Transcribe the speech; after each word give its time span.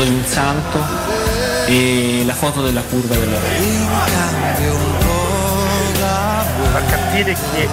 foto 0.00 0.04
di 0.04 0.14
un 0.14 0.24
santo 0.24 0.78
e 1.66 2.22
la 2.24 2.32
foto 2.32 2.62
della 2.62 2.82
curva 2.82 3.14
della 3.16 3.38
fa 6.72 6.84
capire 6.84 7.34
che 7.34 7.68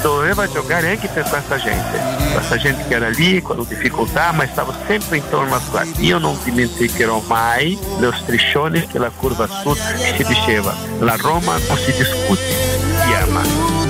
doveva 0.00 0.50
giocare 0.50 0.90
anche 0.90 1.08
per 1.08 1.22
questa 1.28 1.56
gente, 1.58 1.98
questa 2.32 2.56
gente 2.56 2.84
che 2.86 2.94
era 2.94 3.08
lì 3.08 3.40
con 3.40 3.64
difficoltà 3.66 4.32
ma 4.32 4.46
stava 4.46 4.74
sempre 4.86 5.18
intorno 5.18 5.54
a 5.54 5.60
qua. 5.70 5.84
Io 5.98 6.18
non 6.18 6.36
dimenticherò 6.42 7.22
mai 7.26 7.78
lo 7.98 8.12
striscione 8.12 8.86
che 8.86 8.98
la 8.98 9.10
curva 9.10 9.46
sud 9.46 9.76
si 9.76 10.24
diceva, 10.24 10.74
la 10.98 11.16
Roma 11.16 11.56
non 11.68 11.76
si 11.78 11.92
discute, 11.92 12.42
si 13.02 13.14
ama. 13.14 13.85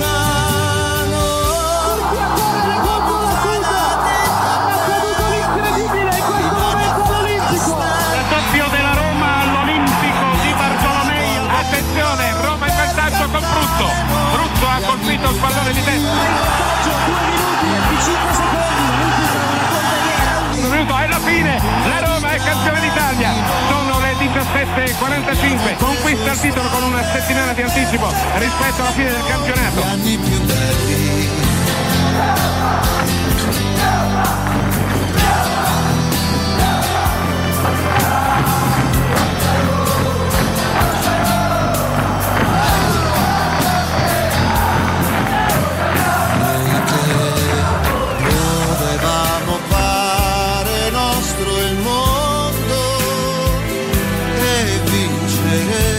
Il 15.29 15.37
pallone 15.39 15.73
di 15.73 15.83
testa. 15.83 16.11
Un 20.51 20.69
minuto 20.69 20.97
e 20.99 21.07
la 21.07 21.19
fine, 21.19 21.61
la 21.87 21.99
Roma 21.99 22.31
è 22.31 22.37
campione 22.37 22.79
d'Italia. 22.79 23.33
Sono 23.69 23.99
le 23.99 24.13
17.45, 24.13 25.77
conquista 25.77 26.31
il 26.31 26.39
titolo 26.39 26.69
con 26.69 26.83
una 26.83 27.03
settimana 27.03 27.53
di 27.53 27.61
anticipo 27.61 28.07
rispetto 28.37 28.81
alla 28.81 28.91
fine 28.91 29.11
del 29.11 29.25
campionato. 29.27 29.83
Dovevamo 33.37 34.46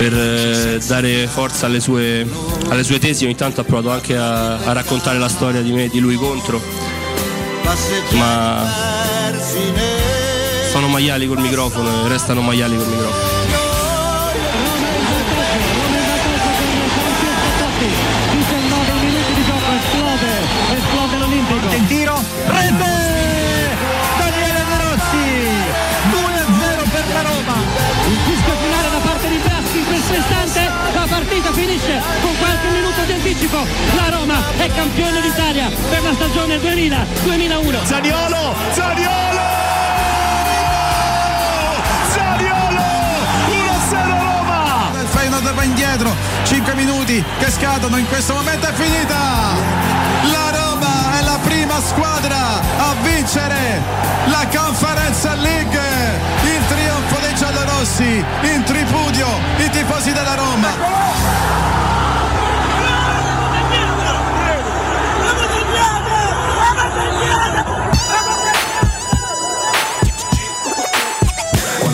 per 0.00 0.14
eh, 0.14 0.78
dare 0.86 1.26
forza 1.26 1.66
alle 1.66 1.78
sue, 1.78 2.26
alle 2.70 2.82
sue 2.84 2.98
tesi 2.98 3.26
ogni 3.26 3.34
tanto 3.34 3.60
ha 3.60 3.64
provato 3.64 3.90
anche 3.90 4.16
a, 4.16 4.56
a 4.56 4.72
raccontare 4.72 5.18
la 5.18 5.28
storia 5.28 5.60
di 5.60 5.72
me 5.72 5.84
e 5.84 5.88
di 5.90 5.98
lui 5.98 6.14
contro, 6.14 6.58
ma 8.12 8.66
sono 10.70 10.88
maiali 10.88 11.26
col 11.26 11.40
microfono 11.40 12.06
e 12.06 12.08
restano 12.08 12.40
maiali 12.40 12.76
col 12.76 12.88
microfono. 12.88 13.29
Anticipo. 33.50 33.66
La 33.96 34.08
Roma 34.10 34.36
è 34.56 34.68
campione 34.72 35.20
d'Italia 35.20 35.68
per 35.88 36.02
la 36.02 36.12
stagione 36.14 36.56
2000-2001. 36.56 37.84
Zaniolo, 37.84 38.54
Zaniolo! 38.72 39.38
Zaniolo! 42.12 42.82
1-0 43.48 43.92
Roma! 43.92 44.90
Il 45.00 45.06
Feyenoord 45.08 45.54
va 45.54 45.62
indietro, 45.62 46.14
5 46.44 46.74
minuti 46.74 47.24
che 47.38 47.50
scadono, 47.50 47.96
in 47.96 48.08
questo 48.08 48.34
momento 48.34 48.66
è 48.66 48.72
finita! 48.72 49.18
La 50.30 50.50
Roma 50.50 51.18
è 51.18 51.22
la 51.22 51.38
prima 51.42 51.80
squadra 51.80 52.60
a 52.78 52.94
vincere 53.02 53.82
la 54.26 54.46
Conference 54.54 55.34
League! 55.36 55.80
Il 56.44 56.66
trionfo 56.68 57.18
dei 57.20 57.34
giallorossi, 57.34 58.24
in 58.42 58.62
tripudio 58.64 59.26
i 59.58 59.70
tifosi 59.70 60.12
della 60.12 60.34
Roma! 60.34 62.09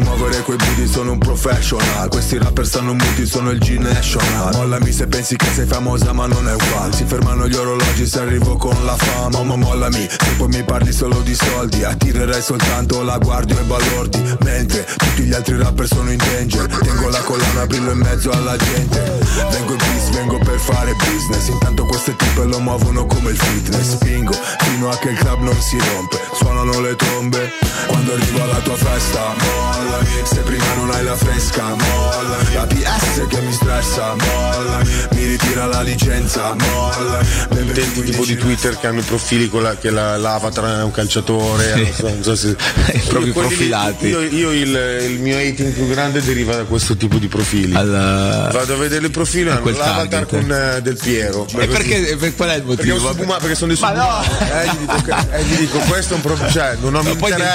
muovere 0.00 0.42
quei 0.42 0.56
booty 0.56 0.86
sono 0.86 1.12
un 1.12 1.18
professional. 1.18 2.08
Questi 2.08 2.38
rapper 2.38 2.66
stanno 2.66 2.94
muti, 2.94 3.26
sono 3.26 3.50
il 3.50 3.58
G-National. 3.58 4.54
Mollami 4.54 4.92
se 4.92 5.06
pensi 5.06 5.36
che 5.36 5.46
sei 5.54 5.66
famosa 5.66 6.12
ma 6.12 6.26
non 6.26 6.48
è 6.48 6.54
uguale. 6.54 6.92
Si 6.92 7.04
fermano 7.04 7.48
gli 7.48 7.54
orologi 7.54 8.06
se 8.06 8.20
arrivo 8.20 8.56
con 8.56 8.76
la 8.84 8.96
fama. 8.96 9.42
Ma 9.42 9.56
mollami, 9.56 10.06
se 10.08 10.34
poi 10.36 10.48
mi 10.48 10.62
parli 10.64 10.92
solo 10.92 11.20
di 11.20 11.34
soldi 11.34 11.84
Attirerei 11.84 12.42
soltanto 12.42 13.02
la 13.02 13.18
guardia 13.18 13.58
e 13.58 13.62
balordi. 13.62 14.36
Mentre 14.40 14.86
tutti 15.18 15.30
gli 15.30 15.34
altri 15.34 15.56
rapper 15.56 15.86
sono 15.88 16.12
in 16.12 16.16
danger. 16.18 16.66
Tengo 16.66 17.08
la 17.08 17.20
collana, 17.22 17.66
brillo 17.66 17.90
in 17.90 17.98
mezzo 17.98 18.30
alla 18.30 18.56
gente. 18.56 19.18
Vengo 19.50 19.72
in 19.72 19.78
peace, 19.78 20.10
vengo 20.12 20.38
per 20.38 20.58
fare 20.60 20.94
business. 20.94 21.48
Intanto 21.48 21.84
queste 21.86 22.14
tipe 22.14 22.44
lo 22.44 22.60
muovono 22.60 23.04
come 23.06 23.30
il 23.30 23.36
fitness. 23.36 23.94
Spingo 23.94 24.32
fino 24.60 24.88
a 24.90 24.96
che 24.98 25.10
il 25.10 25.18
club 25.18 25.40
non 25.42 25.60
si 25.60 25.76
rompe. 25.78 26.20
Suonano 26.34 26.80
le 26.80 26.94
trombe 26.94 27.50
Quando 27.86 28.12
arrivo 28.12 28.42
alla 28.42 28.60
tua 28.60 28.76
festa 28.76 29.34
molla. 29.38 29.98
Se 30.22 30.36
prima 30.40 30.74
non 30.76 30.90
hai 30.92 31.02
la 31.02 31.16
fresca 31.16 31.64
molla. 31.64 32.36
La 32.54 32.66
PS 32.66 33.26
che 33.28 33.40
mi 33.40 33.52
stressa 33.52 34.14
molla. 34.14 34.82
Mi 35.14 35.24
ritira 35.24 35.66
la 35.66 35.82
licenza 35.82 36.54
molla. 36.54 37.20
Utenti 37.50 38.02
tipo 38.02 38.24
di 38.24 38.36
Twitter 38.36 38.76
che 38.78 38.86
hanno 38.86 39.00
i 39.00 39.04
profili 39.04 39.48
con 39.48 39.62
la, 39.62 39.76
che 39.76 39.90
la- 39.90 40.16
l'avatar 40.16 40.80
è 40.80 40.82
un 40.82 40.90
calciatore, 40.90 41.74
non 41.76 41.92
so, 41.92 42.08
non 42.08 42.22
so 42.22 42.34
se- 42.34 42.56
Proprio 43.08 43.32
profilati. 43.32 44.06
Io, 44.06 44.20
io 44.20 44.52
il, 44.52 44.70
il 45.08 45.20
mio 45.20 45.36
hating 45.36 45.72
più 45.72 45.86
grande 45.88 46.22
deriva 46.22 46.54
da 46.56 46.64
questo 46.64 46.96
tipo 46.96 47.18
di 47.18 47.28
profili. 47.28 47.72
Vado 47.72 48.74
a 48.74 48.76
vedere 48.76 49.06
il 49.06 49.10
profilo, 49.10 49.58
quel 49.60 49.74
l'avatar 49.76 50.26
con 50.26 50.50
eh, 50.50 50.80
Del 50.82 50.96
Piero. 51.00 51.46
E 51.56 51.66
perché, 51.66 52.16
per 52.18 52.34
qual 52.34 52.50
è 52.50 52.54
il 52.56 52.62
Perché, 52.62 52.86
motivo? 52.86 52.98
sono 52.98 53.12
sfuma- 53.12 53.36
perché 53.38 53.54
sono 53.54 53.72
dei 53.72 53.80
Ma 53.80 53.92
no! 53.92 54.22
Eh, 54.22 54.66
gli 54.66 54.86
dico, 54.96 55.16
eh, 55.32 55.42
gli 55.44 55.56
dico, 55.56 55.78
questo 55.80 56.12
è 56.12 56.16
un 56.16 56.22
problema. 56.22 56.50
Cioè, 56.50 56.76
non 56.80 56.94
ho. 56.94 57.02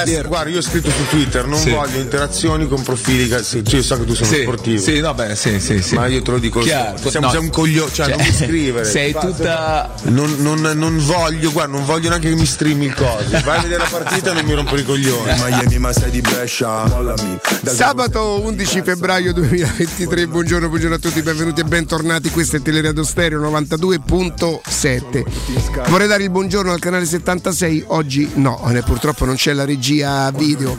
Piero- 0.04 0.28
Guarda, 0.28 0.50
io 0.50 0.58
ho 0.58 0.62
scritto 0.62 0.90
su 0.90 1.08
Twitter, 1.10 1.46
non 1.46 1.60
Sì. 1.60 1.70
voglio 1.72 2.00
interazioni 2.00 2.68
con 2.68 2.82
profili. 2.84 3.28
che- 3.28 3.44
sì, 3.44 3.64
Io 3.66 3.82
so 3.84 3.98
che 4.00 4.06
tu 4.06 4.14
sei 4.16 4.26
Sì, 4.28 4.42
sportivo. 4.42 4.82
sì, 4.82 5.00
vabbè, 5.00 5.36
sì, 5.36 5.60
sì, 5.60 5.82
sì. 5.82 5.96
Ma 5.96 6.08
io 6.08 6.22
te 6.22 6.32
lo 6.32 6.40
dico, 6.40 6.60
Chiaro. 6.62 6.98
siamo, 7.10 7.26
No. 7.28 7.32
siamo 7.32 7.46
un 7.46 7.52
coglione, 7.52 7.92
cioè, 7.94 8.06
Cioè, 8.08 8.16
non 8.18 8.26
mi 8.26 8.34
scrivere. 8.34 8.86
sei 8.86 9.12
Basta. 9.12 9.28
tutta- 9.30 9.94
Non, 10.04 10.36
non- 10.40 10.72
non 10.76 10.98
voglio, 11.06 11.52
guarda, 11.52 11.74
non 11.76 11.86
voglio 11.86 12.10
neanche 12.10 12.30
che 12.30 12.36
mi 12.36 12.46
streami 12.46 12.86
il 12.86 12.94
coso. 12.94 13.26
Vai 13.44 13.58
a 13.58 13.62
vedere 13.62 13.84
la 13.84 13.90
partita 13.90 14.32
e 14.32 14.34
non 14.34 14.46
mi 14.46 14.54
rompere 14.54 14.82
i 14.82 14.86
coglioni. 14.86 15.32
Miami 15.44 15.78
ma 15.80 15.92
sei 15.94 16.12
di 16.12 16.22
Brescia 16.22 16.86
Mollami 16.88 17.40
Sabato 17.48 18.40
11 18.42 18.82
febbraio 18.84 19.34
2023, 19.34 20.28
buongiorno, 20.28 20.70
buongiorno 20.70 20.96
a 20.96 21.00
tutti, 21.00 21.22
benvenuti 21.22 21.60
e 21.62 21.64
bentornati. 21.66 22.30
Questo 22.30 22.56
è 22.56 22.62
Teleradio 22.62 23.04
Stereo 23.04 23.42
92.7. 23.42 25.90
Vorrei 25.90 26.08
dare 26.08 26.24
il 26.24 26.30
buongiorno 26.30 26.72
al 26.72 26.80
canale 26.80 27.06
76. 27.06 27.84
Oggi 27.88 28.30
no, 28.36 28.62
eh, 28.74 28.82
purtroppo 28.82 29.26
non 29.26 29.36
c'è 29.36 29.52
la 29.54 29.66
regia 29.66 30.32
video 30.32 30.78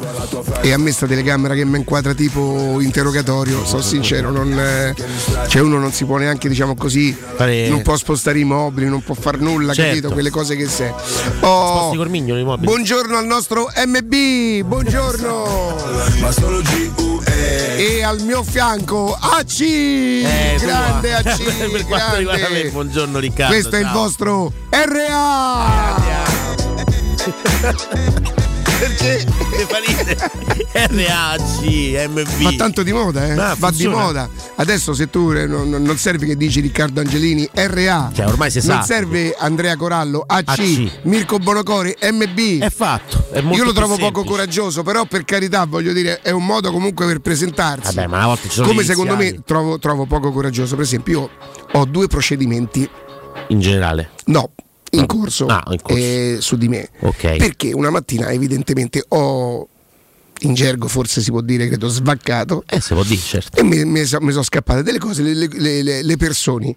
e 0.62 0.72
a 0.72 0.78
me 0.78 0.90
sta 0.92 1.06
telecamera 1.06 1.54
che 1.54 1.64
mi 1.66 1.76
inquadra 1.78 2.14
tipo 2.14 2.80
interrogatorio. 2.80 3.64
Sono 3.66 3.82
sincero, 3.82 4.30
non, 4.30 4.58
eh, 4.58 4.94
cioè 5.48 5.60
uno 5.62 5.78
non 5.78 5.92
si 5.92 6.04
può 6.06 6.16
neanche, 6.16 6.48
diciamo 6.48 6.74
così, 6.74 7.14
Fare- 7.36 7.68
non 7.68 7.82
può 7.82 7.96
spostare 7.96 8.38
i 8.38 8.44
mobili, 8.44 8.88
non 8.88 9.02
può 9.02 9.14
far 9.14 9.38
nulla, 9.38 9.74
Certo. 9.74 9.90
capito? 9.90 10.10
Quelle 10.12 10.30
cose 10.30 10.56
che 10.56 10.66
sei. 10.68 10.90
Oh, 11.40 11.76
Sposti 11.76 11.96
col 11.98 12.08
mignolo 12.10 12.40
i 12.40 12.44
mobili. 12.44 12.66
buongiorno 12.66 13.16
al 13.16 13.26
nostro 13.26 13.70
MB, 13.86 14.62
buongiorno. 14.66 16.53
Ma 16.54 16.60
solo 16.60 16.60
G-U-E 16.62 17.96
E 17.98 18.02
al 18.04 18.20
mio 18.20 18.42
fianco 18.44 19.16
AC, 19.18 19.60
Eh, 19.60 20.56
grande. 20.60 21.14
AC, 21.14 21.42
per 21.70 21.84
quanto 21.86 22.16
riguarda 22.16 22.42
me, 22.48 22.50
grande. 22.52 22.70
buongiorno 22.70 23.18
Riccardo. 23.18 23.52
Questo 23.54 23.74
è 23.74 23.80
il 23.80 23.84
ciao. 23.86 23.92
vostro 23.94 24.52
RA. 24.70 26.02
Perché? 28.64 29.24
Mi 29.50 29.64
fa 29.68 29.78
ridere. 29.78 30.16
RAC, 30.72 32.08
MV. 32.10 32.42
Va 32.42 32.52
tanto 32.56 32.82
di 32.82 32.92
moda, 32.92 33.26
eh? 33.26 33.32
Ah, 33.38 33.54
Va 33.58 33.70
di 33.70 33.86
moda. 33.86 34.28
Adesso 34.56 34.94
se 34.94 35.08
tu 35.10 35.30
eh, 35.32 35.46
non, 35.46 35.68
non 35.70 35.96
serve 35.96 36.26
che 36.26 36.36
dici 36.36 36.60
Riccardo 36.60 37.00
Angelini, 37.00 37.48
RA. 37.52 38.10
Cioè, 38.14 38.26
ormai 38.26 38.50
si 38.50 38.58
Non 38.66 38.78
sa. 38.78 38.82
serve 38.82 39.34
Andrea 39.38 39.76
Corallo, 39.76 40.24
AC, 40.26 40.48
AC. 40.48 40.90
Mirko 41.02 41.38
Bonocore, 41.38 41.96
MB. 42.00 42.62
È 42.62 42.70
fatto. 42.70 43.26
È 43.30 43.38
Io 43.40 43.64
lo 43.64 43.72
trovo 43.72 43.94
poco 43.96 44.20
semplice. 44.20 44.28
coraggioso, 44.28 44.82
però 44.82 45.04
per 45.04 45.24
carità 45.24 45.64
voglio 45.66 45.92
dire 45.92 46.20
è 46.20 46.30
un 46.30 46.44
modo 46.44 46.70
comunque 46.72 47.06
per 47.06 47.20
presentarsi. 47.20 47.94
Vabbè, 47.94 48.06
ma 48.08 48.16
una 48.18 48.26
volta 48.26 48.42
ci 48.48 48.54
sono 48.54 48.66
Come 48.66 48.82
secondo 48.82 49.16
me 49.16 49.40
trovo, 49.44 49.78
trovo 49.78 50.06
poco 50.06 50.32
coraggioso. 50.32 50.74
Per 50.74 50.84
esempio, 50.84 51.20
io 51.20 51.30
ho 51.72 51.84
due 51.84 52.06
procedimenti, 52.08 52.88
In 53.48 53.60
generale. 53.60 54.10
no, 54.26 54.50
in 54.94 55.06
corso, 55.06 55.46
Ah, 55.46 55.62
in 55.70 55.80
corso. 55.82 55.98
eh, 56.02 56.36
su 56.40 56.56
di 56.56 56.68
me. 56.68 56.88
Ok. 57.00 57.36
Perché 57.36 57.72
una 57.72 57.90
mattina 57.90 58.30
evidentemente 58.30 59.04
ho, 59.08 59.68
in 60.40 60.54
gergo 60.54 60.88
forse 60.88 61.20
si 61.22 61.30
può 61.30 61.40
dire, 61.40 61.66
credo, 61.68 61.88
svaccato 61.88 62.64
Eh, 62.68 62.80
se 62.80 62.94
può 62.94 63.02
dire, 63.04 63.20
certo. 63.20 63.58
e 63.58 63.62
mi, 63.62 63.84
mi 63.84 64.04
so- 64.04 64.20
mi 64.20 64.30
sono 64.30 64.42
scappate 64.42 64.82
delle 64.82 64.98
cose, 64.98 65.22
le, 65.22 65.34
le- 65.50 65.82
le- 65.82 66.02
le 66.02 66.16
persone 66.16 66.74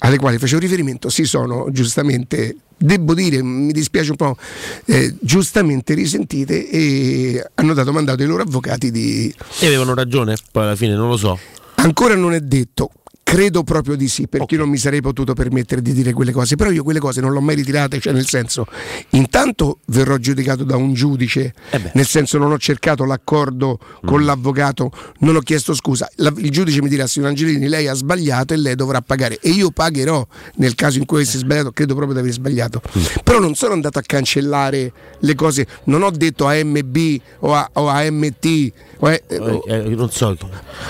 alle 0.00 0.18
quali 0.18 0.36
facevo 0.38 0.60
riferimento 0.60 1.08
si 1.08 1.24
sono 1.24 1.68
giustamente, 1.70 2.54
devo 2.76 3.14
dire, 3.14 3.42
mi 3.42 3.72
dispiace 3.72 4.10
un 4.10 4.16
po', 4.16 4.36
eh, 4.84 5.14
giustamente 5.20 5.94
risentite 5.94 6.68
e 6.68 7.42
hanno 7.54 7.72
dato 7.72 7.92
mandato 7.92 8.20
ai 8.22 8.28
loro 8.28 8.42
avvocati 8.42 8.90
di... 8.90 9.34
E 9.60 9.66
avevano 9.66 9.94
ragione, 9.94 10.36
poi 10.52 10.64
alla 10.64 10.76
fine 10.76 10.94
non 10.94 11.08
lo 11.08 11.16
so. 11.16 11.38
Ancora 11.76 12.14
non 12.14 12.34
è 12.34 12.40
detto. 12.40 12.90
Credo 13.28 13.64
proprio 13.64 13.96
di 13.96 14.06
sì, 14.06 14.28
perché 14.28 14.54
io 14.54 14.60
non 14.60 14.70
mi 14.70 14.76
sarei 14.78 15.00
potuto 15.00 15.34
permettere 15.34 15.82
di 15.82 15.92
dire 15.92 16.12
quelle 16.12 16.30
cose, 16.30 16.54
però 16.54 16.70
io 16.70 16.84
quelle 16.84 17.00
cose 17.00 17.20
non 17.20 17.32
le 17.32 17.38
ho 17.38 17.40
mai 17.40 17.56
ritirate, 17.56 17.98
cioè 17.98 18.12
nel 18.12 18.28
senso, 18.28 18.66
intanto 19.10 19.80
verrò 19.86 20.16
giudicato 20.16 20.62
da 20.62 20.76
un 20.76 20.94
giudice, 20.94 21.52
Eh 21.70 21.90
nel 21.94 22.06
senso 22.06 22.38
non 22.38 22.52
ho 22.52 22.58
cercato 22.58 23.04
l'accordo 23.04 23.80
con 24.04 24.24
l'avvocato, 24.24 24.92
non 25.18 25.34
ho 25.34 25.40
chiesto 25.40 25.74
scusa, 25.74 26.08
La- 26.18 26.32
il 26.36 26.50
giudice 26.50 26.80
mi 26.80 26.88
dirà 26.88 27.08
signor 27.08 27.30
Angelini 27.30 27.66
lei 27.66 27.88
ha 27.88 27.94
sbagliato 27.94 28.54
e 28.54 28.58
lei 28.58 28.76
dovrà 28.76 29.00
pagare. 29.00 29.38
E 29.40 29.50
io 29.50 29.72
pagherò 29.72 30.24
nel 30.58 30.76
caso 30.76 30.98
in 30.98 31.04
cui 31.04 31.16
avessi 31.16 31.38
sbagliato, 31.38 31.72
credo 31.72 31.94
proprio 31.96 32.14
di 32.14 32.20
aver 32.20 32.32
sbagliato, 32.32 32.80
però 33.24 33.40
non 33.40 33.56
sono 33.56 33.72
andato 33.72 33.98
a 33.98 34.02
cancellare 34.02 34.92
le 35.18 35.34
cose, 35.34 35.66
non 35.86 36.04
ho 36.04 36.10
detto 36.12 36.46
a 36.46 36.54
MB 36.62 36.96
o 37.40 37.54
a, 37.54 37.68
o 37.72 37.88
a 37.88 38.08
MT, 38.08 38.72
o 38.98 39.06
a- 39.08 39.10
Eh, 39.12 39.22
eh, 39.66 39.78
non 39.96 40.10
so. 40.12 40.30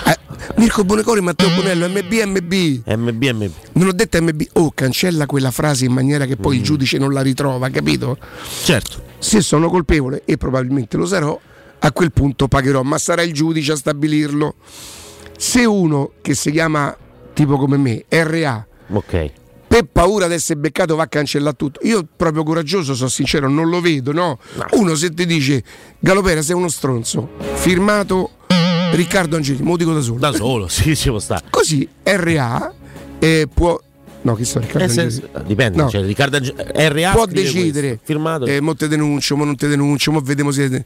eh, 0.05 0.15
Mirko 0.57 0.83
Bonecore, 0.83 1.19
Matteo 1.21 1.49
Bonello, 1.55 1.87
MB, 1.89 2.25
MB. 2.31 2.81
MB, 2.85 3.23
MB. 3.23 3.51
Non 3.73 3.87
ho 3.87 3.91
detto 3.93 4.21
MB, 4.21 4.41
oh, 4.53 4.71
cancella 4.73 5.25
quella 5.25 5.51
frase 5.51 5.85
in 5.85 5.93
maniera 5.93 6.25
che 6.25 6.35
poi 6.37 6.57
il 6.57 6.63
giudice 6.63 6.97
non 6.97 7.13
la 7.13 7.21
ritrova, 7.21 7.69
capito? 7.69 8.17
Certo. 8.63 9.03
Se 9.19 9.41
sono 9.41 9.69
colpevole, 9.69 10.21
e 10.25 10.37
probabilmente 10.37 10.97
lo 10.97 11.05
sarò, 11.05 11.39
a 11.79 11.91
quel 11.91 12.11
punto 12.11 12.47
pagherò, 12.47 12.81
ma 12.83 12.97
sarà 12.97 13.21
il 13.21 13.33
giudice 13.33 13.71
a 13.73 13.75
stabilirlo. 13.75 14.55
Se 15.37 15.65
uno 15.65 16.11
che 16.21 16.33
si 16.33 16.51
chiama 16.51 16.95
tipo 17.33 17.57
come 17.57 17.77
me, 17.77 18.05
RA, 18.09 18.65
Ok. 18.93 19.31
per 19.67 19.83
paura 19.91 20.27
di 20.27 20.33
essere 20.33 20.59
beccato 20.59 20.95
va 20.95 21.03
a 21.03 21.07
cancellare 21.07 21.55
tutto. 21.55 21.79
Io 21.83 22.07
proprio 22.15 22.43
coraggioso, 22.43 22.95
sono 22.95 23.09
sincero, 23.09 23.47
non 23.47 23.69
lo 23.69 23.79
vedo, 23.81 24.11
no? 24.11 24.39
Uno 24.71 24.95
se 24.95 25.11
ti 25.11 25.25
dice 25.27 25.63
Galopera 25.99 26.41
sei 26.41 26.55
uno 26.55 26.69
stronzo, 26.69 27.29
firmato 27.55 28.31
Riccardo 28.91 29.35
Angeli, 29.35 29.61
mo 29.61 29.77
dico 29.77 29.93
da 29.93 30.01
solo. 30.01 30.19
Da 30.19 30.31
solo, 30.33 30.67
sì, 30.67 30.95
ci 30.95 31.09
può 31.09 31.19
stare. 31.19 31.43
Così 31.49 31.87
RA 32.03 32.73
eh, 33.19 33.47
può 33.53 33.79
No, 34.21 34.33
che 34.35 34.43
so, 34.45 34.59
Riccardo 34.59 34.79
Eh, 34.93 35.01
Angeli. 35.03 35.27
dipende, 35.45 35.77
No. 35.77 35.89
cioè, 35.89 36.03
Riccardo 36.03 36.37
Ange- 36.37 36.53
RA 36.89 37.11
può 37.11 37.25
decidere 37.25 37.87
questo, 37.89 38.05
firmato. 38.05 38.45
eh, 38.45 38.59
mo 38.59 38.75
te 38.75 38.87
denuncio, 38.87 39.37
mo 39.37 39.45
non 39.45 39.55
te 39.55 39.67
denuncio, 39.67 40.11
mo 40.11 40.19
vediamo 40.21 40.51
se 40.51 40.85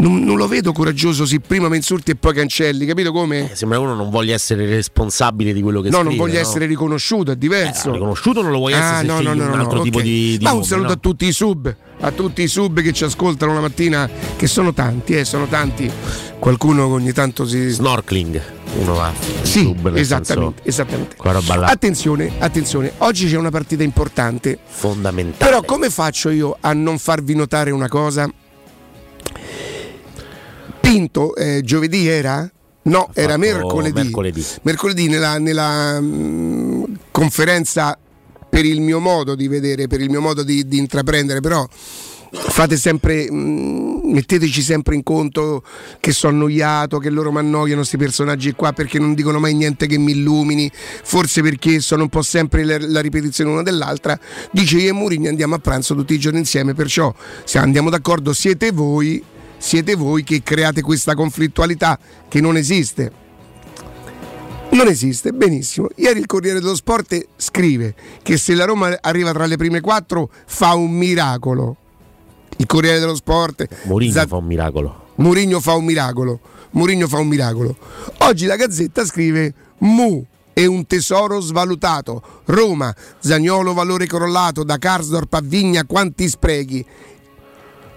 non, 0.00 0.22
non 0.22 0.36
lo 0.36 0.46
vedo 0.48 0.72
coraggioso 0.72 1.24
sì, 1.26 1.40
prima 1.40 1.68
mi 1.68 1.76
insulti 1.76 2.10
e 2.12 2.16
poi 2.16 2.34
cancelli, 2.34 2.86
capito 2.86 3.12
come? 3.12 3.52
Eh, 3.52 3.54
Sembra 3.56 3.78
uno 3.78 3.94
non 3.94 4.10
voglia 4.10 4.34
essere 4.34 4.66
responsabile 4.66 5.52
di 5.52 5.60
quello 5.62 5.80
che 5.80 5.88
No, 5.90 5.98
scrive. 5.98 6.08
non 6.10 6.18
voglio 6.18 6.34
no? 6.34 6.40
essere 6.40 6.66
riconosciuto, 6.66 7.32
è 7.32 7.36
diverso. 7.36 7.90
Eh, 7.90 7.92
riconosciuto 7.92 8.42
non 8.42 8.50
lo 8.50 8.58
vuoi 8.58 8.72
essere 8.72 8.86
Ah, 8.96 9.00
se 9.00 9.06
no, 9.06 9.20
no, 9.20 9.34
no, 9.34 9.44
un 9.44 9.50
no, 9.50 9.60
altro 9.60 9.78
ok. 9.78 9.84
tipo 9.84 10.00
di, 10.00 10.36
di 10.38 10.44
Ma 10.44 10.52
un 10.52 10.64
saluto 10.64 10.88
no? 10.88 10.94
a 10.94 10.96
tutti 10.96 11.26
i 11.26 11.32
sub, 11.32 11.74
a 12.00 12.10
tutti 12.12 12.42
i 12.42 12.48
sub 12.48 12.80
che 12.80 12.92
ci 12.92 13.04
ascoltano 13.04 13.52
la 13.54 13.60
mattina, 13.60 14.08
che 14.36 14.46
sono 14.46 14.72
tanti, 14.72 15.14
eh, 15.16 15.24
sono 15.24 15.46
tanti. 15.46 15.90
Qualcuno 16.38 16.86
ogni 16.86 17.12
tanto 17.12 17.46
si. 17.46 17.68
Snorkeling. 17.68 18.40
Uno 18.78 18.94
va. 18.94 19.12
Sì, 19.42 19.62
sub, 19.64 19.94
esattamente, 19.96 20.62
esattamente. 20.64 21.16
Attenzione, 21.64 22.32
attenzione, 22.38 22.92
oggi 22.98 23.28
c'è 23.28 23.36
una 23.36 23.50
partita 23.50 23.82
importante. 23.82 24.58
fondamentale. 24.64 25.50
Però 25.50 25.62
come 25.62 25.90
faccio 25.90 26.30
io 26.30 26.56
a 26.60 26.72
non 26.72 26.98
farvi 26.98 27.34
notare 27.34 27.70
una 27.72 27.88
cosa? 27.88 28.30
Pinto, 30.90 31.36
eh, 31.36 31.60
giovedì 31.62 32.08
era? 32.08 32.50
No, 32.82 33.10
era 33.14 33.36
mercoledì. 33.36 34.02
mercoledì. 34.02 34.44
Mercoledì 34.62 35.06
nella, 35.06 35.38
nella, 35.38 36.00
mm, 36.00 36.84
conferenza 37.12 37.96
per 38.48 38.64
il 38.64 38.80
mio 38.80 38.98
modo 38.98 39.36
di 39.36 39.46
vedere, 39.46 39.86
per 39.86 40.00
il 40.00 40.10
mio 40.10 40.20
modo 40.20 40.42
di, 40.42 40.66
di 40.66 40.78
intraprendere, 40.78 41.38
però 41.38 41.64
fate 41.70 42.76
sempre, 42.76 43.30
mm, 43.30 44.10
metteteci 44.10 44.62
sempre 44.62 44.96
in 44.96 45.04
conto 45.04 45.62
che 46.00 46.10
sono 46.10 46.32
annoiato, 46.32 46.98
che 46.98 47.10
loro 47.10 47.30
mi 47.30 47.38
annoiano 47.38 47.76
questi 47.76 47.96
personaggi 47.96 48.50
qua 48.54 48.72
perché 48.72 48.98
non 48.98 49.14
dicono 49.14 49.38
mai 49.38 49.54
niente 49.54 49.86
che 49.86 49.96
mi 49.96 50.10
illumini, 50.10 50.68
forse 50.74 51.40
perché 51.40 51.78
sono 51.78 52.02
un 52.02 52.08
po' 52.08 52.22
sempre 52.22 52.64
la, 52.64 52.78
la 52.80 53.00
ripetizione 53.00 53.48
una 53.48 53.62
dell'altra. 53.62 54.18
Dice 54.50 54.78
io 54.78 54.88
e 54.88 54.92
Mourinho 54.92 55.28
andiamo 55.28 55.54
a 55.54 55.58
pranzo 55.60 55.94
tutti 55.94 56.14
i 56.14 56.18
giorni 56.18 56.40
insieme, 56.40 56.74
perciò 56.74 57.14
se 57.44 57.58
andiamo 57.58 57.90
d'accordo 57.90 58.32
siete 58.32 58.72
voi, 58.72 59.22
siete 59.60 59.94
voi 59.94 60.24
che 60.24 60.42
create 60.42 60.80
questa 60.80 61.14
conflittualità 61.14 61.98
che 62.28 62.40
non 62.40 62.56
esiste. 62.56 63.12
Non 64.70 64.88
esiste, 64.88 65.32
benissimo. 65.32 65.88
Ieri 65.96 66.20
il 66.20 66.26
Corriere 66.26 66.60
dello 66.60 66.74
Sport 66.74 67.26
scrive 67.36 67.94
che 68.22 68.38
se 68.38 68.54
la 68.54 68.64
Roma 68.64 68.96
arriva 69.00 69.32
tra 69.32 69.44
le 69.44 69.56
prime 69.56 69.80
quattro 69.80 70.30
fa 70.46 70.74
un 70.74 70.92
miracolo. 70.92 71.76
Il 72.56 72.66
Corriere 72.66 72.98
dello 72.98 73.14
Sport. 73.14 73.68
Mourinho 73.84 74.12
Za- 74.12 74.26
fa 74.26 74.36
un 74.36 74.46
miracolo. 74.46 75.08
Mourinho 75.16 75.60
fa 75.60 75.74
un 75.74 75.84
miracolo. 75.84 76.40
Mourinho 76.70 77.06
fa 77.06 77.18
un 77.18 77.28
miracolo. 77.28 77.76
Oggi 78.18 78.46
la 78.46 78.56
Gazzetta 78.56 79.04
scrive 79.04 79.52
Mu 79.78 80.24
è 80.54 80.64
un 80.64 80.86
tesoro 80.86 81.40
svalutato. 81.40 82.22
Roma, 82.46 82.94
Zagnolo 83.18 83.74
valore 83.74 84.06
crollato 84.06 84.64
da 84.64 84.78
Karsdorp 84.78 85.34
a 85.34 85.40
Vigna 85.42 85.84
quanti 85.84 86.28
sprechi. 86.28 86.84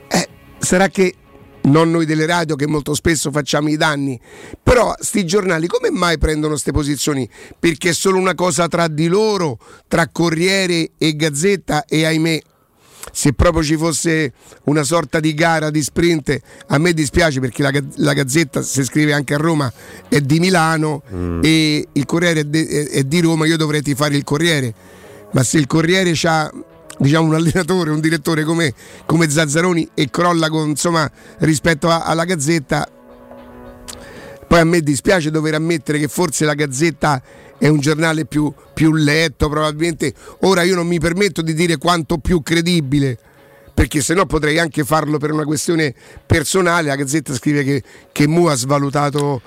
Eh, 0.07 0.29
sarà 0.57 0.89
che 0.89 1.15
non 1.63 1.91
noi 1.91 2.05
delle 2.05 2.25
radio 2.25 2.55
che 2.55 2.67
molto 2.67 2.93
spesso 2.93 3.31
facciamo 3.31 3.69
i 3.69 3.77
danni, 3.77 4.19
però 4.61 4.93
sti 4.97 5.25
giornali 5.25 5.67
come 5.67 5.91
mai 5.91 6.17
prendono 6.17 6.53
queste 6.53 6.71
posizioni? 6.71 7.27
Perché 7.57 7.89
è 7.89 7.93
solo 7.93 8.17
una 8.17 8.35
cosa 8.35 8.67
tra 8.67 8.87
di 8.87 9.07
loro, 9.07 9.57
tra 9.87 10.07
Corriere 10.11 10.91
e 10.97 11.15
Gazzetta 11.15 11.85
e 11.85 12.05
ahimè 12.05 12.41
se 13.11 13.33
proprio 13.33 13.63
ci 13.63 13.75
fosse 13.75 14.31
una 14.65 14.83
sorta 14.83 15.19
di 15.19 15.33
gara 15.33 15.69
di 15.69 15.81
sprint, 15.81 16.39
a 16.67 16.77
me 16.77 16.93
dispiace 16.93 17.39
perché 17.39 17.61
la, 17.61 17.71
la 17.97 18.13
Gazzetta, 18.13 18.61
se 18.61 18.83
scrive 18.83 19.13
anche 19.13 19.33
a 19.33 19.37
Roma, 19.37 19.71
è 20.07 20.21
di 20.21 20.39
Milano 20.39 21.03
e 21.43 21.87
il 21.91 22.05
Corriere 22.05 22.41
è, 22.41 22.43
de- 22.45 22.89
è- 22.89 23.03
di 23.03 23.19
Roma, 23.19 23.45
io 23.45 23.57
dovrei 23.57 23.81
tifare 23.81 24.15
il 24.15 24.23
Corriere. 24.23 24.73
Ma 25.31 25.43
se 25.43 25.57
il 25.57 25.67
Corriere 25.67 26.13
ha 26.23 26.51
diciamo, 26.99 27.27
un 27.27 27.35
allenatore, 27.35 27.91
un 27.91 27.99
direttore 27.99 28.43
come, 28.43 28.73
come 29.05 29.29
Zazzaroni 29.29 29.89
e 29.93 30.09
crolla 30.09 30.49
con, 30.49 30.69
insomma, 30.69 31.09
rispetto 31.39 31.89
a- 31.89 32.03
alla 32.03 32.25
Gazzetta, 32.25 32.87
Poi 34.47 34.59
a 34.61 34.65
me 34.65 34.81
dispiace 34.81 35.31
dover 35.31 35.55
ammettere 35.55 35.97
che 35.97 36.07
forse 36.07 36.45
la 36.45 36.53
Gazzetta 36.53 37.19
è 37.57 37.67
un 37.67 37.79
giornale 37.79 38.25
più, 38.25 38.53
più 38.73 38.93
letto, 38.93 39.49
probabilmente. 39.49 40.13
Ora 40.41 40.61
io 40.61 40.75
non 40.75 40.85
mi 40.85 40.99
permetto 40.99 41.41
di 41.41 41.55
dire 41.55 41.77
quanto 41.77 42.19
più 42.19 42.43
credibile 42.43 43.17
perché 43.73 44.01
se 44.01 44.13
no 44.13 44.27
potrei 44.27 44.59
anche 44.59 44.83
farlo 44.83 45.17
per 45.17 45.31
una 45.31 45.45
questione 45.45 45.95
personale. 46.25 46.89
La 46.89 46.95
Gazzetta 46.95 47.33
scrive 47.33 47.63
che, 47.63 47.83
che 48.11 48.27
Mu 48.27 48.45
ha 48.45 48.53
svalutato. 48.55 49.41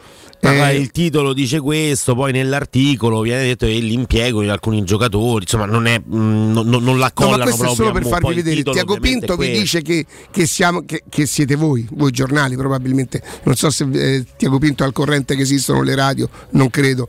Eh, 0.47 0.77
il 0.77 0.91
titolo 0.91 1.33
dice 1.33 1.61
questo, 1.61 2.15
poi 2.15 2.33
nell'articolo 2.33 3.21
viene 3.21 3.43
detto 3.45 3.67
che 3.67 3.73
l'impiego 3.73 4.43
di 4.43 4.49
alcuni 4.49 4.85
giocatori, 4.85 5.43
insomma, 5.43 5.67
non, 5.67 5.87
è, 5.87 5.99
mm, 5.99 6.53
non, 6.53 6.67
non 6.69 6.99
No, 7.19 7.29
ma 7.31 7.39
questo 7.39 7.63
proprio. 7.63 7.75
solo 7.75 7.93
per 7.93 8.03
Mu. 8.03 8.09
farvi 8.09 8.35
vedere. 8.35 8.63
Tiago 8.63 8.99
Pinto 8.99 9.37
vi 9.37 9.51
dice 9.51 9.83
che, 9.83 10.05
che 10.31 10.47
siamo, 10.47 10.85
che, 10.85 11.03
che 11.09 11.27
siete 11.27 11.55
voi, 11.55 11.87
voi 11.93 12.11
giornali 12.11 12.57
probabilmente. 12.57 13.23
Non 13.45 13.55
so 13.55 13.71
se 13.71 13.87
eh, 13.93 14.25
Tiago 14.37 14.59
Pinto 14.59 14.83
è 14.83 14.87
al 14.87 14.93
corrente 14.93 15.35
che 15.35 15.43
esistono 15.43 15.83
le 15.83 15.95
radio, 15.95 16.29
non 16.51 16.71
credo. 16.71 17.09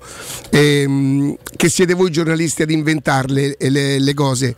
Ehm, 0.50 1.36
che 1.56 1.70
siete 1.70 1.94
voi 1.94 2.12
giornalisti 2.12 2.62
ad 2.62 2.72
inventarle 2.72 3.58
eh, 3.58 3.70
le, 3.70 4.00
le 4.00 4.14
cose. 4.14 4.56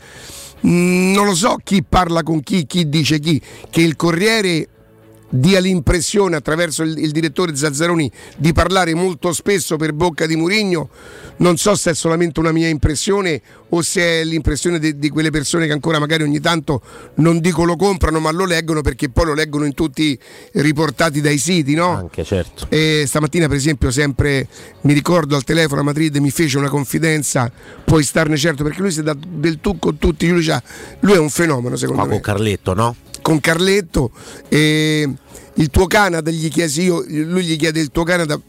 Mm, 0.65 1.13
non 1.13 1.25
lo 1.25 1.35
so 1.35 1.57
chi 1.63 1.83
parla 1.87 2.23
con 2.23 2.41
chi, 2.41 2.65
chi 2.65 2.89
dice 2.89 3.19
chi. 3.19 3.41
Che 3.69 3.81
il 3.81 3.95
Corriere 3.95 4.67
dia 5.29 5.59
l'impressione 5.59 6.35
attraverso 6.35 6.83
il, 6.83 6.97
il 6.97 7.11
direttore 7.11 7.55
Zazzaroni 7.55 8.11
di 8.37 8.53
parlare 8.53 8.93
molto 8.93 9.31
spesso 9.33 9.75
per 9.77 9.93
bocca 9.93 10.25
di 10.25 10.35
Murigno 10.35 10.89
non 11.37 11.57
so 11.57 11.75
se 11.75 11.91
è 11.91 11.93
solamente 11.93 12.39
una 12.39 12.51
mia 12.51 12.67
impressione 12.67 13.41
o 13.69 13.81
se 13.81 14.01
è 14.01 14.23
l'impressione 14.23 14.79
de- 14.79 14.97
di 14.97 15.09
quelle 15.09 15.29
persone 15.29 15.67
che 15.67 15.73
ancora 15.73 15.99
magari 15.99 16.23
ogni 16.23 16.39
tanto 16.39 16.81
non 17.15 17.39
dico 17.39 17.63
lo 17.63 17.75
comprano 17.75 18.19
ma 18.19 18.31
lo 18.31 18.45
leggono 18.45 18.81
perché 18.81 19.09
poi 19.09 19.25
lo 19.25 19.33
leggono 19.33 19.65
in 19.65 19.73
tutti 19.73 20.17
riportati 20.53 21.21
dai 21.21 21.37
siti 21.37 21.75
no? 21.75 21.95
Anche 21.95 22.23
certo. 22.23 22.67
E 22.69 23.03
stamattina, 23.07 23.47
per 23.47 23.57
esempio, 23.57 23.91
sempre 23.91 24.47
mi 24.81 24.93
ricordo 24.93 25.35
al 25.35 25.43
telefono 25.43 25.81
a 25.81 25.83
Madrid 25.83 26.15
mi 26.17 26.31
fece 26.31 26.57
una 26.57 26.69
confidenza, 26.69 27.51
puoi 27.83 28.03
starne 28.03 28.37
certo, 28.37 28.63
perché 28.63 28.81
lui 28.81 28.91
si 28.91 28.99
è 28.99 29.03
dato 29.03 29.27
del 29.27 29.59
tu 29.59 29.79
con 29.79 29.97
tutti. 29.97 30.27
Lui, 30.27 30.45
lui 30.99 31.13
è 31.13 31.19
un 31.19 31.29
fenomeno, 31.29 31.75
secondo 31.75 32.01
Ma 32.01 32.07
me 32.07 32.13
con 32.13 32.21
Carletto, 32.21 32.73
no? 32.73 32.95
con 33.21 33.39
Carletto 33.39 34.11
e 34.47 35.07
il 35.55 35.69
tuo 35.69 35.87
Canada 35.87 36.31
gli 36.31 36.49
chiesi 36.49 36.83
io, 36.83 37.03
lui 37.07 37.43
gli 37.43 37.57
chiede 37.57 37.79
il 37.79 37.91
tuo 37.91 38.03
Canada, 38.03 38.39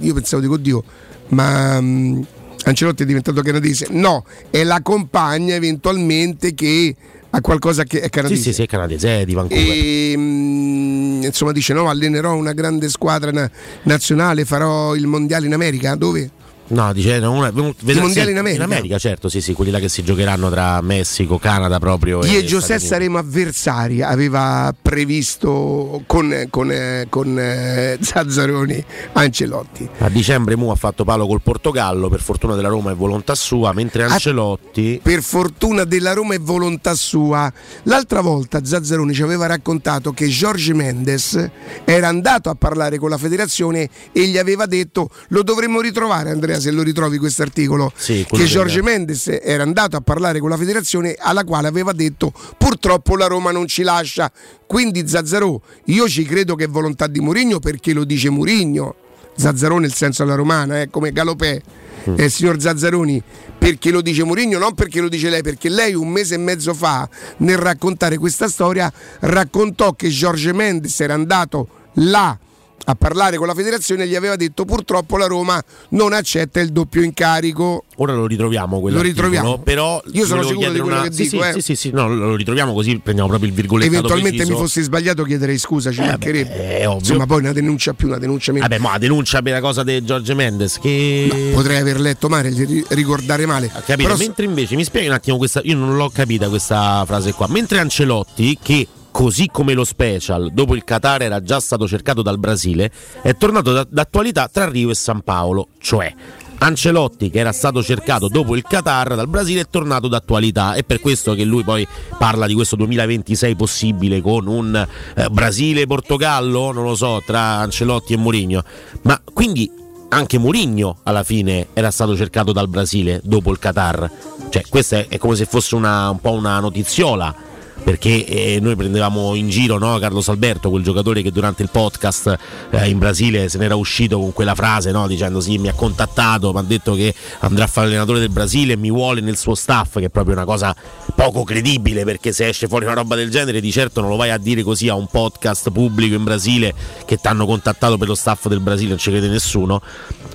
io 0.00 0.14
pensavo 0.14 0.42
dico 0.42 0.54
oddio, 0.54 0.84
ma 1.28 1.80
mm, 1.80 2.22
Ancelotti 2.64 3.02
è 3.02 3.06
diventato 3.06 3.42
canadese? 3.42 3.86
No, 3.90 4.24
è 4.50 4.62
la 4.64 4.80
compagna 4.82 5.54
eventualmente 5.54 6.54
che 6.54 6.94
ha 7.30 7.40
qualcosa 7.40 7.84
che 7.84 8.00
è 8.00 8.04
Sì, 8.04 8.10
canadese. 8.10 8.42
sì, 8.42 8.52
sì, 8.52 8.62
è 8.62 8.66
canadese, 8.66 9.20
è 9.20 9.24
di 9.24 9.34
Vancouver. 9.34 9.66
E, 9.66 10.14
mm, 10.16 11.22
insomma 11.22 11.52
dice 11.52 11.72
no, 11.72 11.88
allenerò 11.88 12.34
una 12.34 12.52
grande 12.52 12.88
squadra 12.88 13.30
na- 13.30 13.50
nazionale, 13.84 14.44
farò 14.44 14.94
il 14.94 15.06
mondiale 15.06 15.46
in 15.46 15.54
America, 15.54 15.94
dove? 15.94 16.30
No, 16.70 16.92
dice 16.92 17.16
una, 17.18 17.50
vedrà- 17.50 18.00
mondiali 18.00 18.30
in 18.30 18.38
America? 18.38 18.64
In 18.64 18.70
America, 18.70 18.98
certo, 18.98 19.28
sì, 19.28 19.40
sì, 19.40 19.54
quelli 19.54 19.70
là 19.72 19.80
che 19.80 19.88
si 19.88 20.04
giocheranno 20.04 20.50
tra 20.50 20.80
Messico, 20.80 21.38
Canada 21.38 21.78
proprio. 21.80 22.18
Io 22.18 22.24
e 22.24 22.28
Stati 22.28 22.46
Giuseppe 22.46 22.80
saremo 22.80 23.18
avversari, 23.18 24.02
aveva 24.02 24.72
previsto 24.80 26.02
con, 26.06 26.46
con, 26.50 26.70
eh, 26.70 27.06
con 27.08 27.36
eh, 27.38 27.98
Zazzaroni 28.00 28.84
Ancelotti. 29.14 29.88
A 29.98 30.08
dicembre 30.08 30.56
Mu 30.56 30.70
ha 30.70 30.76
fatto 30.76 31.04
palo 31.04 31.26
col 31.26 31.40
Portogallo, 31.42 32.08
per 32.08 32.20
fortuna 32.20 32.54
della 32.54 32.68
Roma 32.68 32.92
è 32.92 32.94
volontà 32.94 33.34
sua, 33.34 33.72
mentre 33.72 34.04
Ah, 34.04 34.12
Ancelotti... 34.12 35.00
Per 35.02 35.22
fortuna 35.22 35.84
della 35.84 36.12
Roma 36.12 36.34
e 36.34 36.38
volontà 36.38 36.94
sua. 36.94 37.52
L'altra 37.84 38.20
volta 38.20 38.64
Zazzaroni 38.64 39.12
ci 39.12 39.22
aveva 39.22 39.46
raccontato 39.46 40.12
che 40.12 40.26
Jorge 40.28 40.72
Mendes 40.74 41.50
era 41.84 42.08
andato 42.08 42.48
a 42.48 42.54
parlare 42.54 42.98
con 42.98 43.10
la 43.10 43.18
federazione 43.18 43.88
e 44.12 44.26
gli 44.26 44.38
aveva 44.38 44.66
detto 44.66 45.10
lo 45.28 45.42
dovremmo 45.42 45.80
ritrovare 45.80 46.30
Andrea 46.30 46.59
se 46.60 46.70
lo 46.70 46.82
ritrovi 46.82 47.18
questo 47.18 47.42
articolo. 47.42 47.92
Sì, 47.96 48.24
che 48.28 48.44
Jorge 48.44 48.82
Mendes 48.82 49.26
era 49.42 49.62
andato 49.62 49.96
a 49.96 50.00
parlare 50.00 50.38
con 50.38 50.50
la 50.50 50.56
federazione 50.56 51.16
alla 51.18 51.44
quale 51.44 51.68
aveva 51.68 51.92
detto 51.92 52.32
purtroppo 52.56 53.16
la 53.16 53.26
Roma 53.26 53.50
non 53.50 53.66
ci 53.66 53.82
lascia. 53.82 54.30
Quindi 54.66 55.08
Zazzarò, 55.08 55.60
io 55.86 56.08
ci 56.08 56.24
credo 56.24 56.54
che 56.54 56.64
è 56.64 56.68
volontà 56.68 57.06
di 57.06 57.20
Murigno 57.20 57.58
perché 57.58 57.92
lo 57.92 58.04
dice 58.04 58.30
Murigno. 58.30 58.94
Zazzarò 59.36 59.78
nel 59.78 59.94
senso 59.94 60.22
alla 60.22 60.34
romana, 60.34 60.82
eh, 60.82 60.90
come 60.90 61.12
Galopè. 61.12 61.60
Mm. 62.08 62.14
Eh, 62.16 62.28
signor 62.30 62.58
Zazzaroni, 62.58 63.22
perché 63.58 63.90
lo 63.90 64.00
dice 64.00 64.24
Mourinho, 64.24 64.58
non 64.58 64.74
perché 64.74 65.02
lo 65.02 65.08
dice 65.10 65.28
lei, 65.28 65.42
perché 65.42 65.68
lei 65.68 65.94
un 65.94 66.08
mese 66.08 66.36
e 66.36 66.38
mezzo 66.38 66.72
fa, 66.72 67.06
nel 67.38 67.58
raccontare 67.58 68.16
questa 68.16 68.48
storia, 68.48 68.90
raccontò 69.20 69.92
che 69.92 70.08
Jorge 70.08 70.54
Mendes 70.54 70.98
era 71.00 71.12
andato 71.12 71.68
là 71.94 72.38
a 72.84 72.94
parlare 72.94 73.36
con 73.36 73.46
la 73.46 73.54
federazione 73.54 74.06
gli 74.06 74.14
aveva 74.14 74.36
detto 74.36 74.64
purtroppo 74.64 75.16
la 75.16 75.26
Roma 75.26 75.62
non 75.90 76.12
accetta 76.12 76.60
il 76.60 76.70
doppio 76.70 77.02
incarico. 77.02 77.84
Ora 77.96 78.14
lo 78.14 78.26
ritroviamo 78.26 78.80
quello 78.80 78.96
Lo 78.96 79.02
ritroviamo. 79.02 79.58
però 79.58 80.02
Io 80.12 80.24
sono 80.26 80.42
sicuro 80.42 80.70
di 80.72 80.78
quello 80.80 80.96
una- 80.96 81.02
che 81.08 81.12
sì, 81.12 81.28
dico, 81.28 81.42
sì, 81.42 81.58
eh. 81.58 81.62
sì, 81.62 81.74
sì, 81.76 81.90
no, 81.92 82.08
lo 82.12 82.34
ritroviamo 82.34 82.72
così 82.72 82.98
prendiamo 82.98 83.28
proprio 83.28 83.50
il 83.50 83.54
virgolettato 83.54 83.94
Eventualmente 83.96 84.36
preciso. 84.38 84.56
mi 84.56 84.62
fossi 84.64 84.82
sbagliato 84.82 85.22
chiederei 85.24 85.58
scusa, 85.58 85.90
ci 85.92 86.00
mancherebbe. 86.00 86.78
è 86.78 86.88
ovvio. 86.88 86.98
Insomma, 87.00 87.26
poi 87.26 87.40
una 87.40 87.52
denuncia 87.52 87.92
più, 87.92 88.08
una 88.08 88.18
denuncia 88.18 88.52
meno. 88.52 88.66
Vabbè, 88.66 88.80
ma 88.80 88.92
la 88.92 88.98
denuncia 88.98 89.42
per 89.42 89.52
la 89.52 89.60
cosa 89.60 89.82
di 89.84 90.02
Giorgio 90.04 90.34
Mendes 90.34 90.78
che 90.80 91.50
Potrei 91.54 91.76
aver 91.78 92.00
letto 92.00 92.28
male, 92.28 92.48
ri- 92.50 92.84
ricordare 92.88 93.46
male. 93.46 93.68
Capito? 93.68 93.96
Però 94.08 94.16
Mentre 94.16 94.44
invece 94.46 94.76
mi 94.76 94.84
spieghi 94.84 95.06
un 95.08 95.12
attimo 95.14 95.36
questa. 95.36 95.60
Io 95.64 95.76
non 95.76 95.96
l'ho 95.96 96.08
capita 96.10 96.48
questa 96.48 97.02
frase 97.06 97.32
qua. 97.32 97.46
Mentre 97.48 97.78
Ancelotti, 97.78 98.58
che 98.62 98.86
così 99.10 99.48
come 99.50 99.74
lo 99.74 99.84
special, 99.84 100.50
dopo 100.52 100.74
il 100.74 100.84
Qatar 100.84 101.22
era 101.22 101.42
già 101.42 101.60
stato 101.60 101.86
cercato 101.86 102.22
dal 102.22 102.38
Brasile, 102.38 102.90
è 103.22 103.36
tornato 103.36 103.72
da- 103.72 103.86
d'attualità 103.88 104.48
tra 104.48 104.68
Rio 104.68 104.90
e 104.90 104.94
San 104.94 105.22
Paolo. 105.22 105.68
Cioè, 105.78 106.14
Ancelotti, 106.62 107.30
che 107.30 107.38
era 107.38 107.52
stato 107.52 107.82
cercato 107.82 108.28
dopo 108.28 108.54
il 108.54 108.62
Qatar 108.62 109.14
dal 109.14 109.28
Brasile, 109.28 109.62
è 109.62 109.66
tornato 109.70 110.08
d'attualità. 110.08 110.74
È 110.74 110.84
per 110.84 111.00
questo 111.00 111.34
che 111.34 111.44
lui 111.44 111.64
poi 111.64 111.86
parla 112.18 112.46
di 112.46 112.54
questo 112.54 112.76
2026 112.76 113.56
possibile 113.56 114.20
con 114.20 114.46
un 114.46 114.86
eh, 115.14 115.28
Brasile-Portogallo, 115.30 116.72
non 116.72 116.84
lo 116.84 116.94
so, 116.94 117.22
tra 117.24 117.40
Ancelotti 117.40 118.12
e 118.12 118.16
Mourinho. 118.18 118.62
Ma 119.02 119.20
quindi 119.32 119.70
anche 120.10 120.38
Mourinho 120.38 120.98
alla 121.04 121.22
fine 121.22 121.68
era 121.72 121.90
stato 121.90 122.14
cercato 122.14 122.52
dal 122.52 122.68
Brasile 122.68 123.20
dopo 123.24 123.50
il 123.50 123.58
Qatar. 123.58 124.10
Cioè, 124.50 124.62
questa 124.68 124.98
è, 124.98 125.06
è 125.08 125.18
come 125.18 125.36
se 125.36 125.46
fosse 125.46 125.74
una, 125.76 126.10
un 126.10 126.20
po' 126.20 126.32
una 126.32 126.60
notiziola. 126.60 127.48
Perché 127.82 128.24
eh, 128.26 128.58
noi 128.60 128.76
prendevamo 128.76 129.34
in 129.34 129.48
giro 129.48 129.78
no, 129.78 129.98
Carlos 129.98 130.28
Alberto, 130.28 130.70
quel 130.70 130.82
giocatore 130.82 131.22
che 131.22 131.32
durante 131.32 131.62
il 131.62 131.70
podcast 131.70 132.38
eh, 132.70 132.88
in 132.88 132.98
Brasile 132.98 133.48
se 133.48 133.58
n'era 133.58 133.74
uscito 133.74 134.18
con 134.18 134.32
quella 134.32 134.54
frase 134.54 134.90
no, 134.90 135.06
dicendo 135.06 135.40
sì, 135.40 135.58
mi 135.58 135.68
ha 135.68 135.72
contattato, 135.72 136.52
mi 136.52 136.58
ha 136.58 136.62
detto 136.62 136.94
che 136.94 137.14
andrà 137.40 137.64
a 137.64 137.66
fare 137.66 137.86
allenatore 137.88 138.18
del 138.18 138.28
Brasile 138.28 138.74
e 138.74 138.76
mi 138.76 138.90
vuole 138.90 139.20
nel 139.20 139.36
suo 139.36 139.54
staff, 139.54 139.98
che 139.98 140.06
è 140.06 140.08
proprio 140.10 140.34
una 140.34 140.44
cosa 140.44 140.74
poco 141.14 141.42
credibile 141.42 142.04
perché 142.04 142.32
se 142.32 142.48
esce 142.48 142.68
fuori 142.68 142.84
una 142.84 142.94
roba 142.94 143.14
del 143.14 143.30
genere 143.30 143.60
di 143.60 143.70
certo 143.72 144.00
non 144.00 144.10
lo 144.10 144.16
vai 144.16 144.30
a 144.30 144.38
dire 144.38 144.62
così 144.62 144.88
a 144.88 144.94
un 144.94 145.06
podcast 145.06 145.70
pubblico 145.70 146.14
in 146.14 146.24
Brasile 146.24 146.74
che 147.04 147.16
ti 147.16 147.26
hanno 147.26 147.46
contattato 147.46 147.98
per 147.98 148.08
lo 148.08 148.14
staff 148.14 148.46
del 148.48 148.60
Brasile, 148.60 148.90
non 148.90 148.98
ci 148.98 149.10
crede 149.10 149.28
nessuno. 149.28 149.82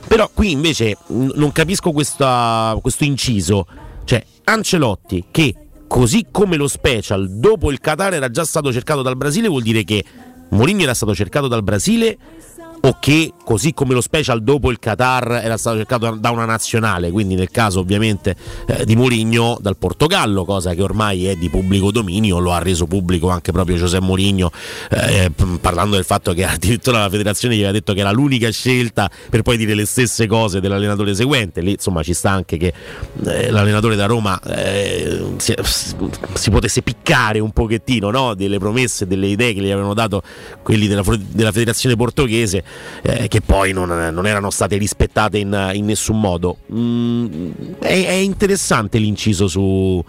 Però 0.07 0.29
qui 0.33 0.51
invece 0.51 0.97
non 1.07 1.51
capisco 1.51 1.91
questa- 1.91 2.77
questo 2.81 3.03
inciso, 3.03 3.65
cioè 4.03 4.23
Ancelotti 4.43 5.25
che 5.31 5.55
così 5.87 6.27
come 6.31 6.55
lo 6.55 6.67
special 6.67 7.29
dopo 7.29 7.71
il 7.71 7.79
Qatar 7.79 8.13
era 8.13 8.29
già 8.29 8.43
stato 8.43 8.71
cercato 8.71 9.01
dal 9.01 9.17
Brasile 9.17 9.47
vuol 9.47 9.61
dire 9.61 9.83
che 9.83 10.03
Mourinho 10.49 10.83
era 10.83 10.93
stato 10.93 11.13
cercato 11.15 11.47
dal 11.47 11.63
Brasile 11.63 12.17
o 12.81 12.97
che 12.99 13.33
così 13.43 13.73
come 13.73 13.93
lo 13.93 14.01
special 14.01 14.41
dopo 14.41 14.71
il 14.71 14.79
Qatar 14.79 15.41
era 15.43 15.57
stato 15.57 15.77
cercato 15.77 16.11
da 16.19 16.31
una 16.31 16.45
nazionale, 16.45 17.11
quindi 17.11 17.35
nel 17.35 17.51
caso 17.51 17.79
ovviamente 17.79 18.35
eh, 18.67 18.85
di 18.85 18.95
Mourinho 18.95 19.57
dal 19.61 19.77
Portogallo, 19.77 20.45
cosa 20.45 20.73
che 20.73 20.81
ormai 20.81 21.27
è 21.27 21.35
di 21.35 21.49
pubblico 21.49 21.91
dominio, 21.91 22.39
lo 22.39 22.51
ha 22.51 22.59
reso 22.59 22.85
pubblico 22.85 23.29
anche 23.29 23.51
proprio 23.51 23.77
Giuseppe 23.77 24.03
Mourinho 24.03 24.51
eh, 24.89 25.31
p- 25.33 25.59
parlando 25.59 25.95
del 25.95 26.05
fatto 26.05 26.33
che 26.33 26.43
addirittura 26.45 26.99
la 26.99 27.09
federazione 27.09 27.55
gli 27.55 27.59
aveva 27.59 27.73
detto 27.73 27.93
che 27.93 27.99
era 27.99 28.11
l'unica 28.11 28.49
scelta 28.49 29.09
per 29.29 29.41
poi 29.41 29.57
dire 29.57 29.73
le 29.73 29.85
stesse 29.85 30.27
cose 30.27 30.59
dell'allenatore 30.59 31.13
seguente, 31.13 31.61
lì 31.61 31.71
insomma 31.71 32.03
ci 32.03 32.13
sta 32.13 32.31
anche 32.31 32.57
che 32.57 32.73
eh, 33.25 33.51
l'allenatore 33.51 33.95
da 33.95 34.07
Roma 34.07 34.39
eh, 34.41 35.33
si, 35.37 35.53
si 36.33 36.49
potesse 36.49 36.81
piccare 36.81 37.39
un 37.39 37.51
pochettino 37.51 38.09
no? 38.09 38.33
delle 38.33 38.57
promesse, 38.57 39.05
delle 39.05 39.27
idee 39.27 39.53
che 39.53 39.61
gli 39.61 39.71
avevano 39.71 39.93
dato 39.93 40.21
quelli 40.63 40.87
della, 40.87 41.03
della 41.29 41.51
federazione 41.51 41.95
portoghese 41.95 42.63
eh, 43.01 43.27
che 43.27 43.41
poi 43.41 43.71
non, 43.71 43.89
non 44.13 44.27
erano 44.27 44.49
state 44.49 44.77
rispettate 44.77 45.37
in, 45.37 45.71
in 45.73 45.85
nessun 45.85 46.19
modo. 46.19 46.57
Mm, 46.73 47.51
è, 47.79 48.05
è 48.05 48.13
interessante 48.13 48.97
l'inciso 48.97 49.47
su, 49.47 50.03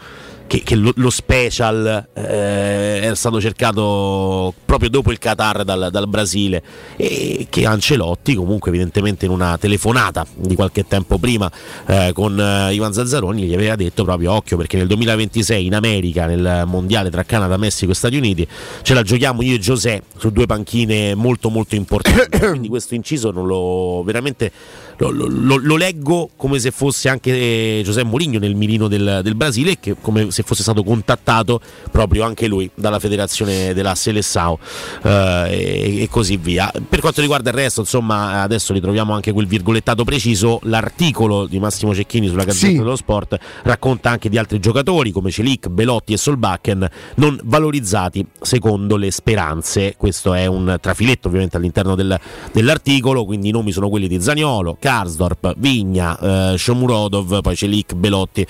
che, 0.47 0.63
che 0.63 0.75
lo, 0.75 0.93
lo 0.97 1.11
special 1.11 2.09
eh, 2.15 3.01
era 3.03 3.15
stato 3.15 3.41
cercato 3.41 4.53
proprio 4.65 4.91
dopo 4.91 5.11
il 5.13 5.19
Qatar 5.19 5.65
dal, 5.65 5.89
dal 5.91 6.09
Brasile 6.09 6.63
e 6.97 7.47
che 7.51 7.67
Ancelotti 7.67 8.35
comunque 8.35 8.71
evidentemente 8.71 9.25
in 9.25 9.31
una 9.31 9.59
telefonata 9.59 10.27
di 10.35 10.55
qualche 10.55 10.87
tempo 10.87 11.19
prima 11.19 11.51
eh, 11.87 12.11
con 12.15 12.39
eh, 12.39 12.73
Ivan 12.75 12.93
Zazzaroni 12.93 13.43
gli 13.43 13.55
aveva 13.55 13.77
detto 13.77 14.05
proprio 14.05 14.33
occhio 14.33 14.57
perché 14.57 14.77
nel 14.77 14.87
2026 14.87 15.67
in 15.67 15.75
America 15.75 16.27
nel 16.27 16.65
mondiale 16.67 17.11
tra 17.11 17.25
Canada, 17.25 17.57
Messico 17.57 17.93
e 17.93 17.95
Stati 17.95 18.17
Uniti 18.17 18.47
ce 18.83 18.95
la 18.95 19.03
giochiamo 19.03 19.43
io 19.43 19.55
e 19.55 19.59
José 19.59 20.03
su 20.17 20.31
due 20.31 20.47
panchine 20.47 21.15
molto 21.15 21.51
molto 21.51 21.75
importanti. 21.75 22.39
Quindi 22.47 22.69
questo 22.69 22.95
inciso 22.95 23.31
non 23.31 23.47
lo 23.47 24.03
veramente 24.05 24.51
lo, 24.99 25.11
lo- 25.11 25.57
lo 25.57 25.77
leggo 25.77 26.31
come 26.37 26.59
se 26.59 26.71
fosse 26.71 27.09
anche 27.09 27.83
Giuseppe 27.85 28.09
Mourinho 28.09 28.39
nel 28.39 28.55
mirino 28.55 28.89
del, 28.89 29.21
del 29.23 29.35
Brasile 29.35 29.79
che 29.79 29.97
come 30.01 30.31
se 30.37 30.43
fosse 30.43 30.61
stato 30.63 30.83
contattato 30.83 31.61
proprio 31.91 32.25
anche 32.25 32.47
lui 32.47 32.71
dalla 32.75 32.99
federazione 32.99 33.73
della 33.73 33.95
Seleção 33.95 34.59
eh, 35.03 35.09
e, 35.49 36.03
e 36.03 36.09
così 36.11 36.37
via. 36.37 36.71
Per 36.87 37.01
quanto 37.01 37.23
riguarda 37.23 37.49
il 37.49 37.57
resto 37.57 37.81
insomma 37.81 38.43
adesso 38.43 38.75
ritroviamo 38.75 39.15
anche 39.15 39.33
quel 39.33 39.47
virgolettato 39.47 40.05
preciso. 40.05 40.61
L'articolo 40.65 41.47
di 41.47 41.59
Massimo 41.59 41.95
Cecchini 41.95 42.29
sulla 42.29 42.45
Gazzetta 42.45 42.67
Sì. 42.73 42.77
dello 42.77 42.97
Sport 42.97 43.39
racconta 43.63 44.11
anche 44.11 44.29
di 44.29 44.37
altri 44.37 44.59
giocatori 44.61 45.11
come 45.11 45.31
Celic, 45.31 45.69
Belotti 45.69 46.13
e 46.13 46.17
Solbakken 46.19 46.87
non 47.17 47.39
valorizzati 47.45 48.27
secondo 48.43 48.97
le 48.97 49.11
speranze. 49.11 49.95
Questo 49.97 50.35
è 50.35 50.45
un 50.45 50.77
trafiletto 50.81 51.29
ovviamente 51.29 51.57
all'interno 51.57 51.95
del- 51.95 52.19
dell'articolo 52.53 53.25
quindi 53.25 53.49
i 53.49 53.53
nomi 53.53 53.73
sono 53.73 53.89
quelli 53.89 54.07
di 54.09 54.21
Zaniolo, 54.21 54.77
Karsdorp, 54.79 55.55
Vigna, 55.57 56.53
eh, 56.53 56.59
Shomurodov, 56.59 57.41
poi 57.41 57.57
Celic, 57.57 57.95
Belotti 57.95 58.47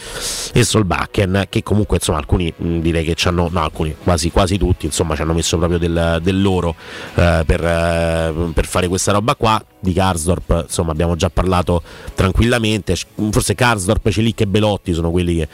e 0.53 0.65
Solbakken 0.65 1.47
che 1.49 1.63
comunque 1.63 1.75
insomma 1.89 2.19
alcuni 2.19 2.53
direi 2.57 3.05
che 3.05 3.15
ci 3.15 3.29
hanno 3.29 3.49
no 3.51 3.63
alcuni 3.63 3.95
quasi, 4.03 4.31
quasi 4.31 4.59
tutti 4.59 4.87
insomma 4.87 5.15
ci 5.15 5.23
hanno 5.23 5.35
messo 5.35 5.57
proprio 5.59 5.79
del, 5.79 6.19
del 6.23 6.41
loro 6.41 6.75
eh, 7.15 7.43
per, 7.45 7.65
eh, 7.65 8.33
per 8.53 8.67
fare 8.67 8.89
questa 8.89 9.13
roba 9.13 9.35
qua. 9.35 9.63
Di 9.79 9.93
Karsdorp 9.93 10.65
insomma 10.65 10.93
abbiamo 10.93 11.17
già 11.17 11.31
parlato 11.31 11.83
tranquillamente. 12.15 12.97
Forse 13.31 13.55
Karsdorp, 13.55 14.09
Celic 14.09 14.41
e 14.41 14.47
Belotti 14.47 14.93
sono 14.93 15.11
quelli 15.11 15.37
che 15.37 15.49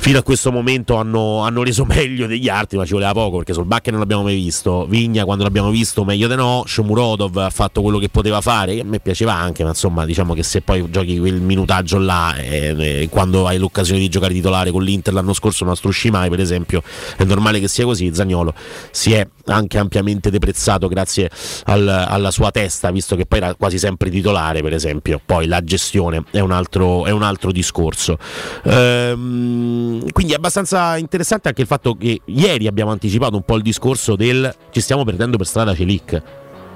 fino 0.00 0.18
a 0.18 0.22
questo 0.22 0.50
momento 0.50 0.96
hanno, 0.96 1.40
hanno 1.40 1.62
reso 1.62 1.84
meglio 1.86 2.26
degli 2.26 2.48
altri, 2.48 2.78
ma 2.78 2.86
ci 2.86 2.94
voleva 2.94 3.12
poco 3.12 3.36
perché 3.36 3.52
sul 3.52 3.66
Bacche 3.66 3.90
non 3.90 4.00
l'abbiamo 4.00 4.22
mai 4.22 4.34
visto. 4.34 4.86
Vigna, 4.86 5.24
quando 5.24 5.44
l'abbiamo 5.44 5.70
visto, 5.70 6.04
meglio 6.04 6.26
di 6.26 6.34
no. 6.34 6.64
Shomurodov 6.66 7.36
ha 7.36 7.50
fatto 7.50 7.82
quello 7.82 7.98
che 7.98 8.08
poteva 8.08 8.40
fare, 8.40 8.74
che 8.76 8.80
a 8.80 8.84
me 8.84 8.98
piaceva 8.98 9.34
anche, 9.34 9.62
ma 9.62 9.68
insomma, 9.70 10.06
diciamo 10.06 10.32
che 10.32 10.42
se 10.42 10.62
poi 10.62 10.90
giochi 10.90 11.18
quel 11.18 11.40
minutaggio 11.40 11.98
là, 11.98 12.34
eh, 12.36 12.74
eh, 13.02 13.08
quando 13.10 13.46
hai 13.46 13.58
l'occasione 13.58 14.00
di 14.00 14.08
giocare 14.08 14.32
titolare 14.32 14.70
con 14.70 14.82
l'Inter 14.82 15.12
l'anno 15.12 15.34
scorso, 15.34 15.64
una 15.64 15.74
Strushimai, 15.74 16.30
per 16.30 16.40
esempio, 16.40 16.82
è 17.16 17.24
normale 17.24 17.60
che 17.60 17.68
sia 17.68 17.84
così. 17.84 18.10
Zagnolo 18.14 18.54
si 18.90 19.12
è 19.12 19.26
anche 19.46 19.78
ampiamente 19.78 20.30
deprezzato 20.30 20.88
grazie 20.88 21.30
al- 21.64 21.88
alla 21.88 22.30
sua 22.30 22.50
testa, 22.50 22.90
visto 22.90 23.16
che 23.16 23.26
poi 23.26 23.38
era 23.38 23.54
quasi 23.54 23.78
sempre 23.78 24.08
titolare, 24.08 24.62
per 24.62 24.72
esempio. 24.72 25.20
Poi 25.24 25.46
la 25.46 25.62
gestione 25.62 26.24
è 26.30 26.40
un 26.40 26.52
altro, 26.52 27.04
è 27.04 27.10
un 27.10 27.22
altro 27.22 27.52
discorso. 27.52 28.16
Ehm, 28.64 29.89
quindi 30.12 30.32
è 30.32 30.36
abbastanza 30.36 30.96
interessante 30.96 31.48
anche 31.48 31.62
il 31.62 31.66
fatto 31.66 31.94
che 31.94 32.20
ieri 32.24 32.66
abbiamo 32.66 32.90
anticipato 32.90 33.36
un 33.36 33.42
po' 33.42 33.56
il 33.56 33.62
discorso 33.62 34.16
del 34.16 34.54
ci 34.70 34.80
stiamo 34.80 35.04
perdendo 35.04 35.36
per 35.36 35.46
strada 35.46 35.74
Celic. 35.74 36.22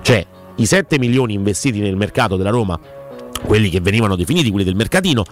Cioè, 0.03 0.27
i 0.57 0.67
7 0.67 0.99
milioni 0.99 1.35
investiti 1.35 1.81
nel 1.81 1.97
mercato 1.97 2.37
della 2.37 2.51
Roma, 2.51 2.79
quelli 3.45 3.69
che 3.71 3.81
venivano 3.81 4.17
definiti 4.17 4.51
quelli 4.51 4.65
del 4.65 4.77
mercatino, 4.77 5.25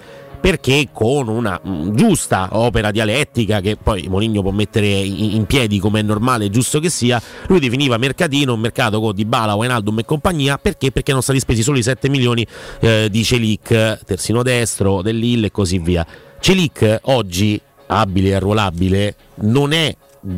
perché 0.43 0.89
con 0.93 1.29
una 1.29 1.59
mm, 1.65 1.95
giusta 1.95 2.49
opera 2.51 2.91
dialettica 2.91 3.61
che 3.61 3.77
poi 3.81 4.09
Moligno 4.09 4.43
può 4.43 4.51
mettere 4.51 4.89
in, 4.89 5.47
piedi 5.47 5.79
come 5.79 6.01
è 6.01 6.03
normale 6.03 6.47
e 6.47 6.51
giusto 6.51 6.81
che 6.81 6.91
sia, 6.91 7.23
lui 7.47 7.61
definiva 7.61 7.97
mercatino 7.97 8.53
un 8.53 8.59
mercato 8.59 9.01
con 9.01 9.15
Dybala, 9.15 9.55
Wijnaldum 9.55 10.01
e 10.01 10.05
compagnia 10.05 10.59
perché? 10.59 10.91
Perché 10.91 11.11
erano 11.11 11.23
stati 11.23 11.39
spesi 11.39 11.63
solo 11.63 11.79
i 11.79 11.83
7 11.85 12.09
milioni 12.09 12.45
eh, 12.81 13.07
di 13.09 13.23
Celic, 13.23 14.01
terzino 14.05 14.43
destro, 14.43 15.01
dell'Ill 15.01 15.45
e 15.45 15.51
così 15.53 15.79
via. 15.79 16.05
Celic 16.41 16.99
oggi, 17.03 17.61
abile 17.99 18.29
e 18.31 18.35
arruolabile, 18.35 19.15
non 19.37 19.73
è 19.73 19.95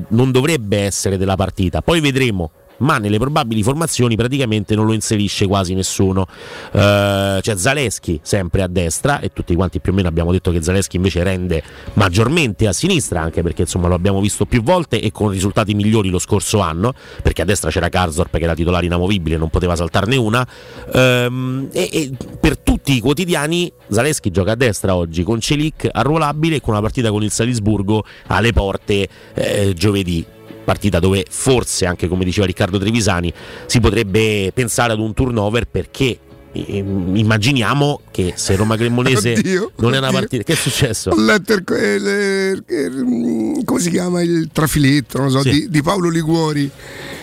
non 0.08 0.30
dovrebbe 0.32 0.78
essere 0.78 1.18
della 1.18 1.37
partita. 1.37 1.82
Poi 1.82 2.00
vedremo. 2.00 2.50
Ma 2.78 2.99
nelle 2.99 3.19
probabili 3.19 3.62
formazioni 3.62 4.16
praticamente 4.16 4.75
non 4.75 4.87
lo 4.87 4.93
inserisce 4.93 5.47
quasi 5.47 5.75
nessuno. 5.75 6.26
Eh, 6.73 7.38
c'è 7.40 7.57
Zaleschi 7.57 8.21
sempre 8.23 8.62
a 8.62 8.69
destra 8.69 9.21
e 9.21 9.33
tutti 9.33 9.54
quanti 9.54 9.81
più 9.81 9.93
o 9.93 9.95
meno 9.95 10.09
abbiamo 10.09 10.33
detto 10.33 10.50
che 10.50 10.62
Zaleschi 10.62 10.97
invece 10.97 11.23
rende 11.23 11.62
maggiormente 11.95 12.66
a 12.66 12.73
sinistra, 12.73 13.21
anche 13.21 13.43
perché 13.43 13.62
insomma 13.62 13.88
lo 13.88 13.95
abbiamo 13.95 14.21
visto 14.21 14.47
più 14.47 14.62
volte 14.62 15.00
e 15.00 15.12
con 15.12 15.31
risultati 15.31 15.75
migliori 15.75 16.11
lo 16.11 16.19
scorso 16.19 16.61
anno, 16.61 16.93
perché 17.23 17.43
a 17.43 17.45
destra 17.45 17.71
c'era 17.71 17.89
Karsdorp 17.89 18.37
che 18.37 18.45
era 18.45 18.54
titolare 18.54 18.87
inamovibile, 18.87 19.37
non 19.37 19.50
poteva 19.50 19.76
saltarne 19.76 20.17
una. 20.17 20.47
Ehm, 20.93 21.69
e, 21.73 21.89
e 21.93 22.10
per 22.41 22.58
tutti 22.58 22.97
i 22.97 23.00
quotidiani 23.00 23.73
Zaleschi 23.89 24.30
gioca 24.30 24.52
a 24.52 24.56
destra 24.56 24.95
oggi 24.97 25.23
con 25.23 25.41
Celic 25.41 25.89
arruolabile 25.91 26.56
e 26.56 26.60
con 26.60 26.73
una 26.75 26.82
partita 26.82 27.10
con 27.10 27.23
il 27.23 27.30
Salisburgo 27.30 28.04
alle 28.26 28.52
porte 28.52 29.08
eh, 29.34 29.73
giovedì 29.75 30.25
partita 30.65 30.99
dove 30.99 31.25
forse 31.29 31.87
anche 31.87 32.09
come 32.09 32.25
diceva 32.25 32.47
Riccardo 32.47 32.79
Trevisani 32.79 33.33
si 33.67 33.81
potrebbe 33.81 34.50
pensare 34.55 34.93
ad 34.93 34.99
un 34.99 35.13
turnover 35.15 35.67
perché 35.67 36.19
ehm, 36.53 37.15
immaginiamo 37.17 38.00
che 38.11 38.33
se 38.37 38.57
Roma 38.57 38.77
Cremonese 38.77 39.33
Oddio, 39.39 39.73
non 39.77 39.95
è 39.95 39.99
una 39.99 40.11
partita 40.11 40.43
che 40.43 40.53
è 40.53 40.57
successo? 40.57 41.11
Ho 41.11 41.21
letto 41.21 41.53
il, 41.53 41.65
il- 41.69 42.65
il- 42.69 43.63
come 43.65 43.81
si 43.81 43.91
chiama 43.91 44.23
il 44.23 44.49
trafiletto 44.53 45.19
non 45.19 45.31
so, 45.31 45.41
Sì. 45.43 45.50
di, 45.50 45.69
di 45.69 45.83
Paolo 45.83 46.09
Liguori. 46.09 46.71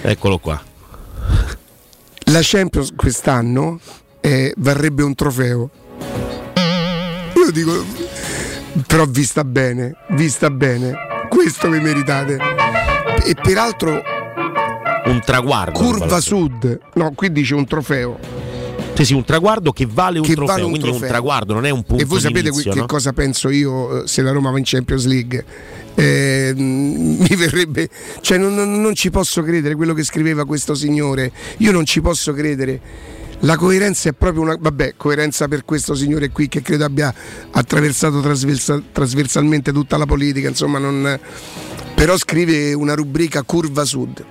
Eccolo 0.01 0.37
qua. 0.37 0.61
La 2.25 2.39
Champions 2.41 2.93
quest'anno 2.95 3.79
eh, 4.21 4.53
varrebbe 4.57 5.03
un 5.03 5.15
trofeo. 5.15 5.69
Io 7.35 7.51
dico, 7.51 7.83
però 8.87 9.05
vista 9.05 9.43
bene, 9.43 9.95
vista 10.11 10.49
bene, 10.49 10.93
questo 11.29 11.69
vi 11.69 11.79
meritate. 11.79 12.37
E 13.23 13.35
peraltro 13.41 14.01
un 15.05 15.21
traguardo 15.23 15.77
curva 15.79 16.19
sud, 16.19 16.79
no, 16.95 17.11
qui 17.15 17.31
dice 17.31 17.53
un 17.55 17.65
trofeo. 17.65 18.17
Sì, 18.93 19.05
sì, 19.05 19.13
un 19.13 19.23
traguardo 19.23 19.71
che 19.71 19.87
vale 19.89 20.19
un 20.19 20.25
Che 20.25 20.33
trofeo, 20.35 20.53
vale 20.53 20.63
un 20.65 20.69
quindi 20.71 20.87
è 20.87 20.91
un 20.91 20.97
trofeo. 20.97 21.13
traguardo, 21.15 21.53
non 21.53 21.65
è 21.65 21.69
un 21.69 21.83
punto 21.83 22.03
E 22.03 22.05
voi 22.05 22.19
sapete 22.19 22.49
inizio, 22.49 22.71
che 22.71 22.79
no? 22.79 22.85
cosa 22.85 23.13
penso 23.13 23.49
io 23.49 24.03
eh, 24.03 24.07
se 24.07 24.21
la 24.21 24.31
Roma 24.31 24.51
va 24.51 24.57
in 24.57 24.63
Champions 24.65 25.05
League? 25.05 25.43
Eh, 25.95 26.53
mi 26.57 27.35
verrebbe, 27.35 27.89
cioè 28.21 28.37
non, 28.37 28.53
non- 28.53 28.79
non 28.81 28.93
ci 28.95 29.09
posso 29.09 29.41
credere 29.43 29.75
quello 29.75 29.93
che 29.93 30.03
scriveva 30.03 30.45
questo 30.45 30.75
signore. 30.75 31.31
Io 31.57 31.71
non 31.71 31.85
ci 31.85 32.01
posso 32.01 32.33
credere. 32.33 32.79
La 33.43 33.57
coerenza 33.57 34.09
è 34.09 34.13
proprio 34.13 34.43
una. 34.43 34.55
Vabbè, 34.59 34.93
coerenza 34.97 35.47
per 35.47 35.65
questo 35.65 35.95
signore 35.95 36.29
qui 36.29 36.47
che 36.47 36.61
credo 36.61 36.85
abbia 36.85 37.13
attraversato 37.51 38.21
trasversa- 38.21 38.81
trasversalmente 38.91 39.71
tutta 39.71 39.97
la 39.97 40.05
politica, 40.05 40.47
insomma, 40.47 40.77
non. 40.77 41.19
Però 41.95 42.17
scrive 42.17 42.73
una 42.73 42.93
rubrica 42.93 43.41
curva 43.43 43.83
sud. 43.83 44.23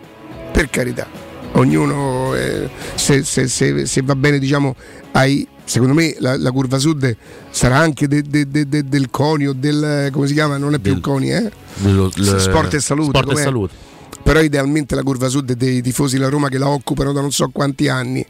Per 0.53 0.71
carità. 0.71 1.09
Ognuno 1.53 2.35
eh, 2.37 2.69
se, 2.95 3.25
se- 3.25 3.49
se- 3.49 3.87
se 3.87 4.03
va 4.03 4.15
bene, 4.15 4.39
diciamo, 4.39 4.75
ai. 5.13 5.47
Secondo 5.65 5.95
me 5.95 6.17
la, 6.19 6.37
la 6.37 6.51
curva 6.51 6.79
sud 6.79 7.17
sarà 7.51 7.79
anche 7.79 8.09
de- 8.09 8.23
de- 8.23 8.49
de- 8.49 8.69
de- 8.69 8.89
del 8.89 9.09
CONI 9.11 9.47
o 9.49 9.53
del. 9.53 10.09
come 10.13 10.27
si 10.29 10.33
chiama? 10.35 10.57
Non 10.57 10.75
è 10.75 10.79
più 10.79 10.93
Del- 10.95 11.03
CONI, 11.03 11.33
eh? 11.33 11.51
Dello- 11.75 12.11
le- 12.15 12.39
Sport 12.41 12.75
e 12.75 12.81
salute. 12.81 13.17
Sport 13.19 13.39
e 13.39 13.43
salute. 13.43 13.75
Però 14.23 14.41
idealmente 14.41 14.95
la 14.95 15.03
curva 15.03 15.29
sud 15.29 15.51
è 15.51 15.55
dei 15.55 15.81
tifosi 15.83 16.17
della 16.17 16.29
Roma 16.29 16.49
che 16.49 16.59
la 16.59 16.69
occupano 16.69 17.13
da 17.13 17.21
non 17.21 17.31
so 17.33 17.49
quanti 17.53 17.89
anni. 17.89 18.25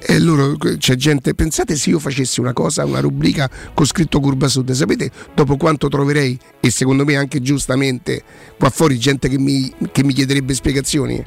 E 0.00 0.18
loro 0.20 0.56
c'è 0.56 0.94
gente. 0.94 1.34
Pensate 1.34 1.76
se 1.76 1.90
io 1.90 1.98
facessi 1.98 2.40
una 2.40 2.52
cosa, 2.52 2.84
una 2.84 3.00
rubrica 3.00 3.50
con 3.74 3.84
scritto 3.84 4.20
curva 4.20 4.48
sud, 4.48 4.70
sapete 4.72 5.10
dopo 5.34 5.56
quanto 5.56 5.88
troverei, 5.88 6.38
e 6.60 6.70
secondo 6.70 7.04
me 7.04 7.16
anche 7.16 7.40
giustamente, 7.40 8.22
qua 8.58 8.70
fuori 8.70 8.98
gente 8.98 9.28
che 9.28 9.38
mi, 9.38 9.72
che 9.90 10.04
mi 10.04 10.12
chiederebbe 10.12 10.54
spiegazioni? 10.54 11.24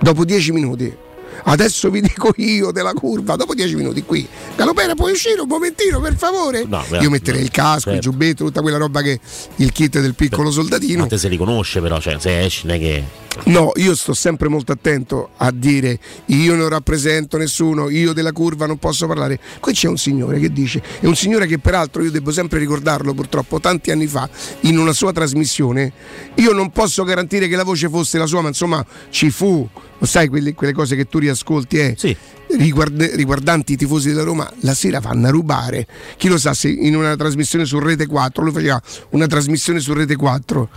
Dopo 0.00 0.24
dieci 0.24 0.52
minuti. 0.52 1.10
Adesso 1.44 1.90
vi 1.90 2.00
dico 2.00 2.32
io 2.36 2.70
della 2.70 2.92
curva, 2.92 3.36
dopo 3.36 3.54
dieci 3.54 3.74
minuti 3.74 4.02
qui. 4.02 4.26
Galopera, 4.56 4.94
puoi 4.94 5.12
uscire 5.12 5.40
un 5.40 5.48
momentino, 5.48 6.00
per 6.00 6.16
favore? 6.16 6.64
No, 6.66 6.84
io 7.00 7.10
metterei 7.10 7.40
no, 7.40 7.46
il 7.46 7.50
casco, 7.50 7.88
il 7.88 7.94
certo. 7.96 8.10
giubbetto, 8.10 8.44
tutta 8.44 8.60
quella 8.60 8.78
roba 8.78 9.02
che 9.02 9.18
il 9.56 9.72
kit 9.72 10.00
del 10.00 10.14
piccolo 10.14 10.50
soldatino. 10.50 11.02
Ma 11.02 11.06
te 11.06 11.18
si 11.18 11.28
riconosce 11.28 11.80
però, 11.80 12.00
cioè 12.00 12.16
se 12.18 12.40
esci 12.40 12.66
non 12.66 12.76
è 12.76 12.78
che... 12.78 13.20
No, 13.44 13.72
io 13.76 13.94
sto 13.94 14.12
sempre 14.12 14.48
molto 14.48 14.72
attento 14.72 15.30
a 15.38 15.50
dire 15.50 15.98
io 16.26 16.54
non 16.54 16.68
rappresento 16.68 17.38
nessuno, 17.38 17.88
io 17.88 18.12
della 18.12 18.32
curva 18.32 18.66
non 18.66 18.76
posso 18.76 19.06
parlare. 19.06 19.38
Qui 19.58 19.72
c'è 19.72 19.88
un 19.88 19.96
signore 19.96 20.38
che 20.38 20.52
dice, 20.52 20.82
è 21.00 21.06
un 21.06 21.16
signore 21.16 21.46
che 21.46 21.58
peraltro 21.58 22.02
io 22.02 22.10
devo 22.10 22.30
sempre 22.30 22.58
ricordarlo 22.58 23.14
purtroppo 23.14 23.58
tanti 23.58 23.90
anni 23.90 24.06
fa 24.06 24.28
in 24.60 24.76
una 24.76 24.92
sua 24.92 25.12
trasmissione, 25.12 25.92
io 26.34 26.52
non 26.52 26.70
posso 26.70 27.04
garantire 27.04 27.48
che 27.48 27.56
la 27.56 27.64
voce 27.64 27.88
fosse 27.88 28.18
la 28.18 28.26
sua, 28.26 28.42
ma 28.42 28.48
insomma 28.48 28.84
ci 29.08 29.30
fu, 29.30 29.66
sai 30.02 30.28
quelle, 30.28 30.52
quelle 30.52 30.74
cose 30.74 30.94
che 30.94 31.06
tu 31.06 31.18
riascolti, 31.22 31.78
eh. 31.78 32.16
riguarda- 32.56 33.14
riguardanti 33.14 33.72
i 33.72 33.76
tifosi 33.76 34.08
della 34.08 34.22
Roma 34.22 34.50
la 34.60 34.74
sera 34.74 35.00
vanno 35.00 35.26
a 35.26 35.30
rubare. 35.30 35.86
Chi 36.16 36.28
lo 36.28 36.38
sa 36.38 36.54
se 36.54 36.68
in 36.68 36.94
una 36.94 37.16
trasmissione 37.16 37.64
su 37.64 37.78
Rete 37.78 38.06
4, 38.06 38.42
lui 38.42 38.52
faceva 38.52 38.80
una 39.10 39.26
trasmissione 39.26 39.80
su 39.80 39.92
Rete 39.92 40.16
4 40.16 40.68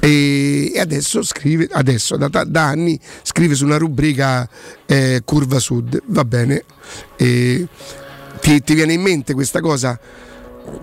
e, 0.00 0.72
e 0.74 0.80
adesso 0.80 1.22
scrive, 1.22 1.68
adesso 1.70 2.16
da, 2.16 2.28
da 2.28 2.66
anni 2.66 2.98
scrive 3.22 3.54
su 3.54 3.64
una 3.64 3.76
rubrica 3.76 4.48
eh, 4.86 5.22
Curva 5.24 5.58
Sud, 5.58 6.02
va 6.06 6.24
bene. 6.24 6.64
E 7.16 7.66
ti, 8.40 8.62
ti 8.62 8.74
viene 8.74 8.94
in 8.94 9.02
mente 9.02 9.34
questa 9.34 9.60
cosa? 9.60 9.98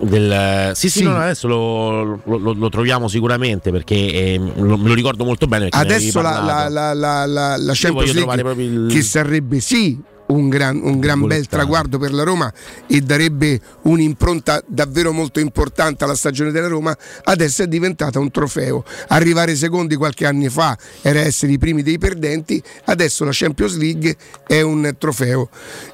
Del, 0.00 0.72
sì, 0.74 0.88
sì, 0.90 0.98
Sì. 0.98 1.04
no, 1.04 1.12
no, 1.12 1.18
adesso 1.18 1.48
lo, 1.48 2.02
lo- 2.24 2.52
lo- 2.52 2.68
troviamo 2.68 3.08
sicuramente 3.08 3.70
perché 3.70 3.94
eh, 3.94 4.40
lo- 4.56 4.76
me 4.76 4.88
lo 4.88 4.94
ricordo 4.94 5.24
molto 5.24 5.46
bene. 5.46 5.68
Adesso 5.70 6.20
la, 6.20 6.40
la, 6.42 6.68
la, 6.68 6.92
la, 6.92 7.26
la, 7.26 7.56
la 7.56 7.72
Io 7.72 7.72
Champions 7.74 8.12
League 8.12 8.62
il- 8.62 8.86
che 8.90 9.02
sarebbe 9.02 9.60
sì 9.60 9.98
un 10.28 10.50
gran, 10.50 10.78
un 10.82 11.00
gran 11.00 11.26
bel 11.26 11.46
traguardo 11.46 11.98
per 11.98 12.12
la 12.12 12.22
Roma 12.22 12.52
e 12.86 13.00
darebbe 13.00 13.58
un'impronta 13.84 14.62
davvero 14.66 15.10
molto 15.10 15.40
importante 15.40 16.04
alla 16.04 16.14
stagione 16.14 16.50
della 16.50 16.68
Roma, 16.68 16.94
adesso 17.24 17.62
è 17.62 17.66
diventata 17.66 18.18
un 18.18 18.30
trofeo. 18.30 18.84
Arrivare 19.08 19.56
secondi 19.56 19.96
qualche 19.96 20.26
anno 20.26 20.50
fa 20.50 20.76
era 21.00 21.20
essere 21.20 21.52
i 21.52 21.58
primi 21.58 21.82
dei 21.82 21.96
perdenti, 21.96 22.62
adesso 22.84 23.24
la 23.24 23.30
Champions 23.32 23.78
League 23.78 24.16
è 24.46 24.60
un 24.60 24.94
trofeo. 24.98 25.48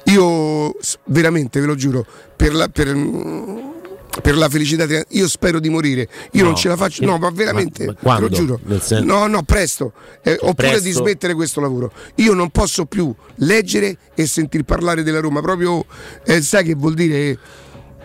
Io 0.05 0.75
veramente 1.05 1.61
ve 1.61 1.65
lo 1.65 1.75
giuro, 1.75 2.05
per 2.35 2.53
la, 2.53 2.67
per, 2.67 2.93
per 4.21 4.35
la 4.37 4.49
felicità 4.49 4.85
io 5.09 5.27
spero 5.27 5.59
di 5.59 5.69
morire. 5.69 6.07
Io 6.31 6.41
No, 6.43 6.49
non 6.49 6.55
ce 6.57 6.67
la 6.67 6.75
faccio. 6.77 7.03
No 7.05 7.17
ma 7.17 7.29
veramente 7.31 7.85
ma- 7.85 7.95
ma 8.01 8.19
lo 8.19 8.29
giuro. 8.29 8.59
Nel 8.63 8.81
sen- 8.81 9.05
no 9.05 9.27
no 9.27 9.43
presto. 9.43 9.93
Eh, 10.23 10.37
oppure 10.41 10.69
Presto? 10.69 10.83
di 10.83 10.91
smettere 10.91 11.33
questo 11.33 11.59
lavoro. 11.61 11.91
Io 12.15 12.33
non 12.33 12.49
posso 12.49 12.85
più 12.85 13.13
leggere 13.35 13.97
e 14.15 14.25
sentir 14.27 14.63
parlare 14.63 15.03
della 15.03 15.19
Roma. 15.19 15.41
Proprio 15.41 15.85
eh, 16.25 16.41
sai 16.41 16.63
che 16.63 16.75
vuol 16.75 16.93
dire? 16.93 17.37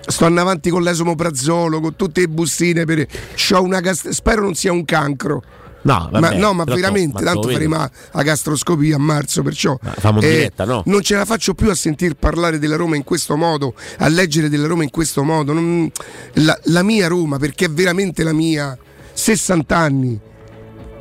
Sto 0.06 0.24
andando 0.24 0.48
avanti 0.50 0.70
con 0.70 0.82
l'esomoprazzolo 0.82 1.78
con 1.80 1.94
tutte 1.94 2.20
le 2.22 2.28
bustine 2.28 2.84
per... 2.84 3.06
c'ho 3.34 3.62
una 3.62 3.80
gast- 3.80 4.08
spero 4.08 4.40
non 4.42 4.54
sia 4.54 4.72
un 4.72 4.84
cancro 4.84 5.42
No, 5.82 6.08
ma, 6.12 6.20
vabbè, 6.20 6.36
no, 6.36 6.52
ma 6.52 6.64
però 6.64 6.76
to- 6.76 6.80
veramente, 6.82 7.22
ma 7.22 7.32
tanto 7.32 7.48
faremo 7.48 7.76
la, 8.12 8.22
gastroscopia 8.22 8.96
a 8.96 8.98
marzo, 8.98 9.42
perciò 9.42 9.78
in 9.80 10.18
diretta, 10.18 10.64
no? 10.64 10.82
non 10.86 11.00
ce 11.02 11.16
la 11.16 11.24
faccio 11.24 11.54
più 11.54 11.70
a 11.70 11.74
sentir 11.74 12.14
parlare 12.14 12.58
della 12.58 12.76
Roma 12.76 12.96
in 12.96 13.04
questo 13.04 13.36
modo, 13.36 13.74
a 13.98 14.08
leggere 14.08 14.48
della 14.48 14.66
Roma 14.66 14.82
in 14.82 14.90
questo 14.90 15.22
modo. 15.22 15.52
non- 15.52 15.90
la, 16.34 16.58
la 16.64 16.82
mia 16.82 17.08
Roma, 17.08 17.38
perché 17.38 17.64
è 17.66 17.70
veramente 17.70 18.22
la 18.22 18.32
mia, 18.32 18.76
60 19.12 19.76
anni. 19.76 20.20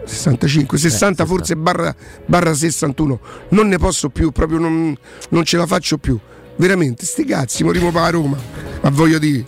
65, 0.05 0.77
60 0.77 1.25
forse 1.25 1.55
barra, 1.55 1.95
barra 2.25 2.53
61 2.55 3.19
non 3.49 3.67
ne 3.67 3.77
posso 3.77 4.09
più, 4.09 4.31
proprio 4.31 4.57
non, 4.57 4.97
non 5.29 5.43
ce 5.43 5.55
la 5.55 5.67
faccio 5.67 5.99
più 5.99 6.17
veramente, 6.55 7.05
sti 7.05 7.25
cazzi, 7.25 7.63
morimo 7.63 7.91
per 7.91 8.01
la 8.01 8.09
Roma 8.09 8.37
ma 8.81 8.89
voglio 8.89 9.19
dire, 9.19 9.45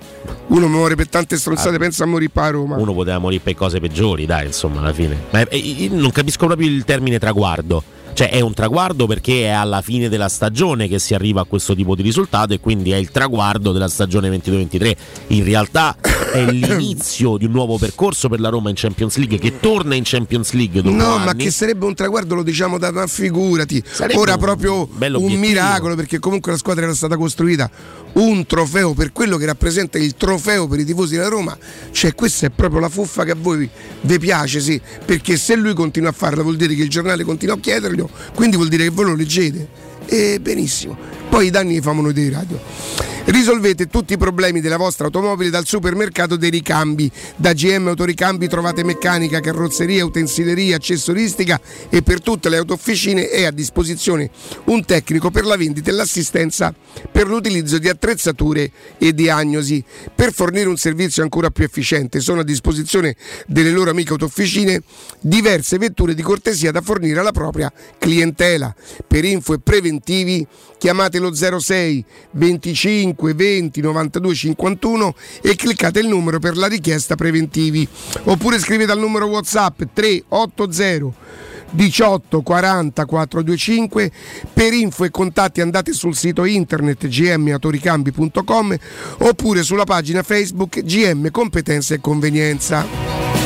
uno 0.52 0.68
muore 0.68 0.96
per 0.96 1.08
tante 1.10 1.38
stronzate 1.38 1.76
Ah. 1.76 1.80
pensa 1.80 2.04
a 2.04 2.08
morire 2.08 2.30
per 2.32 2.44
la 2.44 2.50
Roma 2.52 2.78
Uno 2.78 2.94
poteva 2.94 3.18
morire 3.20 3.42
per 3.42 3.56
cose 3.56 3.80
peggiori, 3.80 4.26
dai, 4.26 4.46
insomma, 4.48 4.80
alla 4.80 4.94
fine. 4.94 5.18
Ma 5.32 5.48
eh, 5.48 5.58
io 5.58 5.94
non 5.94 6.12
capisco 6.12 6.46
proprio 6.46 6.68
il 6.68 6.84
termine 6.84 7.20
traguardo. 7.20 7.84
Cioè 8.22 8.30
è 8.30 8.40
un 8.40 8.54
traguardo 8.54 9.08
perché 9.08 9.46
è 9.46 9.50
alla 9.50 9.82
fine 9.82 10.08
della 10.08 10.30
stagione 10.30 10.88
che 10.88 11.00
si 11.00 11.16
arriva 11.16 11.42
a 11.42 11.46
questo 11.46 11.74
tipo 11.74 11.96
di 11.96 12.04
risultato 12.04 12.54
e 12.54 12.60
quindi 12.60 12.92
è 12.92 12.96
il 12.96 13.10
traguardo 13.10 13.72
della 13.72 13.88
stagione 13.88 14.30
22-23. 14.30 14.96
In 15.30 15.44
realtà 15.44 15.96
è 16.32 16.46
l'inizio 16.52 17.38
di 17.38 17.46
un 17.46 17.52
nuovo 17.52 17.80
percorso 17.80 18.30
per 18.30 18.40
la 18.40 18.50
Roma 18.50 18.70
in 18.70 18.76
Champions 18.76 19.18
League 19.18 19.40
che 19.40 19.60
torna 19.60 19.96
in 19.96 20.04
Champions 20.06 20.52
League 20.52 20.84
dopo 20.84 20.96
No, 20.96 21.16
anni. 21.16 21.26
ma 21.26 21.34
che 21.34 21.50
sarebbe 21.50 21.86
un 21.86 21.96
traguardo, 21.96 22.36
lo 22.36 22.44
diciamo 22.44 22.78
da 22.78 22.92
ma 22.92 23.08
figurati. 23.08 23.82
Sarebbe 23.84 24.20
Ora 24.20 24.34
un 24.36 24.40
proprio 24.40 24.88
un 24.88 25.34
miracolo 25.40 25.96
perché 25.96 26.20
comunque 26.20 26.52
la 26.52 26.60
squadra 26.60 26.84
era 26.84 26.94
stata 26.94 27.18
costruita 27.18 27.72
un 28.14 28.46
trofeo 28.46 28.94
per 28.94 29.12
quello 29.14 29.38
che 29.38 29.46
rappresenta 29.46 29.98
il 29.98 30.16
trofeo 30.16 30.68
per 30.68 30.80
i 30.80 30.86
tifosi 30.86 31.16
della 31.16 31.30
Roma. 31.30 31.58
Cioè, 31.92 32.14
questa 32.14 32.48
è 32.48 32.50
proprio 32.50 32.80
la 32.80 32.90
fuffa 32.90 33.24
che 33.24 33.32
a 33.32 33.36
voi 33.40 33.70
vi 34.02 34.20
piace, 34.20 34.60
sì, 34.60 34.82
perché 35.06 35.38
se 35.38 35.56
lui 35.56 35.74
continua 35.74 36.10
a 36.10 36.14
farla 36.14 36.42
vuol 36.42 36.56
dire 36.56 36.76
che 36.76 36.84
il 36.84 36.90
giornale 36.90 37.24
continua 37.24 37.56
a 37.56 37.60
chiederglielo, 37.60 38.10
quindi 38.34 38.56
vuol 38.56 38.70
dire 38.70 38.84
che 38.84 38.90
voi 38.90 39.06
lo 39.06 39.16
leggete. 39.16 39.68
E 40.06 40.40
benissimo. 40.40 40.98
Poi 41.32 41.46
i 41.46 41.50
danni 41.50 41.80
li 41.80 41.82
noi 41.82 42.12
dei 42.12 42.30
radio. 42.30 42.60
Risolvete 43.24 43.88
tutti 43.88 44.14
i 44.14 44.18
problemi 44.18 44.60
della 44.60 44.76
vostra 44.76 45.06
automobile 45.06 45.50
dal 45.50 45.66
supermercato 45.66 46.36
dei 46.36 46.50
ricambi. 46.50 47.10
Da 47.38 47.54
GM 47.54 47.88
Autoricambi 47.88 48.50
trovate 48.50 48.84
meccanica, 48.84 49.40
carrozzeria, 49.40 50.04
utensileria, 50.04 50.76
accessoristica 50.76 51.62
e 51.90 52.02
per 52.02 52.20
tutte 52.20 52.50
le 52.50 52.58
autofficine 52.58 53.30
è 53.30 53.46
a 53.46 53.52
disposizione 53.52 54.30
un 54.66 54.84
tecnico 54.84 55.32
per 55.32 55.46
la 55.46 55.56
vendita 55.56 55.92
e 55.92 55.94
l'assistenza 55.94 56.74
per 57.10 57.28
l'utilizzo 57.28 57.78
di 57.78 57.88
attrezzature 57.88 58.70
e 58.98 59.14
diagnosi. 59.14 59.82
Per 60.14 60.34
fornire 60.34 60.68
un 60.68 60.78
servizio 60.78 61.24
ancora 61.24 61.50
più 61.52 61.64
efficiente 61.64 62.20
sono 62.20 62.42
a 62.42 62.44
disposizione 62.44 63.16
delle 63.48 63.72
loro 63.72 63.92
amiche 63.92 64.12
autofficine 64.12 64.82
diverse 65.22 65.78
vetture 65.78 66.14
di 66.14 66.22
cortesia 66.22 66.72
da 66.72 66.82
fornire 66.82 67.22
alla 67.22 67.32
propria 67.32 67.72
clientela. 67.98 68.76
Per 69.08 69.24
info 69.24 69.54
e 69.54 69.60
preventivi 69.60 70.46
chiamate 70.78 71.20
lo 71.22 71.34
06 71.34 72.06
25 72.32 73.34
20 73.34 73.82
92 73.82 74.36
51 74.36 75.16
e 75.42 75.56
cliccate 75.56 76.00
il 76.00 76.08
numero 76.08 76.40
per 76.40 76.58
la 76.58 76.68
richiesta 76.68 77.16
preventivi 77.16 77.88
oppure 78.24 78.60
scrivete 78.60 78.92
al 78.92 79.00
numero 79.00 79.28
WhatsApp 79.28 79.82
380 79.94 81.40
18 81.72 82.42
40 82.42 83.06
425 83.06 84.12
per 84.54 84.74
info 84.74 85.06
e 85.06 85.10
contatti 85.10 85.62
andate 85.62 85.94
sul 85.94 86.16
sito 86.16 86.44
internet 86.44 87.08
gmatoricambi.com 87.08 88.76
oppure 89.20 89.64
sulla 89.64 89.86
pagina 89.86 90.22
Facebook 90.22 90.82
GM 90.82 91.32
Competenza 91.32 91.94
e 91.94 92.02
Convenienza. 92.02 93.41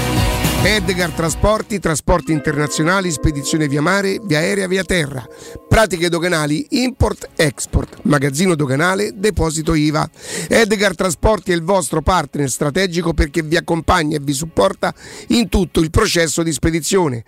Edgar 0.65 1.11
Trasporti, 1.11 1.77
trasporti 1.77 2.31
internazionali, 2.31 3.11
spedizione 3.11 3.67
via 3.67 3.83
mare, 3.83 4.19
via 4.23 4.39
aerea, 4.39 4.67
via 4.67 4.83
terra. 4.83 5.23
Pratiche 5.69 6.09
doganali, 6.09 6.65
import-export, 6.69 7.99
magazzino 8.03 8.55
doganale, 8.55 9.11
deposito 9.13 9.75
IVA. 9.75 10.09
Edgar 10.49 10.95
Trasporti 10.95 11.51
è 11.51 11.53
il 11.53 11.61
vostro 11.61 12.01
partner 12.01 12.49
strategico 12.49 13.13
perché 13.13 13.43
vi 13.43 13.57
accompagna 13.57 14.17
e 14.17 14.19
vi 14.19 14.33
supporta 14.33 14.91
in 15.27 15.49
tutto 15.49 15.81
il 15.81 15.91
processo 15.91 16.41
di 16.41 16.51
spedizione. 16.51 17.23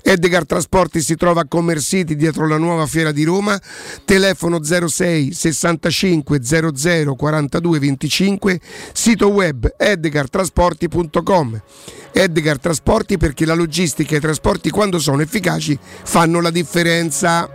Edgar 0.00 0.46
Trasporti 0.46 1.02
si 1.02 1.14
trova 1.14 1.42
a 1.42 1.46
Commersiti 1.46 2.16
dietro 2.16 2.48
la 2.48 2.56
nuova 2.56 2.86
fiera 2.86 3.12
di 3.12 3.24
Roma, 3.24 3.60
telefono 4.06 4.60
06 4.62 5.34
65 5.34 6.42
00 6.42 7.14
42 7.14 7.78
25, 7.78 8.60
sito 8.94 9.28
web 9.28 9.74
edgartrasporti.com. 9.76 11.62
Edgar 12.10 12.58
Trasporti 12.58 12.76
perché 13.18 13.44
la 13.44 13.54
logistica 13.54 14.14
e 14.14 14.18
i 14.18 14.20
trasporti 14.20 14.70
quando 14.70 14.98
sono 14.98 15.22
efficaci 15.22 15.78
fanno 16.04 16.40
la 16.40 16.50
differenza. 16.50 17.48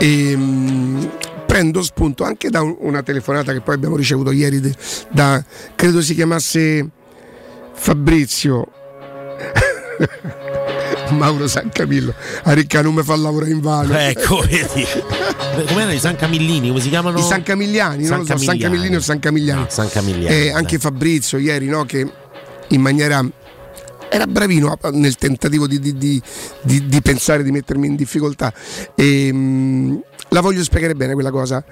Ehm, 0.00 1.10
prendo 1.46 1.82
spunto 1.82 2.24
anche 2.24 2.50
da 2.50 2.60
un- 2.62 2.76
una 2.80 3.02
telefonata 3.02 3.52
che 3.52 3.60
poi 3.60 3.74
abbiamo 3.74 3.96
ricevuto 3.96 4.32
ieri 4.32 4.60
da 5.10 5.42
credo 5.74 6.02
si 6.02 6.14
chiamasse 6.14 6.88
Fabrizio 7.72 8.66
Mauro 11.10 11.46
San 11.46 11.68
Camillo 11.70 12.14
a 12.44 12.52
Ricca 12.52 12.80
non 12.82 12.94
mi 12.94 13.02
fa 13.02 13.16
lavorare 13.16 13.50
in 13.52 13.60
vano 13.60 13.96
Ecco, 13.96 14.40
vedi. 14.48 14.84
Com'erano 15.66 15.92
i 15.92 15.98
San 15.98 16.16
Camillini? 16.16 16.68
Come 16.68 16.80
si 16.80 16.88
chiamano? 16.88 17.18
i 17.18 17.22
San 17.22 17.42
Camilliani, 17.42 18.06
non 18.06 18.18
lo 18.20 18.24
so, 18.26 18.36
San 18.38 18.58
Camillini 18.58 18.96
o 18.96 19.00
San 19.00 19.18
Camigliani. 19.20 19.62
Ah, 19.62 19.68
San 19.68 19.88
Camilliani. 19.88 20.34
Eh, 20.34 20.50
anche 20.50 20.78
Fabrizio 20.78 21.38
ieri, 21.38 21.66
no, 21.66 21.84
che 21.84 22.10
in 22.68 22.80
maniera 22.80 23.24
era 24.08 24.26
bravino 24.26 24.76
a- 24.80 24.90
nel 24.90 25.16
tentativo 25.16 25.66
di, 25.66 25.78
di- 25.80 25.96
di- 25.96 26.22
di- 26.62 26.86
di 26.86 27.02
pensare 27.02 27.42
di 27.42 27.50
mettermi 27.50 27.86
in 27.86 27.96
difficoltà. 27.96 28.52
E, 28.94 29.32
mh, 29.32 30.02
la 30.30 30.40
voglio 30.40 30.62
spiegare 30.62 30.94
bene 30.94 31.14
quella 31.14 31.30
cosa. 31.30 31.64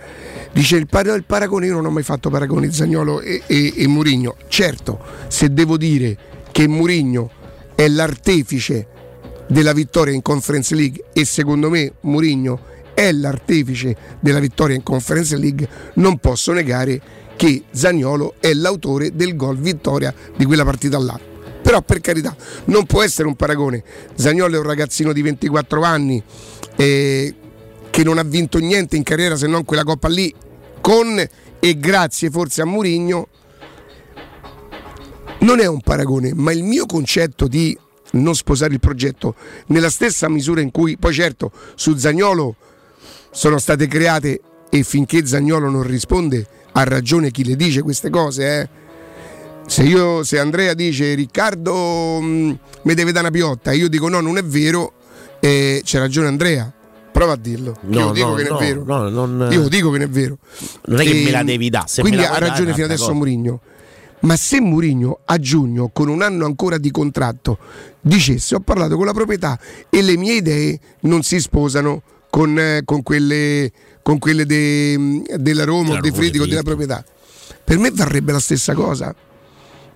Dice 0.52 0.76
il, 0.76 0.86
par- 0.86 1.06
il 1.06 1.24
paragone, 1.24 1.66
io 1.66 1.72
non 1.74 1.86
ho 1.86 1.90
mai 1.90 2.02
fatto 2.02 2.30
paragoni 2.30 2.70
Zagnolo 2.72 3.20
e, 3.20 3.42
e, 3.46 3.72
e 3.76 3.86
Murigno. 3.88 4.36
Certo, 4.48 5.00
se 5.28 5.52
devo 5.52 5.76
dire 5.76 6.16
che 6.52 6.68
Murigno 6.68 7.30
è 7.74 7.88
l'artefice 7.88 8.86
della 9.48 9.72
vittoria 9.72 10.14
in 10.14 10.22
Conference 10.22 10.74
League 10.74 11.04
e 11.12 11.24
secondo 11.24 11.68
me 11.70 11.92
Murigno 12.00 12.70
è 12.94 13.10
l'artefice 13.12 13.96
della 14.20 14.38
vittoria 14.38 14.76
in 14.76 14.82
Conference 14.82 15.36
League, 15.36 15.68
non 15.94 16.18
posso 16.18 16.52
negare 16.52 17.00
che 17.36 17.64
Zagnolo 17.70 18.34
è 18.38 18.52
l'autore 18.52 19.14
del 19.14 19.34
gol 19.34 19.58
vittoria 19.58 20.14
di 20.36 20.44
quella 20.44 20.64
partita 20.64 20.98
là. 20.98 21.18
Però 21.62 21.80
per 21.80 22.00
carità, 22.00 22.36
non 22.66 22.86
può 22.86 23.02
essere 23.02 23.28
un 23.28 23.36
paragone. 23.36 23.82
Zagnolo 24.14 24.56
è 24.56 24.58
un 24.58 24.64
ragazzino 24.64 25.12
di 25.12 25.22
24 25.22 25.82
anni 25.82 26.22
eh, 26.76 27.34
che 27.90 28.04
non 28.04 28.18
ha 28.18 28.24
vinto 28.24 28.58
niente 28.58 28.96
in 28.96 29.02
carriera 29.02 29.36
se 29.36 29.46
non 29.46 29.64
quella 29.64 29.84
coppa 29.84 30.08
lì, 30.08 30.34
con 30.80 31.24
e 31.60 31.78
grazie 31.78 32.30
forse 32.30 32.62
a 32.62 32.66
Murigno. 32.66 33.28
Non 35.40 35.60
è 35.60 35.66
un 35.66 35.80
paragone, 35.80 36.32
ma 36.34 36.52
il 36.52 36.62
mio 36.62 36.86
concetto 36.86 37.48
di 37.48 37.76
non 38.12 38.34
sposare 38.34 38.72
il 38.74 38.80
progetto. 38.80 39.34
Nella 39.66 39.90
stessa 39.90 40.28
misura 40.28 40.60
in 40.60 40.70
cui 40.70 40.96
poi 40.96 41.12
certo 41.12 41.50
su 41.74 41.96
Zagnolo 41.96 42.56
sono 43.30 43.58
state 43.58 43.86
create 43.86 44.40
e 44.68 44.82
finché 44.82 45.26
Zagnolo 45.26 45.68
non 45.70 45.82
risponde 45.82 46.46
ha 46.72 46.84
ragione 46.84 47.30
chi 47.30 47.44
le 47.44 47.56
dice 47.56 47.82
queste 47.82 48.08
cose 48.08 48.60
eh. 48.60 48.68
se, 49.66 49.82
io, 49.82 50.24
se 50.24 50.38
Andrea 50.38 50.72
dice 50.72 51.12
Riccardo 51.14 52.18
mh, 52.20 52.58
mi 52.82 52.94
deve 52.94 53.12
dare 53.12 53.26
una 53.28 53.30
piotta 53.36 53.70
e 53.72 53.76
io 53.76 53.88
dico 53.88 54.08
no 54.08 54.20
non 54.20 54.38
è 54.38 54.42
vero 54.44 54.92
eh, 55.40 55.80
c'è 55.84 55.98
ragione 55.98 56.28
Andrea. 56.28 56.72
Prova 57.10 57.32
a 57.32 57.36
dirlo. 57.36 57.76
No, 57.82 57.98
io 57.98 58.12
dico 58.12 58.28
no, 58.28 58.34
che 58.36 58.42
non 58.44 58.52
no, 58.52 58.58
è 58.58 58.64
vero. 58.64 58.84
no, 58.86 59.08
non- 59.26 59.52
io 59.52 59.68
dico 59.68 59.90
che 59.90 59.98
non 59.98 60.06
è 60.06 60.10
vero. 60.10 60.38
Non 60.86 61.00
è 61.00 61.04
che 61.04 61.20
E- 61.20 61.24
me 61.24 61.30
la 61.30 61.42
devi 61.42 61.68
dare, 61.68 61.86
quindi 61.98 62.24
ha 62.24 62.38
ragione 62.38 62.72
fino 62.72 62.86
adesso. 62.86 63.12
Mourinho 63.12 63.60
ma 64.22 64.36
se 64.36 64.60
Mourinho 64.60 65.20
a 65.24 65.38
giugno 65.38 65.90
con 65.92 66.08
un 66.08 66.22
anno 66.22 66.44
ancora 66.44 66.78
di 66.78 66.90
contratto 66.90 67.58
dicesse 68.00 68.54
ho 68.54 68.60
parlato 68.60 68.96
con 68.96 69.06
la 69.06 69.12
proprietà 69.12 69.58
e 69.88 70.02
le 70.02 70.16
mie 70.16 70.34
idee 70.34 70.78
non 71.00 71.22
si 71.22 71.40
sposano 71.40 72.02
con, 72.30 72.58
eh, 72.58 72.82
con 72.84 73.02
quelle, 73.02 73.70
con 74.02 74.18
quelle 74.18 74.46
de- 74.46 75.22
della 75.36 75.64
Roma 75.64 75.90
o 75.92 76.00
Roma, 76.00 76.12
Fridico 76.14 76.46
della 76.46 76.62
proprietà. 76.62 77.04
Per 77.64 77.78
me 77.78 77.90
varrebbe 77.90 78.32
la 78.32 78.40
stessa 78.40 78.74
cosa. 78.74 79.14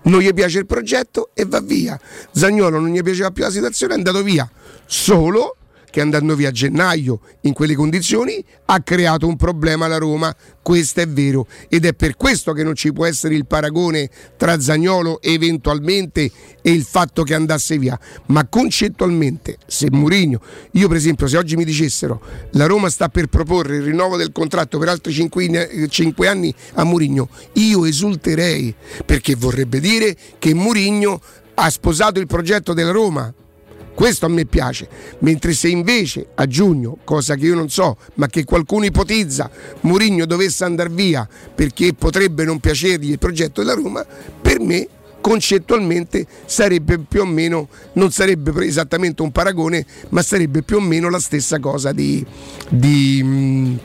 Non 0.03 0.21
gli 0.21 0.31
piace 0.33 0.59
il 0.59 0.65
progetto 0.65 1.31
e 1.33 1.45
va 1.45 1.59
via. 1.59 1.99
Zagnolo 2.31 2.79
non 2.79 2.89
gli 2.89 3.01
piaceva 3.01 3.31
più 3.31 3.43
la 3.43 3.49
situazione 3.49 3.93
è 3.93 3.97
andato 3.97 4.21
via. 4.23 4.49
Solo 4.85 5.56
che 5.89 6.01
andando 6.01 6.35
via 6.35 6.49
a 6.49 6.51
gennaio 6.51 7.21
in 7.41 7.53
quelle 7.53 7.75
condizioni 7.75 8.43
ha 8.65 8.81
creato 8.81 9.27
un 9.27 9.35
problema 9.35 9.85
alla 9.85 9.97
Roma, 9.97 10.35
questo 10.61 11.01
è 11.01 11.07
vero. 11.07 11.47
Ed 11.69 11.85
è 11.85 11.93
per 11.93 12.15
questo 12.15 12.53
che 12.53 12.63
non 12.63 12.75
ci 12.75 12.91
può 12.91 13.05
essere 13.05 13.35
il 13.35 13.45
paragone 13.45 14.09
tra 14.35 14.59
Zagnolo 14.59 15.21
eventualmente 15.21 16.29
e 16.61 16.71
il 16.71 16.83
fatto 16.83 17.23
che 17.23 17.33
andasse 17.33 17.77
via, 17.77 17.97
ma 18.27 18.45
concettualmente 18.47 19.57
se 19.65 19.87
Mourinho, 19.89 20.41
io 20.71 20.87
per 20.87 20.97
esempio 20.97 21.27
se 21.27 21.37
oggi 21.37 21.55
mi 21.55 21.63
dicessero 21.63 22.21
la 22.51 22.65
Roma 22.65 22.89
sta 22.89 23.07
per 23.07 23.27
proporre 23.27 23.77
il 23.77 23.83
rinnovo 23.83 24.17
del 24.17 24.31
contratto 24.31 24.77
per 24.77 24.89
altri 24.89 25.13
5 25.13 26.27
anni 26.27 26.53
a 26.73 26.83
Mourinho, 26.83 27.29
io 27.53 27.85
esulterei 27.85 28.75
perché 29.05 29.35
vorrebbe 29.35 29.79
dire 29.79 30.15
che 30.37 30.53
Mourinho 30.53 31.21
ha 31.55 31.69
sposato 31.69 32.19
il 32.19 32.27
progetto 32.27 32.73
della 32.73 32.91
Roma. 32.91 33.33
Questo 33.97 34.27
a 34.27 34.29
me 34.29 34.45
piace, 34.45 34.87
mentre 35.21 35.53
se 35.53 35.69
invece 35.69 36.27
a 36.35 36.45
giugno, 36.45 36.99
cosa 37.03 37.33
che 37.33 37.47
io 37.47 37.55
non 37.55 37.67
so, 37.67 37.97
ma 38.13 38.27
che 38.27 38.43
qualcuno 38.43 38.85
ipotizza, 38.85 39.49
Mourinho 39.81 40.27
dovesse 40.27 40.65
andare 40.65 40.89
via 40.89 41.27
perché 41.55 41.95
potrebbe 41.95 42.43
non 42.43 42.59
piacergli 42.59 43.09
il 43.09 43.17
progetto 43.17 43.63
della 43.63 43.73
Roma, 43.73 44.05
per 44.39 44.59
me 44.59 44.87
concettualmente 45.19 46.27
sarebbe 46.45 46.99
più 46.99 47.21
o 47.21 47.25
meno, 47.25 47.69
non 47.93 48.11
sarebbe 48.11 48.63
esattamente 48.67 49.23
un 49.23 49.31
paragone, 49.31 49.83
ma 50.09 50.21
sarebbe 50.21 50.61
più 50.61 50.77
o 50.77 50.81
meno 50.81 51.09
la 51.09 51.17
stessa 51.19 51.57
cosa 51.57 51.91
di, 51.91 52.23
di, 52.69 53.79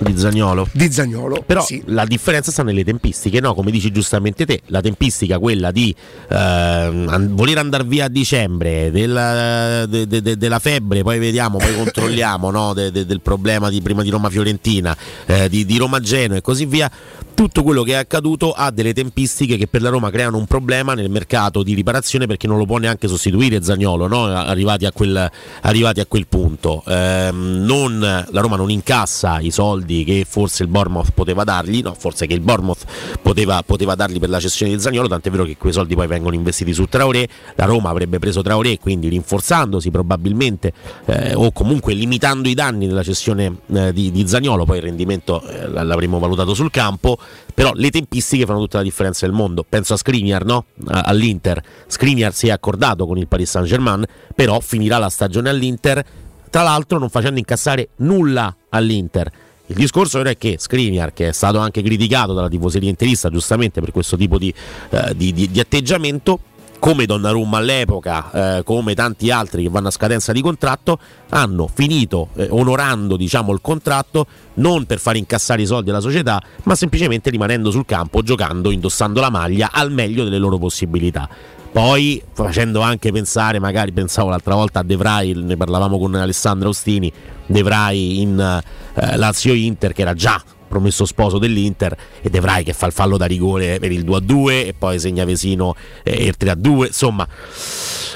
di 0.00 0.16
Zagnolo. 0.16 0.68
di 0.72 0.90
Zagnolo. 0.92 1.42
Però 1.44 1.62
Sì. 1.62 1.82
la 1.86 2.04
differenza 2.04 2.50
sta 2.50 2.62
nelle 2.62 2.84
tempistiche, 2.84 3.40
no? 3.40 3.54
Come 3.54 3.70
dici 3.70 3.90
giustamente 3.90 4.46
te, 4.46 4.60
la 4.66 4.80
tempistica 4.80 5.38
quella 5.38 5.70
di 5.70 5.94
ehm, 6.30 7.06
an- 7.08 7.30
voler 7.34 7.58
andare 7.58 7.84
via 7.84 8.06
a 8.06 8.08
dicembre, 8.08 8.90
della, 8.90 9.86
de- 9.86 10.06
de- 10.06 10.22
de- 10.22 10.36
della 10.36 10.58
febbre, 10.58 11.02
poi 11.02 11.18
vediamo, 11.18 11.58
poi 11.58 11.74
controlliamo 11.76 12.50
no? 12.50 12.74
De- 12.74 12.90
de- 12.90 13.06
del 13.06 13.20
problema 13.20 13.68
di 13.70 13.80
prima 13.80 14.02
di 14.02 14.10
Roma 14.10 14.30
Fiorentina, 14.30 14.96
eh, 15.26 15.48
di, 15.48 15.64
di 15.64 15.76
Roma 15.78 16.00
Genoa 16.00 16.36
e 16.38 16.40
così 16.40 16.66
via. 16.66 16.90
Tutto 17.38 17.62
quello 17.62 17.84
che 17.84 17.92
è 17.92 17.94
accaduto 17.94 18.50
ha 18.50 18.72
delle 18.72 18.92
tempistiche 18.92 19.56
che 19.56 19.68
per 19.68 19.80
la 19.80 19.90
Roma 19.90 20.10
creano 20.10 20.38
un 20.38 20.46
problema 20.46 20.94
nel 20.94 21.08
mercato 21.08 21.62
di 21.62 21.72
riparazione 21.72 22.26
perché 22.26 22.48
non 22.48 22.58
lo 22.58 22.66
può 22.66 22.78
neanche 22.78 23.06
sostituire 23.06 23.62
Zagnolo, 23.62 24.08
no? 24.08 24.24
arrivati, 24.24 24.86
a 24.86 24.90
quel, 24.90 25.30
arrivati 25.60 26.00
a 26.00 26.06
quel 26.06 26.26
punto. 26.26 26.82
Ehm, 26.84 27.62
non- 27.64 28.00
la 28.28 28.40
Roma 28.40 28.56
non 28.56 28.70
incassa 28.70 29.38
i 29.38 29.52
soldi 29.52 29.87
che 30.04 30.24
forse 30.28 30.62
il 30.62 30.68
Bournemouth 30.68 31.10
poteva 31.12 31.44
dargli, 31.44 31.82
no, 31.82 31.94
forse 31.98 32.26
che 32.26 32.34
il 32.34 32.40
Bournemouth 32.40 32.84
poteva, 33.22 33.62
poteva 33.62 33.94
dargli 33.94 34.18
per 34.18 34.28
la 34.28 34.40
cessione 34.40 34.72
di 34.72 34.80
Zagnolo, 34.80 35.08
tant'è 35.08 35.30
vero 35.30 35.44
che 35.44 35.56
quei 35.56 35.72
soldi 35.72 35.94
poi 35.94 36.06
vengono 36.06 36.34
investiti 36.34 36.72
su 36.72 36.86
Traoré, 36.86 37.28
la 37.54 37.64
Roma 37.64 37.90
avrebbe 37.90 38.18
preso 38.18 38.42
Traoré, 38.42 38.78
quindi 38.78 39.08
rinforzandosi 39.08 39.90
probabilmente 39.90 40.72
eh, 41.06 41.34
o 41.34 41.52
comunque 41.52 41.94
limitando 41.94 42.48
i 42.48 42.54
danni 42.54 42.86
della 42.86 43.02
cessione 43.02 43.58
eh, 43.72 43.92
di, 43.92 44.10
di 44.10 44.26
Zagnolo, 44.26 44.64
poi 44.64 44.78
il 44.78 44.82
rendimento 44.82 45.42
eh, 45.42 45.68
l'avremmo 45.68 46.18
valutato 46.18 46.54
sul 46.54 46.70
campo, 46.70 47.18
però 47.54 47.72
le 47.74 47.90
tempistiche 47.90 48.46
fanno 48.46 48.60
tutta 48.60 48.78
la 48.78 48.84
differenza 48.84 49.26
del 49.26 49.34
mondo. 49.34 49.64
Penso 49.68 49.94
a 49.94 49.96
Skriniar, 49.96 50.44
no? 50.44 50.66
All'Inter. 50.86 51.60
Skriniar 51.86 52.32
si 52.32 52.48
è 52.48 52.50
accordato 52.50 53.06
con 53.06 53.18
il 53.18 53.26
Paris 53.26 53.50
Saint-Germain, 53.50 54.04
però 54.34 54.60
finirà 54.60 54.98
la 54.98 55.08
stagione 55.08 55.50
all'Inter, 55.50 56.04
tra 56.50 56.62
l'altro 56.62 56.98
non 56.98 57.10
facendo 57.10 57.38
incassare 57.38 57.88
nulla 57.96 58.54
all'Inter. 58.68 59.30
Il 59.70 59.76
discorso 59.76 60.22
è 60.22 60.36
che 60.38 60.56
Skriniar, 60.58 61.12
che 61.12 61.28
è 61.28 61.32
stato 61.32 61.58
anche 61.58 61.82
criticato 61.82 62.32
dalla 62.32 62.48
tifoseria 62.48 62.88
interista 62.88 63.28
giustamente 63.28 63.80
per 63.80 63.92
questo 63.92 64.16
tipo 64.16 64.38
di, 64.38 64.52
eh, 64.90 65.14
di- 65.14 65.32
di- 65.34 65.50
di 65.50 65.60
atteggiamento, 65.60 66.40
come 66.78 67.04
Donnarumma 67.04 67.58
all'epoca, 67.58 68.58
eh, 68.58 68.62
come 68.62 68.94
tanti 68.94 69.30
altri 69.30 69.64
che 69.64 69.68
vanno 69.68 69.88
a 69.88 69.90
scadenza 69.90 70.32
di 70.32 70.40
contratto, 70.40 70.98
hanno 71.30 71.68
finito 71.72 72.28
eh, 72.36 72.46
onorando 72.50 73.16
diciamo, 73.16 73.52
il 73.52 73.58
contratto 73.60 74.26
non 74.54 74.86
per 74.86 75.00
far 75.00 75.16
incassare 75.16 75.60
i 75.60 75.66
soldi 75.66 75.90
alla 75.90 76.00
società, 76.00 76.40
ma 76.62 76.74
semplicemente 76.74 77.28
rimanendo 77.28 77.70
sul 77.70 77.84
campo, 77.84 78.22
giocando, 78.22 78.70
indossando 78.70 79.20
la 79.20 79.30
maglia 79.30 79.70
al 79.72 79.92
meglio 79.92 80.24
delle 80.24 80.38
loro 80.38 80.56
possibilità. 80.56 81.28
Poi 81.70 82.22
facendo 82.32 82.80
anche 82.80 83.12
pensare, 83.12 83.58
magari 83.58 83.92
pensavo 83.92 84.30
l'altra 84.30 84.54
volta 84.54 84.80
a 84.80 84.82
De 84.82 84.96
Vrij, 84.96 85.34
ne 85.34 85.56
parlavamo 85.56 85.98
con 85.98 86.14
Alessandro 86.14 86.68
Austini, 86.68 87.12
De 87.46 87.62
Vrij 87.62 88.20
in 88.20 88.62
eh, 88.94 89.16
Lazio 89.16 89.52
Inter 89.52 89.92
che 89.92 90.02
era 90.02 90.14
già 90.14 90.42
promesso 90.68 91.04
sposo 91.04 91.38
dell'Inter 91.38 91.96
e 92.20 92.30
De 92.30 92.40
Vrij 92.40 92.64
che 92.64 92.72
fa 92.72 92.86
il 92.86 92.92
fallo 92.92 93.16
da 93.16 93.26
rigore 93.26 93.78
per 93.78 93.90
il 93.90 94.04
2-2 94.04 94.50
e 94.50 94.74
poi 94.78 94.98
segna 94.98 95.24
Vesino 95.24 95.74
eh, 96.02 96.24
il 96.24 96.34
3-2 96.38 96.86
insomma 96.86 97.26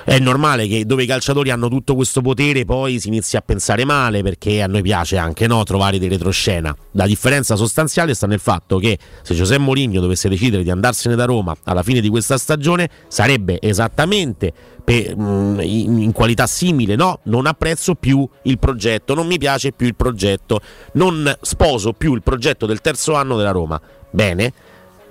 è 0.04 0.18
normale 0.18 0.66
che 0.66 0.84
dove 0.84 1.04
i 1.04 1.06
calciatori 1.06 1.50
hanno 1.50 1.68
tutto 1.68 1.94
questo 1.94 2.20
potere 2.20 2.64
poi 2.64 2.98
si 2.98 3.08
inizi 3.08 3.36
a 3.36 3.40
pensare 3.40 3.84
male 3.84 4.22
perché 4.22 4.60
a 4.60 4.66
noi 4.66 4.82
piace 4.82 5.16
anche 5.16 5.46
no, 5.46 5.62
trovare 5.62 5.98
dei 5.98 6.08
retroscena. 6.08 6.74
La 6.92 7.06
differenza 7.06 7.54
sostanziale 7.56 8.14
sta 8.14 8.26
nel 8.26 8.40
fatto 8.40 8.78
che 8.78 8.98
se 9.22 9.34
Giuseppe 9.34 9.60
Mourinho 9.62 10.00
dovesse 10.00 10.28
decidere 10.28 10.62
di 10.62 10.70
andarsene 10.70 11.14
da 11.14 11.24
Roma 11.24 11.56
alla 11.64 11.82
fine 11.82 12.00
di 12.00 12.08
questa 12.08 12.36
stagione 12.36 12.88
sarebbe 13.08 13.58
esattamente 13.60 14.52
per- 14.84 15.16
mm, 15.16 15.60
in, 15.60 16.12
qualità 16.12 16.46
simile, 16.46 16.96
no? 16.96 17.20
Non 17.24 17.46
apprezzo 17.46 17.94
più 17.94 18.28
il 18.42 18.58
progetto, 18.58 19.14
non 19.14 19.26
mi 19.26 19.38
piace 19.38 19.72
più 19.72 19.86
il 19.86 19.94
progetto, 19.94 20.60
non 20.94 21.34
sposo 21.40 21.92
più 21.92 22.14
il 22.14 22.22
progetto 22.22 22.66
del 22.66 22.80
terzo 22.80 23.14
anno 23.14 23.36
della 23.36 23.50
Roma. 23.50 23.80
Bene, 24.10 24.52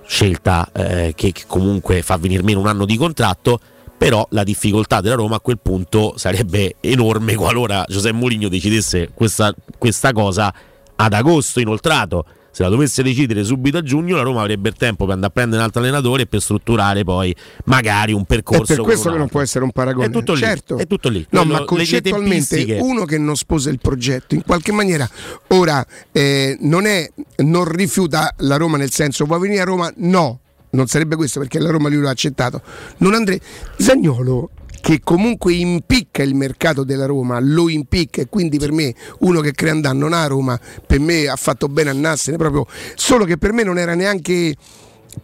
scelta 0.06 0.68
eh, 0.72 1.12
che, 1.14 1.32
che 1.32 1.44
comunque 1.46 2.02
fa 2.02 2.16
venire 2.16 2.42
meno 2.42 2.60
un 2.60 2.66
anno 2.66 2.84
di 2.84 2.96
contratto. 2.96 3.60
Però 4.02 4.26
la 4.30 4.42
difficoltà 4.42 5.00
della 5.00 5.14
Roma 5.14 5.36
a 5.36 5.40
quel 5.40 5.60
punto 5.60 6.14
sarebbe 6.16 6.74
enorme 6.80 7.36
qualora 7.36 7.84
Giuseppe 7.86 8.16
Mourinho 8.16 8.48
decidesse 8.48 9.10
questa, 9.14 9.54
questa 9.78 10.12
cosa 10.12 10.52
ad 10.96 11.12
agosto 11.12 11.60
inoltrato. 11.60 12.24
Se 12.52 12.62
la 12.62 12.68
dovesse 12.68 13.02
decidere 13.02 13.44
subito 13.44 13.78
a 13.78 13.82
giugno, 13.82 14.14
la 14.14 14.22
Roma 14.22 14.40
avrebbe 14.42 14.68
il 14.68 14.74
tempo 14.76 15.04
per 15.04 15.14
andare 15.14 15.30
a 15.30 15.34
prendere 15.34 15.58
un 15.58 15.64
altro 15.64 15.80
allenatore 15.80 16.22
e 16.22 16.26
per 16.26 16.42
strutturare 16.42 17.02
poi 17.02 17.34
magari 17.64 18.12
un 18.12 18.22
È 18.22 18.26
percorso. 18.26 18.64
per 18.66 18.76
con 18.76 18.84
questo 18.84 19.10
che 19.10 19.16
non 19.16 19.28
può 19.28 19.40
essere 19.40 19.64
un 19.64 19.72
paragone. 19.72 20.06
È 20.06 20.10
tutto 20.10 20.34
lì, 20.34 20.40
certo. 20.40 20.76
è 20.76 20.86
tutto 20.86 21.08
lì. 21.08 21.26
No, 21.30 21.40
Quello- 21.44 21.58
ma 21.58 21.64
concettualmente 21.64 22.78
uno 22.80 23.04
che 23.06 23.16
non 23.16 23.36
sposa 23.36 23.70
il 23.70 23.78
progetto, 23.80 24.34
in 24.34 24.42
qualche 24.44 24.70
maniera, 24.70 25.08
ora 25.48 25.84
eh, 26.12 26.56
non 26.60 26.84
è 26.84 27.10
non 27.36 27.64
rifiuta 27.64 28.34
la 28.38 28.56
Roma 28.56 28.76
nel 28.76 28.90
senso 28.92 29.24
vuoi 29.24 29.40
venire 29.40 29.62
a 29.62 29.64
Roma? 29.64 29.90
No, 29.96 30.40
non 30.70 30.86
sarebbe 30.88 31.16
questo 31.16 31.40
perché 31.40 31.58
la 31.58 31.70
Roma 31.70 31.88
lui 31.88 32.02
l'ha 32.02 32.10
accettato. 32.10 32.60
Non 32.98 33.14
andrei. 33.14 33.40
Zagnolo 33.78 34.50
che 34.82 34.98
comunque 35.02 35.54
impicca 35.54 36.24
il 36.24 36.34
mercato 36.34 36.82
della 36.82 37.06
Roma, 37.06 37.38
lo 37.38 37.68
impicca 37.68 38.20
e 38.20 38.26
quindi 38.28 38.58
per 38.58 38.72
me 38.72 38.92
uno 39.20 39.40
che 39.40 39.52
crea 39.52 39.72
un 39.72 39.80
danno 39.80 40.00
non 40.08 40.12
a 40.12 40.26
Roma, 40.26 40.58
per 40.84 40.98
me 40.98 41.28
ha 41.28 41.36
fatto 41.36 41.68
bene 41.68 41.90
a 41.90 41.92
Nassene 41.92 42.36
proprio, 42.36 42.66
solo 42.96 43.24
che 43.24 43.38
per 43.38 43.52
me 43.52 43.62
non 43.62 43.78
era 43.78 43.94
neanche 43.94 44.56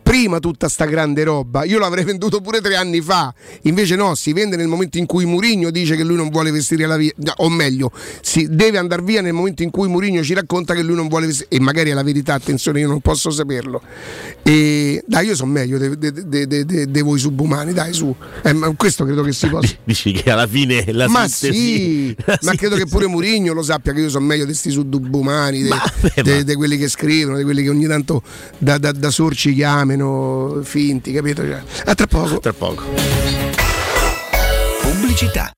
prima 0.02 0.38
tutta 0.38 0.68
sta 0.68 0.84
grande 0.84 1.24
roba, 1.24 1.64
io 1.64 1.78
l'avrei 1.78 2.04
venduto 2.04 2.40
pure 2.40 2.60
tre 2.60 2.76
anni 2.76 3.00
fa, 3.00 3.32
invece 3.62 3.96
no, 3.96 4.14
si 4.14 4.32
vende 4.32 4.56
nel 4.56 4.66
momento 4.68 4.98
in 4.98 5.06
cui 5.06 5.24
Murigno 5.24 5.70
dice 5.70 5.96
che 5.96 6.04
lui 6.04 6.16
non 6.16 6.28
vuole 6.30 6.50
vestire 6.50 6.86
la 6.86 6.96
via, 6.96 7.12
o 7.36 7.48
meglio, 7.48 7.90
si 8.20 8.46
deve 8.50 8.78
andare 8.78 9.02
via 9.02 9.20
nel 9.22 9.32
momento 9.32 9.62
in 9.62 9.70
cui 9.70 9.88
Murigno 9.88 10.22
ci 10.22 10.34
racconta 10.34 10.74
che 10.74 10.82
lui 10.82 10.94
non 10.94 11.08
vuole 11.08 11.26
vestire, 11.26 11.48
e 11.50 11.60
magari 11.60 11.90
è 11.90 11.94
la 11.94 12.02
verità, 12.02 12.34
attenzione, 12.34 12.80
io 12.80 12.88
non 12.88 13.00
posso 13.00 13.30
saperlo. 13.30 13.80
E 14.42 15.02
dai, 15.06 15.26
io 15.26 15.34
sono 15.34 15.52
meglio 15.52 15.78
dei 15.78 15.96
de, 15.98 16.46
de- 16.46 16.86
de- 16.90 17.02
voi 17.02 17.18
subumani, 17.18 17.72
dai 17.72 17.92
su, 17.92 18.14
Eh, 18.42 18.74
questo 18.76 19.04
credo 19.04 19.22
che 19.22 19.32
si 19.32 19.46
possa. 19.50 19.74
Dici 19.84 20.12
che 20.12 20.30
alla 20.30 20.46
fine 20.46 20.84
la 20.92 21.08
ma 21.08 21.28
sintesi- 21.28 21.58
sì, 21.58 22.16
la 22.26 22.38
ma 22.42 22.54
credo 22.54 22.76
che 22.76 22.86
pure 22.86 23.06
Murigno 23.06 23.52
lo 23.52 23.62
sappia 23.62 23.92
che 23.92 24.00
io 24.00 24.08
sono 24.10 24.26
meglio 24.26 24.44
di 24.44 24.54
sti 24.54 24.70
subumani, 24.70 25.62
di 25.62 26.54
quelli 26.54 26.76
che 26.76 26.88
scrivono, 26.88 27.36
di 27.36 27.44
quelli 27.44 27.62
che 27.62 27.70
ogni 27.70 27.86
tanto 27.86 28.22
da, 28.58 28.78
da, 28.78 28.92
da 28.92 29.10
sorci 29.10 29.54
chiamano 29.54 29.76
finti, 30.62 31.12
capito? 31.12 31.42
Cioè, 31.42 31.62
a 31.84 31.94
tra 31.94 32.06
poco. 32.06 32.38
Tra 32.40 32.52
poco. 32.52 32.84
pubblicità. 34.82 35.57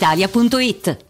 brispalitalia.it. 0.00 1.09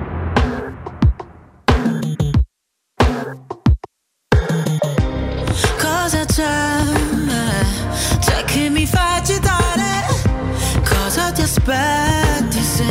C'è? 6.31 6.83
C'è 8.19 8.43
che 8.45 8.69
mi 8.69 8.85
fa 8.85 9.15
agitare? 9.15 10.07
Cosa 10.87 11.31
ti 11.31 11.41
aspetti 11.41 12.61
se 12.61 12.85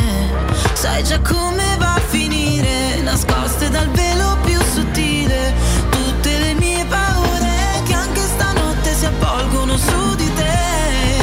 sai 0.73 1.03
già 1.03 1.19
come 1.21 1.75
va 1.79 1.95
a 1.95 1.99
finire? 2.07 3.01
Nascoste 3.01 3.69
dal 3.69 3.89
velo 3.89 4.37
più 4.43 4.59
sottile, 4.73 5.53
tutte 5.89 6.37
le 6.37 6.53
mie 6.53 6.85
paure 6.85 7.81
che 7.85 7.93
anche 7.93 8.21
stanotte 8.21 8.93
si 8.93 9.05
avvolgono 9.05 9.75
su 9.75 10.15
di 10.15 10.31
te. 10.35 11.19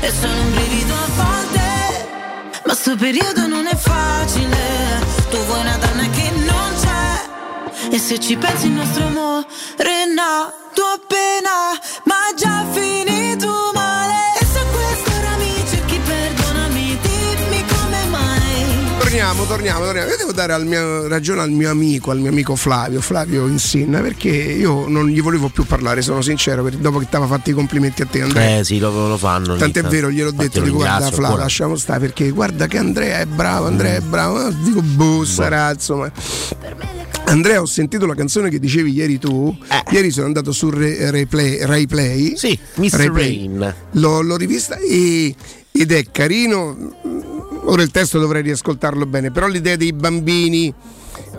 E 0.00 0.12
sono 0.20 0.40
un 0.40 0.50
brivido 0.52 0.94
a 0.94 1.22
volte, 1.22 2.08
ma 2.64 2.74
sto 2.74 2.96
periodo 2.96 3.46
non 3.46 3.66
è 3.66 3.76
facile. 3.76 4.56
Tu 5.30 5.36
vuoi 5.44 5.60
una 5.60 5.85
E 7.96 7.98
se 7.98 8.20
ci 8.20 8.36
pensi 8.36 8.66
il 8.66 8.72
nostro 8.72 9.06
amore 9.06 9.46
è 9.76 10.04
nato 10.14 10.82
appena 10.82 11.72
Ma 12.04 12.28
già 12.36 12.66
finito 12.70 13.70
male 13.72 14.12
E 14.38 14.44
se 14.44 14.58
a 14.58 14.64
quest'ora 14.64 15.36
mi 15.38 15.64
cerchi 15.66 15.98
perdonami 16.04 16.98
Dimmi 17.00 17.64
come 17.64 18.04
mai 18.10 18.98
torniamo, 18.98 19.44
torniamo, 19.46 19.84
torniamo. 19.86 20.10
Io 20.10 20.16
devo 20.18 20.32
dare 20.32 20.52
al 20.52 20.66
mio, 20.66 21.08
ragione 21.08 21.40
al 21.40 21.50
mio 21.50 21.70
amico, 21.70 22.10
al 22.10 22.18
mio 22.18 22.28
amico 22.28 22.54
Flavio, 22.54 23.00
Flavio 23.00 23.46
Insinna, 23.46 24.02
perché 24.02 24.28
io 24.28 24.88
non 24.88 25.06
gli 25.06 25.22
volevo 25.22 25.48
più 25.48 25.64
parlare, 25.64 26.02
sono 26.02 26.20
sincero, 26.20 26.62
perché 26.62 26.78
dopo 26.78 26.98
che 26.98 27.08
ti 27.08 27.16
aveva 27.16 27.34
fatto 27.34 27.48
i 27.48 27.54
complimenti 27.54 28.02
a 28.02 28.06
te, 28.06 28.20
Andrea. 28.20 28.58
Eh 28.58 28.64
sì, 28.64 28.78
lo, 28.78 29.08
lo 29.08 29.16
fanno. 29.16 29.56
Tant'è 29.56 29.80
tanto. 29.80 29.88
vero, 29.88 30.10
gliel'ho 30.10 30.28
Infatti 30.32 30.48
detto, 30.48 30.60
dico 30.60 30.76
guarda 30.76 31.10
Flavio, 31.10 31.38
lasciamo 31.38 31.76
stare 31.76 32.00
perché 32.00 32.28
guarda 32.28 32.66
che 32.66 32.76
Andrea 32.76 33.20
è 33.20 33.24
bravo, 33.24 33.68
Andrea 33.68 33.94
è 33.94 34.00
bravo. 34.00 34.48
Eh, 34.48 34.54
Dico, 34.58 34.82
boh, 34.82 35.24
sarà, 35.24 35.72
insomma. 35.72 36.12
Andrea, 37.26 37.60
ho 37.60 37.66
sentito 37.66 38.06
la 38.06 38.14
canzone 38.14 38.50
che 38.50 38.58
dicevi 38.58 38.92
ieri 38.92 39.18
tu. 39.18 39.54
Ieri 39.90 40.10
sono 40.10 40.26
andato 40.26 40.52
su 40.52 40.70
Re- 40.70 41.10
Replay. 41.10 41.58
Replay. 41.64 42.32
Eh. 42.32 42.36
Sì, 42.36 42.58
Miss 42.76 42.94
Replay. 42.94 43.36
Rain. 43.48 43.74
L'ho, 43.92 44.20
l'ho 44.22 44.36
rivista 44.36 44.76
e- 44.78 45.34
ed 45.72 45.92
è 45.92 46.04
carino. 46.10 46.94
Ora 47.64 47.82
il 47.82 47.90
testo 47.90 48.18
dovrei 48.20 48.42
riascoltarlo 48.42 49.06
bene, 49.06 49.32
però 49.32 49.48
l'idea 49.48 49.76
dei 49.76 49.92
bambini 49.92 50.72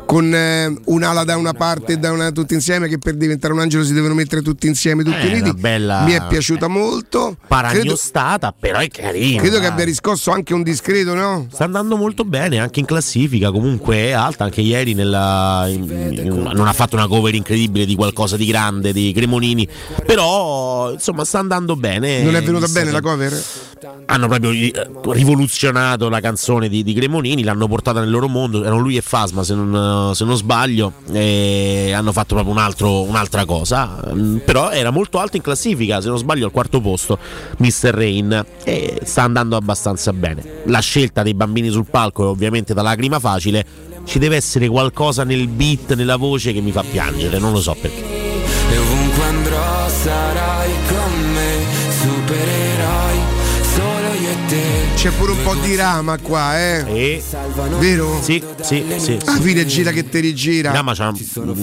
con 0.05 0.34
eh, 0.34 0.73
un'ala 0.86 1.23
da 1.25 1.36
una 1.36 1.51
parte 1.53 1.93
e 1.93 1.97
da 1.97 2.11
una 2.11 2.32
tutti 2.32 2.53
insieme 2.53 2.88
che 2.88 2.97
per 2.97 3.15
diventare 3.15 3.53
un 3.53 3.59
angelo 3.59 3.84
si 3.84 3.91
devono 3.93 4.13
mettere 4.13 4.41
tutti 4.41 4.65
insieme, 4.67 5.03
tutti 5.03 5.17
Eh, 5.28 5.39
uniti. 5.39 5.53
bella- 5.53 6.03
Mi 6.03 6.13
è 6.13 6.23
piaciuta 6.28 6.67
molto. 6.67 7.36
Credo, 7.38 7.38
Paragnostata, 7.47 8.53
però 8.57 8.80
è 8.80 8.88
carina. 8.88 9.39
credo 9.41 9.55
che 9.57 9.61
dai. 9.63 9.71
abbia 9.71 9.84
riscosso 9.86 10.32
anche 10.32 10.53
un 10.53 10.63
discreto, 10.63 11.13
no? 11.13 11.47
Sta 11.51 11.65
andando 11.65 11.97
molto 11.97 12.23
bene 12.23 12.59
anche 12.59 12.80
in 12.80 12.86
classifica, 12.86 13.51
comunque 13.51 13.95
è 13.97 14.11
alta 14.11 14.45
anche 14.45 14.61
ieri 14.61 14.93
nella, 14.93 15.65
in- 15.67 15.84
in- 16.13 16.51
non 16.53 16.67
ha 16.67 16.73
fatto 16.73 16.95
una 16.95 17.07
cover 17.07 17.36
incredibile 17.36 17.86
di 17.86 17.95
qualcosa 17.95 18.38
di 18.38 18.45
grande 18.45 18.93
di 18.93 19.11
Cremonini, 19.13 19.67
però 20.05 20.91
insomma 20.93 21.25
sta 21.25 21.39
andando 21.39 21.75
bene. 21.75 22.23
Non 22.23 22.36
è 22.36 22.41
venuta 22.41 22.67
bene 22.67 22.91
la 22.91 23.01
cover? 23.01 23.43
Hanno 24.05 24.28
proprio 24.28 24.51
eh, 24.51 24.71
rivoluzionato 25.11 26.09
la 26.09 26.19
canzone 26.19 26.67
di, 26.69 26.84
di 26.84 26.93
Cremonini, 26.93 27.43
l'hanno 27.43 27.67
portata 27.67 27.99
nel 27.99 28.09
loro 28.09 28.28
mondo, 28.28 28.63
erano 28.63 28.80
lui 28.80 28.97
e 28.97 29.01
Fasma 29.01 29.43
se 29.43 29.53
non, 29.53 29.66
se 30.13 30.24
non 30.26 30.36
sbaglio, 30.36 30.93
e 31.11 31.91
hanno 31.95 32.11
fatto 32.11 32.36
proprio 32.36 32.53
un 32.53 32.59
altro- 32.59 33.03
un'altra 33.03 33.45
cosa, 33.45 34.05
Mm, 34.13 34.38
però 34.38 34.70
era 34.72 34.91
molto 34.91 35.20
alto 35.20 35.36
in 35.38 35.41
classifica, 35.43 36.01
se 36.01 36.07
non 36.07 36.18
sbaglio 36.18 36.45
al 36.45 36.51
quarto 36.51 36.80
posto, 36.82 37.18
Mr. 37.57 37.89
Rain, 37.91 38.45
e 38.63 38.99
sta 39.03 39.24
andando 39.24 39.55
abbastanza 39.55 40.13
bene. 40.13 40.61
La 40.65 40.80
scelta 40.80 41.24
dei 41.24 41.34
bambini 41.34 41.70
sul 41.70 41.86
palco 41.89 42.24
è 42.24 42.28
ovviamente 42.28 42.74
da 42.74 42.82
lacrima 42.82 43.20
facile, 43.20 43.65
ci 44.05 44.20
deve 44.20 44.36
essere 44.38 44.68
qualcosa 44.68 45.24
nel 45.24 45.47
beat, 45.47 45.93
nella 45.95 46.15
voce 46.15 46.53
che 46.53 46.61
mi 46.61 46.72
fa 46.72 46.84
piangere, 46.89 47.39
non 47.39 47.51
lo 47.51 47.61
so 47.61 47.76
perché. 47.80 48.03
E 48.70 48.78
ovunque 48.78 49.24
andrò 49.24 49.89
sarai 49.89 50.72
C'è 54.98 55.12
pure 55.12 55.32
un 55.34 55.43
po' 55.43 55.54
di 55.54 55.76
rama 55.76 56.18
qua, 56.18 56.60
eh? 56.60 57.22
Vero? 57.78 58.20
Sì, 58.20 58.41
sì, 58.62 58.84
sì. 58.98 59.18
Alla 59.26 59.39
fine 59.39 59.64
gira 59.68 59.91
che 59.91 60.10
te 60.10 60.20
rigira. 60.20 60.72
Rama 60.72 60.95
c'ha- 60.95 61.14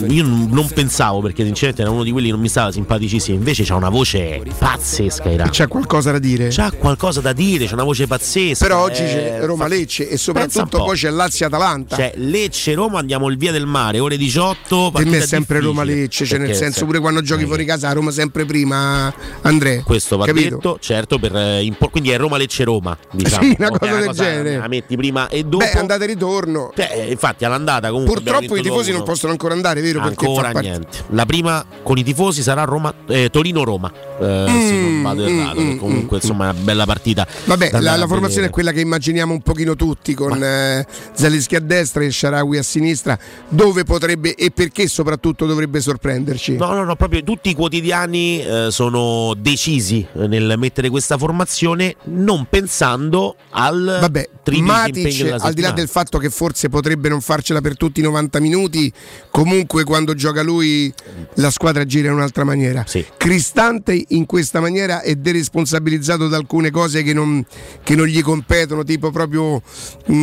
io 0.08 0.22
non 0.24 0.68
pensavo 0.72 1.20
perché 1.20 1.42
sinceramente 1.44 1.82
era 1.82 1.90
uno 1.90 2.04
di 2.04 2.12
quelli 2.12 2.26
che 2.26 2.32
non 2.32 2.40
mi 2.40 2.48
stava 2.48 2.70
simpaticissimo 2.70 3.36
invece 3.36 3.64
c'ha 3.64 3.74
una 3.74 3.88
voce 3.88 4.40
pazzesca 4.56 5.28
Irama. 5.30 5.50
C'è 5.50 5.66
qualcosa 5.66 6.12
da 6.12 6.18
dire? 6.20 6.48
c'ha 6.50 6.70
qualcosa 6.70 7.20
da 7.20 7.32
dire 7.32 7.66
c'ha 7.66 7.74
una 7.74 7.82
voce 7.82 8.06
pazzesca 8.06 8.64
Però 8.64 8.80
oggi 8.82 9.02
eh, 9.02 9.06
c'è 9.06 9.40
Roma 9.44 9.66
Lecce 9.66 10.08
e 10.08 10.16
soprattutto 10.16 10.78
po'. 10.78 10.84
poi 10.84 10.96
c'è 10.96 11.10
Lazio 11.10 11.46
Atalanta. 11.46 11.96
cioè 11.96 12.12
Lecce 12.16 12.72
Roma 12.74 13.00
andiamo 13.00 13.28
il 13.28 13.36
via 13.36 13.50
del 13.50 13.66
mare 13.66 13.98
ore 13.98 14.16
18 14.16 14.90
per 14.94 15.06
me 15.06 15.18
è 15.18 15.26
sempre. 15.26 15.58
Roma 15.60 15.82
Lecce, 15.82 16.24
cioè 16.24 16.38
nel 16.38 16.54
senso 16.54 16.80
se- 16.80 16.84
pure 16.84 17.00
quando 17.00 17.20
giochi 17.20 17.44
fuori 17.46 17.64
casa 17.64 17.90
Roma 17.92 18.12
sempre 18.12 18.44
prima, 18.44 19.12
Andrea. 19.42 19.82
questo 19.82 20.16
va 20.16 20.24
capito? 20.26 20.54
detto 20.54 20.78
certo 20.80 21.18
per 21.18 21.34
eh, 21.34 21.62
impo- 21.64 21.88
quindi 21.88 22.10
è 22.10 22.16
Roma 22.16 22.36
Lecce 22.36 22.62
Roma 22.64 22.96
diciamo 23.10 23.22
Sì, 23.28 23.54
una 23.58 23.70
cosa 23.70 23.96
del 23.98 24.10
genere. 24.10 24.56
la 24.58 24.68
metti 24.68 24.96
prima 24.96 25.28
e 25.28 25.42
dopo 25.44 25.64
Beh, 25.64 25.78
andata 25.78 26.04
e 26.04 26.06
ritorno. 26.06 26.72
Cioè, 26.74 27.06
infatti 27.10 27.44
all'andata 27.44 27.90
comunque 27.90 28.14
Purtroppo 28.14 28.56
i 28.56 28.62
tifosi 28.62 28.90
2-1. 28.90 28.94
non 28.94 29.02
possono 29.04 29.32
ancora 29.32 29.54
andare, 29.54 29.80
vero? 29.80 30.00
Perché 30.00 30.26
Ancora 30.26 30.50
parte- 30.50 30.68
niente. 30.68 30.98
La 31.10 31.26
prima 31.26 31.64
con 31.82 31.98
i 31.98 32.02
tifosi 32.04 32.42
sarà 32.42 32.64
Roma, 32.64 32.92
eh, 33.08 33.30
Torino-Roma. 33.30 33.92
eh, 34.20 34.46
se 34.48 34.72
non 34.80 35.02
vado 35.02 35.22
mm, 35.24 35.38
errato. 35.38 35.60
mm, 35.60 35.76
comunque, 35.76 36.16
insomma, 36.18 36.46
è 36.48 36.50
una 36.50 36.60
bella 36.60 36.84
partita. 36.84 37.26
Vabbè, 37.44 37.70
la, 37.80 37.96
la 37.96 38.06
formazione 38.06 38.46
è 38.48 38.50
quella 38.50 38.72
che 38.72 38.80
immaginiamo 38.80 39.32
un 39.32 39.40
pochino 39.42 39.74
tutti, 39.76 40.14
con 40.14 40.42
eh, 40.42 40.86
Zalischi 41.12 41.56
a 41.56 41.60
destra 41.60 42.02
e 42.04 42.10
Sharawi 42.10 42.58
a 42.58 42.62
sinistra, 42.62 43.18
dove 43.48 43.84
potrebbe 43.84 44.34
e 44.34 44.50
perché 44.50 44.86
soprattutto 44.88 45.46
dovrebbe 45.46 45.80
sorprenderci. 45.80 46.56
No, 46.56 46.72
no, 46.72 46.84
no, 46.84 46.96
proprio 46.96 47.22
tutti 47.22 47.48
i 47.50 47.54
quotidiani 47.54 48.40
eh, 48.44 48.66
sono 48.70 49.34
decisi 49.36 50.06
eh, 50.14 50.26
nel 50.26 50.54
mettere 50.58 50.88
questa 50.90 51.16
formazione, 51.18 51.96
non 52.04 52.46
pensando 52.48 53.13
al 53.50 53.98
Vabbè, 54.00 54.28
Matic, 54.60 55.36
al 55.38 55.52
di 55.54 55.62
là 55.62 55.70
del 55.70 55.88
fatto 55.88 56.18
che 56.18 56.28
forse 56.28 56.68
potrebbe 56.68 57.08
non 57.08 57.20
farcela 57.20 57.60
per 57.60 57.76
tutti 57.76 58.00
i 58.00 58.02
90 58.02 58.40
minuti, 58.40 58.92
comunque 59.30 59.84
quando 59.84 60.14
gioca 60.14 60.42
lui 60.42 60.92
la 61.34 61.50
squadra 61.50 61.84
gira 61.84 62.08
in 62.08 62.14
un'altra 62.14 62.44
maniera. 62.44 62.84
Cristante 63.16 64.04
in 64.08 64.26
questa 64.26 64.60
maniera 64.60 65.00
è 65.00 65.14
deresponsabilizzato 65.14 66.28
da 66.28 66.36
alcune 66.36 66.70
cose 66.70 67.02
che 67.02 67.12
non, 67.12 67.44
che 67.82 67.94
non 67.94 68.06
gli 68.06 68.22
competono, 68.22 68.82
tipo 68.84 69.10
proprio 69.10 69.62
mh, 70.06 70.14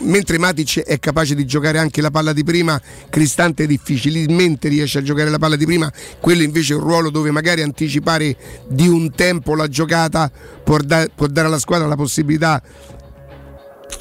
mentre 0.00 0.38
Matic 0.38 0.80
è 0.80 0.98
capace 0.98 1.34
di 1.34 1.46
giocare 1.46 1.78
anche 1.78 2.00
la 2.00 2.10
palla 2.10 2.32
di 2.32 2.44
prima, 2.44 2.80
Cristante 3.08 3.66
difficilmente 3.66 4.68
riesce 4.68 4.98
a 4.98 5.02
giocare 5.02 5.30
la 5.30 5.38
palla 5.38 5.56
di 5.56 5.64
prima, 5.64 5.90
quello 6.20 6.42
invece 6.42 6.74
è 6.74 6.76
un 6.76 6.82
ruolo 6.82 7.10
dove 7.10 7.30
magari 7.30 7.62
anticipare 7.62 8.36
di 8.68 8.88
un 8.88 9.12
tempo 9.12 9.54
la 9.54 9.68
giocata 9.68 10.30
può, 10.70 10.78
da- 10.78 11.08
può 11.12 11.26
dare 11.26 11.48
alla 11.48 11.58
squadra 11.58 11.88
la 11.88 11.96
possibilità 11.96 12.62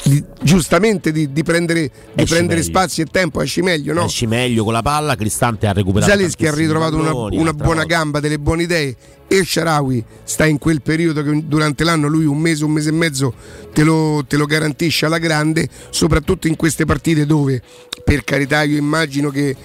di- 0.03 0.23
giustamente 0.39 1.11
di, 1.11 1.31
di 1.31 1.41
prendere, 1.41 1.89
di 2.13 2.25
prendere 2.25 2.61
spazio 2.61 3.03
e 3.03 3.07
tempo, 3.07 3.41
esci 3.41 3.61
meglio, 3.63 3.93
no? 3.93 4.05
Esci 4.05 4.27
meglio 4.27 4.63
con 4.63 4.73
la 4.73 4.83
palla, 4.83 5.15
Cristante 5.15 5.65
ha 5.65 5.73
recuperato 5.73 6.11
Zaleschi 6.11 6.45
ha 6.45 6.53
ritrovato 6.53 6.95
una, 6.95 7.11
una 7.11 7.53
buona 7.53 7.81
volta. 7.81 7.85
gamba, 7.85 8.19
delle 8.19 8.37
buone 8.37 8.63
idee 8.63 8.95
e 9.27 9.43
Sharawi 9.43 10.03
sta 10.23 10.45
in 10.45 10.59
quel 10.59 10.83
periodo 10.83 11.23
che 11.23 11.47
durante 11.47 11.83
l'anno 11.83 12.07
lui 12.07 12.25
un 12.25 12.37
mese, 12.37 12.65
un 12.65 12.71
mese 12.71 12.89
e 12.89 12.93
mezzo 12.93 13.33
te 13.73 13.83
lo, 13.83 14.23
te 14.27 14.37
lo 14.37 14.45
garantisce 14.45 15.07
alla 15.07 15.17
grande, 15.17 15.67
soprattutto 15.89 16.47
in 16.47 16.55
queste 16.55 16.85
partite 16.85 17.25
dove 17.25 17.61
per 18.03 18.23
carità 18.23 18.61
io 18.61 18.77
immagino 18.77 19.29
che 19.29 19.55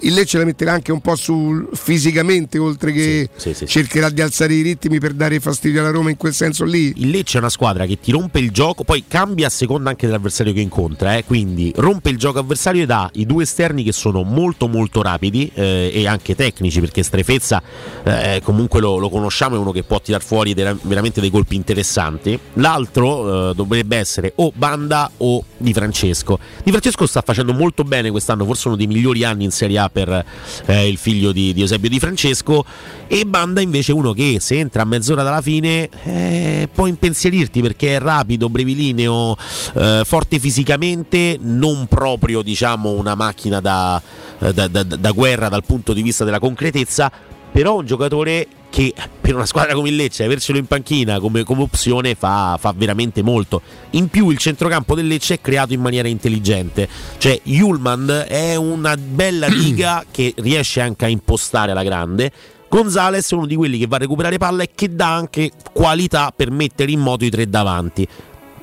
il 0.00 0.14
Lecce 0.14 0.38
la 0.38 0.44
metterà 0.44 0.72
anche 0.72 0.92
un 0.92 1.00
po' 1.00 1.16
su 1.16 1.68
fisicamente 1.72 2.58
oltre 2.58 2.92
che 2.92 3.28
Sì, 3.36 3.48
sì, 3.50 3.54
sì. 3.54 3.66
cercherà 3.66 4.10
di 4.10 4.20
alzare 4.20 4.54
i 4.54 4.62
ritmi 4.62 4.98
per 4.98 5.12
dare 5.12 5.40
fastidio 5.40 5.80
alla 5.80 5.90
Roma 5.90 6.10
in 6.10 6.16
quel 6.16 6.34
senso 6.34 6.64
lì. 6.64 6.92
Il 6.96 7.10
Lecce 7.10 7.36
è 7.38 7.40
una 7.40 7.50
squadra 7.50 7.86
che 7.86 7.98
ti 8.00 8.10
rompe 8.10 8.38
il 8.38 8.50
gioco, 8.50 8.84
poi 8.84 9.04
cambia 9.06 9.46
a 9.46 9.50
seconda 9.50 9.90
anche 9.90 10.06
dell'avversario 10.06 10.52
che 10.52 10.60
incontra, 10.60 11.16
eh, 11.16 11.24
quindi 11.24 11.72
rompe 11.76 12.10
il 12.10 12.18
gioco 12.18 12.38
avversario 12.38 12.82
ed 12.82 12.90
ha 12.90 13.08
i 13.14 13.26
due 13.26 13.42
esterni 13.44 13.82
che 13.82 13.92
sono 13.92 14.22
molto 14.22 14.68
molto 14.68 15.02
rapidi 15.02 15.50
eh, 15.54 15.90
e 15.92 16.06
anche 16.06 16.34
tecnici, 16.34 16.80
perché 16.80 17.02
Strefezza 17.02 17.62
eh, 18.04 18.40
comunque 18.42 18.80
lo, 18.80 18.98
lo 18.98 19.08
conosciamo, 19.08 19.56
è 19.56 19.58
uno 19.58 19.72
che 19.72 19.82
può 19.84 20.00
tirar 20.00 20.22
fuori 20.22 20.54
dei- 20.54 20.76
veramente 20.82 21.20
dei 21.20 21.30
colpi 21.30 21.54
interessanti. 21.54 22.38
L'altro 22.54 23.50
eh, 23.50 23.54
dovrebbe 23.54 23.96
essere 23.96 24.32
o 24.36 24.52
Banda 24.54 25.10
o 25.18 25.44
Di 25.56 25.72
Francesco. 25.72 26.38
Di 26.62 26.70
Francesco 26.70 27.06
sta 27.06 27.22
facendo 27.22 27.52
molto 27.52 27.84
bene 27.84 28.10
quest'anno, 28.10 28.44
forse 28.44 28.68
uno 28.68 28.76
dei 28.76 28.86
migliori 28.86 29.24
anni 29.24 29.44
in 29.44 29.50
Serie 29.50 29.77
A 29.77 29.77
per 29.88 30.24
eh, 30.66 30.88
il 30.88 30.96
figlio 30.96 31.30
di, 31.30 31.52
di 31.52 31.60
Eusebio 31.60 31.88
Di 31.88 32.00
Francesco. 32.00 32.64
E 33.06 33.24
Banda 33.24 33.60
invece 33.60 33.92
uno 33.92 34.12
che 34.12 34.38
se 34.40 34.58
entra 34.58 34.82
a 34.82 34.84
mezz'ora 34.84 35.22
dalla 35.22 35.40
fine 35.40 35.88
eh, 36.02 36.68
può 36.72 36.86
impensierirti 36.86 37.62
perché 37.62 37.96
è 37.96 37.98
rapido, 38.00 38.48
brevilineo, 38.48 39.36
eh, 39.74 40.02
forte 40.04 40.38
fisicamente, 40.40 41.38
non 41.40 41.86
proprio 41.86 42.42
diciamo 42.42 42.90
una 42.90 43.14
macchina 43.14 43.60
da, 43.60 44.02
eh, 44.40 44.52
da- 44.52 44.68
da- 44.68 44.82
da 44.82 45.10
guerra 45.12 45.48
dal 45.48 45.64
punto 45.64 45.92
di 45.92 46.02
vista 46.02 46.24
della 46.24 46.40
concretezza, 46.40 47.10
però 47.50 47.76
un 47.76 47.86
giocatore 47.86 48.46
che 48.70 48.92
per 49.20 49.34
una 49.34 49.46
squadra 49.46 49.74
come 49.74 49.88
il 49.88 49.96
Lecce 49.96 50.24
avercelo 50.24 50.58
in 50.58 50.66
panchina 50.66 51.18
come, 51.20 51.42
come 51.42 51.62
opzione 51.62 52.14
fa, 52.14 52.56
fa 52.60 52.72
veramente 52.76 53.22
molto. 53.22 53.62
In 53.90 54.08
più 54.08 54.30
il 54.30 54.38
centrocampo 54.38 54.94
del 54.94 55.06
Lecce 55.06 55.34
è 55.34 55.40
creato 55.40 55.72
in 55.72 55.80
maniera 55.80 56.08
intelligente, 56.08 56.88
cioè 57.18 57.40
Julman 57.42 58.26
è 58.28 58.54
una 58.56 58.96
bella 58.96 59.48
riga 59.50 60.04
che 60.10 60.34
riesce 60.36 60.80
anche 60.80 61.06
a 61.06 61.08
impostare 61.08 61.72
alla 61.72 61.82
grande. 61.82 62.30
Gonzales 62.68 63.30
è 63.30 63.34
uno 63.34 63.46
di 63.46 63.56
quelli 63.56 63.78
che 63.78 63.86
va 63.86 63.96
a 63.96 64.00
recuperare 64.00 64.36
palla 64.36 64.62
e 64.62 64.70
che 64.74 64.94
dà 64.94 65.14
anche 65.14 65.50
qualità 65.72 66.32
per 66.36 66.50
mettere 66.50 66.92
in 66.92 67.00
moto 67.00 67.24
i 67.24 67.30
tre 67.30 67.48
davanti. 67.48 68.06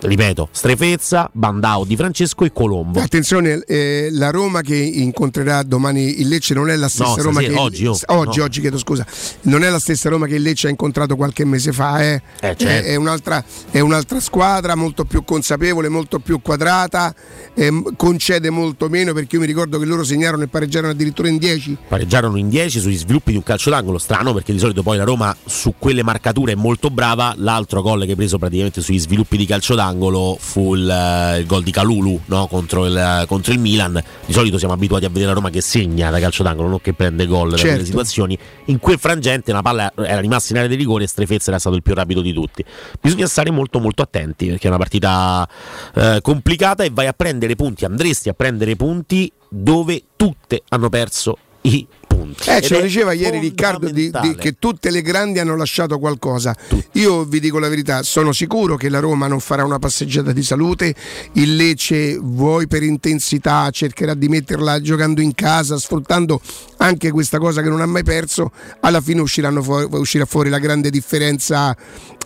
Ripeto, 0.08 0.50
Strefezza, 0.52 1.30
Bandao 1.34 1.84
di 1.84 1.96
Francesco 1.96 2.46
e 2.46 2.52
Colombo. 2.54 3.00
Attenzione, 3.00 3.64
eh, 3.66 4.10
la 4.12 4.30
Roma 4.30 4.62
che 4.62 4.76
incontrerà 4.76 5.64
domani 5.64 6.22
il 6.22 6.28
Lecce 6.28 6.54
non 6.54 6.70
è 6.70 6.76
la 6.76 6.88
stessa 6.88 7.16
No, 7.16 7.24
Roma 7.24 7.40
stasera, 7.40 7.54
che 7.54 7.60
oggi, 7.60 7.86
oh, 7.88 7.98
oggi, 8.08 8.40
no. 8.40 8.44
oggi, 8.46 8.62
chiedo 8.62 8.78
scusa, 8.78 9.06
non 9.42 9.64
è 9.64 9.70
la 9.70 9.80
stessa 9.80 10.10
Roma 10.10 10.28
che 10.28 10.36
il 10.36 10.44
Lecce 10.44 10.68
ha 10.68 10.70
incontrato 10.70 11.16
qualche 11.16 11.44
mese 11.46 11.72
fa, 11.72 12.04
eh. 12.04 12.14
Eh, 12.14 12.22
certo. 12.40 12.66
è, 12.66 12.84
è 12.84 12.96
un'altra, 12.96 13.44
è 13.72 13.80
un'altra 13.80 14.20
squadra 14.20 14.76
molto 14.76 15.06
più 15.06 15.24
consapevole, 15.24 15.90
molto 15.90 16.20
più 16.20 16.42
quadrata, 16.42 17.14
ehm, 17.54 17.96
concede 17.96 18.50
molto 18.50 18.90
meno 18.90 19.14
perché 19.14 19.36
io 19.36 19.42
mi 19.42 19.48
ricordo 19.48 19.80
che 19.80 19.86
loro 19.86 20.04
segnarono 20.04 20.44
e 20.44 20.48
pareggiarono 20.48 20.92
addirittura 20.92 21.28
in 21.28 21.38
10. 21.38 21.78
pareggiarono 21.88 22.38
in 22.38 22.50
10 22.50 22.80
sugli 22.80 22.98
sviluppi 22.98 23.32
di 23.32 23.38
un 23.38 23.44
calcio 23.44 23.70
d'angolo 23.70 23.98
strano 23.98 24.34
perché 24.34 24.54
di 24.54 24.60
solito 24.60 24.84
poi 24.84 24.98
la 24.98 25.04
Roma 25.04 25.36
su 25.46 25.74
quelle 25.80 26.04
marcature 26.04 26.52
è 26.52 26.56
molto 26.56 26.90
brava 26.90 27.34
l'altro 27.38 27.82
gol 27.82 28.04
che 28.04 28.12
hai 28.12 28.16
preso 28.16 28.38
praticamente 28.38 28.82
sugli 28.82 29.00
sviluppi 29.00 29.38
di 29.38 29.46
calcio 29.46 29.74
d'angolo 29.76 29.95
d'angolo 29.96 30.38
fu 30.40 30.76
il, 30.76 30.90
eh, 30.90 31.40
il 31.40 31.46
gol 31.46 31.64
di 31.64 31.72
Calulu 31.72 32.20
no? 32.26 32.48
contro, 32.48 32.86
il, 32.86 33.24
contro, 33.28 33.54
il, 33.54 33.60
Milan. 33.60 34.02
Di 34.26 34.34
solito 34.34 34.58
siamo 34.58 34.74
abituati 34.74 35.06
a 35.06 35.08
vedere 35.08 35.28
la 35.28 35.34
Roma 35.34 35.50
che 35.50 35.62
segna 35.62 36.10
da 36.10 36.20
calcio 36.20 36.44
d'angolo, 36.44 36.68
non 36.68 36.82
che 36.82 36.94
prende 36.94 37.26
gol 37.26 37.52
certo. 37.52 37.64
da 37.64 37.70
quelle 37.72 37.86
situazioni. 37.86 38.38
In 38.66 38.80
quel 38.80 39.00
frangente 39.00 39.52
la 39.52 39.62
palla 39.62 39.92
era 39.96 40.20
rimasta 40.20 40.54
in 40.54 40.60
area 40.60 40.70
di 40.70 40.76
rigore 40.76 41.06
e 41.06 41.08
Strefezza 41.08 41.50
era 41.50 41.60
stato 41.60 41.76
il 41.76 41.82
più 41.82 41.94
rapido 41.94 42.22
di 42.22 42.34
tutti. 42.34 42.64
Bisogna 43.02 43.28
stare 43.28 43.52
molto 43.52 43.80
molto 43.80 44.02
attenti 44.02 44.48
perché 44.48 44.66
è 44.66 44.70
una 44.70 44.78
partita 44.78 45.48
eh, 45.96 46.20
complicata 46.22 46.84
e 46.84 46.90
vai 46.92 47.08
a 47.08 47.14
prendere 47.14 47.56
punti, 47.56 47.86
andresti 47.86 48.30
a 48.30 48.34
prendere 48.34 48.76
punti 48.76 49.32
dove 49.48 50.04
tutte 50.16 50.64
hanno 50.70 50.90
perso 50.90 51.38
i 51.62 51.88
punti. 52.26 52.50
Eh, 52.50 52.62
ce 52.62 52.76
lo 52.76 52.82
diceva 52.82 53.14
ieri 53.14 53.40
Riccardo 53.40 53.90
di, 53.90 54.10
di, 54.22 54.36
che 54.36 54.56
tutte 54.58 54.90
le 54.90 55.02
grandi 55.02 55.40
hanno 55.40 55.56
lasciato 55.56 56.00
qualcosa. 56.00 56.56
Tutti. 56.68 57.00
Io 57.00 57.24
vi 57.26 57.40
dico 57.40 57.60
la 57.60 57.70
verità, 57.70 58.04
sono 58.04 58.32
sicuro 58.32 58.76
che 58.76 58.90
la 58.90 59.00
Roma 59.00 59.28
non 59.28 59.40
farà 59.40 59.64
una 59.64 59.80
passeggiata 59.80 60.32
di 60.32 60.44
salute, 60.44 60.94
il 61.34 61.56
Lecce 61.56 62.18
vuoi 62.18 62.68
per 62.68 62.84
intensità 62.84 63.70
cercherà 63.70 64.14
di 64.14 64.28
metterla 64.28 64.82
giocando 64.82 65.22
in 65.22 65.34
casa, 65.34 65.78
sfruttando 65.78 66.42
anche 66.78 67.12
questa 67.12 67.38
cosa 67.38 67.62
che 67.62 67.70
non 67.70 67.82
ha 67.82 67.86
mai 67.86 68.04
perso, 68.04 68.52
alla 68.82 69.02
fine 69.02 69.24
fuori, 69.26 69.88
uscirà 69.92 70.26
fuori 70.26 70.50
la 70.50 70.60
grande 70.60 70.90
differenza. 70.90 71.76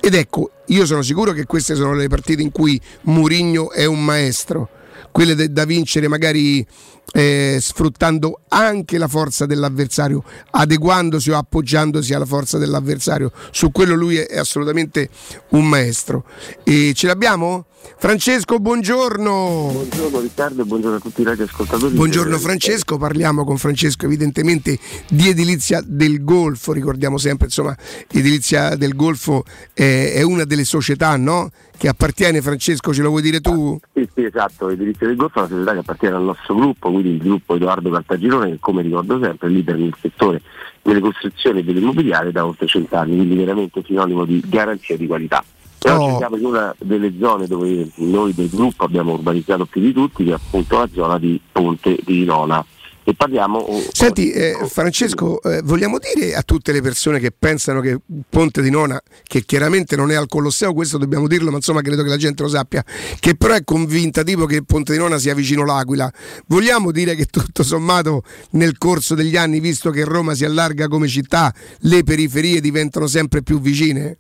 Ed 0.01 0.13
ecco, 0.13 0.51
io 0.67 0.85
sono 0.85 1.01
sicuro 1.01 1.33
che 1.33 1.45
queste 1.45 1.75
sono 1.75 1.93
le 1.93 2.07
partite 2.07 2.41
in 2.41 2.51
cui 2.51 2.79
Murigno 3.03 3.71
è 3.71 3.85
un 3.85 4.03
maestro 4.03 4.69
quelle 5.11 5.51
da 5.51 5.65
vincere 5.65 6.07
magari 6.07 6.65
eh, 7.11 7.57
sfruttando 7.59 8.41
anche 8.49 8.97
la 8.97 9.07
forza 9.07 9.45
dell'avversario, 9.45 10.23
adeguandosi 10.51 11.31
o 11.31 11.37
appoggiandosi 11.37 12.13
alla 12.13 12.25
forza 12.25 12.57
dell'avversario. 12.57 13.31
Su 13.51 13.71
quello 13.71 13.95
lui 13.95 14.17
è, 14.17 14.27
è 14.27 14.37
assolutamente 14.37 15.09
un 15.49 15.67
maestro. 15.67 16.25
E 16.63 16.93
ce 16.95 17.07
l'abbiamo? 17.07 17.65
Francesco, 17.97 18.59
buongiorno. 18.59 19.69
Buongiorno 19.71 20.19
Riccardo 20.19 20.61
e 20.61 20.65
buongiorno 20.65 20.97
a 20.97 20.99
tutti 20.99 21.21
i 21.21 21.23
radioascoltatori. 21.23 21.95
Buongiorno 21.95 22.37
Francesco, 22.37 22.97
parliamo 22.97 23.43
con 23.43 23.57
Francesco 23.57 24.05
evidentemente 24.05 24.77
di 25.09 25.29
edilizia 25.29 25.81
del 25.85 26.23
Golfo, 26.23 26.71
ricordiamo 26.71 27.17
sempre, 27.17 27.47
insomma, 27.47 27.75
edilizia 28.09 28.75
del 28.75 28.95
Golfo 28.95 29.43
è, 29.73 30.13
è 30.15 30.21
una 30.21 30.45
delle 30.45 30.65
società, 30.65 31.15
no? 31.17 31.49
che 31.79 31.87
appartiene, 31.87 32.41
Francesco, 32.41 32.93
ce 32.93 33.01
lo 33.01 33.07
vuoi 33.07 33.21
dire 33.21 33.39
tu? 33.39 33.79
Sì, 33.93 34.07
sì, 34.13 34.25
esatto, 34.25 34.67
Edilizia 34.67 35.07
del 35.07 35.15
Golfo 35.15 35.39
è 35.39 35.41
una 35.43 35.49
società 35.49 35.71
che 35.71 35.79
appartiene 35.79 36.15
al 36.17 36.23
nostro 36.23 36.55
gruppo, 36.55 36.89
quindi 37.01 37.17
il 37.17 37.29
gruppo 37.29 37.55
Edoardo 37.55 37.89
Cartagirone, 37.89 38.51
che 38.51 38.57
come 38.59 38.81
ricordo 38.81 39.19
sempre 39.19 39.47
è 39.47 39.51
leader 39.51 39.77
nel 39.77 39.95
settore 39.99 40.41
delle 40.81 40.99
costruzioni 40.99 41.59
e 41.59 41.63
dell'immobiliare 41.63 42.31
da 42.31 42.45
oltre 42.45 42.67
cent'anni, 42.67 43.15
quindi 43.15 43.35
veramente 43.35 43.83
sinonimo 43.83 44.25
di 44.25 44.43
garanzia 44.45 44.97
di 44.97 45.07
qualità. 45.07 45.43
Però 45.79 45.97
oh. 45.97 46.09
ci 46.09 46.17
siamo 46.17 46.35
in 46.35 46.45
una 46.45 46.75
delle 46.77 47.13
zone 47.19 47.47
dove 47.47 47.89
noi 47.95 48.33
del 48.33 48.49
gruppo 48.49 48.83
abbiamo 48.83 49.13
urbanizzato 49.13 49.65
più 49.65 49.81
di 49.81 49.93
tutti, 49.93 50.25
che 50.25 50.31
è 50.31 50.33
appunto 50.33 50.77
la 50.77 50.89
zona 50.91 51.17
di 51.17 51.39
Ponte 51.51 51.97
di 52.03 52.25
Nona 52.25 52.63
e 53.09 53.15
parliamo. 53.15 53.65
Senti, 53.91 54.31
eh, 54.31 54.55
Francesco, 54.67 55.41
eh, 55.41 55.61
vogliamo 55.63 55.97
dire 55.97 56.35
a 56.35 56.43
tutte 56.43 56.71
le 56.71 56.81
persone 56.81 57.19
che 57.19 57.31
pensano 57.31 57.81
che 57.81 57.99
Ponte 58.29 58.61
di 58.61 58.69
Nona, 58.69 59.01
che 59.23 59.43
chiaramente 59.43 59.95
non 59.95 60.11
è 60.11 60.15
al 60.15 60.27
Colosseo, 60.27 60.73
questo 60.73 60.97
dobbiamo 60.97 61.27
dirlo, 61.27 61.49
ma 61.49 61.57
insomma 61.57 61.81
credo 61.81 62.03
che 62.03 62.09
la 62.09 62.17
gente 62.17 62.43
lo 62.43 62.49
sappia, 62.49 62.83
che 63.19 63.35
però 63.35 63.55
è 63.55 63.63
convinta 63.63 64.23
tipo 64.23 64.45
che 64.45 64.63
Ponte 64.63 64.91
di 64.91 64.99
Nona 64.99 65.17
sia 65.17 65.33
vicino 65.33 65.65
l'Aquila. 65.65 66.11
Vogliamo 66.47 66.91
dire 66.91 67.15
che 67.15 67.25
tutto 67.25 67.63
sommato 67.63 68.23
nel 68.51 68.77
corso 68.77 69.15
degli 69.15 69.35
anni, 69.35 69.59
visto 69.59 69.89
che 69.89 70.03
Roma 70.03 70.35
si 70.35 70.45
allarga 70.45 70.87
come 70.87 71.07
città, 71.07 71.53
le 71.79 72.03
periferie 72.03 72.61
diventano 72.61 73.07
sempre 73.07 73.41
più 73.41 73.59
vicine? 73.59 74.17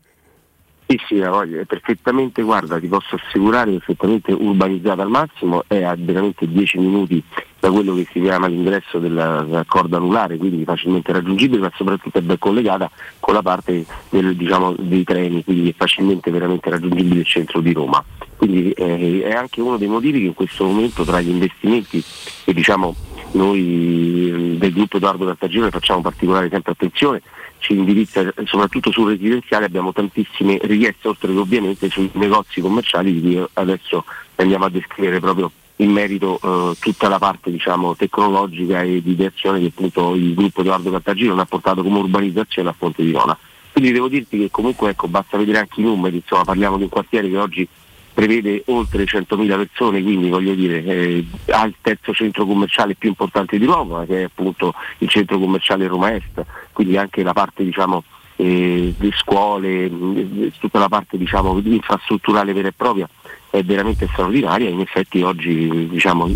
Sì, 0.87 0.99
sì, 1.07 1.17
la 1.17 1.29
voglia 1.29 1.61
è 1.61 1.65
perfettamente, 1.65 2.41
guarda, 2.41 2.79
ti 2.79 2.87
posso 2.87 3.13
assicurare, 3.13 3.73
perfettamente 3.73 4.31
urbanizzata 4.31 5.03
al 5.03 5.09
massimo, 5.09 5.63
è 5.67 5.83
a 5.83 5.95
veramente 5.95 6.47
10 6.47 6.79
minuti 6.79 7.23
da 7.59 7.69
quello 7.71 7.93
che 7.95 8.07
si 8.11 8.21
chiama 8.21 8.47
l'ingresso 8.47 8.99
dell'accordo 8.99 9.97
anulare, 9.97 10.37
quindi 10.37 10.63
facilmente 10.63 11.11
raggiungibile, 11.11 11.61
ma 11.61 11.71
soprattutto 11.75 12.17
è 12.17 12.21
ben 12.21 12.37
collegata 12.37 12.89
con 13.19 13.33
la 13.33 13.41
parte 13.41 13.85
del, 14.09 14.35
diciamo, 14.35 14.75
dei 14.77 15.03
treni, 15.03 15.43
quindi 15.43 15.69
è 15.69 15.73
facilmente 15.75 16.31
veramente 16.31 16.69
raggiungibile 16.69 17.19
il 17.19 17.25
centro 17.25 17.59
di 17.59 17.73
Roma. 17.73 18.03
Quindi 18.37 18.71
eh, 18.71 19.23
è 19.23 19.33
anche 19.33 19.59
uno 19.59 19.77
dei 19.77 19.89
motivi 19.89 20.19
che 20.19 20.25
in 20.27 20.33
questo 20.33 20.63
momento 20.63 21.03
tra 21.03 21.19
gli 21.19 21.29
investimenti 21.29 22.01
che 22.45 22.53
diciamo, 22.53 22.95
noi 23.31 24.55
del 24.57 24.73
gruppo 24.73 24.97
Edoardo 24.97 25.25
Cartagine 25.25 25.69
facciamo 25.69 26.01
particolare 26.01 26.49
sempre 26.49 26.71
attenzione, 26.71 27.21
ci 27.59 27.73
indirizza 27.73 28.33
soprattutto 28.45 28.91
sul 28.91 29.09
residenziale, 29.09 29.65
abbiamo 29.65 29.91
tantissime 29.91 30.57
richieste, 30.61 31.09
oltre 31.09 31.31
che 31.33 31.37
ovviamente 31.37 31.89
sui 31.89 32.09
negozi 32.13 32.61
commerciali 32.61 33.13
di 33.13 33.21
cui 33.21 33.45
adesso 33.53 34.05
andiamo 34.35 34.65
a 34.65 34.69
descrivere 34.69 35.19
proprio 35.19 35.51
in 35.81 35.91
merito 35.91 36.39
eh, 36.41 36.75
tutta 36.79 37.07
la 37.07 37.19
parte 37.19 37.51
diciamo, 37.51 37.95
tecnologica 37.95 38.81
e 38.81 39.01
di 39.01 39.11
ideazione 39.11 39.59
che 39.59 39.67
appunto 39.67 40.15
il 40.15 40.33
gruppo 40.33 40.61
Edoardo 40.61 40.91
Cartagino 40.91 41.39
ha 41.39 41.45
portato 41.45 41.83
come 41.83 41.99
urbanizzazione 41.99 42.69
a 42.69 42.75
Ponte 42.77 43.03
di 43.03 43.11
Nona. 43.11 43.37
Quindi 43.71 43.91
devo 43.91 44.09
dirti 44.09 44.37
che 44.37 44.51
comunque 44.51 44.89
ecco, 44.89 45.07
basta 45.07 45.37
vedere 45.37 45.59
anche 45.59 45.79
i 45.79 45.83
numeri, 45.83 46.17
insomma 46.17 46.43
parliamo 46.43 46.77
di 46.77 46.83
un 46.83 46.89
quartiere 46.89 47.29
che 47.29 47.37
oggi 47.37 47.67
prevede 48.13 48.63
oltre 48.65 49.05
100.000 49.05 49.47
persone, 49.55 50.01
quindi 50.01 50.29
voglio 50.29 50.53
dire 50.53 50.83
eh, 50.83 51.25
ha 51.51 51.63
il 51.63 51.75
terzo 51.79 52.13
centro 52.13 52.45
commerciale 52.45 52.95
più 52.95 53.07
importante 53.07 53.57
di 53.57 53.65
Roma, 53.65 54.05
che 54.05 54.21
è 54.21 54.23
appunto 54.23 54.73
il 54.97 55.07
centro 55.07 55.39
commerciale 55.39 55.87
Roma 55.87 56.13
Est, 56.13 56.43
quindi 56.73 56.97
anche 56.97 57.23
la 57.23 57.31
parte 57.31 57.63
diciamo, 57.63 58.03
eh, 58.35 58.93
di 58.97 59.11
scuole, 59.15 59.85
eh, 59.85 60.51
tutta 60.59 60.79
la 60.79 60.89
parte 60.89 61.17
diciamo, 61.17 61.61
infrastrutturale 61.63 62.51
vera 62.51 62.67
e 62.67 62.73
propria 62.73 63.07
è 63.49 63.63
veramente 63.63 64.07
straordinaria 64.11 64.69
in 64.69 64.79
effetti 64.79 65.21
oggi 65.21 65.87
diciamo, 65.89 66.29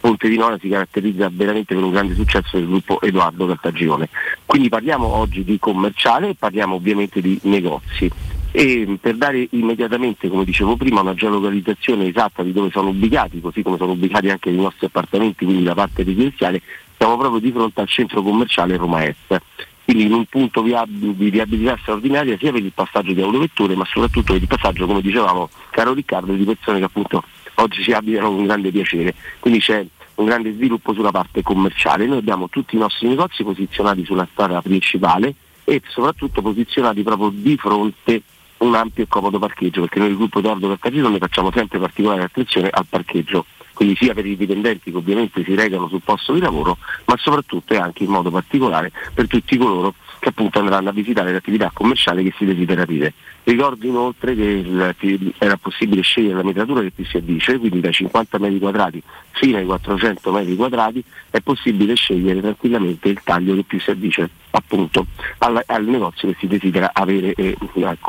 Ponte 0.00 0.28
di 0.28 0.36
Nora 0.36 0.58
si 0.60 0.68
caratterizza 0.68 1.28
veramente 1.32 1.74
per 1.74 1.82
un 1.82 1.90
grande 1.90 2.14
successo 2.14 2.56
del 2.56 2.66
gruppo 2.66 3.00
Edoardo 3.00 3.46
Cartagirone. 3.46 4.08
Quindi 4.46 4.68
parliamo 4.68 5.06
oggi 5.06 5.44
di 5.44 5.58
commerciale 5.58 6.30
e 6.30 6.34
parliamo 6.38 6.76
ovviamente 6.76 7.20
di 7.20 7.38
negozi 7.42 8.10
e 8.54 8.98
per 9.00 9.16
dare 9.16 9.48
immediatamente, 9.52 10.28
come 10.28 10.44
dicevo 10.44 10.76
prima, 10.76 11.00
una 11.00 11.14
geolocalizzazione 11.14 12.06
esatta 12.06 12.42
di 12.42 12.52
dove 12.52 12.70
sono 12.70 12.90
ubicati, 12.90 13.40
così 13.40 13.62
come 13.62 13.78
sono 13.78 13.92
ubicati 13.92 14.28
anche 14.28 14.50
i 14.50 14.56
nostri 14.56 14.86
appartamenti, 14.86 15.46
quindi 15.46 15.64
la 15.64 15.74
parte 15.74 16.02
residenziale, 16.02 16.60
siamo 16.98 17.16
proprio 17.16 17.40
di 17.40 17.50
fronte 17.50 17.80
al 17.80 17.88
centro 17.88 18.22
commerciale 18.22 18.76
Roma 18.76 19.06
Est. 19.06 19.40
Quindi 19.84 20.04
in 20.04 20.12
un 20.12 20.24
punto 20.26 20.62
di 20.62 21.30
viabilità 21.30 21.76
straordinaria 21.80 22.38
sia 22.38 22.52
per 22.52 22.62
il 22.62 22.72
passaggio 22.72 23.12
di 23.12 23.20
autovetture, 23.20 23.74
ma 23.74 23.84
soprattutto 23.84 24.32
per 24.32 24.42
il 24.42 24.48
passaggio, 24.48 24.86
come 24.86 25.00
dicevamo, 25.00 25.50
caro 25.70 25.92
Riccardo, 25.92 26.32
di 26.32 26.44
persone 26.44 26.78
che 26.78 26.84
appunto 26.84 27.22
oggi 27.56 27.82
si 27.82 27.92
abitano 27.92 28.30
con 28.30 28.44
grande 28.44 28.70
piacere. 28.70 29.14
Quindi 29.40 29.60
c'è 29.60 29.84
un 30.14 30.24
grande 30.24 30.52
sviluppo 30.52 30.94
sulla 30.94 31.10
parte 31.10 31.42
commerciale. 31.42 32.06
Noi 32.06 32.18
abbiamo 32.18 32.48
tutti 32.48 32.76
i 32.76 32.78
nostri 32.78 33.08
negozi 33.08 33.42
posizionati 33.42 34.04
sulla 34.04 34.28
strada 34.30 34.62
principale 34.62 35.34
e 35.64 35.82
soprattutto 35.88 36.42
posizionati 36.42 37.02
proprio 37.02 37.30
di 37.30 37.56
fronte 37.56 38.22
un 38.58 38.74
ampio 38.76 39.02
e 39.02 39.08
comodo 39.08 39.40
parcheggio, 39.40 39.80
perché 39.80 39.98
noi 39.98 40.10
il 40.10 40.16
gruppo 40.16 40.38
Edoardo 40.38 40.68
Cartagino 40.68 41.08
ne 41.08 41.18
facciamo 41.18 41.50
sempre 41.52 41.80
particolare 41.80 42.22
attenzione 42.22 42.68
al 42.70 42.86
parcheggio, 42.88 43.46
quindi 43.74 43.96
sia 43.96 44.14
per 44.14 44.26
i 44.26 44.36
dipendenti 44.36 44.90
che 44.90 44.96
ovviamente 44.96 45.42
si 45.44 45.54
recano 45.54 45.88
sul 45.88 46.02
posto 46.02 46.32
di 46.32 46.40
lavoro, 46.40 46.78
ma 47.06 47.16
soprattutto 47.18 47.74
e 47.74 47.78
anche 47.78 48.04
in 48.04 48.10
modo 48.10 48.30
particolare 48.30 48.92
per 49.12 49.26
tutti 49.26 49.56
coloro 49.56 49.94
che 50.18 50.28
appunto 50.28 50.60
andranno 50.60 50.90
a 50.90 50.92
visitare 50.92 51.32
l'attività 51.32 51.70
commerciale 51.72 52.22
che 52.22 52.32
si 52.36 52.44
desidera 52.44 52.82
aprire. 52.82 53.12
Ricordo 53.44 53.86
inoltre 53.86 54.36
che 54.36 54.94
era 55.38 55.56
possibile 55.56 56.02
scegliere 56.02 56.36
la 56.36 56.44
metratura 56.44 56.80
che 56.80 56.92
più 56.92 57.04
si 57.04 57.16
addice, 57.16 57.58
quindi 57.58 57.80
dai 57.80 57.92
50 57.92 58.38
metri 58.38 58.58
quadrati 58.60 59.02
fino 59.32 59.56
ai 59.56 59.64
400 59.64 60.30
metri 60.30 60.54
quadrati 60.54 61.02
è 61.28 61.40
possibile 61.40 61.94
scegliere 61.94 62.40
tranquillamente 62.40 63.08
il 63.08 63.20
taglio 63.24 63.56
che 63.56 63.64
più 63.64 63.80
si 63.80 63.90
addice 63.90 64.30
appunto 64.50 65.06
al, 65.38 65.60
al 65.66 65.84
negozio 65.86 66.28
che 66.28 66.36
si 66.38 66.46
desidera 66.46 66.90
avere 66.92 67.34
e 67.34 67.56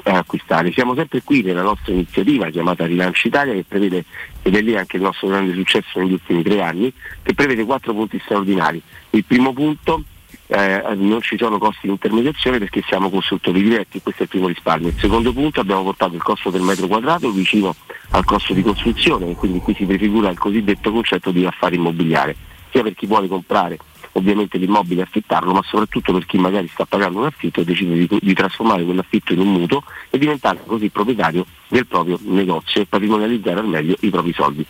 acquistare. 0.03 0.71
Siamo 0.71 0.93
sempre 0.93 1.23
qui 1.23 1.41
nella 1.41 1.63
nostra 1.63 1.93
iniziativa 1.93 2.49
chiamata 2.49 2.85
Rilancio 2.85 3.27
Italia 3.27 3.53
che 3.53 3.65
prevede, 3.67 4.05
ed 4.43 4.55
è 4.55 4.61
lì 4.61 4.75
anche 4.77 4.97
il 4.97 5.03
nostro 5.03 5.29
grande 5.29 5.53
successo 5.53 5.99
negli 5.99 6.13
ultimi 6.13 6.43
tre 6.43 6.61
anni, 6.61 6.93
che 7.23 7.33
prevede 7.33 7.63
quattro 7.65 7.93
punti 7.93 8.19
straordinari. 8.23 8.79
Il 9.09 9.23
primo 9.25 9.51
punto 9.51 10.03
eh, 10.53 10.95
non 10.95 11.21
ci 11.21 11.35
sono 11.35 11.57
costi 11.57 11.87
di 11.87 11.89
intermediazione 11.89 12.59
perché 12.59 12.83
siamo 12.85 13.09
costruttori 13.09 13.63
diretti, 13.63 14.01
questo 14.01 14.21
è 14.21 14.23
il 14.25 14.29
primo 14.29 14.47
risparmio. 14.47 14.89
Il 14.89 14.99
secondo 14.99 15.33
punto 15.33 15.59
abbiamo 15.59 15.83
portato 15.83 16.13
il 16.13 16.21
costo 16.21 16.51
del 16.51 16.61
metro 16.61 16.85
quadrato 16.85 17.31
vicino 17.31 17.75
al 18.11 18.23
costo 18.23 18.53
di 18.53 18.61
costruzione 18.61 19.31
e 19.31 19.35
quindi 19.35 19.59
qui 19.59 19.73
si 19.73 19.85
prefigura 19.85 20.29
il 20.29 20.37
cosiddetto 20.37 20.91
concetto 20.91 21.31
di 21.31 21.45
affare 21.45 21.75
immobiliare, 21.75 22.35
sia 22.69 22.83
per 22.83 22.93
chi 22.93 23.07
vuole 23.07 23.27
comprare 23.27 23.79
ovviamente 24.15 24.59
l'immobile 24.59 25.01
e 25.01 25.03
affittarlo, 25.05 25.53
ma 25.53 25.61
soprattutto 25.63 26.13
per 26.13 26.27
chi 26.27 26.37
magari 26.37 26.67
sta 26.67 26.85
pagando 26.85 27.19
un 27.19 27.25
affitto 27.25 27.61
e 27.61 27.63
decide 27.63 27.95
di, 27.95 28.19
di 28.21 28.33
trasformare 28.35 28.83
quell'affitto 28.83 29.33
in 29.33 29.39
un 29.39 29.51
mutuo 29.53 29.83
e 30.11 30.19
diventare 30.19 30.59
così 30.65 30.89
proprietario 30.89 31.45
del 31.67 31.87
proprio 31.87 32.19
negozio 32.25 32.81
e 32.81 32.85
patrimonializzare 32.85 33.59
al 33.59 33.67
meglio 33.67 33.95
i 34.01 34.09
propri 34.11 34.33
soldi. 34.33 34.63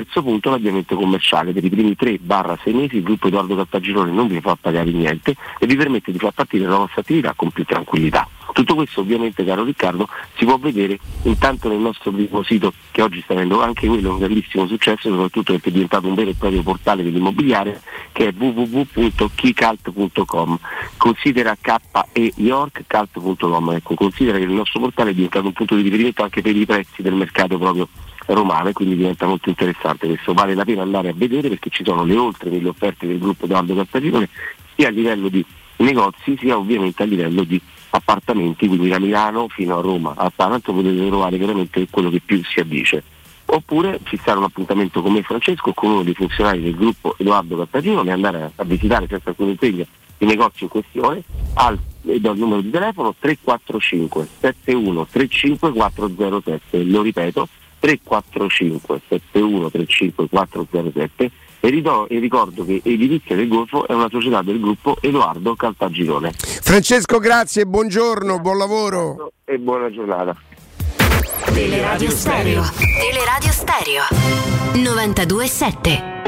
Terzo 0.00 0.22
punto, 0.22 0.48
l'avviamento 0.48 0.96
commerciale. 0.96 1.52
Per 1.52 1.62
i 1.62 1.68
primi 1.68 1.94
3-6 1.98 2.74
mesi 2.74 2.96
il 2.96 3.02
gruppo 3.02 3.26
Edoardo 3.26 3.54
Cartagirone 3.54 4.10
non 4.10 4.28
vi 4.28 4.40
fa 4.40 4.56
pagare 4.58 4.90
niente 4.92 5.36
e 5.58 5.66
vi 5.66 5.76
permette 5.76 6.10
di 6.10 6.16
far 6.16 6.32
partire 6.32 6.66
la 6.66 6.78
vostra 6.78 7.02
attività 7.02 7.34
con 7.36 7.50
più 7.50 7.66
tranquillità. 7.66 8.26
Tutto 8.54 8.74
questo 8.74 9.00
ovviamente, 9.00 9.44
caro 9.44 9.62
Riccardo, 9.62 10.08
si 10.36 10.46
può 10.46 10.56
vedere 10.56 10.98
intanto 11.24 11.68
nel 11.68 11.80
nostro 11.80 12.12
primo 12.12 12.42
sito 12.42 12.72
che 12.90 13.02
oggi 13.02 13.20
sta 13.20 13.34
avendo 13.34 13.62
anche 13.62 13.86
quello 13.86 14.12
un 14.12 14.20
grandissimo 14.20 14.66
successo, 14.66 15.10
soprattutto 15.10 15.52
perché 15.52 15.68
è 15.68 15.72
diventato 15.72 16.08
un 16.08 16.14
vero 16.14 16.30
e 16.30 16.34
proprio 16.34 16.62
portale 16.62 17.02
dell'immobiliare 17.02 17.82
che 18.12 18.28
è 18.28 18.32
www.keycult.com. 18.34 20.58
Considera 20.96 21.54
K 21.60 21.76
e 22.12 22.32
York 22.36 22.84
cult.com, 22.86 23.72
ecco, 23.72 23.94
considera 23.94 24.38
che 24.38 24.44
il 24.44 24.50
nostro 24.50 24.80
portale 24.80 25.10
è 25.10 25.14
diventato 25.14 25.44
un 25.44 25.52
punto 25.52 25.76
di 25.76 25.82
riferimento 25.82 26.22
anche 26.22 26.40
per 26.40 26.56
i 26.56 26.64
prezzi 26.64 27.02
del 27.02 27.12
mercato 27.12 27.58
proprio 27.58 27.86
romano 28.34 28.68
e 28.68 28.72
quindi 28.72 28.96
diventa 28.96 29.26
molto 29.26 29.48
interessante 29.48 30.06
questo, 30.06 30.32
vale 30.32 30.54
la 30.54 30.64
pena 30.64 30.82
andare 30.82 31.08
a 31.08 31.14
vedere 31.14 31.48
perché 31.48 31.70
ci 31.70 31.84
sono 31.84 32.04
le 32.04 32.16
oltre 32.16 32.50
delle 32.50 32.68
offerte 32.68 33.06
del 33.06 33.18
gruppo 33.18 33.44
Edoardo 33.44 33.74
Castaglione 33.74 34.28
sia 34.74 34.88
a 34.88 34.90
livello 34.90 35.28
di 35.28 35.44
negozi 35.78 36.36
sia 36.38 36.56
ovviamente 36.56 37.02
a 37.02 37.06
livello 37.06 37.42
di 37.44 37.60
appartamenti, 37.90 38.66
quindi 38.66 38.88
da 38.88 38.98
Milano 38.98 39.48
fino 39.48 39.76
a 39.76 39.80
Roma, 39.80 40.14
a 40.16 40.30
Taranto 40.34 40.72
potete 40.72 41.06
trovare 41.06 41.36
veramente 41.36 41.86
quello 41.90 42.10
che 42.10 42.20
più 42.24 42.42
si 42.44 42.60
addice. 42.60 43.02
Oppure 43.46 43.98
fissare 44.04 44.38
un 44.38 44.44
appuntamento 44.44 45.02
con 45.02 45.12
me 45.12 45.22
Francesco, 45.22 45.72
con 45.72 45.90
uno 45.90 46.02
dei 46.04 46.14
funzionari 46.14 46.62
del 46.62 46.76
gruppo 46.76 47.16
Edoardo 47.18 47.56
Cattagino 47.56 48.04
e 48.04 48.10
andare 48.12 48.52
a, 48.54 48.64
visitare 48.64 49.06
senza 49.08 49.30
alcun 49.30 49.48
impegno 49.48 49.84
i 50.18 50.24
negozi 50.24 50.64
in 50.64 50.68
questione 50.68 51.22
al 51.54 51.78
do 52.02 52.32
il 52.32 52.38
numero 52.38 52.60
di 52.60 52.70
telefono 52.70 53.14
345 53.18 54.28
71 54.40 55.06
35 55.06 55.72
407 55.72 56.84
lo 56.84 57.02
ripeto 57.02 57.48
345 57.80 59.00
71 59.08 59.70
35 59.70 60.28
407 60.28 61.30
e, 61.60 61.68
ridò, 61.68 62.06
e 62.08 62.18
ricordo 62.18 62.64
che 62.64 62.80
Edilizia 62.82 63.36
del 63.36 63.48
Golfo 63.48 63.86
è 63.86 63.92
una 63.92 64.08
società 64.08 64.42
del 64.42 64.60
gruppo 64.60 64.96
Edoardo 65.00 65.54
Caltagirone. 65.54 66.32
Francesco, 66.32 67.18
grazie, 67.18 67.66
buongiorno, 67.66 68.38
buon 68.40 68.56
lavoro. 68.56 69.32
E 69.44 69.58
buona 69.58 69.90
giornata. 69.90 70.34
Teleradio 71.52 72.10
Stereo. 72.10 72.62
Teleradio 72.98 73.50
Stereo 73.50 74.02
927 74.74 76.18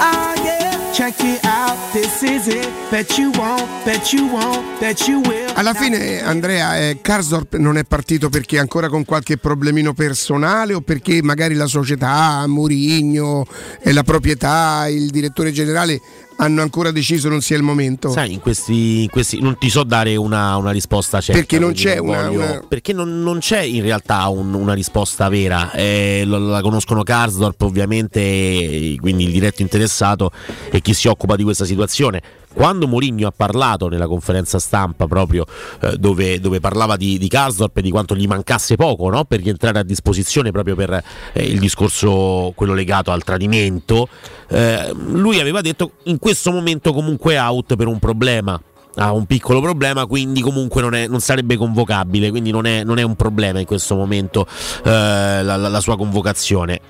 Ah 0.00 0.34
yeah, 0.42 0.90
check 0.92 1.22
it 1.22 1.45
Alla 5.54 5.74
fine, 5.74 6.22
Andrea, 6.22 6.78
eh, 6.78 6.98
Karsdorp 7.00 7.56
non 7.56 7.76
è 7.76 7.84
partito 7.84 8.28
perché 8.28 8.58
ancora 8.58 8.88
con 8.88 9.04
qualche 9.04 9.36
problemino 9.36 9.94
personale 9.94 10.74
o 10.74 10.80
perché 10.80 11.22
magari 11.22 11.54
la 11.54 11.66
società, 11.66 12.44
Murigno, 12.46 13.44
e 13.80 13.92
la 13.92 14.02
proprietà, 14.02 14.86
il 14.88 15.08
direttore 15.10 15.50
generale 15.50 16.00
hanno 16.38 16.62
ancora 16.62 16.90
deciso 16.90 17.28
non 17.28 17.40
sia 17.40 17.56
il 17.56 17.62
momento. 17.62 18.10
Sai, 18.10 18.32
in 18.32 18.40
questi, 18.40 19.02
in 19.04 19.08
questi- 19.10 19.40
non 19.40 19.56
ti 19.58 19.70
so 19.70 19.82
dare 19.84 20.16
una, 20.16 20.56
una 20.56 20.70
risposta 20.70 21.20
certa. 21.20 21.40
Perché 21.40 21.58
non 21.58 21.72
c'è 21.72 21.98
una- 21.98 22.24
voglio- 22.28 22.38
una- 22.38 22.64
Perché 22.68 22.92
non, 22.92 23.22
non 23.22 23.38
c'è 23.38 23.60
in 23.60 23.82
realtà 23.82 24.26
un- 24.28 24.52
una 24.54 24.74
risposta 24.74 25.28
vera. 25.28 25.72
Eh, 25.72 26.24
lo- 26.26 26.38
la 26.38 26.60
conoscono 26.60 27.02
Karsdorp, 27.02 27.62
ovviamente, 27.62 28.94
quindi 29.00 29.24
il 29.24 29.32
diretto 29.32 29.62
interessato 29.62 30.30
e 30.70 30.80
chi 30.80 30.94
si 30.94 31.08
occupa 31.08 31.36
di 31.36 31.42
questa 31.42 31.64
situazione. 31.64 32.22
Quando 32.56 32.86
Mourinho 32.88 33.26
ha 33.26 33.32
parlato 33.36 33.88
nella 33.88 34.06
conferenza 34.06 34.58
stampa 34.58 35.06
proprio 35.06 35.44
eh, 35.82 35.98
dove, 35.98 36.40
dove 36.40 36.58
parlava 36.58 36.96
di, 36.96 37.18
di 37.18 37.28
Karsdorp 37.28 37.76
e 37.76 37.82
di 37.82 37.90
quanto 37.90 38.16
gli 38.16 38.26
mancasse 38.26 38.76
poco 38.76 39.10
no? 39.10 39.24
per 39.24 39.42
rientrare 39.42 39.78
a 39.80 39.82
disposizione 39.82 40.52
proprio 40.52 40.74
per 40.74 41.02
eh, 41.34 41.44
il 41.44 41.58
discorso 41.58 42.52
quello 42.56 42.72
legato 42.72 43.10
al 43.10 43.22
tradimento, 43.24 44.08
eh, 44.48 44.90
lui 44.94 45.38
aveva 45.38 45.60
detto 45.60 45.92
in 46.04 46.18
questo 46.18 46.50
momento 46.50 46.94
comunque 46.94 47.38
out 47.38 47.76
per 47.76 47.88
un 47.88 47.98
problema. 47.98 48.58
Ha 48.98 49.12
un 49.12 49.26
piccolo 49.26 49.60
problema, 49.60 50.06
quindi 50.06 50.40
comunque 50.40 50.80
non, 50.80 50.94
è- 50.94 51.06
non 51.06 51.20
sarebbe 51.20 51.58
convocabile, 51.58 52.30
quindi 52.30 52.50
non 52.50 52.64
è, 52.64 52.82
non 52.82 52.96
è 52.98 53.02
un 53.02 53.16
problema 53.16 53.60
in 53.60 53.66
questo 53.66 53.94
momento 53.94 54.46
eh, 54.84 54.90
la- 54.90 55.56
la- 55.56 55.68
la 55.68 55.80
sua 55.80 55.98
convocazione 55.98 56.80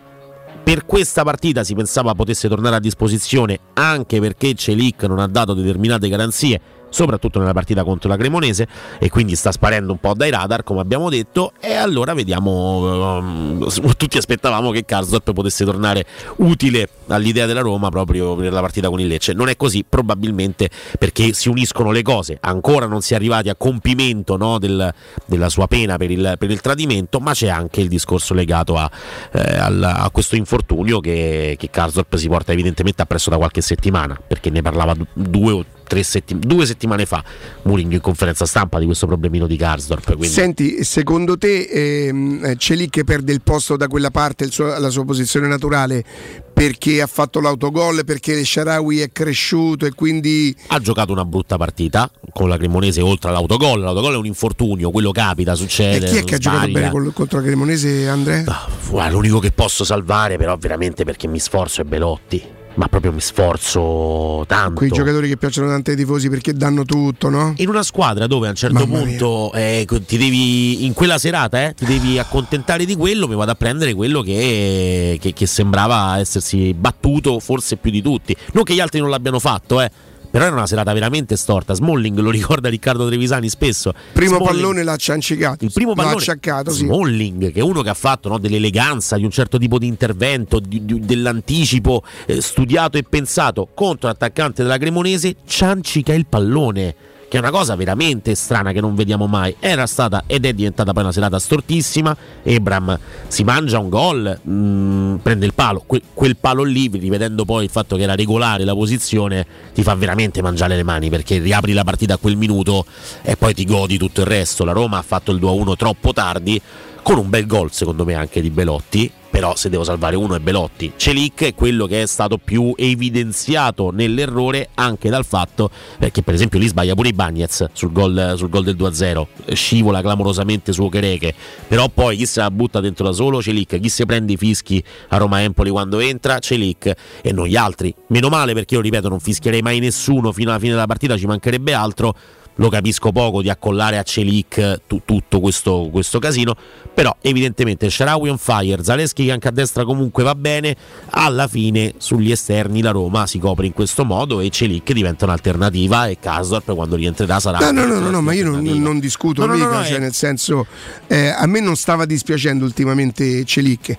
per 0.67 0.85
questa 0.85 1.23
partita 1.23 1.63
si 1.63 1.77
pensava 1.77 2.13
potesse 2.15 2.49
tornare 2.49 2.75
a 2.75 2.81
disposizione 2.81 3.61
anche 3.75 4.19
perché 4.19 4.53
Celic 4.55 5.05
non 5.05 5.21
ha 5.21 5.29
dato 5.29 5.55
determinate 5.55 6.09
garanzie 6.09 6.61
soprattutto 6.97 7.39
nella 7.39 7.53
partita 7.53 7.85
contro 7.85 8.09
la 8.09 8.17
Cremonese 8.17 8.67
e 8.99 9.11
quindi 9.11 9.37
sta 9.37 9.53
sparendo 9.53 9.93
un 9.93 9.99
po' 9.99 10.15
dai 10.15 10.31
radar 10.31 10.63
come 10.63 10.81
abbiamo 10.81 11.11
detto 11.11 11.53
e 11.61 11.75
allora 11.75 12.15
vediamo 12.15 13.19
ehm, 13.19 13.69
tutti 13.99 14.17
aspettavamo 14.17 14.71
che 14.71 14.87
Karsdorp 14.87 15.35
potesse 15.35 15.67
tornare 15.67 16.07
utile 16.37 16.89
all'idea 17.09 17.45
della 17.45 17.61
Roma 17.61 17.91
proprio 17.91 18.35
per 18.35 18.51
la 18.51 18.61
partita 18.61 18.89
con 18.89 18.99
il 18.99 19.07
Lecce. 19.09 19.35
Non 19.35 19.49
è 19.49 19.57
così 19.57 19.85
probabilmente 19.87 20.71
perché 20.99 21.35
si 21.35 21.49
uniscono 21.49 21.91
le 21.91 22.03
cose. 22.03 22.39
Ancora 22.41 22.87
non 22.87 23.03
si 23.03 23.13
è 23.13 23.17
arrivati 23.17 23.51
a 23.51 23.55
compimento 23.55 24.37
no, 24.37 24.59
del- 24.59 24.93
della 25.27 25.49
sua 25.51 25.67
pena 25.67 25.99
per 25.99 26.11
il, 26.11 26.37
per 26.39 26.51
il 26.51 26.61
tradimento 26.63 27.21
ma 27.21 27.33
c'è 27.33 27.49
anche 27.49 27.83
il 27.83 27.89
discorso 27.89 28.33
legato 28.33 28.77
a, 28.77 28.91
eh, 29.33 29.59
al- 29.59 29.83
a 29.83 30.09
questo 30.11 30.35
infortunio 30.35 31.01
che, 31.01 31.57
che 31.59 31.69
Karsdorp 31.69 32.17
si 32.17 32.29
porta 32.29 32.53
evidentemente 32.53 33.03
appresso 33.03 33.29
da 33.29 33.37
qualche 33.37 33.61
settimana 33.61 34.19
perché 34.27 34.49
ne 34.49 34.63
parlava 34.63 34.95
du- 34.95 35.07
due 35.13 35.53
o 35.53 35.65
settim- 36.03 36.45
due 36.45 36.67
settimane 36.67 37.07
fa 37.07 37.23
Mourinho 37.63 37.95
in 37.95 38.01
conferenza 38.01 38.45
stampa 38.47 38.79
di 38.79 38.87
questo 38.87 39.07
problemino 39.07 39.47
di 39.47 39.57
Karsdorp 39.57 40.05
quindi 40.17 40.29
Senti, 40.29 40.85
secondo 40.85 41.37
te 41.39 41.63
ehm, 41.63 42.45
eh, 42.45 42.57
Celic 42.57 43.05
perde 43.05 43.33
il 43.33 43.41
posto 43.43 43.77
da 43.77 43.87
quella 43.89 44.11
parte, 44.11 44.51
suo- 44.51 44.79
la 44.79 44.91
sua 44.91 45.05
posizione 45.05 45.47
naturale, 45.47 46.05
perché 46.53 47.01
ha 47.03 47.07
fatto 47.07 47.41
l'autogol, 47.41 48.05
perché 48.05 48.45
Sharawi 48.45 49.01
è 49.01 49.11
cresciuto 49.13 49.87
e 49.87 49.93
quindi... 49.93 50.55
ha 50.69 50.79
giocato 50.79 51.13
una 51.13 51.25
brutta 51.25 51.57
partita 51.57 52.11
con 52.33 52.49
la 52.49 52.57
Cremonese 52.57 53.01
oltre 53.01 53.31
all'autogol 53.31 53.81
l'autogol 53.81 54.15
è 54.15 54.17
un 54.17 54.27
infortunio 54.27 54.91
quello 54.91 55.11
capita 55.11 55.53
E 55.53 55.57
succede 55.57 56.07
chi 56.07 56.17
è 56.17 56.25
che 56.25 56.35
ha 56.37 56.39
giocato 56.39 56.69
sbaglia. 56.69 56.79
bene 56.79 56.91
col- 56.91 57.13
contro 57.13 57.39
la 57.39 57.45
Cremonese, 57.45 58.09
Andrea? 58.09 58.45
Guarda, 58.89 59.13
l'unico 59.13 59.39
che 59.39 59.53
posso 59.53 59.85
salvare 59.85 60.37
però 60.37 60.57
veramente 60.57 61.05
perché 61.05 61.27
mi 61.29 61.39
sforzo 61.39 61.81
è 61.81 61.85
Belotti 61.85 62.43
ma 62.77 62.89
proprio 62.89 63.13
mi 63.13 63.21
sforzo 63.21 64.45
tanto. 64.47 64.75
Quei 64.75 64.91
giocatori 64.91 65.29
che 65.29 65.37
piacciono 65.37 65.69
tanto 65.69 65.91
ai 65.91 65.97
tifosi 65.97 66.29
perché 66.29 66.53
danno 66.53 66.85
tutto, 66.85 67.29
no? 67.29 67.53
in 67.57 67.69
una 67.69 67.83
squadra 67.83 68.27
dove 68.27 68.47
a 68.47 68.51
un 68.51 68.57
certo 68.57 68.87
Mamma 68.87 68.99
punto 68.99 69.53
eh, 69.55 69.87
ti 70.07 70.17
devi 70.19 70.85
in 70.85 70.93
quella 70.93 71.19
serata 71.19 71.63
eh, 71.65 71.75
ti 71.75 71.85
devi 71.85 72.19
accontentare 72.19 72.85
di 72.85 72.95
quello 72.97 73.27
mi 73.29 73.35
vado 73.35 73.51
a 73.51 73.55
prendere 73.55 73.95
quello 73.95 74.21
che, 74.23 75.19
che- 75.21 75.33
che 75.33 75.47
sembrava 75.47 76.19
essersi 76.19 76.75
battuto 76.75 77.39
forse 77.41 77.77
più 77.77 77.91
di 77.91 78.03
tutti. 78.03 78.37
Non 78.53 78.63
che 78.65 78.75
gli 78.75 78.81
altri 78.81 79.01
non 79.01 79.11
l'abbiano 79.11 79.39
fatto 79.39 79.81
eh 79.81 79.91
però 80.37 80.49
era 80.49 80.57
una 80.57 80.67
serata 80.67 80.93
veramente 80.93 81.37
storta 81.37 81.73
Smalling 81.75 82.19
lo 82.19 82.31
ricorda 82.31 82.69
Riccardo 82.69 83.07
Trevisani 83.07 83.49
spesso 83.49 83.95
Primo 84.13 84.37
Smalling- 84.37 84.55
pallone 84.61 84.83
l'ha 84.83 84.97
ciancicato. 84.97 85.65
il 85.65 85.73
primo 85.73 85.91
l'ha 85.91 85.97
pallone 86.03 86.17
acciaccato, 86.17 86.71
sì. 86.71 86.85
Smalling 86.85 87.53
che 87.53 87.61
è 87.61 87.63
uno 87.63 87.81
che 87.83 87.89
ha 87.89 87.95
fatto 87.95 88.29
no, 88.29 88.39
dell'eleganza 88.39 89.17
di 89.17 89.25
un 89.25 89.31
certo 89.31 89.57
tipo 89.59 89.79
di 89.79 89.87
intervento 89.87 90.61
di- 90.61 90.85
di- 90.85 91.01
dell'anticipo 91.01 92.03
eh, 92.27 92.41
studiato 92.43 92.99
e 92.99 93.03
pensato 93.03 93.69
contro 93.75 94.09
l'attaccante 94.09 94.63
della 94.63 94.77
Cremonese 94.79 95.37
ciancica 95.47 96.13
il 96.13 96.27
pallone 96.27 96.95
che 97.37 97.43
è 97.43 97.49
una 97.49 97.51
cosa 97.51 97.77
veramente 97.77 98.35
strana 98.35 98.73
che 98.73 98.81
non 98.81 98.95
vediamo 98.95 99.27
mai. 99.27 99.55
Era 99.61 99.87
stata 99.87 100.25
ed 100.27 100.47
è 100.47 100.55
diventata 100.55 100.93
poi 100.93 101.03
una 101.03 101.13
serata 101.13 101.39
stortissima. 101.39 102.17
Ebram 102.43 102.99
si 103.29 103.45
mangia 103.45 103.79
un 103.79 103.89
gol 103.91 104.41
mm, 104.49 105.17
prende 105.17 105.45
il 105.45 105.53
palo. 105.53 105.83
Que- 105.87 106.01
quel 106.15 106.37
palo 106.37 106.63
lì 106.63 106.89
rivedendo 106.93 107.45
poi 107.45 107.65
il 107.65 107.71
fatto 107.71 107.97
che 107.97 108.03
era 108.03 108.15
regolare 108.15 108.65
la 108.65 108.75
posizione 108.75 109.47
ti 109.75 109.83
fa 109.83 109.95
veramente 109.95 110.41
mangiare 110.41 110.77
le 110.77 110.83
mani 110.83 111.11
perché 111.11 111.39
riapri 111.39 111.75
la 111.75 111.85
partita 111.85 112.15
a 112.15 112.17
quel 112.17 112.37
minuto 112.37 112.87
e 113.23 113.37
poi 113.37 113.53
ti 113.53 113.65
godi 113.65 113.99
tutto 113.99 114.23
il 114.23 114.27
resto. 114.27 114.65
La 114.65 114.73
Roma 114.73 114.97
ha 114.99 115.03
fatto 115.03 115.31
il 115.31 115.39
2-1 115.39 115.77
troppo 115.77 116.13
tardi 116.15 116.61
con 117.07 117.19
un 117.19 117.31
bel 117.31 117.47
gol 117.47 117.71
secondo 117.71 118.05
me 118.05 118.15
anche 118.15 118.41
di 118.41 118.51
Belotti 118.51 119.09
però 119.31 119.55
se 119.55 119.69
devo 119.69 119.85
salvare 119.85 120.17
uno 120.17 120.35
è 120.35 120.41
Belotti. 120.41 120.95
Celic 120.97 121.45
è 121.45 121.55
quello 121.55 121.87
che 121.87 122.03
è 122.03 122.07
stato 122.07 122.37
più 122.37 122.73
evidenziato 122.75 123.91
nell'errore 123.91 124.71
anche 124.75 125.09
dal 125.09 125.25
fatto 125.25 125.71
che 126.11 126.23
per 126.23 126.35
esempio 126.35 126.59
lì 126.59 126.67
sbaglia 126.67 126.95
pure 126.95 127.11
i 127.11 127.13
Bagnets 127.13 127.69
sul 127.75 127.93
gol, 127.93 128.33
sul 128.37 128.49
gol 128.49 128.65
del 128.65 128.75
2-0 128.75 129.27
eh, 129.45 129.55
scivola 129.55 130.01
clamorosamente 130.01 130.73
su 130.73 130.83
Okereke 130.83 131.33
però 131.69 131.89
poi 131.89 132.17
chi 132.17 132.27
se 132.27 132.41
la 132.41 132.51
butta 132.51 132.81
dentro 132.81 133.05
da 133.05 133.13
solo? 133.13 133.41
Celic. 133.41 133.79
Chi 133.79 133.89
si 133.89 134.05
prende 134.05 134.33
i 134.33 134.37
fischi 134.37 134.83
a 135.11 135.17
Roma 135.17 135.43
Empoli 135.43 135.71
quando 135.71 136.01
entra? 136.01 136.41
Celic. 136.41 136.93
E 137.23 137.31
non 137.31 137.47
gli 137.47 137.57
altri. 137.57 137.95
Meno 138.09 138.29
male 138.29 138.53
perché 138.53 138.75
io 138.75 138.81
ripeto 138.81 139.09
non 139.09 139.21
fischierei 139.21 139.63
mai 139.63 139.79
nessuno 139.79 140.33
fino 140.33 140.51
alla 140.51 140.59
fine 140.59 140.73
della 140.73 140.87
partita 140.87 141.17
ci 141.17 141.27
mancherebbe 141.27 141.73
altro 141.73 142.17
lo 142.57 142.69
capisco 142.69 143.13
poco 143.13 143.43
di 143.43 143.51
accollare 143.51 143.99
a 143.99 144.03
Celic 144.03 144.81
tu- 144.87 145.03
tutto 145.05 145.41
questo, 145.41 145.89
questo 145.91 146.19
casino, 146.19 146.57
però 146.93 147.15
evidentemente 147.21 147.91
Sharawi 147.91 148.29
on 148.29 148.39
fire, 148.39 148.83
Zaleschi 148.83 149.27
che 149.27 149.33
anche 149.33 149.49
a 149.49 149.51
destra 149.51 149.85
comunque 149.85 150.23
va 150.23 150.35
bene, 150.35 150.77
alla 151.11 151.49
fine 151.49 151.95
sugli 151.99 152.31
esterni 152.31 152.83
la 152.83 152.91
Roma 152.91 153.27
si 153.27 153.39
copre 153.39 153.67
in 153.67 153.73
questo 153.73 154.05
modo 154.05 154.41
e 154.41 154.51
Celic 154.51 154.93
diventa 154.93 155.25
un'alternativa 155.25 156.07
e 156.07 156.19
Kasdorp 156.19 156.75
quando 156.75 156.97
rientrerà 156.97 157.41
sarà... 157.41 157.59
No, 157.59 157.71
no, 157.71 157.87
no, 157.87 157.99
no, 157.99 158.11
no, 158.11 158.23
ma 158.23 158.33
io 158.33 158.51
non, 158.51 158.63
non 158.63 158.99
discuto 158.99 159.45
No, 159.45 159.53
no, 159.53 159.57
no, 159.57 159.65
mica, 159.65 159.79
no, 159.79 159.85
cioè 159.85 159.97
eh. 159.97 160.01
nel 160.01 160.15
senso, 160.15 160.67
eh, 161.07 161.29
a 161.29 161.47
me 161.47 161.61
non 161.61 161.77
stava 161.77 162.05
dispiacendo 162.07 162.65
ultimamente 162.65 163.45
Celic. 163.45 163.97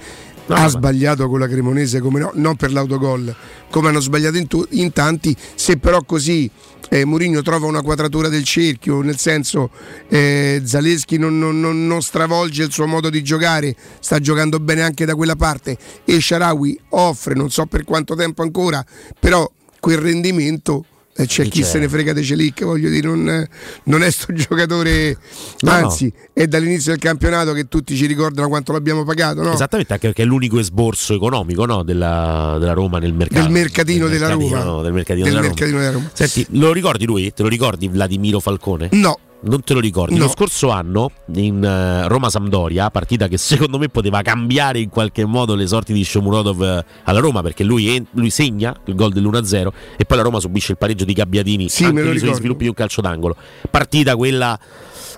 Ha 0.48 0.68
sbagliato 0.68 1.28
con 1.28 1.40
la 1.40 1.48
Cremonese, 1.48 2.00
come 2.00 2.20
no, 2.20 2.32
non 2.36 2.56
per 2.56 2.72
l'autogol, 2.72 3.36
come 3.70 3.90
hanno 3.90 4.00
sbagliato 4.00 4.38
in, 4.38 4.48
tu- 4.48 4.66
in 4.72 4.92
tanti, 4.94 5.36
se 5.56 5.78
però 5.78 6.04
così 6.04 6.50
eh, 6.90 7.04
Mourinho 7.04 7.42
trova 7.42 7.66
una 7.68 7.82
quadratura 7.82 8.30
del 8.30 8.44
cerchio, 8.44 9.02
nel 9.02 9.18
senso 9.18 9.70
eh, 10.08 10.62
Zaleschi 10.64 11.18
non, 11.18 11.38
non- 11.38 11.60
non- 11.60 11.86
non 11.86 12.02
stravolge 12.02 12.64
il 12.64 12.72
suo 12.72 12.88
modo 12.88 13.10
di 13.10 13.22
giocare, 13.24 13.76
sta 14.00 14.20
giocando 14.20 14.60
bene 14.60 14.82
anche 14.84 15.06
da 15.06 15.16
quella 15.16 15.36
parte 15.36 15.78
e 16.06 16.22
Sharawi 16.22 16.80
offre, 16.90 17.34
non 17.34 17.50
so 17.50 17.66
per 17.66 17.84
quanto 17.84 18.16
tempo 18.16 18.42
ancora, 18.42 18.84
però 19.20 19.50
quel 19.80 19.98
rendimento 19.98 20.86
c'è 21.26 21.44
Sì, 21.44 21.50
chi 21.50 21.64
se 21.64 21.80
ne 21.80 21.90
frega 21.90 22.14
De 22.14 22.22
Celic, 22.24 22.64
voglio 22.64 22.90
dire, 22.90 23.08
non, 23.08 23.48
non 23.84 24.04
è 24.04 24.12
sto 24.12 24.32
giocatore, 24.34 25.18
No, 25.62 25.72
anzi 25.72 26.12
è 26.34 26.46
dall'inizio 26.48 26.92
del 26.92 27.00
campionato 27.00 27.54
che 27.54 27.68
tutti 27.68 27.96
ci 27.96 28.06
ricordano 28.06 28.48
quanto 28.48 28.72
l'abbiamo 28.72 29.04
pagato, 29.04 29.42
no? 29.42 29.54
Esattamente, 29.54 29.94
anche 29.94 30.08
perché 30.08 30.24
è 30.24 30.26
l'unico 30.26 30.60
esborso 30.60 31.14
economico 31.14 31.66
no, 31.66 31.84
della, 31.84 32.58
della 32.60 32.74
Roma 32.74 33.00
nel 33.00 33.14
mercato. 33.14 33.42
Del 33.42 33.52
mercatino 33.52 34.08
della 34.08 34.28
mercatino, 34.28 34.56
Roma. 34.58 34.64
no, 34.72 34.82
del 34.82 34.94
mercatino 34.94 35.26
Del 35.26 35.34
della 35.34 35.48
Roma. 35.48 35.54
mercatino 35.56 35.80
della 35.80 35.92
Roma. 35.92 36.10
Senti, 36.14 36.46
lo 36.52 36.72
ricordi 36.74 37.06
lui? 37.06 37.34
Te 37.34 37.42
lo 37.42 37.48
ricordi 37.50 37.88
Vladimiro 37.88 38.40
Falcone? 38.40 38.90
No. 38.92 39.20
Non 39.40 39.62
te 39.62 39.74
lo 39.74 39.80
ricordi? 39.80 40.16
No. 40.16 40.24
Lo 40.24 40.30
scorso 40.30 40.70
anno 40.72 41.12
in 41.36 41.64
eh, 41.64 42.08
Roma-Sampdoria, 42.08 42.90
partita 42.90 43.28
che 43.28 43.38
secondo 43.38 43.78
me 43.78 43.88
poteva 43.88 44.22
cambiare 44.22 44.80
in 44.80 44.90
qualche 44.90 45.26
modo 45.26 45.54
le 45.54 45.68
sorti 45.68 45.94
di 45.94 46.04
Shomurodov 46.04 46.62
eh, 46.64 46.86
alla 47.04 47.20
Roma 47.20 47.42
perché 47.42 47.64
lui, 47.64 47.96
en- 47.96 48.06
lui 48.12 48.32
segna 48.32 48.76
il 48.86 48.96
gol 48.96 49.14
dell'1-0 49.14 49.68
e 49.96 50.06
poi 50.06 50.18
la 50.18 50.24
Roma 50.24 50.40
subisce 50.40 50.72
il 50.72 50.78
pareggio 50.78 51.06
di 51.06 51.14
Gabbiadini 51.14 51.70
Sì, 51.70 51.84
anche 51.86 52.02
nei 52.02 52.18
suoi 52.18 52.34
sviluppi 52.34 52.64
di 52.64 52.70
un 52.70 52.74
calcio 52.76 53.02
d'angolo. 53.02 53.36
Partita 53.70 54.16
quella 54.16 54.58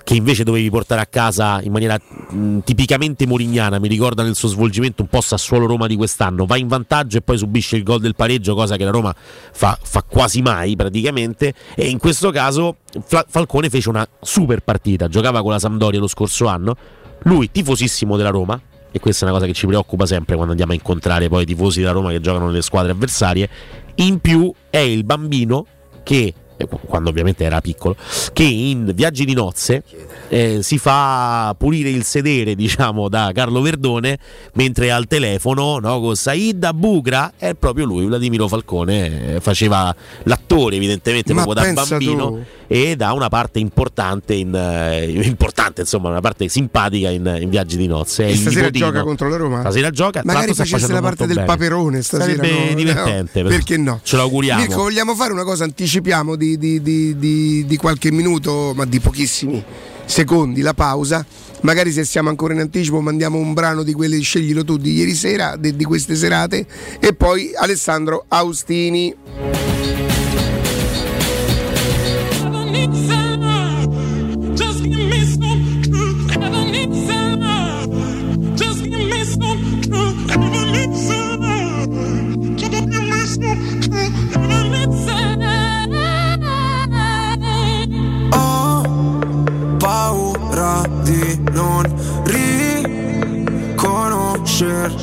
che 0.02 0.14
invece 0.14 0.44
dovevi 0.44 0.70
portare 0.70 1.00
a 1.00 1.06
casa 1.06 1.60
in 1.62 1.72
maniera 1.72 1.98
mh, 1.98 2.60
tipicamente 2.60 3.26
morignana, 3.26 3.78
mi 3.78 3.88
ricorda 3.88 4.22
nel 4.22 4.34
suo 4.34 4.48
svolgimento 4.48 5.02
un 5.02 5.08
po' 5.08 5.20
Sassuolo 5.20 5.66
Roma 5.66 5.86
di 5.86 5.96
quest'anno, 5.96 6.46
va 6.46 6.56
in 6.56 6.68
vantaggio 6.68 7.18
e 7.18 7.22
poi 7.22 7.38
subisce 7.38 7.76
il 7.76 7.82
gol 7.82 8.00
del 8.00 8.14
pareggio, 8.14 8.54
cosa 8.54 8.76
che 8.76 8.84
la 8.84 8.90
Roma 8.90 9.14
fa, 9.14 9.78
fa 9.80 10.02
quasi 10.02 10.42
mai 10.42 10.76
praticamente 10.76 11.54
e 11.74 11.88
in 11.88 11.98
questo 11.98 12.30
caso 12.30 12.78
Fla- 13.04 13.24
Falcone 13.28 13.68
fece 13.68 13.88
una 13.88 14.06
super 14.20 14.60
partita, 14.60 15.08
giocava 15.08 15.42
con 15.42 15.52
la 15.52 15.58
Sampdoria 15.58 16.00
lo 16.00 16.08
scorso 16.08 16.46
anno, 16.46 16.76
lui 17.24 17.50
tifosissimo 17.50 18.16
della 18.16 18.30
Roma 18.30 18.60
e 18.92 18.98
questa 18.98 19.24
è 19.24 19.28
una 19.28 19.38
cosa 19.38 19.46
che 19.46 19.56
ci 19.56 19.66
preoccupa 19.66 20.06
sempre 20.06 20.34
quando 20.34 20.50
andiamo 20.50 20.72
a 20.72 20.74
incontrare 20.74 21.28
poi 21.28 21.42
i 21.42 21.46
tifosi 21.46 21.80
della 21.80 21.92
Roma 21.92 22.10
che 22.10 22.20
giocano 22.20 22.46
nelle 22.46 22.62
squadre 22.62 22.90
avversarie, 22.90 23.48
in 23.96 24.18
più 24.18 24.52
è 24.68 24.78
il 24.78 25.04
bambino 25.04 25.66
che 26.02 26.34
quando 26.66 27.10
ovviamente 27.10 27.44
era 27.44 27.60
piccolo, 27.60 27.96
che 28.32 28.42
in 28.44 28.92
viaggi 28.94 29.24
di 29.24 29.34
nozze 29.34 29.82
eh, 30.28 30.58
si 30.62 30.78
fa 30.78 31.54
pulire 31.58 31.90
il 31.90 32.04
sedere, 32.04 32.54
diciamo, 32.54 33.08
da 33.08 33.30
Carlo 33.34 33.60
Verdone, 33.60 34.18
mentre 34.54 34.90
al 34.90 35.06
telefono, 35.06 35.78
no, 35.78 36.00
con 36.00 36.14
Said 36.16 36.72
Bugra, 36.72 37.32
è 37.36 37.54
proprio 37.54 37.84
lui, 37.84 38.04
Vladimiro 38.06 38.48
Falcone, 38.48 39.34
eh, 39.36 39.40
faceva 39.40 39.94
l'attore 40.24 40.76
evidentemente 40.76 41.32
Ma 41.32 41.42
proprio 41.44 41.72
da 41.72 41.72
bambino 41.84 42.26
tu. 42.28 42.44
e 42.66 42.96
da 42.96 43.12
una 43.12 43.28
parte 43.28 43.58
importante, 43.58 44.34
in, 44.34 44.54
eh, 44.54 45.10
importante 45.22 45.82
insomma, 45.82 46.08
una 46.08 46.20
parte 46.20 46.48
simpatica 46.48 47.10
in, 47.10 47.38
in 47.40 47.48
viaggi 47.50 47.76
di 47.76 47.86
nozze. 47.86 48.26
E 48.26 48.36
stasera 48.36 48.66
nipotino. 48.66 48.86
gioca 48.86 49.02
contro 49.02 49.28
la 49.28 49.36
Roma? 49.36 49.60
Stasera 49.60 49.90
gioca, 49.90 50.22
Magari 50.24 50.54
facesse 50.54 50.92
la 50.92 51.00
parte 51.00 51.26
del 51.26 51.34
bene. 51.36 51.46
paperone 51.46 52.02
stasera. 52.02 52.42
Sarebbe 52.42 52.68
no? 52.70 52.74
divertente, 52.74 53.42
No, 53.42 53.48
perché 53.48 53.76
no? 53.76 54.00
Ce 54.02 54.16
l'auguriamo. 54.16 54.60
Mirko, 54.60 54.82
vogliamo 54.82 55.14
fare 55.14 55.32
una 55.32 55.44
cosa? 55.44 55.64
Anticipiamo 55.64 56.36
di, 56.36 56.49
di- 56.58 56.82
di- 56.82 57.16
di- 57.18 57.64
di 57.66 57.76
qualche 57.76 58.10
minuto, 58.10 58.72
ma 58.74 58.84
di 58.84 59.00
pochissimi 59.00 59.62
secondi, 60.04 60.60
la 60.60 60.74
pausa. 60.74 61.24
Magari 61.62 61.92
se 61.92 62.04
siamo 62.04 62.30
ancora 62.30 62.54
in 62.54 62.60
anticipo 62.60 63.00
mandiamo 63.00 63.36
un 63.38 63.52
brano 63.52 63.82
di 63.82 63.92
quelli, 63.92 64.20
sceglilo 64.22 64.64
tu, 64.64 64.78
di 64.78 64.94
ieri 64.94 65.14
sera, 65.14 65.56
di, 65.56 65.76
di 65.76 65.84
queste 65.84 66.14
serate. 66.16 66.66
E 66.98 67.12
poi 67.12 67.50
Alessandro 67.54 68.24
Austini. 68.28 69.49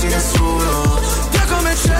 fossi 0.00 0.06
nessuno 0.06 1.00
Via 1.30 1.44
come 1.44 1.74
cenere 1.76 1.98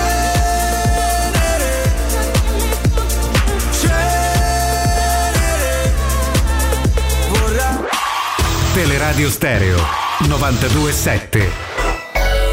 Teleradio 8.72 9.28
Stereo 9.28 9.78
927. 10.20 11.50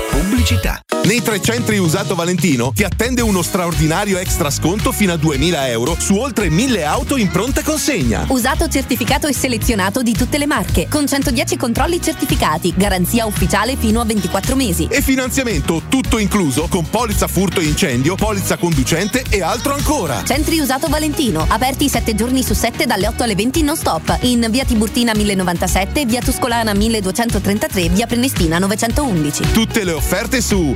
Pubblicità. 0.09 0.81
Nei 1.07 1.21
tre 1.21 1.41
centri 1.41 1.77
usato 1.77 2.15
Valentino 2.15 2.73
ti 2.75 2.83
attende 2.83 3.21
uno 3.21 3.41
straordinario 3.41 4.17
extra 4.17 4.49
sconto 4.49 4.91
fino 4.91 5.13
a 5.13 5.15
2000 5.15 5.69
euro 5.69 5.95
su 5.97 6.17
oltre 6.17 6.49
1000 6.49 6.83
auto 6.83 7.15
in 7.15 7.31
pronta 7.31 7.63
consegna. 7.63 8.25
Usato 8.27 8.67
certificato 8.67 9.25
e 9.25 9.33
selezionato 9.33 10.01
di 10.01 10.11
tutte 10.11 10.37
le 10.37 10.45
marche, 10.45 10.89
con 10.89 11.07
110 11.07 11.55
controlli 11.55 12.01
certificati, 12.01 12.73
garanzia 12.75 13.25
ufficiale 13.25 13.77
fino 13.77 14.01
a 14.01 14.03
24 14.03 14.57
mesi. 14.57 14.89
E 14.91 15.01
finanziamento 15.01 15.83
tutto 15.87 16.17
incluso 16.17 16.67
con 16.67 16.89
polizza 16.89 17.29
furto 17.29 17.61
e 17.61 17.63
incendio, 17.63 18.15
polizza 18.15 18.57
conducente 18.57 19.23
e 19.29 19.41
altro 19.41 19.75
ancora. 19.75 20.25
Centri 20.25 20.59
usato 20.59 20.87
Valentino, 20.89 21.45
aperti 21.47 21.87
7 21.87 22.15
giorni 22.15 22.43
su 22.43 22.53
7 22.53 22.85
dalle 22.85 23.07
8 23.07 23.23
alle 23.23 23.35
20 23.35 23.63
non 23.63 23.77
stop, 23.77 24.17
in 24.23 24.45
via 24.49 24.65
Tiburtina 24.65 25.13
1097, 25.15 26.05
via 26.05 26.19
Tuscolana 26.19 26.73
1233, 26.73 27.87
via 27.87 28.07
Prenestina 28.07 28.59
911. 28.59 29.53
Tutte 29.53 29.85
le 29.85 29.93
offerte 29.93 30.41
su 30.41 30.75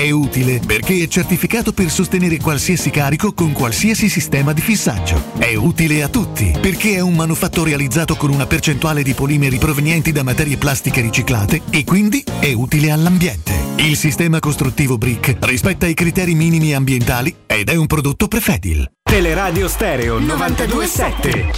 è 0.00 0.10
utile 0.10 0.60
perché 0.64 1.02
è 1.02 1.08
certificato 1.08 1.72
per 1.72 1.90
sostenere 1.90 2.38
qualsiasi 2.38 2.88
carico 2.88 3.34
con 3.34 3.52
qualsiasi 3.52 4.08
sistema 4.08 4.54
di 4.54 4.62
fissaggio, 4.62 5.32
è 5.36 5.54
utile 5.54 6.02
a 6.02 6.08
tutti 6.08 6.56
perché 6.58 6.94
è 6.94 7.00
un 7.00 7.14
manufatto 7.14 7.62
realizzato 7.62 8.16
con 8.16 8.30
una 8.30 8.46
percentuale 8.46 9.02
di 9.02 9.12
polimeri 9.12 9.58
provenienti 9.58 10.10
da 10.10 10.22
materie 10.22 10.56
plastiche 10.56 11.02
riciclate 11.02 11.60
e 11.68 11.84
quindi 11.84 12.24
è 12.40 12.52
utile 12.52 12.90
all'ambiente. 12.90 13.52
Il 13.76 13.96
sistema 13.96 14.38
costruttivo 14.38 14.96
Brick 14.96 15.36
rispetta 15.40 15.86
i 15.86 15.94
criteri 15.94 16.34
minimi 16.34 16.74
ambientali 16.74 17.34
ed 17.46 17.68
è 17.68 17.74
un 17.74 17.86
prodotto 17.86 18.26
Prefedil. 18.26 18.90
Teleradio 19.02 19.68
Stereo 19.68 20.18
927. 20.18 21.52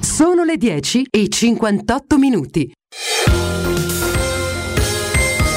Sono 0.00 0.44
le 0.44 0.56
10 0.56 1.06
e 1.10 1.28
58 1.28 2.18
minuti. 2.18 2.70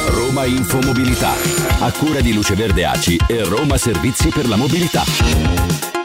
Roma 0.10 0.46
Infomobilità. 0.46 1.34
A 1.80 1.92
cura 1.92 2.22
di 2.22 2.34
Luce 2.34 2.56
Verde 2.56 2.86
Aci 2.86 3.20
e 3.28 3.44
Roma 3.44 3.78
Servizi 3.78 4.30
per 4.30 4.48
la 4.48 4.56
Mobilità. 4.56 5.97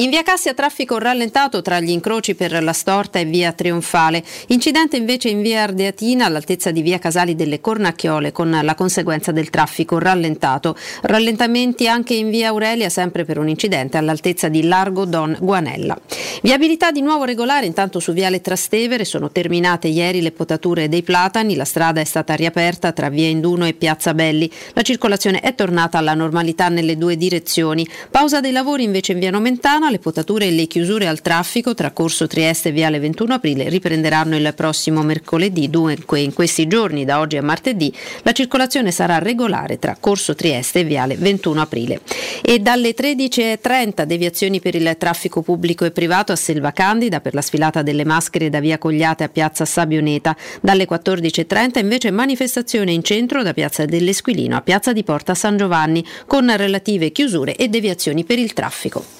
In 0.00 0.10
via 0.10 0.22
Cassia 0.22 0.54
traffico 0.54 0.96
rallentato 0.96 1.60
tra 1.60 1.80
gli 1.80 1.90
incroci 1.90 2.36
per 2.36 2.62
la 2.62 2.72
Storta 2.72 3.18
e 3.18 3.24
via 3.24 3.50
Trionfale. 3.50 4.22
Incidente 4.46 4.96
invece 4.96 5.28
in 5.28 5.42
via 5.42 5.64
Ardeatina 5.64 6.24
all'altezza 6.24 6.70
di 6.70 6.82
via 6.82 7.00
Casali 7.00 7.34
delle 7.34 7.60
Cornacchiole 7.60 8.30
con 8.30 8.56
la 8.62 8.74
conseguenza 8.76 9.32
del 9.32 9.50
traffico 9.50 9.98
rallentato. 9.98 10.76
Rallentamenti 11.02 11.88
anche 11.88 12.14
in 12.14 12.30
via 12.30 12.50
Aurelia 12.50 12.88
sempre 12.90 13.24
per 13.24 13.38
un 13.38 13.48
incidente 13.48 13.96
all'altezza 13.96 14.46
di 14.46 14.62
Largo 14.62 15.04
Don 15.04 15.36
Guanella. 15.40 15.98
Viabilità 16.42 16.92
di 16.92 17.00
nuovo 17.00 17.24
regolare 17.24 17.66
intanto 17.66 17.98
su 17.98 18.12
viale 18.12 18.40
Trastevere 18.40 19.04
sono 19.04 19.32
terminate 19.32 19.88
ieri 19.88 20.22
le 20.22 20.30
potature 20.30 20.88
dei 20.88 21.02
platani, 21.02 21.56
la 21.56 21.64
strada 21.64 22.00
è 22.00 22.04
stata 22.04 22.34
riaperta 22.34 22.92
tra 22.92 23.08
via 23.08 23.26
Induno 23.26 23.66
e 23.66 23.72
piazza 23.72 24.14
Belli. 24.14 24.48
La 24.74 24.82
circolazione 24.82 25.40
è 25.40 25.56
tornata 25.56 25.98
alla 25.98 26.14
normalità 26.14 26.68
nelle 26.68 26.96
due 26.96 27.16
direzioni. 27.16 27.84
Pausa 28.12 28.38
dei 28.38 28.52
lavori 28.52 28.84
invece 28.84 29.10
in 29.10 29.18
via 29.18 29.32
Nomentana 29.32 29.86
le 29.90 29.98
potature 29.98 30.46
e 30.46 30.50
le 30.50 30.66
chiusure 30.66 31.06
al 31.06 31.20
traffico 31.20 31.74
tra 31.74 31.90
Corso 31.90 32.26
Trieste 32.26 32.68
e 32.68 32.72
Viale 32.72 32.98
21 32.98 33.34
Aprile 33.34 33.68
riprenderanno 33.68 34.36
il 34.36 34.52
prossimo 34.54 35.02
mercoledì. 35.02 35.68
Dunque 35.70 36.20
in 36.20 36.32
questi 36.32 36.66
giorni, 36.66 37.04
da 37.04 37.20
oggi 37.20 37.36
a 37.36 37.42
martedì, 37.42 37.92
la 38.22 38.32
circolazione 38.32 38.90
sarà 38.90 39.18
regolare 39.18 39.78
tra 39.78 39.96
Corso 39.98 40.34
Trieste 40.34 40.80
e 40.80 40.84
Viale 40.84 41.16
21 41.16 41.60
Aprile. 41.60 42.00
E 42.42 42.58
dalle 42.58 42.94
13.30 42.94 44.02
deviazioni 44.04 44.60
per 44.60 44.74
il 44.74 44.96
traffico 44.98 45.42
pubblico 45.42 45.84
e 45.84 45.90
privato 45.90 46.32
a 46.32 46.36
Selva 46.36 46.72
Candida 46.72 47.20
per 47.20 47.34
la 47.34 47.42
sfilata 47.42 47.82
delle 47.82 48.04
maschere 48.04 48.50
da 48.50 48.60
Via 48.60 48.78
Cogliate 48.78 49.24
a 49.24 49.28
Piazza 49.28 49.64
Sabioneta. 49.64 50.36
Dalle 50.60 50.86
14.30 50.88 51.78
invece 51.78 52.10
manifestazione 52.10 52.92
in 52.92 53.02
centro 53.02 53.42
da 53.42 53.52
Piazza 53.52 53.84
dell'Esquilino 53.84 54.56
a 54.56 54.62
Piazza 54.62 54.92
di 54.92 55.04
Porta 55.04 55.34
San 55.34 55.56
Giovanni 55.56 56.04
con 56.26 56.54
relative 56.56 57.12
chiusure 57.12 57.56
e 57.56 57.68
deviazioni 57.68 58.24
per 58.24 58.38
il 58.38 58.52
traffico. 58.52 59.17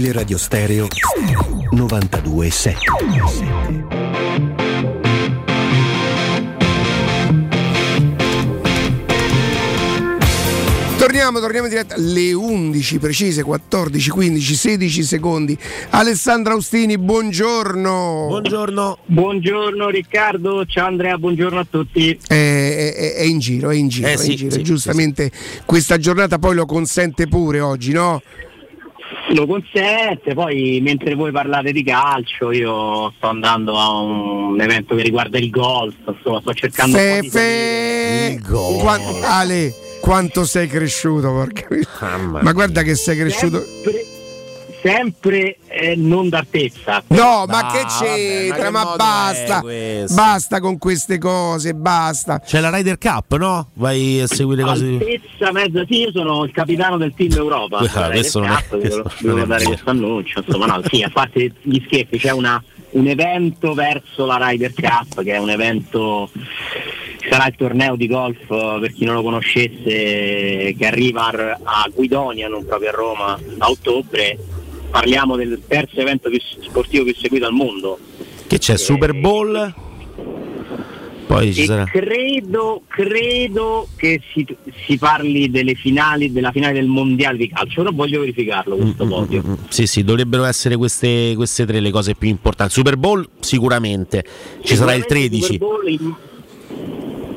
Teleradio 0.00 0.36
Stereo 0.36 0.88
92.7 1.72 3.86
Torniamo, 10.98 11.40
torniamo 11.40 11.66
in 11.66 11.72
diretta 11.72 11.94
alle 11.94 12.32
11 12.32 12.98
precise, 12.98 13.42
14, 13.42 14.10
15, 14.10 14.54
16 14.54 15.02
secondi. 15.02 15.56
Alessandra 15.90 16.54
Austini, 16.54 16.96
buongiorno. 16.98 18.24
Buongiorno. 18.28 18.98
Buongiorno 19.04 19.88
Riccardo, 19.90 20.64
ciao 20.64 20.86
Andrea, 20.86 21.18
buongiorno 21.18 21.58
a 21.60 21.66
tutti. 21.68 22.18
È, 22.26 22.34
è- 22.34 23.14
è 23.16 23.22
in 23.22 23.38
giro, 23.38 23.70
è 23.70 23.74
in 23.76 23.88
giro, 23.88 24.08
Eh 24.08 24.14
è 24.14 24.16
sì, 24.16 24.30
in 24.30 24.36
giro. 24.36 24.50
sì, 24.52 24.62
Giustamente 24.62 25.30
questa 25.66 25.98
giornata 25.98 26.38
poi 26.38 26.54
lo 26.54 26.64
consente 26.64 27.28
pure 27.28 27.60
oggi, 27.60 27.92
no? 27.92 28.22
Lo 29.34 29.46
consente, 29.46 30.34
poi 30.34 30.80
mentre 30.82 31.14
voi 31.14 31.32
parlate 31.32 31.72
di 31.72 31.82
calcio 31.82 32.52
io 32.52 33.12
sto 33.16 33.26
andando 33.28 33.76
a 33.78 33.98
un 34.00 34.60
evento 34.60 34.94
che 34.94 35.02
riguarda 35.02 35.36
il 35.38 35.50
golf, 35.50 35.94
insomma 36.06 36.40
sto 36.40 36.54
cercando 36.54 36.96
un 36.96 37.02
po' 37.02 37.20
di 37.20 37.30
Fefe, 37.30 38.40
Qua- 38.78 39.00
Ale, 39.22 39.74
quanto 40.00 40.44
sei 40.44 40.68
cresciuto, 40.68 41.32
porca. 41.32 41.66
Ma 42.40 42.52
guarda 42.52 42.82
che 42.82 42.94
sei 42.94 43.16
cresciuto. 43.16 43.60
sempre 43.62 44.15
eh, 45.68 45.94
non 45.96 46.28
d'altezza. 46.28 47.02
No, 47.08 47.44
ma 47.46 47.60
No, 47.62 47.68
che 47.72 47.82
vabbè, 47.82 47.98
c'entra? 48.00 48.70
ma 48.70 48.84
Ma, 48.84 48.90
che 48.90 48.96
basta, 48.96 49.62
basta 50.14 50.60
con 50.60 50.78
queste 50.78 51.18
cose, 51.18 51.74
basta. 51.74 52.40
C'è 52.40 52.60
la 52.60 52.70
Ryder 52.70 52.98
Cup, 52.98 53.36
no? 53.36 53.70
Vai 53.74 54.20
a 54.20 54.26
seguire 54.26 54.62
cose 54.62 54.86
di... 54.86 54.94
Altezza 54.94 55.52
mezza, 55.52 55.84
sì, 55.86 56.00
io 56.00 56.10
sono 56.12 56.44
il 56.44 56.52
capitano 56.52 56.96
del 56.98 57.12
team 57.14 57.32
Europa. 57.32 57.78
Ah, 57.78 58.10
questo 58.10 58.38
non 58.40 58.48
è- 58.50 58.52
cazzo, 58.54 58.78
questo 58.78 58.96
devo, 58.96 59.10
non 59.20 59.34
devo 59.34 59.42
è 59.42 59.46
dare 59.46 59.64
questo 59.64 59.90
annuncio, 59.90 60.42
insomma, 60.46 60.66
no, 60.66 60.80
sì, 60.88 61.02
a 61.02 61.10
parte 61.12 61.52
gli 61.62 61.82
scherzi, 61.86 62.18
c'è 62.18 62.30
una- 62.30 62.62
un 62.90 63.06
evento 63.08 63.74
verso 63.74 64.24
la 64.26 64.38
Ryder 64.40 64.72
Cup, 64.72 65.22
che 65.22 65.32
è 65.34 65.38
un 65.38 65.50
evento 65.50 66.30
sarà 67.28 67.48
il 67.48 67.54
torneo 67.56 67.96
di 67.96 68.06
golf 68.06 68.46
per 68.46 68.92
chi 68.92 69.04
non 69.04 69.16
lo 69.16 69.22
conoscesse 69.22 69.82
che 70.78 70.86
arriva 70.86 71.26
a, 71.26 71.58
a 71.62 71.90
Guidonia, 71.92 72.46
non 72.48 72.64
proprio 72.64 72.90
a 72.90 72.92
Roma, 72.92 73.38
a 73.58 73.68
ottobre. 73.68 74.38
Parliamo 74.90 75.36
del 75.36 75.60
terzo 75.66 76.00
evento 76.00 76.28
più 76.30 76.38
sportivo 76.60 77.04
più 77.04 77.14
seguito 77.14 77.46
al 77.46 77.52
mondo. 77.52 77.98
Che 78.46 78.58
c'è? 78.58 78.76
Super 78.76 79.12
Bowl? 79.18 79.74
Poi 81.26 81.52
ci 81.52 81.64
sarà. 81.64 81.84
credo, 81.84 82.82
credo 82.86 83.88
che 83.96 84.20
si, 84.32 84.46
si 84.86 84.96
parli 84.96 85.50
delle 85.50 85.74
finali, 85.74 86.30
della 86.30 86.52
finale 86.52 86.74
del 86.74 86.86
mondiale 86.86 87.36
di 87.36 87.48
calcio, 87.48 87.82
però 87.82 87.92
voglio 87.94 88.20
verificarlo 88.20 88.76
questo 88.76 89.06
podio. 89.06 89.42
Mm, 89.44 89.54
Sì, 89.68 89.86
sì, 89.88 90.04
dovrebbero 90.04 90.44
essere 90.44 90.76
queste, 90.76 91.32
queste 91.34 91.66
tre 91.66 91.80
le 91.80 91.90
cose 91.90 92.14
più 92.14 92.28
importanti. 92.28 92.72
Super 92.74 92.96
Bowl 92.96 93.28
sicuramente, 93.40 94.24
ci 94.62 94.76
sarà 94.76 94.94
il 94.94 95.02
Sicuramente 95.02 95.06
13. 95.08 95.42
Super 95.42 95.58
Bowl, 95.58 95.88
il- 95.88 96.14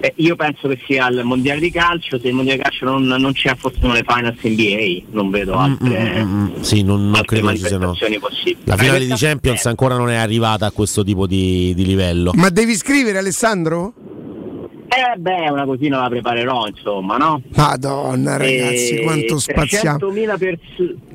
eh, 0.02 0.14
io 0.18 0.36
penso 0.36 0.68
che 0.68 0.80
sia 0.86 1.08
il 1.10 1.24
mondiale 1.24 1.60
di 1.60 1.72
calcio, 1.72 2.20
se 2.20 2.28
il 2.28 2.34
mondiale 2.34 2.58
di 2.60 2.64
calcio 2.64 2.86
non, 2.86 3.04
non 3.06 3.32
c'è 3.34 3.56
forse 3.56 3.80
sono 3.82 3.94
le 3.94 4.04
finals 4.08 4.38
NBA, 4.42 5.08
non 5.12 5.30
vedo 5.30 5.56
altre, 5.56 6.24
Mm, 6.24 6.48
Sì, 6.62 6.82
non, 6.84 7.10
non 7.10 7.22
credo 7.24 7.50
ci 7.52 7.58
siano. 7.58 7.86
manifestazioni 7.88 8.20
possibili. 8.20 8.58
La 8.66 8.78
finale 8.78 9.06
di 9.06 9.14
Champions 9.16 9.66
ancora 9.66 9.98
non 9.98 10.10
è 10.10 10.16
arrivata 10.16 10.66
a 10.66 10.72
questo 10.72 11.04
tipo 11.04 11.28
di, 11.28 11.74
di 11.76 11.86
livello. 11.86 12.32
Ma 12.36 12.50
devi 12.50 12.76
scrivere, 12.76 13.18
Alessandro? 13.18 13.94
Eh 15.00 15.18
beh, 15.18 15.50
una 15.50 15.64
cosina 15.64 16.02
la 16.02 16.10
preparerò, 16.10 16.68
insomma, 16.68 17.16
no? 17.16 17.42
Madonna, 17.56 18.36
ragazzi, 18.36 18.96
E 18.96 19.04
quanto 19.04 19.40
spaziamo. 19.40 19.98
300.000 19.98 20.38
pers- 20.38 20.60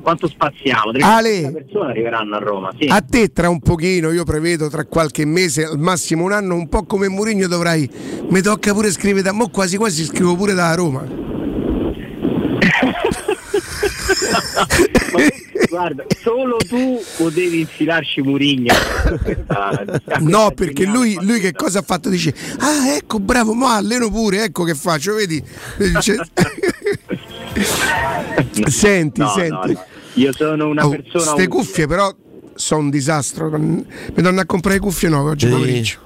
quanto 0.01 0.27
spaziamo? 0.27 0.91
300.000 0.91 1.01
Ale. 1.03 1.51
persone 1.51 1.89
arriveranno 1.91 2.35
a 2.35 2.39
Roma, 2.39 2.71
sì. 2.79 2.87
A 2.89 3.01
te 3.01 3.31
tra 3.31 3.47
un 3.47 3.59
pochino, 3.59 4.11
io 4.11 4.23
prevedo 4.23 4.69
tra 4.69 4.85
qualche 4.85 5.23
mese, 5.25 5.65
al 5.65 5.77
massimo 5.77 6.23
un 6.23 6.31
anno, 6.31 6.55
un 6.55 6.67
po' 6.67 6.85
come 6.85 7.09
Mourinho 7.09 7.47
dovrai. 7.47 7.87
Mi 8.29 8.41
tocca 8.41 8.73
pure 8.73 8.89
scrivere 8.89 9.21
da 9.21 9.33
mo 9.33 9.49
quasi 9.49 9.77
quasi 9.77 10.03
scrivo 10.03 10.35
pure 10.35 10.55
da 10.55 10.73
Roma. 10.73 11.03
Guarda, 15.75 16.05
solo 16.23 16.55
tu 16.55 17.03
potevi 17.17 17.59
infilarci 17.59 18.21
Murigno. 18.21 18.73
No, 20.21 20.51
perché 20.55 20.85
lui, 20.85 21.17
lui 21.21 21.39
che 21.41 21.51
cosa 21.51 21.79
ha 21.79 21.81
fatto? 21.81 22.07
Dice: 22.09 22.33
Ah, 22.59 22.93
ecco, 22.95 23.19
bravo, 23.19 23.53
ma 23.53 23.75
alleno 23.75 24.09
pure, 24.09 24.43
ecco 24.45 24.63
che 24.63 24.73
faccio, 24.73 25.15
vedi? 25.15 25.43
Senti, 28.67 29.19
No, 29.21 29.27
senti. 29.29 29.49
no, 29.51 29.65
no. 29.65 29.83
Io 30.13 30.31
sono 30.33 30.67
una 30.69 30.85
Oh, 30.85 30.89
persona. 30.89 31.23
Ste 31.23 31.31
utile. 31.33 31.47
cuffie, 31.47 31.87
però, 31.87 32.13
sono 32.53 32.81
un 32.81 32.89
disastro. 32.89 33.49
Mi 33.57 33.85
danno 34.15 34.39
a 34.39 34.45
comprare 34.45 34.79
cuffie 34.79 35.09
nuove 35.09 35.31
oggi 35.31 35.47
Sì. 35.47 35.51
pomeriggio. 35.51 35.97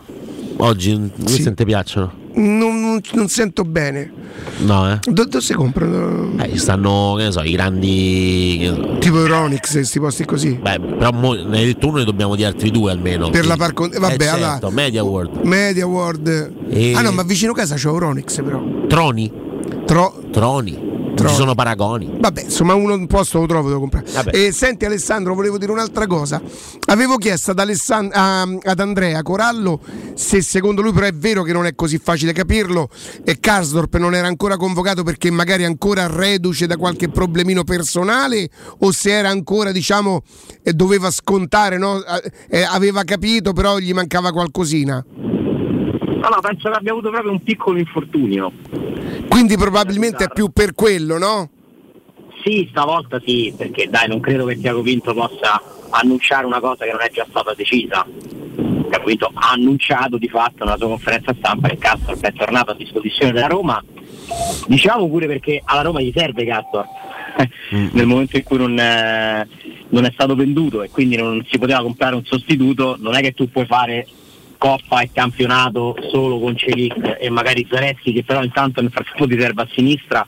Oggi 0.57 0.97
non 0.97 1.11
Sì. 1.25 1.53
ti 1.53 1.63
piacciono? 1.65 2.11
Non, 2.39 2.79
non- 2.79 3.01
non 3.13 3.27
sento 3.27 3.63
bene. 3.63 4.11
No, 4.59 4.89
eh? 4.91 4.99
Do- 5.03 5.25
Dove 5.25 5.41
si 5.43 5.53
comprano? 5.53 6.31
Eh, 6.41 6.51
ci 6.51 6.57
stanno, 6.57 7.15
che 7.17 7.23
ne 7.25 7.31
so, 7.31 7.41
i 7.41 7.51
grandi. 7.51 8.57
che 8.59 8.65
so. 8.67 8.97
Tipo 8.99 9.17
Euronix, 9.19 9.71
questi 9.71 9.99
posti 9.99 10.25
così. 10.25 10.51
Beh, 10.61 10.79
però 10.79 11.11
mo, 11.11 11.33
ne 11.33 11.57
hai 11.57 11.65
detto 11.65 11.87
uno, 11.87 11.97
ne 11.97 12.05
dobbiamo 12.05 12.35
di 12.35 12.43
altri 12.45 12.71
due 12.71 12.91
almeno. 12.91 13.29
Per 13.29 13.45
la 13.45 13.55
Quindi- 13.55 13.59
par 13.59 13.73
con- 13.73 13.89
vabbè, 13.99 14.13
eh, 14.13 14.17
certo, 14.25 14.35
allora- 14.45 14.69
Media 14.71 15.03
World. 15.03 15.41
Media 15.43 15.85
World. 15.85 16.51
E- 16.69 16.93
Ah 16.95 17.01
no, 17.01 17.11
ma 17.11 17.23
vicino 17.23 17.51
casa 17.53 17.75
c'è 17.75 17.87
Euronix 17.87 18.41
però. 18.41 18.63
Troni? 18.87 19.47
Tro- 19.89 20.21
Troni. 20.31 20.87
Troni. 21.15 21.31
ci 21.31 21.35
sono 21.35 21.55
paragoni. 21.55 22.15
Vabbè, 22.19 22.43
insomma, 22.43 22.75
uno 22.75 22.93
un 22.93 23.07
posto 23.07 23.39
lo 23.39 23.47
trovo, 23.47 23.69
devo 23.69 23.79
comprare. 23.79 24.05
Vabbè. 24.11 24.35
E 24.37 24.51
senti 24.51 24.85
Alessandro, 24.85 25.33
volevo 25.33 25.57
dire 25.57 25.71
un'altra 25.71 26.05
cosa. 26.05 26.39
Avevo 26.85 27.17
chiesto 27.17 27.51
ad, 27.51 27.59
Alessan- 27.59 28.11
a- 28.13 28.41
ad 28.43 28.79
Andrea 28.79 29.23
Corallo 29.23 29.81
se 30.13 30.43
secondo 30.43 30.83
lui 30.83 30.93
però 30.93 31.07
è 31.07 31.11
vero 31.11 31.41
che 31.41 31.53
non 31.53 31.65
è 31.65 31.73
così 31.73 31.97
facile 31.97 32.33
capirlo 32.33 32.87
e 33.23 33.39
Karsdorp 33.39 33.95
non 33.97 34.13
era 34.13 34.27
ancora 34.27 34.57
convocato 34.57 35.01
perché 35.01 35.31
magari 35.31 35.65
ancora 35.65 36.05
reduce 36.05 36.67
da 36.67 36.77
qualche 36.77 37.09
problemino 37.09 37.63
personale 37.63 38.47
o 38.81 38.91
se 38.91 39.09
era 39.11 39.29
ancora, 39.29 39.71
diciamo, 39.71 40.21
eh, 40.61 40.71
doveva 40.73 41.09
scontare, 41.09 41.79
no? 41.79 41.97
Eh, 42.05 42.31
eh, 42.59 42.61
aveva 42.61 43.03
capito 43.03 43.53
però 43.53 43.79
gli 43.79 43.91
mancava 43.91 44.31
qualcosina. 44.31 45.03
No, 46.19 46.27
no, 46.27 46.41
penso 46.41 46.69
che 46.69 46.75
abbia 46.75 46.91
avuto 46.91 47.09
proprio 47.09 47.31
un 47.31 47.41
piccolo 47.41 47.79
infortunio. 47.79 48.51
Quindi 49.29 49.55
probabilmente 49.55 50.25
è 50.25 50.29
più 50.29 50.49
per 50.49 50.73
quello, 50.75 51.17
no? 51.17 51.49
Sì, 52.43 52.67
stavolta 52.69 53.21
sì, 53.25 53.53
perché 53.55 53.87
dai, 53.89 54.07
non 54.07 54.19
credo 54.19 54.45
che 54.45 54.59
Tiago 54.59 54.81
Pinto 54.81 55.13
possa 55.13 55.61
annunciare 55.91 56.45
una 56.45 56.59
cosa 56.59 56.85
che 56.85 56.91
non 56.91 57.01
è 57.01 57.09
già 57.09 57.25
stata 57.29 57.53
decisa. 57.53 58.05
Tiago 58.89 59.05
Pinto 59.05 59.31
ha 59.33 59.51
annunciato 59.51 60.17
di 60.17 60.27
fatto 60.27 60.65
nella 60.65 60.77
sua 60.77 60.87
conferenza 60.87 61.33
stampa 61.37 61.69
che 61.69 61.77
Castor 61.77 62.17
è 62.19 62.33
tornato 62.33 62.71
a 62.71 62.75
disposizione 62.75 63.31
della 63.31 63.47
Roma. 63.47 63.81
Diciamo 64.67 65.07
pure 65.07 65.25
perché 65.25 65.61
alla 65.63 65.81
Roma 65.81 66.01
gli 66.01 66.11
serve 66.13 66.45
Castor 66.45 66.85
nel 67.93 68.05
momento 68.05 68.35
in 68.35 68.43
cui 68.43 68.57
non, 68.57 68.77
eh, 68.77 69.47
non 69.89 70.05
è 70.05 70.11
stato 70.11 70.35
venduto 70.35 70.83
e 70.83 70.89
quindi 70.89 71.15
non 71.15 71.45
si 71.49 71.57
poteva 71.57 71.81
comprare 71.81 72.15
un 72.15 72.25
sostituto, 72.25 72.97
non 72.99 73.15
è 73.15 73.21
che 73.21 73.33
tu 73.33 73.49
puoi 73.49 73.65
fare 73.65 74.05
Coppa 74.59 74.99
e 74.99 75.09
campionato 75.11 75.95
solo 76.11 76.37
con 76.37 76.55
Celic 76.57 77.17
e 77.17 77.29
magari 77.29 77.65
Zanetti 77.71 78.11
che 78.11 78.25
però 78.25 78.43
intanto 78.43 78.81
nel 78.81 78.91
frattempo 78.91 79.25
ti 79.25 79.39
serve 79.39 79.61
a 79.61 79.67
sinistra 79.73 80.27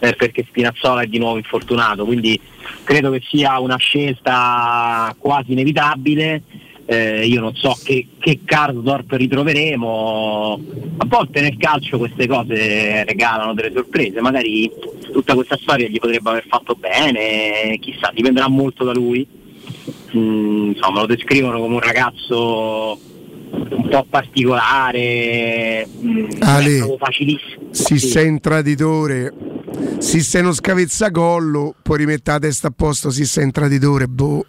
eh, 0.00 0.14
perché 0.14 0.44
Spinazzola 0.46 1.02
è 1.02 1.06
di 1.06 1.18
nuovo 1.18 1.36
infortunato, 1.36 2.04
quindi 2.04 2.38
credo 2.84 3.10
che 3.10 3.22
sia 3.28 3.58
una 3.60 3.76
scelta 3.76 5.14
quasi 5.18 5.52
inevitabile. 5.52 6.42
Eh, 6.90 7.26
io 7.26 7.42
non 7.42 7.54
so 7.54 7.76
che, 7.84 8.06
che 8.18 8.40
Karsdorp 8.46 9.12
ritroveremo, 9.12 10.64
a 10.96 11.04
volte 11.06 11.42
nel 11.42 11.58
calcio 11.58 11.98
queste 11.98 12.26
cose 12.26 13.04
regalano 13.04 13.52
delle 13.52 13.72
sorprese, 13.74 14.22
magari 14.22 14.70
tutta 15.12 15.34
questa 15.34 15.58
storia 15.58 15.86
gli 15.86 15.98
potrebbe 15.98 16.30
aver 16.30 16.46
fatto 16.48 16.74
bene, 16.74 17.78
chissà, 17.78 18.10
dipenderà 18.14 18.48
molto 18.48 18.84
da 18.84 18.92
lui. 18.92 19.26
Mm, 20.16 20.70
insomma, 20.70 21.00
lo 21.00 21.06
descrivono 21.06 21.60
come 21.60 21.74
un 21.74 21.80
ragazzo 21.80 22.98
un 23.50 23.88
po' 23.90 24.06
particolare, 24.08 25.86
Ale, 26.40 26.76
proprio 26.78 26.96
facilissimo. 26.98 27.62
Se 27.70 27.98
sei 27.98 28.28
un 28.28 28.40
traditore, 28.40 29.32
se 29.98 30.20
sei 30.20 30.42
uno 30.42 30.52
scavezzacollo, 30.52 31.74
puoi 31.82 31.98
rimettere 31.98 32.38
la 32.38 32.46
testa 32.46 32.68
a 32.68 32.72
posto, 32.74 33.10
se 33.10 33.24
sei 33.24 33.44
un 33.44 33.50
traditore, 33.50 34.06
boh. 34.06 34.44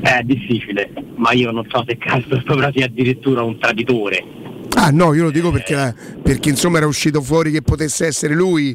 È 0.00 0.20
difficile, 0.24 0.92
ma 1.16 1.32
io 1.32 1.50
non 1.52 1.64
so 1.68 1.84
se 1.86 1.96
Castro 1.96 2.42
sopra 2.46 2.70
sia 2.74 2.86
addirittura 2.86 3.42
un 3.42 3.58
traditore. 3.58 4.24
Ah 4.74 4.90
no, 4.90 5.12
io 5.14 5.24
lo 5.24 5.30
dico 5.30 5.50
perché, 5.50 5.74
la- 5.74 5.94
perché 6.22 6.48
insomma 6.48 6.78
era 6.78 6.86
uscito 6.86 7.20
fuori 7.20 7.50
che 7.50 7.62
potesse 7.62 8.06
essere 8.06 8.34
lui 8.34 8.74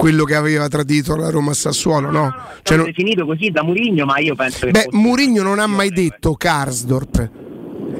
quello 0.00 0.24
che 0.24 0.34
aveva 0.34 0.66
tradito 0.68 1.14
la 1.14 1.28
Roma 1.28 1.52
Sassuolo, 1.52 2.10
no? 2.10 2.34
Cioè, 2.62 2.78
non- 2.78 2.86
definito 2.86 3.26
così 3.26 3.50
da 3.50 3.62
Murigno, 3.62 4.06
ma 4.06 4.18
io 4.18 4.34
penso 4.34 4.64
che 4.64 4.70
Beh, 4.70 4.86
Murigno 4.92 5.42
non 5.42 5.58
ha 5.58 5.66
mai 5.66 5.90
detto 5.90 6.32
Karsdorp. 6.32 7.30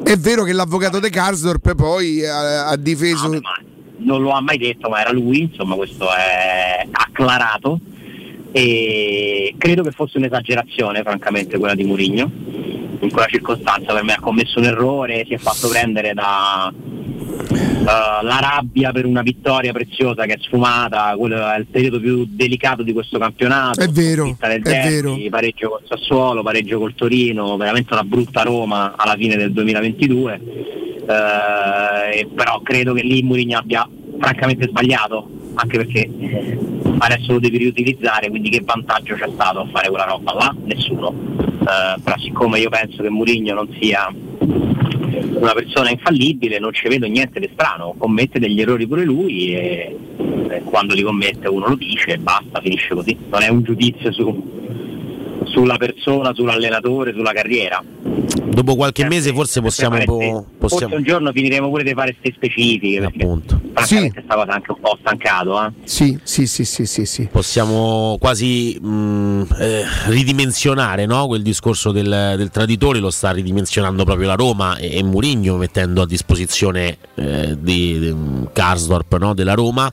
È 0.03 0.16
vero 0.16 0.42
che 0.44 0.55
l'avvocato 0.55 0.98
De 0.98 1.11
Karsdorp 1.11 1.74
poi 1.74 2.24
ha, 2.24 2.68
ha 2.68 2.76
difeso. 2.76 3.28
non 3.98 4.22
lo 4.22 4.30
ha 4.30 4.40
mai 4.40 4.57
detto, 4.57 4.88
ma 4.88 5.03
era 5.03 5.12
lui, 5.12 5.42
insomma 5.42 5.74
questo 5.74 6.07
è 6.11 6.88
acclarato 6.90 7.78
e 8.53 9.55
credo 9.59 9.82
che 9.82 9.90
fosse 9.90 10.16
un'esagerazione 10.16 11.03
francamente 11.03 11.59
quella 11.59 11.74
di 11.74 11.84
Murigno 11.84 12.30
in 13.03 13.11
quella 13.11 13.26
circostanza 13.28 13.92
per 13.92 14.03
me 14.03 14.14
ha 14.14 14.20
commesso 14.20 14.59
un 14.59 14.64
errore, 14.64 15.24
si 15.26 15.34
è 15.34 15.38
fatto 15.38 15.68
prendere 15.68 16.14
da 16.14 16.72
eh, 17.80 18.24
la 18.24 18.38
rabbia 18.40 18.92
per 18.92 19.06
una 19.06 19.22
vittoria 19.22 19.72
preziosa 19.72 20.24
che 20.26 20.34
è 20.34 20.38
sfumata, 20.40 21.14
quello 21.16 21.48
è 21.48 21.58
il 21.58 21.66
periodo 21.66 21.98
più 21.98 22.26
delicato 22.28 22.82
di 22.82 22.92
questo 22.92 23.18
campionato. 23.18 23.80
È 23.80 23.88
vero, 23.88 24.36
è 24.38 24.58
derby, 24.58 25.28
pareggio 25.28 25.70
col 25.70 25.82
Sassuolo, 25.88 26.42
pareggio 26.42 26.78
col 26.78 26.94
Torino, 26.94 27.56
veramente 27.56 27.92
una 27.92 28.04
brutta 28.04 28.42
Roma 28.42 28.94
alla 28.96 29.14
fine 29.16 29.36
del 29.36 29.52
2022. 29.52 30.40
Eh, 31.00 32.28
però 32.34 32.60
credo 32.62 32.92
che 32.92 33.02
lì 33.02 33.22
Mourinho 33.22 33.58
abbia 33.58 33.88
francamente 34.18 34.68
sbagliato, 34.68 35.28
anche 35.54 35.76
perché 35.78 36.10
adesso 36.98 37.32
lo 37.32 37.40
devi 37.40 37.58
riutilizzare, 37.58 38.28
quindi 38.28 38.50
che 38.50 38.60
vantaggio 38.62 39.14
c'è 39.14 39.28
stato 39.32 39.60
a 39.60 39.68
fare 39.72 39.88
quella 39.88 40.04
roba 40.04 40.34
là? 40.34 40.54
Nessuno. 40.64 41.14
Eh, 41.60 42.00
però 42.02 42.16
siccome 42.18 42.58
io 42.58 42.68
penso 42.68 43.02
che 43.02 43.08
Mourinho 43.08 43.54
non 43.54 43.68
sia 43.80 44.12
una 45.41 45.53
persona 45.53 45.91
infallibile, 45.91 46.59
non 46.59 46.72
ci 46.72 46.86
vedo 46.88 47.07
niente 47.07 47.41
di 47.41 47.49
strano, 47.53 47.95
commette 47.97 48.38
degli 48.38 48.61
errori 48.61 48.86
pure 48.86 49.05
lui 49.05 49.55
e, 49.55 49.97
quando 50.64 50.95
li 50.95 51.03
commette 51.03 51.49
uno 51.49 51.68
lo 51.68 51.74
dice 51.76 52.12
e 52.12 52.18
basta, 52.18 52.61
finisce 52.61 52.95
così. 52.95 53.16
Non 53.30 53.43
è 53.43 53.49
un 53.49 53.62
giudizio 53.62 54.12
su- 54.12 54.59
sulla 55.45 55.76
persona, 55.76 56.32
sull'allenatore, 56.34 57.12
sulla 57.12 57.32
carriera. 57.32 57.82
Dopo 58.51 58.76
qualche 58.76 59.07
mese 59.07 59.32
forse 59.32 59.61
possiamo, 59.61 59.97
po- 60.05 60.47
possiamo- 60.59 60.93
Forse 60.93 60.95
un 60.95 61.03
giorno 61.03 61.32
finiremo 61.32 61.68
pure 61.68 61.82
di 61.84 61.93
fare 61.95 62.14
queste 62.20 62.32
specifiche, 62.36 63.01
perché 63.01 63.24
francamente 63.72 64.22
sta 64.24 64.34
cosa 64.34 64.52
anche 64.52 64.72
un 64.72 64.80
po' 64.80 64.98
stancato. 65.00 65.64
Eh? 65.64 65.70
Sì, 65.84 66.18
sì, 66.22 66.46
sì, 66.46 66.64
sì, 66.64 66.86
sì, 66.86 67.04
sì. 67.04 67.28
possiamo 67.30 68.16
quasi 68.20 68.78
mh, 68.80 69.46
eh, 69.58 69.84
ridimensionare 70.06 71.06
no? 71.06 71.26
quel 71.26 71.42
discorso 71.42 71.92
del, 71.92 72.34
del 72.36 72.50
traditore, 72.50 72.98
lo 72.98 73.10
sta 73.10 73.30
ridimensionando 73.30 74.04
proprio 74.04 74.26
la 74.26 74.34
Roma 74.34 74.76
e, 74.76 74.96
e 74.96 75.02
Murigno 75.02 75.56
mettendo 75.56 76.02
a 76.02 76.06
disposizione 76.06 76.98
eh, 77.14 77.56
di, 77.58 77.98
di 77.98 78.16
Karsdorp 78.52 79.16
no? 79.18 79.34
della 79.34 79.54
Roma 79.54 79.90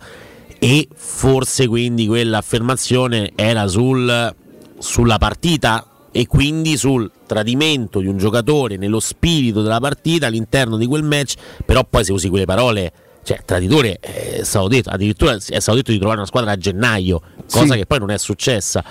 e 0.59 0.87
forse 0.93 1.67
quindi 1.67 2.07
quell'affermazione 2.07 3.31
era 3.35 3.67
sul, 3.67 4.35
sulla 4.79 5.17
partita 5.17 5.85
e 6.11 6.25
quindi 6.25 6.77
sul 6.77 7.11
tradimento 7.27 7.99
di 7.99 8.07
un 8.07 8.17
giocatore 8.17 8.77
nello 8.77 8.99
spirito 8.99 9.61
della 9.61 9.79
partita 9.79 10.27
all'interno 10.27 10.77
di 10.77 10.87
quel 10.87 11.03
match, 11.03 11.35
però 11.63 11.85
poi 11.87 12.03
se 12.03 12.11
usi 12.11 12.29
quelle 12.29 12.45
parole, 12.45 12.91
cioè 13.27 13.41
traditore 13.43 13.99
è 13.99 14.39
stato 14.43 14.69
detto, 14.69 14.89
addirittura 14.89 15.33
è 15.35 15.59
stato 15.59 15.75
detto 15.75 15.91
di 15.91 15.97
trovare 15.97 16.19
una 16.19 16.27
squadra 16.27 16.51
a 16.51 16.55
gennaio, 16.57 17.21
cosa 17.51 17.73
Sì. 17.73 17.79
che 17.79 17.85
poi 17.85 17.99
non 17.99 18.09
è 18.11 18.17
successa. 18.17 18.81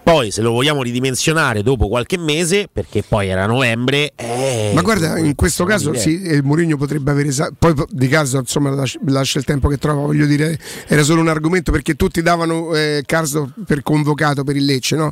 Poi 0.00 0.30
se 0.30 0.42
lo 0.42 0.52
vogliamo 0.52 0.80
ridimensionare 0.80 1.64
dopo 1.64 1.88
qualche 1.88 2.16
mese, 2.16 2.68
perché 2.72 3.02
poi 3.02 3.26
era 3.30 3.46
novembre, 3.46 4.12
eh, 4.14 4.70
Ma 4.74 4.82
guarda, 4.82 5.18
in 5.18 5.34
questo 5.34 5.64
caso 5.64 5.88
idea. 5.88 6.00
sì, 6.00 6.10
il 6.10 6.44
Mourinho 6.44 6.76
potrebbe 6.76 7.10
avere 7.10 7.30
poi 7.58 7.74
po- 7.74 7.86
di 7.90 8.06
caso 8.06 8.38
insomma 8.38 8.70
lascia, 8.70 9.00
lascia 9.06 9.40
il 9.40 9.44
tempo 9.44 9.66
che 9.66 9.76
trova, 9.78 10.02
voglio 10.02 10.26
dire, 10.26 10.56
era 10.86 11.02
solo 11.02 11.20
un 11.20 11.28
argomento 11.28 11.72
perché 11.72 11.94
tutti 11.96 12.22
davano 12.22 12.72
eh, 12.76 13.02
Karsdorp 13.04 13.64
per 13.66 13.82
convocato 13.82 14.44
per 14.44 14.54
il 14.54 14.66
Lecce, 14.66 14.94
no? 14.94 15.10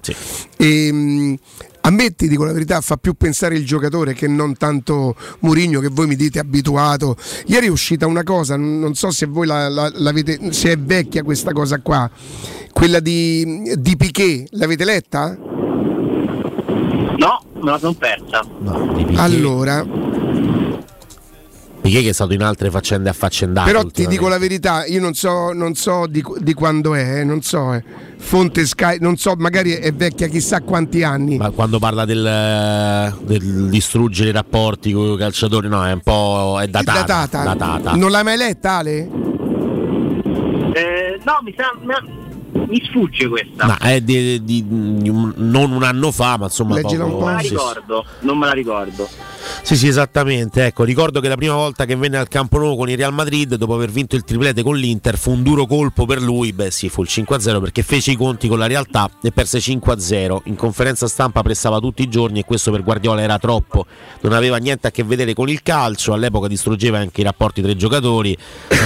E, 0.57 1.37
mh, 1.83 1.89
a 1.89 1.91
me 1.91 2.15
ti 2.15 2.29
dico 2.29 2.45
la 2.45 2.53
verità, 2.53 2.81
fa 2.81 2.97
più 2.97 3.15
pensare 3.15 3.57
il 3.57 3.65
giocatore 3.65 4.15
che 4.15 4.29
non 4.29 4.57
tanto 4.57 5.15
Mourinho 5.41 5.81
che 5.81 5.89
voi 5.89 6.07
mi 6.07 6.17
dite 6.17 6.39
abituato. 6.39 7.17
Ieri 7.47 7.67
è 7.67 7.71
uscita 7.71 8.07
una 8.07 8.23
cosa, 8.23 8.57
non 8.57 8.95
so 8.95 9.11
se 9.11 9.27
voi 9.27 9.47
la, 9.47 9.69
la- 9.69 9.91
l'avete, 9.95 10.53
se 10.53 10.73
è 10.73 10.79
vecchia 10.79 11.23
questa 11.23 11.53
cosa 11.53 11.79
qua, 11.81 12.09
quella 12.73 13.01
di, 13.01 13.75
di 13.77 13.97
Piquet, 13.97 14.49
l'avete 14.53 14.85
letta? 14.85 15.37
No, 17.19 17.41
me 17.61 17.71
la 17.71 17.79
sono 17.79 17.95
persa. 17.95 18.45
Allora, 19.17 19.85
Piquet 21.83 22.05
che 22.05 22.11
è 22.11 22.13
stato 22.13 22.33
in 22.33 22.43
altre 22.43 22.71
faccende 22.71 23.11
affaccendate. 23.11 23.69
Però 23.69 23.85
ti 23.85 24.07
dico 24.07 24.29
la 24.29 24.39
verità, 24.39 24.87
io 24.87 25.01
non 25.01 25.15
so, 25.15 25.53
non 25.53 25.75
so 25.75 26.07
di, 26.07 26.25
di 26.39 26.55
quando 26.55 26.95
è, 26.95 27.19
eh, 27.19 27.25
non 27.25 27.43
so, 27.43 27.75
eh. 27.75 27.83
fonte 28.19 28.65
Sky, 28.65 28.99
non 29.01 29.17
so, 29.17 29.35
magari 29.37 29.73
è 29.73 29.93
vecchia 29.93 30.29
chissà 30.29 30.61
quanti 30.61 31.03
anni. 31.03 31.39
Ma 31.39 31.51
quando 31.51 31.81
parla 31.81 32.05
del, 32.05 33.13
del 33.23 33.69
distruggere 33.69 34.31
i 34.31 34.33
rapporti 34.33 34.93
con 34.93 35.15
i 35.15 35.17
calciatori, 35.17 35.69
no, 35.69 35.85
è 35.85 35.91
un 35.91 36.01
po' 36.03 36.61
è 36.61 36.69
datata. 36.69 37.01
datata. 37.01 37.43
datata. 37.43 37.97
Non 37.97 38.13
l'hai 38.13 38.23
mai 38.23 38.37
letta 38.37 38.75
Ale? 38.75 38.99
Eh, 40.75 41.21
no, 41.25 41.41
mi, 41.43 41.53
sa, 41.57 41.73
mi, 41.83 42.22
mi 42.53 42.83
sfugge 42.85 43.29
questa. 43.29 43.67
Ma 43.67 43.79
è 43.79 44.01
di, 44.01 44.43
di- 44.45 44.65
di 44.67 45.09
un- 45.09 45.33
non 45.37 45.73
un 45.73 45.83
anno 45.83 46.11
fa, 46.13 46.37
ma 46.37 46.45
insomma. 46.45 46.79
non 46.81 46.83
poco- 47.11 47.25
me 47.25 47.33
la 47.33 47.39
ricordo, 47.39 48.05
non 48.21 48.39
me 48.39 48.47
la 48.47 48.53
ricordo. 48.53 49.09
Sì, 49.63 49.77
sì, 49.77 49.89
esattamente. 49.89 50.65
Ecco, 50.67 50.85
ricordo 50.85 51.21
che 51.21 51.29
la 51.29 51.37
prima 51.37 51.55
volta 51.55 51.85
che 51.85 51.97
venne 51.97 52.17
al 52.17 52.29
Campo 52.29 52.59
Nou 52.59 52.77
con 52.77 52.89
il 52.89 52.97
Real 52.97 53.13
Madrid, 53.13 53.55
dopo 53.57 53.75
aver 53.75 53.91
vinto 53.91 54.15
il 54.17 54.23
triplete 54.25 54.63
con 54.63 54.77
l'Inter, 54.77 55.17
fu 55.19 55.33
un 55.33 55.43
duro 55.43 55.67
colpo 55.67 56.05
per 56.07 56.21
lui. 56.23 56.53
Beh, 56.53 56.71
sì, 56.71 56.89
fu 56.89 57.03
il 57.03 57.09
5-0 57.11 57.61
perché 57.61 57.83
fece 57.83 58.13
i 58.13 58.17
conti 58.17 58.49
con 58.49 58.59
la 58.59 58.67
realtà 58.67 59.11
e 59.21 59.33
perse 59.33 59.59
5-0. 59.59 60.43
In 60.45 60.57
conferenza 60.57 61.09
stampa 61.09 61.43
pressava 61.43 61.79
tutti 61.81 62.03
i 62.03 62.09
giorni 62.09 62.41
e 62.41 62.45
questo 62.45 62.71
per 62.71 62.83
Guardiola 62.83 63.21
era 63.23 63.39
troppo. 63.39 63.87
Non 64.21 64.33
aveva 64.33 64.59
niente 64.59 64.87
a 64.87 64.91
che 64.91 65.03
vedere 65.03 65.35
con 65.35 65.49
il 65.49 65.63
calcio. 65.63 66.13
All'epoca 66.13 66.47
distruggeva 66.49 66.99
anche 66.99 67.21
i 67.21 67.25
rapporti 67.25 67.63
tra 67.63 67.71
i 67.71 67.77
giocatori. 67.77 68.37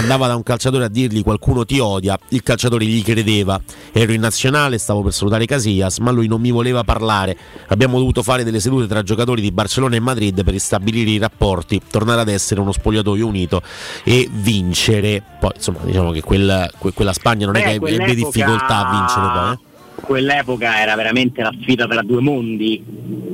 Andava 0.00 0.26
da 0.26 0.36
un 0.36 0.42
calciatore 0.42 0.84
a 0.84 0.88
dirgli 0.88 1.22
qualcuno 1.22 1.64
ti 1.64 1.78
odia. 1.78 2.18
Il 2.30 2.42
calciatore 2.42 2.84
gli 2.84 3.02
credeva. 3.02 3.55
Ero 3.92 4.12
in 4.12 4.20
nazionale, 4.20 4.78
stavo 4.78 5.02
per 5.02 5.12
salutare 5.12 5.46
Casillas, 5.46 5.98
ma 5.98 6.10
lui 6.10 6.26
non 6.26 6.40
mi 6.40 6.50
voleva 6.50 6.84
parlare. 6.84 7.36
Abbiamo 7.68 7.98
dovuto 7.98 8.22
fare 8.22 8.44
delle 8.44 8.60
sedute 8.60 8.86
tra 8.86 9.02
giocatori 9.02 9.40
di 9.40 9.50
Barcellona 9.50 9.96
e 9.96 10.00
Madrid 10.00 10.42
per 10.44 10.52
ristabilire 10.52 11.10
i 11.10 11.18
rapporti, 11.18 11.80
tornare 11.90 12.20
ad 12.20 12.28
essere 12.28 12.60
uno 12.60 12.72
spogliatoio 12.72 13.26
unito 13.26 13.62
e 14.04 14.28
vincere. 14.30 15.22
Poi 15.40 15.50
insomma 15.54 15.78
diciamo 15.84 16.10
che 16.12 16.22
quella, 16.22 16.70
que- 16.78 16.92
quella 16.92 17.12
Spagna 17.12 17.46
non 17.46 17.56
è 17.56 17.60
Beh, 17.60 17.78
che 17.78 17.94
ebbe 17.94 18.14
difficoltà 18.14 18.86
a 18.86 18.90
vincere 18.90 19.26
poi. 19.32 19.52
eh. 19.52 19.58
Quell'epoca 19.98 20.80
era 20.80 20.94
veramente 20.94 21.42
la 21.42 21.52
sfida 21.60 21.86
tra 21.86 22.02
due 22.02 22.20
mondi, 22.20 22.84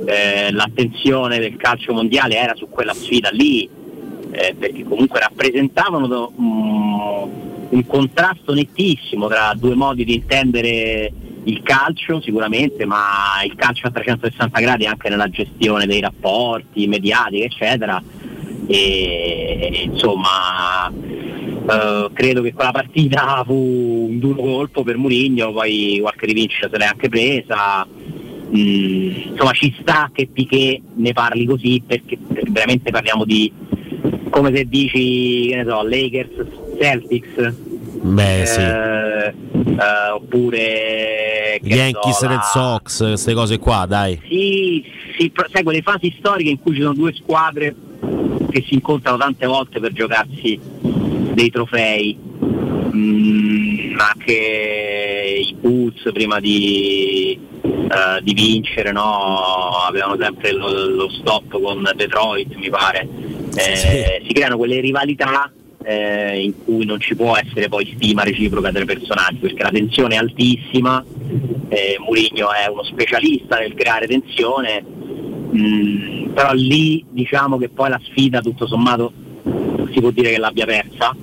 eh, 0.06 0.52
l'attenzione 0.52 1.38
del 1.38 1.56
calcio 1.56 1.92
mondiale 1.92 2.36
era 2.36 2.54
su 2.54 2.68
quella 2.70 2.94
sfida 2.94 3.30
lì, 3.30 3.68
eh, 4.30 4.54
perché 4.58 4.84
comunque 4.84 5.18
rappresentavano 5.20 6.06
do- 6.06 6.32
mm, 6.40 7.24
un 7.72 7.86
contrasto 7.86 8.52
nettissimo 8.52 9.28
tra 9.28 9.54
due 9.56 9.74
modi 9.74 10.04
di 10.04 10.14
intendere 10.14 11.12
il 11.44 11.62
calcio 11.62 12.20
sicuramente, 12.20 12.84
ma 12.84 13.42
il 13.44 13.54
calcio 13.56 13.86
a 13.86 13.90
360 13.90 14.60
gradi 14.60 14.86
anche 14.86 15.08
nella 15.08 15.28
gestione 15.28 15.86
dei 15.86 16.00
rapporti 16.00 16.86
mediatici, 16.86 17.42
eccetera. 17.42 18.02
E 18.66 19.88
insomma 19.90 20.88
eh, 20.90 22.10
credo 22.12 22.42
che 22.42 22.52
quella 22.52 22.70
partita 22.70 23.42
fu 23.46 24.06
un 24.10 24.18
duro 24.18 24.42
colpo 24.42 24.82
per 24.82 24.96
Mourinho, 24.96 25.52
poi 25.52 25.98
qualche 26.00 26.26
rivincita 26.26 26.68
se 26.70 26.78
l'è 26.78 26.84
anche 26.84 27.08
presa. 27.08 27.86
mm, 27.86 29.10
insomma 29.30 29.52
ci 29.52 29.74
sta 29.80 30.10
che 30.12 30.28
Piquet 30.30 30.80
ne 30.96 31.12
parli 31.12 31.46
così 31.46 31.82
perché 31.84 32.18
veramente 32.48 32.90
parliamo 32.90 33.24
di 33.24 33.50
come 34.30 34.54
se 34.54 34.64
dici 34.66 35.48
che 35.48 35.56
ne 35.56 35.64
so 35.66 35.82
Lakers 35.82 36.61
Celtics 36.80 37.54
Beh, 38.04 38.42
sì. 38.46 38.60
eh, 38.60 39.26
eh, 39.26 40.10
oppure 40.14 41.58
Yankees 41.62 42.16
so, 42.16 42.24
la- 42.24 42.30
Red 42.32 42.40
Sox, 42.42 42.98
queste 42.98 43.34
cose 43.34 43.58
qua, 43.58 43.84
dai. 43.88 44.18
sì, 44.28 44.84
sì, 45.16 45.30
sai 45.52 45.62
quelle 45.62 45.82
fasi 45.82 46.12
storiche 46.18 46.50
in 46.50 46.58
cui 46.60 46.74
ci 46.74 46.80
sono 46.80 46.94
due 46.94 47.12
squadre 47.14 47.74
che 48.50 48.64
si 48.66 48.74
incontrano 48.74 49.16
tante 49.18 49.46
volte 49.46 49.78
per 49.80 49.92
giocarsi 49.92 50.58
dei 51.34 51.50
trofei. 51.50 52.18
Mm, 52.94 53.98
anche 53.98 55.36
i 55.46 55.54
Bulls 55.58 56.10
prima 56.12 56.40
di, 56.40 57.38
eh, 57.62 58.20
di 58.22 58.34
vincere 58.34 58.92
no? 58.92 59.78
avevano 59.88 60.16
sempre 60.20 60.52
lo, 60.52 60.68
lo 60.88 61.08
stop 61.08 61.58
con 61.62 61.88
Detroit 61.94 62.54
mi 62.56 62.68
pare. 62.68 63.08
Eh, 63.54 64.22
Si 64.26 64.32
creano 64.34 64.56
quelle 64.58 64.80
rivalità 64.80 65.50
eh, 65.84 66.42
in 66.42 66.64
cui 66.64 66.84
non 66.84 67.00
ci 67.00 67.14
può 67.14 67.36
essere 67.36 67.68
poi 67.68 67.92
stima 67.94 68.22
reciproca 68.22 68.70
tra 68.70 68.82
i 68.82 68.86
personaggi 68.86 69.38
perché 69.38 69.62
la 69.62 69.70
tensione 69.70 70.14
è 70.14 70.18
altissima, 70.18 71.04
eh, 71.68 71.96
Mourinho 71.98 72.52
è 72.52 72.68
uno 72.68 72.84
specialista 72.84 73.58
nel 73.58 73.74
creare 73.74 74.06
tensione, 74.06 74.84
mm, 74.84 76.32
però 76.32 76.52
lì 76.52 77.04
diciamo 77.10 77.58
che 77.58 77.68
poi 77.68 77.90
la 77.90 78.00
sfida 78.04 78.40
tutto 78.40 78.66
sommato 78.66 79.12
si 79.92 80.00
può 80.00 80.10
dire 80.10 80.30
che 80.30 80.38
l'abbia 80.38 80.64
persa, 80.64 81.14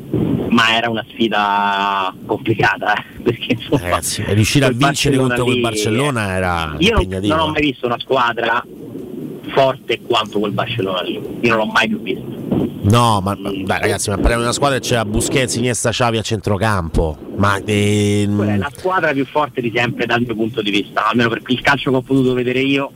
ma 0.49 0.76
era 0.76 0.90
una 0.90 1.06
sfida 1.10 2.14
complicata 2.26 2.94
eh, 2.94 3.03
perché 3.23 3.53
insomma, 3.53 3.81
Ragazzi, 3.81 4.23
riuscire 4.27 4.65
a 4.65 4.69
vincere 4.69 5.15
Barcellona 5.15 5.27
contro 5.27 5.44
quel 5.45 5.60
Barcellona 5.61 6.36
era 6.36 6.76
io 6.77 6.94
non, 6.95 7.19
non 7.22 7.40
ho 7.40 7.48
mai 7.49 7.61
visto 7.61 7.86
una 7.86 7.99
squadra 7.99 8.64
forte 9.60 9.99
quanto 10.02 10.40
quel 10.40 10.53
Barcellona 10.53 11.02
lì, 11.02 11.15
io 11.41 11.49
non 11.49 11.57
l'ho 11.57 11.65
mai 11.65 11.90
più 11.90 12.02
visto. 12.02 12.23
No, 12.81 13.19
ma 13.22 13.36
ma- 13.38 13.52
dai, 13.52 13.80
ragazzi, 13.81 14.10
ma 14.10 14.15
parliamo 14.15 14.38
di 14.38 14.44
una 14.44 14.53
squadra 14.53 14.80
che 14.80 14.88
c'era 14.88 15.03
Busquets, 15.03 15.56
Iniesta, 15.56 15.90
Xavi 15.90 16.18
a 16.18 16.22
centrocampo. 16.22 17.18
Ma 17.36 17.60
ehm, 17.64 18.41
è 18.45 18.57
la 18.57 18.72
squadra 18.73 19.11
più 19.11 19.26
forte 19.26 19.60
di 19.60 19.72
sempre 19.76 20.06
dal 20.06 20.22
mio 20.22 20.34
punto 20.34 20.61
di 20.61 20.72
vista, 20.72 21.07
almeno 21.07 21.27
per 21.30 21.41
il 21.48 21.61
calcio 21.61 21.91
che 21.91 21.98
ho 21.98 22.02
potuto 22.02 22.34
vedere 22.34 22.61
io, 22.61 22.90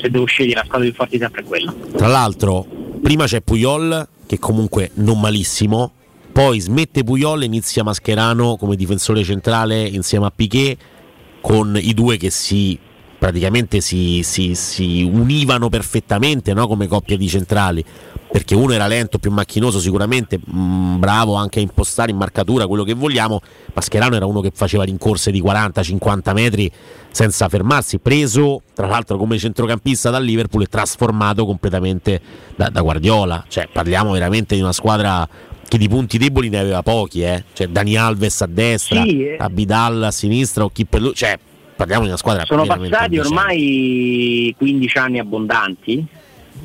se 0.00 0.08
devo 0.10 0.24
scegliere 0.24 0.60
la 0.60 0.64
squadra 0.64 0.86
più 0.86 0.96
forte 0.96 1.16
di 1.16 1.22
sempre 1.22 1.42
è 1.42 1.44
quella. 1.44 1.74
tra 1.94 2.06
l'altro, 2.06 2.66
prima 3.02 3.26
c'è 3.26 3.42
Puyol, 3.42 4.08
che 4.26 4.38
comunque 4.38 4.90
non 4.94 5.20
malissimo. 5.20 5.92
Poi 6.32 6.58
smette 6.60 7.04
Puyol 7.04 7.42
e 7.42 7.46
inizia 7.46 7.82
Mascherano 7.82 8.56
come 8.56 8.76
difensore 8.76 9.24
centrale 9.24 9.82
insieme 9.82 10.26
a 10.26 10.32
Piquet, 10.34 10.78
con 11.40 11.78
i 11.80 11.92
due 11.94 12.16
che 12.16 12.30
si 12.30 12.78
praticamente 13.18 13.80
si, 13.80 14.22
si- 14.22 14.54
si 14.54 15.02
univano 15.02 15.68
perfettamente 15.68 16.54
no? 16.54 16.66
come 16.68 16.86
coppia 16.86 17.16
di 17.16 17.28
centrali 17.28 17.84
perché 18.30 18.54
uno 18.54 18.72
era 18.72 18.86
lento, 18.86 19.18
più 19.18 19.30
macchinoso 19.30 19.80
sicuramente, 19.80 20.38
mh, 20.38 20.98
bravo 20.98 21.34
anche 21.34 21.60
a 21.60 21.62
impostare 21.62 22.10
in 22.10 22.18
marcatura 22.18 22.66
quello 22.66 22.84
che 22.84 22.92
vogliamo, 22.92 23.40
Mascherano 23.72 24.16
era 24.16 24.26
uno 24.26 24.40
che 24.40 24.50
faceva 24.54 24.84
rincorse 24.84 25.30
di 25.30 25.42
40-50 25.42 26.32
metri 26.34 26.70
senza 27.10 27.48
fermarsi, 27.48 27.98
preso 27.98 28.62
tra 28.74 28.86
l'altro 28.86 29.16
come 29.16 29.38
centrocampista 29.38 30.10
dal 30.10 30.22
Liverpool 30.24 30.62
e 30.62 30.66
trasformato 30.66 31.46
completamente 31.46 32.20
da, 32.54 32.68
da 32.68 32.82
Guardiola, 32.82 33.44
cioè 33.48 33.66
parliamo 33.72 34.12
veramente 34.12 34.54
di 34.54 34.60
una 34.60 34.72
squadra 34.72 35.26
che 35.66 35.78
di 35.78 35.88
punti 35.88 36.18
deboli 36.18 36.50
ne 36.50 36.58
aveva 36.58 36.82
pochi, 36.82 37.22
eh? 37.22 37.44
cioè 37.54 37.68
Dani 37.68 37.96
Alves 37.96 38.42
a 38.42 38.46
destra, 38.46 39.02
Sì, 39.02 39.24
eh. 39.24 39.36
Abidal 39.38 40.02
a 40.04 40.10
sinistra 40.10 40.64
o 40.64 40.68
chi 40.68 40.84
per 40.84 41.00
lui, 41.00 41.14
cioè 41.14 41.38
parliamo 41.78 42.02
di 42.02 42.08
una 42.08 42.16
squadra 42.16 42.44
Sono 42.44 42.66
passati 42.66 43.18
ormai 43.18 44.52
15 44.58 44.98
anni 44.98 45.18
abbondanti, 45.20 46.04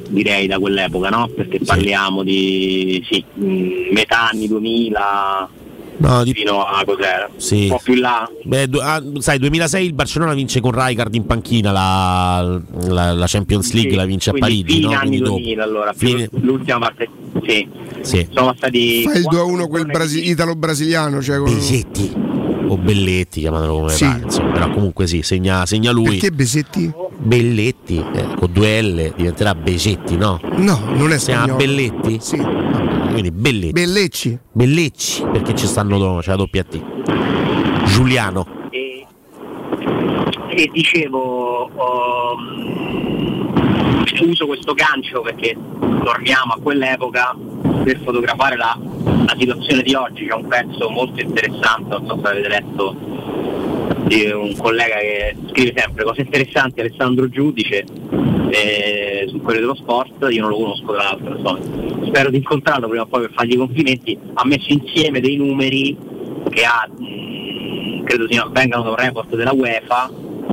direi 0.10 0.48
da 0.48 0.58
quell'epoca, 0.58 1.10
no? 1.10 1.30
Perché 1.34 1.60
parliamo 1.64 2.24
di 2.24 3.02
sì, 3.10 3.24
mh, 3.34 3.94
metà 3.94 4.30
anni 4.32 4.48
2000 4.48 5.50
No, 5.96 6.24
di- 6.24 6.34
fino 6.34 6.64
a 6.66 6.82
cos'era? 6.84 7.30
Sì. 7.38 7.64
Un 7.66 7.68
po' 7.70 7.80
più 7.84 7.94
là. 7.94 8.28
Beh, 8.44 8.68
du- 8.68 8.80
ah, 8.80 9.02
sai, 9.20 9.38
2006 9.38 9.86
il 9.86 9.94
Barcellona 9.94 10.34
vince 10.34 10.60
con 10.60 10.72
Rijkaard 10.72 11.14
in 11.14 11.26
panchina 11.28 11.72
la, 11.72 12.60
la- 12.88 13.14
la 13.14 13.26
Champions 13.28 13.72
League, 13.74 13.92
Sì, 13.92 13.96
la 13.98 14.06
vince 14.06 14.32
a 14.32 14.34
Parigi, 14.34 14.74
fine 14.74 14.88
no? 14.88 15.00
anni 15.00 15.02
Quindi 15.10 15.20
dopo. 15.24 15.38
2000 15.38 15.64
allora, 15.64 15.94
Fine- 15.94 16.30
l'ultima 16.42 16.80
parte. 16.80 17.08
Sì. 17.46 17.68
Sì. 18.02 18.28
Sono 18.32 18.48
passati 18.54 19.04
Fai 19.04 19.18
il 19.20 19.28
2-1 19.30 19.68
quel 19.68 19.86
brasi- 19.86 20.28
italo-brasiliano. 20.28 21.22
Cioè 21.22 21.38
con... 21.38 21.54
Besetti 21.54 22.12
o 22.68 22.78
Belletti, 22.78 23.40
chiamatelo 23.42 23.74
come 23.74 23.90
Sì. 23.90 24.06
pare, 24.06 24.22
insomma, 24.24 24.52
però 24.52 24.70
comunque 24.72 25.08
sì, 25.08 25.22
segna, 25.22 25.66
segna 25.66 25.92
lui. 25.92 26.06
Perché 26.18 26.32
Besetti? 26.32 26.92
Belletti, 27.18 28.04
eh, 28.14 28.28
con 28.36 28.52
due 28.52 28.82
L 28.82 29.14
diventerà 29.16 29.56
Besetti, 29.56 30.18
no? 30.18 30.40
No, 30.58 30.80
non 30.96 31.12
è 31.12 31.18
Si 31.18 31.26
chiama 31.26 31.44
spagnolo. 31.44 31.58
Belletti? 31.58 32.18
Sì. 32.20 32.38
Quindi 32.38 33.32
Belletti. 33.32 33.72
Bellecci. 33.72 34.40
Bellecci, 34.52 35.24
perché 35.32 35.56
ci 35.56 35.68
stanno, 35.68 36.20
c'è 36.22 36.30
la 36.32 36.36
doppia 36.36 36.64
T. 36.64 36.82
Giuliano. 37.86 38.46
e, 38.72 39.06
e 40.56 40.70
dicevo 40.72 41.70
oh, 41.76 42.36
uso 44.22 44.46
questo 44.46 44.74
gancio 44.74 45.22
perché 45.22 45.56
torniamo 46.04 46.54
a 46.54 46.60
quell'epoca 46.62 47.36
per 47.84 48.00
fotografare 48.04 48.56
la, 48.56 48.78
la 49.26 49.36
situazione 49.38 49.82
di 49.82 49.94
oggi 49.94 50.26
c'è 50.26 50.34
un 50.34 50.48
pezzo 50.48 50.90
molto 50.90 51.20
interessante 51.22 51.90
non 51.90 52.08
so 52.08 52.20
se 52.22 52.30
avete 52.30 52.48
letto 52.48 52.96
di 54.08 54.26
un 54.32 54.56
collega 54.58 54.98
che 54.98 55.36
scrive 55.50 55.74
sempre 55.76 56.04
cose 56.04 56.22
interessanti 56.22 56.80
Alessandro 56.82 57.30
Giudice 57.30 57.86
eh, 58.50 59.26
sul 59.28 59.42
Corriere 59.42 59.62
dello 59.62 59.76
Sport 59.76 60.28
io 60.30 60.42
non 60.42 60.50
lo 60.50 60.58
conosco 60.58 60.94
tra 60.94 61.04
l'altro 61.04 61.38
insomma. 61.38 62.06
spero 62.06 62.30
di 62.30 62.38
incontrarlo 62.38 62.88
prima 62.88 63.04
o 63.04 63.08
poi 63.08 63.22
per 63.22 63.32
fargli 63.34 63.54
i 63.54 63.58
complimenti 63.58 64.18
ha 64.34 64.46
messo 64.46 64.72
insieme 64.72 65.20
dei 65.20 65.38
numeri 65.38 65.98
che 66.50 66.64
ha 66.64 66.88
mh, 66.88 68.04
credo 68.04 68.28
sia, 68.30 68.48
vengano 68.52 68.84
da 68.84 68.90
un 68.90 68.96
report 68.96 69.36
della 69.36 69.54
UEFA 69.54 70.12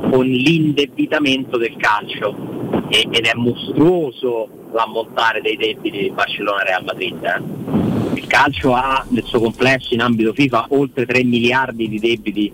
con 0.09 0.25
l'indebitamento 0.25 1.57
del 1.57 1.75
calcio 1.77 2.59
E- 2.89 3.07
ed 3.09 3.25
è 3.25 3.33
mostruoso 3.35 4.47
l'ammontare 4.73 5.41
dei 5.41 5.55
debiti 5.55 5.97
di 5.97 6.09
Barcellona 6.11 6.61
e 6.61 6.65
Real 6.65 6.83
Madrid 6.83 7.23
eh. 7.23 8.19
il 8.19 8.27
calcio 8.27 8.73
ha 8.73 9.05
nel 9.09 9.23
suo 9.23 9.39
complesso 9.39 9.93
in 9.93 10.01
ambito 10.01 10.33
FIFA 10.33 10.67
oltre 10.69 11.05
3 11.05 11.23
miliardi 11.23 11.87
di 11.87 11.99
debiti 11.99 12.51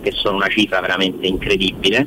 che 0.00 0.12
sono 0.12 0.36
una 0.36 0.48
cifra 0.48 0.80
veramente 0.80 1.26
incredibile 1.26 2.06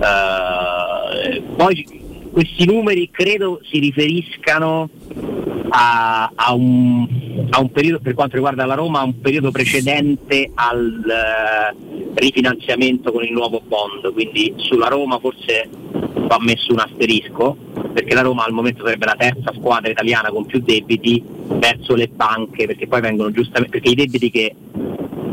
Eh, 0.00 1.42
poi 1.56 2.02
questi 2.34 2.66
numeri 2.66 3.10
credo 3.12 3.60
si 3.62 3.78
riferiscano 3.78 4.90
a, 5.68 6.32
a 6.34 6.52
un, 6.52 7.46
a 7.50 7.60
un 7.60 7.70
periodo, 7.70 8.00
per 8.00 8.14
quanto 8.14 8.34
riguarda 8.34 8.66
la 8.66 8.74
Roma, 8.74 8.98
a 8.98 9.04
un 9.04 9.20
periodo 9.20 9.52
precedente 9.52 10.50
al 10.52 11.04
eh, 11.06 12.12
rifinanziamento 12.14 13.12
con 13.12 13.22
il 13.22 13.32
nuovo 13.32 13.62
bond, 13.64 14.12
quindi 14.12 14.52
sulla 14.56 14.88
Roma 14.88 15.20
forse 15.20 15.68
va 16.26 16.38
messo 16.40 16.72
un 16.72 16.80
asterisco, 16.80 17.56
perché 17.92 18.14
la 18.14 18.22
Roma 18.22 18.44
al 18.44 18.52
momento 18.52 18.84
sarebbe 18.84 19.06
la 19.06 19.16
terza 19.16 19.52
squadra 19.54 19.92
italiana 19.92 20.30
con 20.30 20.44
più 20.44 20.60
debiti 20.60 21.22
verso 21.46 21.94
le 21.94 22.08
banche, 22.08 22.66
perché 22.66 22.88
poi 22.88 23.00
vengono 23.00 23.30
giustamente, 23.30 23.78
perché 23.78 23.92
i 23.92 23.94
debiti 23.94 24.30
che, 24.32 24.56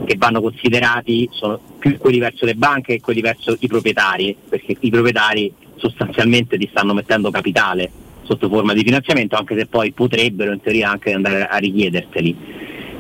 che 0.06 0.15
vanno 0.19 0.40
considerati 0.40 1.28
sono 1.32 1.60
più 1.80 1.98
quelli 1.98 2.19
verso 2.19 2.45
le 2.45 2.53
banche 2.53 2.98
che 2.98 3.02
quelli 3.02 3.22
verso 3.22 3.57
i 3.60 3.68
proprietari, 3.68 4.36
perché 4.48 4.78
i 4.80 4.90
proprietari 4.91 5.52
sostanzialmente 5.81 6.57
ti 6.57 6.67
stanno 6.69 6.93
mettendo 6.93 7.31
capitale 7.31 7.91
sotto 8.21 8.47
forma 8.47 8.73
di 8.73 8.83
finanziamento, 8.83 9.35
anche 9.35 9.57
se 9.57 9.65
poi 9.65 9.91
potrebbero 9.91 10.53
in 10.53 10.61
teoria 10.61 10.91
anche 10.91 11.13
andare 11.13 11.47
a 11.47 11.57
richiederseli. 11.57 12.37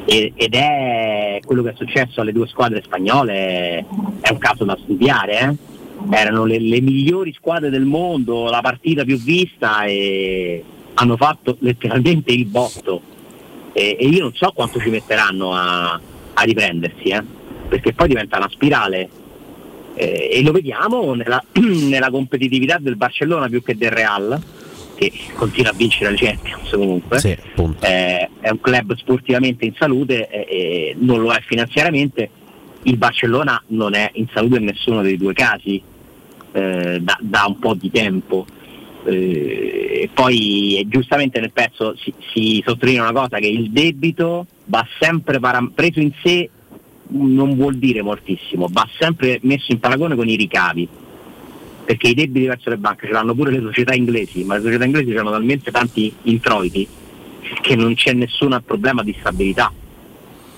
E- 0.05 0.33
ed 0.35 0.55
è 0.55 1.39
quello 1.45 1.61
che 1.61 1.71
è 1.71 1.75
successo 1.75 2.21
alle 2.21 2.31
due 2.31 2.47
squadre 2.47 2.81
spagnole, 2.83 3.85
è 4.19 4.31
un 4.31 4.37
caso 4.39 4.65
da 4.65 4.77
studiare, 4.81 5.39
eh? 5.39 5.55
erano 6.09 6.45
le, 6.45 6.59
le 6.59 6.81
migliori 6.81 7.31
squadre 7.33 7.69
del 7.69 7.85
mondo, 7.85 8.49
la 8.49 8.61
partita 8.61 9.03
più 9.03 9.17
vista 9.17 9.83
e 9.83 10.63
hanno 10.95 11.17
fatto 11.17 11.57
letteralmente 11.59 12.31
il 12.31 12.45
botto. 12.45 13.01
E, 13.73 13.95
e 13.99 14.07
io 14.07 14.23
non 14.23 14.33
so 14.33 14.51
quanto 14.53 14.79
ci 14.79 14.89
metteranno 14.89 15.53
a, 15.53 15.99
a 16.33 16.43
riprendersi, 16.43 17.09
eh? 17.09 17.23
perché 17.69 17.93
poi 17.93 18.07
diventa 18.07 18.37
una 18.37 18.49
spirale 18.49 19.07
eh, 19.95 20.29
e 20.31 20.41
lo 20.43 20.51
vediamo 20.51 21.13
nella, 21.13 21.43
nella 21.59 22.09
competitività 22.09 22.77
del 22.79 22.95
Barcellona 22.95 23.47
più 23.47 23.61
che 23.61 23.75
del 23.75 23.91
Real 23.91 24.41
che 24.95 25.11
continua 25.33 25.71
a 25.71 25.73
vincere 25.73 26.11
le 26.11 26.17
Champions 26.17 26.69
comunque. 26.69 27.19
Sì. 27.19 27.29
Eh, 27.29 28.29
è 28.39 28.49
un 28.49 28.61
club 28.61 28.95
sportivamente 28.95 29.65
in 29.65 29.73
salute 29.75 30.29
e, 30.29 30.45
e 30.47 30.95
non 30.99 31.21
lo 31.21 31.31
è 31.31 31.41
finanziariamente. 31.41 32.29
Il 32.83 32.97
Barcellona 32.97 33.61
non 33.67 33.95
è 33.95 34.09
in 34.13 34.27
salute 34.31 34.57
in 34.57 34.65
nessuno 34.65 35.01
dei 35.01 35.17
due 35.17 35.33
casi 35.33 35.81
eh, 36.51 36.99
da, 37.01 37.17
da 37.19 37.45
un 37.47 37.57
po' 37.57 37.73
di 37.73 37.89
tempo. 37.89 38.45
Eh, 39.05 40.01
e 40.03 40.09
poi 40.13 40.77
eh, 40.77 40.87
giustamente 40.87 41.39
nel 41.39 41.51
pezzo 41.51 41.95
si, 41.97 42.13
si 42.33 42.63
sottolinea 42.65 43.01
una 43.01 43.19
cosa 43.19 43.39
che 43.39 43.47
il 43.47 43.71
debito 43.71 44.45
va 44.65 44.85
sempre 44.99 45.39
param- 45.39 45.71
preso 45.73 45.99
in 45.99 46.11
sé 46.23 46.49
non 47.11 47.55
vuol 47.55 47.75
dire 47.75 48.01
moltissimo, 48.01 48.67
va 48.69 48.87
sempre 48.97 49.39
messo 49.43 49.71
in 49.71 49.79
paragone 49.79 50.15
con 50.15 50.27
i 50.27 50.35
ricavi. 50.35 50.87
perché 51.83 52.09
i 52.09 52.13
debiti 52.13 52.45
verso 52.45 52.69
le 52.69 52.77
banche 52.77 53.07
ce 53.07 53.11
l'hanno 53.11 53.33
pure 53.33 53.51
le 53.51 53.59
società 53.59 53.93
inglesi, 53.93 54.43
ma 54.43 54.55
le 54.55 54.61
società 54.61 54.85
inglesi 54.85 55.15
hanno 55.15 55.31
talmente 55.31 55.71
tanti 55.71 56.13
introiti 56.23 56.87
che 57.61 57.75
non 57.75 57.95
c'è 57.95 58.13
nessun 58.13 58.61
problema 58.65 59.03
di 59.03 59.13
stabilità, 59.19 59.73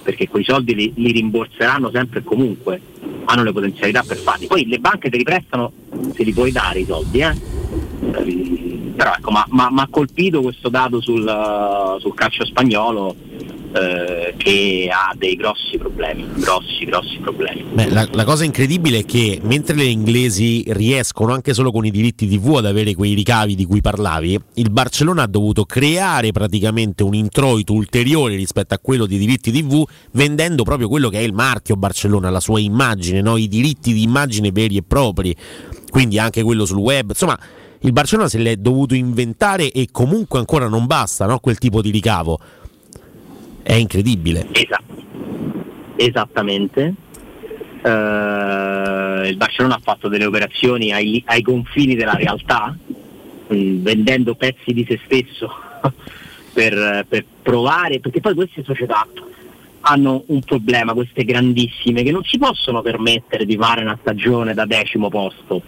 perché 0.04 0.28
quei 0.28 0.44
soldi 0.44 0.76
li, 0.76 0.94
li 0.96 1.12
rimborseranno 1.12 1.90
sempre 1.92 2.20
e 2.20 2.24
comunque, 2.24 2.82
hanno 3.26 3.44
le 3.44 3.52
potenzialità 3.52 4.04
per 4.06 4.18
farli. 4.18 4.48
Poi 4.48 4.68
le 4.68 4.80
banche 4.80 5.10
te 5.10 5.18
li 5.18 5.24
prestano 5.24 5.72
se 6.14 6.24
li 6.24 6.34
puoi 6.34 6.52
dare 6.52 6.80
i 6.80 6.86
soldi, 6.86 7.20
eh? 7.20 7.36
Però 8.96 9.14
ecco, 9.18 9.32
ma 9.32 9.46
ha 9.76 9.88
colpito 9.90 10.42
questo 10.42 10.70
dato 10.70 11.02
sul, 11.02 11.98
sul 12.00 12.14
calcio 12.14 12.46
spagnolo 12.46 13.16
eh, 13.74 14.36
che 14.38 14.88
ha 14.92 15.16
dei 15.18 15.36
grossi 15.36 15.80
problemi, 15.80 16.28
grossi, 16.36 16.86
grossi 16.86 17.18
problemi. 17.18 17.64
Beh, 17.74 17.90
la, 17.90 18.08
la, 18.12 18.24
cosa 18.24 18.44
incredibile 18.44 19.00
è 19.00 19.06
che 19.06 19.40
mentre 19.42 19.76
le 19.76 19.86
inglesi 19.86 20.64
riescono 20.68 21.34
anche 21.34 21.56
solo 21.56 21.72
con 21.72 21.84
i 21.84 21.90
diritti 21.90 22.28
TV 22.28 22.58
ad 22.58 22.68
avere 22.68 22.94
quei 22.94 23.16
ricavi 23.16 23.56
di 23.56 23.66
cui 23.66 23.82
parlavi, 23.82 24.40
il 24.56 24.70
Barcellona 24.70 25.24
ha 25.24 25.28
dovuto 25.28 25.66
creare 25.66 26.32
praticamente 26.32 27.02
un 27.02 27.16
introito 27.16 27.74
ulteriore 27.74 28.36
rispetto 28.36 28.76
a 28.76 28.80
quello 28.80 29.08
di 29.08 29.18
diritti 29.18 29.52
TV 29.52 29.84
vendendo 30.12 30.64
proprio 30.64 30.88
quello 30.88 31.10
che 31.10 31.18
è 31.18 31.24
il 31.24 31.34
marchio 31.34 31.76
Barcellona, 31.76 32.30
la 32.30 32.40
sua 32.40 32.60
immagine, 32.60 32.93
no? 33.22 33.38
i 33.38 33.48
diritti 33.48 33.94
di 33.94 34.04
immagine 34.04 34.52
veri 34.52 34.78
e 34.78 34.84
propri, 34.84 35.36
quindi 35.90 36.20
anche 36.20 36.44
quello 36.44 36.66
sul 36.66 36.78
web, 36.78 37.10
insomma 37.10 37.38
il 37.86 37.92
Barcellona 37.92 38.30
se 38.30 38.38
l'è 38.38 38.56
dovuto 38.56 38.96
inventare 38.96 39.70
e 39.72 39.90
comunque 39.92 40.40
ancora 40.40 40.68
non 40.68 40.86
basta 40.86 41.26
no? 41.26 41.40
quel 41.40 41.58
tipo 41.58 41.82
di 41.82 41.92
ricavo. 41.92 42.40
È 43.62 43.74
incredibile. 43.74 44.48
Esatto. 44.52 45.04
Esattamente. 45.98 46.94
Uh, 47.84 49.26
il 49.26 49.36
Barcellona 49.36 49.76
ha 49.76 49.82
fatto 49.84 50.08
delle 50.08 50.26
operazioni 50.26 50.94
ai, 50.94 51.22
ai 51.28 51.42
confini 51.42 51.96
della 51.96 52.14
realtà, 52.14 52.74
mh, 53.48 53.56
mm, 53.56 53.84
vendendo 53.84 54.36
pezzi 54.36 54.72
di 54.72 54.86
se 54.88 55.02
stesso 55.04 55.52
per, 56.54 57.06
per 57.08 57.26
provare, 57.42 58.00
perché 58.00 58.22
poi 58.22 58.34
queste 58.34 58.64
società 58.64 59.06
hanno 59.86 60.24
un 60.28 60.42
problema, 60.42 60.94
queste 60.94 61.24
grandissime, 61.24 62.04
che 62.04 62.12
non 62.12 62.24
si 62.24 62.38
possono 62.38 62.82
permettere 62.82 63.46
di 63.46 63.58
fare 63.58 63.82
una 63.82 63.98
stagione 64.00 64.54
da 64.54 64.66
decimo 64.66 65.10
posto, 65.10 65.62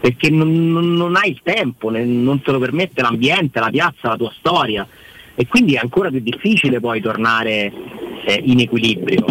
perché 0.00 0.30
non, 0.30 0.70
non, 0.70 0.94
non 0.94 1.16
hai 1.16 1.30
il 1.30 1.40
tempo, 1.42 1.90
non 1.90 2.40
te 2.42 2.52
lo 2.52 2.58
permette 2.58 3.02
l'ambiente, 3.02 3.60
la 3.60 3.70
piazza, 3.70 4.08
la 4.08 4.16
tua 4.16 4.32
storia 4.36 4.86
e 5.40 5.46
quindi 5.46 5.74
è 5.74 5.78
ancora 5.80 6.10
più 6.10 6.18
difficile 6.18 6.80
poi 6.80 7.00
tornare 7.00 7.72
eh, 8.24 8.42
in 8.44 8.58
equilibrio. 8.58 9.24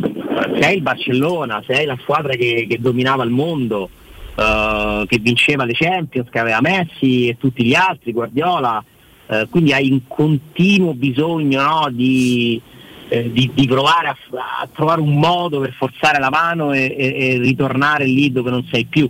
Se 0.58 0.66
hai 0.66 0.78
il 0.78 0.82
Barcellona, 0.82 1.62
se 1.68 1.74
hai 1.74 1.86
la 1.86 1.98
squadra 2.02 2.34
che, 2.36 2.66
che 2.70 2.80
dominava 2.80 3.26
il 3.26 3.30
mondo, 3.30 3.90
uh, 4.36 5.06
che 5.06 5.18
vinceva 5.20 5.66
le 5.66 5.74
Champions, 5.74 6.30
che 6.30 6.40
aveva 6.40 6.62
Messi 6.62 7.28
e 7.28 7.36
tutti 7.38 7.66
gli 7.66 7.74
altri, 7.74 8.14
Guardiola, 8.14 8.82
uh, 9.26 9.50
quindi 9.50 9.74
hai 9.74 9.92
un 9.92 10.08
continuo 10.08 10.94
bisogno 10.94 11.62
no, 11.62 11.90
di, 11.92 12.62
eh, 13.10 13.32
di, 13.32 13.52
di, 13.54 13.68
provare 13.68 14.10
a, 14.10 14.18
a, 14.62 14.70
trovare 14.74 15.02
un 15.02 15.18
modo 15.18 15.60
per 15.60 15.74
forzare 15.74 16.20
la 16.20 16.30
mano 16.30 16.74
e, 16.74 16.94
e, 16.98 17.16
e 17.16 17.38
ritornare 17.40 18.06
lì 18.06 18.32
dove 18.32 18.50
non 18.50 18.66
sei 18.72 18.86
più. 18.86 19.10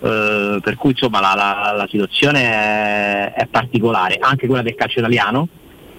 Uh, 0.00 0.60
per 0.62 0.76
cui 0.76 0.92
insomma 0.92 1.20
la, 1.20 1.34
la, 1.34 1.74
la 1.76 1.86
situazione 1.90 2.42
è, 2.42 3.32
è, 3.34 3.46
particolare, 3.46 4.16
anche 4.18 4.46
quella 4.46 4.62
del 4.62 4.74
calcio 4.74 5.00
italiano, 5.00 5.46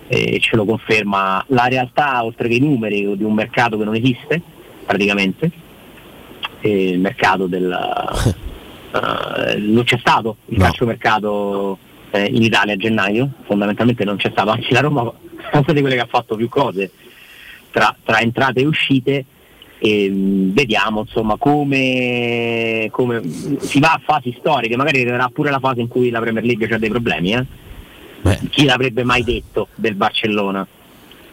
e 0.08 0.40
ce 0.40 0.56
lo 0.56 0.66
conferma 0.66 1.44
la 1.50 1.68
realtà 1.68 2.24
oltre 2.24 2.48
che 2.48 2.56
i 2.56 2.60
numeri 2.60 3.16
di 3.16 3.24
un 3.24 3.34
mercato 3.34 3.78
che 3.78 3.84
non 3.84 3.94
esiste 3.94 4.42
praticamente, 4.86 5.52
il 6.62 7.00
mercato 7.00 7.46
del... 7.46 8.34
uh, 8.92 9.60
non 9.62 9.84
c'è 9.84 10.00
stato 10.00 10.38
il 10.48 10.58
no. 10.58 10.64
calciomercato 10.64 11.78
eh, 12.10 12.26
in 12.26 12.42
Italia 12.42 12.74
a 12.74 12.78
gennaio, 12.78 13.30
fondamentalmente 13.44 14.04
non 14.04 14.18
c'è 14.18 14.32
stato, 14.32 14.50
anzi 14.50 14.74
la 14.74 14.82
Roma 14.82 15.12
è 15.52 15.58
una 15.58 15.64
di 15.74 15.80
quelle 15.80 15.96
che 15.96 16.02
ha 16.02 16.08
fatto 16.10 16.36
più 16.36 16.50
cose 16.50 16.92
tra, 17.72 17.96
tra 18.04 18.20
entrate 18.20 18.62
e 18.62 18.66
uscite 18.66 19.26
e 19.80 20.10
mh, 20.10 20.54
vediamo 20.54 21.02
insomma 21.02 21.38
come, 21.38 22.88
come, 22.92 23.22
si 23.60 23.80
va 23.80 23.94
a 23.94 24.02
fasi 24.04 24.36
storiche, 24.38 24.76
magari 24.76 25.02
arriverà 25.02 25.30
pure 25.34 25.50
la 25.50 25.60
fase 25.60 25.82
in 25.82 25.88
cui 25.88 26.12
la 26.12 26.20
Premier 26.20 26.44
League 26.44 26.68
ha 26.74 26.78
dei 26.78 26.90
problemi. 26.90 27.34
Eh? 27.34 28.40
Chi 28.52 28.66
l'avrebbe 28.66 29.04
mai 29.04 29.24
detto 29.24 29.70
del 29.74 29.96
Barcellona? 29.96 30.68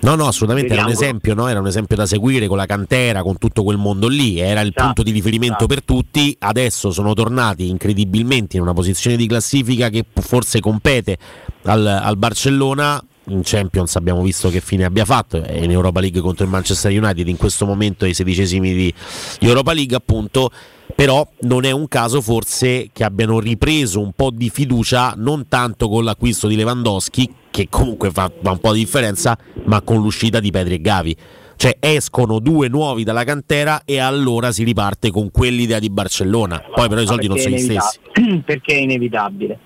No, 0.01 0.15
no, 0.15 0.29
assolutamente 0.29 0.69
Vediamo. 0.69 0.89
era 0.89 0.97
un 0.97 1.05
esempio, 1.05 1.35
no? 1.35 1.49
era 1.49 1.61
un 1.61 1.67
esempio 1.67 1.97
da 1.97 2.07
seguire 2.07 2.47
con 2.47 2.57
la 2.57 2.67
cantera, 2.67 3.23
con 3.23 3.37
tutto 3.37 3.65
quel 3.65 3.77
mondo 3.77 4.07
lì, 4.07 4.39
era 4.39 4.61
il 4.61 4.69
esatto, 4.69 4.85
punto 4.85 5.03
di 5.03 5.11
riferimento 5.11 5.65
esatto. 5.65 5.75
per 5.75 5.83
tutti, 5.83 6.37
adesso 6.39 6.93
sono 6.93 7.15
tornati 7.15 7.69
incredibilmente 7.69 8.57
in 8.57 8.63
una 8.63 8.73
posizione 8.73 9.17
di 9.17 9.27
classifica 9.27 9.89
che 9.91 10.05
forse 10.15 10.61
compete 10.61 11.19
al, 11.65 11.85
al 11.85 12.17
Barcellona, 12.17 13.03
in 13.29 13.41
Champions 13.43 13.97
abbiamo 13.97 14.23
visto 14.23 14.49
che 14.51 14.61
fine 14.61 14.85
abbia 14.85 15.05
fatto, 15.05 15.43
è 15.43 15.59
in 15.59 15.71
Europa 15.71 16.01
League 16.01 16.21
contro 16.21 16.45
il 16.45 16.51
Manchester 16.51 16.91
United, 16.91 17.27
in 17.29 17.37
questo 17.37 17.67
momento 17.67 18.05
ai 18.05 18.15
sedicesimi 18.15 18.75
di 18.75 18.95
Europa 19.41 19.73
League 19.73 19.97
appunto 19.97 20.51
però 20.95 21.27
non 21.43 21.65
è 21.65 21.71
un 21.71 21.87
caso 21.87 22.21
forse 22.21 22.89
che 22.93 23.05
abbiano 23.05 23.39
ripreso 23.39 24.01
un 24.01 24.13
po' 24.13 24.31
di 24.31 24.51
fiducia 24.51 25.15
non 25.17 25.47
tanto 25.47 25.89
con 25.89 26.03
l'acquisto 26.03 26.49
di 26.49 26.57
Lewandowski 26.57 27.33
che 27.51 27.69
comunque 27.71 28.11
fa, 28.11 28.31
fa 28.43 28.51
un 28.51 28.59
po' 28.59 28.73
di 28.73 28.81
differenza 28.81 29.39
ma 29.65 29.81
con 29.83 30.01
l'uscita 30.01 30.41
di 30.41 30.51
Pedri 30.51 30.75
e 30.75 30.81
Gavi. 30.81 31.17
Cioè 31.55 31.77
escono 31.81 32.39
due 32.39 32.69
nuovi 32.69 33.03
dalla 33.03 33.25
cantera 33.25 33.83
e 33.85 33.99
allora 33.99 34.53
si 34.53 34.63
riparte 34.63 35.11
con 35.11 35.31
quell'idea 35.31 35.81
di 35.81 35.91
Barcellona. 35.91 36.63
Poi 36.73 36.89
però 36.89 37.01
i 37.01 37.07
soldi 37.07 37.27
non 37.27 37.37
sono 37.37 37.57
gli 37.57 37.61
stessi. 37.61 37.99
perché 38.45 38.75
è 38.75 38.79
inevitabile 38.79 39.59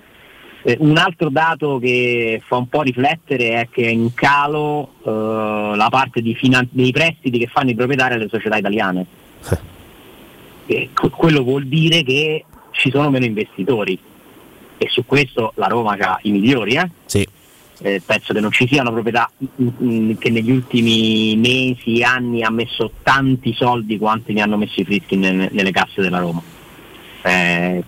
eh, 0.62 0.76
un 0.80 0.97
altro 0.97 1.28
dato 1.28 1.78
che 1.78 2.40
fa 2.44 2.56
un 2.56 2.68
po' 2.68 2.82
riflettere 2.82 3.60
è 3.60 3.68
che 3.70 3.84
è 3.84 3.90
in 3.90 4.14
calo 4.14 4.94
eh, 5.05 5.76
la 5.76 5.89
parte 5.90 6.22
finan- 6.34 6.68
dei 6.70 6.93
prestiti 6.93 7.39
che 7.39 7.47
fanno 7.47 7.70
i 7.70 7.74
proprietari 7.74 8.14
alle 8.14 8.28
società 8.28 8.56
italiane 8.56 9.06
eh, 10.66 10.90
quello 10.94 11.43
vuol 11.43 11.66
dire 11.66 12.02
che 12.02 12.44
ci 12.72 12.90
sono 12.90 13.10
meno 13.10 13.24
investitori 13.24 13.98
e 14.78 14.89
su 14.89 15.05
questo 15.05 15.52
la 15.56 15.66
Roma 15.66 15.97
ha 15.98 16.18
i 16.22 16.30
migliori. 16.30 16.74
Eh? 16.74 16.90
Sì. 17.05 17.26
Eh, 17.84 18.01
penso 18.05 18.32
che 18.32 18.40
non 18.40 18.52
ci 18.52 18.66
siano 18.68 18.93
proprietà 18.93 19.30
mh, 19.36 19.47
mm, 19.62 19.68
mm, 19.82 20.12
che 20.18 20.30
negli 20.30 20.51
ultimi 20.51 21.36
mesi, 21.36 22.02
anni 22.02 22.43
ha 22.43 22.51
messo 22.51 22.93
tanti 23.02 23.52
soldi 23.55 23.98
quanti 23.98 24.32
ne 24.32 24.43
hanno 24.43 24.56
messo 24.56 24.80
i 24.80 24.84
frischi 24.84 25.16
nelle, 25.16 25.48
nelle 25.51 25.72
casse 25.72 26.01
della 26.01 26.18
Roma. 26.18 26.40
Eh, 27.22 27.84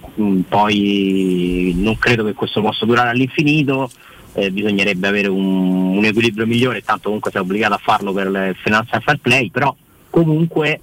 poi 0.49 1.73
non 1.77 1.99
credo 1.99 2.25
che 2.25 2.35
questo 2.35 2.61
possa 2.61 2.87
durare 2.87 3.11
all'infinito, 3.11 3.91
eh, 4.35 4.51
bisognerebbe 4.51 5.09
avere 5.09 5.29
un, 5.29 5.97
un, 5.97 6.05
equilibrio 6.05 6.47
migliore, 6.47 6.83
tanto 6.83 7.05
comunque 7.05 7.31
sei 7.31 7.41
obbligato 7.41 7.75
a 7.75 7.81
farlo 7.83 8.13
per 8.13 8.27
il 8.27 8.57
financial 8.63 9.03
fair 9.03 9.19
play, 9.19 9.51
però 9.51 9.75
comunque 10.11 10.81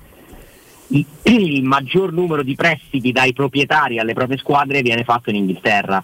il 1.23 1.63
maggior 1.63 2.11
numero 2.11 2.43
di 2.43 2.55
prestiti 2.55 3.11
dai 3.11 3.33
proprietari 3.33 3.99
alle 3.99 4.13
proprie 4.13 4.37
squadre 4.37 4.81
viene 4.81 5.03
fatto 5.03 5.29
in 5.29 5.37
Inghilterra. 5.37 6.03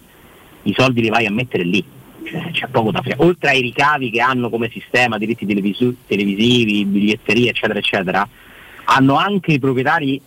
I 0.64 0.74
soldi 0.78 1.02
li 1.02 1.10
vai 1.10 1.26
a 1.26 1.32
mettere 1.32 1.64
lì, 1.64 1.84
cioè, 2.24 2.52
c'è 2.52 2.68
poco 2.68 2.92
da 2.92 3.02
fare. 3.02 3.16
Oltre 3.20 3.50
ai 3.50 3.62
ricavi 3.62 4.10
che 4.10 4.22
hanno 4.22 4.50
come 4.50 4.70
sistema, 4.70 5.18
diritti 5.18 5.46
televisu- 5.46 5.96
televisivi, 6.08 6.86
biglietterie, 6.86 7.50
eccetera, 7.50 7.80
eccetera, 7.80 8.28
hanno 8.86 9.16
anche 9.16 9.54
i 9.54 9.60
proprietari 9.60 10.22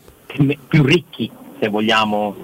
più 0.68 0.82
ricchi, 0.84 1.30
se 1.60 1.68
vogliamo 1.68 2.34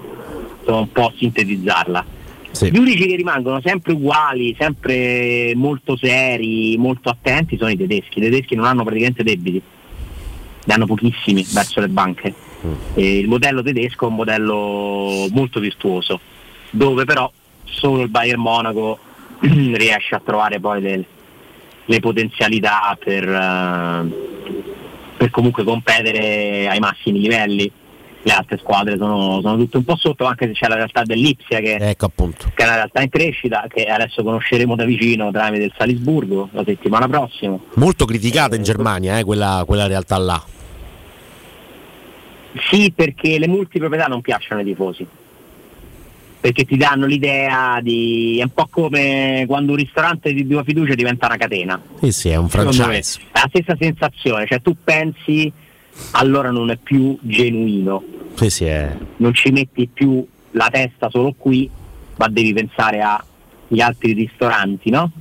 un 0.65 0.91
po' 0.91 1.13
sintetizzarla. 1.15 2.05
Sì. 2.51 2.71
Gli 2.71 2.77
unici 2.77 3.07
che 3.07 3.15
rimangono 3.15 3.61
sempre 3.63 3.93
uguali, 3.93 4.55
sempre 4.57 5.53
molto 5.55 5.95
seri, 5.95 6.75
molto 6.77 7.09
attenti 7.09 7.57
sono 7.57 7.69
i 7.69 7.77
tedeschi. 7.77 8.19
I 8.19 8.23
tedeschi 8.23 8.55
non 8.55 8.65
hanno 8.65 8.83
praticamente 8.83 9.23
debiti 9.23 9.61
ne 10.67 10.73
hanno 10.73 10.85
pochissimi 10.85 11.45
verso 11.51 11.79
le 11.79 11.87
banche. 11.87 12.33
Mm. 12.65 12.73
il 12.95 13.27
modello 13.27 13.61
tedesco 13.61 14.05
è 14.05 14.09
un 14.09 14.15
modello 14.15 15.27
molto 15.29 15.59
virtuoso, 15.59 16.19
dove 16.71 17.05
però 17.05 17.31
solo 17.65 18.01
il 18.01 18.09
Bayern 18.09 18.41
Monaco 18.41 18.97
riesce 19.39 20.15
a 20.15 20.21
trovare 20.23 20.59
poi 20.59 20.81
le, 20.81 21.05
le 21.85 21.99
potenzialità 21.99 22.97
per, 22.99 23.27
uh, 23.27 24.13
per, 25.17 25.29
comunque 25.29 25.63
competere 25.63 26.67
ai 26.67 26.79
massimi 26.79 27.19
livelli. 27.19 27.71
Le 28.27 28.33
altre 28.33 28.57
squadre 28.57 28.97
sono, 28.97 29.39
sono, 29.41 29.55
tutte 29.55 29.77
un 29.77 29.85
po' 29.85 29.95
sotto, 29.95 30.25
anche 30.25 30.47
se 30.47 30.51
c'è 30.51 30.67
la 30.67 30.75
realtà 30.75 31.03
dell'Ipsia 31.03 31.61
che, 31.61 31.75
ecco 31.75 32.11
che, 32.13 32.23
è 32.55 32.63
una 32.65 32.75
realtà 32.75 33.01
in 33.01 33.07
crescita, 33.09 33.65
che 33.69 33.85
adesso 33.85 34.21
conosceremo 34.21 34.75
da 34.75 34.83
vicino 34.83 35.31
tramite 35.31 35.63
il 35.63 35.73
Salisburgo 35.77 36.49
la 36.51 36.63
settimana 36.65 37.07
prossima. 37.07 37.57
Molto 37.75 38.03
criticata 38.03 38.57
in 38.57 38.63
Germania 38.63 39.17
eh, 39.17 39.23
quella, 39.23 39.63
quella 39.65 39.87
realtà 39.87 40.17
là. 40.17 40.43
Sì, 42.69 42.91
perché 42.93 43.39
le 43.39 43.47
multiproprietà 43.47 44.07
non 44.07 44.19
piacciono 44.19 44.59
ai 44.59 44.65
tifosi. 44.65 45.07
Perché 46.41 46.65
ti 46.65 46.75
danno 46.75 47.05
l'idea 47.05 47.79
di. 47.81 48.39
è 48.39 48.43
un 48.43 48.51
po' 48.51 48.67
come 48.69 49.45
quando 49.47 49.71
un 49.71 49.77
ristorante 49.77 50.33
di 50.33 50.45
tua 50.45 50.63
fiducia 50.63 50.95
diventa 50.95 51.27
una 51.27 51.37
catena. 51.37 51.81
Sì, 52.01 52.11
sì, 52.11 52.27
è 52.27 52.35
un 52.35 52.49
franchise. 52.49 53.21
È 53.31 53.39
la 53.39 53.47
stessa 53.47 53.77
sensazione, 53.79 54.45
cioè 54.47 54.61
tu 54.61 54.75
pensi, 54.83 55.49
allora 56.11 56.51
non 56.51 56.69
è 56.69 56.77
più 56.77 57.17
genuino. 57.21 58.03
Sì, 58.35 58.49
sì, 58.49 58.65
è. 58.65 58.95
Non 59.17 59.33
ci 59.33 59.51
metti 59.51 59.87
più 59.91 60.25
la 60.51 60.69
testa 60.71 61.09
solo 61.09 61.33
qui, 61.37 61.69
ma 62.17 62.27
devi 62.27 62.53
pensare 62.53 63.01
agli 63.01 63.79
altri 63.81 64.13
ristoranti, 64.13 64.89
no? 64.89 65.11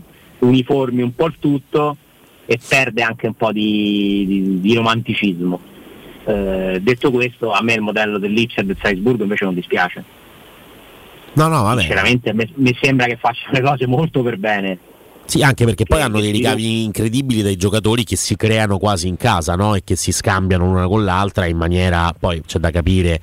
Uniformi 0.41 1.03
un 1.03 1.15
po' 1.15 1.27
il 1.27 1.37
tutto 1.39 1.97
e 2.47 2.59
perde 2.67 3.03
anche 3.03 3.27
un 3.27 3.35
po' 3.35 3.53
di, 3.53 4.25
di- 4.27 4.61
di 4.61 4.75
romanticismo. 4.75 5.61
Eh, 6.25 6.79
detto 6.83 7.11
questo, 7.11 7.53
a 7.53 7.63
me 7.63 7.75
il 7.75 7.81
modello 7.81 8.19
del 8.19 8.33
Liccia 8.33 8.61
e 8.61 8.65
del 8.65 8.77
Salisburgo 8.81 9.23
invece 9.23 9.45
non 9.45 9.55
dispiace. 9.55 10.05
No, 11.35 11.49
no, 11.49 11.63
vabbè. 11.63 11.81
Sinceramente 11.81 12.33
me- 12.33 12.49
mi 12.55 12.77
sembra 12.81 13.07
che 13.07 13.17
facciano 13.17 13.53
le 13.53 13.61
cose 13.61 13.87
molto 13.87 14.23
per 14.23 14.37
bene. 14.39 14.79
Sì, 15.27 15.43
anche 15.43 15.65
perché 15.65 15.85
poi 15.85 16.03
hanno 16.03 16.21
dei 16.21 16.31
ricavi 16.31 16.85
incredibili 16.85 17.43
dai 17.43 17.57
giocatori 17.57 18.05
che 18.05 18.15
si 18.15 18.37
creano 18.37 18.79
quasi 18.79 19.09
in 19.09 19.17
casa 19.17 19.57
no? 19.57 19.75
e 19.75 19.83
che 19.83 19.97
si 19.97 20.13
scambiano 20.13 20.67
l'una 20.67 20.87
con 20.87 21.05
l'altra 21.05 21.47
in 21.47 21.57
maniera, 21.57 22.15
poi 22.19 22.43
c'è 22.47 22.61
da 22.61 22.71
capire, 22.71 23.21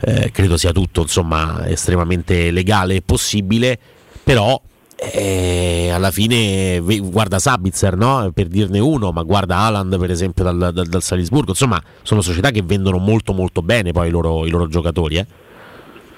eh, 0.00 0.30
credo 0.32 0.56
sia 0.56 0.72
tutto 0.72 1.02
insomma 1.02 1.64
estremamente 1.68 2.50
legale 2.50 2.96
e 2.96 3.02
possibile, 3.02 3.78
però 4.24 4.60
eh, 4.96 5.90
alla 5.92 6.10
fine 6.10 6.80
guarda 6.80 7.38
Sabitzer 7.38 7.96
no? 7.96 8.32
per 8.34 8.48
dirne 8.48 8.80
uno, 8.80 9.12
ma 9.12 9.22
guarda 9.22 9.58
Haaland 9.58 9.96
per 9.96 10.10
esempio 10.10 10.42
dal, 10.42 10.72
dal- 10.72 10.86
dal 10.88 11.02
Salisburgo, 11.02 11.50
insomma 11.50 11.80
sono 12.02 12.20
società 12.20 12.50
che 12.50 12.62
vendono 12.62 12.98
molto 12.98 13.32
molto 13.32 13.62
bene 13.62 13.92
poi 13.92 14.08
i 14.08 14.10
loro, 14.10 14.44
i 14.44 14.50
loro 14.50 14.66
giocatori. 14.66 15.18
Eh? 15.18 15.26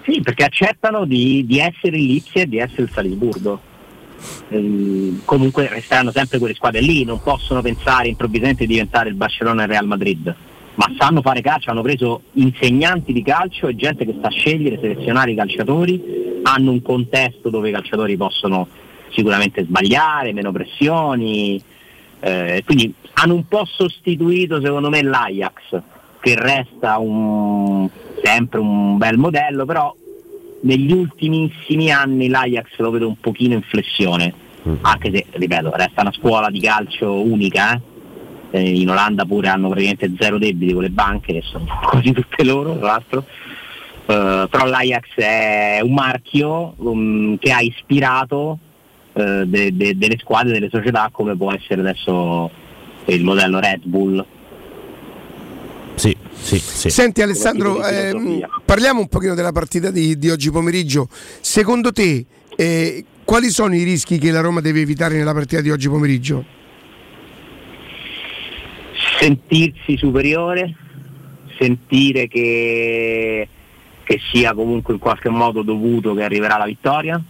Sì, 0.03 0.23
perché 0.23 0.45
accettano 0.45 1.05
di, 1.05 1.45
di 1.47 1.59
essere 1.59 1.99
il 1.99 2.07
Lipsia 2.07 2.43
e 2.43 2.49
di 2.49 2.59
essere 2.59 2.85
il 2.85 2.91
Salisburgo. 2.91 3.75
Ehm, 4.49 5.23
comunque 5.25 5.69
resteranno 5.69 6.11
sempre 6.11 6.39
quelle 6.39 6.55
squadre 6.55 6.81
lì, 6.81 7.05
non 7.05 7.21
possono 7.23 7.63
pensare 7.63 8.09
improvvisamente 8.09 8.65
di 8.67 8.73
diventare 8.75 9.09
il 9.09 9.15
Barcellona 9.15 9.63
e 9.63 9.65
il 9.65 9.71
Real 9.71 9.87
Madrid, 9.87 10.35
ma 10.75 10.93
sanno 10.99 11.23
fare 11.23 11.41
calcio, 11.41 11.71
hanno 11.71 11.83
preso 11.83 12.23
insegnanti 12.33 13.13
di 13.13 13.23
calcio 13.23 13.69
e 13.69 13.77
gente 13.77 14.05
che 14.05 14.17
sa 14.21 14.29
scegliere, 14.29 14.79
selezionare 14.81 15.33
i 15.33 15.35
calciatori, 15.35 16.41
hanno 16.43 16.71
un 16.71 16.83
contesto 16.83 17.51
dove 17.51 17.71
i 17.71 17.73
calciatori 17.73 18.17
possono 18.17 18.69
sicuramente 19.11 19.65
sbagliare, 19.65 20.33
meno 20.33 20.53
pressioni, 20.53 21.61
eh, 22.21 22.63
quindi 22.65 22.93
hanno 23.15 23.35
un 23.35 23.47
po' 23.49 23.65
sostituito 23.65 24.61
secondo 24.61 24.91
me 24.91 25.03
l'Ajax, 25.03 25.81
che 26.21 26.35
resta 26.35 26.99
un- 26.99 27.89
sempre 28.23 28.61
un 28.61 28.97
bel 28.99 29.17
modello, 29.17 29.65
però 29.65 29.95
negli 30.63 30.93
ultimissimi 30.93 31.91
anni 31.91 32.29
l'Ajax 32.29 32.79
lo 32.79 32.91
vedo 32.91 33.09
un 33.09 33.19
pochino 33.19 33.55
in 33.55 33.63
flessione, 33.63 34.33
anche 34.81 35.11
se, 35.13 35.27
ripeto, 35.31 35.71
resta 35.75 36.01
una 36.01 36.13
scuola 36.13 36.51
di 36.51 36.61
calcio 36.61 37.23
unica, 37.23 37.75
eh. 37.75 37.81
Eh, 38.53 38.81
in 38.81 38.89
Olanda 38.89 39.25
pure 39.25 39.49
hanno 39.49 39.69
praticamente 39.69 40.13
zero 40.19 40.39
debiti 40.39 40.73
con 40.73 40.83
le 40.83 40.91
banche, 40.91 41.33
che 41.33 41.43
sono 41.43 41.67
quasi 41.83 42.13
tutte 42.13 42.45
loro, 42.45 42.77
tra 42.79 42.87
l'altro. 42.87 43.25
Eh, 44.07 44.47
però 44.49 44.67
l'Ajax 44.67 45.15
è 45.17 45.81
un 45.83 45.93
marchio 45.93 46.75
um, 46.77 47.37
che 47.39 47.51
ha 47.51 47.61
ispirato 47.61 48.59
eh, 49.13 49.45
de- 49.47 49.75
de- 49.75 49.97
delle 49.97 50.17
squadre, 50.19 50.53
delle 50.53 50.69
società 50.71 51.09
come 51.11 51.37
può 51.37 51.53
essere 51.53 51.81
adesso 51.81 52.51
il 53.07 53.25
modello 53.25 53.59
Red 53.59 53.83
Bull. 53.85 54.25
Sì, 55.97 56.17
sì, 56.33 56.59
sì. 56.59 56.91
Senti 56.91 57.23
Alessandro, 57.23 57.85
ehm, 57.85 58.47
parliamo 58.65 59.01
un 59.01 59.09
pochino 59.09 59.35
della 59.35 59.53
partita 59.53 59.91
di, 59.91 60.17
di 60.17 60.31
oggi 60.31 60.51
pomeriggio. 60.51 61.09
Secondo 61.41 61.91
te 61.91 62.25
eh, 62.55 63.05
quali 63.25 63.49
sono 63.49 63.75
i 63.75 63.83
rischi 63.83 64.19
che 64.19 64.31
la 64.31 64.41
Roma 64.41 64.61
deve 64.61 64.81
evitare 64.83 65.17
nella 65.17 65.33
partita 65.33 65.61
di 65.61 65.71
oggi 65.71 65.89
pomeriggio? 65.89 66.55
sentirsi 69.19 69.97
superiore, 69.97 70.75
sentire 71.59 72.29
che, 72.29 73.49
che 74.03 74.21
sia 74.31 74.55
comunque 74.55 74.95
in 74.95 75.01
qualche 75.01 75.29
modo 75.29 75.63
dovuto 75.63 76.15
che 76.15 76.23
arriverà 76.23 76.57
la 76.59 76.67
vittoria, 76.67 77.21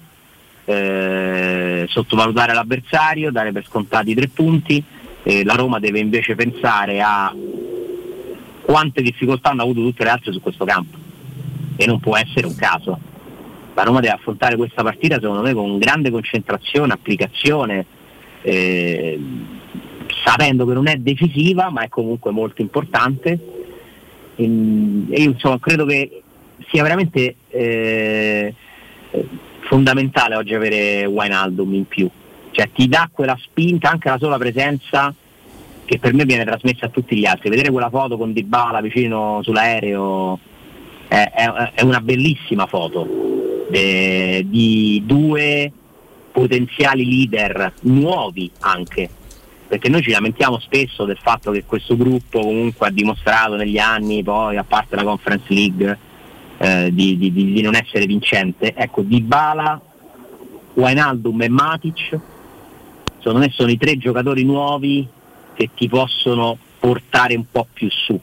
eh, 0.64 1.86
sottovalutare 1.88 2.54
l'avversario, 2.54 3.30
dare 3.30 3.52
per 3.52 3.64
scontati 3.64 4.10
i 4.10 4.14
tre 4.14 4.28
punti. 4.28 4.82
eh, 5.22 5.44
la 5.44 5.54
Roma 5.54 5.78
deve 5.78 6.00
invece 6.00 6.34
pensare 6.34 7.00
a 7.00 7.34
quante 8.66 9.00
difficoltà 9.00 9.50
hanno 9.50 9.62
avuto 9.62 9.80
tutte 9.80 10.02
le 10.02 10.10
altre 10.10 10.32
su 10.32 10.40
questo 10.40 10.64
campo 10.64 10.98
e 11.76 11.86
non 11.86 12.00
può 12.00 12.16
essere 12.16 12.46
un 12.46 12.56
caso. 12.56 12.98
La 13.74 13.84
Roma 13.84 14.00
deve 14.00 14.14
affrontare 14.14 14.56
questa 14.56 14.82
partita 14.82 15.20
secondo 15.20 15.42
me 15.42 15.54
con 15.54 15.78
grande 15.78 16.10
concentrazione, 16.10 16.92
applicazione, 16.92 17.86
eh, 18.42 19.20
sapendo 20.24 20.66
che 20.66 20.72
non 20.74 20.88
è 20.88 20.96
decisiva 20.96 21.70
ma 21.70 21.82
è 21.82 21.88
comunque 21.88 22.32
molto 22.32 22.60
importante. 22.60 23.38
E 24.34 24.42
io 24.42 25.30
insomma 25.30 25.60
credo 25.60 25.84
che 25.84 26.22
sia 26.68 26.82
veramente 26.82 27.36
eh, 27.48 28.52
fondamentale 29.60 30.34
oggi 30.34 30.54
avere 30.54 31.06
Wijnaldum 31.06 31.72
in 31.72 31.86
più, 31.86 32.10
cioè 32.50 32.68
ti 32.72 32.88
dà 32.88 33.08
quella 33.12 33.38
spinta, 33.40 33.90
anche 33.90 34.08
la 34.08 34.18
sola 34.18 34.38
presenza 34.38 35.14
che 35.86 35.98
per 35.98 36.12
me 36.12 36.24
viene 36.24 36.44
trasmessa 36.44 36.86
a 36.86 36.90
tutti 36.90 37.16
gli 37.16 37.24
altri. 37.24 37.48
Vedere 37.48 37.70
quella 37.70 37.88
foto 37.88 38.18
con 38.18 38.32
Dybala 38.34 38.80
vicino 38.82 39.40
sull'aereo 39.42 40.38
è, 41.08 41.30
è- 41.34 41.70
è 41.74 41.82
una 41.82 42.00
bellissima 42.00 42.66
foto 42.66 43.66
eh, 43.70 44.44
di 44.46 45.02
due 45.06 45.72
potenziali 46.32 47.06
leader 47.08 47.72
nuovi 47.82 48.50
anche 48.60 49.08
perché 49.68 49.88
noi 49.88 50.02
ci 50.02 50.10
lamentiamo 50.10 50.58
spesso 50.60 51.04
del 51.04 51.16
fatto 51.20 51.50
che 51.50 51.64
questo 51.64 51.96
gruppo 51.96 52.40
comunque 52.40 52.86
ha 52.88 52.90
dimostrato 52.90 53.56
negli 53.56 53.78
anni 53.78 54.22
poi 54.22 54.56
a 54.56 54.64
parte 54.64 54.94
la 54.96 55.02
Conference 55.02 55.46
League 55.52 55.98
eh, 56.58 56.90
di, 56.92 57.16
di- 57.16 57.32
di- 57.32 57.62
non 57.62 57.74
essere 57.74 58.06
vincente 58.06 58.74
ecco 58.74 59.00
Dybala, 59.02 59.80
Wijnaldum 60.74 61.42
e 61.42 61.48
Matic 61.48 62.18
secondo 63.18 63.38
me 63.38 63.50
sono 63.50 63.70
i 63.70 63.78
tre 63.78 63.96
giocatori 63.96 64.44
nuovi 64.44 65.06
che 65.56 65.70
ti 65.74 65.88
possono 65.88 66.56
portare 66.78 67.34
un 67.34 67.44
po' 67.50 67.66
più 67.72 67.88
su 67.90 68.20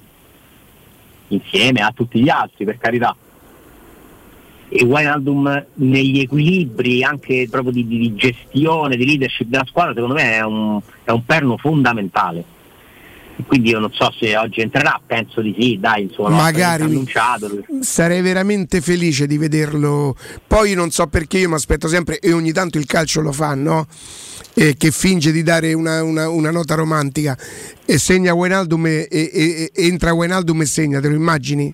insieme 1.29 1.81
a 1.81 1.91
tutti 1.91 2.21
gli 2.21 2.29
altri 2.29 2.63
per 2.63 2.77
carità. 2.77 3.15
E 4.69 4.83
Wijnaldum 4.83 5.65
negli 5.75 6.19
equilibri 6.19 7.03
anche 7.03 7.47
proprio 7.49 7.73
di, 7.73 7.85
di- 7.85 8.15
gestione, 8.15 8.95
di 8.95 9.05
leadership 9.05 9.47
della 9.47 9.65
squadra 9.65 9.93
secondo 9.93 10.15
me 10.15 10.31
è 10.31 10.41
un, 10.41 10.79
è 11.03 11.11
un 11.11 11.25
perno 11.25 11.57
fondamentale 11.57 12.52
quindi 13.47 13.69
io 13.69 13.79
non 13.79 13.91
so 13.93 14.11
se 14.19 14.35
oggi 14.37 14.61
entrerà, 14.61 14.99
penso 15.05 15.41
di 15.41 15.55
sì, 15.57 15.77
dai, 15.79 16.03
insomma, 16.03 16.29
Magari. 16.29 16.83
annunciato. 16.83 17.49
Sarei 17.81 18.21
veramente 18.21 18.81
felice 18.81 19.27
di 19.27 19.37
vederlo. 19.37 20.15
Poi 20.47 20.73
non 20.73 20.91
so 20.91 21.07
perché 21.07 21.39
io 21.39 21.49
mi 21.49 21.55
aspetto 21.55 21.87
sempre, 21.87 22.19
e 22.19 22.31
ogni 22.33 22.51
tanto 22.51 22.77
il 22.77 22.85
calcio 22.85 23.21
lo 23.21 23.31
fa, 23.31 23.53
no? 23.55 23.87
Eh, 24.55 24.75
che 24.77 24.91
finge 24.91 25.31
di 25.31 25.41
dare 25.41 25.73
una, 25.73 26.03
una- 26.03 26.29
una 26.29 26.51
nota 26.51 26.75
romantica 26.75 27.35
e 27.85 27.97
segna 27.97 28.33
Wijnaldum 28.33 28.85
e, 28.85 29.07
e- 29.09 29.31
e- 29.33 29.71
entra 29.73 30.13
Wijnaldum 30.13 30.61
e 30.61 30.65
segna, 30.65 30.99
te 30.99 31.07
lo 31.07 31.15
immagini? 31.15 31.73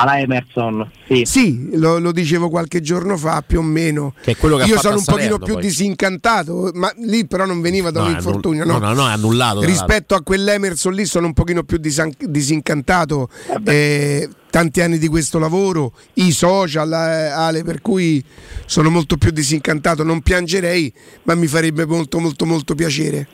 Alla 0.00 0.18
Emerson, 0.20 0.90
sì. 1.24 1.70
lo, 1.72 1.98
lo 1.98 2.12
dicevo 2.12 2.48
qualche 2.48 2.80
giorno 2.80 3.16
fa 3.16 3.42
più 3.46 3.58
o 3.58 3.62
meno. 3.62 4.14
Che 4.22 4.32
è 4.32 4.36
quello 4.36 4.56
che 4.56 4.62
ha 4.62 4.66
Io 4.66 4.78
sono 4.78 4.96
un 4.98 5.04
pochino 5.04 5.22
Salerno, 5.22 5.44
più 5.44 5.54
poi. 5.54 5.62
disincantato, 5.62 6.70
ma 6.74 6.92
lì 6.98 7.26
però 7.26 7.44
non 7.46 7.60
veniva 7.60 7.90
da 7.90 8.00
No, 8.02 8.06
un 8.08 8.12
infortunio. 8.14 8.64
no, 8.64 8.78
no, 8.78 8.92
no, 8.94 9.08
è 9.08 9.12
annullato, 9.12 9.60
Rispetto 9.62 10.14
a 10.14 10.22
quell'Emerson 10.22 10.92
lì 10.92 11.04
sono 11.04 11.26
un 11.26 11.32
pochino 11.32 11.62
più 11.64 11.78
disan- 11.78 12.12
disincantato. 12.18 13.28
eh, 13.64 14.28
tanti 14.50 14.80
anni 14.80 14.98
di 14.98 15.08
questo 15.08 15.38
lavoro, 15.38 15.92
i 16.14 16.32
social, 16.32 16.90
eh, 16.92 17.28
Ale, 17.28 17.62
per 17.64 17.80
cui 17.82 18.22
sono 18.66 18.88
molto 18.90 19.16
più 19.16 19.30
disincantato. 19.30 20.02
Non 20.04 20.20
piangerei, 20.22 20.92
ma 21.24 21.34
mi 21.34 21.46
farebbe 21.46 21.84
molto 21.86 22.18
molto 22.18 22.46
molto 22.46 22.74
piacere. 22.74 23.26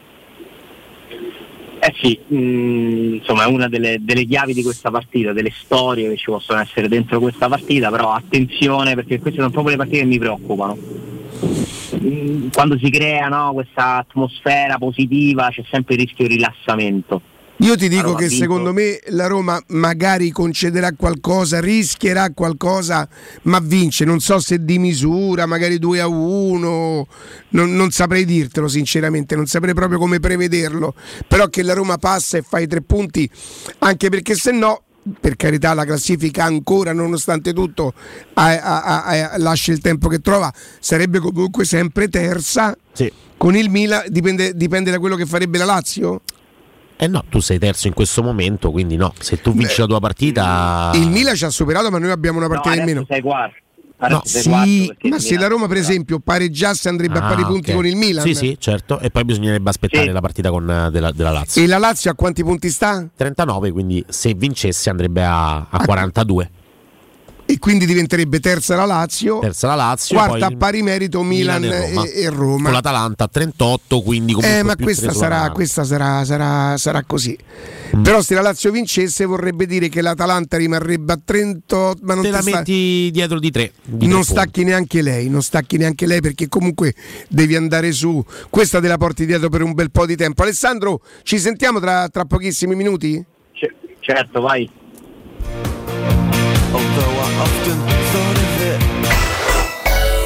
Eh 1.86 1.92
sì, 2.00 2.18
mh, 2.28 3.16
insomma 3.16 3.44
è 3.44 3.46
una 3.46 3.68
delle, 3.68 3.98
delle 4.00 4.24
chiavi 4.24 4.54
di 4.54 4.62
questa 4.62 4.90
partita, 4.90 5.34
delle 5.34 5.52
storie 5.54 6.08
che 6.08 6.16
ci 6.16 6.30
possono 6.30 6.58
essere 6.60 6.88
dentro 6.88 7.20
questa 7.20 7.46
partita, 7.46 7.90
però 7.90 8.12
attenzione 8.12 8.94
perché 8.94 9.18
queste 9.18 9.40
sono 9.40 9.50
proprio 9.50 9.72
le 9.72 9.76
partite 9.76 9.98
che 9.98 10.06
mi 10.06 10.18
preoccupano. 10.18 10.78
Mh, 12.00 12.48
Quando 12.54 12.78
si 12.78 12.88
crea 12.88 13.28
no, 13.28 13.52
questa 13.52 13.96
atmosfera 13.96 14.78
positiva 14.78 15.50
c'è 15.50 15.62
sempre 15.70 15.96
il 15.96 16.00
rischio 16.00 16.26
di 16.26 16.36
rilassamento. 16.36 17.20
Io 17.64 17.76
ti 17.76 17.88
dico 17.88 18.14
che 18.14 18.26
vinto. 18.28 18.42
secondo 18.42 18.72
me 18.72 19.00
la 19.08 19.26
Roma 19.26 19.60
magari 19.68 20.30
concederà 20.30 20.92
qualcosa, 20.92 21.60
rischierà 21.60 22.30
qualcosa, 22.34 23.08
ma 23.42 23.58
vince. 23.58 24.04
Non 24.04 24.20
so 24.20 24.38
se 24.38 24.62
di 24.64 24.78
misura, 24.78 25.46
magari 25.46 25.78
2 25.78 26.00
a 26.00 26.06
1, 26.06 27.06
non, 27.50 27.74
non 27.74 27.90
saprei 27.90 28.26
dirtelo 28.26 28.68
sinceramente, 28.68 29.34
non 29.34 29.46
saprei 29.46 29.72
proprio 29.72 29.98
come 29.98 30.20
prevederlo. 30.20 30.94
Però 31.26 31.48
che 31.48 31.62
la 31.62 31.72
Roma 31.72 31.96
passa 31.96 32.36
e 32.36 32.42
fa 32.42 32.58
i 32.58 32.66
tre 32.66 32.82
punti, 32.82 33.28
anche 33.78 34.10
perché 34.10 34.34
se 34.34 34.50
no, 34.52 34.82
per 35.18 35.36
carità, 35.36 35.72
la 35.72 35.84
classifica 35.86 36.44
ancora, 36.44 36.92
nonostante 36.92 37.54
tutto, 37.54 37.94
ha- 38.34 38.60
ha- 38.60 39.04
ha- 39.04 39.38
lascia 39.38 39.72
il 39.72 39.80
tempo 39.80 40.08
che 40.08 40.18
trova, 40.20 40.52
sarebbe 40.80 41.18
comunque 41.18 41.64
sempre 41.64 42.08
terza. 42.08 42.76
Con 43.36 43.56
il 43.56 43.68
Milan 43.70 44.04
dipende, 44.08 44.54
dipende 44.54 44.90
da 44.90 44.98
quello 44.98 45.16
che 45.16 45.26
farebbe 45.26 45.58
la 45.58 45.64
Lazio? 45.64 46.22
Eh 46.96 47.06
no, 47.08 47.24
tu 47.28 47.40
sei 47.40 47.58
terzo 47.58 47.86
in 47.88 47.92
questo 47.92 48.22
momento, 48.22 48.70
quindi 48.70 48.96
no. 48.96 49.12
Se 49.18 49.40
tu 49.40 49.52
vinci 49.52 49.80
la 49.80 49.86
tua 49.86 50.00
partita. 50.00 50.90
Il 50.94 51.08
Milan 51.10 51.34
ci 51.34 51.44
ha 51.44 51.50
superato, 51.50 51.90
ma 51.90 51.98
noi 51.98 52.10
abbiamo 52.10 52.38
una 52.38 52.48
partita 52.48 52.74
in 52.76 52.84
meno. 52.84 53.04
sei 53.08 53.20
quarto. 53.20 53.56
No, 53.96 54.20
sì, 54.24 54.92
ma 55.08 55.18
se 55.18 55.38
la 55.38 55.46
Roma, 55.46 55.66
per 55.66 55.78
esempio, 55.78 56.18
pareggiasse 56.18 56.88
andrebbe 56.90 57.18
a 57.20 57.24
Ah, 57.26 57.28
pari 57.30 57.44
punti 57.44 57.70
ok. 57.70 57.76
con 57.76 57.86
il 57.86 57.96
Milan. 57.96 58.24
Sì, 58.26 58.34
sì, 58.34 58.56
certo. 58.60 58.98
E 59.00 59.10
poi 59.10 59.24
bisognerebbe 59.24 59.70
aspettare 59.70 60.12
la 60.12 60.20
partita 60.20 60.50
con, 60.50 60.68
eh, 60.70 60.90
della, 60.90 61.10
della 61.10 61.30
Lazio. 61.30 61.62
E 61.62 61.66
la 61.66 61.78
Lazio 61.78 62.10
a 62.10 62.14
quanti 62.14 62.42
punti 62.42 62.68
sta? 62.68 63.06
39, 63.16 63.70
quindi 63.72 64.04
se 64.08 64.34
vincesse 64.34 64.90
andrebbe 64.90 65.24
a, 65.24 65.68
a 65.70 65.84
42. 65.84 66.50
E 67.46 67.58
quindi 67.58 67.84
diventerebbe 67.84 68.40
terza 68.40 68.74
la 68.74 68.86
Lazio. 68.86 69.38
Terza 69.38 69.66
la 69.68 69.74
Lazio. 69.74 70.16
Quarta 70.16 70.46
poi 70.46 70.54
a 70.54 70.56
pari 70.56 70.82
merito 70.82 71.22
Milan, 71.22 71.62
e 71.64 71.78
Roma. 71.78 72.04
e, 72.06 72.22
e 72.22 72.30
Roma. 72.30 72.62
Con 72.64 72.72
l'Atalanta 72.72 73.24
a 73.24 73.28
38, 73.28 74.00
quindi 74.00 74.32
comunque 74.32 74.58
Eh, 74.58 74.62
ma 74.62 74.74
più 74.74 74.84
questa 74.84 75.08
tre 75.08 75.14
sarà, 75.18 75.50
questa 75.50 75.84
sarà, 75.84 76.24
sarà, 76.24 76.76
sarà 76.78 77.02
così. 77.04 77.36
Però 78.02 78.22
se 78.22 78.34
la 78.34 78.40
Lazio 78.40 78.70
vincesse 78.72 79.24
vorrebbe 79.26 79.66
dire 79.66 79.88
che 79.88 80.00
l'Atalanta 80.00 80.56
rimarrebbe 80.56 81.12
a 81.12 81.20
38, 81.22 81.98
ma 82.02 82.14
non 82.14 82.22
Te 82.24 82.30
la 82.30 82.40
sta- 82.40 82.56
metti 82.56 83.10
dietro 83.12 83.38
di 83.38 83.50
3. 83.50 83.72
non 84.00 84.24
stacchi 84.24 84.64
neanche 84.64 85.00
lei, 85.02 85.28
non 85.28 85.42
stacchi 85.42 85.76
neanche 85.76 86.06
lei 86.06 86.20
perché 86.20 86.48
comunque 86.48 86.94
devi 87.28 87.54
andare 87.54 87.92
su. 87.92 88.24
Questa 88.50 88.80
te 88.80 88.88
la 88.88 88.96
porti 88.96 89.26
dietro 89.26 89.48
per 89.50 89.62
un 89.62 89.74
bel 89.74 89.90
po' 89.90 90.06
di 90.06 90.16
tempo. 90.16 90.42
Alessandro, 90.42 91.02
ci 91.22 91.38
sentiamo 91.38 91.78
tra, 91.78 92.08
tra 92.08 92.24
pochissimi 92.24 92.74
minuti? 92.74 93.22
Certo, 94.00 94.40
vai. 94.40 94.68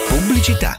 Pubblicità. 0.09 0.79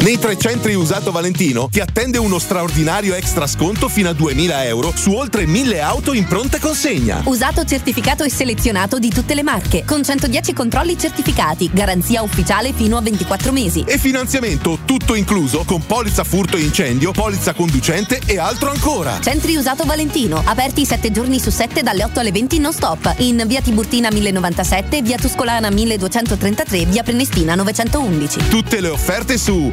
Nei 0.00 0.18
tre 0.18 0.38
centri 0.38 0.74
usato 0.74 1.10
Valentino 1.10 1.68
ti 1.70 1.80
attende 1.80 2.18
uno 2.18 2.38
straordinario 2.38 3.14
extra 3.14 3.46
sconto 3.46 3.88
fino 3.88 4.10
a 4.10 4.12
2000 4.12 4.64
euro 4.66 4.92
su 4.94 5.12
oltre 5.12 5.46
1000 5.46 5.80
auto 5.80 6.12
in 6.12 6.26
pronta 6.26 6.58
consegna. 6.58 7.22
Usato 7.24 7.64
certificato 7.64 8.22
e 8.22 8.30
selezionato 8.30 8.98
di 8.98 9.08
tutte 9.08 9.34
le 9.34 9.42
marche, 9.42 9.84
con 9.84 10.04
110 10.04 10.52
controlli 10.52 10.98
certificati, 10.98 11.70
garanzia 11.72 12.22
ufficiale 12.22 12.72
fino 12.72 12.98
a 12.98 13.00
24 13.00 13.50
mesi. 13.52 13.84
E 13.86 13.98
finanziamento 13.98 14.80
tutto 14.84 15.14
incluso 15.14 15.64
con 15.64 15.84
polizza 15.84 16.24
furto 16.24 16.56
e 16.56 16.60
incendio, 16.60 17.10
polizza 17.10 17.54
conducente 17.54 18.20
e 18.26 18.38
altro 18.38 18.70
ancora. 18.70 19.18
Centri 19.20 19.56
Usato 19.56 19.84
Valentino, 19.84 20.40
aperti 20.44 20.84
7 20.84 21.10
giorni 21.10 21.40
su 21.40 21.50
7 21.50 21.82
dalle 21.82 22.04
8 22.04 22.20
alle 22.20 22.32
20 22.32 22.58
non 22.58 22.72
stop, 22.72 23.14
in 23.18 23.42
via 23.46 23.62
Tiburtina 23.62 24.10
1097, 24.12 25.02
via 25.02 25.16
Tuscolana 25.16 25.70
1233, 25.70 26.84
via 26.84 27.02
Prenestina 27.02 27.54
911. 27.54 28.48
Tutte 28.48 28.80
le 28.80 28.88
offerte 28.88 29.38
su 29.38 29.72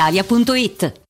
brispalitalia.it. 0.00 0.99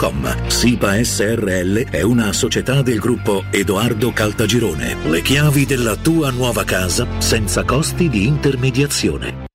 www.keicalt.com. 0.00 0.48
SIPA 0.48 1.04
SRL 1.04 1.90
è 1.90 2.00
una 2.02 2.32
società 2.32 2.80
del 2.82 2.98
gruppo 2.98 3.44
Edoardo 3.50 4.12
Caltagirone. 4.12 4.96
Le 5.04 5.20
chiavi 5.20 5.66
della 5.66 5.96
tua 5.96 6.30
nuova 6.30 6.64
casa 6.64 7.06
senza 7.18 7.64
costi 7.64 8.08
di 8.08 8.26
intermediazione. 8.26 9.48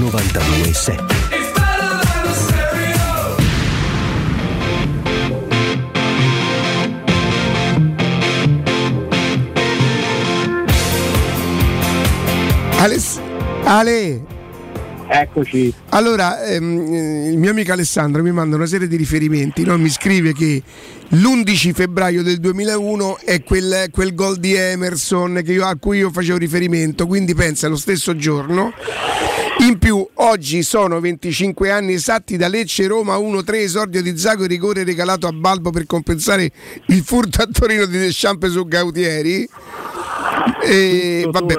92.7 0.00 1.18
Aless- 12.78 13.20
Ale, 13.64 14.39
Eccoci. 15.12 15.74
Allora, 15.88 16.44
ehm, 16.44 16.94
eh, 16.94 17.28
il 17.30 17.36
mio 17.36 17.50
amico 17.50 17.72
Alessandro 17.72 18.22
mi 18.22 18.30
manda 18.30 18.54
una 18.54 18.66
serie 18.66 18.86
di 18.86 18.94
riferimenti, 18.94 19.64
no? 19.64 19.76
mi 19.76 19.88
scrive 19.88 20.32
che 20.32 20.62
l'11 21.08 21.72
febbraio 21.72 22.22
del 22.22 22.38
2001 22.38 23.18
è 23.24 23.42
quel, 23.42 23.88
quel 23.90 24.14
gol 24.14 24.36
di 24.36 24.54
Emerson 24.54 25.42
che 25.44 25.50
io- 25.52 25.66
a 25.66 25.74
cui 25.74 25.98
io 25.98 26.10
facevo 26.10 26.38
riferimento, 26.38 27.08
quindi 27.08 27.34
pensa 27.34 27.66
lo 27.66 27.74
stesso 27.74 28.14
giorno. 28.14 28.72
In 29.66 29.78
più, 29.78 30.06
oggi 30.14 30.62
sono 30.62 31.00
25 31.00 31.72
anni 31.72 31.94
esatti 31.94 32.36
da 32.36 32.46
Lecce 32.46 32.86
Roma 32.86 33.16
1-3 33.16 33.54
esordio 33.56 34.02
di 34.02 34.16
Zago 34.16 34.44
e 34.44 34.46
rigore 34.46 34.84
regalato 34.84 35.26
a 35.26 35.32
Balbo 35.32 35.70
per 35.70 35.86
compensare 35.86 36.52
il 36.86 37.02
furto 37.02 37.42
a 37.42 37.48
Torino 37.50 37.84
di 37.86 37.98
Deschamps 37.98 38.48
su 38.48 38.64
Gautieri. 38.64 39.46
E, 40.62 41.28
vabbè, 41.28 41.54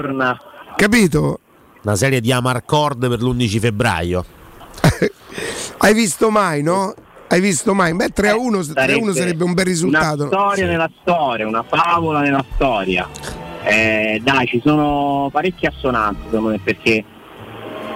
capito? 0.74 1.38
Una 1.84 1.96
serie 1.96 2.20
di 2.20 2.30
Amarcord 2.30 3.08
per 3.08 3.20
l'11 3.20 3.58
febbraio. 3.58 4.24
Hai 5.78 5.94
visto 5.94 6.30
mai, 6.30 6.62
no? 6.62 6.94
Hai 7.26 7.40
visto 7.40 7.74
mai? 7.74 7.92
Beh, 7.94 8.10
3 8.10 8.28
a 8.28 8.36
1, 8.36 8.64
3 8.66 8.92
a 8.92 8.96
1 8.98 9.12
sarebbe 9.12 9.42
un 9.42 9.52
bel 9.54 9.64
risultato. 9.64 10.24
Una 10.24 10.26
storia 10.26 10.66
nella 10.66 10.90
storia, 11.00 11.46
una 11.46 11.64
favola 11.64 12.20
nella 12.20 12.44
storia. 12.54 13.08
Eh, 13.64 14.20
dai, 14.22 14.46
ci 14.46 14.60
sono 14.64 15.28
parecchie 15.32 15.68
assonanti 15.68 16.22
secondo 16.24 16.48
me 16.50 16.60
perché 16.62 17.04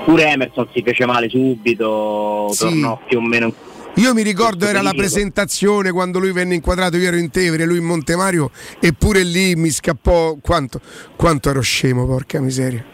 pure 0.04 0.30
Emerson 0.30 0.68
si 0.72 0.82
fece 0.82 1.04
male 1.06 1.28
subito, 1.28 2.48
Sì. 2.50 2.58
tornò 2.60 3.00
più 3.06 3.18
o 3.18 3.20
meno 3.20 3.52
Io 3.94 4.14
mi 4.14 4.22
ricordo 4.22 4.66
era 4.66 4.80
la 4.82 4.92
presentazione 4.92 5.90
quando 5.90 6.20
lui 6.20 6.30
venne 6.30 6.54
inquadrato, 6.54 6.96
io 6.96 7.08
ero 7.08 7.16
in 7.16 7.30
Tevere, 7.30 7.64
lui 7.66 7.78
in 7.78 7.84
Montemario 7.84 8.50
eppure 8.78 9.22
lì 9.24 9.56
mi 9.56 9.70
scappò 9.70 10.36
quanto, 10.40 10.80
quanto 11.16 11.50
ero 11.50 11.60
scemo, 11.60 12.06
porca 12.06 12.40
miseria. 12.40 12.84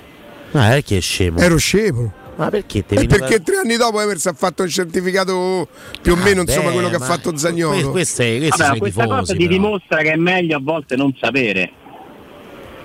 Ma 0.53 0.77
è 0.77 0.83
che 0.83 0.99
è 0.99 1.01
scemo. 1.01 1.39
Ero 1.39 1.57
scemo. 1.57 2.13
Ma 2.37 2.49
perché 2.49 2.85
te 2.87 2.95
E 2.95 2.99
veniva- 2.99 3.17
perché 3.19 3.43
tre 3.43 3.57
anni 3.59 3.77
dopo 3.77 4.01
Emerson 4.01 4.33
ha 4.33 4.37
fatto 4.37 4.63
un 4.63 4.69
certificato 4.69 5.69
più 6.01 6.13
o 6.13 6.17
meno 6.17 6.41
insomma 6.43 6.69
beh, 6.69 6.73
quello 6.73 6.89
che 6.89 6.97
ha 6.97 7.01
fatto 7.01 7.37
Zagnolo. 7.37 7.91
questa 7.91 8.25
tifosi, 8.25 8.93
cosa 9.07 9.35
ti 9.35 9.47
dimostra 9.47 9.99
che 9.99 10.13
è 10.13 10.17
meglio 10.17 10.57
a 10.57 10.61
volte 10.63 10.97
non 10.97 11.15
sapere. 11.21 11.73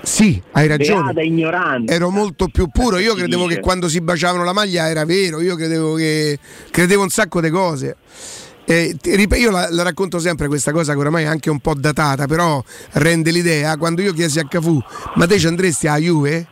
Sì, 0.02 0.41
hai 0.52 0.68
ragione. 0.68 1.03
Beata 1.11 1.22
ignoranza. 1.22 1.94
Ero 1.94 2.10
molto 2.10 2.48
più 2.48 2.68
puro. 2.69 2.98
Io 2.98 3.14
credevo 3.14 3.45
che 3.45 3.60
quando 3.60 3.89
si 3.89 3.99
baciavano 3.99 4.44
la 4.44 4.53
maglia 4.53 4.88
era 4.89 5.06
vero. 5.06 5.41
Io 5.41 5.56
credevo 5.56 5.95
che 5.95 6.38
credevo 6.69 7.03
un 7.03 7.10
sacco 7.10 7.41
di 7.41 7.49
cose. 7.49 7.95
Eh, 8.64 8.95
io 9.03 9.49
la, 9.52 9.68
la 9.69 9.84
racconto 9.84 10.19
sempre 10.19 10.48
questa 10.48 10.72
cosa 10.72 10.94
che 10.94 10.99
oramai 10.99 11.23
è 11.23 11.27
anche 11.27 11.49
un 11.49 11.60
po' 11.60 11.73
datata, 11.73 12.26
però 12.26 12.61
rende 12.94 13.31
l'idea. 13.31 13.76
Quando 13.77 14.02
io 14.02 14.14
chiesi 14.14 14.39
a 14.39 14.45
Cafu, 14.48 14.80
ma 15.15 15.26
te 15.26 15.39
ci 15.39 15.48
andresti 15.48 15.88
a 15.88 15.98
Juve? 15.98 16.48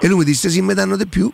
E 0.00 0.06
lui 0.08 0.18
mi 0.18 0.24
disse: 0.24 0.48
Sì, 0.50 0.60
mi 0.60 0.74
danno 0.74 0.96
di 0.96 1.06
più. 1.06 1.30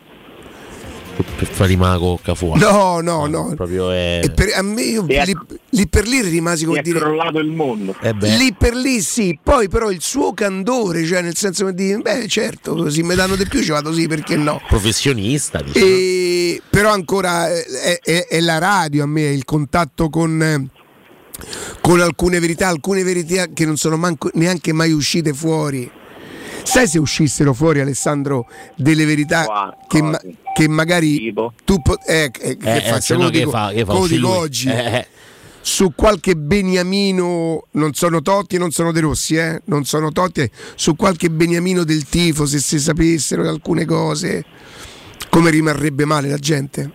per 1.37 1.47
fare 1.47 1.69
rimane 1.69 1.97
con 1.99 2.19
Cafu. 2.21 2.53
No, 2.55 2.99
no, 3.01 3.25
no. 3.27 3.53
Proprio 3.55 3.91
è... 3.91 4.21
E 4.23 4.31
per, 4.31 4.53
a 4.55 4.61
me 4.61 4.81
io 4.81 5.05
Sì, 5.07 5.19
lì, 5.25 5.37
lì 5.71 5.87
per 5.87 6.07
lì 6.07 6.21
rimasi 6.21 6.65
è 6.73 6.81
dire. 6.81 6.99
crollato 6.99 7.39
il 7.39 7.51
mondo. 7.51 7.95
Eh. 8.01 8.13
Lì 8.19 8.53
per 8.57 8.73
lì 8.75 9.01
sì, 9.01 9.37
poi 9.41 9.67
però 9.67 9.91
il 9.91 10.01
suo 10.01 10.33
candore, 10.33 11.05
cioè 11.05 11.21
nel 11.21 11.35
senso 11.35 11.65
che 11.65 11.73
dire, 11.73 11.97
beh 11.99 12.27
certo, 12.27 12.75
così 12.75 13.03
mi 13.03 13.13
danno 13.15 13.35
di 13.35 13.45
più, 13.45 13.61
ci 13.61 13.71
vado 13.71 13.93
sì, 13.93 14.07
perché 14.07 14.35
no? 14.37 14.61
professionista. 14.67 15.61
diciamo. 15.61 15.85
E- 15.85 16.61
però 16.69 16.91
ancora 16.91 17.49
eh, 17.51 17.65
è, 17.65 17.99
è- 18.01 18.27
è 18.27 18.39
la 18.39 18.57
radio 18.57 19.03
a 19.03 19.07
me, 19.07 19.23
il 19.23 19.43
contatto 19.45 20.09
con, 20.09 20.69
con 21.81 21.99
alcune 21.99 22.39
verità, 22.39 22.67
alcune 22.69 23.03
verità 23.03 23.47
che 23.53 23.65
non 23.65 23.75
sono 23.77 23.97
manco- 23.97 24.31
neanche 24.35 24.71
mai 24.73 24.91
uscite 24.91 25.33
fuori. 25.33 25.91
Sai 26.63 26.87
se 26.87 26.99
uscissero 26.99 27.53
fuori, 27.53 27.79
Alessandro, 27.79 28.47
delle 28.75 29.05
verità 29.05 29.45
Qua, 29.45 29.77
che, 29.87 30.01
ma- 30.01 30.19
che 30.53 30.67
magari 30.67 31.17
Tipo? 31.17 31.53
tu 31.65 31.81
po- 31.81 31.99
eh, 32.05 32.31
eh, 32.39 32.57
che 32.57 32.57
Eh, 32.61 32.77
eh, 32.77 32.81
faccio, 32.89 33.17
no 33.17 33.29
che 33.29 33.45
fa- 33.45 33.71
che 33.73 33.85
fa 33.85 33.93
oggi? 33.95 34.67
Eh, 34.69 34.95
eh. 34.97 35.07
Su 35.63 35.93
qualche 35.95 36.35
Beniamino, 36.35 37.65
non 37.71 37.93
sono 37.93 38.21
Totti 38.21 38.55
e 38.55 38.59
non 38.59 38.71
sono 38.71 38.91
De 38.91 38.99
Rossi, 38.99 39.35
eh? 39.35 39.61
non 39.65 39.85
sono 39.85 40.11
Totti, 40.11 40.41
eh, 40.41 40.51
su 40.75 40.95
qualche 40.95 41.29
Beniamino 41.29 41.83
del 41.83 42.05
tifo, 42.09 42.45
se 42.47 42.59
si 42.59 42.79
sapessero 42.79 43.47
alcune 43.47 43.85
cose, 43.85 44.43
come 45.29 45.51
rimarrebbe 45.51 46.05
male 46.05 46.29
la 46.29 46.37
gente? 46.37 46.91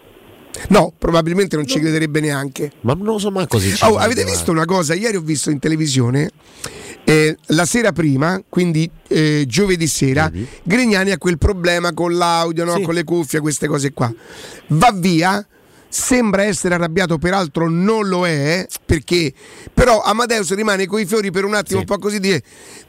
No, 0.68 0.92
probabilmente 0.96 1.54
non 1.54 1.66
ci 1.66 1.78
crederebbe 1.78 2.18
neanche. 2.18 2.72
Ma 2.80 2.94
non 2.94 3.04
lo 3.04 3.18
so 3.18 3.30
manco 3.30 3.58
se 3.58 3.74
ci 3.74 3.84
Oh, 3.84 3.96
avete 3.98 4.24
visto 4.24 4.50
una 4.50 4.64
cosa? 4.64 4.94
Ieri 4.94 5.16
ho 5.16 5.20
visto 5.20 5.50
in 5.50 5.58
televisione 5.58 6.30
eh, 7.08 7.36
la 7.46 7.64
sera 7.64 7.92
prima, 7.92 8.42
quindi 8.48 8.90
eh, 9.06 9.44
giovedì 9.46 9.86
sera, 9.86 10.28
Grignani 10.64 11.12
ha 11.12 11.18
quel 11.18 11.38
problema 11.38 11.92
con 11.92 12.16
l'audio, 12.16 12.64
no? 12.64 12.80
con 12.80 12.94
le 12.94 13.04
cuffie, 13.04 13.38
queste 13.38 13.68
cose 13.68 13.92
qua. 13.92 14.12
Va 14.68 14.92
via. 14.92 15.46
Sembra 15.88 16.42
essere 16.42 16.74
arrabbiato, 16.74 17.16
peraltro 17.16 17.70
non 17.70 18.08
lo 18.08 18.26
è, 18.26 18.66
perché 18.84 19.32
però 19.72 20.02
Amadeus 20.02 20.52
rimane 20.52 20.86
coi 20.86 21.06
fiori 21.06 21.30
per 21.30 21.44
un 21.44 21.54
attimo, 21.54 21.78
un 21.78 21.86
po' 21.86 21.98
così 21.98 22.18
dire. 22.18 22.42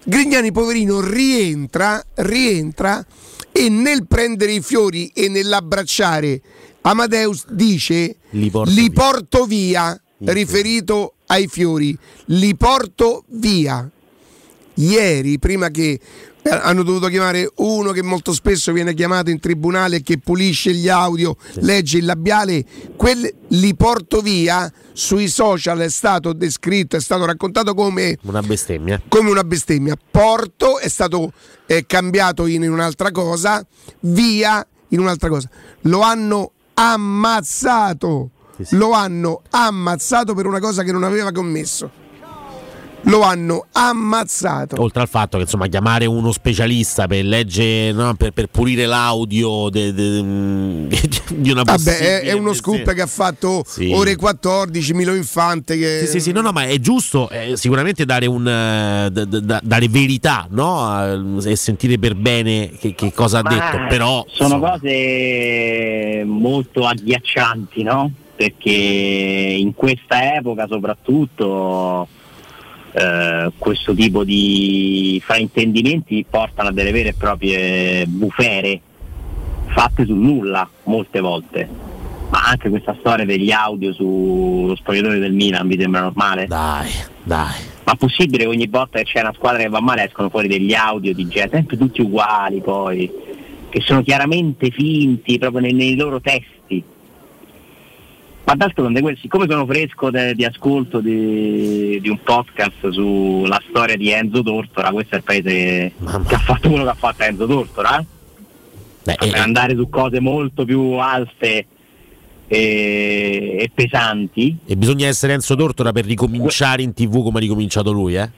Grignani, 0.04 0.52
poverino, 0.52 1.00
rientra, 1.00 2.04
rientra 2.16 3.06
e 3.52 3.70
nel 3.70 4.08
prendere 4.08 4.52
i 4.54 4.62
fiori 4.62 5.12
e 5.14 5.30
nell'abbracciare 5.30 6.42
Amadeus 6.82 7.46
dice 7.50 8.16
Li 8.32 8.50
porto 8.50 8.72
li 8.72 8.90
via." 8.90 8.92
porto 8.92 9.46
via, 9.46 10.02
riferito 10.20 11.14
ai 11.28 11.48
fiori, 11.48 11.96
li 12.26 12.56
porto 12.56 13.24
via. 13.28 13.90
Ieri, 14.80 15.40
prima 15.40 15.70
che 15.70 16.00
eh, 16.44 16.50
hanno 16.50 16.84
dovuto 16.84 17.08
chiamare 17.08 17.50
uno 17.56 17.92
che 17.92 18.04
molto 18.04 18.32
spesso 18.32 18.72
viene 18.72 18.94
chiamato 18.94 19.30
in 19.32 19.40
tribunale 19.40 20.02
che 20.02 20.20
pulisce 20.20 20.72
gli 20.74 20.88
audio, 20.88 21.36
legge 21.56 21.98
il 21.98 22.06
labiale, 22.06 22.64
quel 22.96 23.34
li 23.50 23.76
porto 23.76 24.22
via 24.22 24.72
sui 24.94 25.28
social 25.30 25.80
è 25.80 25.90
stato 25.90 26.34
descritto, 26.34 26.96
è 26.96 27.02
stato 27.02 27.26
raccontato 27.26 27.74
come 27.74 28.18
Una 28.22 28.42
bestemmia. 28.42 29.02
come 29.08 29.30
una 29.32 29.44
bestemmia. 29.44 29.98
Porto 30.10 30.78
è 30.78 30.88
stato 30.90 31.34
eh, 31.66 31.86
cambiato 31.88 32.46
in 32.46 32.70
un'altra 32.70 33.12
cosa, 33.12 33.66
via 34.02 34.66
in 34.90 35.00
un'altra 35.00 35.30
cosa. 35.30 35.50
Lo 35.82 36.02
hanno 36.02 36.52
ammazzato. 36.76 38.32
Lo 38.72 38.92
hanno 38.92 39.42
ammazzato 39.52 40.34
per 40.34 40.48
una 40.48 40.60
cosa 40.60 40.82
che 40.82 40.92
non 40.92 41.04
aveva 41.04 41.32
commesso. 41.32 41.92
Lo 43.04 43.22
hanno 43.22 43.68
ammazzato. 43.72 44.82
Oltre 44.82 45.02
al 45.02 45.08
fatto 45.08 45.38
che 45.38 45.44
insomma 45.44 45.68
chiamare 45.68 46.06
uno 46.06 46.32
specialista 46.32 47.08
per 47.08 47.24
leggere, 47.24 47.92
no, 47.94 48.14
per, 48.16 48.32
per 48.32 48.48
pulire 48.48 48.86
l'audio 48.86 49.70
de- 49.70 49.94
de- 49.94 50.88
di 51.36 51.52
una 51.52 51.64
Vabbè, 51.64 51.98
è, 51.98 52.20
è 52.22 52.32
uno 52.34 52.52
sì. 52.52 52.60
scoop 52.60 52.94
che 52.94 53.02
ha 53.02 53.08
fatto 53.08 53.64
Sì. 53.66 53.92
ore 53.94 54.16
14, 54.16 54.94
Milo 54.94 55.14
Infante. 55.14 55.78
Che... 55.78 56.00
Sì, 56.06 56.08
sì, 56.08 56.20
sì, 56.20 56.32
no, 56.34 56.42
no, 56.42 56.52
ma 56.52 56.64
è 56.66 56.78
giusto 56.80 57.30
eh, 57.30 57.56
sicuramente 57.56 58.04
dare, 58.04 58.26
un, 58.26 58.46
eh, 58.46 59.10
d- 59.12 59.24
d- 59.26 59.40
d- 59.40 59.60
dare 59.64 59.88
verità 59.88 60.48
no? 60.50 61.40
Eh, 61.44 61.52
e 61.52 61.56
sentire 61.56 61.98
per 62.00 62.16
bene 62.16 62.72
che, 62.78 62.94
che 62.94 63.14
cosa 63.14 63.40
ha 63.40 63.44
Ma 63.44 63.50
detto. 63.50 63.86
Però 63.88 64.26
sono 64.30 64.56
insomma, 64.56 64.72
cose 64.72 66.24
molto 66.26 66.86
agghiaccianti, 66.86 67.84
no? 67.84 68.12
Perché 68.36 68.70
in 68.72 69.74
questa 69.74 70.36
epoca 70.36 70.68
soprattutto 70.68 72.08
eh, 72.98 73.52
questo 73.60 73.94
tipo 73.94 74.24
di 74.24 75.22
fraintendimenti 75.24 76.26
portano 76.28 76.70
a 76.70 76.72
delle 76.72 76.92
vere 76.92 77.10
e 77.10 77.14
proprie 77.14 78.08
bufere 78.08 78.82
fatte 79.68 80.04
sul 80.04 80.18
nulla 80.18 80.68
molte 80.86 81.20
volte. 81.20 81.70
Ma 82.30 82.40
anche 82.46 82.70
questa 82.70 82.96
storia 83.00 83.24
degli 83.24 83.52
audio 83.52 83.94
sullo 83.94 84.76
spogliatoio 84.76 85.20
del 85.20 85.32
Milan 85.32 85.68
vi 85.68 85.80
sembra 85.80 86.02
normale? 86.02 86.48
Dai, 86.48 86.90
dai. 87.24 87.54
Ma 87.84 87.94
possibile 87.96 88.44
che 88.44 88.50
ogni 88.50 88.68
volta 88.68 88.98
che 88.98 89.06
c'è 89.06 89.22
una 89.22 89.34
squadra 89.34 89.62
che 89.62 89.70
va 89.70 89.80
male 89.80 90.06
escono 90.06 90.30
fuori 90.30 90.48
degli 90.48 90.74
audio 90.74 91.14
di 91.14 91.28
gente, 91.28 91.56
sempre 91.56 91.78
tutti 91.78 92.02
uguali 92.02 92.60
poi, 92.62 93.10
che 93.70 93.80
sono 93.82 94.02
chiaramente 94.02 94.72
finti 94.72 95.38
proprio 95.38 95.62
nei, 95.62 95.74
nei 95.74 95.96
loro 95.96 96.20
testi. 96.20 96.84
Ma 98.48 98.56
d'altronde, 98.56 99.18
siccome 99.20 99.46
sono 99.50 99.66
fresco 99.66 100.10
de, 100.10 100.34
di 100.34 100.46
ascolto 100.46 101.02
di, 101.02 102.00
di, 102.00 102.08
un 102.08 102.18
podcast 102.24 102.88
sulla 102.92 103.62
storia 103.68 103.98
di 103.98 104.10
Enzo 104.10 104.42
Tortora, 104.42 104.92
questo 104.92 105.16
è 105.16 105.18
il 105.18 105.24
paese 105.26 105.44
che, 105.44 105.94
che 106.26 106.36
ha 106.36 106.40
fatto 106.40 106.70
quello 106.70 106.86
che 106.86 106.90
ha 106.90 106.96
fatto 106.96 107.24
Enzo 107.24 107.46
Tortora. 107.46 108.00
Eh? 108.00 108.06
Beh, 109.04 109.16
per 109.20 109.36
eh, 109.36 109.40
andare 109.40 109.76
su 109.76 109.90
cose 109.90 110.22
molto 110.22 110.64
più 110.64 110.94
alte 110.94 111.66
e, 112.48 113.58
e, 113.60 113.70
pesanti. 113.74 114.58
E 114.66 114.78
bisogna 114.78 115.08
essere 115.08 115.34
Enzo 115.34 115.56
Tortora 115.56 115.92
per 115.92 116.06
ricominciare 116.06 116.84
in 116.84 116.94
tv 116.94 117.22
come 117.24 117.40
ha 117.40 117.42
ricominciato 117.42 117.92
lui, 117.92 118.16
eh? 118.16 118.32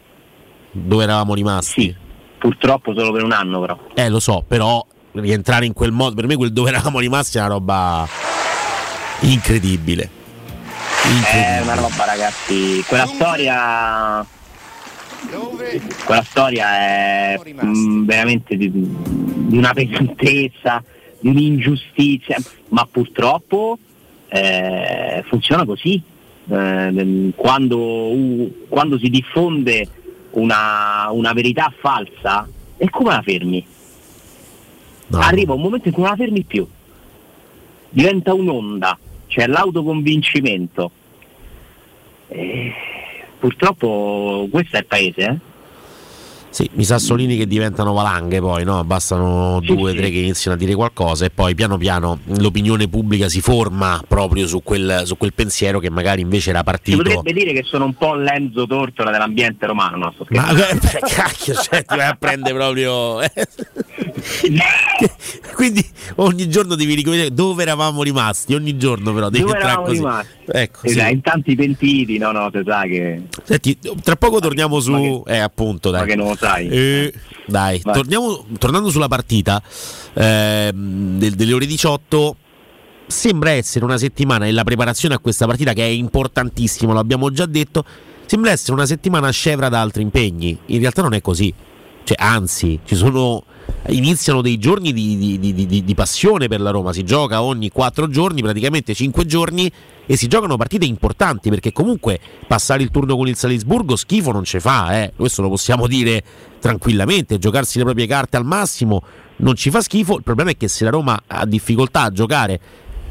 Dove 0.71 1.03
eravamo 1.03 1.35
rimasti? 1.35 1.81
Sì, 1.83 1.95
purtroppo 2.39 2.95
solo 2.97 3.11
per 3.11 3.23
un 3.23 3.31
anno 3.31 3.61
però. 3.61 3.79
Eh 3.93 4.09
lo 4.09 4.19
so, 4.19 4.43
però 4.47 4.83
rientrare 5.11 5.67
in 5.67 5.73
quel 5.73 5.91
modo, 5.91 6.15
per 6.15 6.25
me 6.25 6.35
quel 6.35 6.51
dove 6.51 6.69
eravamo 6.69 6.97
rimasti 6.97 7.37
è 7.37 7.41
una 7.41 7.49
roba 7.49 8.07
incredibile. 9.21 10.09
incredibile. 11.05 11.57
È 11.57 11.61
una 11.61 11.75
roba 11.75 12.05
ragazzi, 12.05 12.83
quella 12.87 13.07
storia 13.07 14.25
quella 16.05 16.23
storia 16.23 16.67
è 16.77 17.39
mh, 17.43 17.67
mm, 17.67 18.05
veramente 18.05 18.55
di, 18.55 18.71
di, 18.71 19.57
una 19.57 19.73
pesantezza, 19.73 20.83
di 21.19 21.29
un'ingiustizia, 21.29 22.37
ma 22.69 22.87
purtroppo 22.89 23.77
eh, 24.29 25.23
funziona 25.27 25.65
così. 25.65 26.01
Eh, 26.51 27.31
quando, 27.35 27.77
uh, 27.77 28.65
quando, 28.69 28.97
si 28.97 29.09
diffonde 29.09 29.87
una, 30.31 31.09
una, 31.11 31.33
verità 31.33 31.71
falsa, 31.79 32.47
e 32.77 32.89
come 32.89 33.11
la 33.11 33.21
fermi? 33.21 33.65
No. 35.07 35.19
Arriva 35.19 35.53
un 35.53 35.61
momento 35.61 35.87
in 35.87 35.93
cui 35.93 36.03
non 36.03 36.11
la 36.11 36.17
fermi 36.17 36.43
più, 36.43 36.67
diventa 37.89 38.33
un'onda, 38.33 38.97
c'è 39.29 39.47
l'autoconvincimento. 39.47 40.91
Eh, 42.27 42.73
purtroppo 43.39 44.47
questo 44.51 44.75
è 44.75 44.79
il 44.79 44.85
paese, 44.85 45.21
eh? 45.21 45.37
Sì, 46.49 46.69
i 46.75 46.83
sassolini 46.83 47.37
che 47.37 47.47
diventano 47.47 47.93
valanghe 47.93 48.39
poi, 48.39 48.63
no? 48.63 48.83
Bastano 48.83 49.59
sì, 49.61 49.67
due 49.67 49.91
o 49.91 49.93
sì. 49.93 49.99
tre 49.99 50.09
che 50.09 50.17
iniziano 50.17 50.57
a 50.57 50.59
dire 50.59 50.73
qualcosa 50.73 51.25
e 51.25 51.29
poi 51.29 51.53
piano 51.53 51.77
piano 51.77 52.19
l'opinione 52.37 52.87
pubblica 52.87 53.29
si 53.29 53.39
forma 53.39 54.01
proprio 54.07 54.47
su 54.47 54.61
quel, 54.63 55.03
su 55.05 55.17
quel 55.17 55.33
pensiero 55.33 55.79
che 55.79 55.89
magari 55.89 56.21
invece 56.21 56.49
era 56.49 56.63
partito. 56.63 56.97
Si 56.97 57.03
potrebbe 57.03 57.33
dire 57.33 57.53
che 57.53 57.63
sono 57.63 57.85
un 57.85 57.93
po' 57.93 58.15
l'Enzo 58.15 58.65
Tortora 58.65 59.11
dell'ambiente 59.11 59.65
romano, 59.67 59.97
no? 59.97 60.13
Sto 60.13 60.25
Ma 60.29 60.47
beh, 60.53 60.99
cacchio, 61.07 61.53
cioè, 61.53 61.85
ti 61.85 61.95
vai 61.95 62.07
a 62.07 62.15
prendere 62.17 62.55
proprio. 62.55 63.21
Eh. 63.21 63.29
Quindi 65.53 65.85
ogni 66.15 66.49
giorno 66.49 66.75
devi 66.75 66.95
ricominciare 66.95 67.33
dove 67.33 67.61
eravamo 67.61 68.01
rimasti, 68.01 68.53
ogni 68.53 68.77
giorno 68.77 69.13
però 69.13 69.29
devi 69.29 69.43
dove 69.43 69.57
eravamo 69.57 69.83
così. 69.83 69.97
rimasti. 69.97 70.37
Ecco, 70.51 70.87
sì. 70.87 70.99
in 70.99 71.21
tanti 71.21 71.55
pentiti, 71.55 72.17
no, 72.17 72.31
no, 72.31 72.49
te 72.49 72.63
sai 72.65 72.89
che. 72.89 73.21
Senti, 73.43 73.77
tra 74.03 74.15
poco 74.15 74.39
torniamo 74.39 74.79
su. 74.79 75.23
Che... 75.25 75.35
Eh, 75.35 75.37
appunto, 75.37 75.91
dai. 75.91 76.01
Ma 76.01 76.07
che 76.07 76.15
non 76.15 76.35
sai. 76.39 76.67
Eh, 76.67 77.13
dai, 77.45 77.81
torniamo, 77.81 78.45
tornando 78.57 78.89
sulla 78.89 79.07
partita 79.07 79.61
eh, 80.13 80.71
del, 80.73 81.33
delle 81.35 81.53
ore 81.53 81.65
18 81.65 82.35
sembra 83.07 83.49
essere 83.51 83.83
una 83.85 83.97
settimana 83.97 84.45
e 84.45 84.51
la 84.51 84.63
preparazione 84.63 85.15
a 85.15 85.19
questa 85.19 85.47
partita 85.47 85.73
che 85.73 85.83
è 85.83 85.89
importantissima, 85.89 86.93
lo 86.93 86.99
abbiamo 86.99 87.31
già 87.31 87.45
detto, 87.47 87.83
sembra 88.25 88.51
essere 88.51 88.73
una 88.73 88.85
settimana 88.85 89.29
scevra 89.31 89.67
da 89.67 89.81
altri 89.81 90.03
impegni. 90.03 90.57
In 90.67 90.79
realtà 90.79 91.01
non 91.01 91.13
è 91.13 91.21
così. 91.21 91.53
Cioè, 92.03 92.17
anzi, 92.19 92.79
ci 92.85 92.95
sono 92.95 93.43
iniziano 93.87 94.41
dei 94.41 94.57
giorni 94.57 94.93
di, 94.93 95.17
di, 95.39 95.39
di, 95.39 95.83
di, 95.83 95.95
passione 95.95 96.47
per 96.47 96.61
la 96.61 96.71
Roma. 96.71 96.93
Si 96.93 97.03
gioca 97.03 97.41
ogni 97.41 97.69
quattro 97.69 98.07
giorni, 98.09 98.41
praticamente 98.41 98.93
cinque 98.93 99.25
giorni, 99.25 99.71
e 100.05 100.15
si 100.15 100.27
giocano 100.27 100.57
partite 100.57 100.85
importanti 100.85 101.49
perché 101.49 101.71
comunque 101.71 102.19
passare 102.47 102.83
il 102.83 102.91
turno 102.91 103.15
con 103.15 103.27
il 103.27 103.35
Salisburgo 103.35 103.95
schifo 103.95 104.31
non 104.31 104.43
ci 104.43 104.59
fa, 104.59 105.01
eh. 105.01 105.13
questo 105.15 105.41
lo 105.41 105.49
possiamo 105.49 105.87
dire 105.87 106.23
tranquillamente. 106.59 107.37
Giocarsi 107.37 107.77
le 107.77 107.83
proprie 107.83 108.07
carte 108.07 108.37
al 108.37 108.45
massimo 108.45 109.03
non 109.37 109.55
ci 109.55 109.69
fa 109.69 109.81
schifo. 109.81 110.17
Il 110.17 110.23
problema 110.23 110.51
è 110.51 110.57
che 110.57 110.67
se 110.67 110.83
la 110.83 110.89
Roma 110.89 111.21
ha 111.27 111.45
difficoltà 111.45 112.03
a 112.03 112.11
giocare 112.11 112.59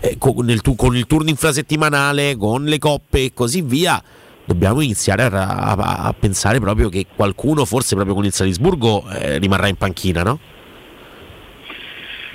eh, 0.01 0.17
con, 0.19 0.45
nel, 0.45 0.61
con 0.77 0.97
il 0.97 1.07
turno 1.07 1.29
infrasettimanale, 1.29 2.37
con 2.37 2.65
le 2.65 2.79
coppe 2.79 3.25
e 3.25 3.33
così 3.35 3.63
via 3.63 4.03
dobbiamo 4.49 4.81
iniziare 4.81 5.25
a, 5.25 5.29
a, 5.31 5.73
a, 5.75 6.15
pensare 6.19 6.59
proprio 6.59 6.89
che 6.89 7.05
qualcuno, 7.15 7.67
forse 7.67 7.95
proprio 7.95 8.15
con 8.15 8.25
il 8.25 8.33
Salisburgo, 8.33 9.07
eh, 9.11 9.37
rimarrà 9.39 9.69
in 9.69 9.77
panchina, 9.77 10.23
no? 10.23 10.39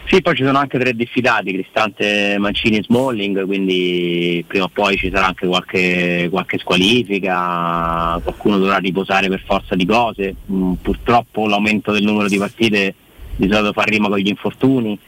Sì, 0.05 0.21
poi 0.21 0.35
ci 0.35 0.43
sono 0.43 0.59
anche 0.59 0.77
tre 0.77 0.93
diffidati, 0.93 1.51
Cristante, 1.53 2.35
Mancini 2.37 2.77
e 2.77 2.83
Smalling, 2.83 3.45
quindi 3.47 4.43
prima 4.45 4.65
o 4.65 4.69
poi 4.71 4.95
ci 4.95 5.09
sarà 5.11 5.25
anche 5.25 5.47
qualche, 5.47 6.27
qualche 6.29 6.59
squalifica, 6.59 8.19
qualcuno 8.21 8.59
dovrà 8.59 8.77
riposare 8.77 9.27
per 9.27 9.41
forza 9.43 9.73
di 9.73 9.85
cose, 9.85 10.35
mm, 10.51 10.73
purtroppo 10.83 11.47
l'aumento 11.47 11.91
del 11.91 12.03
numero 12.03 12.27
di 12.27 12.37
partite 12.37 12.93
di 13.35 13.49
solito 13.49 13.73
fa 13.73 13.81
rima 13.83 14.07
con 14.07 14.19
gli 14.19 14.27
infortuni 14.27 14.99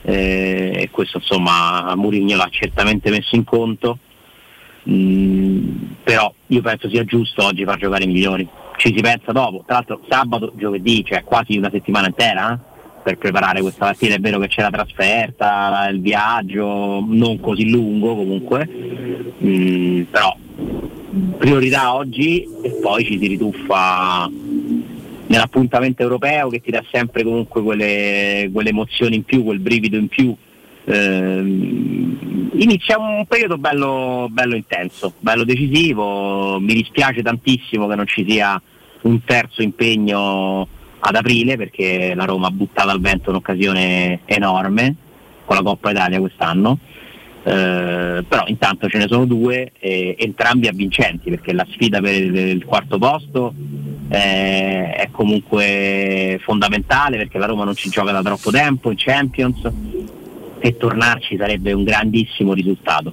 eh, 0.00 0.72
e 0.74 0.88
questo 0.90 1.18
insomma 1.18 1.94
Murigno 1.94 2.36
l'ha 2.36 2.48
certamente 2.50 3.10
messo 3.10 3.36
in 3.36 3.44
conto 3.44 3.98
Mm, 4.90 5.72
però 6.02 6.32
io 6.46 6.62
penso 6.62 6.88
sia 6.88 7.04
giusto 7.04 7.44
oggi 7.44 7.64
far 7.64 7.78
giocare 7.78 8.04
i 8.04 8.06
migliori. 8.06 8.48
Ci 8.76 8.92
si 8.94 9.00
pensa 9.00 9.32
dopo, 9.32 9.64
tra 9.66 9.76
l'altro 9.76 10.00
sabato, 10.08 10.52
giovedì, 10.56 11.04
cioè 11.04 11.24
quasi 11.24 11.58
una 11.58 11.70
settimana 11.70 12.06
intera 12.06 12.54
eh, 12.54 13.00
per 13.02 13.18
preparare 13.18 13.60
questa 13.60 13.86
partita. 13.86 14.14
È 14.14 14.20
vero 14.20 14.38
che 14.38 14.48
c'è 14.48 14.62
la 14.62 14.70
trasferta, 14.70 15.88
il 15.90 16.00
viaggio, 16.00 17.04
non 17.06 17.38
così 17.40 17.68
lungo 17.68 18.14
comunque, 18.14 18.68
mm, 19.42 20.02
però 20.02 20.34
priorità 21.36 21.94
oggi 21.94 22.46
e 22.62 22.70
poi 22.80 23.04
ci 23.04 23.18
si 23.18 23.26
rituffa 23.26 24.30
nell'appuntamento 25.26 26.02
europeo 26.02 26.48
che 26.48 26.60
ti 26.60 26.70
dà 26.70 26.82
sempre 26.90 27.22
comunque 27.22 27.62
quelle, 27.62 28.48
quelle 28.52 28.70
emozioni 28.70 29.16
in 29.16 29.24
più, 29.24 29.44
quel 29.44 29.58
brivido 29.58 29.96
in 29.96 30.08
più 30.08 30.34
ehm, 30.88 32.50
inizia 32.54 32.98
un 32.98 33.24
periodo 33.26 33.58
bello, 33.58 34.28
bello 34.30 34.56
intenso, 34.56 35.12
bello 35.18 35.44
decisivo, 35.44 36.58
mi 36.60 36.74
dispiace 36.74 37.22
tantissimo 37.22 37.86
che 37.86 37.94
non 37.94 38.06
ci 38.06 38.24
sia 38.28 38.60
un 39.02 39.22
terzo 39.24 39.62
impegno 39.62 40.66
ad 41.00 41.14
aprile 41.14 41.56
perché 41.56 42.14
la 42.14 42.24
Roma 42.24 42.48
ha 42.48 42.50
buttato 42.50 42.88
al 42.88 43.00
vento 43.00 43.30
un'occasione 43.30 44.20
enorme 44.24 44.94
con 45.44 45.56
la 45.56 45.62
Coppa 45.62 45.90
Italia 45.90 46.18
quest'anno. 46.18 46.78
Eh, 47.44 48.24
però 48.26 48.44
intanto 48.46 48.88
ce 48.88 48.98
ne 48.98 49.06
sono 49.08 49.24
due, 49.24 49.72
eh, 49.78 50.16
entrambi 50.18 50.66
avvincenti 50.66 51.30
perché 51.30 51.52
la 51.52 51.66
sfida 51.70 52.00
per 52.00 52.14
il, 52.14 52.36
il 52.36 52.64
quarto 52.64 52.98
posto 52.98 53.54
eh, 54.08 54.90
è 54.90 55.08
comunque 55.12 56.40
fondamentale 56.42 57.16
perché 57.16 57.38
la 57.38 57.46
Roma 57.46 57.64
non 57.64 57.74
ci 57.74 57.88
gioca 57.88 58.10
da 58.10 58.22
troppo 58.22 58.50
tempo 58.50 58.90
in 58.90 58.96
Champions 58.98 59.70
e 60.60 60.76
tornarci 60.76 61.36
sarebbe 61.36 61.72
un 61.72 61.84
grandissimo 61.84 62.52
risultato. 62.52 63.12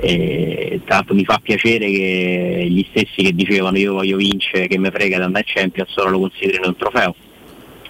E, 0.00 0.80
tra 0.84 0.96
l'altro 0.96 1.14
mi 1.14 1.24
fa 1.24 1.40
piacere 1.42 1.86
che 1.86 2.66
gli 2.68 2.86
stessi 2.90 3.22
che 3.22 3.34
dicevano 3.34 3.78
io 3.78 3.94
voglio 3.94 4.16
vincere, 4.16 4.68
che 4.68 4.78
mi 4.78 4.90
frega 4.90 5.16
di 5.16 5.22
andare 5.22 5.44
in 5.46 5.52
Champions, 5.54 5.96
ora 5.96 6.10
lo 6.10 6.20
considerino 6.20 6.68
un 6.68 6.76
trofeo. 6.76 7.14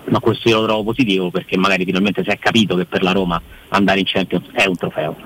Ma 0.06 0.20
questo 0.20 0.48
io 0.48 0.60
lo 0.60 0.66
trovo 0.66 0.84
positivo 0.84 1.30
perché 1.30 1.59
magari 1.59 1.84
finalmente 1.84 2.22
si 2.22 2.30
è 2.30 2.38
capito 2.38 2.76
che 2.76 2.86
per 2.86 3.02
la 3.02 3.12
Roma 3.12 3.40
andare 3.68 3.98
in 3.98 4.06
Champions 4.06 4.46
è 4.52 4.64
un 4.64 4.76
trofeo, 4.76 5.16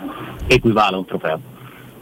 equivale 0.49 0.97
a 0.97 0.99
un 0.99 1.05
trofeo. 1.05 1.41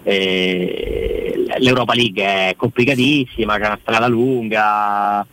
E, 0.02 1.44
L'Europa 1.58 1.94
League 1.94 2.22
è 2.22 2.54
complicatissima, 2.56 3.58
c'è 3.58 3.66
una 3.66 3.78
strada 3.82 4.06
lunga, 4.06 5.26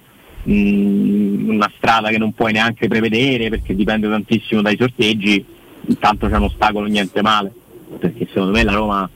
mh, 0.44 0.52
mm, 0.52 1.50
una 1.50 1.72
strada 1.78 2.10
che 2.10 2.18
non 2.18 2.34
puoi 2.34 2.52
neanche 2.52 2.88
prevedere 2.88 3.50
perché 3.50 3.76
dipende 3.76 4.10
tantissimo 4.10 4.62
dai 4.62 4.76
sorteggi 4.78 5.46
intanto 5.88 6.28
c'è 6.28 6.36
un 6.36 6.44
ostacolo 6.44 6.88
niente 6.88 7.22
male, 7.22 7.52
perché 8.00 8.28
secondo 8.28 8.52
me 8.52 8.64
la 8.64 8.74
Roma 8.74 9.10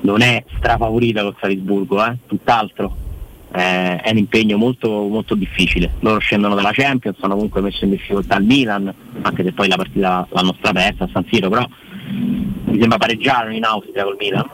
non 0.00 0.20
è 0.20 0.44
strafavorita 0.56 1.22
col 1.22 1.36
Salisburgo, 1.38 2.04
eh? 2.04 2.16
tutt'altro. 2.26 2.96
Eh, 3.54 4.00
è 4.00 4.10
un 4.10 4.16
impegno 4.16 4.56
molto, 4.56 4.88
molto 4.88 5.34
difficile. 5.34 5.92
Loro 6.00 6.18
scendono 6.18 6.54
dalla 6.54 6.72
Champions, 6.72 7.18
hanno 7.20 7.34
comunque 7.34 7.60
messo 7.60 7.84
in 7.84 7.90
difficoltà 7.90 8.36
il 8.36 8.44
Milan, 8.44 8.92
anche 9.20 9.44
se 9.44 9.52
poi 9.52 9.68
la 9.68 9.76
partita 9.76 10.26
l'hanno 10.30 10.54
strapersa 10.58 11.04
a 11.04 11.08
San 11.12 11.26
Siro, 11.30 11.50
però 11.50 11.66
mi 12.08 12.78
sembra 12.78 12.96
pareggiarono 12.96 13.54
in 13.54 13.64
Austria 13.64 14.04
col 14.04 14.16
Milan, 14.18 14.48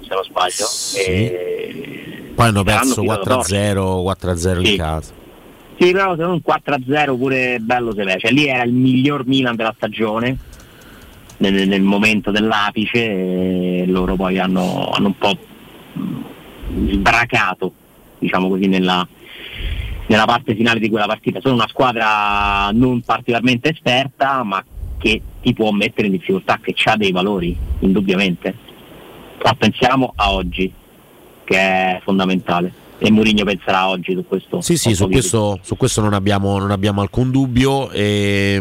se 0.00 0.14
non 0.14 0.22
sbaglio. 0.22 0.64
Sì. 0.66 1.00
E... 1.00 2.32
Poi 2.34 2.46
hanno 2.46 2.62
perso 2.62 3.02
4-0, 3.02 3.42
4-0 3.42 4.62
sì. 4.62 4.70
in 4.70 4.76
casa. 4.78 5.22
Sì, 5.78 5.90
però 5.90 6.14
se 6.16 6.22
non 6.22 6.40
4-0 6.46 7.16
pure 7.18 7.58
bello 7.60 7.92
severo, 7.92 8.18
cioè 8.18 8.30
lì 8.30 8.46
era 8.46 8.62
il 8.62 8.72
miglior 8.72 9.26
Milan 9.26 9.56
della 9.56 9.74
stagione 9.76 10.36
nel, 11.38 11.66
nel 11.66 11.82
momento 11.82 12.30
dell'apice 12.30 13.84
loro 13.86 14.14
poi 14.14 14.38
hanno, 14.38 14.90
hanno 14.90 15.08
un 15.08 15.18
po' 15.18 15.36
sbracato, 16.90 17.72
diciamo 18.18 18.48
così, 18.48 18.66
nella, 18.66 19.06
nella 20.06 20.24
parte 20.24 20.54
finale 20.54 20.78
di 20.78 20.88
quella 20.88 21.06
partita. 21.06 21.40
Sono 21.40 21.54
una 21.54 21.68
squadra 21.68 22.70
non 22.72 23.00
particolarmente 23.02 23.70
esperta, 23.70 24.42
ma 24.42 24.64
che 24.98 25.20
ti 25.42 25.52
può 25.52 25.70
mettere 25.72 26.06
in 26.06 26.12
difficoltà, 26.14 26.58
che 26.62 26.74
ha 26.84 26.96
dei 26.96 27.12
valori, 27.12 27.56
indubbiamente. 27.80 28.56
Ma 29.42 29.54
pensiamo 29.54 30.12
a 30.16 30.32
oggi, 30.32 30.72
che 31.44 31.56
è 31.56 32.00
fondamentale. 32.02 32.82
E 32.98 33.10
Mourinho 33.10 33.44
penserà 33.44 33.88
oggi 33.88 34.12
su 34.12 34.24
questo. 34.26 34.60
Sì, 34.60 34.76
sì, 34.76 34.94
su 34.94 35.08
questo, 35.08 35.58
su 35.62 35.76
questo 35.76 36.00
non, 36.00 36.14
abbiamo, 36.14 36.58
non 36.58 36.70
abbiamo 36.70 37.00
alcun 37.00 37.30
dubbio. 37.30 37.90
E, 37.90 38.60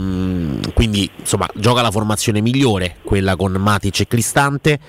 quindi, 0.74 1.10
insomma, 1.20 1.48
gioca 1.56 1.82
la 1.82 1.92
formazione 1.92 2.42
migliore, 2.42 2.98
quella 3.04 3.36
con 3.36 3.54
Matic 3.54 4.02
e 4.02 4.08
Cristante. 4.08 4.80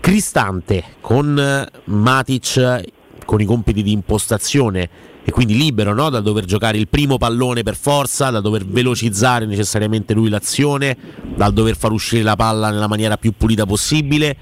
Cristante 0.00 0.84
con 1.00 1.68
Matic 1.84 2.92
con 3.24 3.40
i 3.40 3.44
compiti 3.44 3.82
di 3.82 3.92
impostazione 3.92 4.88
e 5.24 5.30
quindi 5.30 5.56
libero 5.56 5.94
no? 5.94 6.10
da 6.10 6.20
dover 6.20 6.44
giocare 6.44 6.76
il 6.76 6.88
primo 6.88 7.16
pallone 7.16 7.62
per 7.62 7.76
forza, 7.76 8.28
da 8.28 8.40
dover 8.40 8.66
velocizzare 8.66 9.46
necessariamente 9.46 10.12
lui 10.12 10.28
l'azione, 10.28 10.96
dal 11.34 11.52
dover 11.54 11.76
far 11.76 11.92
uscire 11.92 12.22
la 12.22 12.36
palla 12.36 12.70
nella 12.70 12.86
maniera 12.86 13.16
più 13.16 13.32
pulita 13.34 13.64
possibile, 13.64 14.36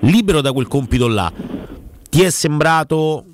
libero 0.00 0.40
da 0.40 0.52
quel 0.52 0.68
compito 0.68 1.06
là. 1.06 1.30
Ti 2.08 2.22
è 2.22 2.30
sembrato, 2.30 3.24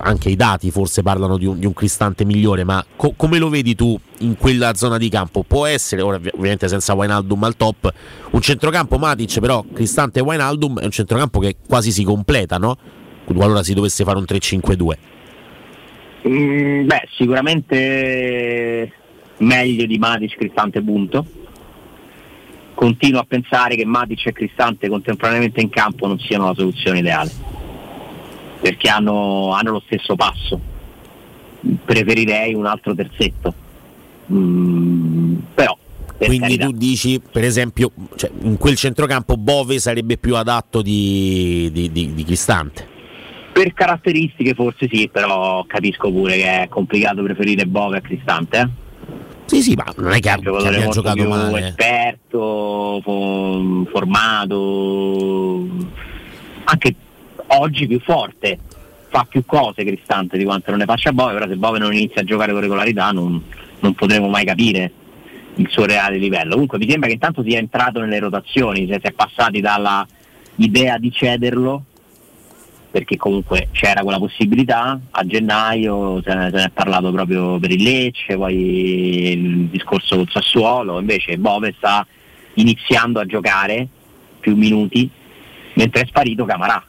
anche 0.00 0.30
i 0.30 0.36
dati 0.36 0.70
forse 0.70 1.02
parlano 1.02 1.36
di 1.38 1.46
un, 1.46 1.58
di 1.58 1.66
un 1.66 1.72
cristante 1.72 2.24
migliore, 2.24 2.64
ma 2.64 2.84
co- 2.96 3.14
come 3.16 3.38
lo 3.38 3.48
vedi 3.48 3.74
tu 3.74 3.98
in 4.18 4.36
quella 4.36 4.74
zona 4.74 4.98
di 4.98 5.08
campo? 5.08 5.42
Può 5.42 5.66
essere, 5.66 6.02
ora 6.02 6.16
ovviamente 6.16 6.68
senza 6.68 6.94
Wijnaldum 6.94 7.42
al 7.44 7.56
top, 7.56 7.92
un 8.30 8.40
centrocampo 8.40 8.98
Matic, 8.98 9.40
però 9.40 9.64
Cristante 9.72 10.20
Wijnaldum 10.20 10.80
è 10.80 10.84
un 10.84 10.90
centrocampo 10.90 11.38
che 11.38 11.56
quasi 11.66 11.92
si 11.92 12.04
completa, 12.04 12.58
no? 12.58 12.76
Qualora 13.24 13.62
si 13.62 13.74
dovesse 13.74 14.04
fare 14.04 14.18
un 14.18 14.24
3-5-2. 14.28 14.92
Mm, 16.28 16.86
beh, 16.86 17.08
sicuramente 17.16 18.92
meglio 19.38 19.86
di 19.86 19.98
Matic, 19.98 20.36
Cristante 20.36 20.82
Punto. 20.82 21.26
Continuo 22.74 23.20
a 23.20 23.24
pensare 23.24 23.76
che 23.76 23.84
Matic 23.84 24.26
e 24.26 24.32
Cristante 24.32 24.88
contemporaneamente 24.88 25.60
in 25.60 25.70
campo 25.70 26.06
non 26.06 26.18
siano 26.18 26.46
la 26.46 26.54
soluzione 26.54 26.98
ideale, 26.98 27.30
perché 28.64 28.88
hanno, 28.88 29.52
hanno 29.52 29.72
lo 29.72 29.82
stesso 29.84 30.16
passo. 30.16 30.58
Preferirei 31.84 32.54
un 32.54 32.64
altro 32.64 32.94
terzetto. 32.94 33.52
Mm, 34.32 35.34
però 35.52 35.76
per 36.16 36.28
Quindi 36.28 36.56
carità. 36.56 36.64
tu 36.66 36.72
dici, 36.72 37.20
per 37.30 37.44
esempio, 37.44 37.90
cioè, 38.16 38.30
in 38.40 38.56
quel 38.56 38.76
centrocampo 38.76 39.36
Bove 39.36 39.78
sarebbe 39.78 40.16
più 40.16 40.34
adatto 40.36 40.80
di, 40.80 41.68
di- 41.72 41.92
di- 41.92 42.14
di 42.14 42.24
Cristante. 42.24 42.88
Per 43.52 43.74
caratteristiche 43.74 44.54
forse 44.54 44.88
sì, 44.90 45.10
però 45.12 45.62
capisco 45.66 46.10
pure 46.10 46.36
che 46.36 46.62
è 46.62 46.68
complicato 46.70 47.22
preferire 47.22 47.66
Bove 47.66 47.98
a 47.98 48.00
Cristante. 48.00 48.58
Eh? 48.58 48.68
Sì, 49.44 49.60
sì, 49.60 49.74
ma 49.74 49.84
non 49.98 50.10
è 50.12 50.20
che 50.20 50.34
giocatore 50.40 50.70
che 50.70 50.76
molto 50.84 50.92
giocato 51.02 51.16
più 51.16 51.28
male. 51.28 51.66
esperto, 51.68 53.00
fo- 53.04 53.86
formato, 53.90 55.68
anche 56.64 56.94
oggi 57.58 57.86
più 57.86 58.00
forte, 58.00 58.58
fa 59.08 59.26
più 59.28 59.44
cose 59.44 59.84
Cristante 59.84 60.36
di 60.36 60.44
quanto 60.44 60.70
non 60.70 60.80
ne 60.80 60.86
faccia 60.86 61.12
Bove, 61.12 61.34
però 61.34 61.46
se 61.46 61.56
Bove 61.56 61.78
non 61.78 61.92
inizia 61.92 62.22
a 62.22 62.24
giocare 62.24 62.52
con 62.52 62.60
regolarità 62.60 63.10
non, 63.10 63.42
non 63.80 63.94
potremo 63.94 64.28
mai 64.28 64.44
capire 64.44 64.90
il 65.56 65.68
suo 65.70 65.84
reale 65.84 66.16
livello. 66.16 66.52
Comunque 66.52 66.78
mi 66.78 66.88
sembra 66.88 67.08
che 67.08 67.14
intanto 67.14 67.42
sia 67.42 67.58
entrato 67.58 68.00
nelle 68.00 68.18
rotazioni, 68.18 68.86
cioè 68.86 68.98
si 69.00 69.06
è 69.06 69.12
passati 69.12 69.60
dalla 69.60 70.06
idea 70.56 70.98
di 70.98 71.12
cederlo 71.12 71.84
perché 72.90 73.16
comunque 73.16 73.70
c'era 73.72 74.02
quella 74.02 74.18
possibilità 74.18 75.00
a 75.10 75.26
gennaio, 75.26 76.22
se 76.22 76.32
ne, 76.32 76.50
se 76.50 76.56
ne 76.56 76.64
è 76.66 76.70
parlato 76.70 77.10
proprio 77.10 77.58
per 77.58 77.72
il 77.72 77.82
Lecce, 77.82 78.36
poi 78.36 79.32
il 79.32 79.66
discorso 79.66 80.14
col 80.14 80.28
Sassuolo, 80.30 81.00
invece 81.00 81.36
Bove 81.36 81.74
sta 81.76 82.06
iniziando 82.54 83.18
a 83.18 83.26
giocare 83.26 83.88
più 84.38 84.54
minuti 84.54 85.10
mentre 85.74 86.02
è 86.02 86.06
sparito 86.06 86.44
Camarà. 86.44 86.84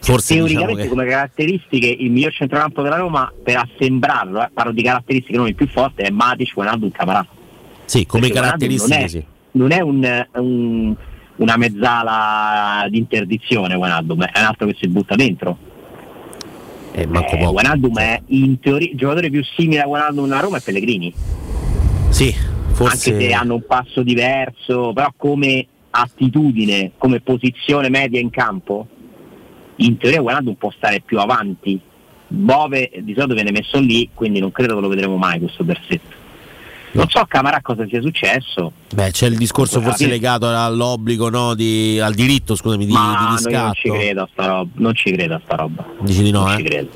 Forse 0.00 0.34
Teoricamente 0.34 0.54
diciamo 0.74 0.74
che- 0.74 0.88
come 0.88 1.06
caratteristiche 1.06 1.86
il 1.86 2.10
miglior 2.10 2.32
centrocampo 2.32 2.82
della 2.82 2.96
Roma 2.96 3.30
per 3.42 3.56
assembrarlo, 3.56 4.42
eh, 4.42 4.48
parlo 4.52 4.72
di 4.72 4.82
caratteristiche 4.82 5.36
non 5.36 5.48
il 5.48 5.54
più 5.54 5.66
forte, 5.68 6.02
è 6.04 6.10
Matic, 6.10 6.52
Wijnaldum, 6.56 6.90
Camarà. 6.92 7.26
Sì, 7.84 8.06
come 8.06 8.28
Perché 8.28 8.40
caratteristiche 8.40 8.94
non 8.96 9.04
è, 9.04 9.08
sì. 9.08 9.24
non 9.52 9.70
è 9.72 9.80
un- 9.80 10.26
un- 10.34 10.94
una 11.36 11.56
mezzala 11.56 12.86
di 12.88 12.98
interdizione 12.98 13.74
Wijnaldum, 13.74 14.24
è 14.24 14.38
un 14.38 14.44
altro 14.44 14.66
che 14.66 14.76
si 14.78 14.88
butta 14.88 15.14
dentro. 15.14 15.58
Eh, 16.92 17.06
manco 17.06 17.34
Eh, 17.34 17.38
poco. 17.38 17.52
Wijnaldum 17.52 17.98
è 17.98 18.20
in 18.28 18.58
teoria 18.60 18.88
il 18.90 18.96
giocatore 18.96 19.30
più 19.30 19.42
simile 19.56 19.82
a 19.82 19.88
Wijnaldum 19.88 20.24
nella 20.26 20.40
Roma 20.40 20.56
è 20.58 20.60
Pellegrini, 20.62 21.12
Sì, 22.10 22.34
forse... 22.72 23.10
anche 23.10 23.26
se 23.26 23.32
hanno 23.32 23.54
un 23.54 23.66
passo 23.66 24.02
diverso, 24.02 24.92
però 24.94 25.12
come 25.16 25.66
attitudine, 25.90 26.92
come 26.98 27.20
posizione 27.20 27.88
media 27.88 28.20
in 28.20 28.30
campo, 28.30 28.86
in 29.80 29.96
teoria 29.96 30.22
Wijnaldum 30.22 30.54
può 30.54 30.70
stare 30.70 31.00
più 31.04 31.18
avanti. 31.18 31.78
Bove 32.30 32.90
di 33.00 33.14
solito 33.14 33.34
viene 33.34 33.50
messo 33.50 33.78
lì, 33.80 34.10
quindi 34.12 34.38
non 34.38 34.52
credo 34.52 34.74
che 34.74 34.80
lo 34.80 34.88
vedremo 34.88 35.16
mai 35.16 35.38
questo 35.38 35.64
terzetto. 35.64 36.16
Non 36.90 37.08
so 37.08 37.18
a 37.18 37.26
Camarà 37.26 37.60
cosa 37.60 37.86
sia 37.86 38.00
successo, 38.00 38.72
Beh, 38.94 39.10
c'è 39.10 39.26
il 39.26 39.36
discorso 39.36 39.80
forse 39.80 40.04
fine- 40.04 40.10
legato 40.10 40.48
all'obbligo, 40.48 41.28
no, 41.28 41.54
di, 41.54 42.00
al 42.00 42.14
diritto, 42.14 42.54
scusami, 42.54 42.86
di, 42.86 42.92
ma 42.92 43.36
di 43.38 43.52
no, 43.52 43.58
non 43.60 43.72
ci 43.74 43.90
credo 43.90 44.22
a 44.22 44.28
sta 44.32 44.46
roba, 44.46 44.70
non 44.76 44.94
ci 44.94 45.10
credo 45.12 45.34
a 45.34 45.40
sta 45.44 45.56
roba. 45.56 45.84
Dici 46.00 46.22
di 46.22 46.30
no, 46.30 46.44
non 46.44 46.52
eh? 46.52 46.56
ci 46.56 46.62
credo. 46.62 46.88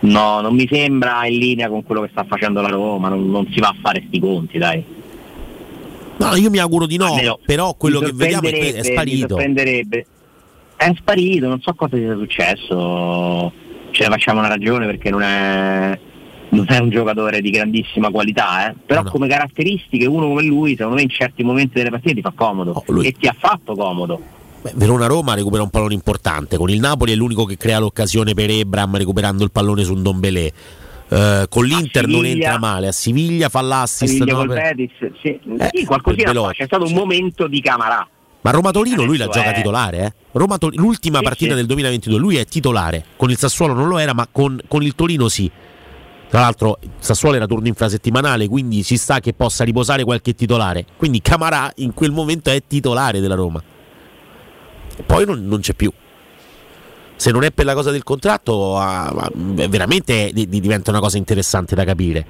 No, 0.00 0.40
non 0.40 0.54
mi 0.54 0.66
sembra 0.70 1.26
in 1.26 1.38
linea 1.38 1.68
con 1.68 1.84
quello 1.84 2.00
che 2.02 2.08
sta 2.10 2.24
facendo 2.24 2.60
la 2.60 2.68
Roma, 2.68 3.08
non, 3.08 3.30
non 3.30 3.46
si 3.52 3.60
va 3.60 3.68
a 3.68 3.76
fare 3.80 4.02
sti 4.06 4.18
conti, 4.18 4.58
dai. 4.58 4.82
No, 6.16 6.34
io 6.34 6.50
mi 6.50 6.58
auguro 6.58 6.86
di 6.86 6.96
no, 6.96 7.06
Almeno 7.12 7.38
però 7.44 7.74
quello 7.74 8.00
che 8.00 8.12
vediamo 8.12 8.48
è 8.48 8.50
è 8.50 8.52
sorprenderebbe- 8.52 8.88
Mi 8.88 8.92
sparito. 8.94 9.28
sorprenderebbe. 9.28 10.06
È 10.82 10.90
sparito, 10.96 11.46
non 11.46 11.60
so 11.60 11.74
cosa 11.74 11.94
sia 11.98 12.16
successo. 12.16 13.52
Ce 13.90 14.02
ne 14.02 14.08
facciamo 14.08 14.38
una 14.38 14.48
ragione 14.48 14.86
perché 14.86 15.10
non 15.10 15.20
è, 15.20 15.98
non 16.48 16.64
è 16.66 16.78
un 16.78 16.88
giocatore 16.88 17.42
di 17.42 17.50
grandissima 17.50 18.08
qualità, 18.10 18.70
eh. 18.70 18.74
però 18.86 19.02
come 19.02 19.28
caratteristiche 19.28 20.06
uno 20.06 20.28
come 20.28 20.42
lui, 20.42 20.70
secondo 20.76 20.94
me 20.94 21.02
in 21.02 21.10
certi 21.10 21.42
momenti 21.42 21.72
delle 21.74 21.90
partite 21.90 22.14
ti 22.14 22.20
fa 22.22 22.32
comodo 22.34 22.82
Oh, 22.86 23.02
e 23.02 23.12
ti 23.12 23.26
ha 23.26 23.36
fatto 23.38 23.74
comodo. 23.74 24.22
Beh, 24.62 24.72
Verona-Roma 24.74 25.34
recupera 25.34 25.62
un 25.62 25.68
pallone 25.68 25.92
importante, 25.92 26.56
con 26.56 26.70
il 26.70 26.80
Napoli 26.80 27.12
è 27.12 27.14
l'unico 27.14 27.44
che 27.44 27.58
crea 27.58 27.78
l'occasione 27.78 28.32
per 28.32 28.48
Ebram 28.48 28.96
recuperando 28.96 29.44
il 29.44 29.50
pallone 29.50 29.82
su 29.82 29.92
un 29.92 30.02
Dombelé. 30.02 30.50
Eh, 31.10 31.44
con 31.50 31.66
l'Inter 31.66 32.06
non 32.06 32.24
entra 32.24 32.58
male, 32.58 32.88
a 32.88 32.92
Siviglia 32.92 33.50
fa 33.50 33.60
l'assist. 33.60 34.12
Siviglia 34.14 34.32
no, 34.32 34.46
per- 34.46 34.74
Betis, 34.74 35.12
sì, 35.20 35.38
Eh, 35.58 35.68
sì, 35.74 35.84
qualcosina 35.84 36.32
c'è 36.52 36.64
stato 36.64 36.86
un 36.86 36.94
momento 36.94 37.46
di 37.48 37.60
Camarà. 37.60 38.08
Ma 38.42 38.50
Roma 38.52 38.70
Torino 38.70 39.04
lui 39.04 39.18
la 39.18 39.26
gioca 39.26 39.50
è- 39.50 39.54
titolare, 39.54 39.98
eh? 39.98 40.12
Roma 40.32 40.56
l'ultima 40.60 41.18
Sì, 41.18 41.24
partita 41.24 41.50
sì. 41.50 41.56
del 41.56 41.66
2022 41.66 42.18
lui 42.18 42.36
è 42.36 42.46
titolare, 42.46 43.04
con 43.16 43.30
il 43.30 43.36
Sassuolo 43.36 43.74
non 43.74 43.88
lo 43.88 43.98
era, 43.98 44.14
ma 44.14 44.26
con, 44.30 44.58
con 44.66 44.82
il 44.82 44.94
Torino 44.94 45.28
sì. 45.28 45.50
Tra 46.28 46.40
l'altro 46.40 46.78
Sassuolo 46.98 47.36
era 47.36 47.46
turno 47.46 47.66
infrasettimanale, 47.66 48.46
quindi 48.48 48.82
ci 48.84 48.96
sta 48.96 49.18
che 49.20 49.32
possa 49.34 49.64
riposare 49.64 50.04
qualche 50.04 50.34
titolare. 50.34 50.86
Quindi 50.96 51.20
Camarà 51.20 51.70
in 51.76 51.92
quel 51.92 52.12
momento 52.12 52.50
è 52.50 52.62
titolare 52.66 53.20
della 53.20 53.34
Roma. 53.34 53.60
E 54.96 55.02
poi 55.02 55.26
non, 55.26 55.44
non 55.46 55.60
c'è 55.60 55.74
più. 55.74 55.92
Se 57.16 57.30
non 57.32 57.42
è 57.42 57.50
per 57.50 57.64
la 57.66 57.74
cosa 57.74 57.90
del 57.90 58.04
contratto, 58.04 58.78
ah, 58.78 59.28
veramente 59.34 60.30
di- 60.32 60.48
diventa 60.48 60.90
una 60.90 61.00
cosa 61.00 61.18
interessante 61.18 61.74
da 61.74 61.84
capire. 61.84 62.24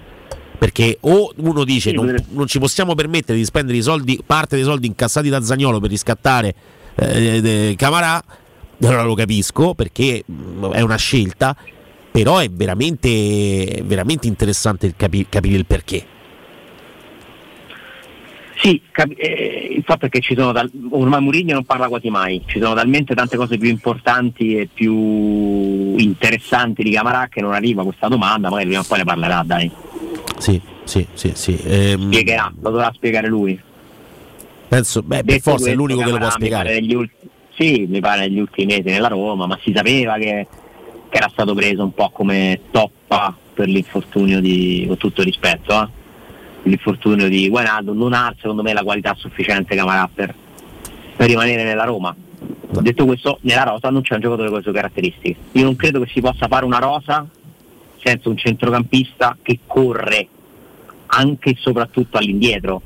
Perché 0.61 0.99
o 1.01 1.33
uno 1.37 1.65
dice 1.65 1.89
Sì, 1.89 1.97
non, 1.97 2.15
non 2.33 2.47
ci 2.47 2.59
possiamo 2.59 2.95
permettere 2.95 3.39
di 3.39 3.47
spendere 3.47 3.79
i 3.79 3.81
soldi, 3.81 4.21
parte 4.25 4.57
dei 4.57 4.65
soldi 4.67 4.89
incassati 4.89 5.31
da 5.31 5.41
Zagnolo 5.41 5.81
per 5.81 5.89
riscattare 5.89 6.55
eh, 6.97 7.75
Camarà, 7.79 8.23
allora 8.83 9.03
lo 9.03 9.15
capisco 9.15 9.73
perché 9.75 10.23
è 10.73 10.81
una 10.83 10.97
scelta, 10.97 11.57
però 12.11 12.39
è 12.39 12.49
veramente, 12.51 13.81
veramente 13.85 14.27
interessante 14.27 14.85
il 14.85 14.95
capi- 14.99 15.27
capire 15.31 15.57
il 15.57 15.65
perché. 15.65 16.05
Sì, 18.57 18.83
capi- 18.91 19.15
eh, 19.15 19.73
il 19.75 19.83
fatto 19.83 20.05
è 20.05 20.09
che 20.11 20.21
ci 20.21 20.35
sono 20.37 20.53
tal- 20.53 20.71
ormai 20.91 21.23
Mourinho 21.23 21.55
non 21.55 21.65
parla 21.65 21.89
quasi 21.89 22.11
mai, 22.11 22.43
ci 22.45 22.61
sono 22.61 22.75
talmente 22.75 23.15
tante 23.15 23.39
cose 23.39 23.57
più 23.57 23.71
importanti 23.71 24.57
e 24.57 24.69
più 24.71 25.97
interessanti 25.97 26.83
di 26.83 26.91
Camarà 26.91 27.29
che 27.29 27.41
non 27.41 27.55
arriva 27.55 27.83
questa 27.83 28.09
domanda, 28.09 28.51
magari 28.51 28.67
prima 28.67 28.83
o 28.83 28.87
poi 28.87 28.99
ne 28.99 29.05
parlerà, 29.05 29.43
dai. 29.47 29.71
Sì, 30.41 30.61
sì, 30.85 31.07
sì, 31.13 31.33
sì. 31.35 31.59
Ehm, 31.65 32.07
Spiegherà, 32.07 32.53
lo 32.61 32.71
dovrà 32.71 32.91
spiegare 32.95 33.29
lui. 33.29 33.61
penso, 34.69 35.03
beh, 35.03 35.23
per 35.23 35.41
forza 35.41 35.71
è 35.71 35.75
l'unico 35.75 36.01
che 36.01 36.11
lo 36.11 36.19
può 36.19 36.31
spiegare. 36.31 36.79
ulti- 36.95 37.29
sì, 37.55 37.87
mi 37.87 38.01
pare 38.01 38.23
negli 38.23 38.41
ultimi 38.41 38.75
mesi 38.75 38.89
nella 38.89 39.09
Roma, 39.09 39.47
ma 39.47 39.59
si 39.63 39.73
sapeva 39.75 40.15
che, 40.17 40.47
che 41.11 41.17
era 41.17 41.29
stato 41.31 41.55
preso 41.55 41.83
un 41.83 41.93
po' 41.93 42.09
come 42.09 42.61
toppa 42.71 43.37
per 43.53 43.69
l'infortunio 43.69 44.41
di, 44.41 44.85
con 44.87 44.97
tutto 44.97 45.23
rispetto, 45.23 45.79
eh, 45.79 45.89
l'infortunio 46.63 47.29
di 47.29 47.49
Guainaldo, 47.51 47.93
non 47.93 48.15
ha 48.15 48.35
secondo 48.41 48.63
me 48.63 48.73
la 48.73 48.83
qualità 48.83 49.15
sufficiente 49.15 49.77
Camarà 49.77 50.09
per, 50.13 50.35
per 51.17 51.29
rimanere 51.29 51.65
nella 51.65 51.85
Roma. 51.85 52.17
Detto 52.81 53.05
questo, 53.05 53.39
nella 53.43 53.65
rosa 53.65 53.91
non 53.91 54.01
c'è 54.01 54.15
un 54.15 54.21
giocatore 54.21 54.49
con 54.49 54.57
le 54.59 54.63
sue 54.63 54.73
caratteristiche. 54.73 55.37
Io 55.53 55.65
non 55.65 55.77
credo 55.77 56.01
che 56.01 56.11
si 56.11 56.21
possa 56.23 56.47
fare 56.49 56.65
una 56.65 56.79
rosa 56.79 57.27
senza 58.03 58.29
un 58.29 58.37
centrocampista 58.37 59.37
che 59.43 59.61
corre 59.67 60.29
anche 61.07 61.51
e 61.51 61.57
soprattutto 61.59 62.19
all'indietro. 62.19 62.81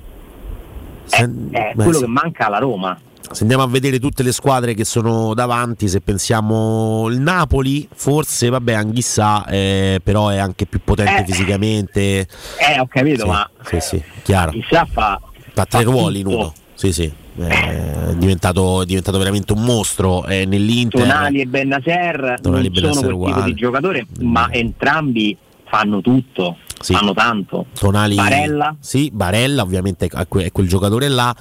È, 1.09 1.23
è 1.23 1.27
beh, 1.27 1.73
quello 1.75 1.93
sì. 1.93 2.01
che 2.01 2.07
manca 2.07 2.47
alla 2.47 2.59
Roma. 2.59 2.99
Se 3.31 3.43
andiamo 3.43 3.63
a 3.63 3.67
vedere 3.67 3.99
tutte 3.99 4.23
le 4.23 4.33
squadre 4.33 4.75
che 4.75 4.85
sono 4.85 5.33
davanti, 5.35 5.89
se 5.89 6.01
pensiamo 6.03 7.09
il 7.09 7.19
Napoli, 7.21 7.89
forse 7.93 8.49
vabbè 8.51 8.75
Anghissà, 8.75 9.47
eh, 9.47 9.99
però 10.03 10.29
è 10.29 10.37
anche 10.39 10.67
più 10.67 10.81
potente 10.85 11.23
Eh. 11.23 11.25
fisicamente. 11.25 12.01
Eh, 12.01 12.79
ho 12.79 12.87
capito, 12.87 13.23
Sì, 13.23 13.29
ma 13.29 13.51
sì, 13.65 13.81
sì, 13.81 14.03
chiaro. 14.23 14.51
chissà 14.53 14.85
fa, 14.91 15.21
Fa 15.55 15.65
tre 15.65 15.85
fa 15.85 15.91
ruoli 15.91 16.19
in 16.21 16.25
tutto. 16.25 16.37
uno. 16.37 16.53
Sì, 16.75 16.93
sì. 16.93 17.13
Eh, 17.37 18.11
È 18.11 18.15
diventato, 18.17 18.83
è 18.83 18.85
diventato 18.85 19.19
veramente 19.19 19.53
un 19.53 19.63
mostro 19.63 20.25
eh, 20.27 20.45
nell'Inter. 20.45 21.01
Tonali 21.01 21.41
e 21.41 21.47
Bennaser 21.47 22.39
Tonali 22.41 22.71
non 22.81 22.93
sono 22.93 23.09
Bennacer 23.09 23.15
quel 23.17 23.35
tipo 23.35 23.43
di 23.47 23.55
giocatore, 23.55 24.07
ma 24.21 24.49
entrambi 24.53 25.37
fanno 25.67 26.01
tutto, 26.01 26.59
fanno 26.81 27.13
tanto. 27.15 27.67
Tonali, 27.79 28.15
Barella? 28.15 28.77
Sì, 28.79 29.11
Barella 29.13 29.63
ovviamente 29.63 30.07
è 30.07 30.27
que- 30.29 30.45
è 30.45 30.53
quel 30.53 30.69
giocatore 30.69 31.09
là. 31.09 31.35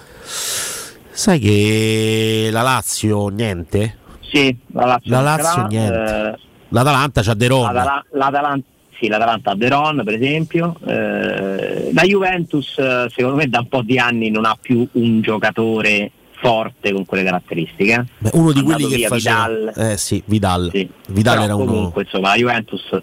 Sai 1.16 1.38
che 1.40 2.50
la 2.52 2.62
Lazio 2.64 3.28
niente? 3.28 3.98
Sì, 4.32 4.58
la 4.74 4.86
Lazio, 4.86 5.12
La 5.12 5.22
Lazio 5.22 5.68
niente. 5.68 5.96
eh, 6.34 6.40
L'Atalanta 6.70 7.22
c'ha 7.22 7.36
De 7.36 7.48
l'Atala- 7.48 8.04
L'Atalanta, 8.14 8.68
sì, 8.98 9.08
l'Atalanta 9.08 9.52
ha 9.52 9.56
De 9.56 9.70
Ron 9.70 10.02
per 10.04 10.14
esempio. 10.14 10.76
Eh, 10.86 11.92
la 11.94 12.04
Juventus 12.04 12.78
eh, 12.78 13.08
secondo 13.14 13.38
me 13.38 13.48
da 13.48 13.60
un 13.60 13.68
po' 13.68 13.82
di 13.82 13.98
anni 13.98 14.30
non 14.30 14.46
ha 14.46 14.58
più 14.60 14.88
un 14.94 15.22
giocatore 15.22 16.12
forte 16.34 16.92
con 16.92 17.06
quelle 17.06 17.24
caratteristiche. 17.24 18.06
Beh, 18.18 18.32
uno 18.34 18.52
di 18.52 18.62
quelli 18.62 18.88
che 18.88 19.08
faceva 19.08 19.48
Vidal. 19.48 19.74
Eh 19.92 19.98
sì, 19.98 20.22
Vidal. 20.26 20.70
Vidal 20.72 21.34
Però 21.34 21.44
era 21.44 21.56
uno 21.56 21.66
comunque 21.66 22.04
insomma 22.04 22.30
la 22.30 22.36
Juventus 22.36 23.02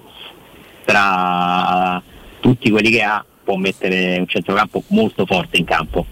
tra 0.85 2.03
tutti 2.41 2.71
quelli 2.71 2.91
che 2.91 3.03
ha 3.03 3.25
può 3.51 3.57
mettere 3.57 4.19
un 4.19 4.29
centrocampo 4.29 4.85
molto 4.89 5.27
forte 5.27 5.57
in 5.57 5.65
campo. 5.65 6.07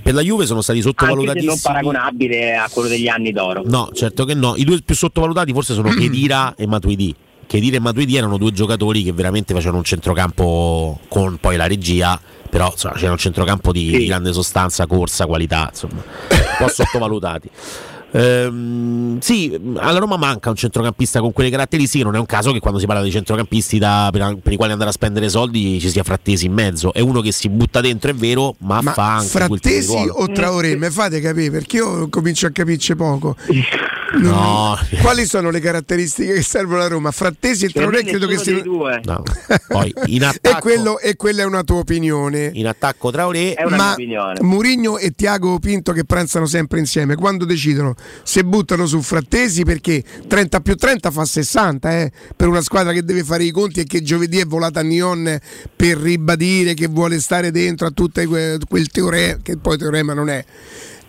per 0.00 0.14
la 0.14 0.20
Juve 0.20 0.46
sono 0.46 0.60
stati 0.60 0.80
se 0.80 0.92
non 0.92 1.58
paragonabile 1.60 2.56
a 2.56 2.68
quello 2.70 2.88
degli 2.88 3.08
anni 3.08 3.32
d'oro. 3.32 3.62
No, 3.64 3.90
certo 3.92 4.24
che 4.24 4.34
no. 4.34 4.54
I 4.54 4.64
due 4.64 4.80
più 4.82 4.94
sottovalutati 4.94 5.52
forse 5.52 5.74
sono 5.74 5.88
Chedira 5.98 6.54
e 6.54 6.66
Matuidi. 6.66 7.14
Chedira 7.48 7.76
e 7.76 7.80
Matuidi 7.80 8.14
erano 8.14 8.36
due 8.36 8.52
giocatori 8.52 9.02
che 9.02 9.12
veramente 9.12 9.54
facevano 9.54 9.78
un 9.78 9.84
centrocampo 9.84 11.00
con 11.08 11.38
poi 11.40 11.56
la 11.56 11.66
regia, 11.66 12.20
però 12.50 12.70
insomma, 12.70 12.94
c'era 12.94 13.10
un 13.12 13.16
centrocampo 13.16 13.72
di, 13.72 13.90
di 13.90 14.04
grande 14.04 14.34
sostanza, 14.34 14.86
corsa, 14.86 15.24
qualità, 15.26 15.70
insomma, 15.70 16.02
un 16.28 16.38
po' 16.58 16.68
sottovalutati. 16.68 17.50
Ehm, 18.10 19.18
sì, 19.20 19.54
alla 19.76 19.98
Roma 19.98 20.16
manca 20.16 20.48
un 20.48 20.56
centrocampista 20.56 21.20
con 21.20 21.32
quelle 21.32 21.50
caratteristiche. 21.50 22.02
Non 22.04 22.14
è 22.14 22.18
un 22.18 22.24
caso 22.24 22.52
che 22.52 22.58
quando 22.58 22.78
si 22.78 22.86
parla 22.86 23.02
di 23.02 23.10
centrocampisti 23.10 23.78
da- 23.78 24.08
per, 24.10 24.38
per 24.42 24.52
i 24.52 24.56
quali 24.56 24.72
andare 24.72 24.88
a 24.88 24.94
spendere 24.94 25.28
soldi 25.28 25.78
ci 25.78 25.90
sia 25.90 26.02
Frattesi 26.02 26.46
in 26.46 26.54
mezzo. 26.54 26.94
È 26.94 27.00
uno 27.00 27.20
che 27.20 27.32
si 27.32 27.50
butta 27.50 27.82
dentro, 27.82 28.10
è 28.10 28.14
vero, 28.14 28.54
ma, 28.60 28.80
Ma 28.80 28.92
fa 28.92 29.16
anche 29.16 29.46
quel 29.46 29.60
tipo 29.60 29.74
di 29.74 29.82
Frattesi 29.82 29.92
ruolo. 29.92 30.12
o 30.14 30.32
Traoré? 30.32 30.76
Mi 30.76 30.88
fate 30.88 31.20
capire 31.20 31.50
perché 31.50 31.76
io 31.76 32.08
comincio 32.08 32.46
a 32.46 32.50
capirci 32.50 32.96
poco. 32.96 33.36
No. 34.16 34.78
Quali 35.02 35.26
sono 35.26 35.50
le 35.50 35.60
caratteristiche 35.60 36.34
che 36.34 36.42
servono 36.42 36.78
alla 36.78 36.88
Roma? 36.88 37.10
Frattesi 37.10 37.66
e 37.66 37.68
Traoré 37.68 38.02
credo 38.04 38.26
che 38.26 38.38
siano. 38.38 38.62
No. 39.04 39.22
Poi 39.68 39.92
in 40.06 40.22
E, 40.22 40.26
attacco, 40.26 40.60
quello, 40.60 40.98
e 40.98 41.16
quella 41.16 41.42
è 41.42 41.44
una 41.44 41.62
tua 41.62 41.76
opinione. 41.76 42.50
in 42.54 42.66
attacco 42.66 43.10
Traoré, 43.10 43.54
Ma 43.68 43.94
Murigno 44.40 44.98
e 44.98 45.10
Tiago 45.10 45.58
Pinto 45.58 45.92
che 45.92 46.04
pranzano 46.04 46.46
sempre 46.46 46.78
insieme, 46.78 47.16
quando 47.16 47.44
decidono 47.44 47.94
se 48.22 48.44
buttano 48.44 48.86
su 48.86 49.00
Frattesi 49.02 49.64
perché 49.64 50.02
30 50.26 50.60
più 50.60 50.74
30 50.74 51.10
fa 51.10 51.24
60 51.24 52.00
eh, 52.00 52.12
per 52.34 52.48
una 52.48 52.62
squadra 52.62 52.92
che 52.92 53.02
deve 53.02 53.24
fare 53.24 53.44
i 53.44 53.50
conti 53.50 53.80
e 53.80 53.84
che 53.84 54.02
giovedì 54.02 54.38
è 54.38 54.44
volata 54.44 54.80
a 54.80 54.82
Nyon 54.82 55.38
per 55.74 55.98
ribadire 55.98 56.74
che 56.74 56.86
vuole 56.86 57.20
stare 57.20 57.50
dentro 57.50 57.86
a 57.86 57.90
tutto 57.90 58.20
quel 58.26 58.88
teorema, 58.90 59.38
che 59.42 59.56
poi 59.56 59.76
teorema 59.76 60.14
non 60.14 60.28
è, 60.28 60.44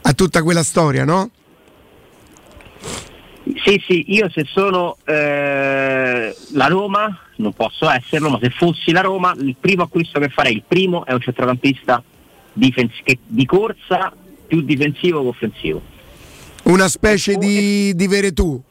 a 0.02 0.14
tutta 0.14 0.44
quella 0.44 0.64
storia, 0.64 1.06
no? 1.06 1.32
Sì, 3.64 3.82
sì, 3.86 4.06
io 4.14 4.30
se 4.30 4.46
sono 4.46 4.98
eh, 5.06 6.36
la 6.52 6.68
Roma, 6.68 7.20
non 7.38 7.54
posso 7.54 7.90
esserlo, 7.90 8.30
ma 8.30 8.40
se 8.42 8.50
fossi 8.52 8.92
la 8.92 9.02
Roma, 9.02 9.34
il 9.40 9.56
primo 9.60 9.84
acquisto 9.84 10.20
che 10.20 10.30
farei, 10.30 10.54
il 10.54 10.64
primo 10.68 11.06
è 11.06 11.14
un 11.14 11.20
centrocampista 11.22 12.04
difens- 12.54 13.02
che- 13.04 13.18
di 13.26 13.46
corsa 13.46 14.14
più 14.48 14.62
difensivo 14.62 15.22
che 15.22 15.28
offensivo. 15.28 15.82
Una 16.64 16.88
specie 16.88 17.36
di, 17.36 17.96
di 17.96 18.08
Veretù. 18.08 18.62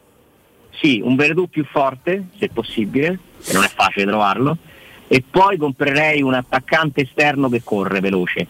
Sì, 0.81 1.01
un 1.03 1.17
Veredù 1.17 1.49
più 1.49 1.65
forte, 1.65 2.27
se 2.39 2.49
possibile, 2.51 3.19
che 3.45 3.53
non 3.55 3.65
è 3.65 3.69
facile 3.75 4.07
trovarlo, 4.07 4.57
e 5.09 5.25
poi 5.29 5.57
comprerei 5.57 6.23
un 6.23 6.35
attaccante 6.35 7.01
esterno 7.03 7.49
che 7.49 7.63
corre 7.65 7.99
veloce, 8.01 8.47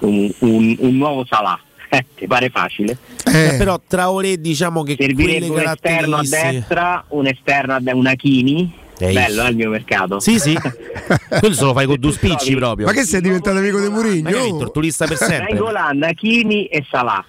un, 0.00 0.30
un- 0.40 0.76
un 0.80 0.96
nuovo 0.96 1.24
Salah. 1.24 1.58
Eh, 1.96 2.04
ti 2.14 2.26
pare 2.26 2.50
facile? 2.50 2.96
Eh, 3.24 3.54
però 3.56 3.80
Traoré 3.86 4.40
diciamo 4.40 4.82
che 4.82 4.96
Servirebbe 4.98 5.48
un 5.48 5.60
esterno 5.60 6.16
a 6.16 6.22
destra, 6.22 7.04
un 7.08 7.26
esterno 7.26 7.74
a 7.74 7.78
destra, 7.78 7.96
un 7.96 8.06
Achini. 8.06 8.72
Ehi. 8.98 9.12
Bello 9.12 9.42
è 9.44 9.50
il 9.50 9.56
mio 9.56 9.68
mercato. 9.68 10.20
Sì, 10.20 10.38
sì. 10.38 10.56
Quello 11.38 11.54
se 11.54 11.64
lo 11.64 11.74
fai 11.74 11.86
con 11.86 11.96
due 11.98 12.12
spicci 12.12 12.54
proprio. 12.54 12.86
Ma 12.86 12.92
che 12.92 13.04
sei 13.04 13.20
diventato 13.20 13.58
amico 13.58 13.78
di 13.78 13.88
Ma 13.88 14.00
che 14.00 14.06
hai 14.06 14.20
Murigno? 14.22 14.42
vinto 14.42 14.64
il 14.64 14.70
turista 14.72 15.06
per 15.06 15.16
sempre. 15.18 15.52
Nengolan, 15.52 16.02
Achini 16.02 16.66
e 16.66 16.84
Salah. 16.90 17.24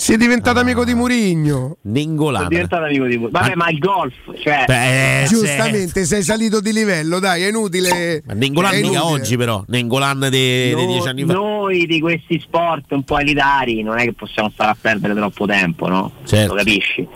Sei 0.00 0.16
diventato 0.16 0.58
amico 0.60 0.82
di 0.82 0.94
Murigno. 0.94 1.52
Sono 1.52 1.76
Nengolan. 1.82 2.48
diventato 2.48 2.84
amico 2.84 3.04
di 3.04 3.18
Vabbè, 3.18 3.48
Ma- 3.48 3.52
ma 3.54 3.68
il 3.68 3.78
golf, 3.78 4.14
cioè 4.42 4.64
Beh, 4.66 5.26
Giustamente, 5.28 6.06
sei 6.06 6.22
salito 6.22 6.60
di 6.62 6.72
livello, 6.72 7.18
dai, 7.18 7.42
è 7.42 7.48
inutile. 7.48 8.22
Ma 8.26 8.32
Nengolan 8.32 8.72
è 8.72 8.76
mica 8.80 8.88
inutile. 8.94 9.12
oggi 9.12 9.36
però, 9.36 9.62
Nengolan 9.68 10.28
dei 10.30 10.72
no- 10.72 10.86
dieci 10.86 11.06
anni 11.06 11.24
fa. 11.26 11.34
noi 11.34 11.84
di 11.84 12.00
questi 12.00 12.40
sport 12.40 12.92
un 12.92 13.02
po' 13.02 13.18
elitari 13.18 13.82
non 13.82 13.98
è 13.98 14.04
che 14.04 14.14
possiamo 14.14 14.48
stare 14.50 14.70
a 14.70 14.76
perdere 14.80 15.12
troppo 15.14 15.44
tempo, 15.44 15.86
no? 15.86 16.12
Certo. 16.24 16.54
Lo 16.54 16.58
capisci? 16.58 17.06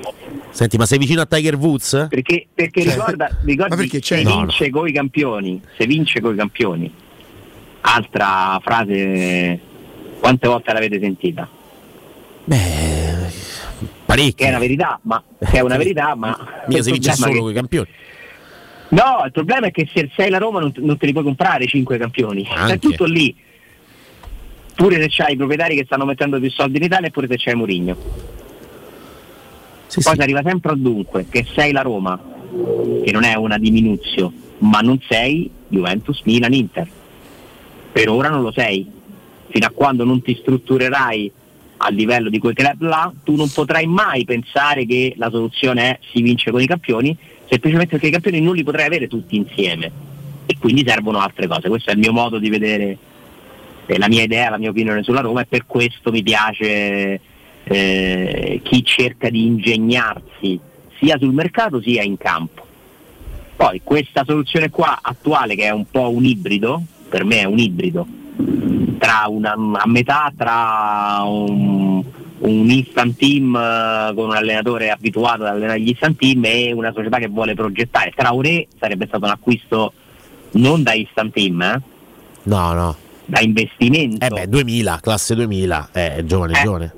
Senti, 0.51 0.77
ma 0.77 0.85
sei 0.85 0.98
vicino 0.98 1.23
a 1.23 1.27
Tiger 1.27 1.56
Woods? 1.56 2.06
Perché, 2.11 2.47
perché 2.55 2.82
Cioè- 2.82 2.93
ricorda, 2.93 3.31
ricordi 3.44 3.77
perché 3.77 4.01
se 4.02 4.23
No, 4.23 4.40
vince 4.40 4.69
coi 4.69 4.93
campioni, 4.93 5.59
se 5.78 5.86
vince 5.86 6.20
coi 6.20 6.36
campioni. 6.36 6.93
Altra 7.81 8.61
frase, 8.62 9.59
quante 10.20 10.47
volte 10.48 10.73
l'avete 10.74 11.01
sentita? 11.01 11.48
Parecchio. 12.45 14.33
Che 14.35 14.45
è 14.45 14.49
una 14.49 14.59
verità, 14.59 14.99
ma 15.03 15.23
che 15.39 15.57
è 15.59 15.61
una 15.61 15.77
verità, 15.77 16.15
ma 16.15 16.37
Mica 16.66 16.83
si 16.83 16.89
il 16.89 16.95
vince 16.95 17.12
solo 17.15 17.33
è 17.35 17.39
con 17.39 17.51
i 17.51 17.55
campioni. 17.55 17.87
che- 17.87 18.12
No, 18.91 19.23
il 19.25 19.33
problema 19.33 19.66
è 19.66 19.71
che 19.71 19.89
se 19.93 20.11
sei 20.15 20.31
la 20.31 20.39
Roma 20.39 20.61
non, 20.61 20.73
non 20.77 20.97
te 20.99 21.07
li 21.07 21.12
puoi 21.12 21.25
comprare 21.25 21.66
5 21.66 21.97
campioni. 21.99 22.47
Anche. 22.55 22.75
È 22.75 22.79
tutto 22.79 23.05
lì. 23.05 23.35
Pure 24.75 25.01
se 25.01 25.07
c'hai 25.09 25.33
i 25.33 25.37
proprietari 25.37 25.77
che 25.77 25.85
stanno 25.85 26.05
mettendo 26.05 26.39
più 26.39 26.51
soldi 26.51 26.77
in 26.79 26.85
Italia 26.85 27.09
e 27.09 27.11
pure 27.11 27.27
se 27.29 27.37
c'hai 27.39 27.55
Mourinho. 27.55 27.97
Poi 29.95 30.03
si 30.15 30.21
arriva 30.21 30.43
sempre 30.45 30.73
al 30.73 30.79
dunque, 30.81 31.27
che 31.29 31.47
sei 31.55 31.73
la 31.73 31.83
Roma, 31.83 32.21
che 33.05 33.11
non 33.12 33.23
è 33.25 33.35
una 33.37 33.59
diminuzio, 33.59 34.33
ma 34.59 34.81
non 34.81 35.01
sei 35.09 35.51
Juventus, 35.69 36.21
Milan, 36.25 36.53
Inter. 36.53 36.87
Per 37.93 38.09
ora 38.09 38.29
non 38.29 38.43
lo 38.43 38.53
sei. 38.53 38.91
Fino 39.49 39.66
a 39.66 39.71
quando 39.71 40.05
non 40.05 40.21
ti 40.23 40.37
strutturerai 40.41 41.31
a 41.76 41.90
livello 41.90 42.30
di 42.30 42.38
quei 42.38 42.55
club 42.55 42.80
là, 42.82 43.12
tu 43.24 43.34
non 43.36 43.51
potrai 43.51 43.86
mai 43.86 44.24
pensare 44.24 44.86
che 44.86 45.14
la 45.16 45.30
soluzione 45.30 45.82
è 45.82 45.98
si 46.12 46.22
vince 46.22 46.51
con 46.51 46.60
i 46.60 46.66
campioni, 46.66 47.16
semplicemente 47.48 47.92
perché 47.92 48.06
i 48.06 48.12
campioni 48.12 48.40
non 48.40 48.55
li 48.55 48.62
potrai 48.62 48.86
avere 48.86 49.09
tutti 49.09 49.36
insieme. 49.36 49.90
E 50.46 50.56
quindi 50.59 50.84
servono 50.86 51.18
altre 51.18 51.46
cose. 51.46 51.68
Questo 51.68 51.90
è 51.90 51.94
il 51.94 51.98
mio 51.98 52.12
modo 52.12 52.38
di 52.38 52.51
vedere, 52.51 52.96
eh, 53.86 53.98
la 53.98 54.09
mia 54.09 54.22
idea, 54.22 54.51
la 54.51 54.59
mia 54.59 54.70
opinione 54.70 55.02
sulla 55.02 55.20
Roma 55.20 55.40
e 55.40 55.46
per 55.46 55.66
questo 55.66 56.10
mi 56.10 56.22
piace 56.22 57.20
eh, 57.64 58.60
chi 58.62 58.84
cerca 58.84 59.30
di 59.30 59.46
ingegnarsi 59.46 60.59
sia 60.98 61.18
sul 61.18 61.32
mercato 61.32 61.80
sia 61.80 62.02
in 62.02 62.16
campo. 62.16 62.66
Poi 63.56 63.80
questa 63.82 64.24
soluzione 64.26 64.70
qua 64.70 64.98
attuale 65.01 65.55
che 65.55 65.64
è 65.64 65.70
un 65.70 65.86
po' 65.90 66.10
un 66.10 66.24
ibrido, 66.24 66.82
per 67.09 67.24
me 67.24 67.40
è 67.40 67.44
un 67.44 67.59
ibrido, 67.59 68.06
tra 68.98 69.24
una, 69.28 69.52
a 69.52 69.86
metà 69.86 70.32
tra 70.36 71.23
un, 71.24 72.02
un 72.39 72.70
instant 72.70 73.16
team 73.16 73.55
eh, 73.55 74.12
con 74.15 74.27
un 74.28 74.35
allenatore 74.35 74.90
abituato 74.90 75.44
ad 75.44 75.55
allenare 75.55 75.81
gli 75.81 75.89
instant 75.89 76.16
team 76.19 76.44
e 76.44 76.73
una 76.73 76.93
società 76.93 77.19
che 77.19 77.28
vuole 77.28 77.55
progettare. 77.55 78.12
Traoré 78.15 78.66
sarebbe 78.78 79.06
stato 79.06 79.24
un 79.24 79.31
acquisto 79.31 79.93
non 80.52 80.82
da 80.82 80.94
instant 80.94 81.32
team, 81.32 81.61
eh, 81.62 81.81
No, 82.44 82.73
no. 82.73 82.97
da 83.24 83.40
investimento. 83.40 84.24
Eh 84.24 84.28
beh, 84.28 84.48
2000, 84.48 84.98
classe 85.01 85.35
2000, 85.35 85.89
eh, 85.93 86.23
giovane, 86.24 86.59
Eh. 86.59 86.62
giovane. 86.62 86.94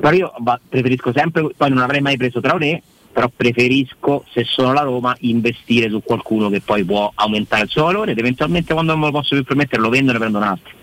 Però 0.00 0.14
io 0.14 0.32
preferisco 0.68 1.10
sempre, 1.14 1.48
poi 1.56 1.68
non 1.70 1.78
avrei 1.78 2.00
mai 2.00 2.16
preso 2.16 2.40
Traoré, 2.40 2.80
però 3.16 3.30
preferisco, 3.34 4.26
se 4.30 4.44
sono 4.44 4.74
la 4.74 4.82
Roma, 4.82 5.16
investire 5.20 5.88
su 5.88 6.02
qualcuno 6.04 6.50
che 6.50 6.60
poi 6.60 6.84
può 6.84 7.10
aumentare 7.14 7.62
il 7.62 7.70
suo 7.70 7.84
valore 7.84 8.10
ed 8.10 8.18
eventualmente 8.18 8.74
quando 8.74 8.92
non 8.92 9.00
me 9.00 9.06
lo 9.06 9.12
posso 9.12 9.34
più 9.34 9.42
permettere 9.42 9.80
lo 9.80 9.88
vendo 9.88 10.10
e 10.10 10.12
ne 10.12 10.18
prendo 10.18 10.36
un 10.36 10.44
altro. 10.44 10.74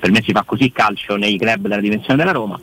Per 0.00 0.10
me 0.10 0.22
si 0.24 0.32
fa 0.32 0.44
così 0.44 0.64
il 0.64 0.72
calcio 0.72 1.16
nei 1.16 1.36
club 1.36 1.68
della 1.68 1.82
dimensione 1.82 2.16
della 2.16 2.32
Roma. 2.32 2.58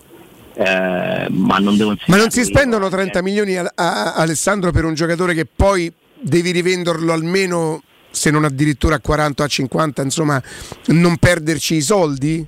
eh, 0.55 1.27
ma 1.29 1.57
non 1.59 1.77
devo 1.77 1.95
Ma 2.07 2.17
non 2.17 2.31
si 2.31 2.43
spendono 2.43 2.89
30 2.89 3.21
milioni 3.21 3.55
a, 3.57 3.71
a- 3.75 4.15
Alessandro 4.15 4.71
per 4.71 4.85
un 4.85 4.95
giocatore 4.95 5.35
che 5.35 5.45
poi 5.45 5.93
devi 6.19 6.49
rivenderlo 6.49 7.13
almeno 7.13 7.83
se 8.09 8.31
non 8.31 8.43
addirittura 8.43 8.95
a 8.95 8.99
40 8.99 9.43
o 9.43 9.45
a 9.45 9.49
50, 9.49 10.01
insomma, 10.01 10.41
non 10.87 11.17
perderci 11.17 11.75
i 11.75 11.81
soldi? 11.81 12.43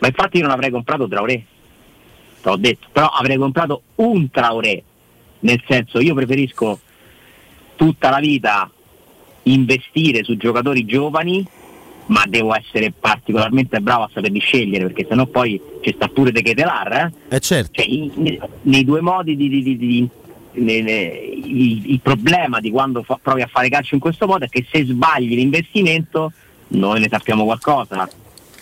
Ma 0.00 0.08
infatti 0.08 0.38
io 0.38 0.42
non 0.42 0.50
avrei 0.50 0.70
comprato 0.70 1.06
Traoré, 1.06 1.44
te 2.42 2.48
l'ho 2.48 2.56
detto, 2.56 2.88
però 2.90 3.06
avrei 3.06 3.36
comprato 3.36 3.82
un 3.96 4.28
Traoré, 4.32 4.82
nel 5.40 5.62
senso 5.68 6.00
io 6.00 6.14
preferisco 6.14 6.78
tutta 7.76 8.10
la 8.10 8.18
vita 8.18 8.70
investire 9.44 10.24
su 10.24 10.36
giocatori 10.36 10.84
giovani, 10.84 11.46
ma 12.06 12.24
devo 12.26 12.54
essere 12.54 12.92
particolarmente 12.98 13.80
bravo 13.80 14.04
a 14.04 14.10
saperli 14.12 14.38
scegliere, 14.40 14.84
perché 14.86 15.06
sennò 15.08 15.26
poi 15.26 15.60
ci 15.82 15.92
sta 15.94 16.08
pure 16.08 16.32
De 16.32 16.42
Ketelar, 16.42 17.12
eh? 17.28 17.36
Eh 17.36 17.40
certo. 17.40 17.70
Cioè, 17.72 17.84
i- 17.88 18.10
ne- 18.14 18.38
nei 18.62 18.84
due 18.84 19.00
modi 19.00 19.36
di, 19.36 19.48
di- 19.48 19.62
di- 19.62 19.76
di- 19.76 20.08
ne- 20.52 20.80
ne- 20.82 21.30
il, 21.44 21.90
il 21.92 22.00
problema 22.00 22.60
di 22.60 22.70
quando 22.70 23.02
fa- 23.02 23.18
provi 23.20 23.42
a 23.42 23.46
fare 23.46 23.68
calcio 23.68 23.94
in 23.94 24.00
questo 24.00 24.26
modo 24.26 24.44
è 24.44 24.48
che 24.48 24.64
se 24.70 24.84
sbagli 24.84 25.34
l'investimento 25.34 26.32
noi 26.68 27.00
ne 27.00 27.08
sappiamo 27.10 27.44
qualcosa 27.44 28.08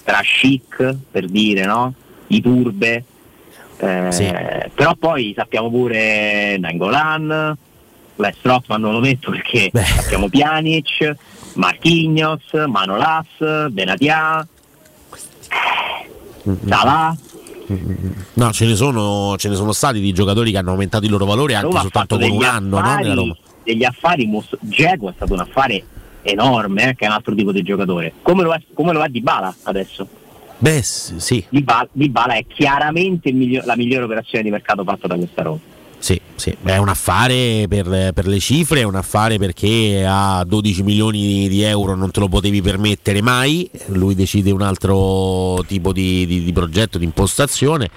tra 0.04 0.20
chic 0.20 0.96
per 1.10 1.26
dire 1.26 1.64
no 1.64 1.94
i 2.28 2.40
turbe 2.42 3.04
eh, 3.78 4.70
però 4.74 4.94
poi 4.94 5.32
sappiamo 5.36 5.70
pure 5.70 6.56
Nangolan 6.58 7.56
West 8.16 8.38
Rothman 8.42 8.80
non 8.80 8.92
lo 8.92 9.00
metto 9.00 9.30
perché 9.30 9.70
sappiamo 9.72 10.28
Pjanic 10.28 11.14
Marquinhos 11.54 12.42
Manolas 12.66 13.26
Benatia. 13.70 14.46
Salah. 16.66 17.16
No, 18.34 18.52
ce 18.52 18.66
ne, 18.66 18.74
sono, 18.74 19.36
ce 19.38 19.48
ne 19.48 19.54
sono 19.54 19.72
stati 19.72 19.98
di 19.98 20.12
giocatori 20.12 20.50
che 20.50 20.58
hanno 20.58 20.72
aumentato 20.72 21.06
il 21.06 21.10
loro 21.10 21.24
valore 21.24 21.54
anche 21.54 21.70
soltanto 21.78 22.16
fatto 22.16 22.18
con 22.18 22.36
un 22.36 22.44
anno, 22.44 22.78
no? 22.78 22.86
affari- 22.86 23.14
Roma. 23.14 23.36
degli 23.62 23.84
affari 23.84 24.26
mos- 24.26 24.56
Dzeko 24.60 25.08
è 25.08 25.12
stato 25.14 25.32
un 25.32 25.40
affare 25.40 25.82
enorme 26.20 26.90
eh, 26.90 26.94
che 26.94 27.06
è 27.06 27.08
un 27.08 27.14
altro 27.14 27.34
tipo 27.34 27.52
di 27.52 27.62
giocatore. 27.62 28.12
Come 28.20 28.42
lo 28.42 28.52
è, 28.52 28.60
come 28.74 28.92
lo 28.92 29.02
è 29.02 29.08
Dybala 29.08 29.54
adesso 29.62 30.06
Beh, 30.58 30.80
sì, 30.82 31.44
Dybala, 31.48 31.88
Dybala 31.92 32.34
è 32.34 32.44
chiaramente 32.46 33.32
miglior- 33.32 33.64
la 33.66 33.76
migliore 33.76 34.04
operazione 34.04 34.44
di 34.44 34.50
mercato 34.50 34.82
fatta 34.84 35.06
da 35.08 35.16
questa 35.16 35.42
Roma 35.42 35.58
sì, 36.04 36.20
sì. 36.34 36.54
È 36.62 36.76
un 36.76 36.90
affare 36.90 37.64
per, 37.66 38.12
per 38.12 38.26
le 38.26 38.38
cifre, 38.38 38.80
è 38.80 38.82
un 38.82 38.94
affare 38.94 39.38
perché 39.38 40.04
a 40.06 40.44
12 40.46 40.82
milioni 40.82 41.48
di 41.48 41.62
euro 41.62 41.94
non 41.94 42.10
te 42.10 42.20
lo 42.20 42.28
potevi 42.28 42.60
permettere 42.60 43.22
mai. 43.22 43.70
Lui 43.86 44.14
decide 44.14 44.50
un 44.50 44.60
altro 44.60 45.64
tipo 45.66 45.94
di, 45.94 46.26
di- 46.26 46.44
di 46.44 46.52
progetto, 46.52 46.98
di 46.98 47.04
impostazione 47.06 47.88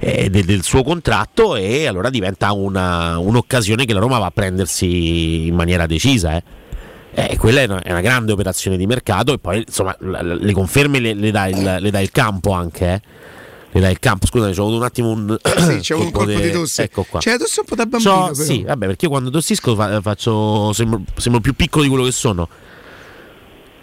eh, 0.00 0.28
del, 0.28 0.44
del 0.44 0.64
suo 0.64 0.82
contratto 0.82 1.54
e 1.54 1.86
allora 1.86 2.10
diventa 2.10 2.50
una- 2.50 3.16
un'occasione 3.18 3.84
che 3.84 3.92
la 3.92 4.00
Roma 4.00 4.18
va 4.18 4.26
a 4.26 4.32
prendersi 4.32 5.46
in 5.46 5.54
maniera 5.54 5.86
decisa. 5.86 6.34
eh. 6.34 6.42
Eh, 7.14 7.36
quella 7.36 7.60
è 7.60 7.64
una, 7.64 7.82
è 7.82 7.90
una 7.90 8.00
grande 8.00 8.32
operazione 8.32 8.76
di 8.78 8.86
mercato 8.86 9.34
e 9.34 9.38
poi 9.38 9.62
insomma 9.66 9.94
le 10.00 10.52
conferme 10.52 10.98
le, 10.98 11.12
le 11.12 11.30
dà 11.30 11.46
il, 11.46 11.76
le 11.80 11.90
dà 11.90 12.00
il 12.00 12.10
campo 12.10 12.52
anche. 12.52 12.86
eh. 12.86 13.00
Le 13.74 13.80
dà 13.80 13.88
il 13.88 13.98
campo, 13.98 14.26
scusami, 14.26 14.54
c'ho 14.54 14.62
avuto 14.62 14.76
un 14.76 14.82
attimo 14.82 15.10
un, 15.10 15.36
Sì, 15.58 15.78
c'è 15.80 15.94
un 15.94 16.10
colpo 16.10 16.38
di 16.38 16.50
tosse. 16.50 16.82
Ecco 16.84 17.04
qua. 17.04 17.20
C'è 17.20 17.30
la 17.32 17.38
tosse 17.38 17.60
un 17.60 17.66
po' 17.66 17.74
da 17.74 17.86
bambino. 17.86 18.30
Però. 18.30 18.34
sì, 18.34 18.62
vabbè, 18.64 18.86
perché 18.86 19.04
io 19.06 19.10
quando 19.10 19.30
tossisco 19.30 19.74
fa- 19.74 20.00
faccio, 20.02 20.72
sembro, 20.74 21.02
sembro 21.16 21.40
più 21.40 21.54
piccolo 21.54 21.82
di 21.82 21.88
quello 21.88 22.04
che 22.04 22.12
sono. 22.12 22.48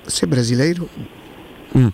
Sei 0.06 0.28
brasileiro? 0.28 0.88
Sì, 1.72 1.92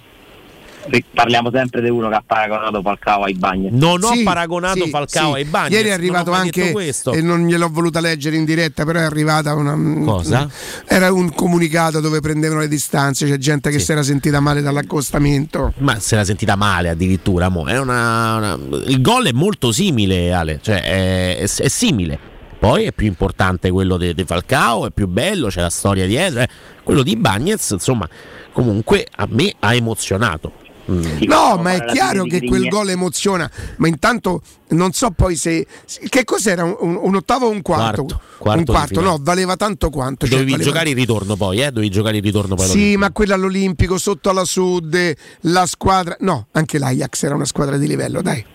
parliamo 1.13 1.49
sempre 1.51 1.81
di 1.81 1.89
uno 1.89 2.09
che 2.09 2.15
ha 2.15 2.23
paragonato 2.25 2.81
Falcao 2.81 3.23
ai 3.23 3.33
bagni 3.33 3.69
Non 3.71 4.03
ho 4.03 4.11
Sì, 4.13 4.23
paragonato 4.23 4.83
sì, 4.83 4.89
Falcao 4.89 5.31
sì. 5.33 5.37
ai 5.39 5.45
bagni. 5.45 5.73
Ieri 5.73 5.89
è 5.89 5.91
arrivato 5.91 6.31
anche, 6.31 6.71
questo. 6.71 7.11
e 7.13 7.21
non 7.21 7.47
gliel'ho 7.47 7.69
voluta 7.69 7.99
leggere 7.99 8.35
in 8.35 8.45
diretta, 8.45 8.85
però 8.85 8.99
è 8.99 9.03
arrivata 9.03 9.53
una... 9.53 9.75
Cosa? 10.05 10.49
Era 10.85 11.11
un 11.11 11.33
comunicato 11.33 11.99
dove 11.99 12.19
prendevano 12.19 12.59
le 12.61 12.67
distanze, 12.67 13.25
c'è 13.27 13.37
gente 13.37 13.69
che 13.69 13.79
si 13.79 13.91
era 13.91 14.03
sentita 14.03 14.39
male 14.39 14.61
dall'accostamento. 14.61 15.73
Ma 15.77 15.99
se 15.99 16.15
l'ha 16.15 16.23
sentita 16.23 16.55
male 16.55 16.89
addirittura. 16.89 17.49
mo. 17.49 17.65
È 17.67 17.77
una- 17.79 18.35
una- 18.35 18.57
Il 18.87 19.01
gol 19.01 19.27
è 19.27 19.31
molto 19.31 19.71
simile, 19.71 20.33
Ale. 20.33 20.59
Cioè, 20.61 20.81
è, 20.83 21.37
è- 21.37 21.41
è 21.43 21.67
simile. 21.67 22.17
Poi 22.57 22.85
è 22.85 22.91
più 22.93 23.05
importante 23.05 23.69
quello 23.69 23.97
di 23.97 24.15
Falcao, 24.25 24.87
è 24.87 24.89
più 24.91 25.07
bello, 25.07 25.47
c'è 25.49 25.61
la 25.61 25.69
storia 25.69 26.05
dietro. 26.07 26.39
eh. 26.41 26.47
Quello 26.83 27.03
di 27.03 27.15
Bagnez, 27.15 27.71
insomma, 27.71 28.07
comunque 28.51 29.05
a 29.17 29.27
me 29.29 29.53
ha 29.59 29.75
emozionato. 29.75 30.51
Mm. 30.91 31.23
No, 31.23 31.57
ma 31.57 31.73
è 31.73 31.85
chiaro 31.85 32.25
che 32.25 32.43
quel 32.43 32.67
gol 32.67 32.89
emoziona, 32.89 33.49
ma 33.77 33.87
intanto 33.87 34.41
non 34.69 34.91
so 34.91 35.09
poi 35.11 35.35
se... 35.35 35.65
Che 36.07 36.23
cos'era? 36.23 36.63
Un, 36.63 36.97
un- 37.01 37.15
ottavo 37.15 37.47
o 37.47 37.49
un 37.49 37.61
quarto? 37.63 38.03
Quarto, 38.05 38.21
quarto 38.37 38.59
un 38.59 38.65
quarto, 38.65 39.01
no, 39.01 39.17
valeva 39.19 39.55
tanto 39.55 39.89
quanto. 39.89 40.25
cioè, 40.27 40.35
Dovevi 40.35 40.51
valeva- 40.51 40.69
giocare 40.69 40.89
il 40.91 40.95
ritorno 40.95 41.35
poi, 41.35 41.61
eh? 41.61 41.69
Dovevi 41.71 41.89
giocare 41.89 42.17
il 42.17 42.23
ritorno 42.23 42.55
poi. 42.55 42.67
Sì, 42.67 42.97
ma 42.97 43.11
quella 43.11 43.33
all'Olimpico, 43.35 43.97
sotto 43.97 44.29
alla 44.29 44.45
Sud, 44.45 45.13
la 45.41 45.65
squadra... 45.65 46.15
No, 46.19 46.47
anche 46.51 46.77
l'Ajax 46.77 47.23
era 47.23 47.33
una 47.35 47.45
squadra 47.45 47.77
di 47.77 47.87
livello, 47.87 48.21
dai. 48.21 48.45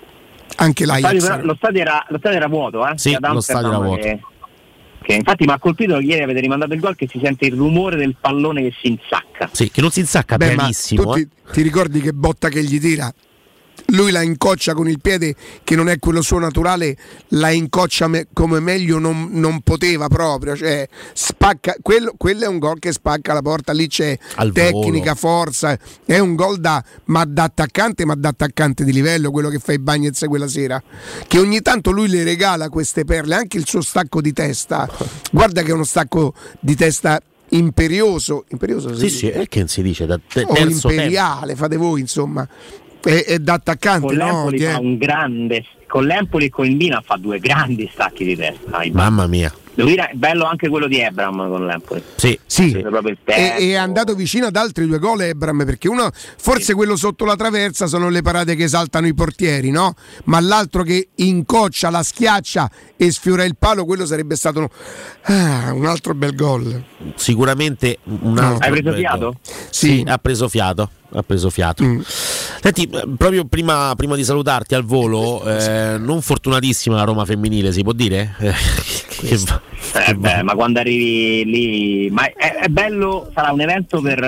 Anche 0.57 0.85
Lo 0.87 0.93
l'Ajax. 0.93 1.41
lo 1.43 1.55
stadio 1.57 1.81
era, 1.81 2.05
lo 2.09 2.19
stadio 2.19 2.37
era 2.37 2.49
vuoto, 2.49 2.87
eh? 2.87 2.93
Sì, 2.97 3.17
lo 3.19 3.41
stadio 3.41 3.69
era 3.69 3.79
vuoto. 3.79 4.03
Che, 4.03 4.21
che 5.11 5.17
infatti 5.17 5.45
mi 5.45 5.53
ha 5.53 5.59
colpito 5.59 5.99
ieri 5.99 6.23
avete 6.23 6.41
rimandato 6.41 6.73
il 6.73 6.81
gol 6.81 6.95
che 6.95 7.09
si 7.09 7.21
sente 7.23 7.47
il 7.47 7.55
rumore 7.55 7.97
del 7.97 8.15
pallone 8.21 8.63
che 8.63 8.73
si 8.81 8.89
insacca. 8.89 9.51
Sì, 9.53 9.71
che 9.71 9.81
non 9.81 9.91
si 9.91 10.01
insacca 10.01 10.37
Beh, 10.37 10.51
ma 10.51 10.55
pianissimo. 10.55 11.03
tu 11.03 11.13
ti, 11.15 11.21
eh. 11.21 11.53
ti 11.53 11.63
ricordi 11.63 12.01
che 12.01 12.13
botta 12.13 12.49
che 12.49 12.63
gli 12.63 12.79
tira? 12.81 13.13
Lui 13.91 14.11
la 14.11 14.23
incoccia 14.23 14.75
con 14.75 14.89
il 14.89 15.01
piede 15.01 15.35
che 15.65 15.75
non 15.77 15.89
è 15.89 15.99
quello 15.99 16.23
suo 16.23 16.39
naturale, 16.39 16.97
la 17.29 17.51
incoccia 17.51 18.09
me- 18.09 18.27
come 18.33 18.61
meglio 18.61 18.99
non, 18.99 19.29
non 19.33 19.61
poteva 19.63 20.09
proprio. 20.09 20.57
Cioè, 20.57 20.89
spacca, 21.13 21.75
quello, 21.83 22.15
quello 22.17 22.45
è 22.45 22.49
un 22.49 22.59
gol 22.59 22.79
che 22.79 22.93
spacca 22.93 23.33
la 23.33 23.43
porta, 23.43 23.73
lì 23.73 23.87
c'è 23.89 24.17
Al 24.37 24.53
tecnica, 24.53 25.15
volo. 25.15 25.15
forza. 25.15 25.79
È 26.05 26.19
un 26.19 26.35
gol 26.35 26.59
da, 26.59 26.83
ma 27.07 27.25
da 27.25 27.45
attaccante, 27.45 28.05
ma 28.05 28.15
da 28.15 28.29
attaccante 28.29 28.85
di 28.85 28.93
livello, 28.93 29.31
quello 29.31 29.49
che 29.49 29.59
fa 29.59 29.73
i 29.73 29.79
Bagnets 29.79 30.25
quella 30.29 30.49
sera. 30.49 30.83
Che 31.27 31.39
ogni 31.39 31.61
tanto 31.61 31.91
lui 31.91 32.09
le 32.09 32.23
regala 32.25 32.69
queste 32.69 33.05
perle, 33.05 33.35
anche 33.35 33.57
il 33.59 33.67
suo 33.67 33.81
stacco 33.81 34.21
di 34.21 34.33
testa. 34.33 34.89
Guarda 35.33 35.63
che 35.63 35.71
è 35.71 35.73
uno 35.75 35.85
stacco 35.85 36.35
di 36.61 36.75
testa 36.77 37.21
imperioso. 37.53 38.45
Imperioso 38.49 38.95
Sì, 38.97 39.09
sì, 39.09 39.29
è 39.29 39.47
che 39.49 39.67
si 39.67 39.83
dice 39.83 40.07
da 40.07 40.19
te- 40.19 40.43
o 40.43 40.53
terzo 40.53 40.89
tempo. 40.89 40.91
imperiale, 40.91 41.57
fate 41.57 41.77
voi 41.77 42.01
insomma. 42.01 42.47
È, 43.03 43.25
è 43.25 43.39
da 43.39 43.55
attaccante, 43.55 44.07
Con 44.07 44.17
no? 44.17 44.25
l'Empoli 44.27 44.59
è- 44.61 44.71
fa 44.73 44.79
un 44.81 44.97
grande, 44.99 45.65
con 45.87 46.05
l'Empoli 46.05 46.47
e 46.47 46.51
con 46.51 46.67
il 46.67 46.77
Milan 46.77 47.03
fa 47.03 47.17
due 47.17 47.39
grandi 47.39 47.89
stacchi 47.93 48.25
di 48.25 48.37
testa. 48.37 48.83
Mamma 48.93 49.27
mia. 49.27 49.53
È 49.73 50.11
bello 50.13 50.45
anche 50.45 50.69
quello 50.69 50.87
di 50.87 50.99
Ebram 51.01 51.49
con 51.49 51.65
l'Empoli. 51.65 52.03
Sì, 52.17 52.39
Sì. 52.45 52.71
E, 53.25 53.55
e 53.59 53.69
è 53.71 53.75
andato 53.77 54.15
vicino 54.15 54.47
ad 54.47 54.57
altri 54.57 54.87
due 54.87 54.99
gol 54.99 55.23
Ebram 55.23 55.65
perché 55.65 55.89
uno 55.89 56.11
forse 56.13 56.75
quello 56.75 56.97
sotto 56.97 57.25
la 57.25 57.35
traversa 57.37 57.87
sono 57.87 58.11
le 58.11 58.21
parate 58.21 58.57
che 58.57 58.65
esaltano 58.65 59.07
i 59.07 59.15
portieri 59.15 59.71
no? 59.71 59.95
ma 60.25 60.39
l'altro 60.41 60.83
che 60.83 61.09
incoccia 61.15 61.89
la 61.89 62.03
schiaccia 62.03 62.71
e 62.97 63.11
sfiora 63.11 63.45
il 63.45 63.57
palo 63.57 63.87
quello 63.87 64.05
sarebbe 64.05 64.37
stato 64.37 64.59
un, 64.59 64.69
ah, 65.35 65.73
un 65.73 65.87
altro 65.87 66.13
bel 66.15 66.35
gol 66.35 66.85
Sicuramente 67.15 67.99
un 68.05 68.35
No. 68.35 68.41
altro 68.57 68.67
Hai 68.75 68.81
preso 68.83 68.97
fiato? 68.97 69.19
gol. 69.19 69.37
Sì. 69.71 70.05
ha 70.07 70.19
preso 70.19 70.49
fiato. 70.49 70.91
Ha 71.13 71.23
preso 71.23 71.51
fiato. 71.51 71.83
Mm. 71.83 72.01
Senti, 72.63 72.85
eh, 72.85 73.03
proprio 73.17 73.45
prima, 73.45 73.93
prima 73.97 74.15
di 74.15 74.23
salutarti 74.23 74.75
al 74.77 74.85
volo, 74.85 75.43
eh, 75.45 75.97
non 75.99 76.23
fortunatissima 76.23 76.95
la 76.97 77.03
Roma 77.05 77.25
femminile, 77.25 77.73
si 77.73 77.83
può 77.83 77.93
dire? 77.93 78.35
Eh, 79.23 79.29
che 79.29 79.37
va- 79.45 79.61
Eh, 80.07 80.15
beh, 80.15 80.43
ma 80.45 80.55
quando 80.55 80.79
arrivi 80.81 81.45
lì, 81.45 82.11
ma 82.11 82.25
è, 82.33 82.55
è 82.63 82.69
bello, 82.69 83.31
sarà 83.35 83.53
un 83.53 83.61
evento 83.61 84.01
per, 84.01 84.23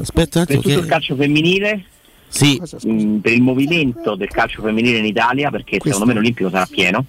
Aspetta 0.00 0.40
un 0.40 0.44
per 0.46 0.56
tutto 0.56 0.68
che- 0.68 0.74
il 0.80 0.86
calcio 0.86 1.14
femminile, 1.14 1.84
Sì, 2.26 2.60
mh, 2.82 3.16
per 3.18 3.32
il 3.32 3.42
movimento 3.42 4.16
del 4.16 4.28
calcio 4.28 4.60
femminile 4.62 4.98
in 4.98 5.04
Italia, 5.04 5.50
perché 5.50 5.78
secondo 5.82 6.06
me 6.06 6.14
l'Olimpico 6.14 6.50
sarà 6.50 6.66
pieno. 6.68 7.04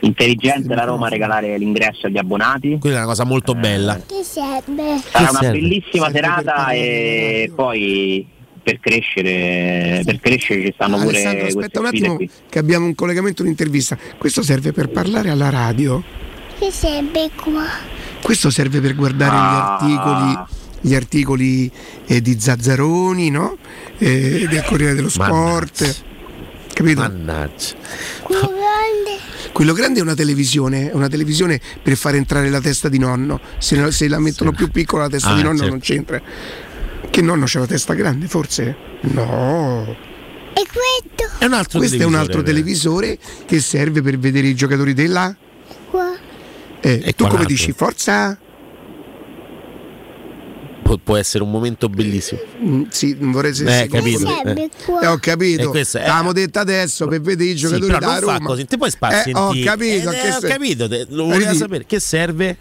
Intelligente 0.00 0.74
la 0.74 0.84
Roma 0.84 1.06
a 1.06 1.08
regalare 1.10 1.58
l'ingresso 1.58 2.06
agli 2.06 2.18
abbonati. 2.18 2.78
quella 2.80 2.96
è 2.96 2.98
una 2.98 3.08
cosa 3.08 3.24
molto 3.24 3.54
bella. 3.54 3.96
Che 4.06 4.22
serve? 4.22 4.98
Sarà 5.10 5.24
Che 5.24 5.30
una 5.30 5.40
serve? 5.40 5.58
bellissima 5.58 6.04
Serve 6.10 6.18
serata 6.20 6.70
e 6.70 7.52
poi 7.54 8.26
per 8.62 8.80
crescere, 8.80 10.02
per 10.04 10.20
crescere 10.20 10.62
ci 10.66 10.72
stanno 10.74 10.96
pure 10.98 11.08
Alessandro 11.08 11.40
queste 11.40 11.58
aspetta 11.58 11.80
un 11.80 11.86
attimo 11.86 12.14
qui. 12.16 12.30
che 12.50 12.58
abbiamo 12.58 12.84
un 12.84 12.94
collegamento 12.94 13.40
un'intervista 13.42 13.96
questo 14.18 14.42
serve 14.42 14.72
per 14.72 14.90
parlare 14.90 15.30
alla 15.30 15.48
radio 15.48 16.02
Che 16.58 16.70
serve 16.70 17.30
qua? 17.34 17.64
questo 18.20 18.50
serve 18.50 18.80
per 18.82 18.94
guardare 18.94 19.34
Ah. 19.36 19.78
gli 19.80 19.86
articoli 19.94 20.38
gli 20.80 20.94
articoli 20.94 21.70
eh, 22.06 22.20
di 22.20 22.38
Zazzaroni 22.38 23.30
no? 23.30 23.56
Eh, 23.96 24.46
del 24.50 24.62
Corriere 24.64 24.94
dello 24.94 25.08
Sport 25.08 26.04
capito? 26.74 27.00
Mannaggia. 27.00 27.74
Quello 28.22 28.40
grande? 28.48 29.27
Quello 29.52 29.72
grande 29.72 29.98
è 29.98 30.02
una 30.02 30.14
televisione, 30.14 30.90
è 30.90 30.94
una 30.94 31.08
televisione 31.08 31.60
per 31.82 31.96
far 31.96 32.14
entrare 32.14 32.48
la 32.50 32.60
testa 32.60 32.88
di 32.88 32.98
nonno. 32.98 33.40
Se, 33.58 33.90
se 33.92 34.08
la 34.08 34.18
mettono 34.18 34.52
più 34.52 34.70
piccola 34.70 35.04
la 35.04 35.08
testa 35.08 35.30
Ah, 35.30 35.34
di 35.36 35.42
nonno 35.42 35.56
certo. 35.58 35.70
non 35.72 35.80
c'entra. 35.80 36.20
Che 37.10 37.22
nonno 37.22 37.44
c'ha 37.46 37.58
la 37.60 37.66
testa 37.66 37.94
grande, 37.94 38.26
forse? 38.28 38.76
No. 39.02 39.96
E 40.54 40.62
questo? 40.66 41.36
È 41.38 41.44
un 41.44 41.52
altro 41.54 41.78
Questo 41.78 42.02
è 42.02 42.04
un 42.04 42.14
altro 42.14 42.42
televisore, 42.42 43.18
televisore 43.18 43.44
che 43.46 43.60
serve 43.60 44.02
per 44.02 44.18
vedere 44.18 44.46
i 44.48 44.54
giocatori 44.54 44.92
della. 44.94 45.34
Qua. 45.90 46.16
Eh, 46.80 46.98
tu 47.00 47.24
qua 47.24 47.28
come 47.28 47.28
l'altro. 47.28 47.44
dici? 47.46 47.72
Forza. 47.72 48.38
Può, 50.88 50.96
può 50.96 51.16
essere 51.16 51.44
un 51.44 51.50
momento 51.50 51.90
bellissimo. 51.90 52.40
Mm, 52.64 52.84
sì, 52.88 53.14
non 53.20 53.32
vorrei 53.32 53.50
Eh, 53.50 53.62
essere 53.70 53.88
capito. 53.88 54.26
Serve 54.26 54.62
Eh. 54.64 54.70
Eh, 55.02 55.06
ho 55.06 55.18
capito. 55.18 55.70
L'avevamo 55.74 56.32
detto 56.32 56.58
adesso 56.60 57.06
per 57.06 57.20
vedere 57.20 57.50
i 57.50 57.52
Sì, 57.52 57.66
giocatori 57.66 57.86
però 57.88 57.98
da 57.98 58.06
non 58.06 58.14
fa 58.14 58.20
Roma. 58.36 58.38
così, 58.46 58.64
te 58.64 58.78
poi 58.78 58.90
spazio 58.90 59.30
Eh, 59.30 59.38
ho 59.38 59.52
capito. 59.64 60.10
Eh, 60.10 60.14
che 60.14 60.34
ho 60.34 60.40
capito, 60.48 60.88
te- 60.88 61.06
lo 61.10 61.24
voleva 61.24 61.44
Vedi? 61.44 61.56
sapere. 61.58 61.84
Che 61.84 62.00
serve? 62.00 62.56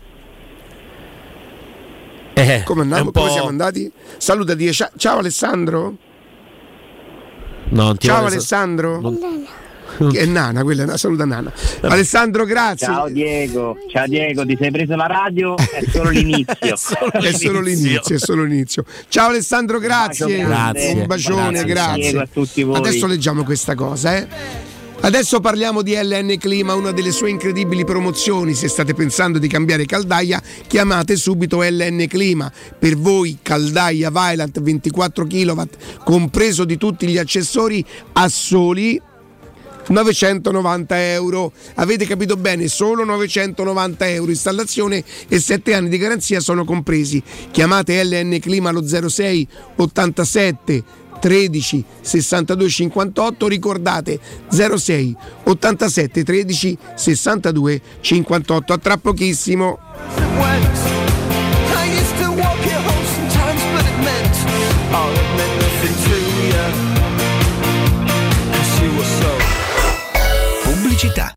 Eh, 2.34 2.64
Come 2.66 2.82
andiamo? 2.82 3.06
un 3.06 3.12
Come 3.12 3.26
po'- 3.28 3.32
siamo 3.32 3.48
andati? 3.48 3.90
Saluta 4.18 4.56
ciao, 4.74 4.90
ciao 4.98 5.20
Alessandro. 5.20 5.96
No, 7.70 7.84
non 7.84 7.98
ti 7.98 8.08
Ciao 8.08 8.26
Alessandro. 8.26 9.00
Che 9.00 9.48
è 10.14 10.26
Nana, 10.26 10.64
quella 10.64 10.82
è 10.82 10.86
una 10.86 10.98
saluta 10.98 11.26
Nana. 11.26 11.52
Alessandro, 11.82 12.46
grazie. 12.46 12.88
Ciao 12.88 13.10
Diego, 13.10 13.78
ciao 13.90 14.08
Diego, 14.08 14.46
ti 14.46 14.58
sei 14.60 14.72
preso 14.72 14.96
la 14.96 15.08
radio? 15.08 15.56
È 15.56 15.84
solo 15.90 16.10
l'inizio. 16.12 16.56
È 16.58 17.32
solo 17.32 17.62
l'inizio, 17.62 18.16
è 18.16 18.20
solo 18.20 18.44
l'inizio. 18.44 18.86
Ciao 19.10 19.30
Alessandro, 19.30 19.80
grazie. 19.80 20.44
Grazie. 20.44 20.94
Un 20.94 21.06
bacione, 21.06 21.64
Grazie, 21.64 21.66
grazie. 21.66 22.02
Diego, 22.02 22.20
a 22.20 22.28
tutti 22.32 22.64
voi. 22.64 22.76
Adesso 22.78 23.08
leggiamo 23.08 23.44
questa 23.44 23.76
cosa, 23.76 24.16
eh. 24.18 24.28
Adesso 25.00 25.40
parliamo 25.40 25.84
di 25.84 25.94
LN 25.94 26.38
Clima, 26.40 26.74
una 26.74 26.92
delle 26.92 27.12
sue 27.12 27.30
incredibili 27.30 27.86
promozioni. 27.86 28.56
Se 28.56 28.68
state 28.68 28.96
pensando 28.96 29.38
di 29.38 29.48
cambiare 29.48 29.86
caldaia, 29.86 30.42
chiamate 30.66 31.16
subito 31.16 31.62
LN 31.62 32.08
Clima. 32.10 32.52
Per 32.78 32.98
voi 32.98 33.38
caldaia 33.42 34.10
Vylant 34.10 34.60
24 34.60 35.26
kW, 35.28 35.62
compreso 36.04 36.66
di 36.66 36.78
tutti 36.78 37.08
gli 37.08 37.18
accessori, 37.18 37.86
a 38.14 38.28
soli 38.28 39.00
990 39.88 41.12
euro. 41.14 41.52
Avete 41.76 42.06
capito 42.06 42.36
bene? 42.36 42.68
Solo 42.68 43.04
990 43.04 44.10
euro. 44.10 44.32
Installazione 44.32 45.04
e 45.28 45.40
7 45.40 45.74
anni 45.74 45.90
di 45.90 45.98
garanzia 45.98 46.40
sono 46.40 46.66
compresi. 46.66 47.22
Chiamate 47.52 48.04
LN 48.04 48.40
Clima 48.40 48.70
allo 48.70 48.86
06 48.86 49.48
87 49.76 50.84
13 51.20 51.84
62 52.02 52.70
58. 52.70 53.48
Ricordate 53.48 54.20
06 54.50 55.16
87 55.44 56.24
13 56.24 56.78
62 56.96 57.82
58. 58.02 58.74
A 58.74 58.78
tra 58.78 58.98
pochissimo. 58.98 59.80
Pubblicità. 71.18 71.37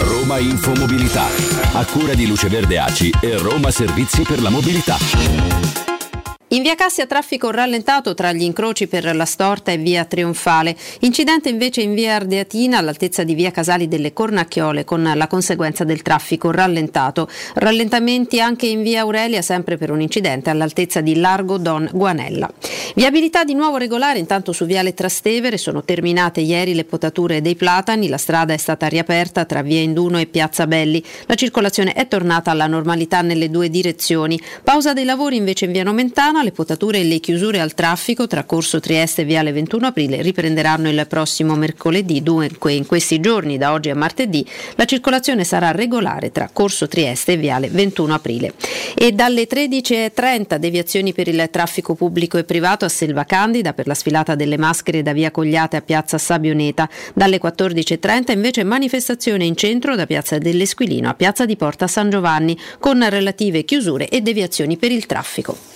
Roma 0.00 0.38
Infomobilità 0.38 1.28
a 1.74 1.84
cura 1.84 2.14
di 2.14 2.26
Luce 2.26 2.48
Verde 2.48 2.80
Aci 2.80 3.12
e 3.20 3.38
Roma 3.38 3.70
Servizi 3.70 4.22
per 4.22 4.42
la 4.42 4.50
Mobilità 4.50 5.93
In 6.54 6.62
via 6.62 6.76
Cassia 6.76 7.06
traffico 7.06 7.50
rallentato 7.50 8.14
tra 8.14 8.32
gli 8.32 8.44
incroci 8.44 8.86
per 8.86 9.16
la 9.16 9.24
Storta 9.24 9.72
e 9.72 9.76
via 9.76 10.04
Trionfale. 10.04 10.76
Incidente 11.00 11.48
invece 11.48 11.80
in 11.80 11.94
via 11.94 12.14
Ardeatina 12.14 12.78
all'altezza 12.78 13.24
di 13.24 13.34
via 13.34 13.50
Casali 13.50 13.88
delle 13.88 14.12
Cornacchiole 14.12 14.84
con 14.84 15.02
la 15.02 15.26
conseguenza 15.26 15.82
del 15.82 16.02
traffico 16.02 16.52
rallentato. 16.52 17.28
Rallentamenti 17.54 18.40
anche 18.40 18.66
in 18.66 18.84
via 18.84 19.00
Aurelia 19.00 19.42
sempre 19.42 19.76
per 19.76 19.90
un 19.90 20.00
incidente 20.00 20.48
all'altezza 20.48 21.00
di 21.00 21.16
Largo 21.16 21.58
Don 21.58 21.90
Guanella. 21.92 22.48
Viabilità 22.94 23.42
di 23.42 23.54
nuovo 23.54 23.76
regolare 23.76 24.20
intanto 24.20 24.52
su 24.52 24.64
viale 24.64 24.94
Trastevere 24.94 25.58
sono 25.58 25.82
terminate 25.82 26.40
ieri 26.40 26.74
le 26.74 26.84
potature 26.84 27.40
dei 27.40 27.56
platani, 27.56 28.06
la 28.06 28.16
strada 28.16 28.52
è 28.52 28.58
stata 28.58 28.86
riaperta 28.86 29.44
tra 29.44 29.62
via 29.62 29.80
Induno 29.80 30.20
e 30.20 30.26
piazza 30.26 30.68
Belli. 30.68 31.02
La 31.26 31.34
circolazione 31.34 31.94
è 31.94 32.06
tornata 32.06 32.52
alla 32.52 32.68
normalità 32.68 33.22
nelle 33.22 33.50
due 33.50 33.68
direzioni. 33.70 34.40
Pausa 34.62 34.92
dei 34.92 35.04
lavori 35.04 35.34
invece 35.34 35.64
in 35.64 35.72
via 35.72 35.82
Nomentana 35.82 36.42
le 36.44 36.52
potature 36.52 37.00
e 37.00 37.04
le 37.04 37.18
chiusure 37.18 37.58
al 37.58 37.74
traffico 37.74 38.26
tra 38.26 38.44
Corso 38.44 38.78
Trieste 38.78 39.22
e 39.22 39.24
Viale 39.24 39.50
21 39.50 39.86
Aprile 39.86 40.22
riprenderanno 40.22 40.88
il 40.88 41.04
prossimo 41.08 41.56
mercoledì. 41.56 42.22
Dunque, 42.22 42.74
in 42.74 42.86
questi 42.86 43.18
giorni, 43.18 43.58
da 43.58 43.72
oggi 43.72 43.90
a 43.90 43.96
martedì, 43.96 44.46
la 44.76 44.84
circolazione 44.84 45.42
sarà 45.42 45.70
regolare 45.72 46.30
tra 46.30 46.50
Corso 46.52 46.86
Trieste 46.86 47.32
e 47.32 47.36
Viale 47.38 47.68
21 47.68 48.14
Aprile. 48.14 48.52
E 48.94 49.12
dalle 49.12 49.46
13.30 49.48 50.56
deviazioni 50.56 51.12
per 51.12 51.28
il 51.28 51.48
traffico 51.50 51.94
pubblico 51.94 52.38
e 52.38 52.44
privato 52.44 52.84
a 52.84 52.88
Selva 52.88 53.24
Candida 53.24 53.72
per 53.72 53.86
la 53.86 53.94
sfilata 53.94 54.34
delle 54.34 54.58
maschere 54.58 55.02
da 55.02 55.12
Via 55.12 55.30
Cogliate 55.30 55.76
a 55.76 55.82
Piazza 55.82 56.18
Sabioneta. 56.18 56.88
Dalle 57.14 57.40
14.30 57.40 58.32
invece 58.32 58.62
manifestazione 58.62 59.44
in 59.44 59.56
centro 59.56 59.96
da 59.96 60.06
Piazza 60.06 60.38
dell'Esquilino 60.38 61.08
a 61.08 61.14
Piazza 61.14 61.46
di 61.46 61.56
Porta 61.56 61.86
San 61.86 62.10
Giovanni 62.10 62.56
con 62.78 63.08
relative 63.08 63.64
chiusure 63.64 64.08
e 64.08 64.20
deviazioni 64.20 64.76
per 64.76 64.92
il 64.92 65.06
traffico. 65.06 65.73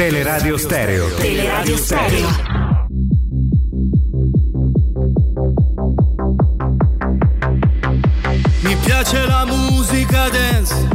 Teleradio 0.00 0.56
Stereo 0.56 1.08
Teleradio 1.16 1.76
Stereo. 1.76 2.28
Mi 8.62 8.76
piace 8.76 9.26
la 9.26 9.44
musica 9.44 10.30
dance, 10.30 10.88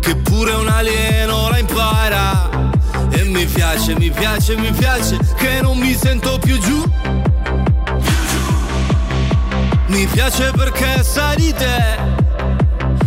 che 0.00 0.14
pure 0.16 0.52
un 0.52 0.68
alieno 0.68 1.48
la 1.48 1.58
impara. 1.58 2.50
E 3.12 3.22
mi 3.24 3.46
piace, 3.46 3.96
mi 3.96 4.10
piace, 4.10 4.56
mi 4.56 4.70
piace, 4.72 5.16
che 5.38 5.62
non 5.62 5.78
mi 5.78 5.94
sento 5.94 6.38
più 6.38 6.58
giù. 6.58 6.84
Mi 9.86 10.06
piace 10.12 10.50
perché 10.54 11.02
sai 11.02 11.36
di 11.36 11.54
te, 11.54 11.98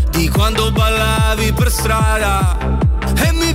di 0.09 0.27
quando 0.29 0.71
ballavi 0.71 1.53
per 1.53 1.69
strada. 1.69 2.57
E 3.23 3.31
mi 3.33 3.54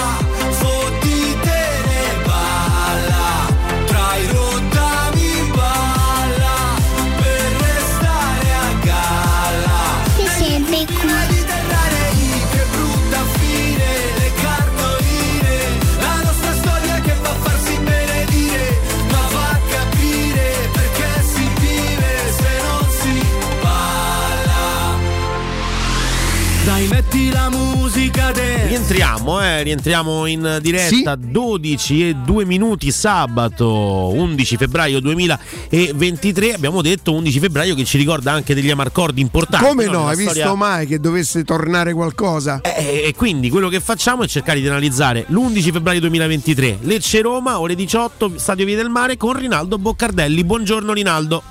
Dance. 28.11 28.67
Rientriamo, 28.67 29.41
eh, 29.41 29.63
rientriamo 29.63 30.25
in 30.25 30.59
diretta 30.61 31.15
12 31.15 32.09
e 32.09 32.13
2 32.13 32.45
minuti 32.45 32.91
sabato 32.91 33.67
11 34.13 34.57
febbraio 34.57 34.99
2023. 34.99 36.53
Abbiamo 36.53 36.81
detto 36.81 37.13
11 37.13 37.39
febbraio 37.39 37.75
che 37.75 37.83
ci 37.83 37.97
ricorda 37.97 38.31
anche 38.31 38.53
degli 38.53 38.69
amarcordi 38.69 39.21
importanti. 39.21 39.65
Come 39.65 39.85
no? 39.85 39.91
Nella 39.91 40.07
Hai 40.09 40.15
storia- 40.15 40.33
visto 40.43 40.55
mai 40.55 40.87
che 40.87 40.99
dovesse 40.99 41.43
tornare 41.43 41.93
qualcosa? 41.93 42.61
E, 42.61 43.03
e 43.05 43.13
quindi 43.15 43.49
quello 43.49 43.69
che 43.69 43.79
facciamo 43.79 44.23
è 44.23 44.27
cercare 44.27 44.59
di 44.59 44.67
analizzare 44.67 45.25
l'11 45.27 45.71
febbraio 45.71 45.99
2023, 45.99 46.79
Lecce 46.81 47.21
Roma, 47.21 47.59
ore 47.59 47.75
18, 47.75 48.33
Stadio 48.37 48.65
Via 48.65 48.75
del 48.77 48.89
Mare 48.89 49.17
con 49.17 49.33
Rinaldo 49.37 49.77
Boccardelli. 49.77 50.43
Buongiorno 50.43 50.93
Rinaldo. 50.93 51.43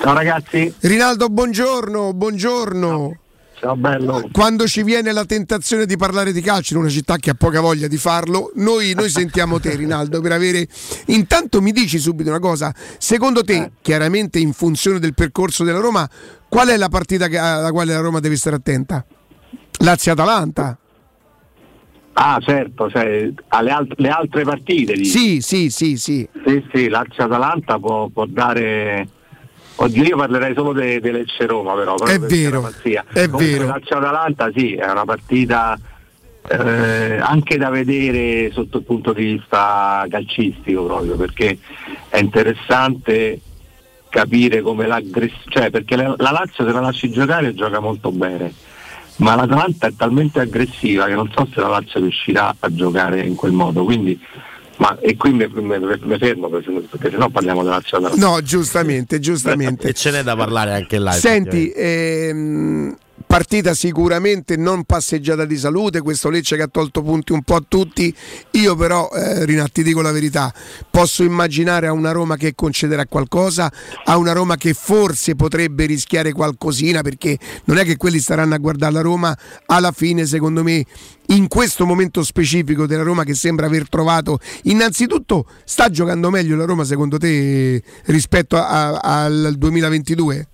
Ciao 0.00 0.12
ragazzi. 0.12 0.72
Rinaldo, 0.80 1.28
buongiorno, 1.28 2.12
buongiorno. 2.12 2.88
Ciao 2.88 3.16
bello. 3.76 4.28
Quando 4.32 4.66
ci 4.66 4.82
viene 4.82 5.12
la 5.12 5.24
tentazione 5.24 5.86
di 5.86 5.96
parlare 5.96 6.32
di 6.32 6.40
calcio 6.40 6.74
in 6.74 6.80
una 6.80 6.88
città 6.88 7.16
che 7.16 7.30
ha 7.30 7.34
poca 7.34 7.60
voglia 7.60 7.86
di 7.86 7.96
farlo, 7.96 8.52
noi, 8.56 8.92
noi 8.94 9.08
sentiamo 9.08 9.58
te 9.58 9.74
Rinaldo 9.74 10.20
per 10.20 10.32
avere... 10.32 10.66
Intanto 11.06 11.60
mi 11.60 11.72
dici 11.72 11.98
subito 11.98 12.28
una 12.28 12.38
cosa, 12.38 12.74
secondo 12.98 13.42
te, 13.42 13.72
chiaramente 13.80 14.38
in 14.38 14.52
funzione 14.52 14.98
del 14.98 15.14
percorso 15.14 15.64
della 15.64 15.80
Roma, 15.80 16.08
qual 16.48 16.68
è 16.68 16.76
la 16.76 16.88
partita 16.88 17.26
alla 17.26 17.70
quale 17.72 17.92
la 17.92 18.00
Roma 18.00 18.20
deve 18.20 18.36
stare 18.36 18.56
attenta? 18.56 19.04
Lazio-Atalanta? 19.78 20.78
Ah, 22.12 22.38
certo, 22.40 22.88
cioè, 22.88 23.30
alle 23.48 23.70
alt- 23.70 23.98
le 23.98 24.08
altre 24.08 24.42
partite. 24.44 24.94
dici? 24.94 25.10
Sì, 25.10 25.40
sì, 25.40 25.70
sì, 25.70 25.96
sì. 25.96 26.28
Sì, 26.46 26.64
sì, 26.72 26.88
Lazio-Atalanta 26.88 27.78
può, 27.78 28.08
può 28.08 28.26
dare... 28.26 29.08
Oddio, 29.78 30.04
io 30.04 30.16
parlerei 30.16 30.54
solo 30.54 30.72
de- 30.72 31.00
de 31.00 31.12
Lecce-Roma 31.12 31.74
però. 31.74 31.94
però 31.96 32.10
È 32.10 32.18
vero, 32.18 32.70
è 33.12 33.28
Comunque 33.28 33.58
vero. 33.58 33.66
Lazio-Atalanta 33.66 34.50
sì, 34.54 34.74
è 34.74 34.90
una 34.90 35.04
partita 35.04 35.78
eh, 36.48 37.18
anche 37.20 37.58
da 37.58 37.68
vedere 37.68 38.50
sotto 38.52 38.78
il 38.78 38.84
punto 38.84 39.12
di 39.12 39.34
vista 39.34 40.06
calcistico 40.08 40.84
proprio, 40.84 41.16
perché 41.16 41.58
è 42.08 42.18
interessante 42.18 43.40
capire 44.08 44.62
come 44.62 44.86
l'aggressione, 44.86 45.44
cioè 45.48 45.70
perché 45.70 45.96
la, 45.96 46.14
la 46.16 46.30
Lazio 46.30 46.64
se 46.64 46.72
la 46.72 46.80
lasci 46.80 47.10
giocare 47.10 47.52
gioca 47.54 47.80
molto 47.80 48.10
bene, 48.12 48.52
ma 49.16 49.34
l'Atalanta 49.34 49.88
è 49.88 49.94
talmente 49.94 50.40
aggressiva 50.40 51.06
che 51.06 51.14
non 51.14 51.30
so 51.34 51.46
se 51.52 51.60
la 51.60 51.68
Lazio 51.68 52.00
riuscirà 52.00 52.54
a 52.58 52.72
giocare 52.72 53.20
in 53.20 53.34
quel 53.34 53.52
modo. 53.52 53.84
Quindi, 53.84 54.18
ma, 54.78 54.98
e 55.00 55.16
qui 55.16 55.32
mi, 55.32 55.48
mi- 55.52 55.78
mi 55.78 56.18
fermo 56.18 56.48
perché, 56.48 56.70
perché 56.70 57.10
sennò 57.10 57.28
parliamo 57.28 57.62
della 57.62 57.76
Atalanta. 57.76 58.16
No, 58.16 58.40
giustamente, 58.42 59.18
giustamente. 59.20 59.88
e 59.88 59.92
ce 59.92 60.10
n'è 60.10 60.22
da 60.22 60.36
parlare 60.36 60.72
anche 60.74 60.98
là. 60.98 61.12
Senti, 61.12 61.70
ehm, 61.74 62.96
partita 63.26 63.74
sicuramente 63.74 64.56
non 64.56 64.84
passeggiata 64.84 65.44
di 65.44 65.56
salute, 65.56 66.00
questo 66.00 66.30
Lecce 66.30 66.56
che 66.56 66.62
ha 66.62 66.68
tolto 66.68 67.02
punti 67.02 67.32
un 67.32 67.42
po' 67.42 67.56
a 67.56 67.64
tutti. 67.66 68.14
Io 68.52 68.74
però, 68.76 69.10
eh, 69.12 69.44
Rinat, 69.44 69.72
ti 69.72 69.82
dico 69.82 70.00
la 70.00 70.12
verità, 70.12 70.52
posso 70.90 71.22
immaginare 71.24 71.86
a 71.86 71.92
una 71.92 72.12
Roma 72.12 72.36
che 72.36 72.54
concederà 72.54 73.04
qualcosa, 73.06 73.70
a 74.04 74.16
una 74.16 74.32
Roma 74.32 74.56
che 74.56 74.72
forse 74.72 75.34
potrebbe 75.34 75.86
rischiare 75.86 76.32
qualcosina, 76.32 77.02
perché 77.02 77.38
non 77.64 77.78
è 77.78 77.84
che 77.84 77.96
quelli 77.96 78.20
staranno 78.20 78.54
a 78.54 78.58
guardare 78.58 78.92
la 78.92 79.00
Roma, 79.00 79.36
alla 79.66 79.92
fine 79.92 80.24
secondo 80.26 80.62
me 80.62 80.84
in 81.28 81.48
questo 81.48 81.84
momento 81.84 82.22
specifico 82.22 82.86
della 82.86 83.02
Roma 83.02 83.24
che 83.24 83.34
sembra 83.34 83.66
aver 83.66 83.88
trovato 83.88 84.38
innanzitutto 84.64 85.46
sta 85.64 85.90
giocando 85.90 86.30
meglio 86.30 86.54
la 86.54 86.64
Roma 86.64 86.84
secondo 86.84 87.18
te 87.18 87.82
rispetto 88.04 88.56
a- 88.56 88.98
al 88.98 89.54
2022? 89.58 90.48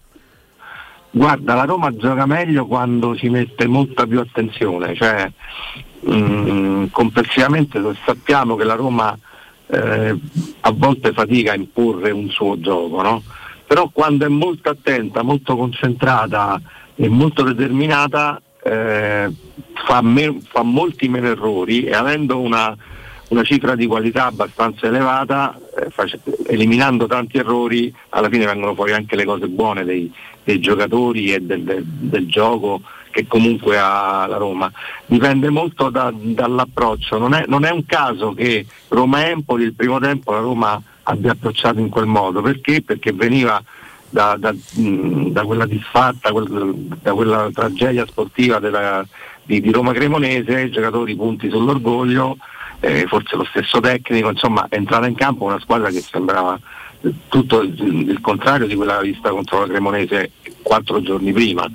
Guarda, 1.15 1.55
la 1.55 1.65
Roma 1.65 1.95
gioca 1.95 2.25
meglio 2.25 2.67
quando 2.67 3.15
si 3.15 3.29
mette 3.29 3.67
molta 3.67 4.07
più 4.07 4.19
attenzione, 4.19 4.95
cioè 4.95 5.31
mm, 6.11 6.87
complessivamente 6.91 7.79
sappiamo 8.03 8.57
che 8.57 8.65
la 8.65 8.75
Roma 8.75 9.17
eh, 9.67 10.19
a 10.61 10.73
volte 10.73 11.13
fatica 11.13 11.53
a 11.53 11.57
imporre 11.57 12.13
un 12.13 12.31
suo 12.31 12.59
gioco, 12.59 13.03
no? 13.03 13.23
però 13.67 13.91
quando 13.91 14.25
è 14.25 14.29
molto 14.29 14.71
attenta, 14.71 15.23
molto 15.23 15.57
concentrata 15.57 16.61
e 16.95 17.09
molto 17.09 17.43
determinata 17.43 18.41
eh, 18.63 19.31
fa, 19.87 20.03
me- 20.03 20.41
fa 20.47 20.63
molti 20.63 21.09
meno 21.09 21.29
errori 21.29 21.85
e 21.85 21.95
avendo 21.95 22.41
una, 22.41 22.77
una 23.29 23.43
cifra 23.43 23.75
di 23.75 23.87
qualità 23.87 24.27
abbastanza 24.27 24.87
elevata, 24.87 25.59
eliminando 26.47 27.07
tanti 27.07 27.39
errori, 27.39 27.93
alla 28.11 28.29
fine 28.29 28.47
vengono 28.47 28.75
fuori 28.75 28.93
anche 28.93 29.17
le 29.17 29.25
cose 29.25 29.49
buone 29.49 29.85
dei, 29.85 30.13
dei 30.45 30.61
giocatori 30.61 31.33
e 31.33 31.41
del, 31.41 31.63
del- 31.63 31.85
del 31.85 32.27
gioco 32.29 32.81
che 33.11 33.27
comunque 33.27 33.79
ha 33.79 34.27
la 34.27 34.37
Roma. 34.37 34.71
Dipende 35.07 35.51
molto 35.51 35.91
da- 35.91 36.13
dall'approccio, 36.15 37.19
non 37.19 37.35
è, 37.35 37.45
non 37.47 37.65
è 37.65 37.71
un 37.71 37.85
caso 37.85 38.33
che 38.33 38.65
Roma-Empoli 38.89 39.65
il 39.65 39.75
primo 39.75 39.99
tempo 39.99 40.33
la 40.33 40.39
Roma 40.41 40.81
abbia 41.05 41.33
approcciato 41.33 41.79
in 41.81 41.89
quel 41.89 42.07
modo, 42.07 42.41
perché? 42.41 42.81
Perché 42.83 43.13
veniva 43.13 43.63
da, 44.09 44.37
da- 44.39 44.55
da 44.75 45.43
quella 45.45 45.67
disfatta, 45.67 46.33
quel- 46.33 46.75
da 47.03 47.13
quella 47.15 47.51
tragedia 47.53 48.07
sportiva 48.07 48.59
della- 48.59 49.07
di, 49.45 49.61
di 49.61 49.71
Roma 49.73 49.93
Cremonese, 49.93 50.61
i 50.61 50.71
giocatori 50.71 51.15
punti 51.17 51.51
sull'orgoglio, 51.51 52.37
eh, 52.83 53.07
forse 53.07 53.37
lo 53.37 53.45
stesso 53.45 53.79
tecnico, 53.79 54.29
insomma 54.29 54.67
è 54.69 54.75
entrata 54.75 55.07
in 55.07 55.15
campo 55.15 55.45
una 55.45 55.61
squadra 55.61 55.89
che 55.89 56.01
sembrava 56.01 56.59
eh, 57.01 57.13
tutto 57.29 57.61
il, 57.61 58.19
contrario 58.21 58.67
di 58.67 58.75
quella 58.75 59.01
vista 59.01 59.31
contro 59.31 59.61
la 59.61 59.69
Cremonese 59.69 60.33
quattro 60.63 61.01
giorni 61.01 61.33
prima 61.33 61.69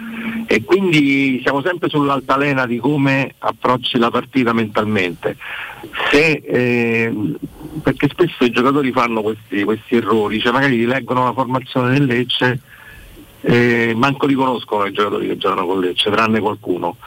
e 0.46 0.64
quindi 0.66 1.40
siamo 1.44 1.62
sempre 1.62 1.88
sull'altalena 1.88 2.66
di 2.66 2.78
come 2.78 3.36
approcci 3.40 3.98
la 3.98 4.12
partita 4.12 4.52
mentalmente. 4.52 5.38
Se, 6.12 6.42
eh, 6.46 7.14
perché 7.82 8.10
spesso 8.10 8.44
i 8.44 8.52
giocatori 8.52 8.92
fanno 8.92 9.22
questi, 9.22 9.64
questi 9.64 9.96
errori, 9.96 10.42
cioè 10.42 10.52
magari 10.52 10.86
leggono 10.86 11.24
la 11.24 11.34
formazione 11.34 11.94
del 11.94 12.04
Lecce 12.04 12.60
e 13.40 13.94
manco 13.96 14.26
li 14.26 14.34
conoscono 14.34 14.86
i 14.86 14.92
giocatori 14.92 15.28
che 15.28 15.38
giocano 15.38 15.66
con 15.66 15.80
Lecce, 15.80 16.12
tranne 16.12 16.42
qualcuno. 16.42 16.98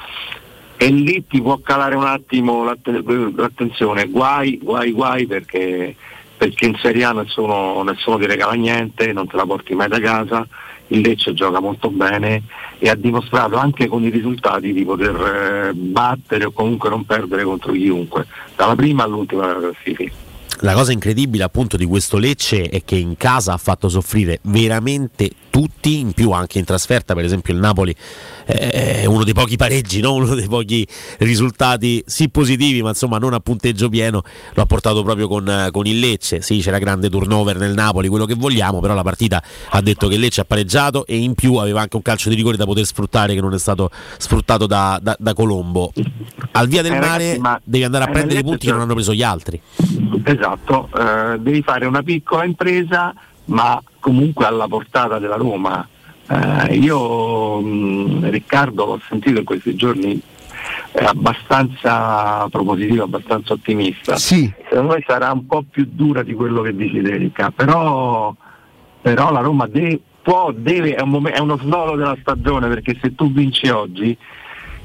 E 0.82 0.89
lì 0.89 1.27
ti 1.27 1.43
può 1.43 1.59
calare 1.59 1.94
un 1.94 2.07
attimo 2.07 2.65
l'atte- 2.65 3.02
l'attenzione, 3.36 4.07
guai, 4.07 4.59
guai, 4.62 4.93
guai 4.93 5.27
perché, 5.27 5.94
perché 6.35 6.65
in 6.65 6.78
Serie 6.81 7.05
A 7.05 7.12
nessuno, 7.12 7.82
nessuno 7.82 8.16
ti 8.16 8.24
regala 8.24 8.55
niente, 8.55 9.12
non 9.12 9.27
te 9.27 9.36
la 9.36 9.44
porti 9.44 9.74
mai 9.74 9.89
da 9.89 10.01
casa, 10.01 10.48
il 10.86 11.01
Lecce 11.01 11.35
gioca 11.35 11.61
molto 11.61 11.90
bene 11.90 12.44
e 12.78 12.89
ha 12.89 12.94
dimostrato 12.94 13.57
anche 13.57 13.89
con 13.89 14.05
i 14.05 14.09
risultati 14.09 14.73
di 14.73 14.82
poter 14.86 15.69
eh, 15.69 15.74
battere 15.74 16.47
o 16.47 16.51
comunque 16.51 16.89
non 16.89 17.05
perdere 17.05 17.44
contro 17.44 17.73
chiunque, 17.73 18.27
dalla 18.57 18.74
prima 18.74 19.05
all'ultima 19.05 19.48
della 19.48 19.61
classifica. 19.61 20.28
La 20.62 20.74
cosa 20.74 20.93
incredibile 20.93 21.43
appunto 21.43 21.78
di 21.78 21.87
questo 21.87 22.19
Lecce 22.19 22.65
è 22.65 22.82
che 22.85 22.97
in 22.97 23.16
casa 23.16 23.55
ha 23.55 23.57
fatto 23.57 23.89
soffrire 23.89 24.41
veramente 24.43 25.31
tutti, 25.49 25.99
in 25.99 26.12
più 26.12 26.32
anche 26.32 26.59
in 26.59 26.65
trasferta, 26.65 27.15
per 27.15 27.24
esempio 27.24 27.55
il 27.55 27.59
Napoli 27.59 27.95
è 28.45 29.05
uno 29.07 29.24
dei 29.24 29.32
pochi 29.32 29.57
pareggi, 29.57 30.01
no? 30.01 30.15
uno 30.15 30.35
dei 30.35 30.47
pochi 30.49 30.87
risultati 31.19 32.03
sì 32.07 32.28
positivi, 32.28 32.82
ma 32.82 32.91
insomma 32.91 33.19
non 33.19 33.32
a 33.32 33.41
punteggio 33.41 33.89
pieno, 33.89 34.23
lo 34.53 34.62
ha 34.62 34.66
portato 34.66 35.03
proprio 35.03 35.28
con, 35.28 35.49
eh, 35.49 35.70
con 35.70 35.87
il 35.87 35.99
Lecce, 35.99 36.43
sì 36.43 36.61
c'era 36.61 36.78
grande 36.78 37.09
turnover 37.09 37.57
nel 37.57 37.73
Napoli, 37.73 38.09
quello 38.09 38.27
che 38.27 38.35
vogliamo, 38.35 38.81
però 38.81 38.95
la 38.95 39.03
partita 39.03 39.43
ha 39.70 39.81
detto 39.81 40.09
che 40.09 40.15
il 40.15 40.20
Lecce 40.20 40.43
ha 40.43 40.45
pareggiato 40.45 41.07
e 41.07 41.16
in 41.16 41.35
più 41.35 41.55
aveva 41.55 41.81
anche 41.81 41.97
un 41.97 42.03
calcio 42.03 42.28
di 42.28 42.35
rigore 42.35 42.57
da 42.57 42.66
poter 42.66 42.85
sfruttare 42.85 43.35
che 43.35 43.41
non 43.41 43.55
è 43.55 43.59
stato 43.59 43.91
sfruttato 44.19 44.66
da, 44.66 44.99
da- 45.03 45.16
da 45.19 45.32
Colombo. 45.32 45.93
Al 46.53 46.69
via 46.69 46.82
del 46.82 46.93
Eh, 46.93 46.99
mare 46.99 47.24
ragazzi, 47.24 47.39
ma- 47.39 47.61
devi 47.65 47.85
andare 47.85 48.05
a 48.05 48.09
eh, 48.09 48.12
prendere 48.12 48.41
i 48.41 48.43
punti 48.43 48.66
che 48.66 48.73
non 48.73 48.82
hanno 48.82 48.95
preso 48.95 49.15
gli 49.15 49.23
altri. 49.23 49.61
Esatto, 50.24 50.49
eh, 50.97 51.39
devi 51.39 51.62
fare 51.62 51.86
una 51.86 52.02
piccola 52.02 52.44
impresa 52.44 53.14
ma 53.47 53.82
comunque 53.98 54.47
alla 54.47 54.66
portata 54.68 55.18
della 55.18 55.36
Roma. 55.36 55.86
Eh, 56.28 56.77
io 56.77 57.60
mh, 57.60 58.31
Riccardo 58.31 58.85
l'ho 58.85 59.01
sentito 59.09 59.40
in 59.40 59.44
questi 59.44 59.74
giorni 59.74 60.20
è 60.93 61.05
abbastanza 61.05 62.47
propositivo, 62.48 63.05
abbastanza 63.05 63.52
ottimista. 63.52 64.16
Secondo 64.68 64.94
me 64.94 65.05
sarà 65.06 65.32
un 65.32 65.47
po' 65.47 65.64
più 65.68 65.89
dura 65.90 66.22
di 66.22 66.35
quello 66.35 66.62
che 66.62 66.74
dici 66.74 67.01
te, 67.01 67.16
Ricca, 67.16 67.51
però, 67.51 68.35
però 69.01 69.32
la 69.32 69.40
Roma 69.40 69.66
de- 69.66 70.01
può, 70.22 70.52
deve, 70.52 70.94
è, 70.94 71.02
un 71.02 71.10
momen- 71.10 71.35
è 71.35 71.39
uno 71.39 71.59
snoro 71.59 71.97
della 71.97 72.16
stagione 72.20 72.68
perché 72.68 72.97
se 73.01 73.14
tu 73.14 73.32
vinci 73.32 73.68
oggi 73.68 74.16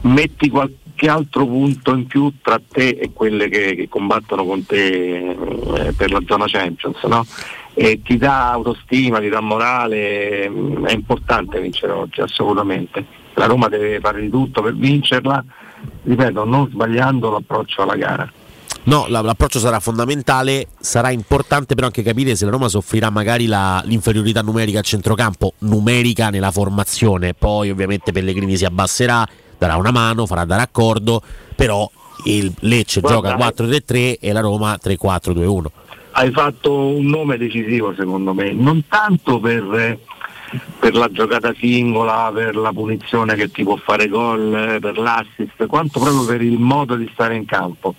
metti 0.01 0.49
qualche 0.95 1.09
altro 1.09 1.45
punto 1.45 1.93
in 1.93 2.07
più 2.07 2.31
tra 2.41 2.59
te 2.71 2.89
e 2.89 3.11
quelle 3.13 3.49
che, 3.49 3.75
che 3.75 3.89
combattono 3.89 4.45
con 4.45 4.65
te 4.65 5.29
eh, 5.29 5.93
per 5.93 6.11
la 6.11 6.21
zona 6.25 6.45
Champions, 6.47 7.03
no? 7.03 7.25
E 7.73 8.01
ti 8.01 8.17
dà 8.17 8.51
autostima, 8.51 9.19
ti 9.19 9.27
dà 9.27 9.41
morale, 9.41 10.49
mm, 10.49 10.85
è 10.85 10.93
importante 10.93 11.59
vincere 11.59 11.91
oggi, 11.91 12.21
assolutamente. 12.21 13.05
La 13.33 13.45
Roma 13.45 13.67
deve 13.67 13.99
fare 13.99 14.21
di 14.21 14.29
tutto 14.29 14.61
per 14.61 14.75
vincerla, 14.75 15.43
ripeto, 16.03 16.45
non 16.45 16.69
sbagliando 16.69 17.29
l'approccio 17.29 17.81
alla 17.81 17.97
gara. 17.97 18.31
No, 18.83 19.07
la- 19.09 19.21
l'approccio 19.21 19.59
sarà 19.59 19.79
fondamentale, 19.79 20.67
sarà 20.79 21.09
importante 21.09 21.73
però 21.73 21.87
anche 21.87 22.03
capire 22.03 22.35
se 22.35 22.45
la 22.45 22.51
Roma 22.51 22.69
soffrirà 22.69 23.09
magari 23.09 23.47
la- 23.47 23.81
l'inferiorità 23.85 24.41
numerica 24.41 24.79
a 24.79 24.83
centrocampo, 24.83 25.53
numerica 25.59 26.29
nella 26.29 26.51
formazione, 26.51 27.33
poi 27.33 27.71
ovviamente 27.71 28.11
Pellegrini 28.11 28.55
si 28.55 28.63
abbasserà, 28.63 29.27
darà 29.57 29.75
una 29.77 29.91
mano, 29.91 30.25
farà 30.25 30.45
da 30.45 30.57
raccordo, 30.57 31.21
però 31.55 31.89
il 32.25 32.53
Lecce 32.61 33.01
Guarda, 33.01 33.35
gioca 33.35 33.53
4-3-3 33.53 34.17
e 34.19 34.31
la 34.31 34.39
Roma 34.39 34.77
3-4-2-1. 34.81 35.65
hai 36.11 36.31
fatto 36.31 36.73
un 36.73 37.05
nome 37.05 37.37
decisivo 37.37 37.93
secondo 37.93 38.33
me, 38.33 38.51
non 38.51 38.85
tanto 38.87 39.39
per, 39.39 39.99
per 40.79 40.95
la 40.95 41.11
giocata 41.11 41.53
singola, 41.57 42.31
per 42.33 42.55
la 42.55 42.71
punizione 42.71 43.35
che 43.35 43.51
ti 43.51 43.63
può 43.63 43.75
fare 43.75 44.07
gol, 44.07 44.77
per 44.79 44.97
l'assist, 44.97 45.65
quanto 45.67 45.99
proprio 45.99 46.25
per 46.25 46.41
il 46.41 46.57
modo 46.57 46.95
di 46.95 47.09
stare 47.13 47.35
in 47.35 47.45
campo. 47.45 47.95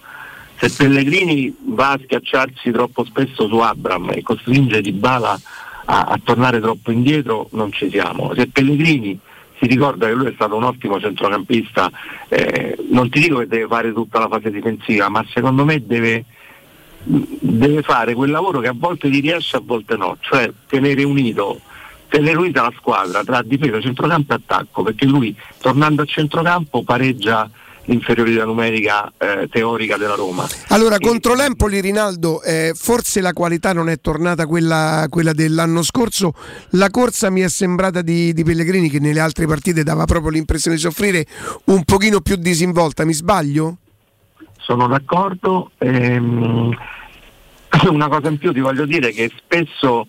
Se 0.59 0.71
Pellegrini 0.71 1.55
va 1.67 1.91
a 1.91 2.01
schiacciarsi 2.03 2.71
troppo 2.71 3.05
spesso 3.05 3.47
su 3.47 3.59
Abram 3.59 4.11
e 4.13 4.23
costringe 4.23 4.81
Dybala 4.81 5.39
a, 5.85 6.01
a 6.05 6.21
tornare 6.25 6.61
troppo 6.61 6.91
indietro, 6.91 7.49
non 7.53 7.71
ci 7.73 7.91
siamo. 7.91 8.33
Se 8.35 8.47
Pellegrini 8.47 9.21
si 9.59 9.67
ricorda 9.67 10.07
che 10.07 10.15
lui 10.15 10.29
è 10.29 10.33
stato 10.35 10.57
un 10.57 10.65
ottimo 10.65 11.01
centrocampista, 11.01 11.91
eh, 12.29 12.77
non 12.91 13.09
ti 13.11 13.21
dico 13.21 13.39
che 13.39 13.47
deve 13.47 13.67
fare 13.67 13.93
tutta 13.93 14.19
la 14.19 14.29
fase 14.29 14.51
difensiva, 14.51 15.09
ma 15.09 15.25
secondo 15.33 15.65
me 15.65 15.85
deve, 15.85 16.25
deve 17.03 17.83
fare 17.83 18.15
quel 18.15 18.31
lavoro 18.31 18.61
che 18.61 18.69
a 18.69 18.75
volte 18.77 19.09
gli 19.09 19.21
riesce, 19.21 19.57
a 19.57 19.63
volte 19.65 19.97
no, 19.97 20.17
cioè 20.21 20.51
tenere 20.67 21.03
unito, 21.05 21.61
tenere 22.09 22.37
unita 22.37 22.63
la 22.63 22.73
squadra 22.77 23.25
tra 23.25 23.43
difesa, 23.43 23.81
centrocampo 23.81 24.33
e 24.33 24.37
attacco, 24.37 24.83
perché 24.83 25.07
lui 25.07 25.35
tornando 25.61 26.03
a 26.03 26.07
centrocampo 26.07 26.83
pareggia 26.83 27.49
l'inferiorità 27.87 28.45
numerica 28.45 29.13
eh, 29.19 29.49
teorica 29.51 29.97
della 29.97 30.15
Roma. 30.15 30.47
Allora, 30.69 30.99
contro 30.99 31.35
l'Empoli, 31.35 31.81
Rinaldo, 31.81 32.43
eh, 32.43 32.73
forse 32.75 33.21
la 33.21 33.33
qualità 33.33 33.73
non 33.73 33.89
è 33.89 33.99
tornata 34.01 34.47
quella, 34.47 35.07
quella 35.09 35.33
dell'anno 35.33 35.83
scorso. 35.83 36.33
La 36.71 36.91
corsa 36.91 37.31
mi 37.31 37.41
è 37.41 37.49
sembrata 37.49 38.03
di, 38.03 38.33
di 38.33 38.45
Pellegrini, 38.45 38.89
che 38.89 39.01
nelle 39.01 39.21
altre 39.21 39.47
partite 39.47 39.83
dava 39.83 40.05
proprio 40.05 40.31
l'impressione 40.31 40.77
di 40.77 40.83
soffrire, 40.83 41.27
un 41.65 41.85
pochino 41.85 42.21
più 42.21 42.37
disinvolta. 42.37 43.05
Mi 43.05 43.15
sbaglio? 43.15 43.79
Sono 44.59 44.87
d'accordo. 44.89 45.71
ehm, 45.79 46.77
una 47.91 48.09
cosa 48.09 48.29
in 48.29 48.39
più 48.39 48.53
ti 48.53 48.61
voglio 48.61 48.85
dire 48.85 49.11
che 49.13 49.31
spesso 49.37 50.07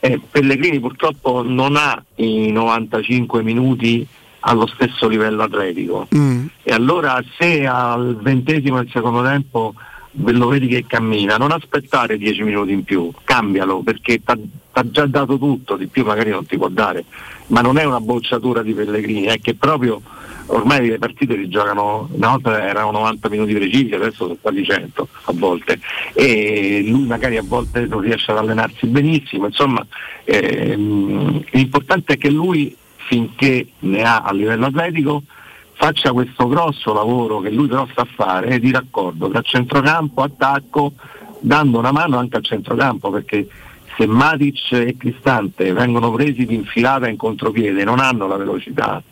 eh, 0.00 0.20
Pellegrini 0.30 0.80
purtroppo 0.80 1.42
non 1.42 1.76
ha 1.76 2.02
i 2.16 2.50
95 2.50 3.42
minuti 3.42 4.06
allo 4.40 4.66
stesso 4.66 5.08
livello 5.08 5.42
atletico. 5.42 6.08
Mm. 6.14 6.46
E 6.62 6.72
allora 6.72 7.22
se 7.38 7.66
al 7.66 8.16
ventesimo 8.20 8.78
del 8.78 8.90
secondo 8.90 9.22
tempo 9.22 9.74
lo 10.12 10.48
vedi 10.48 10.66
che 10.66 10.84
cammina, 10.86 11.36
non 11.36 11.52
aspettare 11.52 12.18
dieci 12.18 12.42
minuti 12.42 12.72
in 12.72 12.82
più, 12.82 13.10
cambialo 13.22 13.80
perché 13.80 14.20
ti 14.20 14.32
ha 14.72 14.90
già 14.90 15.06
dato 15.06 15.38
tutto, 15.38 15.76
di 15.76 15.86
più 15.86 16.04
magari 16.04 16.30
non 16.30 16.46
ti 16.46 16.56
può 16.56 16.68
dare, 16.68 17.04
ma 17.48 17.60
non 17.60 17.78
è 17.78 17.84
una 17.84 18.00
bocciatura 18.00 18.62
di 18.62 18.72
Pellegrini, 18.72 19.26
è 19.26 19.40
che 19.40 19.54
proprio 19.54 20.00
ormai 20.46 20.88
le 20.88 20.98
partite 20.98 21.36
si 21.36 21.48
giocano, 21.48 22.08
una 22.10 22.30
volta 22.30 22.60
erano 22.66 22.90
90 22.90 23.28
minuti 23.28 23.54
precisi, 23.54 23.94
adesso 23.94 24.24
sono 24.24 24.36
quasi 24.40 24.64
100 24.64 25.08
a 25.24 25.32
volte 25.34 25.78
e 26.12 26.82
lui 26.86 27.06
magari 27.06 27.36
a 27.36 27.42
volte 27.44 27.86
non 27.86 28.00
riesce 28.00 28.32
ad 28.32 28.38
allenarsi 28.38 28.86
benissimo, 28.86 29.46
insomma 29.46 29.86
ehm, 30.24 31.44
l'importante 31.50 32.14
è 32.14 32.18
che 32.18 32.30
lui 32.30 32.76
finché 33.10 33.66
ne 33.80 34.02
ha 34.04 34.18
a 34.18 34.32
livello 34.32 34.66
atletico 34.66 35.24
faccia 35.72 36.12
questo 36.12 36.46
grosso 36.46 36.92
lavoro 36.92 37.40
che 37.40 37.50
lui 37.50 37.66
però 37.66 37.84
sa 37.92 38.04
fare 38.04 38.60
di 38.60 38.70
raccordo 38.70 39.28
tra 39.28 39.42
centrocampo, 39.42 40.22
attacco, 40.22 40.92
dando 41.40 41.80
una 41.80 41.90
mano 41.90 42.18
anche 42.18 42.36
al 42.36 42.44
centrocampo 42.44 43.10
perché 43.10 43.48
se 43.96 44.06
Matic 44.06 44.70
e 44.72 44.94
Cristante 44.96 45.72
vengono 45.72 46.12
presi 46.12 46.46
di 46.46 46.54
infilata 46.54 47.08
in 47.08 47.16
contropiede 47.16 47.82
non 47.82 47.98
hanno 47.98 48.28
la 48.28 48.36
velocità 48.36 49.02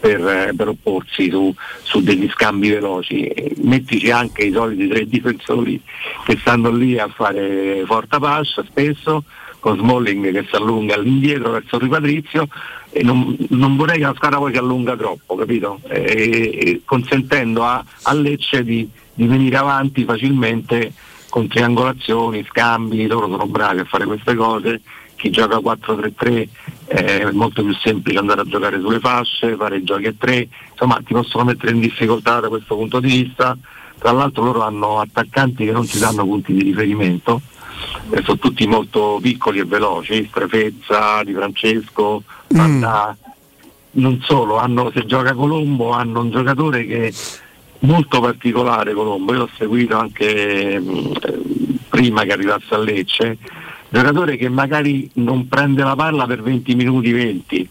per, 0.00 0.26
eh, 0.26 0.54
per 0.56 0.68
opporsi 0.68 1.28
su, 1.28 1.54
su 1.82 2.00
degli 2.00 2.30
scambi 2.30 2.70
veloci, 2.70 3.30
mettici 3.56 4.10
anche 4.10 4.44
i 4.44 4.52
soliti 4.52 4.88
tre 4.88 5.06
difensori 5.06 5.78
che 6.24 6.38
stanno 6.38 6.70
lì 6.70 6.98
a 6.98 7.08
fare 7.08 7.82
forta 7.84 8.18
pascia 8.18 8.64
spesso, 8.64 9.24
con 9.62 9.78
Smalling 9.78 10.32
che 10.32 10.44
si 10.50 10.56
allunga 10.56 10.96
all'indietro 10.96 11.52
verso 11.52 11.76
il 11.76 11.82
ripatrizio 11.82 12.48
e 12.90 13.04
non, 13.04 13.36
non 13.50 13.76
vorrei 13.76 13.98
che 13.98 14.06
la 14.06 14.14
squadra 14.16 14.38
poi 14.38 14.52
si 14.52 14.58
allunga 14.58 14.96
troppo, 14.96 15.36
capito? 15.36 15.78
E, 15.86 16.02
e 16.02 16.82
consentendo 16.84 17.62
a, 17.62 17.82
a 18.02 18.12
Lecce 18.12 18.64
di, 18.64 18.90
di 19.14 19.24
venire 19.28 19.56
avanti 19.56 20.02
facilmente 20.02 20.92
con 21.28 21.46
triangolazioni, 21.46 22.44
scambi, 22.44 23.06
loro 23.06 23.28
sono 23.28 23.46
bravi 23.46 23.78
a 23.78 23.84
fare 23.84 24.04
queste 24.04 24.34
cose, 24.34 24.80
chi 25.14 25.30
gioca 25.30 25.58
4-3-3 25.58 26.48
eh, 26.86 27.20
è 27.20 27.30
molto 27.30 27.62
più 27.62 27.72
semplice 27.74 28.18
andare 28.18 28.40
a 28.40 28.44
giocare 28.44 28.80
sulle 28.80 28.98
fasce, 28.98 29.54
fare 29.54 29.76
i 29.76 29.84
giochi 29.84 30.06
a 30.08 30.14
tre, 30.18 30.48
insomma 30.72 31.00
ti 31.04 31.12
possono 31.12 31.44
mettere 31.44 31.70
in 31.70 31.78
difficoltà 31.78 32.40
da 32.40 32.48
questo 32.48 32.74
punto 32.74 32.98
di 32.98 33.22
vista, 33.22 33.56
tra 33.98 34.10
l'altro 34.10 34.42
loro 34.42 34.62
hanno 34.62 34.98
attaccanti 34.98 35.64
che 35.64 35.70
non 35.70 35.86
ti 35.86 36.00
danno 36.00 36.24
punti 36.24 36.52
di 36.52 36.64
riferimento, 36.64 37.40
eh, 38.10 38.22
sono 38.22 38.38
tutti 38.38 38.66
molto 38.66 39.18
piccoli 39.20 39.58
e 39.58 39.64
veloci, 39.64 40.26
Strefezza, 40.28 41.22
Di 41.24 41.32
Francesco, 41.32 42.22
Panda, 42.46 43.16
non 43.92 44.20
solo, 44.22 44.58
hanno, 44.58 44.90
se 44.92 45.04
gioca 45.06 45.34
Colombo 45.34 45.90
hanno 45.90 46.20
un 46.20 46.30
giocatore 46.30 46.86
che 46.86 47.08
è 47.08 47.12
molto 47.80 48.20
particolare 48.20 48.92
Colombo, 48.94 49.32
io 49.32 49.38
l'ho 49.40 49.50
seguito 49.56 49.96
anche 49.96 50.78
mh, 50.78 51.12
eh, 51.22 51.40
prima 51.88 52.22
che 52.22 52.32
arrivasse 52.32 52.74
a 52.74 52.78
Lecce, 52.78 53.38
giocatore 53.88 54.36
che 54.36 54.48
magari 54.48 55.10
non 55.14 55.48
prende 55.48 55.82
la 55.82 55.94
palla 55.94 56.26
per 56.26 56.42
20 56.42 56.74
minuti 56.74 57.12
20, 57.12 57.68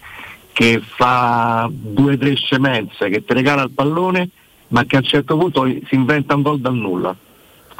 che 0.51 0.81
fa 0.83 1.69
due 1.71 2.13
o 2.13 2.17
tre 2.17 2.35
scemenze, 2.35 3.09
che 3.09 3.23
ti 3.23 3.33
regala 3.33 3.63
il 3.63 3.71
pallone, 3.71 4.29
ma 4.69 4.85
che 4.85 4.97
a 4.97 4.99
un 4.99 5.05
certo 5.05 5.37
punto 5.37 5.65
si 5.65 5.95
inventa 5.95 6.35
un 6.35 6.41
gol 6.41 6.59
dal 6.59 6.75
nulla. 6.75 7.15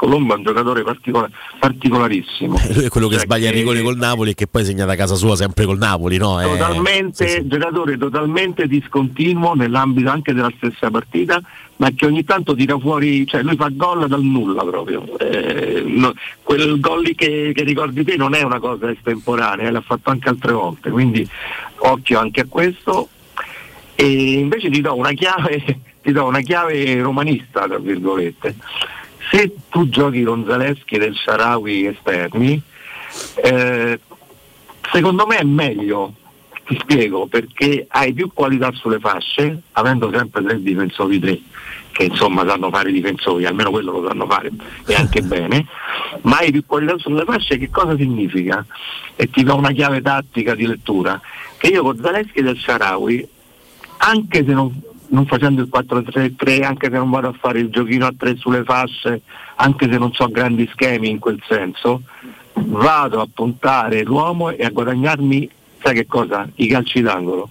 Colombo 0.02 0.34
è 0.34 0.36
un 0.38 0.42
giocatore 0.42 0.82
particola- 0.82 1.30
particolarissimo. 1.60 2.60
Lui 2.74 2.84
è 2.86 2.88
quello 2.88 3.06
che 3.06 3.14
Cioè 3.14 3.22
sbaglia 3.24 3.46
il 3.46 3.52
che- 3.52 3.58
rigore 3.60 3.82
col 3.82 3.96
Napoli 3.96 4.30
e 4.30 4.34
che 4.34 4.48
poi 4.48 4.64
segna 4.64 4.84
da 4.84 4.96
casa 4.96 5.14
sua 5.14 5.36
sempre 5.36 5.64
col 5.64 5.78
Napoli, 5.78 6.16
no? 6.16 6.40
Eh, 6.40 6.44
totalmente, 6.44 7.46
giocatore 7.46 7.96
totalmente 7.96 8.66
discontinuo 8.66 9.54
nell'ambito 9.54 10.10
anche 10.10 10.32
della 10.34 10.52
stessa 10.56 10.90
partita, 10.90 11.40
ma 11.76 11.90
che 11.94 12.06
ogni 12.06 12.24
tanto 12.24 12.56
tira 12.56 12.76
fuori, 12.80 13.24
cioè 13.28 13.44
lui 13.44 13.54
fa 13.54 13.68
gol 13.70 14.08
dal 14.08 14.24
nulla 14.24 14.64
proprio. 14.64 15.04
Eh, 15.20 15.84
no, 15.86 16.12
quel 16.42 16.80
gol 16.80 17.02
lì 17.04 17.14
che, 17.14 17.52
che 17.54 17.62
ricordi 17.62 18.02
te 18.02 18.16
non 18.16 18.34
è 18.34 18.42
una 18.42 18.58
cosa 18.58 18.90
estemporanea, 18.90 19.68
eh, 19.68 19.70
l'ha 19.70 19.82
fatto 19.82 20.10
anche 20.10 20.28
altre 20.28 20.50
volte, 20.52 20.90
quindi 20.90 21.24
occhio 21.76 22.18
anche 22.18 22.40
a 22.40 22.46
questo. 22.48 23.08
E 23.94 24.32
invece 24.32 24.68
ti 24.68 24.80
do 24.80 24.96
una 24.96 25.12
chiave, 25.12 25.62
ti 26.02 26.10
do 26.10 26.24
una 26.24 26.40
chiave 26.40 27.00
romanista, 27.00 27.66
tra 27.68 27.78
virgolette. 27.78 28.56
Se 29.32 29.50
tu 29.70 29.88
giochi 29.88 30.24
con 30.24 30.44
Zaleschi 30.46 30.98
del 30.98 31.16
Sharawi 31.16 31.86
esterni, 31.86 32.60
eh, 33.42 33.98
secondo 34.92 35.26
me 35.26 35.38
è 35.38 35.42
meglio, 35.42 36.12
ti 36.66 36.76
spiego, 36.78 37.28
perché 37.28 37.86
hai 37.88 38.12
più 38.12 38.30
qualità 38.34 38.70
sulle 38.72 38.98
fasce, 38.98 39.62
avendo 39.72 40.10
sempre 40.12 40.42
tre 40.42 40.60
difensori 40.60 41.18
tre, 41.18 41.40
che 41.92 42.04
insomma 42.04 42.46
sanno 42.46 42.68
fare 42.68 42.90
i 42.90 42.92
difensori, 42.92 43.46
almeno 43.46 43.70
quello 43.70 44.00
lo 44.00 44.06
sanno 44.06 44.26
fare 44.26 44.50
e 44.86 44.94
anche 44.94 45.22
bene, 45.24 45.66
ma 46.24 46.36
hai 46.36 46.50
più 46.50 46.66
qualità 46.66 46.98
sulle 46.98 47.24
fasce 47.24 47.56
che 47.56 47.70
cosa 47.70 47.96
significa? 47.96 48.62
E 49.16 49.30
ti 49.30 49.44
do 49.44 49.56
una 49.56 49.70
chiave 49.70 50.02
tattica 50.02 50.54
di 50.54 50.66
lettura, 50.66 51.18
che 51.56 51.68
io 51.68 51.82
con 51.82 51.98
Zaleschi 51.98 52.42
del 52.42 52.58
Sharawi, 52.58 53.26
anche 53.96 54.44
se 54.44 54.52
non, 54.52 54.78
non 55.12 55.26
facendo 55.26 55.62
il 55.62 55.68
4-3-3, 55.72 56.64
anche 56.64 56.88
se 56.90 56.96
non 56.96 57.10
vado 57.10 57.28
a 57.28 57.34
fare 57.38 57.60
il 57.60 57.68
giochino 57.70 58.06
a 58.06 58.14
tre 58.16 58.36
sulle 58.36 58.64
fasce, 58.64 59.22
anche 59.56 59.88
se 59.90 59.98
non 59.98 60.10
ho 60.16 60.28
grandi 60.28 60.68
schemi 60.72 61.10
in 61.10 61.18
quel 61.18 61.40
senso, 61.46 62.02
vado 62.54 63.20
a 63.20 63.28
puntare 63.32 64.02
l'uomo 64.02 64.50
e 64.50 64.64
a 64.64 64.70
guadagnarmi, 64.70 65.48
sai 65.82 65.94
che 65.94 66.06
cosa? 66.06 66.48
I 66.56 66.66
calci 66.66 67.00
d'angolo. 67.02 67.48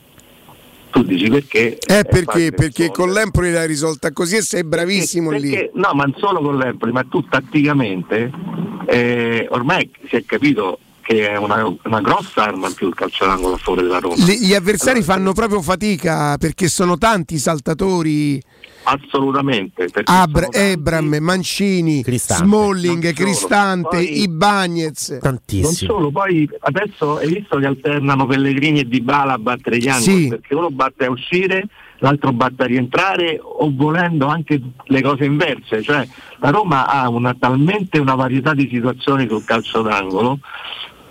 Tu 0.89 1.03
dici 1.03 1.29
perché? 1.29 1.77
Eh, 1.77 2.03
perché? 2.03 2.23
facile 2.23 2.51
Perché 2.51 2.83
risolvere. 2.83 2.91
con 2.91 3.11
l'Empoli 3.11 3.51
l'hai 3.51 3.67
risolta 3.67 4.11
così 4.11 4.37
e 4.37 4.41
sei 4.41 4.63
bravissimo 4.63 5.31
lì. 5.31 5.51
Perché- 5.51 5.71
no, 5.75 5.91
ma 5.93 6.03
non 6.03 6.15
solo 6.17 6.41
con 6.41 6.57
l'Empoli, 6.57 6.91
ma 6.91 7.03
tu 7.03 7.23
tatticamente 7.27 8.29
eh, 8.87 9.47
ormai 9.51 9.89
si 10.09 10.15
è 10.17 10.25
capito 10.25 10.79
che 11.13 11.29
è 11.29 11.37
una, 11.37 11.73
una 11.83 12.01
grossa 12.01 12.45
arma 12.45 12.67
in 12.67 12.73
più 12.73 12.87
il 12.87 12.95
calcio 12.95 13.25
d'angolo 13.25 13.55
a 13.55 13.57
favore 13.57 13.83
della 13.83 13.99
Roma. 13.99 14.15
Gli, 14.15 14.45
gli 14.45 14.53
avversari 14.53 15.01
fanno 15.01 15.33
proprio 15.33 15.61
fatica 15.61 16.37
perché 16.37 16.67
sono 16.67 16.97
tanti 16.97 17.35
i 17.35 17.39
saltatori. 17.39 18.41
Assolutamente. 18.83 19.87
Abra-. 20.05 20.47
Ebram, 20.51 21.17
Mancini, 21.19 22.01
Cristante. 22.03 22.45
Smalling, 22.45 23.01
solo. 23.03 23.13
Cristante, 23.13 23.97
Poi- 23.97 24.21
Ibagnez. 24.21 25.19
Non 25.21 25.71
solo, 25.71 26.09
poi 26.11 26.49
adesso 26.61 27.17
hai 27.17 27.27
visto 27.31 27.57
che 27.57 27.67
alternano 27.67 28.25
Pellegrini 28.25 28.79
e 28.79 28.85
Dybala 28.85 29.33
a 29.33 29.37
battere 29.37 29.77
gli 29.77 29.87
angoli, 29.87 30.23
Sì. 30.23 30.27
perché 30.29 30.55
uno 30.55 30.69
batte 30.71 31.05
a 31.05 31.11
uscire, 31.11 31.67
l'altro 31.99 32.31
batte 32.33 32.63
a 32.63 32.65
rientrare 32.65 33.39
o 33.41 33.71
volendo 33.71 34.25
anche 34.25 34.59
le 34.85 35.01
cose 35.03 35.25
inverse, 35.25 35.83
cioè 35.83 36.07
la 36.39 36.49
Roma 36.49 36.87
ha 36.87 37.07
una, 37.07 37.35
talmente 37.37 37.99
una 37.99 38.15
varietà 38.15 38.55
di 38.55 38.67
situazioni 38.71 39.27
sul 39.27 39.43
calcio 39.43 39.83
d'angolo 39.83 40.39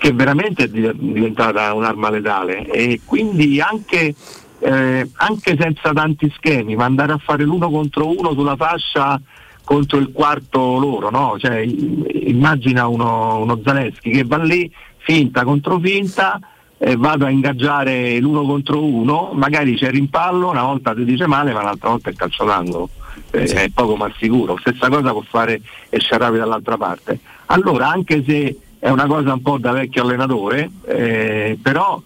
che 0.00 0.12
veramente 0.12 0.64
è 0.64 0.68
div- 0.68 0.94
diventata 0.94 1.74
un'arma 1.74 2.08
letale 2.08 2.64
e 2.70 3.02
quindi 3.04 3.60
anche, 3.60 4.14
eh, 4.60 5.10
anche 5.12 5.56
senza 5.60 5.92
tanti 5.92 6.32
schemi, 6.34 6.74
ma 6.74 6.86
andare 6.86 7.12
a 7.12 7.18
fare 7.18 7.44
l'uno 7.44 7.68
contro 7.70 8.08
uno 8.08 8.32
sulla 8.32 8.56
fascia 8.56 9.20
contro 9.62 9.98
il 9.98 10.10
quarto 10.10 10.78
loro, 10.78 11.10
no? 11.10 11.36
Cioè, 11.38 11.58
immagina 11.58 12.86
uno, 12.86 13.40
uno 13.40 13.60
Zaleschi 13.62 14.10
che 14.10 14.24
va 14.24 14.38
lì 14.38 14.72
finta 14.96 15.44
contro 15.44 15.78
finta, 15.78 16.40
eh, 16.78 16.96
vado 16.96 17.26
a 17.26 17.30
ingaggiare 17.30 18.18
l'uno 18.20 18.42
contro 18.44 18.82
uno, 18.82 19.32
magari 19.34 19.76
c'è 19.76 19.90
rimpallo, 19.90 20.48
una 20.48 20.62
volta 20.62 20.94
ti 20.94 21.04
dice 21.04 21.26
male, 21.26 21.52
ma 21.52 21.62
l'altra 21.62 21.90
volta 21.90 22.08
è 22.08 22.14
calcio 22.14 22.44
d'angolo. 22.44 22.88
Eh, 23.32 23.44
È 23.44 23.68
poco 23.68 23.96
ma 23.96 24.10
sicuro. 24.18 24.56
Stessa 24.58 24.88
cosa 24.88 25.10
può 25.12 25.20
fare 25.20 25.60
Esciaravi 25.90 26.38
dall'altra 26.38 26.78
parte. 26.78 27.18
Allora, 27.46 27.88
anche 27.88 28.24
se 28.26 28.56
è 28.80 28.88
una 28.88 29.06
cosa 29.06 29.34
un 29.34 29.42
po' 29.42 29.58
da 29.58 29.72
vecchio 29.72 30.02
allenatore, 30.02 30.70
eh, 30.86 31.58
però 31.62 32.02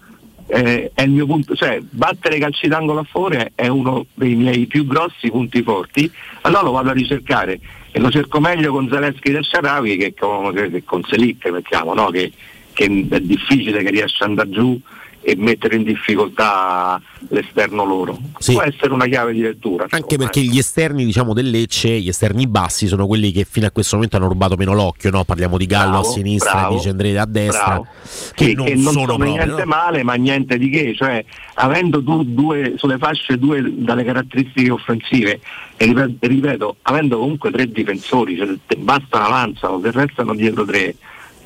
eh, 0.49 0.91
è 0.93 1.03
il 1.03 1.11
mio 1.11 1.25
punto, 1.25 1.55
cioè 1.55 1.81
battere 1.89 2.39
calci 2.39 2.67
d'angolo 2.67 3.01
a 3.01 3.05
favore 3.05 3.53
è 3.55 3.69
uno 3.69 4.07
dei 4.13 4.35
miei 4.35 4.67
più 4.67 4.87
grossi 4.87 5.31
punti 5.31 5.63
forti, 5.63 6.11
allora 6.43 6.63
lo 6.63 6.73
vado 6.73 6.91
a 6.91 6.93
ricercare 6.93 7.61
e 7.93 8.01
lo 8.01 8.11
cerco 8.11 8.41
meglio 8.41 8.73
con 8.73 8.89
Zaleschi 8.89 9.31
del 9.31 9.45
Sharawi 9.45 9.97
che 9.97 10.15
con, 10.15 10.53
che 10.53 10.83
con 10.85 11.03
Selic 11.05 11.49
mettiamo, 11.49 11.95
no? 11.95 12.11
che, 12.11 12.33
che 12.73 13.07
è 13.09 13.21
difficile 13.21 13.83
che 13.85 13.91
riesca 13.91 14.25
ad 14.25 14.31
andare 14.31 14.51
giù 14.51 14.81
e 15.27 15.35
mettere 15.37 15.77
in 15.77 15.85
difficoltà 15.85 17.01
l'esterno 17.29 17.85
loro. 17.85 18.19
Sì. 18.39 18.53
Può 18.53 18.63
essere 18.63 18.93
una 18.93 19.07
chiave 19.07 19.33
di 19.33 19.41
lettura. 19.41 19.87
Anche 19.89 20.19
perché 20.19 20.41
gli 20.43 20.59
esterni, 20.59 21.05
diciamo, 21.05 21.33
del 21.33 21.49
Lecce, 21.49 21.99
gli 21.99 22.09
esterni 22.09 22.47
bassi, 22.47 22.87
sono 22.87 23.07
quelli 23.07 23.33
che 23.33 23.47
fino 23.49 23.67
a 23.67 23.71
questo 23.71 23.97
momento 23.97 24.17
hanno 24.17 24.29
rubato 24.29 24.57
meno 24.57 24.75
l'occhio, 24.75 25.11
no? 25.11 25.25
Parliamo 25.25 25.57
di 25.57 25.65
Gallo 25.65 25.93
Bravo, 25.93 26.09
a 26.09 26.11
sinistra 26.11 26.53
bravo, 26.53 26.75
e 26.75 26.77
di 26.77 26.83
Cendrede 26.83 27.19
a 27.19 27.27
destra. 27.27 27.65
bravo. 27.65 27.87
Che, 28.35 28.45
Sì, 28.45 28.53
non 28.53 28.67
che 28.67 28.75
non 28.75 28.83
sono 28.83 28.93
sono 28.93 29.17
proprio, 29.17 29.31
niente 29.33 29.65
no? 29.65 29.65
male, 29.65 30.03
ma 30.03 30.15
niente 30.15 30.59
di 30.59 30.69
che, 30.69 30.95
cioè 30.95 31.25
avendo 31.55 32.03
tu 32.03 32.23
due 32.25 32.75
sulle 32.77 32.99
fasce 32.99 33.39
due 33.39 33.63
dalle 33.65 34.05
caratteristiche 34.05 34.71
offensive 34.71 35.41
e 35.77 35.95
ripeto, 36.21 36.77
avendo 36.83 37.19
comunque 37.19 37.51
tre 37.51 37.67
difensori, 37.67 38.37
cioè 38.37 38.55
bastano 38.77 39.25
avanzano, 39.25 39.81
se 39.83 39.91
restano 39.91 40.35
dietro 40.35 40.65
tre, 40.67 40.95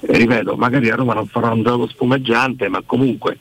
eh, 0.00 0.16
ripeto, 0.16 0.56
magari 0.56 0.90
a 0.90 0.96
Roma 0.96 1.14
non 1.14 1.26
farà 1.26 1.52
un 1.52 1.62
gioco 1.62 1.88
spumeggiante, 1.88 2.68
ma 2.68 2.82
comunque 2.84 3.38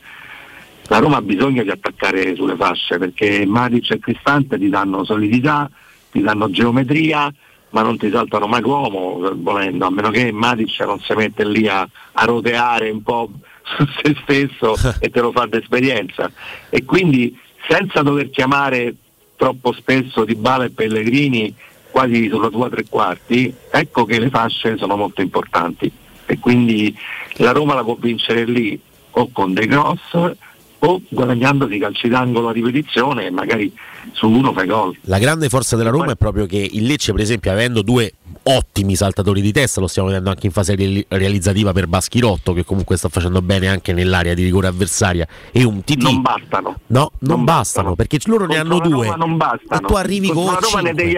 la 0.87 0.99
Roma 0.99 1.17
ha 1.17 1.21
bisogno 1.21 1.63
di 1.63 1.69
attaccare 1.69 2.35
sulle 2.35 2.55
fasce 2.55 2.97
perché 2.97 3.45
Matic 3.45 3.91
e 3.91 3.99
Cristante 3.99 4.57
ti 4.57 4.69
danno 4.69 5.03
solidità, 5.03 5.69
ti 6.11 6.21
danno 6.21 6.49
geometria, 6.49 7.33
ma 7.71 7.81
non 7.81 7.97
ti 7.97 8.09
saltano 8.09 8.47
mai 8.47 8.61
l'uomo 8.61 9.19
volendo, 9.35 9.85
a 9.85 9.91
meno 9.91 10.09
che 10.09 10.31
Matic 10.31 10.79
non 10.81 10.99
si 10.99 11.13
mette 11.13 11.45
lì 11.45 11.67
a, 11.67 11.87
a 12.13 12.25
roteare 12.25 12.89
un 12.89 13.03
po' 13.03 13.29
su 13.63 13.85
se 14.01 14.15
stesso 14.23 14.75
e 14.99 15.09
te 15.09 15.19
lo 15.19 15.31
fa 15.31 15.45
d'esperienza. 15.45 16.31
E 16.69 16.85
quindi 16.85 17.37
senza 17.67 18.01
dover 18.01 18.29
chiamare 18.29 18.95
troppo 19.35 19.73
spesso 19.73 20.23
Di 20.23 20.35
Bala 20.35 20.63
e 20.63 20.69
Pellegrini 20.69 21.53
quasi 21.91 22.29
sulla 22.29 22.49
tua 22.49 22.69
tre 22.69 22.85
quarti, 22.87 23.53
ecco 23.71 24.05
che 24.05 24.19
le 24.19 24.29
fasce 24.29 24.77
sono 24.77 24.95
molto 24.95 25.21
importanti 25.21 25.91
e 26.25 26.39
quindi 26.39 26.95
la 27.37 27.51
Roma 27.51 27.73
la 27.73 27.83
può 27.83 27.95
vincere 27.99 28.45
lì 28.45 28.79
o 29.11 29.29
con 29.31 29.53
dei 29.53 29.67
cross 29.67 30.35
o 30.79 31.01
guadagnandosi 31.09 31.77
calci 31.77 32.07
d'angolo 32.07 32.49
a 32.49 32.51
ripetizione 32.51 33.25
e 33.25 33.31
magari 33.31 33.73
su 34.11 34.29
uno 34.29 34.53
fai 34.53 34.67
gol. 34.67 34.97
La 35.01 35.19
grande 35.19 35.49
forza 35.49 35.75
della 35.75 35.89
Roma 35.89 36.11
è 36.11 36.15
proprio 36.15 36.45
che 36.45 36.67
il 36.71 36.85
Lecce, 36.85 37.11
per 37.11 37.21
esempio, 37.21 37.51
avendo 37.51 37.81
due 37.81 38.13
ottimi 38.43 38.95
saltatori 38.95 39.41
di 39.41 39.51
testa, 39.51 39.81
lo 39.81 39.87
stiamo 39.87 40.07
vedendo 40.07 40.29
anche 40.29 40.45
in 40.45 40.51
fase 40.51 40.75
re- 40.75 41.05
realizzativa 41.09 41.73
per 41.73 41.87
Baschirotto, 41.87 42.53
che 42.53 42.63
comunque 42.63 42.97
sta 42.97 43.09
facendo 43.09 43.41
bene 43.41 43.67
anche 43.67 43.93
nell'area 43.93 44.33
di 44.33 44.43
rigore 44.43 44.67
avversaria, 44.67 45.27
e 45.51 45.63
un 45.63 45.83
TT. 45.83 46.01
Non 46.03 46.21
bastano. 46.21 46.79
No, 46.87 47.11
non, 47.19 47.43
bastano, 47.43 47.95
perché 47.95 48.19
loro 48.25 48.45
ne 48.45 48.57
Contro 48.57 48.75
hanno 48.75 48.83
la 48.83 48.87
due. 48.87 49.15
Non 49.17 49.37
bastano. 49.37 49.81
E 49.81 49.85
tu 49.85 49.93
arrivi 49.95 50.27
Contro 50.27 50.43
con 50.43 50.53
la 50.53 50.59
Roma 50.59 50.81
ne 50.81 50.93
devi, 50.93 51.17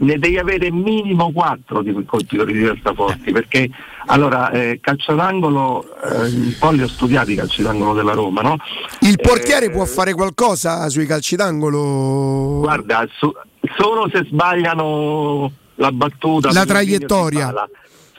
ne 0.00 0.18
devi 0.18 0.38
avere 0.38 0.70
minimo 0.70 1.30
4 1.30 1.82
di 1.82 1.92
colpitori 2.04 2.52
di 2.52 2.64
testa 2.64 2.94
forti 2.94 3.32
perché 3.32 3.68
allora 4.06 4.50
eh, 4.50 4.78
calcio 4.80 5.14
d'angolo 5.14 5.84
eh, 6.02 6.24
un 6.24 6.54
po' 6.58 6.70
li 6.70 6.82
ho 6.82 6.88
studiati 6.88 7.32
i 7.32 7.36
calci 7.36 7.62
d'angolo 7.62 7.92
della 7.92 8.12
Roma 8.12 8.40
no? 8.40 8.56
Il 9.00 9.18
portiere 9.20 9.70
può 9.70 9.84
fare 9.84 10.14
qualcosa 10.14 10.88
sui 10.88 11.06
calci 11.06 11.36
d'angolo? 11.36 12.60
guarda 12.60 13.06
su- 13.18 13.32
solo 13.76 14.08
se 14.12 14.24
sbagliano 14.26 15.52
la 15.76 15.92
battuta 15.92 16.52
La 16.52 16.64
traiettoria. 16.66 17.52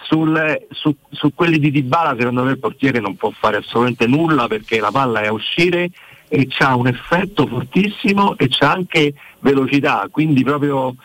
Sul- 0.04 0.68
su, 0.72 0.94
su 1.10 1.34
quelli 1.34 1.58
di 1.58 1.72
Dybala 1.72 2.16
secondo 2.18 2.44
me 2.44 2.52
il 2.52 2.60
portiere 2.60 3.00
non 3.00 3.16
può 3.16 3.32
fare 3.32 3.58
assolutamente 3.58 4.08
nulla 4.08 4.48
perché 4.48 4.80
la 4.80 4.92
palla 4.92 5.22
è 5.22 5.28
a 5.28 5.34
uscire 5.34 5.90
e 6.28 6.48
c'ha 6.50 6.76
un 6.76 6.88
effetto 6.88 7.48
fortissimo 7.48 8.38
e 8.38 8.48
c'ha 8.50 8.72
anche 8.72 9.14
velocità 9.40 10.08
quindi 10.12 10.44
proprio 10.44 10.96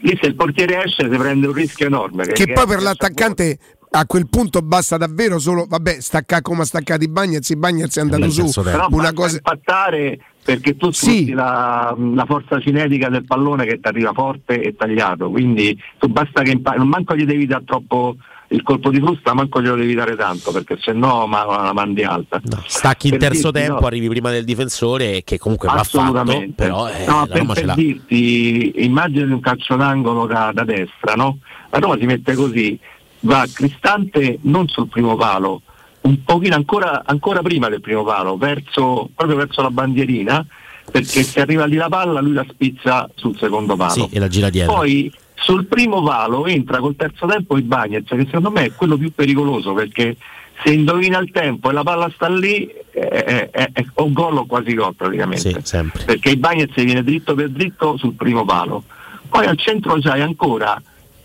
lì 0.00 0.18
se 0.20 0.26
il 0.26 0.34
portiere 0.34 0.84
esce 0.84 1.10
si 1.10 1.16
prende 1.16 1.46
un 1.46 1.52
rischio 1.52 1.86
enorme 1.86 2.26
Che 2.26 2.52
poi 2.52 2.66
per 2.66 2.82
l'attaccante 2.82 3.58
a 3.90 4.04
quel 4.04 4.28
punto 4.28 4.60
basta 4.60 4.96
davvero 4.96 5.38
solo, 5.38 5.64
vabbè, 5.66 6.00
stacca 6.00 6.42
come 6.42 6.62
ha 6.62 6.64
staccato 6.64 7.04
i 7.04 7.08
Bagnets, 7.08 7.48
i 7.50 7.56
Bagnets 7.56 7.96
è 7.96 8.00
andato 8.00 8.28
su. 8.30 8.60
Però 8.62 8.88
Una 8.90 9.12
cosa... 9.12 9.36
impattare 9.36 10.20
perché 10.44 10.76
tu 10.76 10.90
sfrutti 10.90 11.32
la, 11.32 11.94
la 11.96 12.24
forza 12.26 12.60
cinetica 12.60 13.08
del 13.08 13.24
pallone 13.24 13.64
che 13.64 13.80
ti 13.80 13.88
arriva 13.88 14.12
forte 14.12 14.60
e 14.60 14.76
tagliato, 14.76 15.30
quindi 15.30 15.76
tu 15.98 16.08
basta 16.08 16.42
che 16.42 16.52
impari, 16.52 16.78
non 16.78 16.88
manco 16.88 17.16
gli 17.16 17.24
devi 17.24 17.46
dare 17.46 17.64
troppo 17.64 18.16
il 18.48 18.62
colpo 18.62 18.90
di 18.90 19.00
frusta, 19.00 19.34
manco 19.34 19.60
glielo 19.60 19.76
devi 19.76 19.94
dare 19.94 20.14
tanto 20.14 20.52
perché 20.52 20.78
se 20.80 20.92
no 20.92 21.26
ma, 21.26 21.44
la 21.44 21.72
mandi 21.72 22.04
alta. 22.04 22.40
Stacchi 22.66 23.08
in 23.08 23.18
terzo 23.18 23.50
dirti, 23.50 23.66
tempo, 23.66 23.80
no. 23.80 23.86
arrivi 23.86 24.08
prima 24.08 24.30
del 24.30 24.44
difensore, 24.44 25.22
che 25.24 25.38
comunque 25.38 25.68
va 25.68 25.82
fatto, 25.82 26.24
però 26.54 26.88
eh, 26.88 27.04
No, 27.06 27.26
per, 27.26 27.44
per 27.44 27.74
dirti, 27.74 28.84
immagini 28.84 29.32
un 29.32 29.40
calcio 29.40 29.76
d'angolo 29.76 30.26
da, 30.26 30.52
da 30.54 30.64
destra, 30.64 31.14
no? 31.14 31.38
La 31.70 31.78
Roma 31.78 31.96
si 31.98 32.06
mette 32.06 32.34
così, 32.34 32.78
va 33.20 33.44
Cristante 33.52 34.38
non 34.42 34.68
sul 34.68 34.88
primo 34.88 35.16
palo, 35.16 35.62
un 36.02 36.22
pochino 36.22 36.54
ancora, 36.54 37.02
ancora 37.04 37.42
prima 37.42 37.68
del 37.68 37.80
primo 37.80 38.04
palo, 38.04 38.36
verso, 38.36 39.10
proprio 39.14 39.36
verso 39.36 39.62
la 39.62 39.70
bandierina, 39.70 40.46
perché 40.90 41.24
se 41.24 41.40
arriva 41.40 41.64
lì 41.64 41.74
la 41.74 41.88
palla 41.88 42.20
lui 42.20 42.32
la 42.32 42.46
spizza 42.48 43.10
sul 43.14 43.36
secondo 43.36 43.74
palo. 43.74 43.90
Sì, 43.90 44.08
e 44.10 44.18
la 44.20 44.28
gira 44.28 44.50
dietro. 44.50 44.74
Poi 44.74 45.12
sul 45.36 45.66
primo 45.66 46.02
palo 46.02 46.46
entra 46.46 46.78
col 46.78 46.96
terzo 46.96 47.26
tempo 47.26 47.56
il 47.56 47.62
Bagnets, 47.62 48.08
che 48.08 48.24
secondo 48.24 48.50
me 48.50 48.64
è 48.64 48.72
quello 48.72 48.96
più 48.96 49.12
pericoloso 49.12 49.72
perché 49.74 50.16
se 50.64 50.72
indovina 50.72 51.18
il 51.18 51.30
tempo 51.30 51.68
e 51.68 51.72
la 51.72 51.82
palla 51.82 52.10
sta 52.14 52.28
lì 52.28 52.66
è, 52.90 52.98
è, 52.98 53.50
è- 53.50 53.70
è 53.72 53.84
un 53.96 54.12
gol 54.12 54.38
o 54.38 54.46
quasi 54.46 54.74
gol 54.74 54.94
praticamente. 54.94 55.60
Sì. 55.62 55.90
Perché 56.04 56.30
il 56.30 56.38
Bagnets 56.38 56.74
viene 56.82 57.04
dritto 57.04 57.34
per 57.34 57.50
dritto 57.50 57.96
sul 57.96 58.14
primo 58.14 58.44
palo. 58.44 58.82
Poi 59.28 59.46
al 59.46 59.58
centro 59.58 59.98
c'hai 60.00 60.22
ancora 60.22 60.80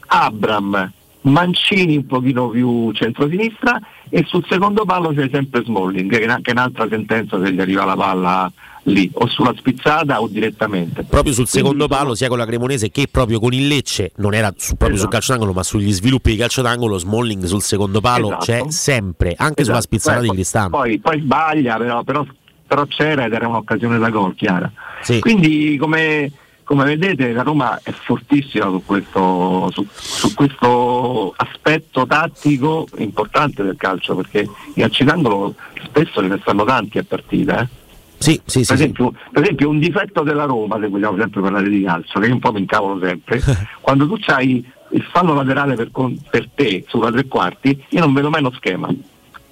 Abram, 0.07 0.91
Mancini 1.21 1.97
un 1.97 2.05
pochino 2.07 2.49
più 2.49 2.91
centro-sinistra 2.91 3.79
e 4.09 4.25
sul 4.27 4.45
secondo 4.49 4.83
palo 4.85 5.13
c'è 5.13 5.29
sempre 5.31 5.63
Smalling, 5.63 6.09
che 6.11 6.19
è 6.19 6.27
anche 6.27 6.51
un'altra 6.51 6.87
sentenza 6.89 7.41
se 7.41 7.53
gli 7.53 7.61
arriva 7.61 7.85
la 7.85 7.95
palla 7.95 8.51
lì, 8.83 9.09
o 9.13 9.27
sulla 9.27 9.53
spizzata 9.55 10.21
o 10.21 10.27
direttamente. 10.27 11.03
Proprio 11.03 11.33
sul 11.33 11.47
secondo 11.47 11.87
palo, 11.87 12.15
sia 12.15 12.27
con 12.27 12.37
la 12.37 12.45
Cremonese 12.45 12.89
che 12.89 13.07
proprio 13.09 13.39
con 13.39 13.53
il 13.53 13.67
Lecce, 13.67 14.11
non 14.17 14.33
era 14.33 14.51
su- 14.57 14.75
proprio 14.75 14.97
sul 14.97 15.07
Esatto. 15.07 15.09
calcio 15.11 15.31
d'angolo, 15.33 15.53
ma 15.53 15.63
sugli 15.63 15.91
sviluppi 15.91 16.31
di 16.31 16.37
calcio 16.37 16.61
d'angolo, 16.61 16.97
Smalling 16.97 17.43
sul 17.45 17.61
secondo 17.61 18.01
palo 18.01 18.27
Esatto. 18.27 18.45
c'è 18.45 18.63
sempre, 18.69 19.33
anche 19.37 19.63
sulla 19.63 19.77
Esatto. 19.77 19.81
spizzata 19.97 20.17
Poi- 20.19 20.27
di 20.29 20.33
Cristante. 20.35 20.69
Poi, 20.77 20.99
poi 20.99 21.19
sbaglia, 21.19 21.77
però, 21.77 22.03
però, 22.03 22.25
però 22.65 22.85
c'era 22.87 23.25
ed 23.25 23.33
era 23.33 23.47
un'occasione 23.47 23.99
da 23.99 24.09
gol, 24.09 24.33
chiara. 24.35 24.71
Sì. 25.01 25.19
Quindi 25.19 25.77
come, 25.77 26.31
come 26.63 26.83
vedete 26.85 27.31
la 27.33 27.43
Roma 27.43 27.79
è 27.83 27.91
fortissima 27.91 28.65
su 28.65 28.81
questo, 28.85 29.69
su, 29.71 29.85
su 29.91 30.33
questo 30.33 31.33
aspetto 31.35 32.05
tattico 32.07 32.87
importante 32.97 33.61
del 33.63 33.75
calcio, 33.77 34.15
perché 34.15 34.47
i 34.75 34.81
calci 34.81 35.03
d'angolo 35.03 35.53
spesso 35.85 36.21
ne 36.21 36.37
stanno 36.41 36.63
tanti 36.63 36.97
a 36.97 37.03
partita. 37.07 37.61
eh. 37.61 37.67
Sì, 38.21 38.39
sì, 38.45 38.63
per, 38.63 38.75
esempio, 38.75 39.11
per 39.31 39.41
esempio 39.41 39.69
un 39.69 39.79
difetto 39.79 40.21
della 40.21 40.45
Roma, 40.45 40.77
se 40.79 40.87
vogliamo 40.87 41.17
sempre 41.17 41.41
parlare 41.41 41.67
di 41.67 41.81
calcio, 41.81 42.19
che 42.19 42.27
io 42.27 42.33
un 42.33 42.39
po' 42.39 42.51
mi 42.51 42.59
incavolo 42.59 43.03
sempre, 43.03 43.41
quando 43.81 44.07
tu 44.07 44.15
hai 44.27 44.63
il 44.91 45.03
fallo 45.11 45.33
laterale 45.33 45.75
per, 45.75 45.89
con- 45.89 46.15
per 46.29 46.47
te 46.53 46.85
sulla 46.87 47.11
tre 47.11 47.25
quarti, 47.25 47.83
io 47.89 47.99
non 47.99 48.13
vedo 48.13 48.29
mai 48.29 48.41
uno 48.41 48.51
schema. 48.51 48.87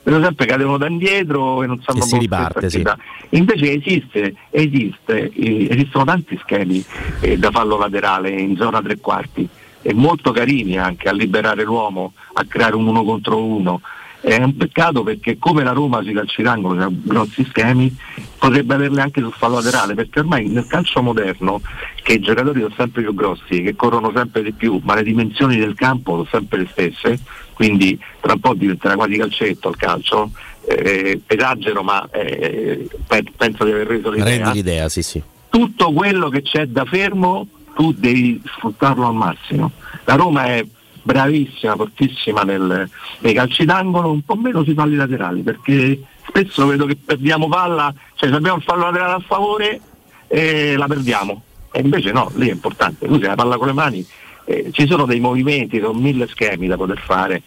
Vedo 0.03 0.21
sempre 0.21 0.45
che 0.45 0.51
cadono 0.51 0.77
da 0.77 0.87
indietro 0.87 1.63
e 1.63 1.65
non 1.67 1.81
sanno 1.81 1.97
E 1.97 2.01
si 2.03 2.15
molto 2.15 2.19
riparte, 2.19 2.59
partita. 2.59 2.97
Invece 3.29 3.73
esiste, 3.73 4.35
esiste, 4.51 5.31
esistono 5.33 6.05
tanti 6.05 6.37
schemi 6.41 6.83
eh, 7.21 7.39
da 7.39 7.49
fallo 7.49 7.75
laterale 7.77 8.29
in 8.29 8.55
zona 8.55 8.81
tre 8.81 8.99
quarti 8.99 9.49
e 9.81 9.93
molto 9.95 10.31
carini 10.31 10.77
anche 10.77 11.09
a 11.09 11.13
liberare 11.13 11.63
l'uomo, 11.63 12.13
a 12.33 12.45
creare 12.45 12.75
un 12.75 12.85
uno 12.85 13.03
contro 13.03 13.43
uno. 13.43 13.81
È 14.21 14.35
un 14.35 14.57
peccato 14.57 15.01
perché 15.03 15.37
come 15.37 15.63
la 15.63 15.71
Roma 15.71 16.01
sui 16.01 16.13
calci 16.13 16.41
d'angolo 16.41 16.83
ha 16.83 16.89
grossi 16.91 17.45
schemi, 17.45 17.95
potrebbe 18.37 18.73
averle 18.73 19.01
anche 19.01 19.21
sul 19.21 19.31
fallo 19.31 19.55
laterale, 19.55 19.93
perché 19.93 20.19
ormai 20.19 20.47
nel 20.47 20.67
calcio 20.67 21.01
moderno, 21.01 21.61
che 22.03 22.13
i 22.13 22.19
giocatori 22.19 22.59
sono 22.59 22.73
sempre 22.75 23.01
più 23.01 23.13
grossi, 23.13 23.61
che 23.61 23.75
corrono 23.75 24.11
sempre 24.13 24.43
di 24.43 24.51
più, 24.51 24.79
ma 24.83 24.95
le 24.95 25.03
dimensioni 25.03 25.57
del 25.57 25.73
campo 25.73 26.11
sono 26.11 26.27
sempre 26.29 26.57
le 26.59 26.67
stesse, 26.69 27.19
quindi 27.53 27.97
tra 28.19 28.33
un 28.33 28.39
po' 28.39 28.53
diventerà 28.53 28.95
quasi 28.95 29.17
calcetto 29.17 29.69
il 29.69 29.77
calcio, 29.77 30.31
eh, 30.67 31.21
esagero 31.25 31.81
ma 31.81 32.07
eh, 32.11 32.87
pe- 33.07 33.31
penso 33.35 33.63
di 33.63 33.71
aver 33.71 33.87
reso 33.87 34.09
l'idea 34.09 34.25
Rende 34.25 34.51
l'idea, 34.51 34.89
sì, 34.89 35.01
sì. 35.01 35.21
tutto 35.49 35.93
quello 35.93 36.29
che 36.29 36.41
c'è 36.41 36.65
da 36.67 36.83
fermo 36.83 37.47
tu 37.73 37.93
devi 37.93 38.41
sfruttarlo 38.45 39.07
al 39.07 39.15
massimo. 39.15 39.71
La 40.03 40.15
Roma 40.15 40.45
è 40.45 40.65
bravissima, 41.09 41.75
fortissima 41.75 42.43
nel- 42.43 42.87
nei 43.19 43.33
calci 43.33 43.65
d'angolo, 43.65 44.11
un 44.11 44.21
po' 44.21 44.35
meno 44.35 44.63
sui 44.63 44.75
falli 44.75 44.95
laterali, 44.95 45.41
perché 45.41 45.99
spesso 46.27 46.67
vedo 46.67 46.85
che 46.85 46.95
perdiamo 47.03 47.47
palla, 47.47 47.91
cioè 48.13 48.29
se 48.29 48.35
abbiamo 48.35 48.57
il 48.57 48.63
fallo 48.63 48.83
laterale 48.83 49.13
a 49.13 49.23
favore 49.25 49.81
eh, 50.27 50.75
la 50.77 50.85
perdiamo. 50.85 51.41
E 51.71 51.81
invece 51.81 52.11
no, 52.11 52.31
lì 52.35 52.49
è 52.49 52.51
importante, 52.51 53.07
tu 53.07 53.19
se 53.19 53.25
la 53.25 53.33
palla 53.35 53.57
con 53.57 53.67
le 53.67 53.73
mani 53.73 54.05
eh, 54.45 54.69
ci 54.71 54.85
sono 54.87 55.05
dei 55.05 55.19
movimenti, 55.19 55.79
sono 55.79 55.97
mille 55.97 56.27
schemi 56.27 56.67
da 56.67 56.77
poter 56.77 56.99
fare. 56.99 57.41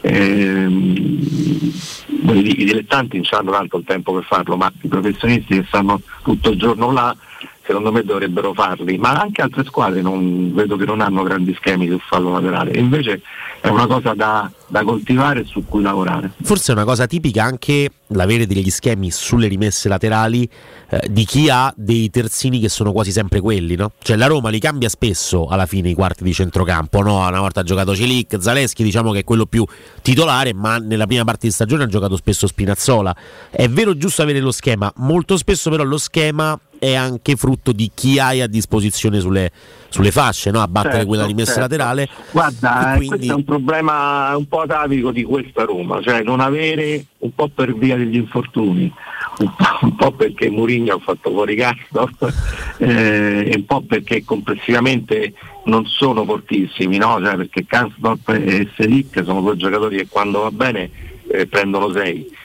Dire, 0.00 0.68
I 2.38 2.64
dilettanti 2.64 3.16
non 3.16 3.26
hanno 3.30 3.50
tanto 3.50 3.78
il 3.78 3.84
tempo 3.84 4.12
per 4.12 4.22
farlo, 4.24 4.56
ma 4.56 4.72
i 4.82 4.88
professionisti 4.88 5.56
che 5.56 5.64
stanno 5.66 6.00
tutto 6.22 6.50
il 6.50 6.58
giorno 6.58 6.92
là, 6.92 7.16
secondo 7.68 7.92
me 7.92 8.02
dovrebbero 8.02 8.54
farli, 8.54 8.96
ma 8.96 9.12
anche 9.12 9.42
altre 9.42 9.62
squadre 9.62 10.00
non, 10.00 10.54
vedo 10.54 10.78
che 10.78 10.86
non 10.86 11.02
hanno 11.02 11.22
grandi 11.22 11.52
schemi 11.52 11.86
sul 11.86 12.00
fallo 12.00 12.32
laterale, 12.32 12.78
invece 12.78 13.20
è 13.60 13.68
una 13.68 13.86
cosa 13.86 14.14
da, 14.14 14.50
da 14.66 14.82
coltivare 14.82 15.40
e 15.40 15.44
su 15.44 15.62
cui 15.66 15.82
lavorare. 15.82 16.30
Forse 16.42 16.72
è 16.72 16.74
una 16.74 16.86
cosa 16.86 17.06
tipica 17.06 17.44
anche 17.44 17.90
l'avere 18.12 18.46
degli 18.46 18.70
schemi 18.70 19.10
sulle 19.10 19.48
rimesse 19.48 19.90
laterali 19.90 20.48
eh, 20.88 21.08
di 21.10 21.26
chi 21.26 21.50
ha 21.50 21.70
dei 21.76 22.08
terzini 22.08 22.58
che 22.58 22.70
sono 22.70 22.90
quasi 22.90 23.12
sempre 23.12 23.42
quelli, 23.42 23.76
no? 23.76 23.92
Cioè 23.98 24.16
la 24.16 24.28
Roma 24.28 24.48
li 24.48 24.60
cambia 24.60 24.88
spesso 24.88 25.46
alla 25.46 25.66
fine 25.66 25.90
i 25.90 25.94
quarti 25.94 26.24
di 26.24 26.32
centrocampo, 26.32 27.02
no? 27.02 27.18
Una 27.18 27.40
volta 27.40 27.60
ha 27.60 27.64
giocato 27.64 27.94
Celic, 27.94 28.38
Zaleschi 28.40 28.82
diciamo 28.82 29.12
che 29.12 29.18
è 29.18 29.24
quello 29.24 29.44
più 29.44 29.62
titolare, 30.00 30.54
ma 30.54 30.78
nella 30.78 31.06
prima 31.06 31.24
parte 31.24 31.48
di 31.48 31.52
stagione 31.52 31.82
ha 31.82 31.86
giocato 31.86 32.16
spesso 32.16 32.46
Spinazzola. 32.46 33.14
È 33.50 33.68
vero 33.68 33.94
giusto 33.94 34.22
avere 34.22 34.40
lo 34.40 34.52
schema, 34.52 34.90
molto 34.96 35.36
spesso 35.36 35.68
però 35.68 35.82
lo 35.82 35.98
schema 35.98 36.58
è 36.78 36.94
anche 36.94 37.36
frutto 37.36 37.72
di 37.72 37.90
chi 37.94 38.18
hai 38.18 38.40
a 38.40 38.46
disposizione 38.46 39.20
sulle, 39.20 39.50
sulle 39.88 40.10
fasce, 40.10 40.50
no? 40.50 40.60
A 40.60 40.68
battere 40.68 40.92
Certo, 40.92 41.08
quella 41.08 41.26
rimessa 41.26 41.54
certo. 41.54 41.76
laterale. 41.76 42.08
Guarda, 42.30 42.94
eh, 42.94 42.96
quindi- 42.96 43.08
questo 43.08 43.32
è 43.32 43.36
un 43.36 43.44
problema 43.44 44.36
un 44.36 44.46
po' 44.46 44.60
atavico 44.60 45.10
di 45.10 45.22
questa 45.22 45.64
Roma, 45.64 46.00
cioè 46.02 46.22
non 46.22 46.40
avere 46.40 47.04
un 47.18 47.34
po' 47.34 47.48
per 47.48 47.74
via 47.74 47.96
degli 47.96 48.16
infortuni, 48.16 48.92
un 49.38 49.54
po', 49.56 49.78
un 49.82 49.96
po' 49.96 50.12
perché 50.12 50.50
Mourinho 50.50 50.94
ha 50.94 50.98
fatto 50.98 51.30
fuori 51.30 51.56
Karsdorp 51.56 52.34
eh, 52.78 53.50
e 53.50 53.52
un 53.56 53.64
po' 53.64 53.82
perché 53.82 54.24
complessivamente 54.24 55.34
non 55.64 55.84
sono 55.86 56.24
fortissimi, 56.24 56.96
no? 56.98 57.18
Cioè, 57.22 57.36
perché 57.36 57.64
Karsdorp 57.66 58.28
e 58.30 58.68
Selic 58.76 59.22
sono 59.24 59.40
due 59.40 59.56
giocatori 59.56 59.96
che 59.96 60.08
quando 60.08 60.40
va 60.40 60.50
bene 60.50 60.90
eh, 61.30 61.46
prendono 61.46 61.92
6 61.92 62.36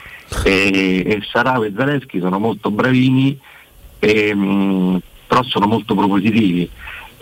e, 0.43 1.03
e 1.05 1.19
Sarao 1.29 1.63
e 1.63 1.73
Zaleschi 1.75 2.19
sono 2.19 2.39
molto 2.39 2.71
bravini 2.71 3.39
e, 4.03 4.35
mh, 4.35 5.01
però 5.27 5.43
sono 5.43 5.65
molto 5.65 5.95
propositivi. 5.95 6.69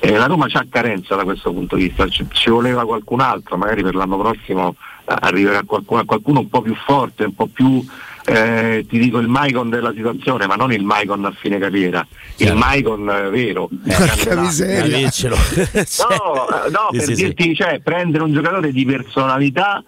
Eh, 0.04 0.18
la 0.18 0.26
Roma 0.26 0.48
c'ha 0.48 0.66
carenza 0.68 1.16
da 1.16 1.24
questo 1.24 1.54
punto 1.54 1.76
di 1.76 1.88
vista, 1.88 2.08
ci, 2.08 2.26
ci 2.32 2.50
voleva 2.50 2.86
qualcun 2.86 3.22
altro, 3.22 3.56
magari 3.56 3.84
per 3.84 3.94
l'anno 3.94 4.18
prossimo 4.18 4.76
eh, 5.06 5.16
arriverà 5.20 5.62
qualcuno, 5.64 6.04
qualcuno 6.06 6.40
un 6.40 6.50
po' 6.50 6.62
più 6.62 6.76
forte, 6.76 7.26
un 7.26 7.36
po' 7.36 7.46
più 7.46 7.86
eh, 8.26 8.86
ti 8.90 8.98
dico 8.98 9.20
il 9.20 9.28
Maicon 9.28 9.70
della 9.70 9.94
situazione, 9.96 10.48
ma 10.48 10.56
non 10.56 10.74
il 10.74 10.84
Maicon 10.84 11.26
a 11.26 11.32
fine 11.32 11.60
carriera, 11.60 12.06
il 12.38 12.56
Maicon 12.56 13.10
eh, 13.10 13.30
vero. 13.30 13.70
Porca 13.84 14.42
miseria. 14.42 15.10
No, 15.28 15.36
eh, 16.66 16.70
no, 16.72 16.88
per 16.90 17.02
Sì, 17.02 17.16
sì, 17.16 17.24
dirti, 17.24 17.56
cioè, 17.56 17.80
prendere 17.82 18.24
un 18.24 18.34
giocatore 18.34 18.72
di 18.72 18.86
personalità 18.86 19.84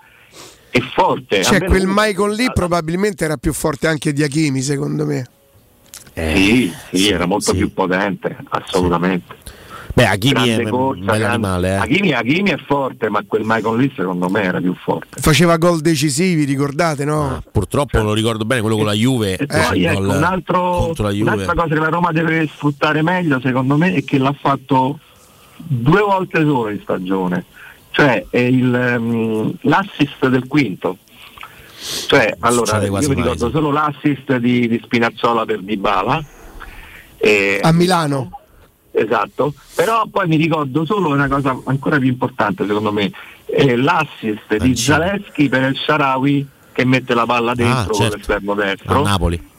e 0.69 0.81
forte. 0.93 1.43
Cioè, 1.43 1.63
quel 1.63 1.85
Michael 1.87 2.33
lì 2.33 2.51
probabilmente 2.53 3.25
era 3.25 3.37
più 3.37 3.51
forte 3.51 3.87
anche 3.87 4.13
di 4.13 4.23
Hakimi, 4.23 4.61
secondo 4.61 5.05
me. 5.05 5.25
Sì, 6.13 6.71
sì, 6.91 7.09
era 7.09 7.25
molto 7.25 7.53
più 7.53 7.73
potente, 7.73 8.35
assolutamente. 8.49 9.35
Beh, 9.95 10.07
Hakimi 10.07 10.49
è 10.49 10.67
corsa, 10.67 11.11
animale, 11.11 11.69
eh. 11.69 11.75
Hakimi, 11.75 12.13
Hakimi 12.13 12.49
è 12.49 12.57
forte, 12.57 13.09
ma 13.09 13.23
quel 13.27 13.43
Michael 13.45 13.77
lì 13.77 13.93
secondo 13.95 14.27
me 14.27 14.41
era 14.41 14.59
più 14.59 14.73
forte. 14.73 15.21
Faceva 15.21 15.57
gol 15.57 15.81
decisivi, 15.81 16.45
ricordate, 16.45 17.05
no? 17.05 17.35
Ah, 17.35 17.43
Purtroppo 17.51 18.01
lo 18.01 18.13
ricordo 18.13 18.43
bene, 18.43 18.61
quello 18.61 18.75
con 18.75 18.85
la 18.85 18.93
Juve. 18.93 19.37
E 19.37 19.45
poi 19.45 19.83
eh, 19.83 19.89
ecco, 19.91 19.99
gol 20.01 20.15
un 20.17 20.23
altro- 20.23 20.93
la 20.97 21.11
Juve. 21.11 21.31
un'altra 21.31 21.53
cosa 21.53 21.73
che 21.75 21.79
la 21.79 21.89
Roma 21.89 22.11
deve 22.11 22.47
sfruttare 22.47 23.03
meglio 23.03 23.39
secondo 23.39 23.77
me 23.77 23.93
è 23.93 24.03
che 24.03 24.17
l'ha 24.17 24.33
fatto 24.33 24.97
due 25.57 26.01
volte 26.01 26.39
solo 26.39 26.69
in 26.69 26.79
stagione, 26.81 27.45
cioè 27.91 28.25
è 28.31 28.39
il, 28.39 28.73
ehm, 28.73 29.53
l'assist 29.61 30.27
del 30.27 30.47
quinto. 30.47 30.97
Cioè, 32.07 32.35
allora, 32.39 32.65
succede 32.65 32.85
io 32.87 33.09
mi 33.09 33.15
ricordo 33.15 33.49
solo 33.49 33.71
l'assist 33.71 34.35
di, 34.37 34.67
di 34.67 34.79
Spinazzola 34.83 35.45
per 35.45 35.61
Dybala. 35.61 36.23
e- 37.17 37.59
A 37.61 37.71
Milano. 37.71 38.39
Esatto, 38.95 39.53
però 39.73 40.05
poi 40.09 40.27
mi 40.27 40.35
ricordo 40.35 40.85
solo 40.85 41.09
una 41.09 41.27
cosa 41.27 41.59
ancora 41.65 41.97
più 41.97 42.07
importante 42.09 42.65
secondo 42.67 42.91
me, 42.91 43.11
è 43.45 43.75
l'assist 43.75 44.55
di 44.57 44.75
Zaleschi 44.75 45.49
per 45.49 45.63
il 45.63 45.75
Sharawi 45.75 46.47
che 46.71 46.85
mette 46.85 47.15
la 47.15 47.25
palla 47.25 47.55
dentro 47.55 47.75
Ah, 47.79 47.85
con 47.85 47.95
certo. 47.99 48.17
l'esterno 48.17 48.51
A 48.51 48.55
destro. 48.55 49.01
Napoli. 49.03 49.49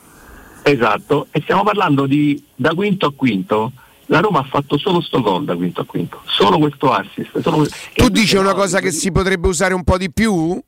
Esatto, 0.62 1.26
e 1.32 1.40
stiamo 1.42 1.62
parlando 1.64 2.06
di 2.06 2.42
da 2.54 2.74
quinto 2.74 3.06
a 3.06 3.12
quinto. 3.14 3.72
La 4.06 4.20
Roma 4.20 4.38
ha 4.40 4.44
fatto 4.44 4.78
solo 4.78 5.00
sto 5.00 5.20
gol 5.20 5.44
da 5.44 5.56
quinto 5.56 5.80
a 5.80 5.84
quinto, 5.84 6.20
solo 6.26 6.58
questo 6.58 6.92
assist. 6.92 7.40
solo- 7.40 7.66
Tu 7.94 8.08
dici 8.10 8.36
una 8.36 8.54
cosa 8.54 8.78
che 8.80 8.92
si 8.92 9.10
potrebbe 9.10 9.48
usare 9.48 9.74
un 9.74 9.82
po' 9.82 9.96
di 9.98 10.12
più? 10.12 10.60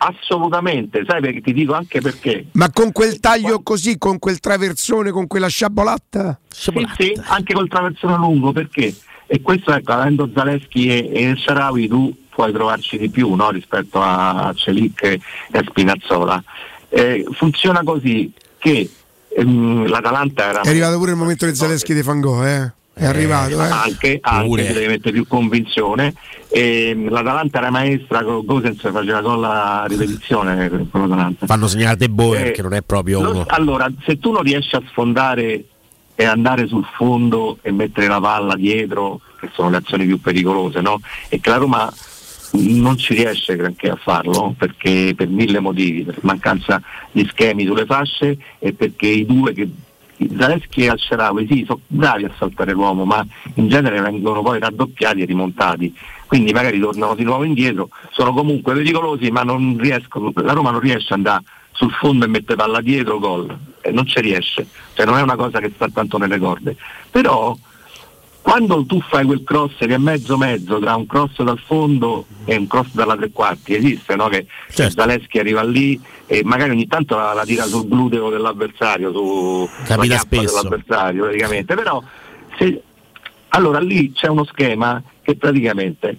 Assolutamente, 0.00 1.04
sai 1.06 1.20
perché 1.20 1.40
ti 1.40 1.52
dico 1.52 1.74
anche 1.74 2.00
perché. 2.00 2.46
Ma 2.52 2.70
con 2.70 2.92
quel 2.92 3.18
taglio 3.18 3.62
così, 3.62 3.98
con 3.98 4.20
quel 4.20 4.38
traversone, 4.38 5.10
con 5.10 5.26
quella 5.26 5.48
sciabolatta? 5.48 6.38
Sì, 6.48 6.72
sì, 6.96 7.20
anche 7.24 7.52
col 7.52 7.68
traversone 7.68 8.16
lungo, 8.16 8.52
perché? 8.52 8.94
E 9.26 9.42
questo 9.42 9.72
ecco, 9.72 9.92
avendo 9.92 10.30
Zaleschi 10.32 10.88
e, 10.88 11.10
e 11.12 11.36
Sharawi 11.36 11.88
tu 11.88 12.16
puoi 12.30 12.52
trovarci 12.52 12.96
di 12.96 13.10
più 13.10 13.34
no, 13.34 13.50
rispetto 13.50 14.00
a 14.00 14.52
Celic 14.54 15.02
e 15.02 15.20
a 15.50 15.64
Spinazzola. 15.66 16.42
Eh, 16.88 17.26
funziona 17.32 17.82
così 17.82 18.32
che 18.58 18.88
ehm, 19.36 19.88
l'Atalanta 19.88 20.44
era 20.44 20.60
È 20.60 20.68
arrivato 20.68 20.96
pure 20.98 21.10
il 21.10 21.16
momento 21.16 21.44
di 21.44 21.54
Zaleschi 21.56 21.92
di 21.92 22.04
Fangò, 22.04 22.46
eh? 22.46 22.72
È 22.98 23.06
arrivato, 23.06 23.62
eh? 23.62 23.68
anche, 23.68 24.18
anche 24.20 24.66
si 24.66 24.72
deve 24.72 24.88
mettere 24.88 25.12
più 25.12 25.26
convinzione 25.26 26.14
e 26.48 26.96
l'Atalanta 27.08 27.58
era 27.58 27.70
maestra 27.70 28.22
con 28.24 28.44
Gosens 28.44 28.80
faceva 28.80 29.20
gol 29.20 29.44
a 29.44 29.84
ripetizione 29.86 30.68
con 30.68 31.00
l'Atalanta 31.02 31.46
Fanno 31.46 31.66
segnare 31.68 31.96
De 31.96 32.08
Boer, 32.08 32.46
Eh, 32.48 32.50
che 32.52 32.62
non 32.62 32.74
è 32.74 32.82
proprio 32.82 33.20
Lo- 33.22 33.30
uno. 33.30 33.44
allora 33.48 33.88
se 34.04 34.18
tu 34.18 34.32
non 34.32 34.42
riesci 34.42 34.74
a 34.74 34.82
sfondare 34.88 35.64
e 36.14 36.24
andare 36.24 36.66
sul 36.66 36.84
fondo 36.96 37.58
e 37.62 37.70
mettere 37.70 38.08
la 38.08 38.20
palla 38.20 38.56
dietro 38.56 39.20
che 39.38 39.48
sono 39.52 39.70
le 39.70 39.76
azioni 39.76 40.04
più 40.04 40.20
pericolose 40.20 40.80
no? 40.80 41.00
e 41.28 41.38
che 41.40 41.50
la 41.50 41.56
Roma 41.56 41.92
non 42.52 42.96
ci 42.96 43.14
riesce 43.14 43.54
granché 43.56 43.90
a 43.90 43.96
farlo 43.96 44.54
perché 44.58 45.12
per 45.14 45.28
mille 45.28 45.60
motivi 45.60 46.02
per 46.02 46.16
mancanza 46.22 46.82
di 47.12 47.24
schemi 47.30 47.64
sulle 47.66 47.84
fasce 47.84 48.36
e 48.58 48.72
perché 48.72 49.06
i 49.06 49.26
due 49.26 49.52
che 49.52 49.68
Zaleschi 50.36 50.84
e 50.84 50.88
Al-Sharawi 50.88 51.46
sì, 51.48 51.64
sono 51.66 51.80
bravi 51.86 52.24
a 52.24 52.32
saltare 52.38 52.72
l'uomo, 52.72 53.04
ma 53.04 53.24
in 53.54 53.68
genere 53.68 54.00
vengono 54.00 54.42
poi 54.42 54.58
raddoppiati 54.58 55.22
e 55.22 55.24
rimontati. 55.24 55.94
Quindi 56.26 56.52
magari 56.52 56.78
tornano 56.78 57.14
di 57.14 57.24
nuovo 57.24 57.44
indietro, 57.44 57.88
sono 58.10 58.32
comunque 58.32 58.74
pericolosi, 58.74 59.30
ma 59.30 59.44
riescono, 59.78 60.32
la 60.34 60.52
Roma 60.52 60.70
non 60.70 60.80
riesce 60.80 61.14
ad 61.14 61.20
andare 61.20 61.44
sul 61.72 61.92
fondo 61.92 62.24
e 62.24 62.28
mette 62.28 62.56
palla 62.56 62.80
dietro, 62.80 63.18
gol. 63.18 63.56
E 63.80 63.92
non 63.92 64.04
ci 64.06 64.20
riesce. 64.20 64.66
Cioè 64.94 65.06
non 65.06 65.16
è 65.16 65.22
una 65.22 65.36
cosa 65.36 65.60
che 65.60 65.70
sta 65.72 65.88
tanto 65.88 66.18
nelle 66.18 66.38
corde. 66.38 66.76
Però 67.10 67.56
quando 68.48 68.82
tu 68.86 68.98
fai 69.02 69.26
quel 69.26 69.44
cross 69.44 69.76
che 69.76 69.92
è 69.92 69.98
mezzo 69.98 70.38
mezzo 70.38 70.78
tra 70.78 70.96
un 70.96 71.04
cross 71.04 71.42
dal 71.42 71.58
fondo 71.58 72.24
e 72.46 72.56
un 72.56 72.66
cross 72.66 72.94
dalla 72.94 73.14
tre 73.14 73.30
quarti, 73.30 73.74
esiste 73.74 74.16
no? 74.16 74.28
che 74.28 74.46
Certo. 74.70 74.92
Zaleschi 74.98 75.38
arriva 75.38 75.62
lì 75.62 76.00
e 76.24 76.40
magari 76.44 76.70
ogni 76.70 76.86
tanto 76.86 77.14
la, 77.14 77.34
la 77.34 77.44
tira 77.44 77.64
sul 77.64 77.86
gluteo 77.86 78.30
dell'avversario, 78.30 79.12
su 79.12 79.68
Capita 79.84 80.16
spesso. 80.16 80.44
dell'avversario 80.46 81.24
praticamente, 81.24 81.74
però 81.74 82.02
se, 82.58 82.82
allora 83.48 83.80
lì 83.80 84.12
c'è 84.12 84.28
uno 84.28 84.46
schema 84.46 85.02
che 85.20 85.36
praticamente 85.36 86.16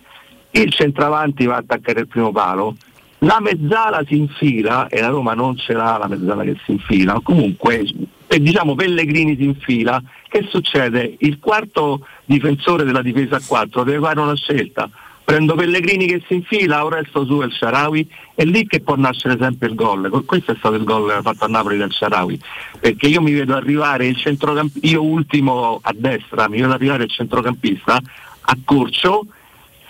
il 0.51 0.72
centravanti 0.72 1.48
va 1.48 1.56
a 1.56 1.59
attaccare 1.59 2.01
il 2.01 2.08
primo 2.08 2.32
palo, 2.32 2.75
la 3.19 3.40
mezzala 3.40 4.03
si 4.06 4.17
infila 4.17 4.88
e 4.88 5.01
la 5.01 5.08
Roma 5.08 5.33
non 5.33 5.58
ce 5.58 5.74
l'ha 5.74 5.98
la 5.98 6.08
mezzala 6.08 6.43
che 6.43 6.58
si 6.64 6.74
infila, 6.74 7.19
comunque 7.24 7.83
e 8.32 8.40
diciamo 8.40 8.75
Pellegrini 8.75 9.35
si 9.35 9.43
infila, 9.45 9.99
che 10.27 10.45
succede? 10.51 11.16
Il 11.17 11.40
quarto 11.40 12.06
difensore 12.25 12.83
della 12.83 13.01
difesa 13.01 13.38
a 13.38 13.41
4 13.43 13.83
deve 13.83 13.99
fare 13.99 14.19
una 14.19 14.35
scelta. 14.35 14.88
Prendo 15.24 15.56
Pellegrini 15.56 16.06
che 16.06 16.22
si 16.27 16.35
infila 16.35 16.85
o 16.85 16.90
resto 16.90 17.25
su 17.25 17.41
El 17.41 17.51
Sharawi, 17.51 18.08
è 18.35 18.43
lì 18.43 18.67
che 18.67 18.82
può 18.82 18.95
nascere 18.95 19.35
sempre 19.40 19.69
il 19.69 19.75
gol. 19.75 20.24
Questo 20.25 20.51
è 20.51 20.56
stato 20.59 20.75
il 20.75 20.83
gol 20.83 21.19
fatto 21.24 21.45
a 21.45 21.48
Napoli 21.48 21.77
del 21.77 21.91
Sharawi, 21.91 22.40
perché 22.80 23.08
io 23.08 23.22
mi 23.22 23.32
vedo 23.32 23.56
arrivare 23.56 24.06
il 24.06 24.16
centrocampista, 24.16 24.88
io 24.88 25.03
ultimo 25.03 25.80
a 25.82 25.93
destra, 25.95 26.48
mi 26.48 26.61
vedo 26.61 26.74
arrivare 26.74 27.06
il 27.06 27.09
centrocampista 27.09 27.99
a 28.41 28.58
corcio 28.64 29.25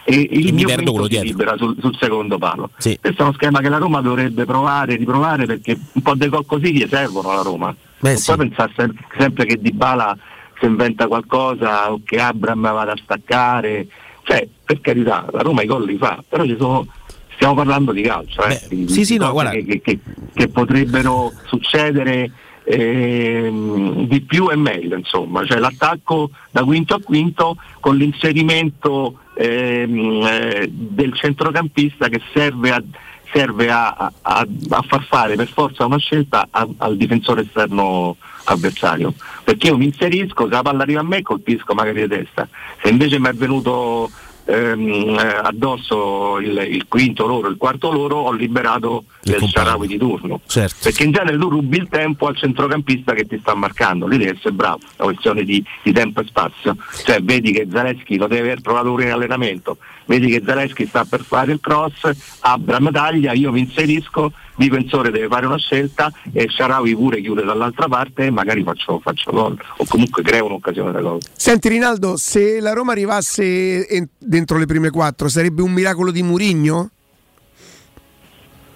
e 0.06 0.28
il 0.32 0.54
mi 0.54 0.64
mio 0.64 0.76
quinto 0.76 1.10
si 1.10 1.22
libera 1.24 1.58
sul, 1.58 1.76
sul 1.78 1.98
secondo 2.00 2.38
palo. 2.38 2.70
Sì. 2.78 2.98
Questo 3.02 3.22
è 3.22 3.26
uno 3.26 3.34
schema 3.34 3.60
che 3.60 3.68
la 3.68 3.78
Roma 3.78 4.00
dovrebbe 4.00 4.46
provare, 4.46 4.96
riprovare 4.96 5.46
perché 5.46 5.78
un 5.92 6.02
po' 6.02 6.16
dei 6.16 6.30
gol 6.30 6.46
così 6.46 6.74
gli 6.74 6.86
servono 6.88 7.32
alla 7.32 7.42
Roma. 7.42 7.76
Beh, 8.00 8.16
sì. 8.18 8.34
puoi 8.34 8.48
pensare 8.48 8.72
sem- 8.76 8.96
sempre 9.18 9.46
che 9.46 9.58
Di 9.60 9.72
Bala 9.72 10.16
si 10.60 10.66
inventa 10.66 11.08
qualcosa 11.08 11.92
o 11.92 12.02
che 12.04 12.20
Abram 12.20 12.62
vada 12.62 12.94
a 12.94 12.98
staccare. 13.02 13.88
Cioè, 14.24 14.48
per 14.64 14.80
carità, 14.82 15.26
la 15.32 15.42
Roma 15.42 15.64
i 15.64 15.66
gol 15.66 15.86
li 15.86 15.98
fa, 15.98 16.24
però 16.28 16.44
ci 16.46 16.56
sono. 16.60 16.86
Stiamo 17.34 17.56
parlando 17.56 17.94
di 17.94 18.02
calcio, 18.02 18.44
eh, 18.44 18.62
di- 18.68 18.88
sì, 18.90 19.06
sì, 19.06 19.16
no, 19.18 19.32
guarda. 19.32 19.52
che, 19.52 19.64
che- 19.66 19.80
che- 19.82 20.00
che 20.34 20.48
potrebbero 20.50 21.32
succedere 21.46 22.30
ehm, 22.66 24.06
di 24.08 24.22
più 24.22 24.50
e 24.52 24.56
meglio, 24.56 24.96
insomma, 24.98 25.44
cioè 25.46 25.58
l'attacco 25.60 26.30
da 26.52 26.64
quinto 26.64 26.94
a 26.96 27.00
quinto 27.04 27.56
con 27.80 27.96
l'inserimento 27.98 29.20
ehm, 29.36 30.22
eh, 30.24 30.68
del 30.70 31.14
centrocampista 31.16 32.10
che 32.10 32.22
serve 32.34 32.72
a 32.72 32.84
serve 33.32 33.70
a, 33.70 33.90
a- 33.96 34.12
a- 34.22 34.82
far 34.88 35.04
fare 35.04 35.36
per 35.36 35.48
forza 35.50 35.86
una 35.86 35.98
scelta 35.98 36.48
a- 36.50 36.68
al 36.78 36.98
difensore 36.98 37.42
esterno 37.42 38.16
avversario. 38.46 39.14
Perché 39.44 39.68
io 39.68 39.78
mi 39.78 39.86
inserisco, 39.86 40.46
se 40.48 40.54
la 40.54 40.62
palla 40.62 40.82
arriva 40.84 41.02
a 41.02 41.04
me 41.04 41.22
colpisco 41.22 41.74
magari 41.74 42.02
di 42.02 42.08
testa. 42.08 42.48
Se 42.82 42.90
invece 42.90 43.20
mi 43.20 43.28
è 43.28 43.34
venuto 43.34 44.10
ehm, 44.50 45.18
eh, 45.20 45.40
addosso 45.44 46.40
il, 46.40 46.58
il 46.70 46.86
quinto 46.88 47.26
loro, 47.28 47.48
il 47.48 47.58
quarto 47.58 47.92
loro 47.92 48.18
ho 48.18 48.32
liberato 48.32 49.04
Il 49.24 49.34
compagno. 49.36 49.50
Sharawi 49.50 49.88
di 49.88 49.98
turno 49.98 50.42
Certo. 50.46 50.76
perché 50.84 51.04
in 51.04 51.12
genere 51.12 51.38
tu 51.38 51.50
rubi 51.50 51.78
il 51.78 51.88
tempo 51.90 52.28
al 52.28 52.36
centrocampista 52.38 53.14
che 53.14 53.26
ti 53.26 53.38
sta 53.40 53.54
marcando, 53.54 54.08
lì 54.08 54.18
devi 54.18 54.32
essere 54.36 54.52
bravo, 54.54 54.80
è 54.80 55.02
una 55.04 55.12
questione 55.12 55.44
di, 55.44 55.64
di 55.84 55.92
tempo 55.92 56.22
e 56.22 56.26
spazio. 56.26 56.76
Cioè 57.06 57.22
vedi 57.22 57.52
che 57.52 57.68
Zaleschi 57.72 58.18
lo 58.18 58.28
deve 58.28 58.42
aver 58.52 58.62
trovato 58.62 58.90
pure 58.90 59.06
in 59.06 59.12
allenamento, 59.12 59.78
vedi 60.06 60.28
che 60.28 60.42
Zaleschi 60.46 60.86
sta 60.88 61.06
per 61.06 61.22
fare 61.22 61.52
il 61.52 61.60
cross, 61.62 62.10
Abram 62.42 62.92
taglia, 62.92 63.34
io 63.34 63.52
mi 63.52 63.60
inserisco, 63.62 64.32
difensore 64.60 65.10
deve 65.10 65.28
fare 65.28 65.46
una 65.46 65.58
scelta 65.58 66.12
e 66.34 66.48
Sharawi 66.50 66.94
pure 66.94 67.22
chiude 67.22 67.44
dall'altra 67.44 67.88
parte 67.88 68.26
e 68.26 68.30
magari 68.30 68.62
faccio, 68.64 69.00
faccio 69.00 69.32
gol 69.32 69.58
o 69.78 69.86
comunque 69.88 70.22
creo 70.22 70.46
un'occasione 70.46 70.92
da 70.92 71.00
gol. 71.00 71.20
Senti 71.34 71.70
Rinaldo, 71.70 72.18
se 72.18 72.60
la 72.60 72.74
Roma 72.74 72.92
arrivasse 72.92 73.88
en- 73.88 74.10
dentro 74.18 74.58
le 74.58 74.66
prime 74.66 74.90
quattro, 74.90 75.30
sarebbe 75.30 75.62
un 75.62 75.72
miracolo 75.72 76.12
di 76.12 76.22
Murigno? 76.22 76.92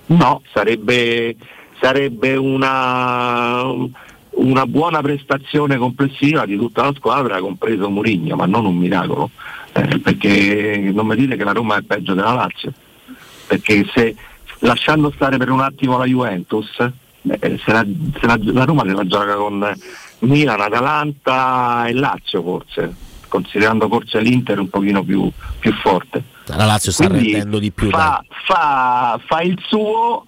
No, 0.06 0.42
sarebbe, 0.54 1.36
sarebbe 1.82 2.36
una, 2.36 3.64
una 4.32 4.66
buona 4.66 5.02
prestazione 5.02 5.78
complessiva 5.78 6.46
di 6.46 6.56
tutta 6.56 6.84
la 6.84 6.94
squadra, 6.96 7.40
compreso 7.40 7.90
Murigno, 7.90 8.36
ma 8.36 8.46
non 8.46 8.66
un 8.66 8.78
miracolo, 8.78 9.30
eh, 9.74 10.00
perché 10.00 10.92
non 10.94 11.08
mi 11.08 11.16
dite 11.16 11.36
che 11.36 11.44
la 11.44 11.52
Roma 11.52 11.78
è 11.78 11.82
peggio 11.82 12.14
della 12.14 12.34
Lazio, 12.34 12.72
perché 13.48 13.86
se 13.94 14.16
lasciando 14.64 15.12
stare 15.14 15.38
per 15.38 15.50
un 15.50 15.62
attimo 15.62 15.98
la 15.98 16.06
Juventus, 16.06 16.68
eh, 16.80 17.60
se 17.64 17.72
la, 17.72 17.86
se 18.20 18.26
la- 18.26 18.40
la 18.42 18.64
Roma 18.66 18.84
se 18.86 18.94
la 18.94 19.06
gioca 19.06 19.36
con 19.36 19.74
Milan, 20.20 20.60
Atalanta 20.62 21.86
e 21.88 21.94
Lazio 21.94 22.42
forse, 22.42 22.94
considerando 23.28 23.88
forse 23.88 24.20
l'Inter 24.22 24.60
un 24.60 24.70
pochino 24.70 25.04
più, 25.04 25.30
più 25.60 25.74
forte. 25.74 26.24
La 26.46 26.66
Lazio 26.66 26.92
sta 26.92 27.08
Quindi 27.08 27.32
rendendo 27.32 27.60
di 27.60 27.72
più. 27.72 27.90
Fa, 27.90 28.24
fa- 28.46 29.20
fa 29.26 29.42
il 29.42 29.58
suo 29.66 30.26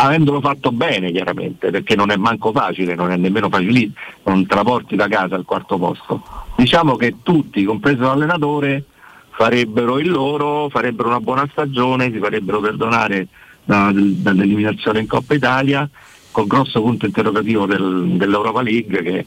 avendolo 0.00 0.40
fatto 0.40 0.70
bene 0.70 1.10
chiaramente, 1.10 1.70
perché 1.70 1.96
non 1.96 2.10
è 2.10 2.16
manco 2.16 2.52
facile, 2.52 2.94
non 2.94 3.10
è 3.10 3.16
nemmeno 3.16 3.48
facilissimo, 3.48 3.94
non 4.24 4.46
te 4.46 4.54
la 4.54 4.62
porti 4.62 4.94
da 4.96 5.08
casa 5.08 5.34
al 5.34 5.44
quarto 5.44 5.76
posto. 5.76 6.22
Diciamo 6.56 6.96
che 6.96 7.16
tutti, 7.22 7.64
compreso 7.64 8.02
l'allenatore, 8.02 8.84
farebbero 9.30 9.98
il 9.98 10.08
loro, 10.10 10.68
farebbero 10.68 11.08
una 11.08 11.20
buona 11.20 11.48
stagione, 11.50 12.10
si 12.12 12.18
farebbero 12.18 12.60
perdonare 12.60 13.26
da- 13.68 13.92
dall'eliminazione 13.92 15.00
in 15.00 15.06
Coppa 15.06 15.34
Italia, 15.34 15.88
col 16.30 16.46
grosso 16.46 16.80
punto 16.80 17.04
interrogativo 17.04 17.66
del- 17.66 18.12
dell'Europa 18.16 18.62
League 18.62 19.02
che, 19.02 19.26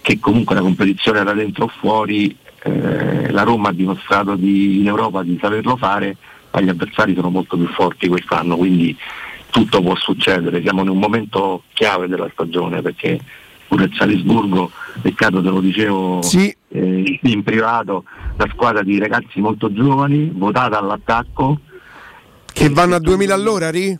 che 0.00 0.18
comunque 0.18 0.54
la 0.54 0.62
competizione 0.62 1.22
da 1.22 1.34
dentro 1.34 1.64
o 1.64 1.68
fuori, 1.68 2.34
eh, 2.62 3.30
la 3.30 3.42
Roma 3.42 3.68
ha 3.68 3.72
dimostrato 3.72 4.36
di- 4.36 4.78
in 4.80 4.86
Europa 4.86 5.22
di 5.22 5.36
saperlo 5.38 5.76
fare, 5.76 6.16
ma 6.50 6.60
gli 6.62 6.68
avversari 6.70 7.14
sono 7.14 7.28
molto 7.28 7.58
più 7.58 7.66
forti 7.68 8.08
quest'anno, 8.08 8.56
quindi 8.56 8.96
tutto 9.50 9.82
può 9.82 9.94
succedere, 9.96 10.62
siamo 10.62 10.80
in 10.80 10.88
un 10.88 10.98
momento 10.98 11.64
chiave 11.74 12.08
della 12.08 12.30
stagione 12.32 12.80
perché 12.80 13.20
pure 13.68 13.84
il 13.84 13.94
Salisburgo, 13.94 14.70
Riccardo 15.02 15.42
te 15.42 15.48
lo 15.50 15.60
dicevo 15.60 16.22
eh, 16.68 17.18
in 17.22 17.42
privato, 17.42 18.04
la 18.38 18.48
squadra 18.50 18.82
di 18.82 18.98
ragazzi 18.98 19.40
molto 19.40 19.70
giovani, 19.70 20.30
votata 20.32 20.78
all'attacco. 20.78 21.58
Che 22.52 22.68
vanno 22.70 22.94
a 22.96 22.98
2000 23.00 23.34
all'ora, 23.34 23.70
Ri? 23.70 23.98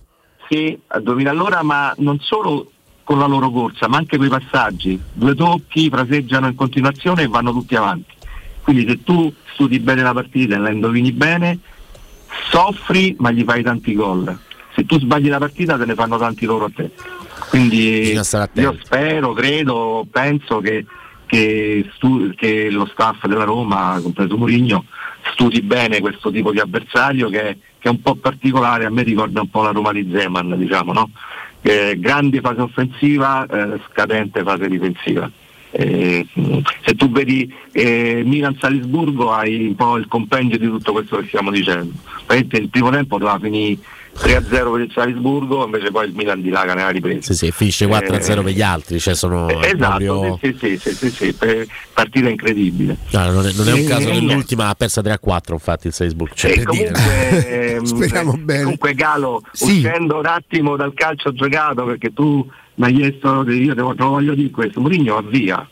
Sì, 0.49 0.79
a 0.89 1.01
2000 1.01 1.31
all'ora, 1.31 1.63
ma 1.63 1.93
non 1.99 2.19
solo 2.21 2.71
con 3.05 3.19
la 3.19 3.27
loro 3.27 3.51
corsa, 3.51 3.89
ma 3.89 3.97
anche 3.97 4.17
con 4.17 4.27
i 4.27 4.31
passaggi. 4.31 5.01
Due 5.13 5.35
tocchi, 5.35 5.89
fraseggiano 5.89 6.47
in 6.47 6.55
continuazione 6.55 7.23
e 7.23 7.29
vanno 7.29 7.53
tutti 7.53 7.75
avanti. 7.75 8.13
Quindi 8.63 8.87
se 8.87 9.03
tu 9.03 9.33
studi 9.55 9.81
bene 9.81 10.03
la 10.03 10.13
partita 10.13 10.55
e 10.55 10.59
la 10.59 10.71
indovini 10.71 11.13
bene, 11.13 11.59
soffri 12.51 13.17
ma 13.19 13.31
gli 13.31 13.43
fai 13.45 13.63
tanti 13.63 13.95
gol. 13.95 14.39
Se 14.75 14.87
tu 14.87 14.99
sbagli 14.99 15.29
la 15.29 15.39
partita 15.39 15.77
te 15.77 15.85
ne 15.85 15.95
fanno 15.95 16.17
tanti 16.19 16.45
loro 16.47 16.67
a 16.67 16.71
te. 16.75 16.91
Quindi 17.49 18.13
io 18.63 18.77
spero, 18.83 19.33
credo, 19.33 20.07
penso 20.11 20.61
che, 20.61 20.87
che 21.27 21.91
stu- 21.95 22.35
che 22.35 22.71
lo 22.71 22.87
staff 22.87 23.27
della 23.27 23.45
Roma, 23.45 23.99
compreso 24.01 24.37
Mourinho, 24.37 24.85
studi 25.33 25.61
bene 25.61 26.01
questo 26.01 26.31
tipo 26.31 26.53
di 26.53 26.61
avversario 26.61 27.29
che, 27.29 27.41
è- 27.43 27.57
che 27.83 27.89
è 27.89 27.91
un 27.91 28.01
po' 28.01 28.15
particolare, 28.15 28.85
a 28.85 28.91
me 28.91 29.03
ricorda 29.03 29.41
un 29.41 29.51
po' 29.51 29.63
la 29.63 29.73
Roma 29.73 29.93
di 29.93 30.09
Zeman, 30.09 30.57
diciamo, 30.57 30.93
no? 30.93 31.11
Eh, 31.63 31.97
grande 31.99 32.41
fase 32.41 32.61
offensiva, 32.61 33.45
eh, 33.45 33.81
scadente 33.91 34.45
fase 34.45 34.69
difensiva. 34.69 35.29
Eh, 35.73 36.25
se 36.85 36.95
tu 36.95 37.11
vedi 37.11 37.53
eh, 37.73 38.23
Milan-Salisburgo 38.25 39.33
hai 39.33 39.67
un 39.67 39.75
po' 39.75 39.97
il 39.97 40.07
compendio 40.07 40.59
di 40.59 40.67
tutto 40.67 40.93
questo 40.93 41.17
che 41.17 41.27
stiamo 41.27 41.51
dicendo. 41.51 41.93
Il 42.31 42.69
primo 42.69 42.91
tempo 42.91 43.19
doveva 43.19 43.41
finire 43.41 43.79
3-0 44.15 44.71
per 44.73 44.81
il 44.83 44.91
Salisburgo, 44.93 45.65
invece 45.65 45.91
poi 45.91 46.07
il 46.09 46.15
Milan 46.15 46.41
dilaga 46.43 46.75
nella 46.75 46.91
ripresa. 46.91 47.33
Sì, 47.33 47.35
sì, 47.35 47.51
finisce 47.51 47.87
4-0 47.87 48.43
per 48.45 48.53
gli 48.53 48.61
altri, 48.63 49.01
cioè 49.01 49.15
sono 49.15 49.49
è 49.49 49.73
Esatto, 49.75 49.99
proprio- 49.99 50.39
sì, 50.41 50.57
sì, 50.61 50.79
sì, 50.79 50.95
sì, 50.95 51.11
sì, 51.11 51.33
per- 51.33 51.67
partita 51.95 52.29
incredibile. 52.29 52.97
No, 53.11 53.31
non, 53.31 53.47
è, 53.47 53.53
non 53.55 53.69
è 53.69 53.73
un 53.73 53.85
caso 53.85 54.11
e 54.11 54.13
dell'ultima 54.13 54.69
ha 54.69 54.75
persa 54.75 55.01
3-4 55.01 55.53
infatti 55.55 55.87
il 55.89 55.93
Salisburgo. 55.93 56.35
Cioè, 56.35 56.51
E 56.51 56.55
dire. 56.55 56.65
comunque, 56.67 57.73
ehm, 57.75 57.85
Speriamo 57.85 58.33
bene. 58.37 58.63
comunque 58.63 58.95
Galo, 58.95 59.43
Sì. 59.53 59.65
uscendo 59.77 60.19
un 60.19 60.27
attimo 60.27 60.77
dal 60.77 60.93
calcio 60.95 61.33
giocato, 61.33 61.85
perché 61.85 62.13
tu 62.13 62.49
mi 62.77 62.85
hai 62.87 62.95
chiesto, 62.95 63.49
io 63.51 63.75
te 63.75 63.81
lo 63.81 63.95
voglio 63.97 64.35
dire 64.35 64.51
questo, 64.51 64.81
Mourinho 64.81 65.15
va 65.15 65.23
via. 65.29 65.67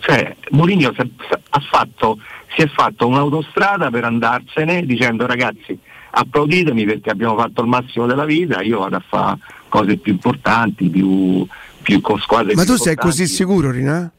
Cioè, 0.00 0.36
Mourinho 0.50 0.92
si 0.94 1.00
è- 1.00 1.08
ha 1.50 1.60
fatto, 1.60 2.18
si 2.56 2.62
è 2.62 2.66
fatto 2.68 3.06
un'autostrada 3.06 3.88
per 3.90 4.04
andarsene 4.04 4.84
dicendo 4.84 5.26
ragazzi 5.26 5.78
applauditemi 6.14 6.84
perché 6.84 7.10
abbiamo 7.10 7.36
fatto 7.36 7.62
il 7.62 7.68
massimo 7.68 8.06
della 8.06 8.24
vita, 8.24 8.60
io 8.60 8.80
vado 8.80 8.96
a 8.96 9.02
fare 9.06 9.38
cose 9.68 9.96
più 9.96 10.12
importanti, 10.12 10.88
più, 10.88 11.46
più 11.80 12.00
con 12.00 12.18
squadre 12.18 12.54
Ma 12.54 12.64
tu 12.64 12.76
sei 12.76 12.96
così 12.96 13.26
sicuro, 13.26 13.70
Rina? 13.70 14.10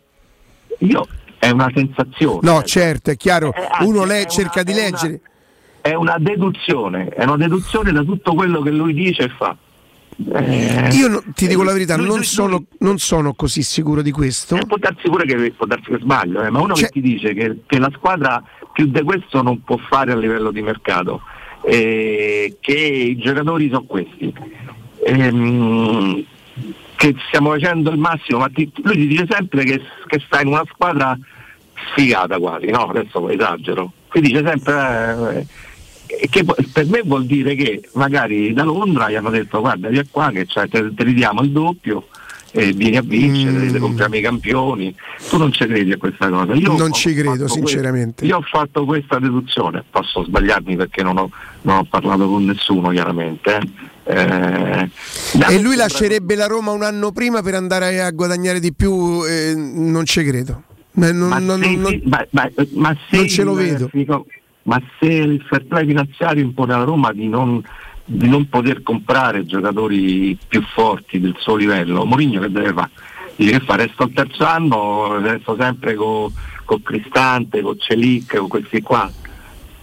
Io 0.80 1.08
è 1.38 1.50
una 1.52 1.72
sensazione. 1.74 2.40
No, 2.42 2.64
certo, 2.64 3.12
è 3.12 3.18
chiaro. 3.18 3.54
anzi, 3.54 3.88
Uno 3.90 4.06
le- 4.06 4.22
una- 4.22 4.26
cerca 4.30 4.64
di 4.64 4.72
è 4.72 4.76
una- 4.76 4.84
leggere. 4.84 5.22
È 5.82 5.94
una 5.94 6.16
deduzione, 6.18 7.08
è 7.10 7.24
una 7.26 7.36
deduzione 7.38 7.92
da 7.92 8.04
tutto 8.04 8.34
quello 8.34 8.62
che 8.62 8.72
lui 8.72 8.94
dice 8.94 9.24
e 9.24 9.30
fa. 9.30 9.56
Eh, 10.34 10.90
Io 10.94 11.08
no- 11.10 11.24
ti 11.34 11.48
dico 11.48 11.62
la 11.64 11.74
verità, 11.74 11.96
lui- 11.98 12.06
non 12.08 12.18
lui- 12.18 12.26
sono, 12.26 12.64
non 12.80 12.98
sono 13.00 13.34
così 13.34 13.62
sicuro 13.64 14.02
di 14.02 14.12
questo. 14.12 14.56
Può 14.66 14.78
darsi 14.78 15.10
pure 15.10 15.26
che, 15.26 15.52
può 15.52 15.66
darsi 15.66 15.90
che 15.92 15.98
sbaglio, 16.00 16.42
eh, 16.44 16.50
ma 16.50 16.60
uno 16.62 16.74
Cioè 16.76 16.86
che 16.90 16.92
ti 16.94 17.02
dice 17.02 17.34
che, 17.34 17.58
che 17.66 17.80
la 17.80 17.92
squadra 17.94 18.42
più 18.72 18.86
di 18.86 19.02
questo 19.02 19.42
non 19.42 19.62
può 19.64 19.78
fare 19.78 20.12
a 20.14 20.16
livello 20.16 20.52
di 20.52 20.62
mercato, 20.62 21.22
eh, 21.66 22.58
che 22.60 22.74
i 22.74 23.16
giocatori 23.18 23.68
sono 23.70 23.84
questi, 23.84 24.34
ehm, 25.06 26.24
che 26.96 27.16
stiamo 27.28 27.52
facendo 27.52 27.90
il 27.92 27.98
massimo, 27.98 28.40
ma 28.40 28.50
ti- 28.50 28.72
lui 28.84 28.96
ti 28.96 29.08
dice 29.08 29.26
sempre 29.30 29.64
che, 29.64 29.82
che 30.08 30.22
sta 30.26 30.42
in 30.42 30.48
una 30.48 30.64
squadra 30.72 31.18
sfigata 31.92 32.38
quasi, 32.38 32.68
no? 32.68 32.88
Adesso 32.88 33.30
esagero. 33.30 33.92
Qui 34.08 34.22
dice 34.22 34.44
sempre 34.46 35.48
eh, 36.08 36.28
che 36.30 36.44
po- 36.44 36.56
per 36.72 36.86
me 36.86 37.02
vuol 37.04 37.26
dire 37.26 37.56
che 37.56 37.82
magari 37.94 38.54
da 38.54 38.64
Londra 38.64 39.10
gli 39.10 39.16
hanno 39.16 39.32
detto 39.32 39.60
guarda 39.60 39.88
vieni 39.90 40.08
qua 40.10 40.30
che 40.32 40.46
c'è- 40.46 40.68
te, 40.70 40.94
te 40.94 41.04
ridiamo 41.04 41.42
il 41.42 41.50
doppio 41.50 42.08
e 42.56 42.72
vieni 42.72 42.98
a 42.98 43.02
vincere, 43.02 43.72
te 43.72 43.80
compriamo 43.80 44.16
i 44.16 44.22
campioni. 44.22 44.96
Tu 45.28 45.38
non 45.38 45.52
ci 45.52 45.66
credi 45.66 45.92
a 45.92 45.98
questa 45.98 46.30
cosa. 46.30 46.54
Io 46.54 46.78
Non 46.78 46.94
ci 46.94 47.14
credo, 47.16 47.48
sinceramente. 47.48 48.22
que- 48.22 48.28
io 48.28 48.38
ho 48.38 48.42
fatto 48.44 48.86
questa 48.86 49.18
deduzione, 49.18 49.84
posso 49.90 50.24
sbagliarmi 50.24 50.76
perché 50.76 51.02
non 51.02 51.18
ho, 51.18 51.32
non 51.64 51.78
ho 51.78 51.84
parlato 51.90 52.28
con 52.30 52.46
nessuno 52.46 52.90
chiaramente. 52.90 53.58
eh. 53.58 53.68
Eh, 54.06 55.54
E 55.56 55.62
lui 55.62 55.76
lascerebbe 55.76 56.36
la 56.36 56.46
Roma 56.46 56.72
un 56.72 56.84
anno 56.84 57.12
prima 57.12 57.42
per 57.42 57.56
andare 57.56 58.02
a 58.02 58.12
guadagnare 58.12 58.60
di 58.60 58.72
più, 58.74 59.24
eh, 59.26 59.54
non 59.56 60.06
ci 60.06 60.24
credo. 60.24 60.62
Eh, 61.02 61.12
non- 61.12 61.30
ma, 61.30 61.40
non- 61.40 61.60
se, 61.62 61.76
non- 61.76 62.02
ma- 62.06 62.28
ma- 62.32 62.50
ma 62.76 62.96
se 63.10 63.16
non 63.18 63.28
ce 63.28 63.44
lo 63.44 63.54
vedo. 63.54 63.90
ma 64.64 64.80
se 65.00 65.06
il 65.08 65.42
fair 65.50 65.66
play 65.66 65.88
finanziario 65.88 66.44
impone 66.44 66.74
alla 66.74 66.84
Roma 66.84 67.12
di 67.14 67.28
non, 67.28 67.64
non 68.06 68.50
poter 68.50 68.84
comprare 68.84 69.46
giocatori 69.46 70.38
più 70.48 70.62
forti 70.74 71.20
del 71.20 71.36
suo 71.40 71.56
livello, 71.56 72.06
Mourinho 72.06 72.42
che 72.42 72.52
deve 72.52 72.74
fare? 72.74 72.90
Dice 73.36 73.52
che 73.52 73.60
fa, 73.62 73.76
resto 73.76 74.04
al 74.04 74.12
terzo 74.12 74.46
anno, 74.46 75.20
resto 75.20 75.56
sempre 75.58 75.96
con 75.96 76.32
Cristante, 76.84 77.62
con 77.62 77.80
Celic, 77.80 78.38
con 78.38 78.48
questi 78.48 78.82
qua, 78.82 79.12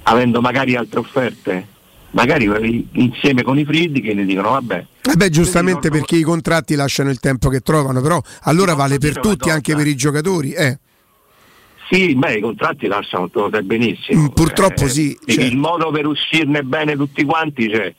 avendo 0.04 0.40
magari 0.40 0.76
altre 0.76 1.00
offerte, 1.00 1.66
magari 2.10 2.88
insieme 2.92 3.42
con 3.42 3.58
i 3.58 3.64
Friddi 3.64 4.00
che 4.00 4.14
ne 4.14 4.24
dicono 4.24 4.50
vabbè, 4.50 4.86
Eh 5.10 5.16
beh, 5.16 5.30
giustamente 5.30 5.90
perché 5.90 6.16
i 6.16 6.22
contratti 6.22 6.74
lasciano 6.74 7.10
il 7.10 7.18
tempo 7.18 7.48
che 7.48 7.60
trovano, 7.60 8.00
però 8.00 8.20
allora 8.42 8.74
vale 8.74 8.98
per 8.98 9.18
tutti, 9.18 9.50
anche 9.50 9.74
per 9.74 9.86
i 9.86 9.96
giocatori. 9.96 10.52
Eh. 10.52 10.78
Sì, 11.90 12.14
beh, 12.14 12.36
i 12.36 12.40
contratti 12.40 12.86
lasciano, 12.86 13.28
tu 13.28 13.40
lo 13.40 13.50
sai 13.50 13.64
benissimo. 13.64 14.22
Mm, 14.22 14.26
purtroppo 14.26 14.86
sì, 14.86 15.16
Il, 15.24 15.34
certo. 15.34 15.50
il 15.50 15.56
modo 15.56 15.90
per 15.90 16.06
uscirne 16.06 16.62
bene 16.62 16.94
tutti 16.94 17.24
quanti 17.24 17.68
c'è. 17.68 17.92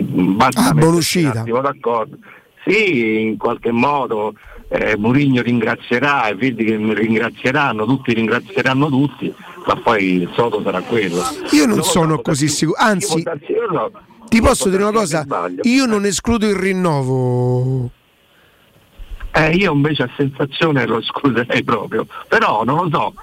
Basta 0.00 0.60
Ah, 0.60 0.62
mettersi 0.62 0.78
buona 0.78 0.86
un 0.90 0.94
uscita. 0.96 1.40
attimo 1.40 1.60
d'accordo. 1.60 2.16
Sì, 2.64 3.20
in 3.22 3.36
qualche 3.36 3.70
modo 3.72 4.34
eh, 4.68 4.96
Murigno 4.96 5.42
ringrazierà 5.42 6.28
e 6.28 6.34
vedi 6.34 6.64
che 6.64 6.76
ringrazieranno, 6.76 7.84
tutti 7.84 8.14
ringrazieranno 8.14 8.88
tutti, 8.88 9.34
ma 9.66 9.76
poi 9.76 10.22
il 10.22 10.30
sodo 10.34 10.62
sarà 10.62 10.80
quello. 10.80 11.22
Io 11.50 11.66
non 11.66 11.76
lo 11.76 11.82
so, 11.82 11.90
sono 11.90 12.20
così 12.20 12.48
sicuro, 12.48 12.78
anzi, 12.80 13.22
no, 13.70 13.90
ti 14.28 14.40
posso 14.40 14.68
dire 14.70 14.82
una 14.82 14.92
cosa, 14.92 15.26
io 15.62 15.86
non 15.86 16.04
escludo 16.06 16.46
il 16.48 16.54
rinnovo. 16.56 17.90
Eh, 19.34 19.50
io 19.56 19.72
invece 19.72 20.02
a 20.04 20.10
sensazione 20.16 20.86
lo 20.86 20.98
escluderei 20.98 21.64
proprio, 21.64 22.06
però 22.28 22.64
non 22.64 22.84
lo 22.84 22.88
so. 22.90 23.14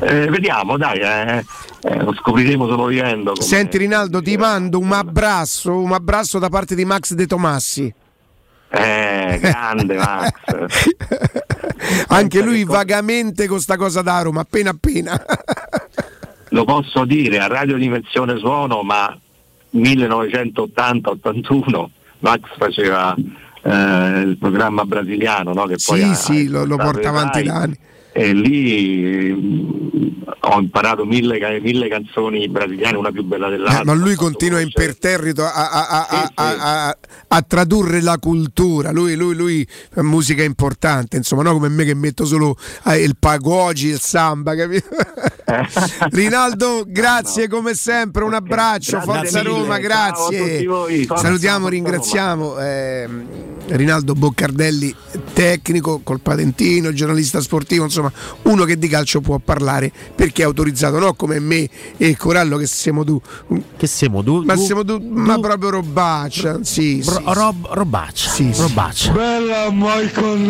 Eh, 0.00 0.26
vediamo, 0.28 0.76
dai, 0.76 0.98
eh, 0.98 1.44
eh, 1.82 2.02
lo 2.02 2.12
scopriremo 2.14 2.68
solo 2.68 2.86
vivendo. 2.86 3.32
come- 3.32 3.44
Senti 3.44 3.78
Rinaldo, 3.78 4.22
ti 4.22 4.36
mando 4.36 4.78
un 4.78 4.92
abbraccio, 4.92 5.76
un 5.76 5.92
abbraccio 5.92 6.38
da 6.38 6.48
parte 6.48 6.74
di 6.74 6.84
Max 6.84 7.12
De 7.14 7.26
Tomassi. 7.26 7.92
Eh, 8.70 9.38
grande 9.40 9.96
Max. 9.96 10.32
Anche 12.08 12.42
lui 12.42 12.64
vagamente 12.64 13.46
con 13.46 13.60
sta 13.60 13.76
cosa 13.76 14.02
da 14.02 14.20
Roma, 14.22 14.40
appena 14.42 14.70
appena. 14.70 15.20
Lo 16.50 16.64
posso 16.64 17.04
dire 17.04 17.38
a 17.40 17.46
Radio 17.46 17.76
Dimensione 17.76 18.38
Suono, 18.38 18.82
ma 18.82 19.14
1980-81 19.74 21.86
Max 22.20 22.40
faceva 22.56 23.14
eh, 23.14 24.20
il 24.20 24.38
programma 24.38 24.84
brasiliano, 24.84 25.52
no? 25.52 25.66
che 25.66 25.76
poi 25.84 25.98
Sì, 26.00 26.04
ha- 26.04 26.14
sì, 26.14 26.48
lo, 26.48 26.64
lo 26.64 26.76
porta 26.76 27.08
avanti 27.10 27.42
da 27.42 27.54
anni. 27.54 27.78
E 28.18 28.32
lì 28.32 29.32
mm, 29.32 30.08
ho 30.40 30.58
imparato 30.58 31.04
mille, 31.04 31.60
mille 31.60 31.88
canzoni 31.88 32.48
brasiliane, 32.48 32.96
una 32.96 33.12
più 33.12 33.22
bella 33.22 33.48
dell'altra. 33.48 33.82
Eh, 33.82 33.84
ma 33.84 33.92
lui 33.94 34.16
continua 34.16 34.58
imperterrito 34.60 35.44
a, 35.44 35.70
a- 35.70 36.32
a- 36.34 36.96
a- 37.28 37.42
tradurre 37.42 38.00
la 38.00 38.18
cultura. 38.18 38.90
Lui, 38.90 39.14
lui, 39.14 39.34
lui 39.36 39.68
è 39.94 40.00
musica 40.00 40.42
importante, 40.42 41.16
insomma, 41.16 41.42
no 41.42 41.52
come 41.52 41.68
me 41.68 41.84
che 41.84 41.94
metto 41.94 42.24
solo 42.24 42.56
eh, 42.86 43.02
il 43.02 43.16
pagogi, 43.18 43.88
il 43.88 44.00
samba, 44.00 44.56
capito? 44.56 44.88
Rinaldo, 46.10 46.84
grazie 46.86 47.46
come 47.48 47.74
sempre, 47.74 48.24
un 48.24 48.34
abbraccio, 48.34 48.98
Grazie 48.98 49.12
Forza 49.12 49.38
mille, 49.42 49.50
Roma, 49.50 49.78
grazie. 49.78 50.66
Salutiamo, 51.14 51.68
ringraziamo 51.68 52.58
ehm, 52.58 53.47
Rinaldo 53.70 54.14
Boccardelli, 54.14 54.94
tecnico 55.32 56.00
col 56.02 56.20
patentino, 56.20 56.92
giornalista 56.92 57.40
sportivo, 57.40 57.84
insomma, 57.84 58.10
uno 58.42 58.64
che 58.64 58.78
di 58.78 58.88
calcio 58.88 59.20
può 59.20 59.38
parlare 59.38 59.92
perché 60.14 60.42
è 60.42 60.44
autorizzato, 60.44 60.98
no 60.98 61.14
come 61.14 61.38
me 61.38 61.68
e 61.96 62.16
Corallo 62.16 62.56
che 62.56 62.66
siamo 62.66 63.04
tu. 63.04 63.20
Che 63.76 63.86
siamo 63.86 64.22
tu? 64.22 64.42
Ma 64.44 64.54
tu- 64.54 64.64
siamo 64.64 64.84
tu, 64.84 64.98
ma 65.10 65.38
proprio 65.38 65.70
robaccia, 65.70 66.60
sì, 66.62 67.00
sì, 67.02 67.10
Ro- 67.10 67.32
rob- 67.34 67.68
robaccia, 67.72 68.28
Sì, 68.30 68.50
sì. 68.52 68.60
robaccia. 68.62 69.12
Bella 69.12 69.68
Michael! 69.70 70.46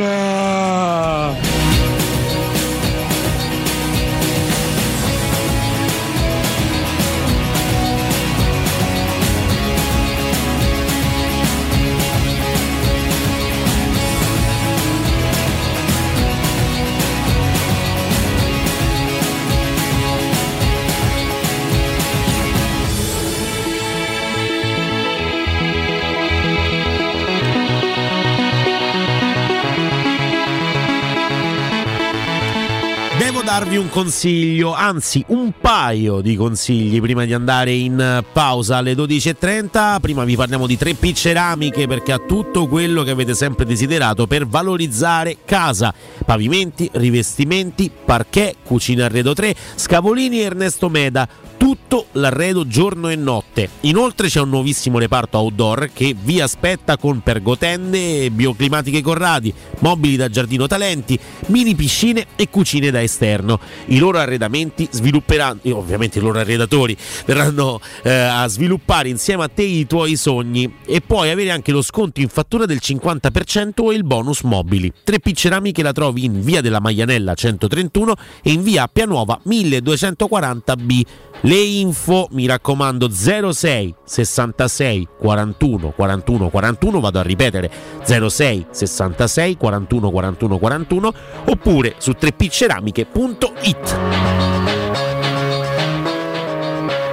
Darvi 33.59 33.77
un 33.77 33.89
consiglio, 33.89 34.73
anzi 34.73 35.25
un 35.29 35.51
paio 35.61 36.21
di 36.21 36.37
consigli 36.37 37.01
prima 37.01 37.25
di 37.25 37.35
andare 37.35 37.73
in 37.73 38.23
pausa 38.33 38.77
alle 38.77 38.93
12.30. 38.93 39.99
Prima 39.99 40.23
vi 40.23 40.37
parliamo 40.37 40.65
di 40.65 40.77
3P 40.77 41.13
Ceramiche 41.13 41.89
perché 41.89 42.13
ha 42.13 42.19
tutto 42.19 42.69
quello 42.69 43.03
che 43.03 43.11
avete 43.11 43.35
sempre 43.35 43.65
desiderato 43.65 44.29
per 44.29 44.47
valorizzare 44.47 45.39
casa. 45.45 45.93
Pavimenti, 46.25 46.89
rivestimenti, 46.93 47.91
parquet, 48.05 48.59
cucina 48.63 49.07
arredo 49.07 49.35
3, 49.35 49.53
Scavolini 49.75 50.39
e 50.39 50.45
Ernesto 50.45 50.89
Meda. 50.89 51.29
Tutto 51.59 52.07
l'arredo 52.13 52.69
giorno 52.69 53.09
e 53.09 53.17
notte. 53.17 53.69
Inoltre 53.81 54.29
c'è 54.29 54.41
un 54.41 54.49
nuovissimo 54.49 54.99
reparto 54.99 55.39
outdoor 55.39 55.91
che 55.93 56.15
vi 56.19 56.41
aspetta 56.41 56.97
con 56.97 57.21
pergotende, 57.21 58.31
bioclimatiche 58.31 59.03
Corradi, 59.03 59.53
mobili 59.81 60.15
da 60.15 60.29
giardino 60.31 60.69
talenti, 60.69 61.19
mini 61.47 61.75
piscine 61.75 62.27
e 62.37 62.49
cucine 62.49 62.93
da 62.93 63.03
esterno. 63.03 63.59
I 63.87 63.99
loro 63.99 64.19
arredamenti 64.19 64.87
svilupperanno, 64.89 65.59
ovviamente 65.73 66.19
i 66.19 66.23
loro 66.23 66.39
arredatori, 66.39 66.97
verranno 67.27 67.81
eh, 68.05 68.13
a 68.13 68.47
sviluppare 68.47 69.09
insieme 69.09 69.43
a 69.43 69.49
te 69.49 69.63
i 69.63 69.85
tuoi 69.87 70.15
sogni 70.17 70.73
e 70.87 71.01
puoi 71.01 71.31
avere 71.31 71.51
anche 71.51 71.73
lo 71.73 71.83
sconto 71.83 72.21
in 72.21 72.29
fattura 72.29 72.67
del 72.67 72.79
50% 72.81 73.91
e 73.91 73.95
il 73.95 74.05
bonus 74.05 74.43
mobili. 74.43 74.93
3P 75.05 75.35
Ceramiche 75.35 75.83
la 75.83 75.93
trovi 75.93 76.25
in 76.25 76.41
via 76.41 76.61
della 76.61 76.79
Maianella 76.79 77.35
131 77.35 78.15
e 78.45 78.53
in 78.53 78.63
via 78.63 78.85
Appia 78.85 79.07
Nuova 79.07 79.41
1240B. 79.45 81.03
Le 81.49 81.57
info, 81.57 82.29
mi 82.33 82.47
raccomando, 82.47 83.09
06 83.09 83.95
66 84.05 85.09
41 85.19 85.93
41 85.93 86.51
41, 86.51 87.01
vado 87.01 87.21
a 87.21 87.23
ripetere 87.23 87.71
06 88.05 88.67
66 88.71 89.57
41 89.57 90.11
41 90.11 90.59
41 90.59 91.13
oppure 91.47 91.95
su 91.97 92.11
3pceramiche.it. 92.11 94.78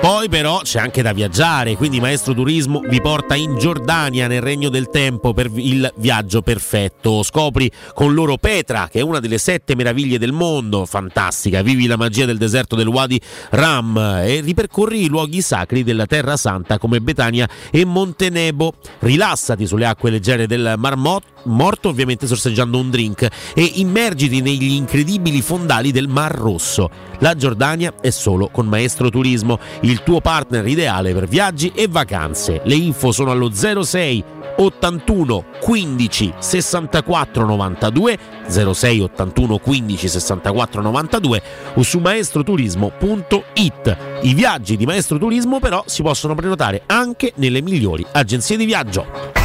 Poi 0.05 0.29
però 0.29 0.59
c'è 0.59 0.77
anche 0.77 1.01
da 1.01 1.13
viaggiare, 1.13 1.75
quindi 1.75 1.99
Maestro 1.99 2.35
Turismo 2.35 2.79
vi 2.79 3.01
porta 3.01 3.33
in 3.33 3.57
Giordania 3.57 4.27
nel 4.27 4.39
regno 4.39 4.69
del 4.69 4.91
tempo 4.91 5.33
per 5.33 5.49
il 5.55 5.91
viaggio 5.95 6.43
perfetto. 6.43 7.23
Scopri 7.23 7.71
con 7.95 8.13
loro 8.13 8.37
Petra, 8.37 8.87
che 8.87 8.99
è 8.99 9.01
una 9.01 9.19
delle 9.19 9.39
sette 9.39 9.75
meraviglie 9.75 10.19
del 10.19 10.31
mondo, 10.31 10.85
fantastica, 10.85 11.63
vivi 11.63 11.87
la 11.87 11.97
magia 11.97 12.25
del 12.25 12.37
deserto 12.37 12.75
del 12.75 12.85
Wadi 12.85 13.19
Ram 13.49 13.97
e 14.23 14.41
ripercorri 14.41 15.05
i 15.05 15.07
luoghi 15.07 15.41
sacri 15.41 15.83
della 15.83 16.05
Terra 16.05 16.37
Santa 16.37 16.77
come 16.77 17.01
Betania 17.01 17.49
e 17.71 17.83
Montenebo. 17.83 18.73
Rilassati 18.99 19.65
sulle 19.65 19.87
acque 19.87 20.11
leggere 20.11 20.45
del 20.45 20.75
Mar 20.77 20.97
Mo- 20.97 21.21
Morto, 21.45 21.89
ovviamente 21.89 22.27
sorseggiando 22.27 22.77
un 22.77 22.89
drink, 22.89 23.27
e 23.53 23.71
immergiti 23.75 24.41
negli 24.41 24.71
incredibili 24.71 25.41
fondali 25.41 25.91
del 25.91 26.07
Mar 26.07 26.33
Rosso. 26.33 26.89
La 27.19 27.35
Giordania 27.35 27.93
è 28.01 28.09
solo 28.09 28.49
con 28.49 28.67
Maestro 28.67 29.09
Turismo, 29.09 29.59
il 29.81 30.03
tuo 30.03 30.21
partner 30.21 30.67
ideale 30.67 31.13
per 31.13 31.27
viaggi 31.27 31.71
e 31.75 31.87
vacanze. 31.87 32.61
Le 32.63 32.75
info 32.75 33.11
sono 33.11 33.31
allo 33.31 33.51
06 33.51 34.23
81 34.57 35.45
15 35.61 36.33
64 36.39 37.45
92 37.45 38.17
06 38.47 38.99
81 39.01 39.57
15 39.57 40.07
64 40.07 40.81
92 40.81 41.41
o 41.75 41.83
su 41.83 41.99
maestroturismo.it. 41.99 43.97
I 44.21 44.33
viaggi 44.33 44.77
di 44.77 44.85
Maestro 44.85 45.17
Turismo 45.17 45.59
però 45.59 45.83
si 45.85 46.01
possono 46.01 46.35
prenotare 46.35 46.83
anche 46.85 47.33
nelle 47.35 47.61
migliori 47.61 48.05
agenzie 48.11 48.57
di 48.57 48.65
viaggio. 48.65 49.44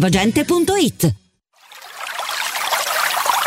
otticasalvagente.it. 0.01 1.20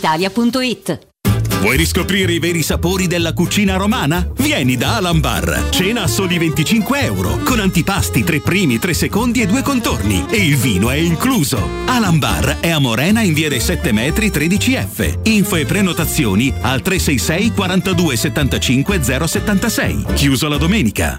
brispalitalia.it. 0.00 1.08
Vuoi 1.60 1.76
riscoprire 1.76 2.32
i 2.32 2.38
veri 2.38 2.62
sapori 2.62 3.06
della 3.06 3.34
cucina 3.34 3.76
romana? 3.76 4.26
Vieni 4.38 4.78
da 4.78 4.96
Alan 4.96 5.20
Bar. 5.20 5.66
Cena 5.68 6.04
a 6.04 6.06
soli 6.06 6.38
25 6.38 7.00
euro, 7.02 7.38
con 7.44 7.60
antipasti, 7.60 8.24
tre 8.24 8.40
primi, 8.40 8.78
tre 8.78 8.94
secondi 8.94 9.42
e 9.42 9.46
due 9.46 9.60
contorni. 9.60 10.24
E 10.30 10.38
il 10.38 10.56
vino 10.56 10.88
è 10.88 10.96
incluso. 10.96 11.62
Alan 11.84 12.18
Bar 12.18 12.60
è 12.60 12.70
a 12.70 12.78
Morena 12.78 13.20
in 13.20 13.34
via 13.34 13.50
dei 13.50 13.60
7 13.60 13.92
metri 13.92 14.28
13F. 14.28 15.18
Info 15.24 15.56
e 15.56 15.66
prenotazioni 15.66 16.50
al 16.62 16.80
366 16.80 17.52
42 17.52 18.16
75 18.16 19.02
076. 19.02 20.04
Chiuso 20.14 20.48
la 20.48 20.56
domenica. 20.56 21.18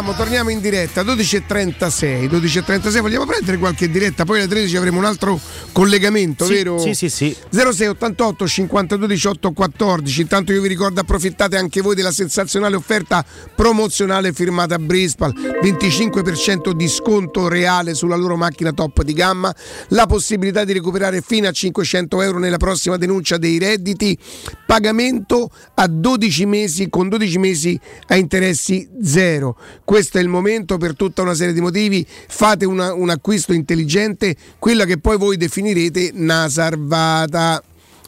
Torniamo, 0.00 0.18
torniamo 0.18 0.48
in 0.48 0.60
diretta, 0.60 1.02
12.36, 1.02 2.24
12.36, 2.30 3.00
vogliamo 3.00 3.26
prendere 3.26 3.58
qualche 3.58 3.90
diretta, 3.90 4.24
poi 4.24 4.38
alle 4.38 4.48
13 4.48 4.74
avremo 4.78 4.96
un 4.96 5.04
altro 5.04 5.38
collegamento, 5.72 6.46
Sì, 6.46 6.54
vero? 6.54 6.78
sì, 6.78 6.94
sì, 6.94 7.10
sì. 7.10 7.36
0688 7.50 8.48
52 8.48 9.06
18 9.06 9.52
14, 9.52 10.20
intanto 10.22 10.52
io 10.52 10.62
vi 10.62 10.68
ricordo 10.68 11.00
approfittate 11.00 11.58
anche 11.58 11.82
voi 11.82 11.94
della 11.94 12.12
sensazionale 12.12 12.76
offerta 12.76 13.22
promozionale 13.54 14.32
firmata 14.32 14.76
a 14.76 14.78
Brispal, 14.78 15.34
25% 15.62 16.70
di 16.70 16.88
sconto 16.88 17.48
reale 17.48 17.92
sulla 17.92 18.16
loro 18.16 18.38
macchina 18.38 18.72
top 18.72 19.02
di 19.02 19.12
gamma, 19.12 19.54
la 19.88 20.06
possibilità 20.06 20.64
di 20.64 20.72
recuperare 20.72 21.20
fino 21.20 21.46
a 21.46 21.52
500 21.52 22.22
euro 22.22 22.38
nella 22.38 22.56
prossima 22.56 22.96
denuncia 22.96 23.36
dei 23.36 23.58
redditi, 23.58 24.16
pagamento 24.64 25.50
a 25.74 25.86
12 25.86 26.46
mesi 26.46 26.88
con 26.88 27.10
12 27.10 27.36
mesi 27.38 27.78
a 28.06 28.16
interessi 28.16 28.88
zero. 29.02 29.58
Questo 29.90 30.18
è 30.18 30.20
il 30.20 30.28
momento 30.28 30.78
per 30.78 30.94
tutta 30.94 31.20
una 31.22 31.34
serie 31.34 31.52
di 31.52 31.60
motivi. 31.60 32.06
Fate 32.06 32.64
una- 32.64 32.94
un 32.94 33.10
acquisto 33.10 33.52
intelligente, 33.52 34.36
quella 34.60 34.84
che 34.84 34.98
poi 34.98 35.16
voi 35.16 35.36
definirete 35.36 36.12
una 36.14 36.48
salvata. 36.48 37.60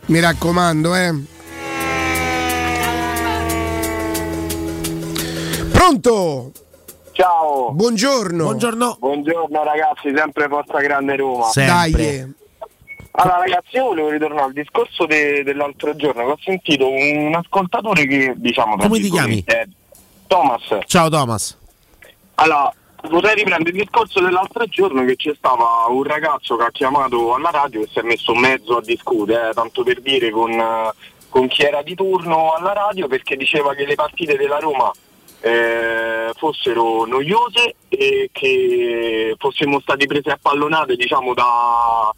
Mi 0.07 0.21
raccomando, 0.21 0.95
eh. 0.95 1.13
Pronto? 5.73 6.53
Ciao. 7.11 7.73
Buongiorno. 7.73 8.45
Buongiorno. 8.45 8.97
Buongiorno 9.01 9.65
ragazzi, 9.65 10.13
sempre 10.15 10.47
Forza 10.47 10.79
Grande 10.79 11.17
Roma. 11.17 11.51
Dai. 11.53 12.33
Allora 13.11 13.39
ragazzi, 13.39 13.75
io 13.75 13.87
volevo 13.87 14.11
ritornare 14.11 14.45
al 14.45 14.53
discorso 14.53 15.05
de- 15.07 15.43
dell'altro 15.43 15.97
giorno, 15.97 16.23
ho 16.23 16.39
sentito 16.45 16.89
un 16.89 17.35
ascoltatore 17.35 18.07
che 18.07 18.35
diciamo... 18.37 18.77
Come 18.77 19.01
ti 19.01 19.43
è 19.47 19.67
Thomas. 20.29 20.63
Ciao 20.87 21.09
Thomas. 21.09 21.59
Allora, 22.43 22.75
vorrei 23.09 23.37
riprendere 23.37 23.77
il 23.77 23.85
discorso 23.85 24.21
dell'altro 24.21 24.67
giorno 24.67 25.05
che 25.05 25.15
c'è 25.15 25.33
stava 25.37 25.87
un 25.89 26.03
ragazzo 26.03 26.57
che 26.57 26.65
ha 26.65 26.71
chiamato 26.73 27.35
alla 27.35 27.51
radio 27.51 27.83
e 27.83 27.89
si 27.93 28.01
è 28.01 28.03
messo 28.03 28.33
in 28.33 28.41
mezzo 28.41 28.79
a 28.79 28.83
discutere, 28.83 29.51
eh, 29.51 29.53
tanto 29.55 29.85
per 29.85 30.01
dire 30.01 30.31
con, 30.31 30.51
eh, 30.51 30.93
con 31.29 31.47
chi 31.47 31.63
era 31.63 31.83
di 31.83 31.95
turno 31.95 32.53
alla 32.53 32.73
radio 32.73 33.07
perché 33.07 33.37
diceva 33.37 33.75
che 33.75 33.87
le 33.87 33.95
partite 33.95 34.37
della 34.37 34.59
Roma 34.59 34.91
eh, 35.41 36.33
fossero 36.35 37.05
noiose 37.05 37.77
e 37.89 38.31
che 38.33 39.37
fossimo 39.39 39.79
stati 39.79 40.07
presi 40.07 40.29
a 40.29 40.39
pallonate 40.43 40.97
diciamo 40.97 41.35
da, 41.35 42.13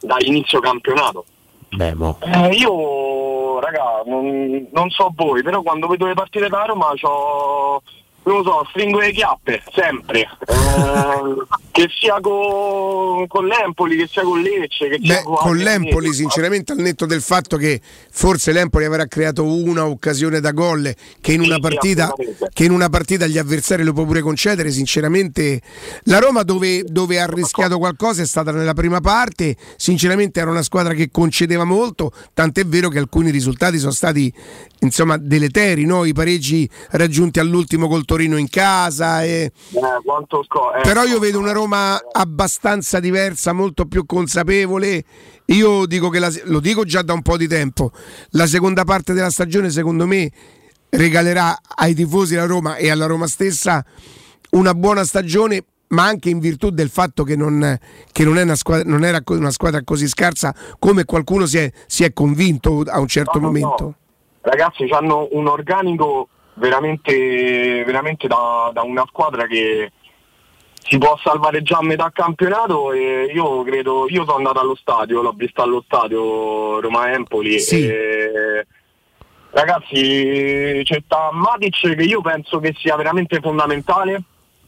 da 0.00 0.16
inizio 0.20 0.58
campionato. 0.60 1.26
Beh. 1.68 1.94
Eh, 2.20 2.54
io, 2.54 3.60
raga, 3.60 4.02
non, 4.06 4.68
non 4.72 4.88
so 4.88 5.12
voi, 5.14 5.42
però 5.42 5.60
quando 5.60 5.86
vedo 5.86 6.06
le 6.06 6.14
partite 6.14 6.48
da 6.48 6.64
Roma 6.64 6.92
c'ho, 6.98 7.82
non 8.26 8.38
lo 8.38 8.42
so, 8.42 8.66
stringo 8.70 8.98
le 8.98 9.12
chiappe, 9.12 9.62
sempre. 9.72 10.28
Eh, 10.48 11.46
che 11.70 11.88
sia 11.96 12.18
con, 12.20 13.26
con 13.28 13.46
l'Empoli, 13.46 13.96
che 13.96 14.08
sia 14.10 14.22
con 14.22 14.40
Lecce, 14.40 14.88
che 14.88 14.98
Beh, 14.98 15.22
con 15.22 15.56
l'Empoli, 15.56 16.12
sinceramente, 16.12 16.72
al 16.72 16.78
netto 16.78 17.06
del 17.06 17.22
fatto 17.22 17.56
che 17.56 17.80
forse 18.10 18.50
l'Empoli 18.50 18.84
avrà 18.84 19.06
creato 19.06 19.44
una 19.44 19.86
occasione 19.86 20.40
da 20.40 20.50
gol 20.50 20.92
che 21.20 21.32
in 21.32 21.40
una 21.40 21.60
partita, 21.60 22.12
che 22.52 22.64
in 22.64 22.72
una 22.72 22.88
partita 22.88 23.26
gli 23.26 23.38
avversari 23.38 23.84
lo 23.84 23.92
può 23.92 24.04
pure 24.04 24.22
concedere, 24.22 24.72
sinceramente 24.72 25.60
la 26.04 26.18
Roma 26.18 26.42
dove, 26.42 26.82
dove 26.82 27.20
ha 27.20 27.26
rischiato 27.26 27.78
qualcosa 27.78 28.22
è 28.22 28.26
stata 28.26 28.50
nella 28.50 28.74
prima 28.74 29.00
parte, 29.00 29.56
sinceramente 29.76 30.40
era 30.40 30.50
una 30.50 30.62
squadra 30.62 30.94
che 30.94 31.10
concedeva 31.12 31.64
molto, 31.64 32.12
tant'è 32.34 32.64
vero 32.64 32.88
che 32.88 32.98
alcuni 32.98 33.30
risultati 33.30 33.78
sono 33.78 33.92
stati 33.92 34.32
insomma 34.80 35.16
deleteri, 35.16 35.84
no? 35.84 36.04
i 36.04 36.12
pareggi 36.12 36.68
raggiunti 36.90 37.38
all'ultimo 37.38 37.86
col 37.86 38.04
Torino 38.04 38.14
in 38.24 38.48
casa. 38.48 39.22
E... 39.24 39.50
Eh, 39.72 39.80
sco- 40.44 40.74
eh, 40.74 40.80
Però 40.82 41.04
io 41.04 41.18
vedo 41.18 41.38
una 41.38 41.52
Roma 41.52 42.00
abbastanza 42.12 42.98
diversa, 43.00 43.52
molto 43.52 43.86
più 43.86 44.06
consapevole. 44.06 45.04
Io 45.46 45.86
dico 45.86 46.08
che 46.08 46.18
la- 46.18 46.32
lo 46.44 46.60
dico 46.60 46.84
già 46.84 47.02
da 47.02 47.12
un 47.12 47.22
po' 47.22 47.36
di 47.36 47.46
tempo. 47.46 47.92
La 48.30 48.46
seconda 48.46 48.84
parte 48.84 49.12
della 49.12 49.30
stagione, 49.30 49.70
secondo 49.70 50.06
me, 50.06 50.30
regalerà 50.90 51.58
ai 51.76 51.94
tifosi 51.94 52.34
della 52.34 52.46
Roma 52.46 52.76
e 52.76 52.90
alla 52.90 53.06
Roma 53.06 53.26
stessa 53.26 53.84
una 54.50 54.74
buona 54.74 55.04
stagione. 55.04 55.64
Ma 55.88 56.04
anche 56.04 56.30
in 56.30 56.40
virtù 56.40 56.70
del 56.70 56.88
fatto 56.90 57.22
che 57.22 57.36
non, 57.36 57.78
che 58.10 58.24
non, 58.24 58.38
è 58.38 58.42
una 58.42 58.56
squadra, 58.56 58.90
non 58.90 59.04
era 59.04 59.20
una 59.26 59.52
squadra 59.52 59.84
così 59.84 60.08
scarsa 60.08 60.52
come 60.80 61.04
qualcuno 61.04 61.46
si 61.46 61.58
è, 61.58 61.70
si 61.86 62.02
è 62.02 62.12
convinto 62.12 62.82
a 62.88 62.98
un 62.98 63.06
certo 63.06 63.38
No, 63.38 63.40
no, 63.40 63.46
momento. 63.46 63.76
no. 63.84 63.94
Ragazzi, 64.40 64.82
hanno 64.90 65.28
un 65.30 65.46
organico 65.46 66.28
veramente, 66.56 67.84
veramente 67.84 68.26
da, 68.26 68.70
da 68.72 68.82
una 68.82 69.04
squadra 69.06 69.46
che 69.46 69.92
si 70.88 70.98
può 70.98 71.18
salvare 71.22 71.62
già 71.62 71.78
a 71.78 71.82
metà 71.82 72.10
campionato 72.12 72.92
e 72.92 73.30
io 73.34 73.62
credo, 73.64 74.06
io 74.08 74.24
sono 74.24 74.36
andato 74.36 74.60
allo 74.60 74.76
stadio, 74.76 75.20
l'ho 75.22 75.32
vista 75.36 75.62
allo 75.62 75.82
stadio 75.84 76.80
Roma-Empoli 76.80 77.58
Sì. 77.58 77.86
e 77.86 78.66
ragazzi 79.50 80.82
c'è 80.84 81.02
sta 81.04 81.30
Matic 81.32 81.94
che 81.96 82.02
io 82.02 82.20
penso 82.20 82.60
che 82.60 82.74
sia 82.76 82.94
veramente 82.96 83.40
fondamentale. 83.40 84.22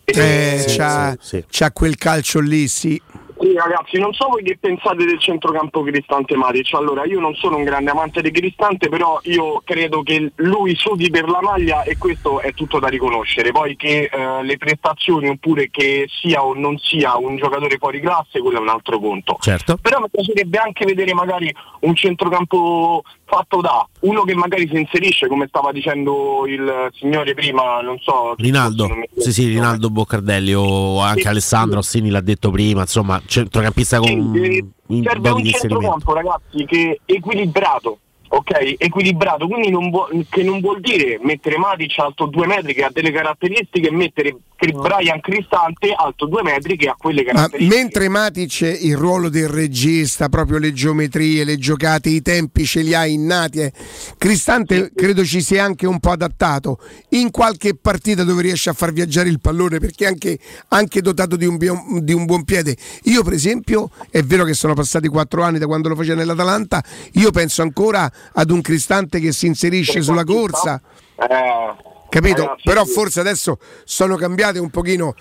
Eh, 0.05 0.65
c'ha, 0.67 1.15
c'ha 1.50 1.70
quel 1.73 1.97
calcio 1.97 2.41
lì, 2.41 2.67
sì. 2.67 3.00
Sì, 3.41 3.52
ragazzi, 3.55 3.99
non 3.99 4.12
so 4.12 4.28
voi 4.28 4.42
che 4.42 4.58
pensate 4.60 5.05
del 5.05 5.20
centrocampo 5.20 5.83
Cristante 5.83 6.36
Matic. 6.36 6.75
Allora, 6.75 7.05
io 7.05 7.20
non 7.20 7.34
sono 7.34 7.57
un 7.57 7.65
grande 7.65 7.91
amante 7.91 8.20
di 8.20 8.33
Cristante, 8.33 8.89
però 8.89 9.20
io 9.25 9.62
credo 9.65 10.02
che 10.02 10.33
lui 10.36 10.75
sudi 10.75 11.08
per 11.08 11.28
la 11.28 11.41
maglia 11.41 11.83
e 11.83 11.97
questo 11.97 12.41
è 12.41 12.52
tutto 12.52 12.81
da 12.81 12.89
riconoscere. 12.89 13.52
Poi 13.52 13.76
che 13.76 14.10
eh, 14.12 14.42
le 14.42 14.57
prestazioni 14.57 15.28
oppure 15.28 15.68
che 15.70 16.08
sia 16.08 16.44
o 16.44 16.55
non 16.55 16.78
sia 16.78 17.17
un 17.17 17.36
giocatore 17.36 17.78
fuori 17.78 18.00
classe, 18.00 18.41
quello 18.41 18.58
è 18.58 18.60
un 18.60 18.68
altro 18.68 18.99
conto. 18.99 19.36
Certo. 19.41 19.78
Però 19.81 20.00
mi 20.00 20.10
piacerebbe 20.10 20.58
anche 20.58 20.84
vedere 20.84 21.15
magari 21.15 21.55
un 21.81 21.94
centrocampo 21.94 23.02
fatto 23.28 23.60
da 23.60 23.86
uno 24.00 24.23
che 24.23 24.34
magari 24.34 24.68
si 24.68 24.78
inserisce, 24.81 25.28
come 25.28 25.47
stava 25.48 25.70
dicendo 25.70 26.44
il 26.47 26.89
signore 26.94 27.34
prima, 27.34 27.81
non 27.81 27.98
so. 28.00 28.34
Rinaldo, 28.36 28.86
non 28.86 29.05
sì, 29.16 29.32
sì, 29.32 29.47
Rinaldo 29.47 29.90
Boccardelli 29.90 30.55
o 30.55 31.00
anche 31.00 31.23
Sì, 31.23 31.28
Alessandro 31.28 31.78
Ossini 31.78 32.10
l'ha 32.10 32.20
detto 32.20 32.50
prima, 32.50 32.81
insomma, 32.81 33.20
centrocampista 33.24 33.98
con 33.98 34.08
eh, 34.08 34.65
un 34.86 35.02
serve 35.02 35.31
un 35.31 35.44
centrocampo 35.44 36.15
ragazzi 36.15 36.65
che 36.65 37.00
è 37.05 37.12
equilibrato 37.12 37.98
ok 38.28 38.74
equilibrato 38.78 39.47
quindi 39.47 39.70
non 39.70 39.90
vuol- 39.90 40.26
che 40.28 40.42
non 40.42 40.60
vuol 40.60 40.81
dire 40.81 41.18
mettere 41.23 41.57
Matic 41.58 41.98
alto 41.98 42.26
due 42.26 42.47
metri 42.47 42.74
che 42.74 42.84
ha 42.84 42.90
delle 42.92 43.10
caratteristiche 43.10 43.89
e 43.89 43.92
mettere 43.92 44.36
Brian 44.58 45.20
Cristante 45.20 45.94
alto 45.97 46.26
due 46.26 46.42
metri 46.42 46.76
che 46.76 46.89
ha 46.89 46.97
quelle 46.98 47.23
Ma 47.24 47.32
caratteristiche 47.32 47.76
mentre 47.76 48.08
Matic 48.08 48.60
il 48.81 48.97
ruolo 48.97 49.28
del 49.28 49.48
regista, 49.48 50.28
proprio 50.28 50.58
le 50.58 50.73
geometrie, 50.73 51.44
le 51.44 51.58
giocate, 51.58 52.08
i 52.08 52.23
tempi 52.23 52.65
ce 52.65 52.82
li 52.82 52.92
ha 52.92 53.07
innati, 53.07 53.60
eh. 53.60 53.73
Cristante 54.16 54.90
credo 54.94 55.24
ci 55.24 55.40
sia 55.42 55.62
anche 55.65 55.86
un 55.86 56.00
po' 56.00 56.10
adattato 56.10 56.78
in 57.10 57.31
qualche 57.31 57.76
partita 57.76 58.24
dove 58.24 58.42
riesce 58.42 58.70
a 58.70 58.73
far 58.73 58.92
viaggiare 58.92 59.28
il 59.28 59.40
pallone 59.40 59.78
perché 59.78 60.05
è 60.05 60.08
anche, 60.08 60.39
anche 60.68 61.00
dotato 61.00 61.36
di 61.36 61.47
un, 61.47 61.57
di 62.02 62.12
un 62.12 62.24
buon 62.24 62.44
piede. 62.44 62.76
Io 63.05 63.23
per 63.23 63.34
esempio, 63.34 63.90
è 64.10 64.23
vero 64.23 64.44
che 64.44 64.55
sono 64.55 64.74
passati 64.74 65.07
quattro 65.08 65.42
anni 65.42 65.58
da 65.58 65.66
quando 65.66 65.89
lo 65.89 65.94
faceva 65.94 66.16
nell'Atalanta, 66.16 66.82
io 67.12 67.31
penso 67.31 67.62
ancora 67.62 68.10
ad 68.34 68.50
un 68.50 68.60
Cristante 68.60 69.20
che 69.20 69.32
si 69.32 69.47
inserisce 69.47 70.02
sulla 70.02 70.24
corsa. 70.24 70.80
Eh, 71.16 71.74
Capito? 72.08 72.42
ragazzi, 72.42 72.62
Però 72.64 72.84
forse 72.84 73.20
adesso 73.20 73.58
sono 73.84 74.16
cambiate 74.16 74.58
un 74.58 74.70
pochino. 74.70 75.14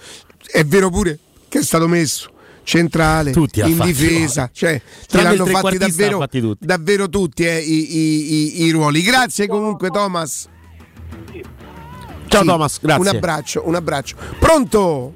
È 0.52 0.64
vero 0.64 0.90
pure 0.90 1.20
che 1.50 1.60
è 1.60 1.64
stato 1.64 1.88
messo 1.88 2.32
centrale, 2.64 3.32
in 3.32 3.80
difesa, 3.82 4.50
cioè 4.54 4.82
te 5.08 5.22
l'hanno 5.22 5.46
fatti 5.46 5.78
davvero, 5.78 6.20
fatti 6.20 6.42
tutti. 6.42 6.66
davvero 6.66 7.08
tutti 7.10 7.46
eh, 7.46 7.60
i, 7.60 7.96
i- 7.98 8.34
i- 8.34 8.64
i 8.66 8.72
ruoli. 8.72 9.02
Grazie 9.02 9.48
comunque 9.48 9.90
Thomas. 9.90 10.48
Ciao 12.28 12.42
Sì, 12.42 12.48
Thomas, 12.48 12.80
grazie. 12.82 13.02
Un 13.02 13.08
abbraccio, 13.16 13.62
un 13.66 13.76
abbraccio. 13.76 14.16
Pronto? 14.38 15.14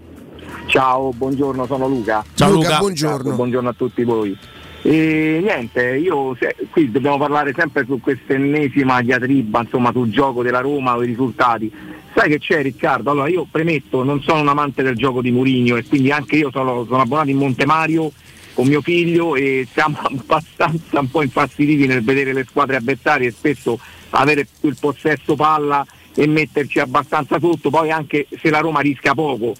Ciao, 0.67 1.11
buongiorno, 1.11 1.65
sono 1.65 1.87
Luca. 1.89 2.23
Ciao 2.35 2.51
Luca, 2.51 2.67
Luca. 2.67 2.79
buongiorno. 2.79 3.35
Buongiorno 3.35 3.69
a 3.69 3.73
tutti 3.73 4.03
voi. 4.05 4.37
E 4.83 5.39
niente, 5.43 5.95
io 5.97 6.35
se- 6.39 6.55
qui 6.71 6.89
dobbiamo 6.89 7.17
parlare 7.17 7.53
sempre 7.55 7.85
su 7.85 7.99
questa 7.99 8.33
ennesima 8.33 9.01
diatriba, 9.01 9.61
insomma, 9.61 9.91
sul 9.91 10.09
gioco 10.09 10.41
della 10.41 10.59
Roma 10.59 10.95
o 10.95 11.03
i 11.03 11.07
risultati. 11.07 11.71
Sai 12.13 12.29
che 12.29 12.39
c'è 12.39 12.61
Riccardo? 12.61 13.11
Allora 13.11 13.29
io 13.29 13.45
premetto, 13.49 14.03
non 14.03 14.21
sono 14.21 14.41
un 14.41 14.47
amante 14.47 14.81
del 14.81 14.95
gioco 14.95 15.21
di 15.21 15.31
Murigno 15.31 15.77
e 15.77 15.85
quindi 15.85 16.11
anche 16.11 16.35
io 16.35 16.49
sono, 16.51 16.85
sono 16.85 17.01
abbonato 17.01 17.29
in 17.29 17.37
Montemario 17.37 18.11
con 18.53 18.67
mio 18.67 18.81
figlio 18.81 19.35
e 19.35 19.67
siamo 19.71 19.97
abbastanza 20.03 20.99
un 20.99 21.09
po' 21.09 21.21
infastiditi 21.21 21.85
nel 21.85 22.03
vedere 22.03 22.33
le 22.33 22.45
squadre 22.49 22.75
avversarie 22.75 23.27
e 23.27 23.31
spesso 23.31 23.79
avere 24.09 24.45
più 24.59 24.67
il 24.67 24.77
possesso 24.79 25.35
palla 25.35 25.85
e 26.13 26.27
metterci 26.27 26.79
abbastanza 26.79 27.39
sotto, 27.39 27.69
poi 27.69 27.91
anche 27.91 28.27
se 28.41 28.49
la 28.49 28.59
Roma 28.59 28.81
rischia 28.81 29.13
poco. 29.13 29.53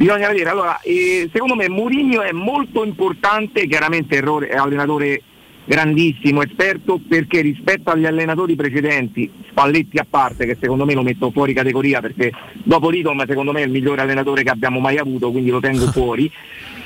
Bisogna 0.00 0.28
vedere, 0.28 0.48
allora, 0.48 0.80
eh, 0.80 1.28
secondo 1.30 1.54
me 1.54 1.68
Mourinho 1.68 2.22
è 2.22 2.32
molto 2.32 2.82
importante, 2.86 3.66
chiaramente 3.66 4.16
errore- 4.16 4.48
è 4.48 4.56
allenatore 4.56 5.20
grandissimo, 5.66 6.40
esperto, 6.40 6.98
perché 7.06 7.42
rispetto 7.42 7.90
agli 7.90 8.06
allenatori 8.06 8.56
precedenti, 8.56 9.30
Spalletti 9.50 9.98
a 9.98 10.06
parte, 10.08 10.46
che 10.46 10.56
secondo 10.58 10.86
me 10.86 10.94
lo 10.94 11.02
metto 11.02 11.30
fuori 11.30 11.52
categoria 11.52 12.00
perché 12.00 12.32
dopo 12.62 12.88
Ritom 12.88 13.26
secondo 13.26 13.52
me 13.52 13.60
è 13.60 13.66
il 13.66 13.72
migliore 13.72 14.00
allenatore 14.00 14.42
che 14.42 14.48
abbiamo 14.48 14.80
mai 14.80 14.96
avuto, 14.96 15.30
quindi 15.30 15.50
lo 15.50 15.60
tengo 15.60 15.84
fuori. 15.92 16.32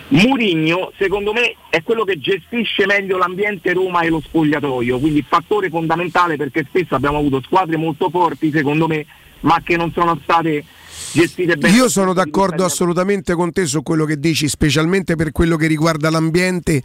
Murigno 0.08 0.90
secondo 0.98 1.32
me 1.32 1.54
è 1.70 1.84
quello 1.84 2.02
che 2.02 2.18
gestisce 2.18 2.84
meglio 2.84 3.16
l'ambiente 3.16 3.72
Roma 3.74 4.00
e 4.00 4.08
lo 4.08 4.20
spogliatoio, 4.20 4.98
quindi 4.98 5.24
fattore 5.26 5.68
fondamentale 5.68 6.34
perché 6.34 6.66
spesso 6.68 6.96
abbiamo 6.96 7.18
avuto 7.18 7.40
squadre 7.42 7.76
molto 7.76 8.10
forti 8.10 8.50
secondo 8.50 8.88
me, 8.88 9.06
ma 9.42 9.60
che 9.62 9.76
non 9.76 9.92
sono 9.92 10.18
state 10.20 10.64
gestite 11.14 11.56
bene. 11.56 11.76
Io 11.76 11.88
sono 11.88 12.12
d'accordo 12.12 12.64
assolutamente 12.64 13.34
con 13.34 13.52
te 13.52 13.66
su 13.66 13.82
quello 13.82 14.04
che 14.04 14.18
dici, 14.18 14.48
specialmente 14.48 15.14
per 15.16 15.32
quello 15.32 15.56
che 15.56 15.66
riguarda 15.66 16.10
l'ambiente. 16.10 16.82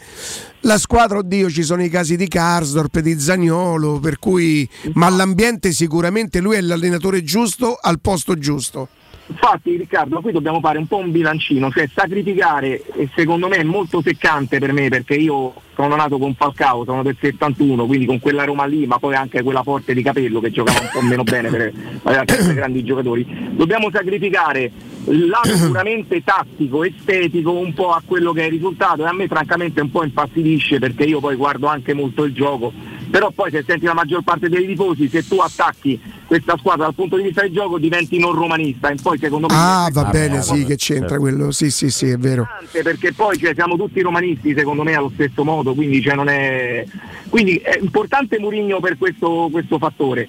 La 0.61 0.77
squadra, 0.77 1.17
oddio, 1.17 1.49
ci 1.49 1.63
sono 1.63 1.83
i 1.83 1.89
casi 1.89 2.15
di 2.15 2.27
Karsdorp, 2.27 2.99
di 2.99 3.19
Zagnolo, 3.19 3.99
per 3.99 4.19
cui 4.19 4.69
ma 4.93 5.09
l'ambiente 5.09 5.71
sicuramente 5.71 6.39
lui 6.39 6.55
è 6.55 6.61
l'allenatore 6.61 7.23
giusto 7.23 7.77
al 7.81 7.99
posto 7.99 8.37
giusto. 8.37 8.89
Infatti 9.29 9.77
Riccardo, 9.77 10.21
qui 10.21 10.31
dobbiamo 10.31 10.59
fare 10.59 10.79
un 10.79 10.87
po' 10.87 10.97
un 10.97 11.11
bilancino, 11.11 11.69
cioè 11.71 11.87
sacrificare, 11.93 12.83
e 12.95 13.09
secondo 13.15 13.47
me 13.47 13.57
è 13.57 13.63
molto 13.63 14.01
seccante 14.01 14.57
per 14.57 14.73
me 14.73 14.89
perché 14.89 15.13
io 15.13 15.53
sono 15.75 15.95
nato 15.95 16.17
con 16.17 16.33
Falcao, 16.33 16.83
sono 16.83 17.03
del 17.03 17.15
71, 17.19 17.85
quindi 17.85 18.05
con 18.05 18.19
quella 18.19 18.43
Roma 18.43 18.65
lì, 18.65 18.87
ma 18.87 18.97
poi 18.97 19.15
anche 19.15 19.43
quella 19.43 19.61
forte 19.61 19.93
di 19.93 20.01
Capello 20.01 20.39
che 20.39 20.49
giocava 20.49 20.79
un 20.81 20.89
po' 20.91 21.01
meno 21.01 21.23
bene 21.23 21.49
per 21.49 21.71
sempre 22.03 22.53
grandi 22.55 22.83
giocatori. 22.83 23.25
Dobbiamo 23.51 23.89
sacrificare 23.91 24.71
lato 25.05 25.55
puramente 25.67 26.23
tattico, 26.23 26.83
estetico, 26.83 27.51
un 27.51 27.73
po' 27.73 27.91
a 27.91 28.01
quello 28.03 28.33
che 28.33 28.41
è 28.41 28.45
il 28.45 28.51
risultato 28.51 29.03
e 29.03 29.07
a 29.07 29.13
me 29.13 29.27
francamente 29.27 29.79
un 29.79 29.91
po' 29.91 30.03
infastidisce 30.03 30.79
perché 30.79 31.03
io 31.03 31.19
poi 31.19 31.35
guardo 31.35 31.67
anche 31.67 31.93
molto 31.93 32.23
il 32.23 32.33
gioco, 32.33 32.73
però 33.09 33.31
poi 33.31 33.51
se 33.51 33.63
senti 33.65 33.85
la 33.85 33.93
maggior 33.93 34.21
parte 34.23 34.49
dei 34.49 34.65
tifosi, 34.65 35.09
se 35.09 35.27
tu 35.27 35.37
attacchi 35.37 35.99
questa 36.25 36.55
squadra 36.57 36.85
dal 36.85 36.93
punto 36.93 37.17
di 37.17 37.23
vista 37.23 37.41
del 37.41 37.51
gioco 37.51 37.79
diventi 37.79 38.19
non 38.19 38.33
romanista 38.33 38.89
e 38.89 38.95
poi 39.01 39.17
secondo 39.17 39.47
me 39.47 39.53
Ah, 39.55 39.89
va 39.91 40.01
Vabbè, 40.03 40.11
bene, 40.11 40.37
vabbè, 40.39 40.41
sì, 40.41 40.65
che 40.65 40.75
c'entra 40.75 41.07
certo. 41.09 41.23
quello. 41.23 41.51
Sì, 41.51 41.71
sì, 41.71 41.89
sì, 41.89 42.09
è 42.09 42.17
vero. 42.17 42.47
perché 42.71 43.13
poi 43.13 43.37
cioè, 43.37 43.53
siamo 43.53 43.75
tutti 43.75 44.01
romanisti 44.01 44.53
secondo 44.55 44.83
me 44.83 44.95
allo 44.95 45.11
stesso 45.13 45.43
modo, 45.43 45.73
quindi, 45.73 46.01
cioè, 46.01 46.15
non 46.15 46.29
è... 46.29 46.85
quindi 47.29 47.55
è 47.57 47.77
importante 47.81 48.39
Murigno 48.39 48.79
per 48.79 48.97
questo, 48.97 49.49
questo 49.51 49.77
fattore. 49.77 50.27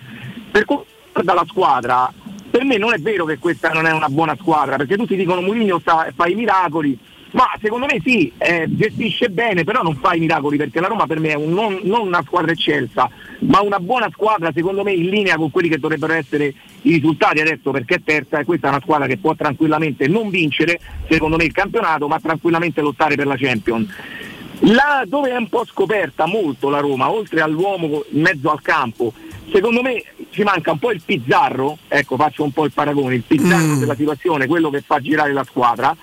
Per 0.50 0.64
quanto 0.64 0.86
riguarda 1.12 1.34
la 1.34 1.46
squadra, 1.48 2.12
per 2.50 2.64
me 2.64 2.78
non 2.78 2.92
è 2.92 2.98
vero 2.98 3.24
che 3.24 3.38
questa 3.38 3.70
non 3.70 3.86
è 3.86 3.92
una 3.92 4.08
buona 4.08 4.36
squadra, 4.38 4.76
perché 4.76 4.96
tutti 4.96 5.16
dicono 5.16 5.40
Mourinho 5.40 5.78
sta, 5.78 6.08
fa 6.14 6.26
i 6.26 6.34
miracoli, 6.34 6.98
ma 7.32 7.48
secondo 7.60 7.86
me 7.86 8.00
sì, 8.04 8.32
eh, 8.38 8.64
gestisce 8.68 9.28
bene, 9.30 9.64
però 9.64 9.82
non 9.82 9.96
fa 9.96 10.14
i 10.14 10.18
miracoli, 10.20 10.56
perché 10.56 10.80
la 10.80 10.88
Roma 10.88 11.06
per 11.06 11.20
me 11.20 11.30
è 11.30 11.34
un- 11.34 11.52
non, 11.52 11.78
non 11.82 12.06
una 12.06 12.22
squadra 12.26 12.52
eccelsa, 12.52 13.08
ma 13.40 13.60
una 13.60 13.78
buona 13.78 14.08
squadra 14.12 14.50
secondo 14.52 14.82
me 14.82 14.92
in 14.92 15.08
linea 15.08 15.36
con 15.36 15.50
quelli 15.50 15.68
che 15.68 15.78
dovrebbero 15.78 16.12
essere 16.12 16.54
i 16.82 16.92
risultati 16.94 17.40
adesso, 17.40 17.70
perché 17.70 17.96
è 17.96 18.00
terza 18.04 18.38
e 18.38 18.44
questa 18.44 18.66
è 18.66 18.70
una 18.70 18.80
squadra 18.80 19.06
che 19.06 19.18
può 19.18 19.34
tranquillamente 19.34 20.08
non 20.08 20.28
vincere, 20.30 20.80
secondo 21.08 21.36
me, 21.36 21.44
il 21.44 21.52
campionato, 21.52 22.08
ma 22.08 22.18
tranquillamente 22.18 22.80
lottare 22.80 23.14
per 23.14 23.26
la 23.26 23.36
Champions. 23.36 23.88
Là 24.64 25.04
dove 25.06 25.30
è 25.30 25.36
un 25.36 25.48
po' 25.48 25.64
scoperta 25.64 26.26
molto 26.26 26.68
la 26.68 26.80
Roma, 26.80 27.10
oltre 27.10 27.40
all'uomo 27.40 28.04
in 28.10 28.20
mezzo 28.20 28.50
al 28.50 28.60
campo, 28.60 29.12
secondo 29.50 29.80
me 29.80 30.02
ci 30.30 30.42
manca 30.42 30.72
un 30.72 30.78
po' 30.78 30.90
il 30.92 31.00
pizzarro, 31.02 31.78
ecco 31.88 32.16
faccio 32.16 32.42
un 32.44 32.52
po' 32.52 32.66
il 32.66 32.72
paragone, 32.72 33.14
il 33.14 33.22
pizzarro 33.26 33.76
della 33.76 33.94
situazione, 33.94 34.46
quello 34.46 34.68
che 34.68 34.82
fa 34.82 35.00
girare 35.00 35.32
la 35.32 35.44
squadra, 35.44 35.96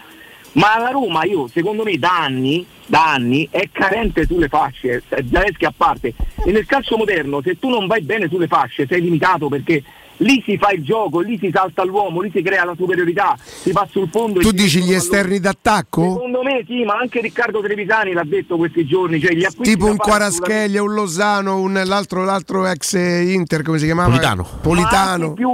ma 0.58 0.78
la 0.78 0.90
Roma 0.90 1.24
io 1.24 1.48
secondo 1.48 1.84
me 1.84 1.98
da 1.98 2.24
anni, 2.24 2.66
da 2.86 3.12
anni 3.14 3.48
è 3.50 3.70
carente 3.72 4.26
sulle 4.26 4.48
fasce, 4.48 5.04
eh, 5.10 5.26
Zaleschi 5.32 5.66
a 5.66 5.74
parte, 5.76 6.14
e 6.46 6.52
nel 6.52 6.66
calcio 6.66 6.98
moderno 6.98 7.42
se 7.42 7.58
tu 7.60 7.70
non 7.70 7.88
vai 7.88 8.02
bene 8.02 8.28
sulle 8.28 8.48
fasce 8.48 8.86
sei 8.88 9.02
limitato 9.02 9.48
perché 9.50 9.84
lì 10.18 10.42
si 10.46 10.58
fa 10.58 10.72
il 10.72 10.84
gioco, 10.84 11.20
lì 11.20 11.38
si 11.38 11.50
salta 11.54 11.84
l'uomo, 11.84 12.22
lì 12.22 12.32
si 12.34 12.42
crea 12.42 12.64
la 12.64 12.76
superiorità, 12.76 13.38
si 13.40 13.72
va 13.72 13.88
sul 13.90 14.10
fondo. 14.10 14.40
Tu 14.40 14.52
dici 14.52 14.82
gli 14.82 14.94
esterni 14.94 15.40
d'attacco? 15.40 16.14
Secondo 16.14 16.44
me 16.44 16.64
sì, 16.66 16.84
ma 16.84 16.96
anche 16.96 17.22
Riccardo 17.22 17.62
Trevisani 17.62 18.14
l'ha 18.14 18.24
detto 18.24 18.58
questi 18.58 18.86
giorni. 18.86 19.20
Cioè 19.20 19.34
gli 19.34 19.44
acquisti 19.44 19.74
Tipo 19.74 19.86
un 19.86 19.98
fare 19.98 20.10
Quaraschelia, 20.10 20.82
un 20.82 20.94
Lozano, 20.94 21.60
un, 21.60 21.82
l'altro, 21.86 22.24
l'altro 22.24 22.66
ex 22.68 22.94
Inter, 22.94 23.62
come 23.62 23.78
si 23.78 23.86
chiamava? 23.86 24.10
Politano. 24.10 24.48
Ma, 24.50 24.58
Politano. 24.62 25.24
anche 25.26 25.34
più, 25.36 25.50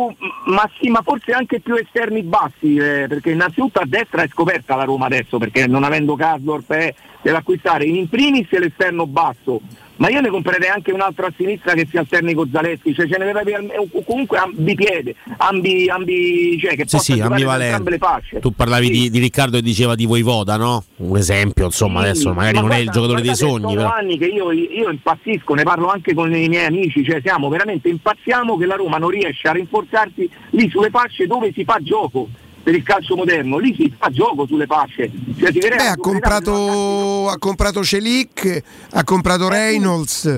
ma 0.45 0.69
sì, 0.79 0.89
ma 0.89 1.01
forse 1.03 1.31
anche 1.31 1.59
più 1.59 1.75
esterni 1.75 2.21
bassi, 2.23 2.75
eh, 2.75 3.05
perché 3.07 3.31
innanzitutto 3.31 3.79
a 3.79 3.85
destra 3.85 4.23
è 4.23 4.27
scoperta 4.27 4.75
la 4.75 4.83
Roma 4.83 5.05
adesso, 5.05 5.37
perché 5.37 5.67
non 5.67 5.83
avendo 5.83 6.15
Kasdorp 6.15 6.71
eh, 6.71 6.95
deve 7.21 7.37
acquistare 7.37 7.85
in 7.85 8.07
primis 8.09 8.49
l'esterno 8.51 9.07
basso, 9.07 9.61
ma 9.97 10.09
io 10.09 10.21
ne 10.21 10.29
comprerei 10.29 10.69
anche 10.69 10.91
un 10.91 11.01
altro 11.01 11.25
a 11.25 11.33
sinistra 11.35 11.73
che 11.73 11.87
si 11.89 11.97
alterni 11.97 12.33
con 12.33 12.49
Zaleschi, 12.51 12.93
cioè 12.93 13.07
ce 13.07 13.17
ne 13.17 13.31
o 13.77 14.03
comunque 14.03 14.37
ambipiede, 14.37 15.15
ambi, 15.37 15.89
ambi, 15.89 16.57
cioè 16.59 16.71
che 16.75 16.83
Sì, 16.87 16.95
possa 16.97 17.13
sì, 17.13 17.19
ambivalente. 17.21 17.65
entrambe 17.65 17.89
le 17.91 17.97
fasce. 17.97 18.39
Tu 18.39 18.51
parlavi 18.51 18.89
di, 18.89 19.09
di 19.09 19.19
Riccardo 19.19 19.57
e 19.57 19.61
diceva 19.61 19.95
di 19.95 20.05
Voivoda, 20.05 20.57
no? 20.57 20.83
Un 20.97 21.17
esempio, 21.17 21.65
insomma, 21.65 22.01
Sì, 22.01 22.07
adesso 22.09 22.33
magari 22.33 22.55
ma 22.55 22.61
non 22.61 22.71
è 22.71 22.77
il 22.77 22.83
guarda- 22.83 22.99
giocatore 23.01 23.21
dei 23.21 23.35
sogni, 23.35 23.61
Sono 23.61 23.73
però. 23.75 23.89
anni 23.91 24.17
che 24.17 24.25
io, 24.25 24.51
io 24.51 24.89
impazzisco, 24.89 25.53
ne 25.53 25.63
parlo 25.63 25.87
anche 25.87 26.13
con 26.13 26.33
i 26.35 26.47
miei 26.49 26.65
amici, 26.65 27.03
cioè 27.03 27.21
siamo 27.23 27.49
veramente 27.49 27.89
impazziamo 27.89 28.57
che 28.57 28.65
la 28.65 28.75
Roma 28.75 28.97
non 28.97 29.09
riesce 29.09 29.47
a 29.47 29.51
rinforzarsi 29.51 30.29
lì 30.51 30.69
sulle 30.69 30.89
fasce 30.89 31.27
dove 31.27 31.51
si 31.53 31.63
fa 31.63 31.77
gioco 31.81 32.27
per 32.63 32.73
il 32.73 32.81
calcio 32.83 33.15
moderno, 33.17 33.57
lì 33.57 33.75
si 33.75 33.93
fa 33.97 34.09
gioco 34.09 34.47
sulle 34.47 34.65
fasce. 34.65 35.11
Cioè, 35.37 35.51
Beh, 35.51 35.75
ha 35.87 35.97
comprato, 35.97 37.27
ha 37.27 37.37
comprato 37.37 37.83
Celic, 37.83 38.63
ha 38.91 39.03
comprato 39.03 39.49
Reynolds. 39.49 40.37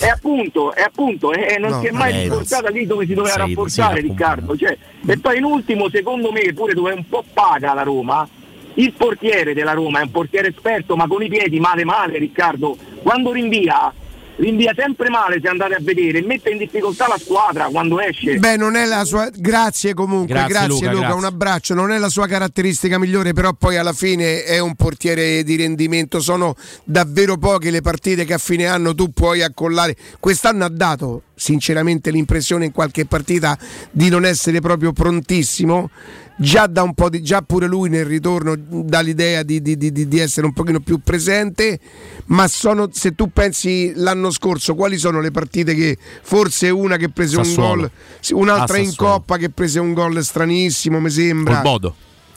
E 0.00 0.08
appunto, 0.08 0.72
e 0.74 0.82
appunto, 0.82 1.32
e 1.32 1.58
non 1.58 1.70
No, 1.72 1.80
si 1.80 1.86
è 1.86 1.90
mai 1.90 2.12
Reynolds. 2.12 2.28
rinforzata 2.28 2.70
lì 2.70 2.86
dove 2.86 3.04
si 3.06 3.14
doveva 3.14 3.34
Sei- 3.34 3.46
rafforzare 3.48 4.00
sì, 4.00 4.06
Riccardo. 4.06 4.56
Cioè, 4.56 4.78
e 5.06 5.18
poi 5.18 5.38
in 5.38 5.44
ultimo, 5.44 5.88
secondo 5.90 6.30
me, 6.30 6.52
pure 6.54 6.72
dove 6.72 6.92
è 6.92 6.94
un 6.94 7.08
po' 7.08 7.24
paga 7.32 7.74
la 7.74 7.82
Roma, 7.82 8.28
il 8.74 8.92
portiere 8.92 9.52
della 9.52 9.72
Roma 9.72 9.98
è 10.00 10.02
un 10.02 10.10
portiere 10.12 10.48
esperto, 10.48 10.94
ma 10.94 11.08
con 11.08 11.22
i 11.22 11.28
piedi 11.28 11.58
male 11.58 11.84
male 11.84 12.18
Riccardo. 12.18 12.76
Quando 13.02 13.32
rinvia, 13.32 13.92
rinvia 14.36 14.72
sempre 14.76 15.08
male 15.08 15.40
se 15.40 15.48
andate 15.48 15.74
a 15.74 15.78
vedere, 15.80 16.22
mette 16.22 16.50
in 16.50 16.58
difficoltà 16.58 17.06
la 17.08 17.18
squadra 17.18 17.66
quando 17.66 18.00
esce. 18.00 18.38
Beh, 18.38 18.56
non 18.56 18.76
è 18.76 18.84
la 18.84 19.04
sua. 19.04 19.28
Grazie 19.34 19.94
comunque, 19.94 20.34
Grazie, 20.34 20.52
grazie, 20.52 20.68
Luca, 20.68 20.90
Luca, 20.90 20.98
grazie. 21.00 21.18
un 21.18 21.24
abbraccio. 21.24 21.74
Non 21.74 21.90
è 21.90 21.98
la 21.98 22.08
sua 22.08 22.26
caratteristica 22.26 22.98
migliore, 22.98 23.32
però 23.32 23.52
poi 23.52 23.76
alla 23.76 23.92
fine 23.92 24.44
è 24.44 24.58
un 24.58 24.74
portiere 24.74 25.42
di 25.42 25.56
rendimento. 25.56 26.20
Sono 26.20 26.54
davvero 26.84 27.36
poche 27.36 27.70
le 27.70 27.80
partite 27.80 28.24
che 28.24 28.34
a 28.34 28.38
fine 28.38 28.66
anno 28.66 28.94
tu 28.94 29.10
puoi 29.12 29.42
accollare. 29.42 29.96
Quest'anno 30.20 30.64
ha 30.64 30.70
dato 30.70 31.22
sinceramente 31.34 32.10
l'impressione 32.10 32.66
in 32.66 32.72
qualche 32.72 33.04
partita 33.04 33.58
di 33.90 34.08
non 34.08 34.24
essere 34.24 34.60
proprio 34.60 34.92
prontissimo. 34.92 35.90
Già 36.38 36.66
da 36.66 36.82
un 36.82 36.92
po' 36.92 37.08
di. 37.08 37.22
già 37.22 37.40
pure 37.40 37.66
lui 37.66 37.88
nel 37.88 38.04
ritorno 38.04 38.54
dà 38.58 39.00
l'idea 39.00 39.42
di, 39.42 39.62
di- 39.62 39.76
di- 39.76 39.90
di- 40.06 40.18
essere 40.18 40.46
un 40.46 40.52
pochino 40.52 40.80
più 40.80 41.00
presente. 41.02 41.80
Ma 42.26 42.46
sono, 42.46 42.88
se 42.92 43.14
tu 43.14 43.30
pensi 43.32 43.92
l'anno 43.96 44.30
scorso, 44.30 44.74
quali 44.74 44.98
sono 44.98 45.20
le 45.20 45.30
partite 45.30 45.74
che 45.74 45.96
forse 46.22 46.68
una 46.70 46.96
che 46.96 47.08
prese 47.08 47.36
Sassuolo. 47.36 47.82
un 47.84 47.88
gol, 48.28 48.38
un'altra 48.38 48.76
Ah, 48.76 48.80
in 48.80 48.94
coppa 48.94 49.36
che 49.38 49.48
prese 49.50 49.78
un 49.80 49.94
gol 49.94 50.22
stranissimo, 50.22 51.00
mi 51.00 51.10
sembra. 51.10 51.54
Col 51.54 51.62
Bodo. 51.62 51.94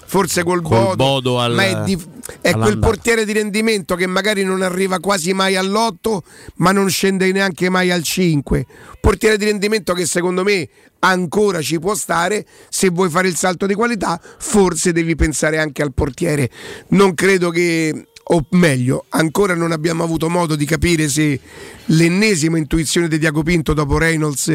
Forse 0.09 0.43
col, 0.43 0.63
Col 0.63 0.77
Bodo, 0.79 0.95
Bodo 0.95 1.39
al- 1.39 1.53
ma 1.53 1.65
è, 1.65 1.83
di- 1.83 1.95
è 2.41 2.51
quel 2.53 2.79
portiere 2.79 3.25
di 3.25 3.31
rendimento 3.31 3.93
che 3.93 4.07
magari 4.07 4.43
non 4.43 4.63
arriva 4.63 4.99
quasi 4.99 5.33
mai 5.33 5.55
all'8, 5.55 6.17
ma 6.55 6.71
non 6.71 6.89
scende 6.89 7.31
neanche 7.31 7.69
mai 7.69 7.91
al 7.91 8.01
5. 8.01 8.65
Portiere 8.99 9.37
di 9.37 9.45
rendimento 9.45 9.93
che 9.93 10.07
secondo 10.07 10.43
me 10.43 10.67
ancora 11.01 11.61
ci 11.61 11.77
può 11.77 11.93
stare. 11.93 12.43
Se 12.69 12.89
vuoi 12.89 13.09
fare 13.11 13.27
il 13.27 13.35
salto 13.35 13.67
di 13.67 13.75
qualità, 13.75 14.19
forse 14.39 14.91
devi 14.93 15.15
pensare 15.15 15.59
anche 15.59 15.83
al 15.83 15.93
portiere. 15.93 16.49
Non 16.87 17.13
credo 17.13 17.51
che 17.51 18.05
o 18.31 18.45
meglio, 18.51 19.05
ancora 19.09 19.53
non 19.53 19.71
abbiamo 19.71 20.03
avuto 20.03 20.27
modo 20.27 20.55
di 20.55 20.65
capire 20.65 21.07
se 21.07 21.39
l'ennesima 21.85 22.57
intuizione 22.57 23.07
di 23.07 23.19
Diaco 23.19 23.43
Pinto 23.43 23.73
dopo 23.73 23.99
Reynolds, 23.99 24.47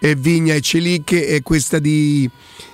eh, 0.00 0.14
Vigna 0.16 0.54
e 0.54 0.60
Celic 0.60 1.14
è 1.14 1.42
questa 1.42 1.78
di... 1.78 2.28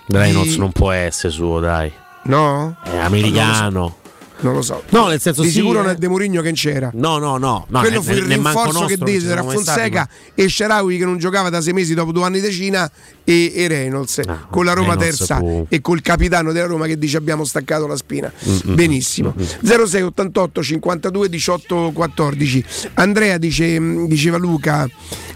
Reynolds 0.07 0.53
di- 0.53 0.59
non 0.59 0.73
può 0.73 0.91
essere 0.91 1.33
suo, 1.33 1.61
dai. 1.61 1.93
No? 2.25 2.77
È 2.83 2.97
americano. 2.97 3.97
Non 4.41 4.55
lo 4.55 4.63
so. 4.63 4.83
No, 4.89 5.07
nel 5.07 5.21
senso 5.21 5.43
di 5.43 5.49
sì, 5.51 5.61
sicuro 5.61 5.89
eh. 5.89 5.95
De 5.95 6.09
Mourinho 6.09 6.43
che 6.43 6.51
c'era. 6.51 6.91
No, 6.95 7.19
no, 7.19 7.37
no. 7.37 7.65
no 7.69 7.79
Quello 7.79 8.01
ne- 8.01 8.05
fu 8.05 8.11
il 8.11 8.23
rinforzo 8.25 8.61
che 8.87 8.97
nostro, 8.97 8.97
ci 8.97 9.05
diede 9.05 9.29
tra 9.31 9.43
mai 9.45 9.57
stati, 9.59 9.79
Fonseca 9.79 10.09
e 10.35 10.49
Sharawi 10.49 10.99
che 10.99 11.05
non 11.05 11.19
giocava 11.19 11.49
da 11.49 11.61
sei 11.61 11.73
mesi 11.73 11.95
dopo 11.95 12.11
due 12.11 12.25
anni 12.25 12.41
di 12.41 12.51
Cina 12.51 12.91
e, 13.23 13.53
e 13.55 13.69
Reynolds 13.69 14.21
con 14.51 14.65
la 14.65 14.73
Roma 14.73 14.95
Ah, 14.95 14.97
Reynolds 14.97 15.17
terza 15.27 15.41
e 15.69 15.81
col 15.81 16.03
capitano 16.03 16.51
della 16.51 16.67
Roma 16.67 16.87
che 16.87 16.99
dice 16.99 17.19
abbiamo 17.19 17.45
staccato 17.45 17.87
la 17.87 17.95
spina. 17.95 18.33
Mm, 18.49 18.75
Benissimo. 18.75 19.33
06 19.63 20.03
88 20.03 20.61
52 20.61 21.29
18 21.29 21.91
14. 21.95 22.65
Andrea 22.95 23.39
dice, 23.39 23.79
diceva 24.09 24.39
Luca, 24.39 24.89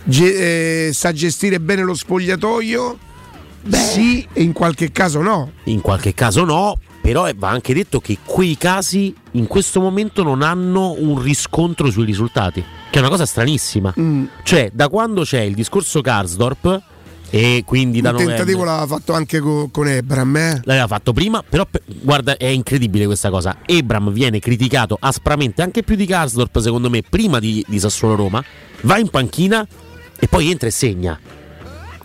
ge- 0.03 0.89
eh, 0.89 0.93
sa 0.93 1.13
gestire 1.13 1.61
bene 1.61 1.83
lo 1.83 1.95
spogliatoio? 1.95 2.99
Sì, 3.71 4.27
e 4.33 4.43
in 4.43 4.53
qualche 4.53 4.93
caso 4.93 5.21
no. 5.21 5.53
In 5.65 5.81
qualche 5.81 6.15
caso 6.15 6.45
no, 6.45 6.79
però 7.01 7.29
va 7.37 7.51
anche 7.51 7.73
detto 7.73 8.01
che 8.01 8.19
quei 8.25 8.57
casi 8.57 9.15
in 9.33 9.47
questo 9.47 9.81
momento 9.81 10.23
non 10.23 10.43
hanno 10.43 10.95
un 10.99 11.21
riscontro 11.21 11.91
sui 11.91 12.05
risultati, 12.05 12.65
che 12.91 12.97
è 12.97 13.01
una 13.01 13.09
cosa 13.09 13.27
stranissima. 13.27 13.95
Mm. 13.99 14.25
Cioè, 14.43 14.71
da 14.73 14.89
quando 14.89 15.23
c'è 15.23 15.41
il 15.41 15.55
discorso 15.55 16.01
Karsdorp 16.01 16.83
e 17.31 17.65
quindi 17.67 18.01
da 18.01 18.11
Un 18.11 18.15
novembre 18.15 18.37
tentativo 18.37 18.65
l'aveva 18.65 18.87
fatto 18.87 19.13
anche 19.13 19.41
co- 19.41 19.69
con 19.71 19.89
Ebram. 19.89 20.37
Eh? 20.37 20.61
L'aveva 20.65 20.87
fatto 20.87 21.13
prima, 21.13 21.43
però 21.49 21.67
pe- 21.69 21.83
guarda, 21.87 22.37
è 22.37 22.47
incredibile 22.47 23.07
questa 23.07 23.31
cosa. 23.31 23.59
Ebram 23.65 24.11
viene 24.13 24.39
criticato 24.39 24.97
aspramente, 24.99 25.63
anche 25.63 25.83
più 25.83 25.97
di 25.97 26.07
Karsdorp, 26.07 26.59
secondo 26.59 26.91
me, 26.91 27.03
prima 27.03 27.39
di, 27.39 27.65
di 27.69 27.79
Sassuolo 27.79 28.17
Roma, 28.17 28.43
va 28.83 28.99
in 28.99 29.09
panchina 29.11 29.67
e 30.19 30.29
poi 30.29 30.51
entra 30.51 30.69
e 30.69 30.73
segna. 30.73 31.19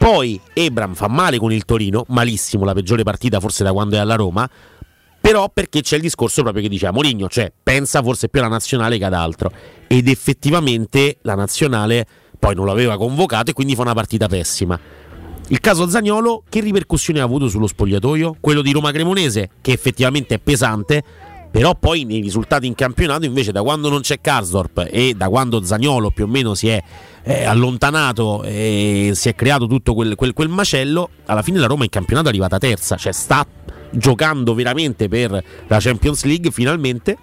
Poi 0.02 0.42
Ebram 0.54 0.96
fa 0.96 1.08
male 1.08 1.38
con 1.38 1.54
il 1.54 1.64
Torino, 1.64 2.06
malissimo, 2.08 2.66
la 2.66 2.74
peggiore 2.74 3.04
partita 3.04 3.40
forse 3.40 3.64
da 3.64 3.72
quando 3.72 3.98
è 3.98 4.00
alla 4.00 4.16
Roma. 4.16 4.50
Però 5.22 5.48
perché 5.54 5.82
c'è 5.82 5.98
il 5.98 6.02
discorso 6.02 6.42
proprio 6.42 6.64
che 6.64 6.70
diceva 6.70 6.92
Mourinho, 6.92 7.30
cioè 7.30 7.54
pensa 7.62 8.02
forse 8.02 8.28
più 8.28 8.40
alla 8.40 8.50
nazionale 8.50 8.98
che 8.98 9.06
ad 9.06 9.14
altro. 9.14 9.52
Ed 9.86 10.08
effettivamente 10.08 11.20
la 11.22 11.36
nazionale 11.36 12.08
poi 12.40 12.56
non 12.56 12.66
l'aveva 12.66 12.98
convocato 12.98 13.52
e 13.52 13.54
quindi 13.54 13.76
fa 13.76 13.84
una 13.84 13.94
partita 13.94 14.28
pessima. 14.28 14.78
Il 15.50 15.60
caso 15.60 15.88
Zagnolo, 15.88 16.46
che 16.50 16.62
ripercussioni 16.62 17.20
ha 17.20 17.24
avuto 17.24 17.48
sullo 17.48 17.68
spogliatoio? 17.68 18.38
Quello 18.40 18.64
di 18.64 18.72
Roma 18.72 18.92
Cremonese, 18.92 19.52
che 19.62 19.72
effettivamente 19.72 20.34
è 20.34 20.40
pesante, 20.40 21.04
però 21.52 21.76
poi 21.76 22.06
nei 22.06 22.22
risultati 22.22 22.66
in 22.66 22.76
campionato, 22.76 23.26
invece, 23.26 23.52
da 23.52 23.62
quando 23.62 23.90
non 23.90 24.00
c'è 24.00 24.22
Karsdorp 24.22 24.88
e 24.90 25.14
da 25.16 25.28
quando 25.28 25.62
Zagnolo 25.64 26.10
più 26.10 26.24
o 26.24 26.28
meno 26.28 26.56
si 26.56 26.70
è 26.70 26.82
eh, 27.24 27.44
allontanato 27.44 28.44
e 28.44 29.12
si 29.14 29.28
è 29.28 29.36
creato 29.36 29.68
tutto 29.68 29.94
quel, 29.94 30.16
quel- 30.16 30.34
quel 30.34 30.48
macello, 30.48 31.10
alla 31.26 31.42
fine 31.42 31.60
la 31.60 31.68
Roma 31.68 31.84
in 31.84 31.90
campionato 31.90 32.28
è 32.28 32.30
arrivata 32.30 32.58
terza, 32.58 32.96
cioè 32.96 33.12
sta 33.12 33.46
giocando 33.92 34.54
veramente 34.54 35.10
per 35.10 35.44
la 35.68 35.80
Champions 35.80 36.24
League 36.24 36.52
finalmente. 36.52 37.18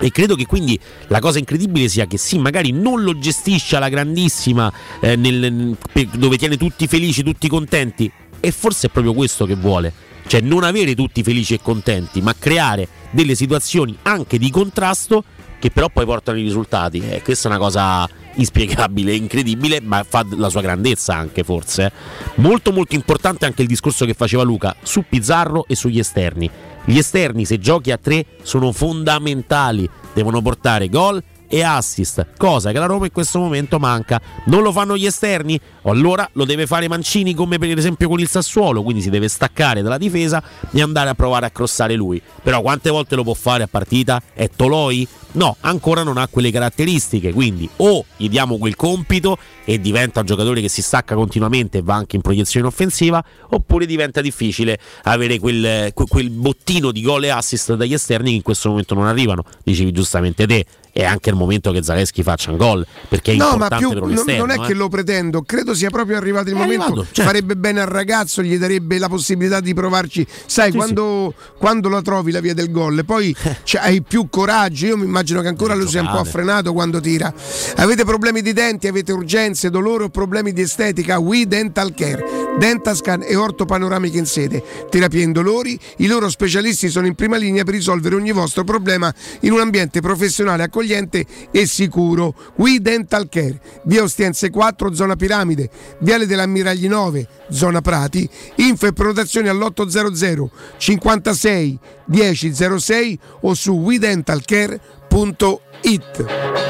E 0.00 0.12
credo 0.12 0.36
che 0.36 0.46
quindi 0.46 0.78
la 1.08 1.18
cosa 1.18 1.40
incredibile 1.40 1.88
sia 1.88 2.06
che 2.06 2.18
sì, 2.18 2.38
magari 2.38 2.70
non 2.70 3.02
lo 3.02 3.18
gestisce 3.18 3.76
alla 3.76 3.88
grandissima, 3.88 4.72
eh, 5.00 5.16
nel- 5.16 5.76
dove 6.12 6.38
tiene 6.38 6.56
tutti 6.56 6.86
felici, 6.86 7.24
tutti 7.24 7.48
contenti, 7.48 8.10
e 8.40 8.50
forse 8.52 8.86
è 8.86 8.90
proprio 8.90 9.12
questo 9.12 9.44
che 9.44 9.56
vuole. 9.56 9.92
Cioè 10.28 10.42
non 10.42 10.62
avere 10.62 10.94
tutti 10.94 11.22
felici 11.22 11.54
e 11.54 11.60
contenti, 11.62 12.20
ma 12.20 12.34
creare 12.38 12.86
delle 13.10 13.34
situazioni 13.34 13.96
anche 14.02 14.38
di 14.38 14.50
contrasto 14.50 15.24
che 15.58 15.70
però 15.70 15.88
poi 15.88 16.04
portano 16.04 16.38
i 16.38 16.42
risultati. 16.42 17.00
E 17.00 17.22
questa 17.22 17.48
è 17.48 17.50
una 17.50 17.60
cosa 17.60 18.06
inspiegabile, 18.34 19.14
incredibile, 19.14 19.80
ma 19.80 20.04
fa 20.06 20.26
la 20.36 20.50
sua 20.50 20.60
grandezza 20.60 21.14
anche 21.14 21.42
forse. 21.42 21.86
eh. 21.86 21.92
Molto 22.36 22.72
molto 22.72 22.94
importante 22.94 23.46
anche 23.46 23.62
il 23.62 23.68
discorso 23.68 24.04
che 24.04 24.12
faceva 24.12 24.42
Luca 24.42 24.76
su 24.82 25.02
Pizzarro 25.08 25.64
e 25.66 25.74
sugli 25.74 25.98
esterni. 25.98 26.48
Gli 26.84 26.98
esterni 26.98 27.46
se 27.46 27.58
giochi 27.58 27.90
a 27.90 27.96
tre 27.96 28.26
sono 28.42 28.70
fondamentali, 28.72 29.88
devono 30.12 30.42
portare 30.42 30.88
gol 30.88 31.22
e 31.48 31.62
assist, 31.62 32.26
cosa 32.36 32.70
che 32.72 32.78
la 32.78 32.86
Roma 32.86 33.06
in 33.06 33.12
questo 33.12 33.38
momento 33.38 33.78
manca. 33.78 34.20
Non 34.46 34.62
lo 34.62 34.70
fanno 34.70 34.96
gli 34.96 35.06
esterni? 35.06 35.58
Allora 35.82 36.28
lo 36.32 36.44
deve 36.44 36.66
fare 36.66 36.88
Mancini 36.88 37.34
come 37.34 37.58
per 37.58 37.76
esempio 37.76 38.08
con 38.08 38.20
il 38.20 38.28
Sassuolo, 38.28 38.82
quindi 38.82 39.02
si 39.02 39.10
deve 39.10 39.28
staccare 39.28 39.82
dalla 39.82 39.98
difesa 39.98 40.42
e 40.70 40.82
andare 40.82 41.10
a 41.10 41.14
provare 41.14 41.46
a 41.46 41.50
crossare 41.50 41.94
lui. 41.94 42.20
Però 42.42 42.60
quante 42.60 42.90
volte 42.90 43.16
lo 43.16 43.22
può 43.22 43.34
fare 43.34 43.62
a 43.62 43.68
partita? 43.68 44.22
È 44.32 44.48
Toloi? 44.54 45.08
No, 45.38 45.56
ancora 45.60 46.02
non 46.02 46.16
ha 46.18 46.26
quelle 46.26 46.50
caratteristiche, 46.50 47.32
quindi 47.32 47.68
o 47.76 48.04
gli 48.16 48.28
diamo 48.28 48.58
quel 48.58 48.74
compito 48.74 49.38
e 49.64 49.80
diventa 49.80 50.20
un 50.20 50.26
giocatore 50.26 50.60
che 50.60 50.68
si 50.68 50.82
stacca 50.82 51.14
continuamente 51.14 51.78
e 51.78 51.82
va 51.82 51.94
anche 51.94 52.16
in 52.16 52.22
proiezione 52.22 52.66
offensiva, 52.66 53.22
oppure 53.50 53.86
diventa 53.86 54.20
difficile 54.20 54.78
avere 55.04 55.38
quel, 55.38 55.92
que- 55.94 56.06
quel 56.08 56.30
bottino 56.30 56.90
di 56.90 57.02
gol 57.02 57.24
e 57.24 57.28
assist 57.28 57.74
dagli 57.74 57.92
esterni 57.94 58.30
che 58.30 58.36
in 58.36 58.42
questo 58.42 58.68
momento 58.70 58.94
non 58.94 59.06
arrivano. 59.06 59.44
Dicevi 59.62 59.92
giustamente 59.92 60.44
te, 60.46 60.66
è 60.90 61.04
anche 61.04 61.30
il 61.30 61.36
momento 61.36 61.70
che 61.70 61.82
Zaleschi 61.84 62.24
faccia 62.24 62.50
un 62.50 62.56
gol, 62.56 62.84
perché 63.08 63.32
è 63.32 63.36
No, 63.36 63.44
ma 63.44 63.52
importante 63.52 63.84
più, 63.84 63.92
per 63.94 64.02
un 64.02 64.08
non, 64.08 64.18
esterno. 64.18 64.46
non 64.46 64.50
è 64.50 64.64
eh. 64.64 64.66
che 64.66 64.74
lo 64.74 64.88
pretendo, 64.88 65.42
credo 65.42 65.72
sia 65.74 65.90
proprio 65.90 66.16
arrivato 66.16 66.48
il 66.48 66.56
È 66.56 66.58
momento. 66.58 66.82
arrivato, 66.84 67.04
certo. 67.12 67.22
Farebbe 67.22 67.54
bene 67.56 67.80
al 67.80 67.86
ragazzo, 67.86 68.42
gli 68.42 68.56
darebbe 68.58 68.98
la 68.98 69.08
possibilità 69.08 69.60
di 69.60 69.72
provarci. 69.74 70.26
Sai, 70.46 70.72
Sì, 70.72 70.76
quando, 70.76 71.32
quando 71.58 71.88
la 71.88 72.02
trovi 72.02 72.32
la 72.32 72.40
via 72.40 72.54
del 72.54 72.72
gol, 72.72 73.04
poi 73.04 73.32
hai 73.78 74.02
più 74.02 74.26
coraggio. 74.28 74.86
Io 74.86 74.96
mi 74.96 75.04
immagino 75.04 75.26
che 75.40 75.48
ancora 75.48 75.74
lui 75.74 75.88
sia 75.88 76.00
un 76.00 76.10
po' 76.10 76.18
affrenato 76.18 76.72
quando 76.72 77.00
tira. 77.00 77.32
Avete 77.76 78.04
problemi 78.04 78.42
di 78.42 78.52
denti, 78.52 78.88
avete 78.88 79.12
urgenze, 79.12 79.70
dolore 79.70 80.04
o 80.04 80.08
problemi 80.08 80.52
di 80.52 80.62
estetica? 80.62 81.18
We 81.18 81.46
Dental 81.46 81.94
Care, 81.94 82.56
Dentascan 82.58 83.22
e 83.22 83.36
ortopanoramica 83.36 84.18
in 84.18 84.26
sede. 84.26 84.62
Terapia 84.90 85.22
indolori, 85.22 85.78
i 85.98 86.06
loro 86.06 86.28
specialisti 86.28 86.88
sono 86.88 87.06
in 87.06 87.14
prima 87.14 87.36
linea 87.36 87.64
per 87.64 87.74
risolvere 87.74 88.14
ogni 88.14 88.32
vostro 88.32 88.64
problema 88.64 89.12
in 89.40 89.52
un 89.52 89.60
ambiente 89.60 90.00
professionale 90.00 90.64
accogliente 90.64 91.24
e 91.50 91.66
sicuro. 91.66 92.34
We 92.56 92.80
Dental 92.80 93.28
Care, 93.28 93.60
via 93.84 94.02
Ostiense 94.02 94.50
4, 94.50 94.94
zona 94.94 95.16
Piramide, 95.16 95.70
viale 96.00 96.26
dell'Ammiragli 96.26 96.88
9, 96.88 97.28
zona 97.50 97.80
Prati, 97.80 98.28
info 98.56 98.86
e 98.86 98.92
prenotazioni 98.92 99.48
all'800 99.48 100.48
56 100.76 101.78
1006 102.08 103.18
o 103.42 103.54
su 103.54 103.76
WeDentalCare.it. 103.76 106.67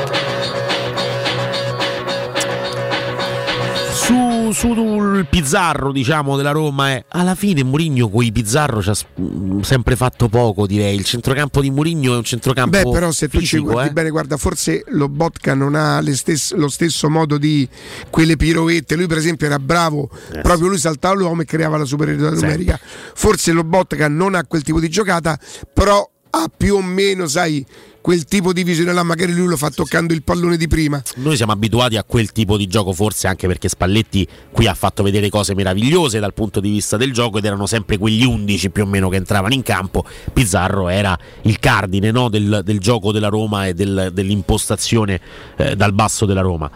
Su, 4.52 4.74
sul 4.74 5.26
Pizzarro, 5.28 5.92
diciamo, 5.92 6.36
della 6.36 6.50
Roma 6.50 6.90
è 6.90 7.04
alla 7.08 7.34
fine 7.34 7.62
Mourinho 7.62 8.08
con 8.08 8.24
i 8.24 8.32
Pizzarro 8.32 8.82
ci 8.82 8.90
ha 8.90 9.22
mh, 9.22 9.60
sempre 9.60 9.96
fatto 9.96 10.28
poco, 10.28 10.66
direi. 10.66 10.94
Il 10.96 11.04
centrocampo 11.04 11.60
di 11.60 11.70
Mourinho 11.70 12.14
è 12.14 12.16
un 12.16 12.24
centrocampo 12.24 12.82
Beh, 12.82 12.90
però 12.90 13.10
se 13.10 13.28
tu 13.28 13.38
ci 13.38 13.46
fisico, 13.46 13.72
guardi 13.72 13.90
eh. 13.90 13.92
bene, 13.92 14.10
guarda, 14.10 14.36
forse 14.36 14.84
lo 14.88 15.08
Botka 15.08 15.54
non 15.54 15.74
ha 15.74 16.02
stesse- 16.14 16.56
lo 16.56 16.68
stesso 16.68 17.08
modo 17.10 17.38
di 17.38 17.68
quelle 18.10 18.36
piroette. 18.36 18.96
Lui, 18.96 19.06
per 19.06 19.18
esempio, 19.18 19.46
era 19.46 19.58
bravo, 19.58 20.08
proprio 20.42 20.68
lui 20.68 20.78
saltava 20.78 21.14
l'uomo 21.14 21.42
e 21.42 21.44
creava 21.44 21.76
la 21.76 21.84
superiorità 21.84 22.30
numerica. 22.30 22.78
Forse 23.14 23.52
lo 23.52 23.64
Botka 23.64 24.08
non 24.08 24.34
ha 24.34 24.44
quel 24.44 24.62
tipo 24.62 24.80
di 24.80 24.88
giocata, 24.88 25.38
però 25.72 26.08
ha 26.30 26.50
più 26.54 26.76
o 26.76 26.82
meno, 26.82 27.26
sai, 27.26 27.64
quel 28.00 28.24
tipo 28.24 28.52
di 28.52 28.64
visione 28.64 28.92
là. 28.92 29.02
Magari 29.02 29.32
lui 29.32 29.46
lo 29.46 29.56
fa 29.56 29.70
toccando 29.70 30.12
il 30.12 30.22
pallone 30.22 30.56
di 30.56 30.66
prima. 30.66 31.02
Noi 31.16 31.36
siamo 31.36 31.52
abituati 31.52 31.96
a 31.96 32.04
quel 32.04 32.32
tipo 32.32 32.56
di 32.56 32.66
gioco, 32.66 32.92
forse 32.92 33.26
anche 33.26 33.46
perché 33.46 33.68
Spalletti 33.68 34.26
qui 34.50 34.66
ha 34.66 34.74
fatto 34.74 35.02
vedere 35.02 35.28
cose 35.28 35.54
meravigliose 35.54 36.18
dal 36.18 36.34
punto 36.34 36.60
di 36.60 36.70
vista 36.70 36.96
del 36.96 37.12
gioco 37.12 37.38
ed 37.38 37.44
erano 37.44 37.66
sempre 37.66 37.98
quegli 37.98 38.24
11 38.24 38.70
più 38.70 38.84
o 38.84 38.86
meno 38.86 39.08
che 39.08 39.16
entravano 39.16 39.54
in 39.54 39.62
campo. 39.62 40.04
Pizzarro 40.32 40.88
era 40.88 41.18
il 41.42 41.58
cardine 41.58 42.10
no, 42.10 42.28
del, 42.28 42.62
del 42.64 42.78
gioco 42.78 43.12
della 43.12 43.28
Roma 43.28 43.66
e 43.66 43.74
del- 43.74 44.10
dell'impostazione 44.12 45.20
eh, 45.56 45.76
dal 45.76 45.92
basso 45.92 46.24
della 46.24 46.40
Roma. 46.40 46.70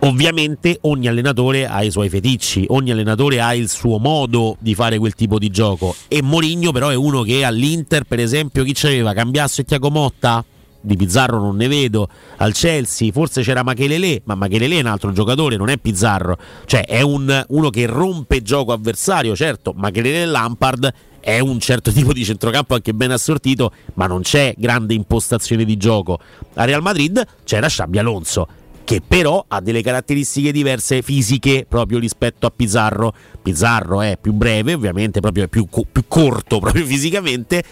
Ovviamente 0.00 0.78
ogni 0.82 1.08
allenatore 1.08 1.66
ha 1.66 1.82
i 1.82 1.90
suoi 1.90 2.08
feticci, 2.08 2.64
ogni 2.68 2.92
allenatore 2.92 3.40
ha 3.40 3.52
il 3.52 3.68
suo 3.68 3.98
modo 3.98 4.56
di 4.60 4.74
fare 4.74 4.96
quel 4.96 5.14
tipo 5.14 5.38
di 5.38 5.50
gioco 5.50 5.94
e 6.06 6.22
Mourinho 6.22 6.70
però 6.70 6.88
è 6.88 6.94
uno 6.94 7.22
che 7.22 7.44
all'Inter 7.44 8.04
per 8.04 8.20
esempio 8.20 8.62
chi 8.62 8.72
c'aveva? 8.74 9.12
Cambiasso 9.12 9.60
e 9.60 9.64
Tiago 9.64 9.90
Motta? 9.90 10.44
Di 10.80 10.96
Pizzarro 10.96 11.40
non 11.40 11.56
ne 11.56 11.66
vedo, 11.66 12.08
al 12.36 12.52
Chelsea 12.52 13.10
forse 13.10 13.42
c'era 13.42 13.64
Machelele, 13.64 14.22
ma 14.24 14.36
Machelele 14.36 14.76
è 14.76 14.80
un 14.80 14.86
altro 14.86 15.10
giocatore, 15.10 15.56
non 15.56 15.68
è 15.68 15.76
Pizzarro, 15.76 16.38
cioè 16.66 16.86
è 16.86 17.00
un- 17.00 17.44
uno 17.48 17.68
che 17.68 17.84
rompe 17.86 18.40
gioco 18.42 18.72
avversario, 18.72 19.34
certo, 19.34 19.74
Machelele 19.76 20.22
e 20.22 20.26
Lampard 20.26 20.92
è 21.18 21.40
un 21.40 21.58
certo 21.58 21.90
tipo 21.92 22.12
di 22.12 22.24
centrocampo 22.24 22.74
anche 22.74 22.94
ben 22.94 23.10
assortito, 23.10 23.72
ma 23.94 24.06
non 24.06 24.22
c'è 24.22 24.54
grande 24.56 24.94
impostazione 24.94 25.64
di 25.64 25.76
gioco. 25.76 26.20
A 26.54 26.64
Real 26.64 26.80
Madrid 26.80 27.26
c'era 27.42 27.66
Xabi 27.66 27.98
Alonso, 27.98 28.46
che 28.88 29.02
però 29.06 29.44
ha 29.46 29.60
delle 29.60 29.82
caratteristiche 29.82 30.50
diverse 30.50 31.02
fisiche 31.02 31.66
proprio 31.68 31.98
rispetto 31.98 32.46
a 32.46 32.50
Pizzarro. 32.50 33.12
Pizzarro 33.42 34.00
è 34.00 34.16
più 34.18 34.32
breve, 34.32 34.72
ovviamente, 34.72 35.20
proprio 35.20 35.44
è 35.44 35.46
più, 35.46 35.66
più 35.68 36.04
corto 36.08 36.56
proprio 36.58 36.86
fisicamente. 36.86 37.62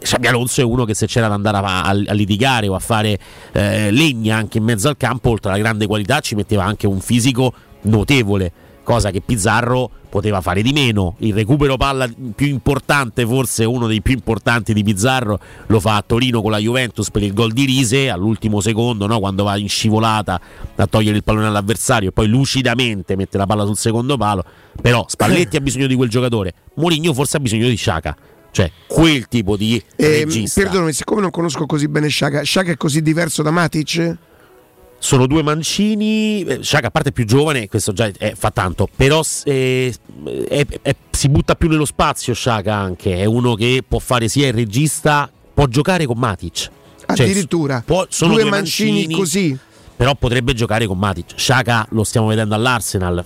Xabi 0.00 0.26
Alonso 0.26 0.62
è 0.62 0.64
uno 0.64 0.84
che 0.84 0.94
se 0.94 1.06
c'era 1.06 1.28
da 1.28 1.34
andare 1.34 1.58
a, 1.58 1.82
a- 1.82 1.90
a 1.90 2.12
litigare 2.12 2.66
o 2.66 2.74
a 2.74 2.80
fare 2.80 3.16
eh, 3.52 3.92
legna 3.92 4.36
anche 4.36 4.58
in 4.58 4.64
mezzo 4.64 4.88
al 4.88 4.96
campo, 4.96 5.30
oltre 5.30 5.52
alla 5.52 5.60
grande 5.60 5.86
qualità, 5.86 6.18
ci 6.18 6.34
metteva 6.34 6.64
anche 6.64 6.88
un 6.88 6.98
fisico 6.98 7.52
notevole, 7.82 8.50
cosa 8.84 9.10
che 9.10 9.20
Pizzarro 9.20 9.90
poteva 10.08 10.40
fare 10.40 10.62
di 10.62 10.72
meno. 10.72 11.16
Il 11.18 11.34
recupero 11.34 11.76
palla 11.76 12.08
più 12.36 12.46
importante, 12.46 13.26
forse 13.26 13.64
uno 13.64 13.88
dei 13.88 14.00
più 14.00 14.14
importanti 14.14 14.72
di 14.72 14.84
Pizzarro, 14.84 15.40
lo 15.66 15.80
fa 15.80 15.96
a 15.96 16.04
Torino 16.06 16.40
con 16.40 16.52
la 16.52 16.58
Juventus 16.58 17.10
per 17.10 17.24
il 17.24 17.32
gol 17.32 17.52
di 17.52 17.64
Rise 17.64 18.08
all'ultimo 18.10 18.60
secondo, 18.60 19.08
no? 19.08 19.18
quando 19.18 19.42
va 19.42 19.56
in 19.56 19.68
scivolata 19.68 20.40
a 20.76 20.86
togliere 20.86 21.16
il 21.16 21.24
pallone 21.24 21.46
all'avversario 21.48 22.10
e 22.10 22.12
poi 22.12 22.28
lucidamente 22.28 23.16
mette 23.16 23.36
la 23.38 23.46
palla 23.46 23.64
sul 23.64 23.76
secondo 23.76 24.16
palo. 24.16 24.44
Però 24.80 25.04
Spalletti 25.08 25.56
ha 25.56 25.60
bisogno 25.60 25.88
di 25.88 25.96
quel 25.96 26.08
giocatore, 26.08 26.54
Mourinho 26.74 27.12
forse 27.12 27.38
ha 27.38 27.40
bisogno 27.40 27.66
di 27.66 27.74
Sciaca. 27.76 28.16
Cioè, 28.52 28.70
quel 28.86 29.26
tipo 29.26 29.56
di 29.56 29.82
Eh, 29.96 30.22
regista. 30.24 30.62
perdonami, 30.62 30.92
siccome 30.92 31.20
non 31.22 31.30
conosco 31.32 31.66
così 31.66 31.88
bene 31.88 32.06
Sciaga, 32.06 32.42
Sciaga 32.42 32.70
è 32.70 32.76
così 32.76 33.02
diverso 33.02 33.42
da 33.42 33.50
Matic? 33.50 34.16
Sono 35.04 35.26
due 35.26 35.42
mancini. 35.42 36.42
eh, 36.44 36.62
Sciaga 36.62 36.86
a 36.86 36.90
parte 36.90 37.12
più 37.12 37.26
giovane, 37.26 37.68
questo 37.68 37.92
già 37.92 38.10
è- 38.16 38.32
fa 38.34 38.50
tanto, 38.50 38.88
però 38.96 39.20
eh, 39.44 39.94
è- 40.48 40.66
è- 40.80 40.96
si 41.10 41.28
butta 41.28 41.54
più 41.56 41.68
nello 41.68 41.84
spazio 41.84 42.32
Sciaga 42.32 42.74
anche, 42.74 43.16
è 43.18 43.26
uno 43.26 43.54
che 43.54 43.84
può 43.86 43.98
fare 43.98 44.28
sia 44.28 44.46
il 44.46 44.54
regista, 44.54 45.30
può 45.52 45.66
giocare 45.66 46.06
con 46.06 46.16
Matic. 46.18 46.54
Cioè, 46.54 46.70
Addirittura 47.06 47.82
può- 47.84 48.06
sono 48.08 48.32
due 48.32 48.42
due 48.42 48.50
mancini, 48.50 49.14
così. 49.14 49.56
Però 49.96 50.14
potrebbe 50.16 50.54
giocare 50.54 50.86
con 50.86 50.98
Matic. 50.98 51.32
Sciaga 51.36 51.86
lo 51.90 52.02
stiamo 52.04 52.26
vedendo 52.26 52.54
all'Arsenal. 52.54 53.24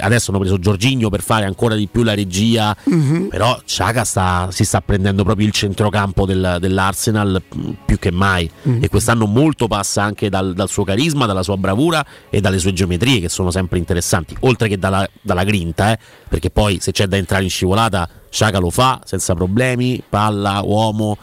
adesso 0.00 0.30
hanno 0.30 0.40
preso 0.40 0.58
Giorginio 0.58 1.10
per 1.10 1.20
fare 1.20 1.44
ancora 1.44 1.74
di 1.74 1.86
più 1.88 2.02
la 2.02 2.14
regia. 2.14 2.74
Mhm. 2.84 3.28
Però 3.28 3.58
Sciaga 3.64 4.02
sta- 4.04 4.48
si 4.50 4.64
sta 4.64 4.80
prendendo 4.80 5.22
proprio 5.24 5.46
il 5.46 5.52
centrocampo 5.52 6.24
del- 6.24 6.56
dell'Arsenal 6.58 7.42
mh, 7.54 7.70
più 7.84 7.98
che 7.98 8.10
mai. 8.10 8.50
Mhm. 8.62 8.82
E 8.84 8.88
quest'anno 8.88 9.26
molto 9.26 9.66
passa 9.68 10.02
anche 10.02 10.30
dal, 10.30 10.54
dal 10.54 10.68
suo 10.70 10.84
carisma, 10.84 11.26
dalla 11.26 11.42
sua 11.42 11.56
bravura 11.58 12.04
e 12.30 12.40
dalle 12.40 12.58
sue 12.58 12.72
geometrie 12.72 13.20
che 13.20 13.28
sono 13.28 13.50
sempre 13.50 13.78
interessanti. 13.78 14.34
Oltre 14.40 14.68
che 14.68 14.78
dalla, 14.78 15.06
dalla 15.20 15.44
grinta, 15.44 15.92
eh, 15.92 15.98
perché 16.28 16.48
poi 16.50 16.78
se 16.80 16.92
c'è 16.92 17.06
da 17.06 17.16
entrare 17.18 17.42
in 17.44 17.50
scivolata, 17.50 18.08
Sciaga 18.30 18.58
lo 18.58 18.70
fa 18.70 19.00
senza 19.04 19.34
problemi. 19.34 20.02
Palla, 20.08 20.60
uomo. 20.64 21.16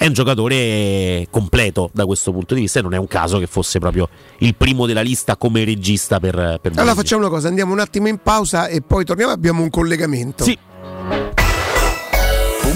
È 0.00 0.06
un 0.06 0.14
giocatore 0.14 1.26
completo 1.30 1.90
da 1.92 2.06
questo 2.06 2.32
punto 2.32 2.54
di 2.54 2.62
vista 2.62 2.78
e 2.78 2.82
non 2.82 2.94
è 2.94 2.96
un 2.96 3.06
caso 3.06 3.38
che 3.38 3.46
fosse 3.46 3.78
proprio 3.80 4.08
il 4.38 4.54
primo 4.54 4.86
della 4.86 5.02
lista 5.02 5.36
come 5.36 5.62
regista 5.62 6.18
per, 6.18 6.32
per 6.32 6.42
Allora 6.42 6.72
Mourinho. 6.72 6.94
facciamo 6.94 7.20
una 7.20 7.30
cosa, 7.30 7.48
andiamo 7.48 7.74
un 7.74 7.80
attimo 7.80 8.08
in 8.08 8.16
pausa 8.16 8.66
e 8.68 8.80
poi 8.80 9.04
torniamo, 9.04 9.30
abbiamo 9.30 9.62
un 9.62 9.68
collegamento. 9.68 10.44
Sì. 10.44 10.56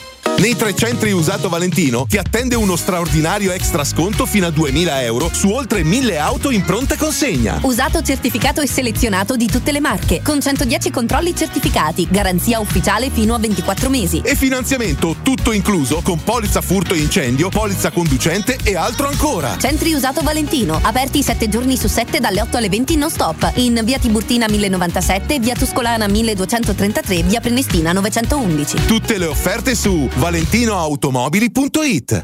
Nei 0.37 0.55
tre 0.55 0.75
centri 0.75 1.11
usato 1.11 1.49
Valentino 1.49 2.05
ti 2.07 2.17
attende 2.17 2.55
uno 2.55 2.75
straordinario 2.75 3.51
extra 3.51 3.83
sconto 3.83 4.25
fino 4.25 4.47
a 4.47 4.49
2000 4.49 5.03
euro 5.03 5.29
su 5.31 5.49
oltre 5.49 5.83
1000 5.83 6.17
auto 6.17 6.49
in 6.49 6.63
pronta 6.63 6.95
consegna. 6.95 7.59
Usato 7.61 8.01
certificato 8.01 8.59
e 8.59 8.67
selezionato 8.67 9.35
di 9.35 9.47
tutte 9.47 9.71
le 9.71 9.79
marche, 9.79 10.21
con 10.23 10.41
110 10.41 10.89
controlli 10.89 11.35
certificati, 11.35 12.07
garanzia 12.09 12.59
ufficiale 12.59 13.11
fino 13.11 13.35
a 13.35 13.37
24 13.39 13.89
mesi. 13.89 14.21
E 14.23 14.35
finanziamento 14.35 15.17
tutto 15.21 15.51
incluso 15.51 16.01
con 16.01 16.23
polizza 16.23 16.61
furto 16.61 16.95
e 16.95 16.97
incendio, 16.97 17.49
polizza 17.49 17.91
conducente 17.91 18.57
e 18.63 18.75
altro 18.75 19.07
ancora. 19.07 19.57
Centri 19.59 19.93
usato 19.93 20.21
Valentino, 20.21 20.79
aperti 20.81 21.21
7 21.21 21.49
giorni 21.49 21.77
su 21.77 21.87
7 21.87 22.19
dalle 22.19 22.41
8 22.41 22.57
alle 22.57 22.69
20 22.69 22.95
non 22.95 23.11
stop, 23.11 23.51
in 23.55 23.79
via 23.83 23.99
Tiburtina 23.99 24.47
1097, 24.47 25.39
via 25.39 25.53
Tuscolana 25.53 26.07
1233, 26.07 27.21
via 27.23 27.39
Prenestina 27.39 27.91
911. 27.91 28.85
Tutte 28.87 29.19
le 29.19 29.25
offerte 29.27 29.75
su 29.75 30.09
valentinoautomobili.it 30.15 32.23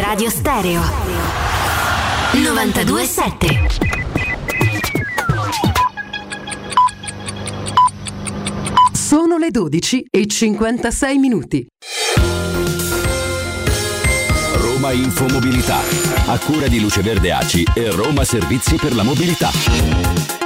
Teleradio 0.01 0.31
Stereo 0.31 0.81
927 2.33 3.67
Sono 8.93 9.37
le 9.37 9.51
12 9.51 10.07
e 10.09 10.25
56 10.25 11.17
minuti. 11.19 11.67
Roma 14.55 14.91
Infomobilità. 14.91 15.77
A 16.25 16.39
cura 16.39 16.67
di 16.67 16.79
Luce 16.79 17.03
Verde 17.03 17.31
Aci 17.31 17.63
e 17.75 17.91
Roma 17.91 18.23
Servizi 18.23 18.77
per 18.77 18.95
la 18.95 19.03
Mobilità. 19.03 20.40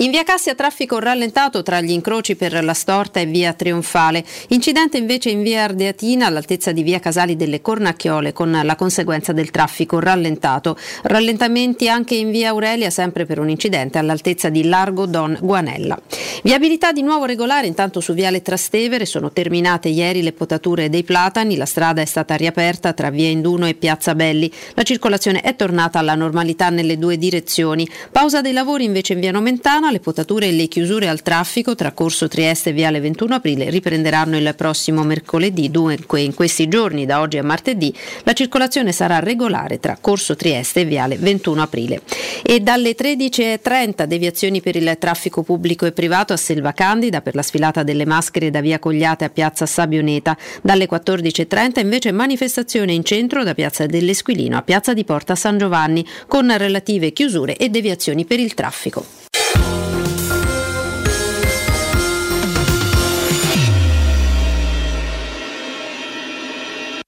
In 0.00 0.10
via 0.10 0.24
Cassia 0.24 0.54
traffico 0.54 0.98
rallentato 0.98 1.62
tra 1.62 1.80
gli 1.80 1.90
incroci 1.90 2.36
per 2.36 2.62
la 2.62 2.74
Storta 2.74 3.18
e 3.18 3.24
via 3.24 3.54
Trionfale. 3.54 4.22
Incidente 4.48 4.98
invece 4.98 5.30
in 5.30 5.40
via 5.40 5.64
Ardeatina 5.64 6.26
all'altezza 6.26 6.70
di 6.70 6.82
via 6.82 7.00
Casali 7.00 7.34
delle 7.34 7.62
Cornacchiole 7.62 8.34
con 8.34 8.60
la 8.62 8.76
conseguenza 8.76 9.32
del 9.32 9.50
traffico 9.50 9.98
rallentato. 9.98 10.76
Rallentamenti 11.04 11.88
anche 11.88 12.14
in 12.14 12.30
via 12.30 12.50
Aurelia 12.50 12.90
sempre 12.90 13.24
per 13.24 13.38
un 13.38 13.48
incidente 13.48 13.96
all'altezza 13.96 14.50
di 14.50 14.64
Largo 14.64 15.06
Don 15.06 15.38
Guanella. 15.40 15.98
Viabilità 16.42 16.92
di 16.92 17.00
nuovo 17.00 17.24
regolare 17.24 17.66
intanto 17.66 18.00
su 18.00 18.12
viale 18.12 18.42
Trastevere 18.42 19.06
sono 19.06 19.32
terminate 19.32 19.88
ieri 19.88 20.20
le 20.20 20.34
potature 20.34 20.90
dei 20.90 21.04
platani, 21.04 21.56
la 21.56 21.64
strada 21.64 22.02
è 22.02 22.04
stata 22.04 22.34
riaperta 22.34 22.92
tra 22.92 23.08
via 23.08 23.30
Induno 23.30 23.66
e 23.66 23.72
piazza 23.72 24.14
Belli. 24.14 24.52
La 24.74 24.82
circolazione 24.82 25.40
è 25.40 25.56
tornata 25.56 26.00
alla 26.00 26.14
normalità 26.14 26.68
nelle 26.68 26.98
due 26.98 27.16
direzioni. 27.16 27.88
Pausa 28.12 28.42
dei 28.42 28.52
lavori 28.52 28.84
invece 28.84 29.14
in 29.14 29.20
via 29.20 29.32
Nomentana 29.32 29.84
zona, 29.86 29.90
le 29.90 30.00
potature 30.00 30.48
e 30.48 30.52
le 30.52 30.66
chiusure 30.66 31.08
al 31.08 31.22
traffico 31.22 31.74
tra 31.74 31.92
Corso 31.92 32.28
Trieste 32.28 32.70
e 32.70 32.72
Viale 32.72 33.00
21 33.00 33.34
aprile 33.34 33.70
riprenderanno 33.70 34.36
il 34.36 34.54
prossimo 34.56 35.02
mercoledì. 35.02 35.70
Dunque 35.70 36.20
in 36.20 36.34
questi 36.34 36.68
giorni, 36.68 37.06
da 37.06 37.20
oggi 37.20 37.38
a 37.38 37.44
martedì, 37.44 37.94
la 38.24 38.32
circolazione 38.32 38.92
sarà 38.92 39.18
regolare 39.18 39.78
tra 39.78 39.96
Corso 40.00 40.34
Trieste 40.34 40.80
e 40.80 40.84
Viale 40.84 41.16
21 41.16 41.62
aprile. 41.62 42.02
E 42.42 42.60
dalle 42.60 42.94
13.30 42.94 44.04
deviazioni 44.04 44.60
per 44.60 44.76
il 44.76 44.96
traffico 44.98 45.42
pubblico 45.42 45.86
e 45.86 45.92
privato 45.92 46.32
a 46.32 46.36
Selva 46.36 46.72
Candida 46.72 47.20
per 47.20 47.34
la 47.34 47.42
sfilata 47.42 47.82
delle 47.82 48.06
maschere 48.06 48.50
da 48.50 48.60
Via 48.60 48.78
Cogliate 48.78 49.24
a 49.24 49.30
Piazza 49.30 49.66
Sabioneta. 49.66 50.36
Dalle 50.62 50.88
14.30 50.88 51.80
invece 51.80 52.12
manifestazione 52.12 52.92
in 52.92 53.04
centro 53.04 53.44
da 53.44 53.54
Piazza 53.54 53.86
dell'Esquilino 53.86 54.56
a 54.56 54.62
Piazza 54.62 54.94
di 54.94 55.04
Porta 55.04 55.34
San 55.34 55.58
Giovanni 55.58 56.04
con 56.26 56.54
relative 56.56 57.12
chiusure 57.12 57.56
e 57.56 57.68
deviazioni 57.68 58.24
per 58.24 58.40
il 58.40 58.54
traffico. 58.54 59.26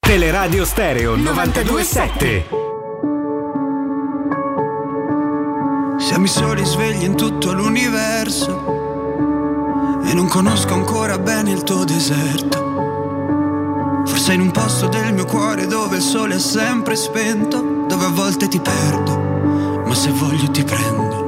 Teleradio 0.09 0.65
Stereo 0.65 1.17
927. 1.17 2.47
Siamo 5.99 6.25
i 6.25 6.29
soli 6.29 6.65
svegli 6.65 7.05
in 7.05 7.15
tutto 7.15 7.53
l'universo 7.53 10.01
e 10.03 10.15
non 10.15 10.27
conosco 10.27 10.73
ancora 10.73 11.19
bene 11.19 11.51
il 11.51 11.63
tuo 11.63 11.85
deserto. 11.85 14.03
Forse 14.07 14.33
in 14.33 14.41
un 14.41 14.51
posto 14.51 14.89
del 14.89 15.13
mio 15.13 15.27
cuore 15.27 15.67
dove 15.67 15.97
il 15.97 16.03
sole 16.03 16.37
è 16.37 16.41
sempre 16.41 16.97
spento, 16.97 17.85
dove 17.87 18.07
a 18.07 18.11
volte 18.11 18.49
ti 18.49 18.59
perdo, 18.59 19.83
ma 19.87 19.95
se 19.95 20.11
voglio 20.11 20.51
ti 20.51 20.65
prendo. 20.65 21.28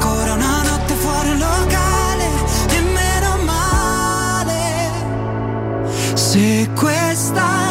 Se 6.15 6.69
questa 6.79 7.70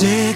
Se 0.00 0.34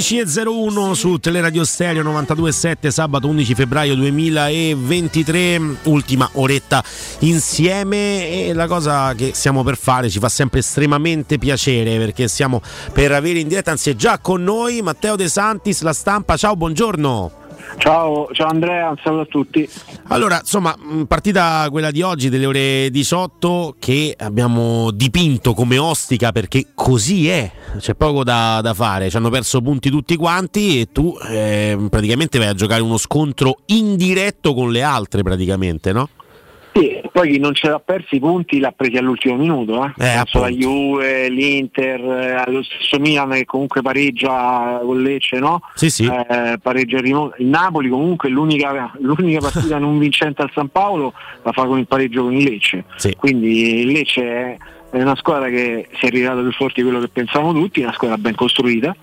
13.01 0.00 0.92
su 0.92 1.18
Teleradio 1.18 1.62
Stereo 1.62 2.02
92.7 2.02 2.88
sabato 2.88 3.28
11 3.28 3.54
febbraio 3.54 3.94
2023 3.96 5.60
ultima 5.82 6.26
oretta 6.32 6.82
insieme. 7.18 8.46
E 8.46 8.54
la 8.54 8.66
cosa 8.66 9.12
che 9.12 9.32
stiamo 9.34 9.62
per 9.62 9.76
fare 9.76 10.08
ci 10.08 10.18
fa 10.18 10.30
sempre 10.30 10.60
estremamente 10.60 11.36
piacere 11.36 11.98
perché 11.98 12.28
stiamo 12.28 12.62
per 12.94 13.12
avere 13.12 13.40
in 13.40 13.48
diretta 13.48 13.72
anzi 13.72 13.90
è 13.90 13.94
già 13.94 14.18
con 14.20 14.42
noi 14.42 14.80
Matteo 14.80 15.16
De 15.16 15.28
Santis 15.28 15.82
la 15.82 15.92
stampa. 15.92 16.38
Ciao 16.38 16.56
buongiorno 16.56 17.39
Ciao, 17.78 18.28
ciao 18.32 18.48
Andrea, 18.48 18.90
un 18.90 18.96
saluto 19.02 19.22
a 19.22 19.26
tutti. 19.26 19.68
Allora, 20.08 20.38
insomma, 20.40 20.76
partita 21.06 21.66
quella 21.70 21.90
di 21.90 22.02
oggi 22.02 22.28
delle 22.28 22.46
ore 22.46 22.90
18 22.90 23.76
che 23.78 24.14
abbiamo 24.18 24.90
dipinto 24.90 25.54
come 25.54 25.78
ostica 25.78 26.32
perché 26.32 26.68
così 26.74 27.28
è, 27.28 27.50
c'è 27.78 27.94
poco 27.94 28.24
da, 28.24 28.60
da 28.62 28.74
fare, 28.74 29.10
ci 29.10 29.16
hanno 29.16 29.30
perso 29.30 29.60
punti 29.60 29.90
tutti 29.90 30.16
quanti 30.16 30.80
e 30.80 30.92
tu 30.92 31.16
eh, 31.28 31.78
praticamente 31.88 32.38
vai 32.38 32.48
a 32.48 32.54
giocare 32.54 32.82
uno 32.82 32.96
scontro 32.96 33.58
indiretto 33.66 34.54
con 34.54 34.70
le 34.70 34.82
altre 34.82 35.22
praticamente, 35.22 35.92
no? 35.92 36.08
Sì, 36.72 37.00
poi 37.10 37.32
chi 37.32 37.38
non 37.38 37.54
ce 37.54 37.68
l'ha 37.68 37.80
persi 37.80 38.16
i 38.16 38.20
punti 38.20 38.60
l'ha 38.60 38.72
presi 38.72 38.96
all'ultimo 38.96 39.36
minuto, 39.36 39.84
eh. 39.84 39.92
Penso 39.96 40.40
la 40.40 40.48
Juve, 40.48 41.28
l'Inter, 41.28 42.00
eh, 42.00 42.50
lo 42.50 42.62
stesso 42.62 42.98
Milan 43.00 43.30
che 43.30 43.44
comunque 43.44 43.82
pareggia 43.82 44.80
con 44.82 45.02
Lecce, 45.02 45.38
no? 45.38 45.62
Sì, 45.74 45.90
sì. 45.90 46.04
Eh, 46.04 46.58
pareggia 46.62 46.98
il 46.98 47.02
Rimo- 47.02 47.32
il 47.38 47.46
Napoli 47.46 47.88
comunque 47.88 48.28
l'unica, 48.28 48.92
l'unica 49.00 49.40
partita 49.50 49.78
non 49.78 49.98
vincente 49.98 50.42
al 50.42 50.50
San 50.54 50.68
Paolo 50.68 51.12
la 51.42 51.52
fa 51.52 51.64
con 51.64 51.78
il 51.78 51.86
pareggio 51.86 52.22
con 52.22 52.34
il 52.34 52.44
Lecce. 52.44 52.84
Quindi 53.16 53.80
il 53.80 53.88
Lecce 53.88 54.22
è, 54.22 54.56
è 54.90 55.02
una 55.02 55.16
squadra 55.16 55.48
che 55.48 55.88
si 55.98 56.06
è 56.06 56.10
rivelata 56.10 56.40
più 56.40 56.52
forte 56.52 56.82
di 56.82 56.88
quello 56.88 57.00
che 57.00 57.08
pensavamo 57.08 57.52
tutti, 57.52 57.80
una 57.80 57.92
squadra 57.92 58.16
ben 58.16 58.36
costruita 58.36 58.94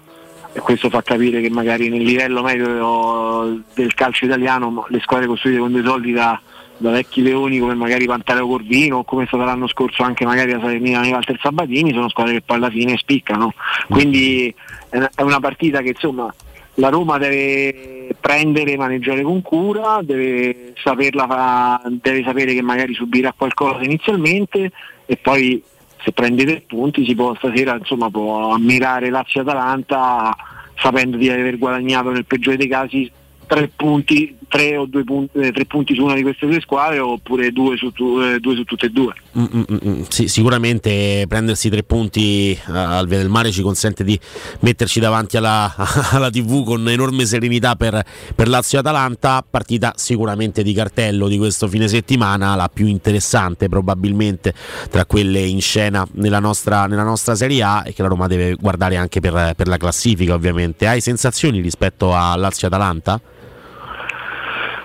e 0.54 0.60
questo 0.60 0.90
fa 0.90 1.04
capire 1.04 1.42
che 1.42 1.50
magari 1.50 1.90
nel 1.90 2.02
livello 2.02 2.42
medio 2.42 3.62
del 3.76 3.94
calcio 3.94 4.26
italiano 4.26 4.86
le 4.88 5.00
squadre 5.02 5.28
costruite 5.28 5.60
con 5.60 5.72
dei 5.72 5.84
soldi 5.84 6.14
da, 6.14 6.42
da 6.78 6.92
vecchi 6.92 7.22
leoni 7.22 7.60
come 7.60 7.74
magari 7.74 8.06
Pantaleo 8.06 8.48
Corvino 8.48 8.98
o 8.98 9.04
come 9.04 9.24
è 9.24 9.28
stato 9.28 9.44
l'anno 9.44 9.68
scorso 9.68 10.04
anche 10.04 10.26
magari 10.26 10.52
la 10.52 10.60
Salernitana 10.60 11.06
di 11.06 11.12
Walter 11.12 11.40
Sabatini 11.42 11.92
sono 11.92 12.10
squadre 12.10 12.34
che 12.34 12.42
poi 12.42 12.58
alla 12.58 12.70
fine 12.70 12.98
spiccano. 12.98 13.54
Quindi 13.90 14.54
è 14.90 15.22
una- 15.22 15.40
partita 15.40 15.82
che 15.82 15.90
insomma 15.90 16.34
la 16.76 16.90
Roma 16.90 17.18
deve 17.18 18.16
prendere 18.20 18.74
e 18.74 18.78
maneggiare 18.78 19.22
con 19.22 19.42
cura, 19.42 20.00
deve, 20.04 20.74
saperla 20.82 21.82
deve 22.02 22.24
sapere 22.24 22.54
che 22.54 22.62
magari 22.62 22.94
subirà 22.94 23.34
qualcosa 23.36 23.84
inizialmente 23.84 24.72
e 25.06 25.18
poi 25.18 25.62
se 26.04 26.12
prende 26.12 26.46
tre 26.46 26.64
punti 26.66 27.06
si 27.06 27.16
può 27.16 27.34
stasera 27.36 27.76
insomma, 27.76 28.10
può 28.10 28.52
ammirare 28.52 29.10
Lazio-Atalanta 29.10 30.36
sapendo 30.76 31.18
di 31.18 31.30
aver 31.30 31.58
guadagnato 31.58 32.12
nel 32.12 32.26
peggiore 32.26 32.58
dei 32.58 32.68
casi 32.68 33.12
tre 33.48 33.72
punti, 33.76 34.37
tre 34.48 34.78
o 34.78 34.86
due 34.86 35.04
punti, 35.04 35.40
eh, 35.40 35.52
tre 35.52 35.66
punti 35.66 35.94
su 35.94 36.04
una 36.04 36.16
di 36.16 36.22
queste 36.22 36.46
due 36.46 36.60
squadre 36.62 37.00
oppure 37.00 37.52
due 37.52 37.78
su, 37.78 37.92
tu- 37.92 38.20
eh, 38.22 38.40
due 38.40 38.56
su 38.56 38.64
tutte 38.64 38.88
e 38.88 38.90
due. 38.90 39.14
Mm, 39.38 39.44
mm, 39.44 39.64
mm. 39.88 40.02
Sì, 40.08 40.28
sicuramente 40.28 41.26
prendersi 41.28 41.70
tre 41.70 41.84
punti 41.84 42.52
eh, 42.52 42.60
al 42.72 43.08
Via 43.08 43.18
del 43.18 43.30
Mare 43.30 43.52
ci 43.52 43.62
consente 43.62 44.04
di 44.04 44.20
metterci 44.62 45.00
davanti 45.00 45.38
alla, 45.38 45.74
alla 46.12 46.30
TV 46.30 46.64
con 46.64 46.88
enorme 46.90 47.26
serenità 47.26 47.76
per, 47.76 48.04
per 48.36 48.48
Lazio 48.48 48.78
e 48.78 48.82
Atalanta. 48.82 49.46
Partita 49.48 49.94
sicuramente 49.96 50.64
di 50.64 50.74
cartello 50.74 51.28
di 51.28 51.38
questo 51.38 51.68
fine 51.68 51.88
settimana, 51.88 52.56
la 52.56 52.70
più 52.74 52.88
interessante 52.88 53.68
probabilmente 53.68 54.54
tra 54.90 55.06
quelle 55.06 55.42
in 55.42 55.62
scena 55.62 56.08
nella 56.14 56.40
nostra, 56.40 56.88
nella 56.88 57.04
nostra 57.04 57.36
Serie 57.36 57.62
A 57.64 57.84
e 57.86 57.94
che 57.94 58.02
la 58.02 58.08
Roma 58.08 58.28
deve 58.28 58.56
guardare 58.56 58.96
anche 58.96 59.20
per, 59.20 59.54
per 59.56 59.68
la 59.68 59.78
classifica 59.78 60.34
ovviamente. 60.34 60.88
Hai 60.88 61.02
sensazioni 61.02 61.60
rispetto 61.60 62.14
a 62.14 62.36
Lazio 62.36 62.68
e 62.68 62.72
Atalanta? 62.72 63.22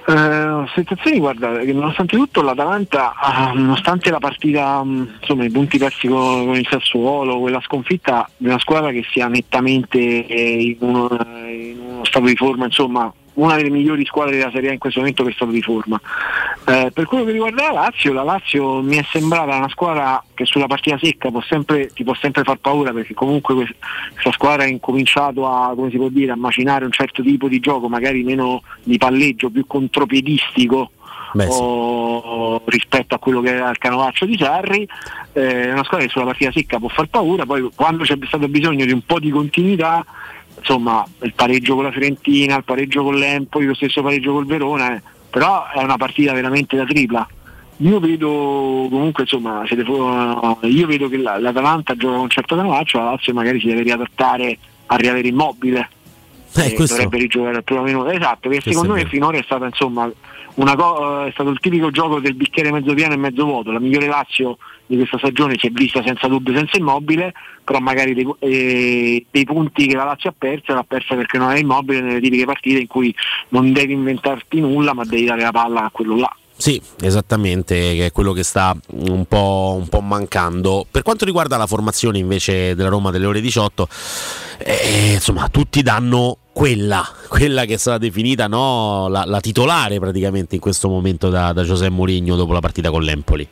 Eh, 0.04 0.64
sensazioni, 0.74 1.18
guarda, 1.18 1.62
nonostante 1.62 2.16
tutto 2.16 2.42
l'Atalanta, 2.42 3.14
ah, 3.14 3.52
nonostante 3.54 4.10
la 4.10 4.18
partita, 4.18 4.82
mh, 4.82 5.18
insomma 5.20 5.44
i 5.44 5.50
punti 5.50 5.78
persi 5.78 6.08
con, 6.08 6.46
con 6.46 6.56
il 6.56 6.66
Sassuolo, 6.68 7.38
quella 7.38 7.60
sconfitta 7.60 8.28
di 8.36 8.48
una 8.48 8.58
squadra 8.58 8.90
che 8.90 9.04
sia 9.10 9.28
nettamente 9.28 9.98
eh, 10.26 10.62
in 10.62 10.76
uno, 10.80 11.08
in 11.48 11.78
uno 11.78 12.04
stato 12.04 12.26
di 12.26 12.36
forma, 12.36 12.64
insomma 12.64 13.12
una 13.34 13.56
delle 13.56 13.70
migliori 13.70 14.04
squadre 14.04 14.36
della 14.36 14.50
Serie 14.50 14.70
A 14.70 14.72
in 14.72 14.78
questo 14.78 15.00
momento 15.00 15.24
che 15.24 15.32
stato 15.32 15.50
di 15.50 15.62
forma. 15.62 16.00
Eh, 16.66 16.90
per 16.92 17.06
quello 17.06 17.24
che 17.24 17.32
riguarda 17.32 17.72
la 17.72 17.72
Lazio, 17.72 18.12
la 18.12 18.22
Lazio 18.22 18.82
mi 18.82 18.96
è 18.96 19.04
sembrata 19.10 19.56
una 19.56 19.68
squadra 19.68 20.22
che 20.34 20.44
sulla 20.44 20.66
partita 20.66 20.98
secca 20.98 21.30
può 21.30 21.40
sempre, 21.40 21.88
ti 21.88 22.04
può 22.04 22.14
sempre 22.14 22.42
far 22.42 22.58
paura 22.58 22.92
perché 22.92 23.14
comunque 23.14 23.54
questa, 23.54 24.32
squadra 24.32 24.64
ha 24.64 24.68
incominciato 24.68 25.48
a, 25.48 25.74
come 25.74 25.90
si 25.90 25.96
può 25.96 26.08
dire, 26.08 26.32
a 26.32 26.36
macinare 26.36 26.84
un 26.84 26.92
certo 26.92 27.22
tipo 27.22 27.48
di 27.48 27.60
gioco, 27.60 27.88
magari 27.88 28.22
meno 28.22 28.62
di 28.82 28.98
palleggio, 28.98 29.50
più 29.50 29.66
contropiedistico. 29.66 30.90
Beh, 31.34 31.44
sì. 31.44 31.58
o- 31.62 32.60
rispetto 32.66 33.14
a 33.14 33.18
quello 33.18 33.40
che 33.40 33.54
era 33.54 33.70
il 33.70 33.78
canovaccio 33.78 34.26
di 34.26 34.36
Sarri 34.36 34.86
eh, 35.32 35.68
è 35.68 35.72
una 35.72 35.82
squadra 35.82 36.04
che 36.04 36.12
sulla 36.12 36.26
partita 36.26 36.52
secca 36.52 36.78
può 36.78 36.88
far 36.88 37.06
paura 37.06 37.46
poi 37.46 37.70
quando 37.74 38.04
c'è 38.04 38.18
stato 38.26 38.48
bisogno 38.48 38.84
di 38.84 38.92
un 38.92 39.00
po' 39.00 39.18
di 39.18 39.30
continuità 39.30 40.04
insomma 40.62 41.04
il 41.22 41.32
pareggio 41.34 41.74
con 41.74 41.84
la 41.84 41.90
Fiorentina, 41.90 42.56
il 42.56 42.64
pareggio 42.64 43.02
con 43.02 43.16
l'Empoli, 43.16 43.66
lo 43.66 43.74
stesso 43.74 44.02
pareggio 44.02 44.32
col 44.32 44.46
Verona, 44.46 44.94
eh, 44.96 45.02
però 45.28 45.64
è 45.74 45.82
una 45.82 45.96
partita 45.96 46.32
veramente 46.32 46.76
da 46.76 46.84
tripla. 46.84 47.26
Io 47.78 47.98
vedo 47.98 48.28
comunque 48.88 49.24
insomma, 49.24 49.64
fu- 49.66 50.58
io 50.66 50.86
vedo 50.86 51.08
che 51.08 51.16
la- 51.16 51.38
l'Atalanta 51.38 51.96
gioca 51.96 52.14
con 52.14 52.22
un 52.22 52.30
certo 52.30 52.54
canovaccio, 52.56 52.98
la 52.98 53.04
Lazio 53.10 53.32
magari 53.34 53.58
si 53.60 53.66
deve 53.66 53.82
riadattare 53.82 54.56
a 54.86 54.96
riavere 54.96 55.28
immobile. 55.28 55.88
Eh, 56.54 56.74
questo- 56.74 56.94
dovrebbe 56.96 57.18
rigiocare 57.18 57.56
al 57.56 57.64
primo 57.64 57.82
minuto. 57.82 58.10
Esatto, 58.10 58.48
perché 58.48 58.62
Questo 58.62 58.70
secondo 58.72 58.94
me 58.94 59.06
finora 59.06 59.38
è 59.38 59.42
stata 59.42 59.64
insomma 59.66 60.10
una 60.54 60.76
co- 60.76 61.24
eh, 61.24 61.28
è 61.28 61.30
stato 61.32 61.48
il 61.48 61.58
tipico 61.60 61.90
gioco 61.90 62.20
del 62.20 62.34
bicchiere 62.34 62.70
mezzo 62.70 62.92
pieno 62.92 63.14
e 63.14 63.16
mezzo 63.16 63.44
vuoto. 63.44 63.72
La 63.72 63.80
migliore 63.80 64.06
Lazio 64.06 64.58
di 64.86 64.96
questa 64.96 65.16
stagione 65.16 65.56
si 65.58 65.66
è 65.68 65.70
vista 65.70 66.02
senza 66.04 66.28
dubbio 66.28 66.54
senza 66.54 66.76
immobile, 66.76 67.32
però 67.64 67.78
magari 67.78 68.14
dei, 68.14 68.26
eh, 68.40 69.26
dei 69.30 69.44
punti 69.44 69.86
che 69.86 69.96
la 69.96 70.04
Lazio 70.04 70.30
ha 70.30 70.34
perso 70.36 70.74
l'ha 70.74 70.84
persa 70.86 71.14
perché 71.14 71.38
non 71.38 71.50
era 71.50 71.58
immobile 71.58 72.00
nelle 72.00 72.20
tipiche 72.20 72.44
partite 72.44 72.80
in 72.80 72.86
cui 72.86 73.14
non 73.50 73.72
devi 73.72 73.92
inventarti 73.92 74.60
nulla 74.60 74.94
ma 74.94 75.04
devi 75.04 75.24
dare 75.24 75.42
la 75.42 75.50
palla 75.50 75.84
a 75.84 75.90
quello 75.90 76.16
là. 76.16 76.36
Sì, 76.62 76.80
esattamente, 77.00 77.74
che 77.74 78.06
è 78.06 78.12
quello 78.12 78.32
che 78.32 78.44
sta 78.44 78.76
un 78.90 79.24
po', 79.24 79.74
un 79.80 79.88
po' 79.88 80.00
mancando. 80.00 80.86
Per 80.88 81.02
quanto 81.02 81.24
riguarda 81.24 81.56
la 81.56 81.66
formazione 81.66 82.18
invece 82.18 82.76
della 82.76 82.88
Roma 82.88 83.10
delle 83.10 83.26
ore 83.26 83.40
18, 83.40 83.88
eh, 84.58 85.14
insomma, 85.14 85.48
tutti 85.48 85.82
danno 85.82 86.36
quella, 86.52 87.04
quella 87.26 87.64
che 87.64 87.74
è 87.74 87.78
stata 87.78 87.98
definita 87.98 88.46
no, 88.46 89.08
la, 89.08 89.24
la 89.26 89.40
titolare 89.40 89.98
praticamente 89.98 90.54
in 90.54 90.60
questo 90.60 90.88
momento 90.88 91.30
da, 91.30 91.52
da 91.52 91.64
Giuseppe 91.64 91.90
Mourinho 91.90 92.36
dopo 92.36 92.52
la 92.52 92.60
partita 92.60 92.90
con 92.90 93.02
l'Empoli. 93.02 93.48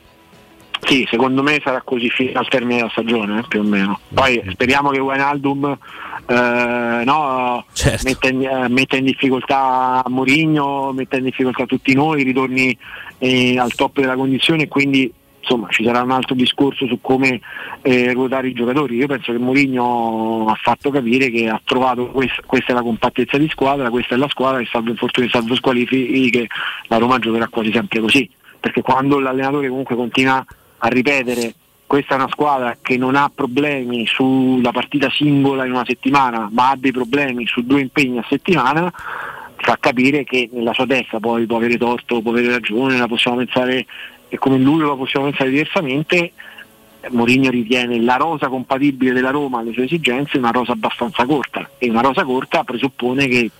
Sì, 0.83 1.07
secondo 1.09 1.43
me 1.43 1.61
sarà 1.63 1.81
così 1.83 2.09
fino 2.09 2.37
al 2.39 2.47
termine 2.47 2.77
della 2.77 2.89
stagione, 2.89 3.39
eh, 3.39 3.43
più 3.47 3.59
o 3.61 3.63
meno. 3.63 3.99
Poi 4.13 4.41
speriamo 4.49 4.89
che 4.89 4.99
Wijnaldum 4.99 5.77
eh, 6.25 7.03
no, 7.05 7.65
metta, 8.03 8.27
in, 8.27 8.43
eh, 8.43 8.67
metta 8.67 8.97
in 8.97 9.05
difficoltà 9.05 10.03
Mourinho, 10.07 10.91
metta 10.91 11.17
in 11.17 11.23
difficoltà 11.23 11.65
tutti 11.65 11.93
noi, 11.93 12.23
ritorni 12.23 12.77
eh, 13.19 13.57
al 13.57 13.73
top 13.73 13.99
della 13.99 14.15
condizione 14.15 14.63
e 14.63 14.67
quindi 14.67 15.13
insomma 15.39 15.67
ci 15.69 15.83
sarà 15.83 16.01
un 16.01 16.11
altro 16.11 16.35
discorso 16.35 16.85
su 16.85 16.99
come 17.01 17.41
eh, 17.81 18.11
ruotare 18.13 18.49
i 18.49 18.53
giocatori. 18.53 18.95
Io 18.95 19.07
penso 19.07 19.31
che 19.31 19.37
Mourinho 19.37 20.47
ha 20.47 20.55
fatto 20.61 20.89
capire 20.89 21.29
che 21.29 21.47
ha 21.47 21.61
trovato 21.63 22.07
questa, 22.07 22.41
questa 22.45 22.71
è 22.71 22.75
la 22.75 22.81
compattezza 22.81 23.37
di 23.37 23.47
squadra, 23.49 23.89
questa 23.89 24.15
è 24.15 24.17
la 24.17 24.29
squadra 24.29 24.59
e 24.59 24.67
salvo 24.69 24.89
infortuni, 24.89 25.29
salvo 25.29 25.55
squalifiche, 25.55 26.47
la 26.87 26.97
Roma 26.97 27.19
giocherà 27.19 27.47
quasi 27.47 27.71
sempre 27.71 27.99
così. 27.99 28.29
Perché 28.59 28.81
quando 28.81 29.19
l'allenatore 29.19 29.69
comunque 29.69 29.95
continua 29.95 30.45
a 30.83 30.87
ripetere 30.87 31.53
questa 31.91 32.13
è 32.13 32.17
una 32.17 32.29
squadra 32.29 32.77
che 32.81 32.95
non 32.95 33.15
ha 33.15 33.29
problemi 33.33 34.05
sulla 34.07 34.71
partita 34.71 35.09
singola 35.09 35.65
in 35.65 35.73
una 35.73 35.83
settimana, 35.85 36.47
ma 36.49 36.69
ha 36.69 36.75
dei 36.77 36.93
problemi 36.93 37.45
su 37.45 37.65
due 37.65 37.81
impegni 37.81 38.17
a 38.17 38.25
settimana, 38.29 38.89
fa 39.57 39.77
capire 39.77 40.23
che 40.23 40.49
nella 40.53 40.73
sua 40.73 40.85
testa 40.85 41.19
poi 41.19 41.45
può 41.45 41.57
avere 41.57 41.77
torto, 41.77 42.21
può 42.21 42.31
avere 42.31 42.47
ragione, 42.47 42.97
la 42.97 43.07
possiamo 43.07 43.37
pensare 43.37 43.85
e 44.29 44.37
come 44.37 44.57
lui 44.57 44.79
la 44.79 44.95
possiamo 44.95 45.25
pensare 45.25 45.49
diversamente. 45.49 46.31
Mourinho 47.09 47.49
ritiene 47.49 47.99
la 47.99 48.15
rosa 48.15 48.47
compatibile 48.47 49.11
della 49.11 49.31
Roma 49.31 49.59
alle 49.59 49.73
sue 49.73 49.83
esigenze 49.83 50.37
una 50.37 50.51
rosa 50.51 50.71
abbastanza 50.71 51.25
corta 51.25 51.71
e 51.77 51.89
una 51.89 52.01
rosa 52.01 52.23
corta 52.23 52.63
presuppone 52.63 53.27
che 53.27 53.51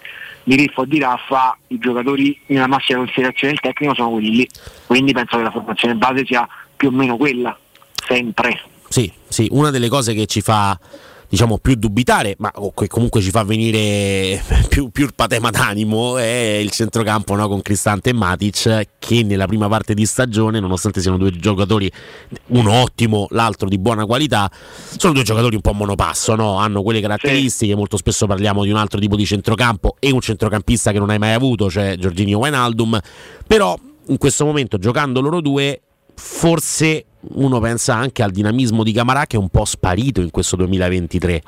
di 0.43 0.56
Riffo 0.56 0.82
o 0.82 0.85
di 0.85 1.00
Raffa 1.00 1.58
i 1.67 1.77
giocatori 1.77 2.40
nella 2.45 2.67
massima 2.67 3.00
considerazione 3.00 3.53
del 3.53 3.61
tecnico 3.61 3.93
sono 3.93 4.11
quelli 4.11 4.32
lì, 4.32 4.50
quindi 4.88 5.11
penso 5.11 5.38
che 5.38 5.43
la 5.43 5.51
formazione 5.51 5.95
base 5.95 6.25
sia 6.25 6.48
più 6.82 6.90
o 6.90 6.92
meno 6.92 7.16
quella, 7.16 7.56
sempre. 8.08 8.60
Sì, 8.90 9.11
sì, 9.27 9.48
una 9.51 9.69
delle 9.69 9.88
cose 9.88 10.16
che 10.16 10.26
ci 10.26 10.42
fa 10.42 10.76
diciamo 11.30 11.60
più 11.60 11.76
dubitare, 11.76 12.34
ma 12.40 12.51
che 12.74 12.88
comunque 12.88 13.22
ci 13.22 13.30
fa 13.30 13.43
venire 13.43 14.43
più, 14.68 14.90
più 14.90 15.06
il 15.06 15.14
patema 15.14 15.51
d'animo 15.51 16.18
è 16.18 16.58
il 16.60 16.72
centrocampo 16.72 17.35
no, 17.35 17.48
con 17.48 17.61
Cristante 17.61 18.10
e 18.10 18.14
Matic 18.14 18.88
che 18.98 19.24
nella 19.24 19.45
prima 19.45 19.68
parte 19.68 19.93
di 19.93 20.08
stagione, 20.08 20.60
nonostante 20.60 21.01
siano 21.01 21.18
due 21.18 21.30
giocatori, 21.30 21.90
uno 22.48 22.74
ottimo, 22.74 23.27
l'altro 23.30 23.69
di 23.69 23.77
buona 23.77 24.08
qualità, 24.08 24.50
sono 24.98 25.14
due 25.14 25.22
giocatori 25.22 25.53
un 25.53 25.61
po' 25.61 25.74
monopasso, 25.74 26.34
no? 26.34 26.58
hanno 26.58 26.82
quelle 26.82 27.00
caratteristiche, 27.00 27.76
molto 27.76 27.95
spesso 27.95 28.26
parliamo 28.26 28.64
di 28.64 28.72
un 28.72 28.77
altro 28.77 29.00
tipo 29.00 29.16
di 29.16 29.26
centrocampo 29.27 29.98
e 30.00 30.11
un 30.11 30.19
centrocampista 30.19 30.92
che 30.92 30.98
non 30.98 31.11
hai 31.11 31.19
mai 31.19 31.34
avuto, 31.34 31.69
cioè 31.69 31.95
Giorginio 31.95 32.40
Wijnaldum, 32.40 33.00
però 33.45 33.77
in 34.08 34.18
questo 34.18 34.45
momento 34.45 34.80
giocando 34.80 35.22
loro 35.22 35.42
due 35.42 35.80
forse 36.16 37.06
uno 37.34 37.60
pensa 37.60 37.96
anche 37.96 38.24
al 38.24 38.32
dinamismo 38.32 38.84
di 38.84 38.92
Camarà 38.92 39.26
che 39.26 39.36
è 39.36 39.40
un 39.40 39.50
po' 39.50 39.66
sparito 39.66 40.22
in 40.22 40.32
questo 40.32 40.56
2023. 40.56 41.44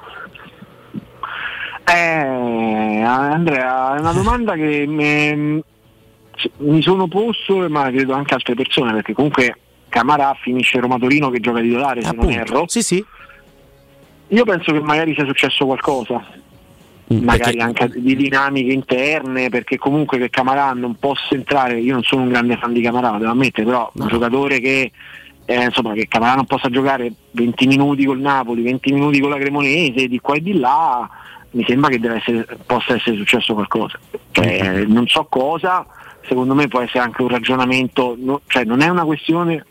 Eh, 1.85 3.01
Andrea, 3.01 3.95
è 3.95 4.00
una 4.00 4.14
domanda 4.14 4.53
che 4.53 4.85
mi, 4.88 5.61
mi 6.58 6.82
sono 6.82 7.08
posto, 7.08 7.67
ma 7.69 7.90
credo 7.90 8.14
anche 8.14 8.33
altre 8.33 8.56
persone, 8.56 8.93
perché 8.93 9.14
comunque 9.14 9.58
Camarà 9.90 10.35
finisce 10.42 10.80
Roma 10.80 10.98
Torino 10.98 11.30
che 11.30 11.40
gioca 11.40 11.59
titolare, 11.59 12.01
se 12.01 12.11
non 12.14 12.32
erro. 12.32 12.64
Sì, 12.67 12.82
sì. 12.82 13.06
Io 14.30 14.45
penso 14.45 14.72
che 14.72 14.80
magari 14.80 15.14
sia 15.14 15.25
successo 15.25 15.66
qualcosa. 15.66 16.42
Magari 17.07 17.59
anche 17.59 17.90
di 17.95 18.15
dinamiche 18.15 18.72
interne, 18.72 19.49
perché 19.49 19.77
comunque 19.77 20.17
che 20.17 20.30
Camarà 20.30 20.73
non 20.73 20.95
possa 20.95 21.35
entrare, 21.35 21.80
io 21.80 21.93
non 21.93 22.03
sono 22.03 22.23
un 22.23 22.30
grande 22.30 22.57
fan 22.57 22.73
di 22.73 22.82
Camarà, 22.82 23.17
devo 23.17 23.32
ammettere, 23.32 23.65
però 23.65 23.91
un 23.93 24.07
giocatore 24.07 24.59
che 24.59 24.91
eh, 25.45 25.64
insomma 25.64 25.93
che 25.93 26.07
Camarà 26.07 26.35
non 26.35 26.45
possa 26.45 26.69
giocare 26.69 27.11
20 27.32 27.67
minuti 27.67 28.06
col 28.06 28.19
Napoli, 28.19 28.61
20 28.64 28.93
minuti 28.93 29.19
con 29.19 29.30
la 29.30 29.38
Cremonese, 29.38 30.07
di 30.07 30.19
qua 30.19 30.35
e 30.35 30.41
di 30.41 30.57
là, 30.57 31.09
mi 31.51 31.65
sembra 31.67 31.90
che 31.90 31.99
essere, 32.03 32.48
possa 32.65 32.95
essere 32.95 33.17
successo 33.17 33.53
qualcosa. 33.53 33.99
Cioè, 34.32 34.85
non 34.88 35.07
so 35.07 35.25
cosa, 35.30 35.85
secondo 36.27 36.56
me 36.56 36.67
può 36.67 36.82
essere 36.82 36.99
anche 36.99 37.22
un 37.22 37.27
ragionamento, 37.27 38.15
no- 38.17 38.41
cioè 38.48 38.64
non 38.64 38.82
è 38.82 38.88
una 38.88 39.03
questione 39.03 39.65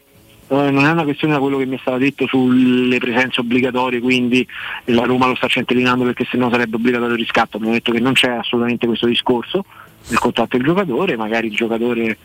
eh, 0.48 0.70
non 0.70 0.84
è 0.84 0.90
una 0.90 1.04
questione 1.04 1.34
da 1.34 1.40
quello 1.40 1.58
che 1.58 1.66
mi 1.66 1.76
è 1.76 1.78
stato 1.80 1.98
detto 1.98 2.26
sulle 2.26 2.98
presenze 2.98 3.40
obbligatorie, 3.40 4.00
quindi 4.00 4.46
la 4.86 5.04
Roma 5.04 5.26
lo 5.26 5.34
sta 5.34 5.46
centellinando 5.46 6.04
perché 6.04 6.26
sennò 6.30 6.50
sarebbe 6.50 6.76
obbligatorio 6.76 7.14
il 7.14 7.20
riscatto. 7.20 7.56
Abbiamo 7.56 7.74
detto 7.74 7.92
che 7.92 8.00
non 8.00 8.12
c'è 8.12 8.30
assolutamente 8.30 8.86
questo 8.86 9.06
discorso 9.06 9.64
nel 10.08 10.18
contatto 10.18 10.56
del 10.56 10.66
giocatore, 10.66 11.16
magari 11.16 11.46
il 11.46 11.54
giocatore 11.54 12.16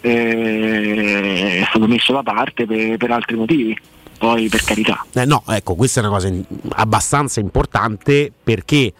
eh, 0.00 1.60
è 1.60 1.64
stato 1.68 1.86
messo 1.86 2.12
da 2.12 2.22
parte 2.22 2.66
per, 2.66 2.96
per 2.96 3.10
altri 3.10 3.36
motivi, 3.36 3.78
poi 4.18 4.48
per 4.48 4.62
carità. 4.64 5.04
Eh, 5.14 5.24
no, 5.24 5.42
ecco, 5.48 5.74
questa 5.74 6.00
è 6.00 6.04
una 6.04 6.12
cosa 6.12 6.28
in- 6.28 6.44
abbastanza 6.70 7.40
importante 7.40 8.30
perché 8.42 8.92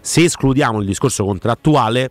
se 0.00 0.24
escludiamo 0.24 0.80
il 0.80 0.86
discorso 0.86 1.24
contrattuale, 1.24 2.10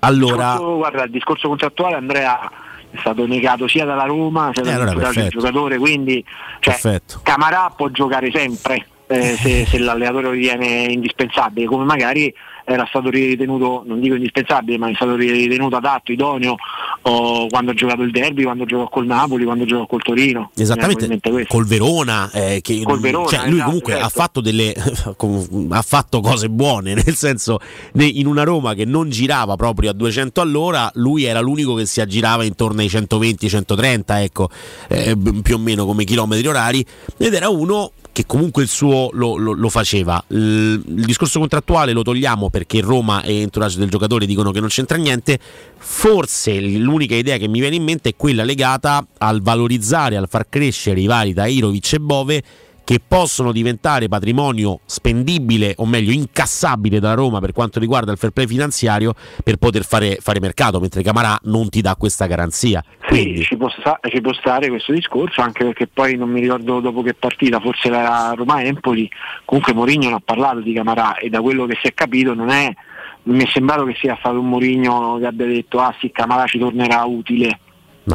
Allora, 0.00 0.52
Il 0.52 0.58
discorso, 0.58 0.76
guarda, 0.76 1.04
il 1.04 1.10
discorso 1.10 1.48
contrattuale 1.48 1.94
Andrea 1.96 2.50
è 2.90 2.96
stato 2.98 3.26
negato 3.26 3.68
sia 3.68 3.84
dalla 3.84 4.04
Roma 4.04 4.50
sia 4.52 4.62
Eh, 4.62 4.66
dal 4.66 4.88
allora, 4.88 4.94
perfetto. 5.08 5.38
giocatore, 5.38 5.78
quindi 5.78 6.24
cioè. 6.60 7.00
Camarà 7.22 7.72
può 7.76 7.88
giocare 7.88 8.30
sempre 8.32 8.86
eh, 9.06 9.36
se, 9.36 9.66
se 9.66 9.78
l'allenatore 9.78 10.24
lo 10.24 10.30
ritiene 10.30 10.66
indispensabile, 10.90 11.66
come 11.66 11.84
magari 11.84 12.32
era 12.72 12.86
stato 12.86 13.10
ritenuto, 13.10 13.82
non 13.84 14.00
dico 14.00 14.14
indispensabile, 14.14 14.78
ma 14.78 14.88
è 14.88 14.94
stato 14.94 15.16
ritenuto 15.16 15.76
adatto, 15.76 16.12
idoneo 16.12 16.56
o 17.02 17.46
quando 17.48 17.70
ha 17.70 17.74
giocato 17.74 18.02
il 18.02 18.10
derby, 18.10 18.44
quando 18.44 18.64
giocò 18.64 18.88
col 18.88 19.06
Napoli, 19.06 19.44
quando 19.44 19.64
giocò 19.64 19.86
col 19.86 20.02
Torino. 20.02 20.50
Esattamente, 20.54 21.20
col 21.48 21.66
Verona, 21.66 22.30
eh, 22.30 22.60
che, 22.62 22.82
Col 22.82 23.00
Verona, 23.00 23.26
cioè, 23.28 23.46
lui 23.46 23.54
esatto, 23.54 23.64
comunque 23.64 23.92
ha 23.94 23.96
certo. 23.96 24.20
fatto 24.20 24.40
delle 24.40 24.74
ha 25.70 25.82
fatto 25.82 26.20
cose 26.20 26.48
buone, 26.48 26.94
nel 27.04 27.14
senso 27.14 27.58
in 27.94 28.26
una 28.26 28.44
Roma 28.44 28.74
che 28.74 28.84
non 28.84 29.08
girava 29.08 29.56
proprio 29.56 29.90
a 29.90 29.92
200 29.92 30.40
all'ora, 30.40 30.90
lui 30.94 31.24
era 31.24 31.40
l'unico 31.40 31.74
che 31.74 31.86
si 31.86 32.00
aggirava 32.00 32.44
intorno 32.44 32.80
ai 32.80 32.86
120-130, 32.86 34.02
ecco, 34.22 34.48
eh, 34.88 35.16
più 35.42 35.56
o 35.56 35.58
meno 35.58 35.86
come 35.86 36.04
chilometri 36.04 36.46
orari, 36.46 36.84
ed 37.16 37.34
era 37.34 37.48
uno 37.48 37.92
che 38.20 38.26
comunque 38.26 38.62
il 38.62 38.68
suo 38.68 39.10
lo, 39.12 39.36
lo- 39.36 39.52
lo 39.52 39.68
faceva. 39.68 40.22
Il, 40.28 40.82
il 40.86 41.04
discorso 41.04 41.38
contrattuale 41.38 41.92
lo 41.92 42.02
togliamo 42.02 42.50
perché 42.50 42.80
Roma 42.80 43.22
e 43.22 43.40
entourage 43.40 43.78
del 43.78 43.88
giocatore 43.88 44.26
dicono 44.26 44.50
che 44.50 44.60
non 44.60 44.68
c'entra 44.68 44.98
niente. 44.98 45.38
Forse 45.78 46.60
l'unica 46.60 47.14
idea 47.14 47.38
che 47.38 47.48
mi 47.48 47.60
viene 47.60 47.76
in 47.76 47.82
mente 47.82 48.10
è 48.10 48.16
quella 48.16 48.44
legata 48.44 49.06
al 49.18 49.40
valorizzare, 49.40 50.16
al 50.16 50.28
far 50.28 50.48
crescere 50.48 51.00
i 51.00 51.06
vari 51.06 51.32
Tairovic 51.32 51.94
e 51.94 51.98
Bove 51.98 52.42
che 52.90 52.98
possono 53.06 53.52
diventare 53.52 54.08
patrimonio 54.08 54.80
spendibile 54.84 55.74
o 55.76 55.86
meglio 55.86 56.10
incassabile 56.10 56.98
dalla 56.98 57.14
Roma 57.14 57.38
per 57.38 57.52
quanto 57.52 57.78
riguarda 57.78 58.10
il 58.10 58.18
fair 58.18 58.32
play 58.32 58.48
finanziario 58.48 59.14
per 59.44 59.58
poter 59.58 59.84
fare, 59.84 60.16
fare 60.16 60.40
mercato, 60.40 60.80
mentre 60.80 61.00
Camarà 61.04 61.38
non 61.44 61.68
ti 61.68 61.82
dà 61.82 61.94
questa 61.94 62.26
garanzia. 62.26 62.82
Sì, 63.08 63.44
ci 63.44 63.56
può, 63.56 63.68
sta- 63.68 64.00
ci 64.02 64.20
può 64.20 64.32
stare 64.32 64.68
questo 64.70 64.90
discorso, 64.90 65.40
anche 65.40 65.62
perché 65.62 65.86
poi 65.86 66.16
non 66.16 66.30
mi 66.30 66.40
ricordo 66.40 66.80
dopo 66.80 67.00
che 67.02 67.14
partita, 67.14 67.60
forse 67.60 67.86
era 67.86 68.32
Roma-Empoli, 68.34 69.08
comunque 69.44 69.72
Mourinho 69.72 70.06
non 70.06 70.14
ha 70.14 70.22
parlato 70.24 70.58
di 70.58 70.72
Camarà 70.72 71.16
e 71.18 71.28
da 71.28 71.40
quello 71.40 71.66
che 71.66 71.78
si 71.80 71.86
è 71.86 71.94
capito 71.94 72.34
non 72.34 72.48
è, 72.48 72.74
mi 73.22 73.44
è 73.44 73.48
sembrato 73.52 73.84
che 73.84 73.94
sia 74.00 74.16
stato 74.18 74.40
un 74.40 74.48
Mourinho 74.48 75.16
che 75.20 75.26
abbia 75.26 75.46
detto 75.46 75.78
ah 75.78 75.94
sì 76.00 76.10
Camarà 76.10 76.44
ci 76.46 76.58
tornerà 76.58 77.04
utile. 77.04 77.56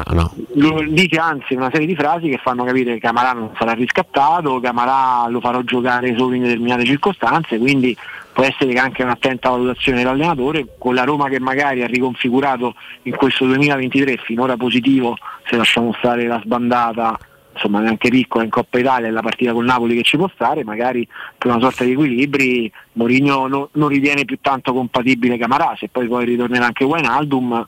No, 0.04 0.32
no. 0.52 0.84
Dice 0.88 1.16
anzi 1.16 1.54
una 1.54 1.70
serie 1.70 1.86
di 1.86 1.94
frasi 1.94 2.28
che 2.28 2.38
fanno 2.42 2.64
capire 2.64 2.94
che 2.94 3.00
Camarà 3.00 3.32
non 3.32 3.52
sarà 3.56 3.72
riscattato, 3.72 4.60
Camarà 4.60 5.26
lo 5.28 5.40
farò 5.40 5.62
giocare 5.62 6.14
solo 6.16 6.34
in 6.34 6.42
determinate 6.42 6.84
circostanze, 6.84 7.58
quindi 7.58 7.96
può 8.32 8.44
essere 8.44 8.74
che 8.74 8.78
anche 8.78 9.02
un'attenta 9.02 9.48
valutazione 9.48 9.98
dell'allenatore, 9.98 10.66
con 10.78 10.94
la 10.94 11.04
Roma 11.04 11.28
che 11.28 11.40
magari 11.40 11.82
ha 11.82 11.86
riconfigurato 11.86 12.74
in 13.02 13.16
questo 13.16 13.46
2023 13.46 14.18
finora 14.18 14.56
positivo, 14.56 15.16
se 15.48 15.56
lasciamo 15.56 15.94
stare 15.98 16.26
la 16.26 16.40
sbandata, 16.44 17.18
insomma 17.54 17.80
neanche 17.80 18.10
piccola 18.10 18.44
in 18.44 18.50
Coppa 18.50 18.78
Italia 18.78 19.08
e 19.08 19.10
la 19.10 19.22
partita 19.22 19.52
col 19.52 19.64
Napoli 19.64 19.96
che 19.96 20.02
ci 20.02 20.18
può 20.18 20.28
stare, 20.34 20.62
magari 20.64 21.08
per 21.38 21.50
una 21.50 21.60
sorta 21.60 21.84
di 21.84 21.92
equilibri 21.92 22.70
Mourinho 22.92 23.46
no- 23.46 23.68
non 23.72 23.88
ritiene 23.88 24.26
più 24.26 24.38
tanto 24.42 24.74
compatibile 24.74 25.38
Camarà, 25.38 25.74
se 25.78 25.88
poi 25.88 26.06
poi 26.06 26.26
ritornerà 26.26 26.66
anche 26.66 26.84
Wijnaldum, 26.84 27.66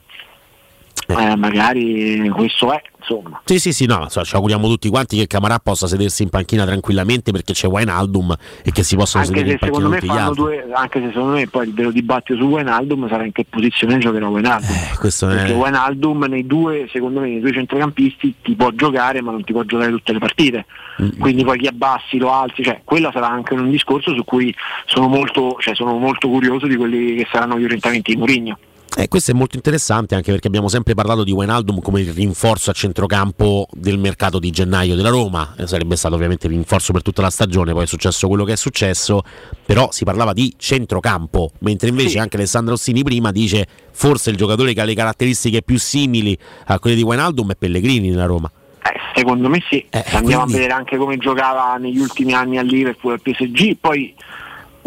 eh, 1.17 1.35
magari 1.35 2.29
questo 2.29 2.71
è, 2.73 2.81
insomma. 2.99 3.41
Sì, 3.45 3.59
sì, 3.59 3.73
sì, 3.73 3.85
no, 3.85 4.01
insomma, 4.03 4.25
ci 4.25 4.35
auguriamo 4.35 4.67
tutti 4.67 4.89
quanti 4.89 5.17
che 5.17 5.27
Camarà 5.27 5.59
possa 5.59 5.87
sedersi 5.87 6.23
in 6.23 6.29
panchina 6.29 6.65
tranquillamente 6.65 7.31
perché 7.31 7.53
c'è 7.53 7.67
Wijnaldum 7.67 8.35
e 8.63 8.71
che 8.71 8.83
si 8.83 8.95
possono 8.95 9.23
Anche 9.23 9.37
sedere 9.37 9.57
se, 9.57 9.65
in 9.65 9.71
panchina 9.71 9.89
secondo 9.89 9.89
me 9.89 9.99
tutti 9.99 10.13
gli 10.13 10.17
altri. 10.17 10.65
due, 10.65 10.73
anche 10.73 10.99
se 11.01 11.07
secondo 11.07 11.33
me 11.35 11.47
poi 11.47 11.67
il 11.67 11.73
vero 11.73 11.91
dibattito 11.91 12.39
su 12.39 12.45
Wijnaldum 12.45 13.09
sarà 13.09 13.25
in 13.25 13.31
che 13.31 13.45
posizione 13.49 13.97
giocherà 13.97 14.27
Wijnaldum. 14.27 14.69
è- 14.69 15.35
Perché 15.35 15.53
Wijnaldum 15.53 16.25
nei 16.25 16.45
due, 16.45 16.87
secondo 16.91 17.19
me, 17.21 17.29
nei 17.29 17.39
due 17.39 17.51
centrocampisti 17.53 18.35
ti 18.43 18.55
può 18.55 18.69
giocare 18.71 19.21
ma 19.21 19.31
non 19.31 19.43
ti 19.43 19.51
può 19.53 19.63
giocare 19.63 19.89
tutte 19.91 20.13
le 20.13 20.19
partite. 20.19 20.65
Quindi 21.17 21.43
poi 21.43 21.57
chi 21.57 21.67
abbassi 21.67 22.17
lo 22.17 22.31
alzi, 22.31 22.61
cioè 22.61 22.81
quello 22.83 23.09
sarà 23.13 23.29
anche 23.29 23.53
un 23.53 23.69
discorso 23.69 24.13
su 24.13 24.23
cui 24.25 24.53
sono 24.85 25.07
molto, 25.07 25.55
cioè, 25.59 25.73
sono 25.73 25.97
molto 25.97 26.27
curioso 26.27 26.67
di 26.67 26.75
quelli 26.75 27.15
che 27.15 27.27
saranno 27.31 27.57
gli 27.57 27.63
orientamenti 27.63 28.11
di 28.11 28.17
Mourinho. 28.17 28.57
Eh, 28.97 29.07
questo 29.07 29.31
è 29.31 29.33
molto 29.33 29.55
interessante 29.55 30.15
anche 30.15 30.31
perché 30.31 30.47
abbiamo 30.47 30.67
sempre 30.67 30.93
parlato 30.93 31.23
di 31.23 31.31
Wijnaldum 31.31 31.79
come 31.79 32.01
il 32.01 32.11
rinforzo 32.11 32.69
a 32.71 32.73
centrocampo 32.73 33.67
del 33.71 33.97
mercato 33.97 34.39
di 34.39 34.49
gennaio 34.49 34.95
della 34.95 35.09
Roma, 35.09 35.53
Eh, 35.57 35.67
sarebbe 35.67 35.95
stato 35.95 36.15
ovviamente 36.15 36.47
il 36.47 36.53
rinforzo 36.53 36.91
per 36.91 37.01
tutta 37.01 37.21
la 37.21 37.29
stagione, 37.29 37.71
poi 37.71 37.83
è 37.83 37.87
successo 37.87 38.27
quello 38.27 38.43
che 38.43 38.53
è 38.53 38.57
successo, 38.57 39.21
però 39.65 39.89
si 39.91 40.03
parlava 40.03 40.33
di 40.33 40.53
centrocampo, 40.57 41.51
mentre 41.59 41.89
invece 41.89 42.19
anche 42.19 42.35
Alessandro 42.35 42.73
Ossini 42.73 43.03
prima 43.03 43.31
dice 43.31 43.67
forse 43.91 44.31
il 44.31 44.35
giocatore 44.37 44.73
che 44.73 44.81
ha 44.81 44.85
le 44.85 44.95
caratteristiche 44.95 45.61
più 45.61 45.77
simili 45.77 46.37
a 46.65 46.79
quelle 46.79 46.95
di 46.95 47.03
Wijnaldum 47.03 47.51
è 47.51 47.55
Pellegrini 47.55 48.09
nella 48.09 48.25
Roma. 48.25 48.51
Secondo 49.15 49.49
me 49.49 49.61
sì, 49.69 49.85
Se 49.89 50.03
andiamo 50.15 50.21
quindi- 50.23 50.33
a 50.33 50.45
vedere 50.45 50.73
anche 50.73 50.97
come 50.97 51.17
giocava 51.17 51.75
negli 51.77 51.99
ultimi 51.99 52.33
anni 52.33 52.57
al 52.57 52.65
Liverpool 52.65 53.13
al 53.13 53.21
PSG, 53.21 53.77
poi 53.79 54.13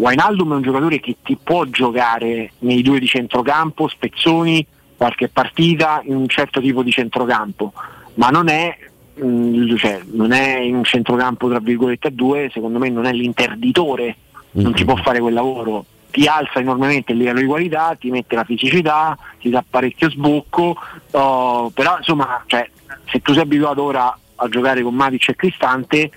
Wijnaldum 0.03 0.51
è 0.51 0.55
un 0.55 0.61
giocatore 0.61 0.99
che 0.99 1.15
ti 1.23 1.37
può 1.41 1.63
giocare 1.63 2.51
nei 2.59 2.81
due 2.81 2.99
di 2.99 3.07
centrocampo, 3.07 3.87
spezzoni, 3.87 4.65
qualche 4.97 5.29
partita 5.29 6.01
in 6.03 6.15
un 6.15 6.27
certo 6.27 6.59
tipo 6.59 6.83
di 6.83 6.91
centrocampo, 6.91 7.71
ma 8.15 8.27
non 8.27 8.49
è, 8.49 8.77
mm, 9.23 9.75
cioè, 9.77 10.01
non 10.11 10.33
è 10.33 10.57
in 10.57 10.75
un 10.75 10.83
centrocampo 10.83 11.47
tra 11.47 11.59
virgolette 11.59 12.09
a 12.09 12.11
due, 12.11 12.49
secondo 12.51 12.79
me 12.79 12.89
non 12.89 13.05
è 13.05 13.13
l'interditore, 13.13 14.17
non 14.51 14.73
ti 14.73 14.83
può 14.83 14.97
fare 14.97 15.21
quel 15.21 15.33
lavoro. 15.33 15.85
Ti 16.11 16.27
alza 16.27 16.59
enormemente 16.59 17.13
il 17.13 17.19
livello 17.19 17.39
di 17.39 17.45
qualità, 17.45 17.95
ti 17.97 18.11
mette 18.11 18.35
la 18.35 18.43
fisicità, 18.43 19.17
ti 19.39 19.49
dà 19.49 19.63
parecchio 19.67 20.09
sbocco, 20.09 20.75
oh, 21.11 21.69
però 21.69 21.97
insomma 21.97 22.43
cioè, 22.45 22.69
se 23.09 23.21
tu 23.21 23.31
sei 23.31 23.43
abituato 23.43 23.81
ora 23.81 24.15
a 24.35 24.49
giocare 24.49 24.83
con 24.83 24.93
Matic 24.93 25.29
e 25.29 25.35
Cristante, 25.35 26.11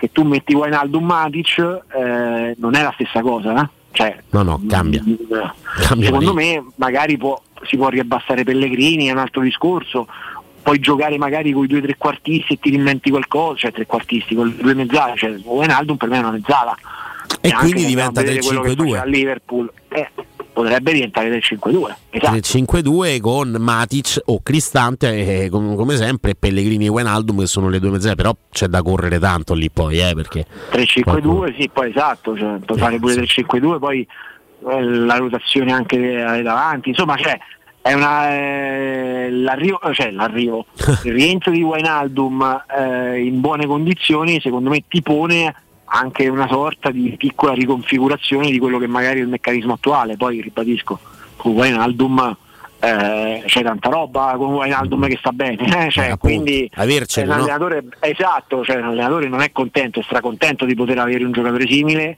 che 0.00 0.10
tu 0.10 0.22
metti 0.24 0.54
Wijnaldum 0.54 1.04
Matic 1.04 1.58
eh, 1.58 2.54
non 2.56 2.74
è 2.74 2.82
la 2.82 2.90
stessa 2.94 3.20
cosa, 3.20 3.62
eh? 3.62 3.68
Cioè, 3.92 4.16
No, 4.30 4.42
no, 4.42 4.60
cambia. 4.66 5.02
mm, 5.06 5.14
Cambia 5.86 6.06
secondo 6.06 6.32
me 6.32 6.64
magari 6.76 7.18
può- 7.18 7.40
si 7.64 7.76
può 7.76 7.88
riabbassare 7.88 8.42
Pellegrini, 8.44 9.08
è 9.08 9.12
un 9.12 9.18
altro 9.18 9.42
discorso. 9.42 10.06
Puoi 10.62 10.78
giocare 10.78 11.18
magari 11.18 11.52
con 11.52 11.64
i 11.64 11.66
due 11.66 11.82
trequartisti 11.82 12.54
e 12.54 12.58
ti 12.58 12.72
inventi 12.72 13.10
qualcosa, 13.10 13.56
cioè 13.58 13.72
trequartisti 13.72 14.34
con 14.34 14.56
due 14.58 14.72
mezzale, 14.74 15.16
cioè 15.16 15.34
Wijnaldum 15.42 15.96
per 15.96 16.08
me 16.08 16.16
è 16.16 16.20
una 16.20 16.30
mezzala. 16.30 16.74
E 17.42 17.50
anche 17.50 17.62
quindi 17.72 17.84
diventa 17.84 18.20
a 18.20 18.22
vedere 18.22 18.40
quello 18.44 18.60
che 18.62 18.70
3-5-2. 18.72 18.76
faceva 18.76 19.02
a 19.02 19.04
Liverpool, 19.06 19.72
eh, 19.88 20.10
potrebbe 20.60 20.92
diventare 20.92 21.30
del 21.30 21.42
5-2. 21.42 21.94
Esatto. 22.10 22.32
Nel 22.32 22.42
5-2 22.44 23.20
con 23.20 23.56
Matic 23.58 24.20
o 24.26 24.40
Cristante, 24.42 25.44
eh, 25.44 25.48
com- 25.48 25.74
come 25.74 25.96
sempre, 25.96 26.34
Pellegrini 26.34 26.86
e 26.86 26.88
Wijnaldum 26.88 27.40
che 27.40 27.46
sono 27.46 27.68
le 27.68 27.78
due 27.78 27.90
mezzale, 27.90 28.14
però 28.14 28.34
c'è 28.50 28.66
da 28.66 28.82
correre 28.82 29.18
tanto 29.18 29.54
lì 29.54 29.70
poi, 29.70 30.00
eh, 30.00 30.12
perché 30.14 30.44
3-5-2, 30.70 31.54
sì, 31.58 31.70
poi 31.72 31.90
esatto, 31.90 32.36
cioè, 32.36 32.58
puoi 32.58 32.78
fare 32.78 32.98
pure 32.98 33.14
3-5-2, 33.14 33.78
poi 33.78 34.06
eh, 34.68 34.82
la 34.82 35.16
rotazione 35.16 35.72
anche 35.72 35.96
eh, 35.96 36.42
davanti, 36.42 36.90
insomma 36.90 37.16
cioè, 37.16 37.38
è 37.80 37.94
una, 37.94 38.30
eh, 38.30 39.28
l'arrivo, 39.30 39.80
eh, 39.80 39.94
cioè, 39.94 40.10
l'arrivo, 40.10 40.66
il 41.04 41.12
rientro 41.12 41.50
di 41.50 41.62
Wijnaldum 41.62 42.64
eh, 42.78 43.24
in 43.24 43.40
buone 43.40 43.66
condizioni 43.66 44.40
secondo 44.40 44.68
me 44.68 44.84
ti 44.86 45.00
pone 45.00 45.54
anche 45.92 46.28
una 46.28 46.46
sorta 46.48 46.90
di 46.90 47.14
piccola 47.16 47.52
riconfigurazione 47.52 48.50
di 48.50 48.58
quello 48.58 48.78
che 48.78 48.86
magari 48.86 49.20
è 49.20 49.22
il 49.22 49.28
meccanismo 49.28 49.74
attuale, 49.74 50.16
poi 50.16 50.40
ribadisco, 50.40 50.98
con 51.36 51.52
Wijnaldum 51.52 52.36
eh, 52.82 53.42
c'è 53.44 53.62
tanta 53.62 53.90
roba 53.90 54.34
con 54.36 54.54
Wijnaldum 54.54 55.06
che 55.06 55.16
sta 55.18 55.32
bene, 55.32 55.86
eh, 55.86 55.90
cioè, 55.90 56.16
quindi 56.16 56.70
avercene, 56.74 57.34
un 57.34 57.44
no? 57.44 57.80
esatto, 58.00 58.64
cioè 58.64 58.76
un 58.76 58.84
allenatore 58.84 59.28
non 59.28 59.40
è 59.40 59.50
contento, 59.52 60.00
è 60.00 60.02
stracontento 60.02 60.64
di 60.64 60.74
poter 60.74 60.98
avere 60.98 61.24
un 61.24 61.32
giocatore 61.32 61.66
simile 61.66 62.16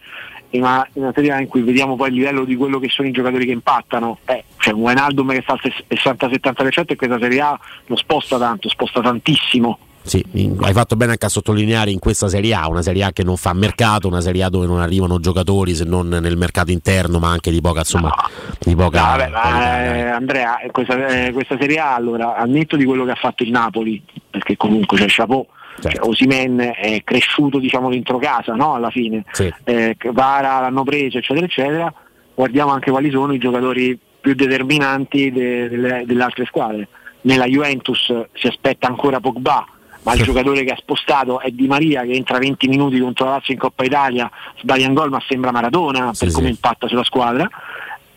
in 0.51 0.62
una, 0.62 0.86
in 0.92 1.02
una 1.02 1.12
serie 1.15 1.41
in 1.41 1.49
cui 1.49 1.62
vediamo 1.62 1.97
poi 1.97 2.09
il 2.09 2.15
livello 2.15 2.44
di 2.44 2.57
quello 2.57 2.78
che 2.78 2.89
sono 2.91 3.09
i 3.09 3.12
giocatori 3.12 3.47
che 3.47 3.52
impattano. 3.52 4.18
Eh, 4.26 4.44
c'è 4.59 4.73
un 4.73 4.83
Wijnaldum 4.83 5.33
che 5.33 5.42
sta 5.42 5.52
al 5.52 5.60
60-70% 5.89 6.84
e 6.89 6.97
questa 6.97 7.18
serie 7.18 7.41
A 7.41 7.59
non 7.86 7.97
sposta 7.97 8.39
tanto, 8.39 8.68
sposta 8.68 9.01
tantissimo. 9.01 9.78
Sì, 10.05 10.24
hai 10.60 10.72
fatto 10.72 10.97
bene 10.97 11.12
anche 11.12 11.26
a 11.26 11.28
sottolineare 11.28 11.90
in 11.90 11.98
questa 11.98 12.28
Serie 12.28 12.55
A, 12.55 12.68
una 12.68 12.82
Serie 12.82 13.05
A 13.05 13.12
che 13.12 13.22
non 13.22 13.36
fa 13.36 13.52
mercato, 13.52 14.08
una 14.08 14.20
Serie 14.20 14.42
A 14.42 14.48
dove 14.48 14.66
non 14.66 14.81
arrivano 14.81 15.20
giocatori 15.20 15.74
se 15.74 15.84
non 15.84 16.08
nel 16.08 16.36
mercato 16.36 16.72
interno, 16.72 17.18
ma 17.18 17.31
anche 17.31 17.50
di 17.50 17.60
poca, 17.60 17.81
insomma, 17.81 18.12
di 18.58 18.74
poca 18.74 19.00
No, 19.00 19.06
vabbè, 19.16 19.28
ma, 19.28 19.84
eh, 19.84 20.02
Andrea, 20.08 20.58
eh, 20.58 20.70
questa, 20.70 21.06
eh, 21.06 21.32
questa 21.32 21.56
Serie 21.58 21.78
A 21.78 21.94
allora, 21.94 22.36
al 22.36 22.48
netto 22.50 22.76
di 22.76 22.84
quello 22.84 23.05
che 23.05 23.12
ha 23.12 23.16
fatto 23.16 23.44
il 23.44 23.50
Napoli, 23.50 24.02
perché 24.28 24.56
comunque 24.56 24.98
c'è 24.98 25.06
Chapeau, 25.08 25.47
cioè, 25.81 25.92
Osimen 26.00 26.72
è 26.74 27.00
cresciuto 27.05 27.58
diciamo 27.58 27.89
dentro 27.89 28.18
casa 28.18 28.55
no? 28.55 28.74
alla 28.74 28.90
fine, 28.90 29.24
eh, 29.64 29.97
Vara 30.12 30.60
l'hanno 30.60 30.82
preso 30.82 31.18
eccetera 31.18 31.47
eccetera, 31.47 31.94
guardiamo 32.34 32.72
anche 32.72 32.90
quali 32.90 33.10
sono 33.10 33.32
i 33.32 33.39
giocatori 33.39 33.98
più 34.20 34.34
determinanti 34.34 35.32
de- 35.32 35.68
delle, 35.68 36.02
delle 36.06 36.22
altre 36.22 36.44
squadre. 36.44 36.89
Nella 37.22 37.47
Juventus 37.47 38.12
si 38.32 38.47
aspetta 38.48 38.89
ancora 38.89 39.20
Pogba, 39.20 39.64
ma 40.02 40.14
il 40.14 40.22
giocatore 40.22 40.64
che 40.64 40.72
ha 40.72 40.76
spostato 40.76 41.40
è 41.40 41.50
Di 41.50 41.66
Maria 41.66 42.02
che 42.02 42.12
entra 42.12 42.39
20 42.39 42.68
minuti 42.68 42.98
contro 42.98 43.26
la 43.26 43.32
Lazio 43.32 43.52
in 43.55 43.60
Coppa 43.60 43.84
Italia, 43.84 44.31
sbaglia 44.58 44.89
un 44.89 44.94
gol 44.94 45.10
ma 45.10 45.22
sembra 45.26 45.52
Maradona 45.52 46.12
per 46.16 46.31
come 46.32 46.48
impatta 46.48 46.89
sulla 46.89 47.05
squadra. 47.05 47.48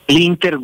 L'Inter, 0.08 0.60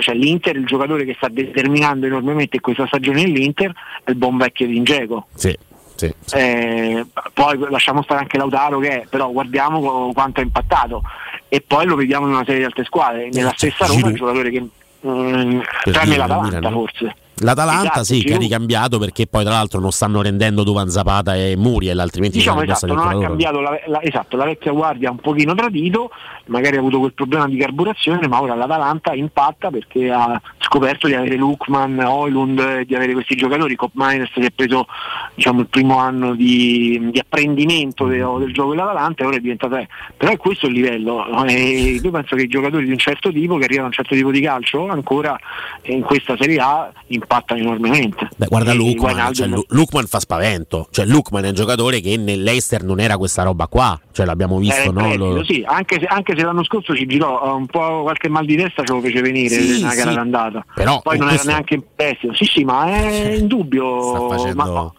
cioè 0.00 0.14
l'Inter, 0.14 0.56
il 0.56 0.66
giocatore 0.66 1.04
che 1.04 1.14
sta 1.14 1.28
determinando 1.28 2.06
enormemente 2.06 2.60
questa 2.60 2.86
stagione 2.86 3.22
nell'Inter 3.22 3.72
è 4.02 4.10
il 4.10 4.16
buon 4.16 4.36
vecchio 4.36 4.66
di 4.66 4.76
Ingego. 4.76 5.26
Sì, 5.34 5.56
sì. 5.94 6.12
Eh, 6.32 7.06
poi 7.32 7.58
lasciamo 7.70 8.02
stare 8.02 8.20
anche 8.20 8.38
Lautaro 8.38 8.80
che 8.80 9.02
è, 9.02 9.06
però 9.08 9.30
guardiamo 9.30 10.10
quanto 10.12 10.40
ha 10.40 10.42
impattato 10.42 11.02
e 11.48 11.60
poi 11.60 11.86
lo 11.86 11.94
vediamo 11.94 12.26
in 12.26 12.32
una 12.32 12.44
serie 12.44 12.60
di 12.60 12.64
altre 12.64 12.84
squadre. 12.84 13.28
Nella 13.30 13.52
stessa 13.54 13.86
Roma 13.86 14.00
è 14.00 14.04
un 14.06 14.14
giocatore 14.14 14.50
che 14.50 14.60
mm, 15.06 15.60
Per 15.84 15.92
tranne 15.92 16.16
l'Atalanta 16.16 16.56
Milan, 16.56 16.72
forse. 16.72 17.16
L'Atalanta 17.36 17.82
Esatto, 17.82 18.04
sì, 18.04 18.22
che 18.22 18.34
ha 18.34 18.38
ricambiato 18.38 18.98
perché 18.98 19.26
poi 19.26 19.42
tra 19.44 19.54
l'altro 19.54 19.80
non 19.80 19.90
stanno 19.90 20.22
rendendo 20.22 20.62
Duvan 20.62 20.88
Zapata 20.88 21.34
e 21.34 21.56
Muriel, 21.56 21.98
altrimenti 21.98 22.38
Diciamo 22.38 22.58
sarebbe 22.58 22.72
esatto, 22.74 22.94
non 22.94 23.08
ha 23.08 23.26
cambiato 23.26 23.60
la, 23.60 23.80
la- 23.86 24.02
esatto, 24.02 24.36
la 24.36 24.44
vecchia 24.44 24.70
guardia 24.72 25.08
ha 25.08 25.12
un 25.12 25.18
pochino 25.18 25.54
tradito, 25.54 26.10
magari 26.46 26.76
ha 26.76 26.78
avuto 26.78 26.98
quel 27.00 27.14
problema 27.14 27.48
di 27.48 27.56
carburazione, 27.56 28.28
ma 28.28 28.40
ora 28.40 28.54
l'Atalanta 28.54 29.14
impatta 29.14 29.70
perché 29.70 30.10
ha 30.10 30.40
scoperto 30.58 31.06
di 31.06 31.14
avere 31.14 31.36
Lukman, 31.36 31.98
Oilund, 31.98 32.58
eh, 32.58 32.84
di 32.84 32.94
avere 32.94 33.12
questi 33.12 33.34
giocatori, 33.34 33.74
Cop 33.74 33.92
Miners 33.94 34.30
che 34.32 34.46
ha 34.46 34.52
preso 34.54 34.86
diciamo, 35.34 35.60
il 35.60 35.66
primo 35.66 35.98
anno 35.98 36.34
di, 36.34 37.08
di 37.10 37.18
apprendimento 37.18 38.06
de- 38.06 38.18
del 38.38 38.52
gioco 38.52 38.70
dell'Atalanta 38.70 39.22
e 39.22 39.26
ora 39.26 39.36
è 39.36 39.40
diventato 39.40 39.76
eh, 39.76 39.88
però 40.16 40.32
è 40.32 40.36
questo 40.36 40.66
il 40.66 40.74
livello. 40.74 41.44
E 41.46 41.98
io 42.02 42.10
penso 42.10 42.36
che 42.36 42.42
i 42.42 42.48
giocatori 42.48 42.84
di 42.84 42.92
un 42.92 42.98
certo 42.98 43.32
tipo 43.32 43.56
che 43.56 43.64
arrivano 43.64 43.86
a 43.86 43.88
un 43.88 43.94
certo 43.94 44.14
tipo 44.14 44.30
di 44.30 44.40
calcio 44.40 44.88
ancora 44.88 45.38
in 45.82 46.02
questa 46.02 46.36
Serie 46.38 46.58
A 46.58 46.92
impattano 47.22 47.60
enormemente. 47.60 48.28
Beh, 48.36 48.46
guarda 48.46 48.72
Lukman, 48.74 49.32
cioè, 49.32 49.46
Lu- 49.46 49.64
Lukman 49.68 50.06
fa 50.06 50.20
spavento, 50.20 50.88
cioè 50.90 51.06
Lukman 51.06 51.44
è 51.44 51.48
un 51.48 51.54
giocatore 51.54 52.00
che 52.00 52.16
nell'Eister 52.16 52.82
non 52.84 53.00
era 53.00 53.16
questa 53.16 53.42
roba 53.42 53.66
qua, 53.66 53.98
cioè 54.12 54.26
l'abbiamo 54.26 54.58
visto, 54.58 54.88
in 54.88 54.94
no? 54.94 55.00
prestito, 55.00 55.24
Lo- 55.32 55.40
Eh, 55.40 55.44
sì, 55.44 55.64
anche 55.66 55.98
se, 56.00 56.06
anche 56.06 56.34
se 56.36 56.44
l'anno 56.44 56.64
scorso 56.64 56.94
ci 56.94 57.06
girò 57.06 57.42
eh, 57.44 57.50
un 57.52 57.66
po' 57.66 58.02
qualche 58.02 58.28
mal 58.28 58.44
di 58.44 58.56
testa 58.56 58.82
ce 58.84 58.92
lo 58.92 59.00
fece 59.00 59.20
venire 59.22 59.48
Sì, 59.54 59.80
nella 59.80 59.94
gara 59.94 60.10
sì. 60.10 60.16
d'andata. 60.16 60.64
Però, 60.74 61.00
Poi 61.00 61.16
non 61.18 61.28
questo- 61.28 61.44
era 61.46 61.52
neanche 61.56 61.74
in 61.74 61.82
prestito. 61.94 62.34
Sì, 62.34 62.44
sì, 62.44 62.64
ma 62.64 62.86
è 62.86 63.34
indubbio. 63.38 64.02
Sta 64.28 64.36
facendo- 64.36 64.62
Ma, 64.72 64.92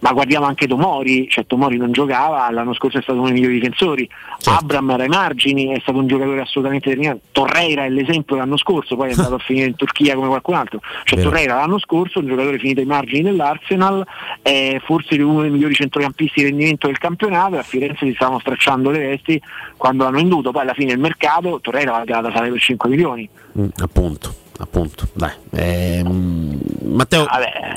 ma 0.00 0.12
guardiamo 0.12 0.46
anche 0.46 0.66
Tomori, 0.66 1.28
cioè 1.28 1.46
Tomori 1.46 1.76
non 1.76 1.92
giocava, 1.92 2.50
l'anno 2.50 2.74
scorso 2.74 2.98
è 2.98 3.02
stato 3.02 3.18
uno 3.18 3.26
dei 3.28 3.34
migliori 3.34 3.54
difensori, 3.54 4.08
Certo. 4.38 4.50
Abram 4.50 4.90
era 4.90 5.02
ai 5.02 5.08
margini, 5.08 5.74
è 5.74 5.80
stato 5.80 5.98
un 5.98 6.06
giocatore 6.06 6.40
assolutamente 6.40 6.88
determinante, 6.88 7.26
Torreira 7.32 7.84
è 7.84 7.88
l'esempio 7.88 8.36
l'anno 8.36 8.56
scorso, 8.56 8.96
poi 8.96 9.10
è 9.10 9.12
andato 9.16 9.34
a 9.34 9.38
finire 9.38 9.66
in 9.66 9.76
Turchia 9.76 10.14
come 10.14 10.28
qualcun 10.28 10.54
altro, 10.54 10.80
cioè 11.04 11.18
Vero. 11.18 11.30
Torreira 11.30 11.54
l'anno 11.56 11.78
scorso, 11.78 12.20
un 12.20 12.26
giocatore 12.26 12.58
finito 12.58 12.80
ai 12.80 12.86
margini 12.86 13.22
dell'Arsenal, 13.22 14.06
è 14.42 14.80
forse 14.84 15.20
uno 15.20 15.42
dei 15.42 15.50
migliori 15.50 15.74
centrocampisti 15.74 16.40
di 16.40 16.46
rendimento 16.48 16.86
del 16.86 16.98
campionato 16.98 17.56
a 17.56 17.62
Firenze 17.62 18.06
si 18.06 18.14
stavano 18.14 18.38
stracciando 18.38 18.90
le 18.90 18.98
vesti 18.98 19.40
quando 19.76 20.04
l'hanno 20.04 20.16
venduto, 20.16 20.50
poi 20.50 20.62
alla 20.62 20.74
fine 20.74 20.92
il 20.92 20.98
mercato, 20.98 21.60
Torreira 21.60 21.92
valga 21.92 22.20
da 22.20 22.32
sale 22.32 22.50
per 22.50 22.60
5 22.60 22.88
milioni. 22.88 23.28
Mm, 23.58 23.68
appunto, 23.78 24.34
appunto, 24.58 25.08
dai. 25.14 25.30
Ehm, 25.54 26.58
Matteo, 26.82 27.26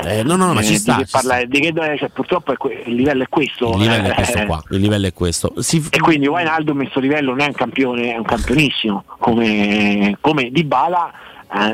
eh, 0.06 0.24
no, 0.24 0.36
no, 0.36 0.48
no, 0.48 0.54
ma 0.54 0.62
Eh, 0.62 0.64
ci 0.64 0.72
di 0.72 0.78
sta. 0.78 0.96
che 0.98 1.06
ci 1.06 1.12
parla- 1.12 1.46
di 1.46 1.60
che- 1.60 1.74
cioè, 1.98 2.10
purtroppo 2.10 2.52
è 2.54 2.58
que- 2.58 2.84
il 2.86 2.96
livello 2.96 3.24
è 3.24 3.28
questo. 3.30 3.72
Il 3.74 3.80
livello 3.80 4.08
è 4.08 4.14
questo 4.14 4.38
eh, 4.40 4.46
qua, 4.46 4.64
il 4.72 4.80
livello 4.80 5.08
è 5.08 5.14
questo. 5.14 5.54
Si- 5.58 5.86
E 5.90 6.00
quindi 6.00 6.28
Wijnaldum 6.28 6.78
a 6.78 6.82
questo 6.82 7.00
livello 7.00 7.30
non 7.32 7.42
è 7.42 7.46
un 7.48 7.54
campione, 7.54 8.14
è 8.14 8.18
un 8.18 8.24
campionissimo, 8.24 9.04
come, 9.20 10.18
come 10.22 10.50
Dybala, 10.52 11.12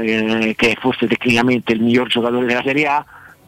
eh, 0.01 0.53
che 0.57 0.71
è 0.71 0.75
forse 0.79 1.07
tecnicamente 1.07 1.71
il 1.73 1.81
miglior 1.81 2.07
giocatore 2.07 2.45
della 2.45 2.61
Serie 2.63 2.87
A, 2.87 3.05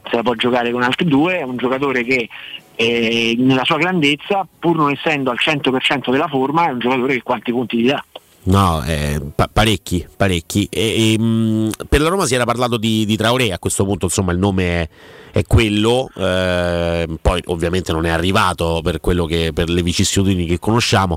se 0.10 0.16
la 0.16 0.24
può 0.24 0.34
giocare 0.36 0.72
con 0.72 0.82
altri 0.84 1.06
due, 1.06 1.40
è 1.40 1.44
un 1.44 1.58
giocatore 1.58 2.04
che 2.04 2.30
eh, 2.76 3.36
nella 3.38 3.66
sua 3.66 3.78
grandezza, 3.78 4.48
pur 4.58 4.78
non 4.78 4.92
essendo 4.92 5.30
al 5.32 5.38
100% 5.38 6.12
della 6.12 6.30
forma, 6.30 6.68
è 6.70 6.72
un 6.72 6.80
giocatore 6.80 7.16
che 7.16 7.22
quanti 7.24 7.52
punti 7.52 7.78
gli 7.78 7.88
dà. 7.88 8.02
No, 8.50 8.84
eh, 8.84 9.22
pa- 9.36 9.48
parecchi, 9.52 10.08
parecchi. 10.18 10.68
E, 10.72 11.14
e, 11.14 11.20
mh, 11.20 11.70
per 11.88 12.02
la 12.02 12.10
Roma 12.10 12.26
si 12.26 12.34
era 12.34 12.46
parlato 12.46 12.78
di, 12.78 13.06
di 13.06 13.16
Traoré, 13.16 13.52
a 13.52 13.60
questo 13.60 13.86
punto 13.86 14.06
insomma 14.06 14.32
il 14.32 14.40
nome 14.40 14.64
è, 14.64 14.90
è 15.32 15.44
quello, 15.44 16.10
eh, 16.16 17.08
poi 17.22 17.42
ovviamente 17.46 17.92
non 17.92 18.08
è 18.08 18.10
arrivato 18.10 18.82
per, 18.84 19.00
che, 19.00 19.52
per 19.54 19.70
le 19.70 19.84
vicissitudini 19.84 20.48
che 20.48 20.58
conosciamo. 20.58 21.16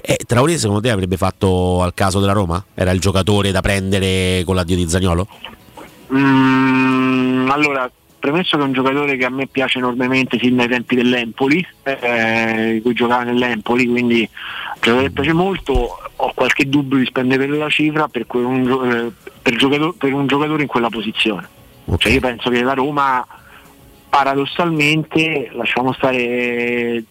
E 0.00 0.18
Traoré 0.24 0.56
secondo 0.56 0.80
te 0.80 0.90
avrebbe 0.90 1.16
fatto 1.16 1.82
al 1.82 1.94
caso 1.94 2.20
della 2.20 2.32
Roma? 2.32 2.64
Era 2.74 2.92
il 2.92 3.00
giocatore 3.00 3.50
da 3.50 3.60
prendere 3.60 4.44
con 4.44 4.54
l'addio 4.54 4.76
di 4.76 4.88
Zagnolo? 4.88 5.26
Mm, 6.14 7.50
allora, 7.50 7.90
premesso 8.18 8.56
che 8.56 8.62
è 8.62 8.66
un 8.66 8.72
giocatore 8.72 9.16
che 9.16 9.24
a 9.24 9.30
me 9.30 9.46
piace 9.46 9.78
enormemente 9.78 10.38
sin 10.38 10.56
dai 10.56 10.68
tempi 10.68 10.96
dell'Empoli, 10.96 11.66
eh, 11.82 12.74
in 12.74 12.82
cui 12.82 12.94
giocava 12.94 13.24
nell'Empoli, 13.24 13.86
quindi 13.86 14.20
un 14.20 14.80
giocatore 14.80 15.06
che 15.08 15.12
piace 15.12 15.32
molto, 15.32 15.98
ho 16.16 16.32
qualche 16.34 16.68
dubbio 16.68 16.98
di 16.98 17.06
spendere 17.06 17.46
la 17.46 17.68
cifra 17.68 18.08
per, 18.08 18.26
un, 18.30 19.12
eh, 19.12 19.30
per 19.40 19.56
giocato- 19.56 19.94
per 19.96 20.12
un 20.12 20.26
giocatore 20.26 20.62
in 20.62 20.68
quella 20.68 20.88
posizione. 20.88 21.48
Cioè 21.96 22.12
io 22.12 22.20
penso 22.20 22.50
che 22.50 22.62
la 22.62 22.74
Roma 22.74 23.26
paradossalmente, 24.08 25.50
lasciamo 25.52 25.92
stare 25.92 27.02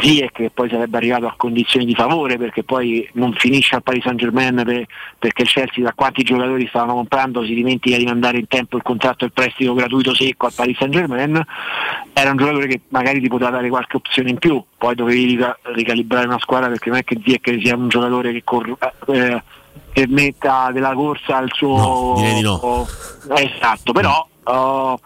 Ziyech 0.00 0.32
che 0.32 0.50
poi 0.50 0.68
sarebbe 0.68 0.96
arrivato 0.96 1.26
a 1.26 1.34
condizioni 1.36 1.84
di 1.84 1.94
favore 1.94 2.38
perché 2.38 2.64
poi 2.64 3.08
non 3.14 3.32
finisce 3.34 3.74
al 3.74 3.82
Paris 3.82 4.02
Saint 4.02 4.18
Germain 4.18 4.86
perché 5.18 5.42
il 5.42 5.48
Chelsea 5.48 5.84
da 5.84 5.92
quanti 5.94 6.22
giocatori 6.22 6.66
stavano 6.66 6.94
comprando 6.94 7.44
si 7.44 7.54
dimentica 7.54 7.96
di 7.96 8.04
mandare 8.04 8.38
in 8.38 8.46
tempo 8.46 8.76
il 8.76 8.82
contratto 8.82 9.24
e 9.24 9.26
il 9.26 9.32
prestito 9.32 9.74
gratuito 9.74 10.14
secco 10.14 10.46
al 10.46 10.52
Paris 10.54 10.78
Saint 10.78 10.92
Germain 10.92 11.44
era 12.12 12.30
un 12.30 12.36
giocatore 12.36 12.66
che 12.66 12.80
magari 12.88 13.20
ti 13.20 13.28
poteva 13.28 13.50
dare 13.50 13.68
qualche 13.68 13.96
opzione 13.96 14.30
in 14.30 14.38
più. 14.38 14.62
Poi 14.76 14.94
dovevi 14.94 15.24
rica- 15.24 15.58
ricalibrare 15.62 16.26
una 16.26 16.38
squadra 16.38 16.68
perché 16.68 16.88
non 16.88 16.98
è 16.98 17.04
che 17.04 17.20
Ziyech 17.22 17.58
sia 17.60 17.76
un 17.76 17.88
giocatore 17.88 18.32
che 18.32 18.42
corre 18.44 18.76
eh, 19.08 19.42
che 19.92 20.06
metta 20.08 20.70
della 20.72 20.94
corsa 20.94 21.36
al 21.36 21.50
suo 21.52 21.76
No, 21.76 22.14
di 22.16 22.40
no. 22.40 22.86
Esatto 23.34 23.92
però 23.92 24.26
oh, 24.44 24.98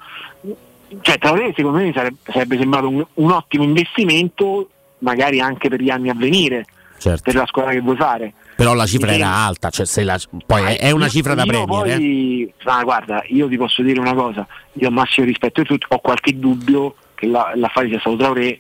cioè 1.01 1.19
Traoré 1.19 1.53
secondo 1.55 1.79
me 1.79 1.93
sarebbe, 1.93 2.17
sarebbe 2.25 2.57
sembrato 2.57 2.89
un, 2.89 3.05
un 3.15 3.31
ottimo 3.31 3.65
investimento 3.65 4.69
magari 4.99 5.41
anche 5.41 5.69
per 5.69 5.81
gli 5.81 5.91
anni 5.91 6.09
a 6.11 6.15
venire 6.15 6.65
Certo. 6.99 7.21
per 7.23 7.35
la 7.35 7.45
squadra 7.47 7.73
che 7.73 7.81
vuoi 7.81 7.97
fare 7.97 8.33
Però 8.57 8.73
la 8.73 8.87
cifra 8.87 9.13
era 9.13 9.29
alta, 9.29 9.69
cioè 9.69 9.85
se 9.85 10.03
la- 10.03 10.19
poi 10.47 10.63
è, 10.63 10.79
è 10.79 10.91
una 10.93 11.09
cifra 11.09 11.35
da 11.35 11.45
Premier. 11.45 12.01
eh. 12.01 12.55
ma 12.65 12.83
guarda 12.85 13.23
io 13.27 13.49
ti 13.49 13.57
posso 13.59 13.83
dire 13.83 14.01
una 14.01 14.15
cosa 14.15 14.47
io 14.73 14.91
massimo 14.91 15.27
rispetto 15.27 15.61
di 15.61 15.69
tutto 15.69 15.87
ho 15.91 15.99
qualche 15.99 16.39
dubbio 16.39 16.95
che 17.15 17.27
la- 17.27 17.53
l'affare 17.55 17.89
sia 17.89 18.01
stato 18.01 18.17
Traoré 18.17 18.59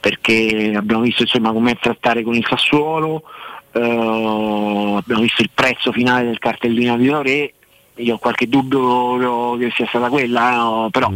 perché 0.00 0.72
abbiamo 0.76 1.02
visto 1.02 1.22
insomma 1.22 1.52
come 1.52 1.74
trattare 1.80 2.22
con 2.22 2.34
il 2.34 2.44
Sassuolo 2.48 3.22
eh, 3.72 3.80
abbiamo 3.80 5.20
visto 5.22 5.42
il 5.42 5.50
prezzo 5.52 5.92
finale 5.92 6.26
del 6.26 6.38
cartellino 6.38 6.96
di 6.96 7.06
Traoré 7.06 7.52
io 7.96 8.14
ho 8.14 8.18
qualche 8.18 8.48
dubbio 8.48 9.56
che 9.56 9.70
sia 9.74 9.86
stata 9.86 10.08
quella 10.08 10.86
eh, 10.86 10.90
però 10.90 11.12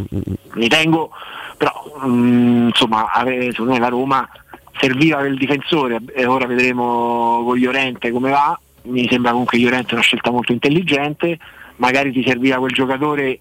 mi 0.53 0.67
tengo 0.67 1.11
però 1.57 1.71
mm, 2.05 2.67
insomma 2.67 3.11
ave- 3.11 3.51
secondo 3.51 3.73
me 3.73 3.79
la 3.79 3.89
Roma 3.89 4.29
serviva 4.79 5.19
il 5.25 5.37
difensore 5.37 5.99
e 6.13 6.25
ora 6.25 6.45
vedremo 6.45 7.41
con 7.43 7.57
Llorente 7.57 8.11
come 8.11 8.31
va. 8.31 8.57
Mi 8.83 9.07
sembra 9.09 9.31
comunque 9.31 9.57
Llorente 9.57 9.93
una 9.93 10.03
scelta 10.03 10.31
molto 10.31 10.53
intelligente 10.53 11.37
magari 11.77 12.11
ti 12.11 12.23
serviva 12.25 12.57
quel 12.57 12.71
giocatore 12.71 13.39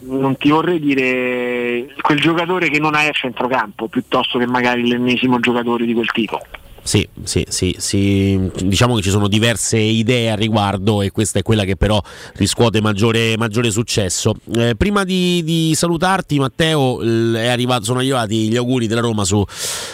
non 0.00 0.36
ti 0.36 0.50
vorrei 0.50 0.80
dire 0.80 1.94
quel 2.00 2.20
giocatore 2.20 2.68
che 2.68 2.78
non 2.78 2.94
hai 2.94 3.08
a 3.08 3.12
centrocampo 3.12 3.88
piuttosto 3.88 4.38
che 4.38 4.46
magari 4.46 4.86
l'ennesimo 4.86 5.40
giocatore 5.40 5.86
di 5.86 5.94
quel 5.94 6.10
tipo 6.10 6.40
Sì, 6.86 7.08
sì, 7.22 7.46
sì, 7.48 7.74
sì, 7.78 8.38
diciamo 8.62 8.96
che 8.96 9.00
ci 9.00 9.08
sono 9.08 9.26
diverse 9.26 9.78
idee 9.78 10.30
a 10.30 10.34
riguardo 10.34 11.00
e 11.00 11.10
questa 11.12 11.38
è 11.38 11.42
quella 11.42 11.64
che 11.64 11.76
però 11.76 11.98
riscuote 12.34 12.82
maggiore, 12.82 13.38
maggiore 13.38 13.70
successo. 13.70 14.34
Eh, 14.54 14.74
prima 14.76 15.02
di, 15.02 15.42
di 15.44 15.72
salutarti 15.74 16.38
Matteo, 16.38 17.00
arrivato- 17.00 17.84
sono 17.84 18.00
arrivati 18.00 18.48
gli 18.48 18.56
auguri 18.56 18.86
della 18.86 19.00
Roma 19.00 19.24
su, 19.24 19.42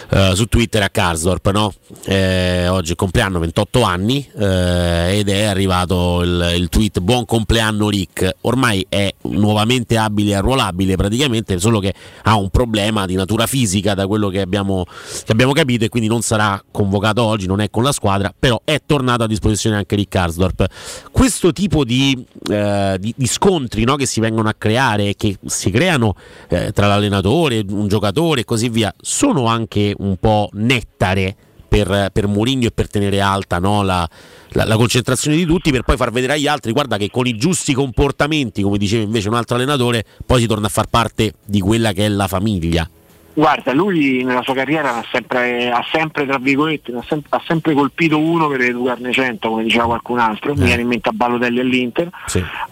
eh, 0.09 0.31
su 0.35 0.47
Twitter 0.47 0.83
a 0.83 0.89
Karsdorp, 0.89 1.51
no? 1.51 1.73
Eh, 2.03 2.67
oggi 2.67 2.91
è 2.91 2.95
compleanno 2.95 3.39
28 3.39 3.81
anni 3.83 4.27
eh, 4.37 5.17
ed 5.17 5.29
è 5.29 5.43
arrivato 5.43 6.21
il, 6.23 6.55
il 6.57 6.67
tweet 6.67 6.99
buon 6.99 7.23
compleanno 7.23 7.87
Rick, 7.87 8.29
ormai 8.41 8.85
è 8.89 9.09
nuovamente 9.21 9.95
abile 9.95 10.31
e 10.31 10.35
arruolabile 10.35 10.97
praticamente, 10.97 11.57
solo 11.57 11.79
che 11.79 11.93
ha 12.23 12.35
un 12.35 12.49
problema 12.49 13.05
di 13.05 13.15
natura 13.15 13.47
fisica 13.47 13.93
da 13.93 14.07
quello 14.07 14.27
che 14.27 14.41
abbiamo, 14.41 14.83
che 15.23 15.31
abbiamo 15.31 15.53
capito 15.53 15.85
e 15.85 15.89
quindi 15.89 16.09
non 16.09 16.21
sarà 16.21 16.61
convocato 16.81 17.21
oggi, 17.23 17.45
non 17.45 17.61
è 17.61 17.69
con 17.69 17.83
la 17.83 17.91
squadra, 17.91 18.33
però 18.37 18.59
è 18.63 18.81
tornato 18.85 19.23
a 19.23 19.27
disposizione 19.27 19.75
anche 19.75 19.95
Rick 19.95 20.09
Karsdorp. 20.09 20.65
Questo 21.11 21.53
tipo 21.53 21.83
di, 21.83 22.25
eh, 22.49 22.97
di- 22.99 23.13
di 23.15 23.27
scontri 23.27 23.83
no, 23.83 23.95
che 23.95 24.05
si 24.05 24.19
vengono 24.19 24.49
a 24.49 24.55
creare 24.57 25.09
e 25.09 25.15
che 25.15 25.37
si 25.45 25.69
creano 25.69 26.15
eh, 26.49 26.71
tra 26.71 26.87
l'allenatore, 26.87 27.63
un 27.69 27.87
giocatore 27.87 28.41
e 28.41 28.45
così 28.45 28.69
via, 28.69 28.93
sono 28.99 29.45
anche 29.45 29.93
un 29.97 30.17
po' 30.17 30.49
nettare 30.53 31.35
per, 31.67 32.09
per 32.11 32.27
Mourinho 32.27 32.65
e 32.65 32.71
per 32.71 32.89
tenere 32.89 33.21
alta 33.21 33.57
no, 33.59 33.81
la, 33.83 34.07
la- 34.49 34.65
la 34.65 34.75
concentrazione 34.75 35.37
di 35.37 35.45
tutti 35.45 35.71
per 35.71 35.83
poi 35.83 35.95
far 35.95 36.11
vedere 36.11 36.33
agli 36.33 36.47
altri 36.47 36.73
guarda 36.73 36.97
che 36.97 37.09
con 37.09 37.27
i 37.27 37.37
giusti 37.37 37.73
comportamenti 37.73 38.61
come 38.61 38.77
diceva 38.77 39.03
invece 39.03 39.29
un 39.29 39.35
altro 39.35 39.55
allenatore 39.55 40.03
poi 40.25 40.41
si 40.41 40.47
torna 40.47 40.65
a 40.67 40.69
far 40.69 40.87
parte 40.87 41.31
di 41.45 41.61
quella 41.61 41.93
che 41.93 42.07
è 42.07 42.09
la 42.09 42.27
famiglia 42.27 42.89
Guarda, 43.33 43.71
lui 43.71 44.23
nella 44.23 44.41
sua 44.43 44.53
carriera 44.53 44.97
ha 44.97 45.05
sempre, 45.09 45.71
ha 45.71 45.83
sempre 45.89 46.25
tra 46.25 46.37
virgolette, 46.37 46.93
ha 46.93 47.41
sempre, 47.45 47.73
colpito 47.73 48.19
uno 48.19 48.47
per 48.49 48.61
educarne 48.61 49.13
cento, 49.13 49.49
come 49.49 49.63
diceva 49.63 49.85
qualcun 49.85 50.19
altro, 50.19 50.53
mi 50.53 50.65
viene 50.65 50.81
in 50.81 50.87
mente 50.89 51.09
a 51.09 51.13
Balotelli 51.13 51.59
all'Inter, 51.59 52.09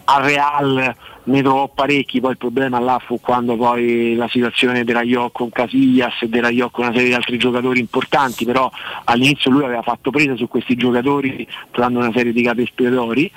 al 0.04 0.22
Real 0.22 0.94
ne 1.22 1.42
trovò 1.42 1.68
parecchi, 1.68 2.20
poi 2.20 2.32
il 2.32 2.36
problema 2.36 2.78
là 2.78 3.00
fu 3.02 3.20
quando 3.20 3.56
poi 3.56 4.14
la 4.16 4.28
situazione 4.28 4.84
della 4.84 5.00
Raioc 5.00 5.32
con 5.32 5.50
Casillas 5.50 6.22
e 6.22 6.28
della 6.28 6.48
Raioc 6.48 6.72
con 6.72 6.84
una 6.84 6.92
serie 6.92 7.08
di 7.08 7.14
altri 7.14 7.38
giocatori 7.38 7.80
importanti, 7.80 8.44
però 8.44 8.70
all'inizio 9.04 9.50
lui 9.50 9.64
aveva 9.64 9.82
fatto 9.82 10.10
presa 10.10 10.36
su 10.36 10.46
questi 10.48 10.76
giocatori 10.76 11.46
trovando 11.70 12.00
una 12.00 12.12
serie 12.12 12.32
di 12.32 12.42
capi 12.42 12.62
espiatori, 12.62 13.30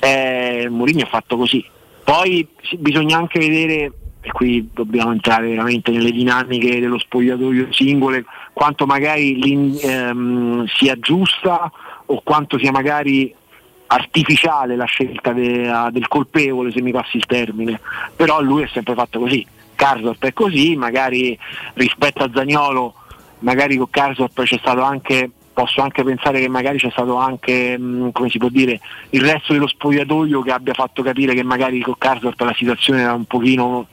e 0.00 0.66
Mourinho 0.68 1.04
ha 1.04 1.08
fatto 1.08 1.36
così. 1.36 1.64
Poi 2.02 2.46
sì, 2.62 2.76
bisogna 2.78 3.16
anche 3.16 3.38
vedere 3.38 3.92
e 4.26 4.32
qui 4.32 4.70
dobbiamo 4.72 5.12
entrare 5.12 5.48
veramente 5.48 5.90
nelle 5.90 6.10
dinamiche 6.10 6.80
dello 6.80 6.98
spogliatoio 6.98 7.70
singole, 7.74 8.24
quanto 8.54 8.86
magari 8.86 9.78
ehm, 9.78 10.64
sia 10.66 10.98
giusta 10.98 11.70
o 12.06 12.22
quanto 12.24 12.58
sia 12.58 12.70
magari 12.70 13.34
artificiale 13.86 14.76
la 14.76 14.86
scelta 14.86 15.34
de- 15.34 15.70
del 15.90 16.08
colpevole, 16.08 16.72
se 16.72 16.80
mi 16.80 16.90
passi 16.90 17.18
il 17.18 17.26
termine, 17.26 17.78
però 18.16 18.40
lui 18.40 18.62
è 18.62 18.68
sempre 18.72 18.94
fatto 18.94 19.18
così. 19.18 19.46
Karsdorp 19.74 20.24
è 20.24 20.32
così, 20.32 20.74
magari 20.74 21.38
rispetto 21.74 22.22
a 22.22 22.30
Zagnolo, 22.32 22.94
magari 23.40 23.76
con 23.76 23.90
Karsdorp 23.90 24.42
c'è 24.42 24.56
stato 24.56 24.80
anche 24.80 25.30
posso 25.54 25.80
anche 25.80 26.02
pensare 26.02 26.40
che 26.40 26.48
magari 26.48 26.78
c'è 26.78 26.90
stato 26.90 27.16
anche, 27.16 27.78
mh, 27.78 28.12
come 28.12 28.28
si 28.28 28.38
può 28.38 28.48
dire, 28.48 28.80
il 29.10 29.22
resto 29.22 29.54
dello 29.54 29.68
spogliatoio 29.68 30.42
che 30.42 30.50
abbia 30.50 30.74
fatto 30.74 31.02
capire 31.02 31.32
che 31.32 31.42
magari 31.42 31.80
con 31.80 31.94
Karsdorp 31.96 32.38
la 32.40 32.52
situazione 32.54 33.00
era 33.00 33.14
un 33.14 33.24
pochino 33.24 33.86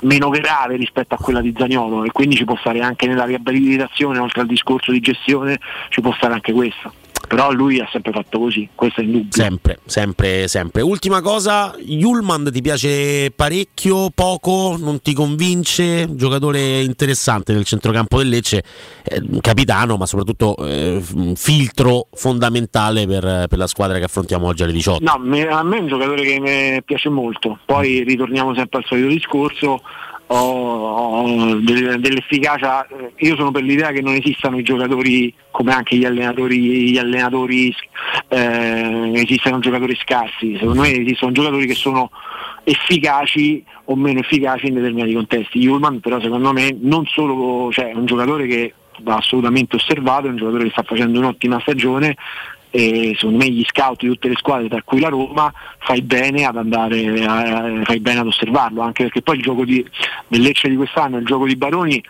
meno 0.00 0.28
grave 0.28 0.76
rispetto 0.76 1.14
a 1.14 1.18
quella 1.18 1.40
di 1.40 1.54
Zagnolo 1.56 2.04
e 2.04 2.12
quindi 2.12 2.36
ci 2.36 2.44
può 2.44 2.56
stare 2.56 2.80
anche 2.80 3.06
nella 3.06 3.24
riabilitazione, 3.24 4.18
oltre 4.18 4.42
al 4.42 4.46
discorso 4.46 4.92
di 4.92 5.00
gestione, 5.00 5.58
ci 5.88 6.00
può 6.00 6.12
stare 6.12 6.34
anche 6.34 6.52
questo. 6.52 6.92
Però 7.26 7.50
lui 7.52 7.80
ha 7.80 7.88
sempre 7.90 8.12
fatto 8.12 8.38
così, 8.38 8.68
questo 8.74 9.00
è 9.00 9.04
indubbio. 9.04 9.30
Sempre, 9.30 9.78
sempre, 9.84 10.48
sempre. 10.48 10.82
Ultima 10.82 11.20
cosa, 11.20 11.74
Yulman 11.78 12.50
ti 12.52 12.62
piace 12.62 13.32
parecchio, 13.34 14.10
poco, 14.14 14.76
non 14.78 15.00
ti 15.00 15.12
convince? 15.12 16.06
Giocatore 16.14 16.80
interessante 16.82 17.52
nel 17.52 17.64
centrocampo 17.64 18.18
del 18.18 18.28
Lecce, 18.28 18.62
eh, 19.02 19.22
capitano, 19.40 19.96
ma 19.96 20.06
soprattutto 20.06 20.56
eh, 20.58 21.02
filtro 21.34 22.06
fondamentale 22.12 23.06
per, 23.06 23.46
per 23.48 23.58
la 23.58 23.66
squadra 23.66 23.98
che 23.98 24.04
affrontiamo 24.04 24.46
oggi 24.46 24.62
alle 24.62 24.72
18. 24.72 25.02
No, 25.04 25.18
me- 25.18 25.48
a 25.48 25.62
me 25.62 25.78
è 25.78 25.80
un 25.80 25.88
giocatore 25.88 26.22
che 26.22 26.38
mi 26.38 26.82
piace 26.84 27.08
molto, 27.08 27.58
poi 27.64 28.04
ritorniamo 28.04 28.54
sempre 28.54 28.78
al 28.78 28.84
solito 28.86 29.08
discorso, 29.08 29.82
ho, 30.28 30.36
ho 30.36 31.54
del- 31.60 32.00
dell'efficacia, 32.00 32.86
io 33.16 33.36
sono 33.36 33.50
per 33.50 33.62
l'idea 33.62 33.92
che 33.92 34.00
non 34.00 34.14
esistano 34.14 34.58
i 34.58 34.62
giocatori 34.62 35.32
come 35.50 35.72
anche 35.72 35.96
gli 35.96 36.04
allenatori, 36.04 36.90
gli 36.90 36.98
allenatori 36.98 37.74
eh, 38.28 39.10
esistano 39.14 39.58
giocatori 39.60 39.96
scarsi, 39.96 40.56
secondo 40.58 40.82
me 40.82 40.90
esistono 40.90 41.32
giocatori 41.32 41.66
che 41.66 41.74
sono 41.74 42.10
efficaci 42.64 43.64
o 43.84 43.94
meno 43.94 44.20
efficaci 44.20 44.66
in 44.66 44.74
determinati 44.74 45.14
contesti. 45.14 45.60
Yulman 45.60 46.00
però 46.00 46.20
secondo 46.20 46.52
me 46.52 46.76
non 46.80 47.06
solo 47.06 47.70
cioè, 47.70 47.90
è 47.90 47.94
un 47.94 48.06
giocatore 48.06 48.46
che 48.46 48.74
va 49.02 49.16
assolutamente 49.16 49.76
osservato, 49.76 50.26
è 50.26 50.30
un 50.30 50.36
giocatore 50.36 50.64
che 50.64 50.70
sta 50.70 50.82
facendo 50.82 51.18
un'ottima 51.18 51.60
stagione 51.60 52.16
e 52.76 53.14
secondo 53.14 53.38
me 53.38 53.50
gli 53.50 53.64
scout 53.64 54.02
di 54.02 54.08
tutte 54.08 54.28
le 54.28 54.34
squadre, 54.36 54.68
tra 54.68 54.82
cui 54.82 55.00
la 55.00 55.08
Roma, 55.08 55.50
fai 55.78 56.02
bene 56.02 56.44
ad 56.44 56.58
andare, 56.58 57.00
eh, 57.00 57.80
fai 57.84 58.00
bene 58.00 58.20
ad 58.20 58.26
osservarlo, 58.26 58.82
anche 58.82 59.04
perché 59.04 59.22
poi 59.22 59.36
il 59.36 59.42
gioco 59.42 59.64
di, 59.64 59.82
del 60.28 60.42
Lecce 60.42 60.68
di 60.68 60.76
quest'anno, 60.76 61.16
il 61.16 61.24
gioco 61.24 61.46
di 61.46 61.56
Baroni 61.56 62.04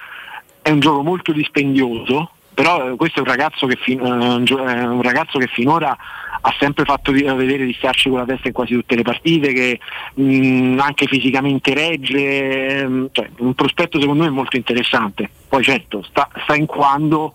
è 0.62 0.70
un 0.70 0.81
gioco 0.81 1.05
molto 1.05 1.31
dispendioso, 1.31 2.33
però 2.53 2.91
eh, 2.91 2.97
questo 2.97 3.19
è 3.19 3.23
un 3.23 3.28
ragazzo 3.28 3.69
che, 3.69 3.77
fin- 3.77 4.01
eh, 4.01 4.75
è 4.75 4.86
un 4.86 5.03
ragazzo 5.03 5.39
che 5.39 5.47
finora 5.47 5.97
ha 6.41 6.55
sempre 6.59 6.85
fatto 6.85 7.12
vedere 7.12 7.65
di 7.65 7.75
starci 7.75 8.09
con 8.09 8.19
la 8.19 8.25
testa 8.25 8.49
in 8.49 8.53
quasi 8.53 8.75
tutte 8.75 8.97
le 8.97 9.03
partite, 9.03 9.53
che 9.53 9.78
mh, 10.15 10.78
anche 10.81 11.07
fisicamente 11.07 11.75
regge, 11.75 12.81
ehm, 12.81 13.09
cioè, 13.12 13.31
un 13.39 13.55
prospetto 13.55 14.01
secondo 14.01 14.25
me 14.25 14.31
molto 14.31 14.57
interessante. 14.57 15.31
Poi 15.49 15.62
certo, 15.62 16.03
sta, 16.03 16.28
sta 16.43 16.57
in 16.57 16.67
quando 16.67 17.35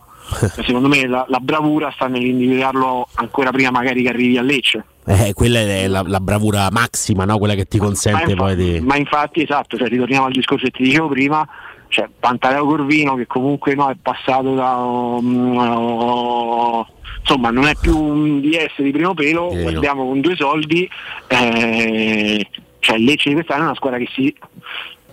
secondo 0.63 0.87
me 0.87 1.07
la, 1.07 1.25
la 1.27 1.39
bravura 1.39 1.91
sta 1.93 2.07
nell'individuarlo 2.07 3.07
ancora 3.15 3.51
prima 3.51 3.71
magari 3.71 4.03
che 4.03 4.09
arrivi 4.09 4.37
a 4.37 4.41
Lecce. 4.41 4.85
Eh, 5.05 5.33
quella 5.33 5.59
è 5.59 5.87
la, 5.87 6.03
la 6.05 6.19
bravura 6.19 6.69
massima, 6.71 7.25
no? 7.25 7.37
quella 7.37 7.55
che 7.55 7.65
ti 7.65 7.77
consente 7.77 8.35
ma, 8.35 8.43
poi 8.43 8.51
infa- 8.53 8.63
di... 8.63 8.79
ma 8.81 8.95
infatti 8.97 9.41
esatto, 9.41 9.77
cioè, 9.77 9.87
ritorniamo 9.87 10.25
al 10.25 10.31
discorso 10.31 10.65
che 10.65 10.71
ti 10.71 10.83
dicevo 10.83 11.07
prima, 11.07 11.47
cioè 11.87 12.07
Pantaleo 12.19 12.65
Corvino 12.65 13.15
che 13.15 13.25
comunque 13.25 13.73
no, 13.75 13.89
è 13.89 13.95
passato 14.01 14.53
da 14.53 14.75
um, 14.75 15.57
uh, 15.57 16.85
insomma 17.19 17.49
non 17.49 17.65
è 17.65 17.73
più 17.79 17.97
un 17.97 18.41
DS 18.41 18.81
di 18.81 18.91
primo 18.91 19.13
pelo, 19.13 19.49
guardiamo 19.49 20.05
con 20.05 20.21
due 20.21 20.35
soldi, 20.35 20.89
eh, 21.27 22.47
cioè 22.79 22.97
Lecce 22.97 23.29
di 23.29 23.35
quest'anno 23.35 23.61
è 23.61 23.65
una 23.65 23.75
squadra 23.75 23.97
che 23.99 24.07
si 24.13 24.33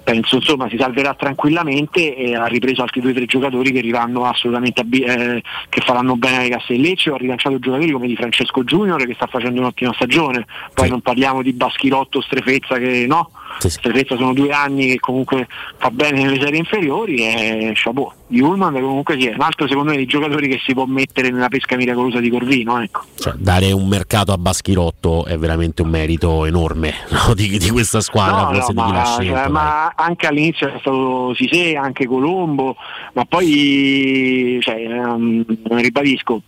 penso 0.08 0.36
insomma 0.36 0.70
si 0.70 0.78
salverà 0.78 1.12
tranquillamente 1.12 2.16
e 2.16 2.34
ha 2.34 2.46
ripreso 2.46 2.80
altri 2.80 3.02
due 3.02 3.10
o 3.10 3.14
tre 3.14 3.26
giocatori 3.26 3.70
che 3.70 3.80
arriveranno 3.80 4.24
assolutamente 4.24 4.80
a 4.80 4.84
bi- 4.84 5.02
eh, 5.02 5.42
che 5.68 5.82
faranno 5.82 6.16
bene 6.16 6.38
alle 6.38 6.48
casse 6.48 6.72
del 6.72 6.80
Lecce, 6.80 7.10
ho 7.10 7.16
rilanciato 7.16 7.58
giocatori 7.58 7.90
come 7.90 8.06
di 8.06 8.16
Francesco 8.16 8.64
Junior 8.64 9.04
che 9.04 9.12
sta 9.12 9.26
facendo 9.26 9.60
un'ottima 9.60 9.92
stagione, 9.92 10.46
poi 10.72 10.88
non 10.88 11.02
parliamo 11.02 11.42
di 11.42 11.52
Baschirotto, 11.52 12.22
Strefezza 12.22 12.78
che 12.78 13.04
no, 13.06 13.32
Strefezza 13.58 14.16
sono 14.16 14.32
due 14.32 14.50
anni 14.50 14.86
che 14.86 14.98
comunque 14.98 15.46
fa 15.76 15.90
bene 15.90 16.22
nelle 16.22 16.40
serie 16.40 16.58
inferiori 16.58 17.16
e 17.18 17.72
chapeau. 17.74 18.17
Yulman 18.30 18.74
comunque 18.74 19.18
sì, 19.18 19.26
è 19.26 19.34
un 19.34 19.40
altro 19.40 19.66
secondo 19.66 19.90
me 19.90 19.96
dei 19.96 20.06
giocatori 20.06 20.48
che 20.48 20.58
si 20.64 20.74
può 20.74 20.84
mettere 20.86 21.30
nella 21.30 21.48
pesca 21.48 21.76
miracolosa 21.76 22.20
di 22.20 22.28
Corvino, 22.30 22.80
ecco. 22.82 23.02
Cioè, 23.14 23.32
dare 23.36 23.72
un 23.72 23.88
mercato 23.88 24.32
a 24.32 24.38
Baschirotto 24.38 25.24
è 25.24 25.36
veramente 25.38 25.82
un 25.82 25.88
merito 25.88 26.44
enorme 26.44 26.92
no? 27.10 27.34
di, 27.34 27.56
di 27.58 27.70
questa 27.70 28.00
squadra, 28.00 28.50
No, 28.50 28.58
no, 28.58 28.66
di 28.68 28.74
ma, 28.74 29.04
scelto. 29.04 29.22
cioè, 29.22 29.32
dai. 29.32 29.50
ma 29.50 29.92
anche 29.96 30.26
all'inizio 30.26 30.68
è 30.68 30.76
stato 30.80 31.34
Sisè, 31.34 31.74
anche 31.74 32.06
Colombo, 32.06 32.76
ma 33.14 33.24
poi 33.24 34.58
cioè, 34.60 34.74
ehm, 34.74 35.44
ribadisco, 35.68 36.42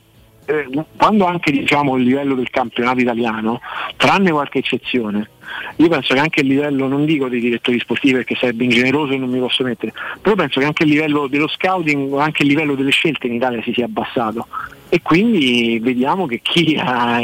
eh, 0.50 0.84
quando 0.96 1.26
anche 1.26 1.52
diciamo 1.52 1.96
il 1.96 2.04
livello 2.04 2.34
del 2.34 2.50
campionato 2.50 3.00
italiano, 3.00 3.60
tranne 3.96 4.30
qualche 4.30 4.58
eccezione, 4.58 5.30
io 5.76 5.88
penso 5.88 6.14
che 6.14 6.20
anche 6.20 6.40
il 6.40 6.48
livello, 6.48 6.86
non 6.86 7.04
dico 7.04 7.28
dei 7.28 7.40
direttori 7.40 7.78
sportivi 7.78 8.14
perché 8.14 8.34
sarebbe 8.34 8.64
ingeneroso 8.64 9.12
e 9.12 9.18
non 9.18 9.30
mi 9.30 9.38
posso 9.38 9.64
mettere, 9.64 9.92
però 10.20 10.34
penso 10.34 10.60
che 10.60 10.66
anche 10.66 10.84
il 10.84 10.90
livello 10.90 11.26
dello 11.26 11.48
scouting, 11.48 12.12
anche 12.18 12.42
il 12.42 12.48
livello 12.48 12.74
delle 12.74 12.90
scelte 12.90 13.26
in 13.26 13.34
Italia 13.34 13.62
si 13.62 13.72
sia 13.72 13.86
abbassato 13.86 14.46
e 14.92 15.00
quindi 15.02 15.78
vediamo 15.80 16.26
che 16.26 16.40
chi 16.42 16.76
ha, 16.76 17.20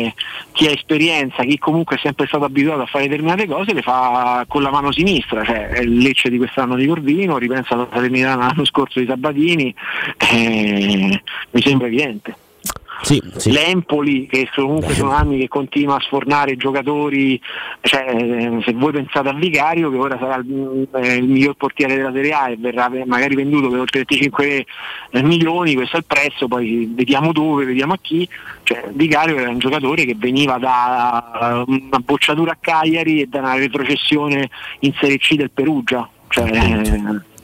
chi 0.53 0.69
ha 0.69 0.71
esperienza, 0.71 1.43
chi 1.43 1.59
comunque 1.59 1.97
è 1.97 1.99
sempre 1.99 2.27
stato 2.27 2.45
abituato 2.45 2.83
a 2.83 2.87
fare 2.87 3.09
determinate 3.09 3.47
cose 3.47 3.75
le 3.75 3.83
fa 3.83 4.45
con 4.47 4.63
la 4.63 4.71
mano 4.71 4.93
sinistra, 4.93 5.45
cioè 5.45 5.83
Lecce 5.85 6.31
di 6.31 6.39
quest'anno 6.39 6.77
di 6.77 6.87
Corvino, 6.87 7.39
ripensa 7.39 7.75
alla 7.75 7.89
Salernitana 7.91 8.47
l'anno 8.47 8.65
scorso 8.65 9.01
di 9.01 9.07
Sabatini, 9.07 9.75
eh, 10.33 11.21
mi 11.51 11.61
sembra 11.61 11.89
evidente. 11.89 12.37
Sì, 13.03 13.23
sì. 13.37 13.53
L'Empoli 13.53 14.27
che 14.27 14.49
comunque 14.55 14.95
sono 14.95 15.11
anni 15.11 15.39
che 15.39 15.49
continua 15.49 15.97
a 15.97 16.01
sfornare 16.01 16.57
giocatori, 16.57 17.41
cioè, 17.81 18.07
eh, 18.09 18.63
se 18.65 18.73
voi 18.73 18.93
pensate 18.93 19.29
a 19.29 19.35
Vicario 19.35 19.91
che 19.91 19.97
ora 19.97 20.17
sarà 20.19 20.37
il, 20.37 20.89
eh, 20.95 21.17
il 21.17 21.25
miglior 21.25 21.55
portiere 21.55 21.95
della 21.97 22.13
Serie 22.13 22.33
A 22.33 22.51
e 22.51 22.57
verrà 22.57 22.89
ve- 22.89 23.05
magari 23.05 23.35
venduto 23.35 23.69
per 23.69 23.81
oltre 23.81 24.05
25 24.07 24.67
eh, 25.11 25.23
milioni, 25.23 25.75
questo 25.75 25.97
è 25.97 25.99
il 25.99 26.07
prezzo, 26.07 26.49
poi 26.49 26.91
vediamo 26.95 27.33
dove, 27.33 27.65
vediamo 27.65 27.93
a 27.93 27.99
chi, 28.01 28.29
cioè, 28.63 28.89
Vicario 28.93 29.37
era 29.37 29.51
un 29.51 29.59
giocatore 29.59 30.05
che 30.05 30.17
veniva 30.17 30.59
da 30.59 31.33
eh, 31.41 31.65
una 31.67 31.99
bocciatura 32.05 32.53
a 32.53 32.59
Cagliari 32.61 33.21
e 33.21 33.27
da 33.27 33.41
una 33.41 33.55
retrocessione 33.55 34.49
in 34.81 34.93
Serie 34.99 35.19
C 35.19 35.35
del 35.35 35.51
Perugia. 35.51 36.09
Cioè, 36.29 36.51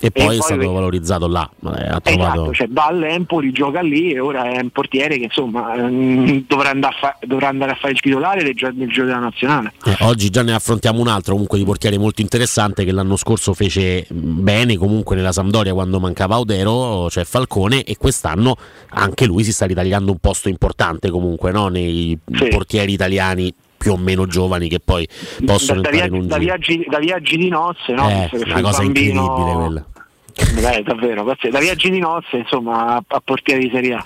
E 0.05 0.11
poi 0.11 0.37
è 0.37 0.41
stato 0.41 0.73
valorizzato 0.73 1.29
là, 1.29 1.49
eh, 1.65 1.87
ha 1.87 2.01
trovato... 2.01 2.41
Esatto, 2.41 2.55
cioè 2.55 2.69
va 2.69 2.87
all'Empoli, 2.87 3.53
gioca 3.53 3.81
lì 3.81 4.13
e 4.13 4.19
ora 4.19 4.51
è 4.51 4.61
un 4.61 4.71
portiere 4.71 5.17
che 5.17 5.25
insomma 5.25 5.75
ehm, 5.75 6.45
dovrà, 6.49 6.71
andare 6.71 6.95
a 6.95 6.99
fa- 6.99 7.19
dovrà 7.25 7.47
andare 7.47 7.71
a 7.71 7.75
fare 7.77 7.93
il 7.93 8.01
titolare 8.01 8.43
del, 8.43 8.55
gio- 8.55 8.73
del 8.73 8.89
gioco 8.89 9.07
della 9.07 9.21
nazionale. 9.21 9.73
Eh, 9.85 9.97
oggi 10.01 10.29
già 10.29 10.43
ne 10.43 10.55
affrontiamo 10.55 11.01
un 11.01 11.07
altro 11.07 11.35
comunque 11.35 11.57
di 11.57 11.65
portiere 11.65 11.99
molto 11.99 12.21
interessante 12.21 12.85
che 12.85 12.91
l'anno 12.91 13.15
scorso 13.15 13.55
fece 13.55 14.05
mh, 14.09 14.43
bene 14.43 14.77
comunque 14.77 15.15
nella 15.15 15.31
Sampdoria 15.31 15.73
quando 15.73 16.01
mancava 16.01 16.35
Audero, 16.35 17.09
cioè 17.09 17.23
Falcone 17.23 17.85
e 17.85 17.97
quest'anno 17.97 18.57
anche 18.91 19.25
lui 19.25 19.45
si 19.45 19.53
sta 19.53 19.67
ritagliando 19.67 20.11
un 20.11 20.19
posto 20.19 20.49
importante 20.49 21.11
comunque 21.11 21.53
no? 21.53 21.69
nei 21.69 22.19
portieri 22.51 22.93
italiani 22.93 23.55
più 23.83 23.93
o 23.93 23.97
meno 23.97 24.27
giovani 24.27 24.69
che 24.69 24.79
poi 24.79 25.07
possono 25.45 25.81
da, 25.81 25.91
da 25.91 25.97
entrare 25.97 26.07
in 26.07 26.13
viaggi, 26.13 26.23
un 26.23 26.29
da, 26.29 26.39
viaggi, 26.39 26.87
da 26.89 26.99
viaggi 26.99 27.37
di 27.37 27.49
nozze, 27.49 27.93
no? 27.93 28.09
Eh, 28.09 28.31
una 28.33 28.61
cosa 28.61 28.83
bambino- 28.83 29.21
incredibile 29.21 29.55
quella. 29.57 29.87
Beh, 30.35 30.83
davvero, 30.83 31.25
da 31.25 31.59
viaggi 31.59 31.91
di 31.91 31.99
nozze 31.99 32.37
insomma 32.39 32.95
a, 32.95 33.05
a 33.07 33.21
portiere 33.23 33.61
di 33.61 33.71
Serie 33.73 33.95
A. 33.95 34.05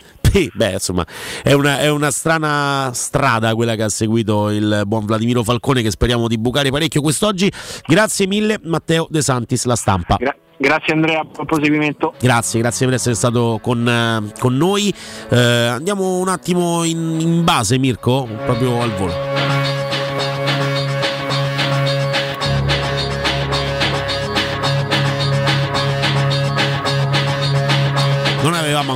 Beh, 0.52 0.72
insomma, 0.72 1.06
è 1.42 1.52
una, 1.52 1.78
è 1.78 1.88
una 1.88 2.10
strana 2.10 2.90
strada 2.92 3.54
quella 3.54 3.74
che 3.74 3.84
ha 3.84 3.88
seguito 3.88 4.50
il 4.50 4.82
buon 4.86 5.04
Vladimiro 5.06 5.42
Falcone 5.44 5.82
che 5.82 5.90
speriamo 5.90 6.26
di 6.26 6.36
bucare 6.36 6.70
parecchio 6.70 7.00
quest'oggi. 7.00 7.50
Grazie 7.86 8.26
mille 8.26 8.58
Matteo 8.64 9.06
De 9.08 9.22
Santis, 9.22 9.64
la 9.66 9.76
stampa. 9.76 10.16
Gra- 10.18 10.36
Grazie 10.58 10.94
Andrea, 10.94 11.22
buon 11.22 11.44
proseguimento. 11.44 12.14
Grazie, 12.18 12.60
grazie 12.60 12.86
per 12.86 12.94
essere 12.94 13.14
stato 13.14 13.58
con, 13.62 13.86
eh, 13.86 14.32
con 14.38 14.56
noi. 14.56 14.92
Eh, 15.28 15.38
andiamo 15.38 16.18
un 16.18 16.28
attimo 16.28 16.82
in, 16.82 17.18
in 17.20 17.44
base, 17.44 17.78
Mirko, 17.78 18.26
proprio 18.46 18.80
al 18.80 18.90
volo. 18.94 19.55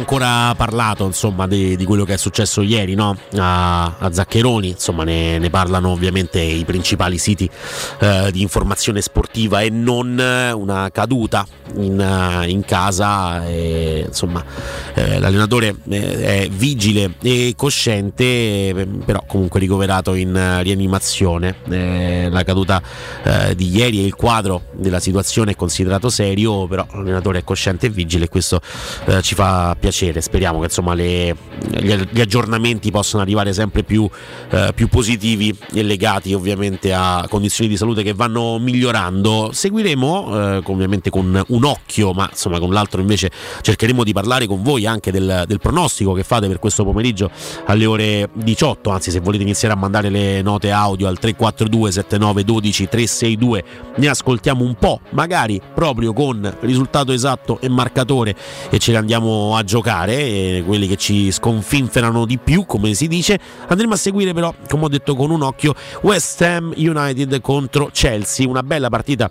Ancora 0.01 0.55
parlato 0.55 1.05
insomma, 1.05 1.47
di, 1.47 1.77
di 1.77 1.85
quello 1.85 2.05
che 2.05 2.15
è 2.15 2.17
successo 2.17 2.63
ieri 2.63 2.95
no? 2.95 3.17
a, 3.37 3.97
a 3.99 4.13
Zaccheroni, 4.13 4.71
insomma, 4.71 5.05
ne, 5.05 5.39
ne 5.39 5.51
parlano 5.51 5.91
ovviamente 5.91 6.41
i 6.41 6.65
principali 6.65 7.19
siti 7.19 7.49
eh, 7.99 8.31
di 8.33 8.41
informazione 8.41 9.03
sportiva 9.03 9.61
e 9.61 9.69
non 9.69 10.19
eh, 10.19 10.53
una 10.53 10.91
caduta 10.91 11.47
in, 11.77 12.01
eh, 12.01 12.49
in 12.49 12.65
casa. 12.65 13.47
E, 13.47 14.05
insomma, 14.07 14.43
eh, 14.95 15.19
l'allenatore 15.19 15.77
eh, 15.89 16.45
è 16.45 16.49
vigile 16.49 17.15
e 17.23 17.53
cosciente, 17.57 18.89
però 19.05 19.23
comunque 19.27 19.61
ricoverato 19.61 20.15
in 20.15 20.61
rianimazione. 20.63 21.57
Eh, 21.69 22.29
la 22.31 22.43
caduta 22.43 22.83
di 23.55 23.77
ieri 23.77 24.01
e 24.01 24.07
il 24.07 24.15
quadro 24.15 24.63
della 24.73 25.01
situazione 25.01 25.53
è 25.53 25.57
considerato 25.57 26.09
serio, 26.09 26.67
però 26.67 26.87
l'allenatore 26.93 27.41
è 27.41 27.45
cosciente 27.45 27.87
e 27.87 27.91
vigile 27.91 28.25
e 28.25 28.29
questo 28.29 28.61
ci 29.21 29.35
fa 29.35 29.77
piacere. 29.79 29.90
Speriamo 29.91 30.59
che 30.59 30.67
insomma, 30.67 30.95
le- 30.95 31.35
gli, 31.81 31.95
gli 32.11 32.21
aggiornamenti 32.21 32.91
possano 32.91 33.23
arrivare 33.23 33.53
sempre 33.53 33.83
più, 33.83 34.09
eh, 34.51 34.73
più 34.75 34.89
positivi 34.89 35.57
e 35.73 35.83
legati 35.83 36.33
ovviamente 36.33 36.93
a 36.93 37.27
condizioni 37.29 37.69
di 37.69 37.77
salute 37.77 38.03
che 38.03 38.15
vanno 38.15 38.59
migliorando. 38.59 39.51
Seguiremo 39.53 40.57
eh, 40.57 40.63
ovviamente 40.65 41.11
con 41.11 41.43
un 41.47 41.65
occhio, 41.65 42.13
ma 42.13 42.29
insomma 42.31 42.59
con 42.59 42.73
l'altro 42.73 43.01
invece 43.01 43.31
cercheremo 43.61 44.05
di 44.05 44.13
parlare 44.13 44.47
con 44.47 44.63
voi 44.63 44.87
anche 44.87 45.11
del, 45.11 45.45
del 45.47 45.59
pronostico 45.59 46.13
che 46.13 46.23
fate 46.23 46.47
per 46.49 46.59
questo 46.59 46.85
pomeriggio 46.85 47.31
alle 47.67 47.87
ore 47.87 48.29
18. 48.33 48.91
Anzi, 48.91 49.11
se 49.11 49.21
volete 49.21 49.43
iniziare 49.43 49.75
a 49.75 49.77
mandare 49.77 50.09
le 50.09 50.43
note 50.43 50.71
audio 50.71 51.09
al 51.09 51.19
342 51.19 51.93
79 51.93 52.45
12 52.45 52.89
362, 52.89 53.65
ne 53.97 54.09
ascoltiamo 54.09 54.65
un 54.65 54.75
po', 54.75 55.01
magari 55.11 55.61
proprio 55.75 56.13
con 56.13 56.57
risultato 56.61 57.13
esatto 57.13 57.61
e 57.61 57.69
marcatore 57.69 58.35
e 58.71 58.79
ce 58.79 58.93
le 58.93 58.99
andiamo 58.99 59.57
a 59.57 59.65
giocare. 59.71 60.63
Quelli 60.67 60.89
che 60.89 60.97
ci 60.97 61.31
sconfinferano 61.31 62.27
di 62.27 62.39
più, 62.39 62.67
come 62.67 62.93
si 62.95 63.07
dice, 63.07 63.39
andremo 63.69 63.95
a 63.95 63.97
seguire 63.97 64.35
però, 64.35 64.53
come 64.69 64.85
ho 64.85 64.89
detto, 64.89 65.15
con 65.15 65.31
un 65.31 65.43
occhio 65.43 65.75
West 66.03 66.43
Ham 66.43 66.73
United 66.77 67.41
contro 67.41 67.91
Chelsea, 67.93 68.49
una 68.49 68.65
bella 68.65 68.89
partita 68.89 69.31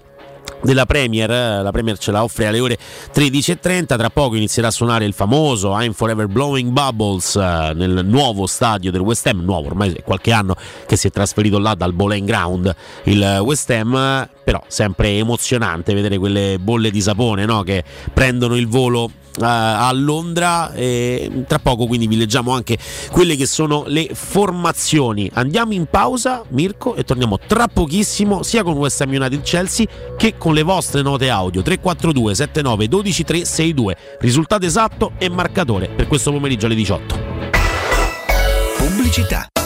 della 0.62 0.86
Premier, 0.86 1.30
eh, 1.30 1.62
la 1.62 1.72
Premier 1.72 1.98
ce 1.98 2.12
la 2.12 2.24
offre 2.24 2.48
alle 2.48 2.60
ore 2.60 2.78
13.30, 3.14 3.98
tra 3.98 4.10
poco 4.10 4.36
inizierà 4.36 4.70
a 4.70 4.72
suonare 4.72 5.06
il 5.06 5.14
famoso 5.14 5.78
I'm 5.78 5.94
Forever 5.94 6.28
Blowing 6.28 6.72
Bubbles 6.72 7.36
eh, 7.36 7.72
nel 7.76 8.02
nuovo 8.06 8.46
stadio 8.48 8.92
del 8.92 9.02
West 9.02 9.28
Ham, 9.28 9.42
nuovo 9.42 9.68
ormai 9.68 9.94
è 9.94 10.04
qualche 10.04 10.32
anno 10.32 10.56
che 10.86 10.96
si 10.96 11.08
è 11.08 11.12
trasferito 11.12 11.60
là 11.60 11.76
dal 11.76 11.94
Bowling 11.94 12.26
Ground 12.26 12.74
il 13.04 13.40
West 13.42 13.70
Ham, 13.70 13.96
eh, 13.96 14.30
però 14.44 14.62
sempre 14.68 15.10
emozionante 15.18 15.94
vedere 15.94 16.18
quelle 16.18 16.58
bolle 16.60 16.92
di 16.92 17.02
sapone 17.02 17.46
no? 17.46 17.64
che 17.64 17.84
prendono 18.14 18.56
il 18.56 18.68
volo 18.68 19.06
eh, 19.06 19.29
a 19.42 19.92
Londra 19.94 20.74
e 20.74 21.44
tra 21.48 21.60
poco 21.60 21.86
quindi 21.86 22.08
vi 22.08 22.18
leggiamo 22.18 22.52
anche 22.54 22.78
quelle 23.12 23.36
che 23.36 23.46
sono 23.46 23.84
le 23.88 24.10
formazioni. 24.14 25.30
Andiamo 25.34 25.74
in 25.74 25.86
pausa 25.86 26.44
Mirko 26.50 26.96
e 26.96 27.04
torniamo 27.04 27.40
tra 27.46 27.68
pochissimo 27.68 28.44
sia 28.44 28.64
con 28.64 28.74
West 28.74 29.02
Ham 29.02 29.10
United 29.10 29.42
Chelsea 29.42 29.86
che 30.18 30.38
con 30.38 30.54
le 30.54 30.64
vostre 30.64 31.02
note 31.02 31.30
audio. 31.30 31.62
342 31.62 32.36
79 32.36 32.88
12 32.88 33.24
362 33.24 33.98
risultato 34.20 34.66
esatto 34.66 35.12
e 35.18 35.30
marcatore 35.30 35.90
per 35.90 36.08
questo 36.08 36.32
pomeriggio 36.32 36.66
alle 36.66 36.76
18 36.76 37.40
Pubblicità. 38.78 39.59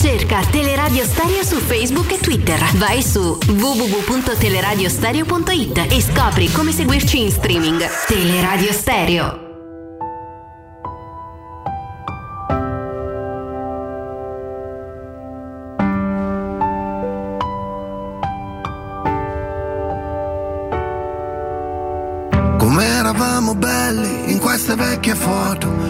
Cerca 0.00 0.40
Teleradio 0.50 1.04
Stereo 1.04 1.44
su 1.44 1.56
Facebook 1.56 2.10
e 2.12 2.18
Twitter. 2.18 2.58
Vai 2.76 3.02
su 3.02 3.36
www.teleradiostereo.it 3.46 5.86
e 5.90 6.00
scopri 6.00 6.50
come 6.50 6.72
seguirci 6.72 7.20
in 7.20 7.30
streaming. 7.30 7.86
Teleradio 8.06 8.72
Stereo. 8.72 9.48
Come 22.56 22.84
eravamo 22.86 23.54
belli 23.54 24.32
in 24.32 24.38
queste 24.38 24.74
vecchie 24.76 25.14
foto 25.14 25.89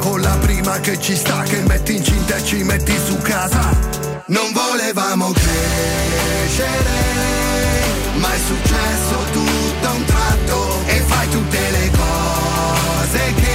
Con 0.00 0.20
la 0.22 0.36
prima 0.38 0.80
che 0.80 0.98
ci 0.98 1.14
sta 1.14 1.42
Che 1.42 1.62
metti 1.66 1.96
incinta 1.96 2.36
e 2.36 2.44
ci 2.44 2.62
metti 2.62 2.96
su 3.04 3.18
casa. 3.18 3.70
Non 4.26 4.50
volevamo 4.52 5.30
crescere 5.32 6.68
Ma 8.14 8.32
è 8.32 8.38
successo 8.38 9.16
tutto 9.32 9.88
a 9.88 9.92
un 9.92 10.04
tratto 10.04 10.78
E 10.86 11.02
fai 11.06 11.28
tutte 11.28 11.58
le 11.70 11.90
cose 11.90 13.34
che 13.34 13.54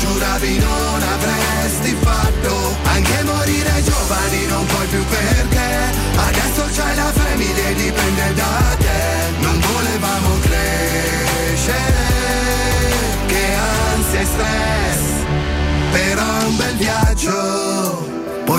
Giuravi 0.00 0.58
non 0.58 1.02
avresti 1.02 1.96
fatto. 2.00 2.76
Anche 2.84 3.22
morire 3.24 3.82
giovani 3.84 4.46
non 4.46 4.66
puoi 4.66 4.86
più 4.86 5.04
perché 5.04 5.68
Adesso 6.16 6.64
c'hai 6.74 6.96
la 6.96 7.12
famiglia 7.12 7.68
e 7.68 7.74
dipende 7.74 8.34
da 8.34 8.65
viaggio 16.76 17.55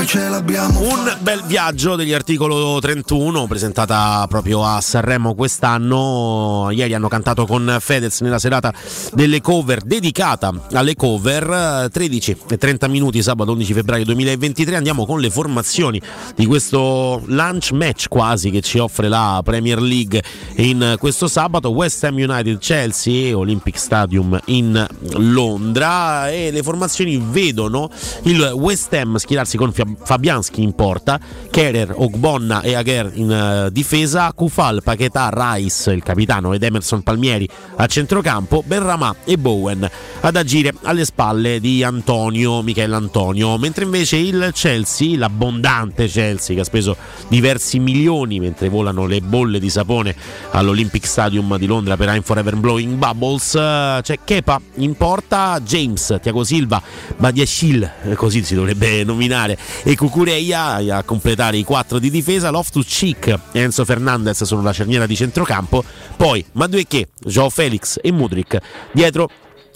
ce 0.08 0.30
l'abbiamo 0.30 0.80
Un 0.80 1.18
bel 1.19 1.44
viaggio 1.44 1.98
degli 1.98 2.14
articolo 2.14 2.80
31 2.80 3.45
presentata 3.45 4.26
proprio 4.30 4.64
a 4.64 4.80
Sanremo 4.80 5.36
quest'anno. 5.36 6.69
Ieri 6.72 6.94
hanno 6.94 7.10
cantato 7.10 7.45
con 7.45 7.76
Fedez 7.82 8.22
nella 8.22 8.40
serata 8.40 8.74
delle 9.11 9.42
cover 9.42 9.82
dedicata 9.82 10.53
alle 10.72 10.95
cover. 10.95 11.90
13 11.92 12.38
e 12.48 12.58
30 12.58 12.88
minuti 12.88 13.22
sabato 13.22 13.52
11 13.52 13.74
febbraio 13.74 14.06
2023 14.06 14.77
andiamo 14.77 15.06
con 15.06 15.19
le 15.19 15.30
formazioni 15.30 16.02
di 16.36 16.45
questo 16.45 17.22
lunch 17.26 17.72
match 17.72 18.08
quasi 18.08 18.50
che 18.50 18.61
ci 18.61 18.77
offre 18.77 19.10
la 19.10 19.42
Premier 19.44 19.82
League 19.82 20.24
in 20.56 20.95
questo 21.00 21.27
sabato. 21.27 21.72
West 21.72 22.02
Ham 22.06 22.16
United 22.16 22.60
Chelsea 22.60 23.38
Olympic 23.38 23.77
Stadium 23.77 24.40
in 24.45 24.88
Londra. 25.16 26.32
E 26.32 26.50
le 26.52 26.64
formazioni 26.64 27.22
vedono 27.22 27.90
il 28.24 28.53
West 28.56 28.94
Ham 28.94 29.18
schierarsi 29.18 29.58
con 29.58 29.74
Fabianski 30.03 30.61
in 30.61 30.74
porta, 30.74 31.19
Kerer, 31.50 31.93
Ogbonna 31.95 32.61
e 32.61 32.76
Aguer 32.76 33.11
in 33.16 33.32
eh, 33.32 33.72
difesa, 33.72 34.32
Kufal, 34.34 34.82
Paquetà, 34.84 35.30
Rice, 35.34 35.92
il 35.92 36.03
capitano 36.03 36.53
ed 36.53 36.64
Emerson 36.64 37.03
Palmieri 37.03 37.48
a 37.76 37.85
centrocampo, 37.85 38.64
Benramà 38.66 39.16
e 39.24 39.38
Bowen 39.38 39.90
ad 40.22 40.35
agire 40.35 40.74
alle 40.84 41.06
spalle 41.06 41.59
di 41.59 41.84
Antonio, 41.84 42.61
Michele 42.61 42.95
Antonio, 42.95 43.58
mentre 43.58 43.84
invece 43.84 44.17
il 44.17 44.51
Chelsea, 44.53 45.17
l'abbondante 45.17 46.08
Chelsea 46.08 46.56
che 46.56 46.61
ha 46.61 46.66
speso 46.66 46.95
diversi 47.27 47.80
milioni 47.80 48.40
mentre 48.40 48.69
volano 48.69 49.06
le 49.06 49.22
bolle 49.22 49.59
di 49.59 49.69
sapone 49.69 50.16
all'Olympic 50.51 51.06
Stadium 51.06 51.58
di 51.58 51.66
Londra 51.66 51.98
per 51.98 52.09
I'm 52.09 52.22
Forever 52.22 52.56
Blowing 52.56 52.95
Bubbles, 52.95 53.56
eh, 53.56 54.00
c'è 54.01 54.19
Kepa 54.24 54.59
in 54.76 54.95
porta, 54.95 55.59
James, 55.61 56.17
Tiago 56.22 56.43
Silva, 56.43 56.82
Badiashil, 57.17 57.92
eh, 58.03 58.16
così 58.16 58.43
si 58.43 58.56
dovrebbe 58.56 59.03
nominare, 59.06 59.58
e 59.90 59.96
Cucureia 59.96 60.98
a 60.98 61.04
completare 61.04 61.56
i 61.56 61.64
quattro 61.64 61.98
di 61.98 62.10
difesa, 62.10 62.50
Loftus 62.50 62.86
Cheek 62.86 63.40
e 63.54 63.62
Enzo 63.62 63.86
Fernandez 63.86 64.44
sono 64.44 64.62
la 64.62 64.74
cerniera 64.74 65.06
di 65.06 65.16
centrocampo, 65.16 65.82
poi 66.18 66.44
Madueke, 66.52 67.08
Joao 67.22 67.50
Felix 67.50 67.98
e 68.02 68.12
Mudrik 68.12 68.58
dietro 68.92 69.30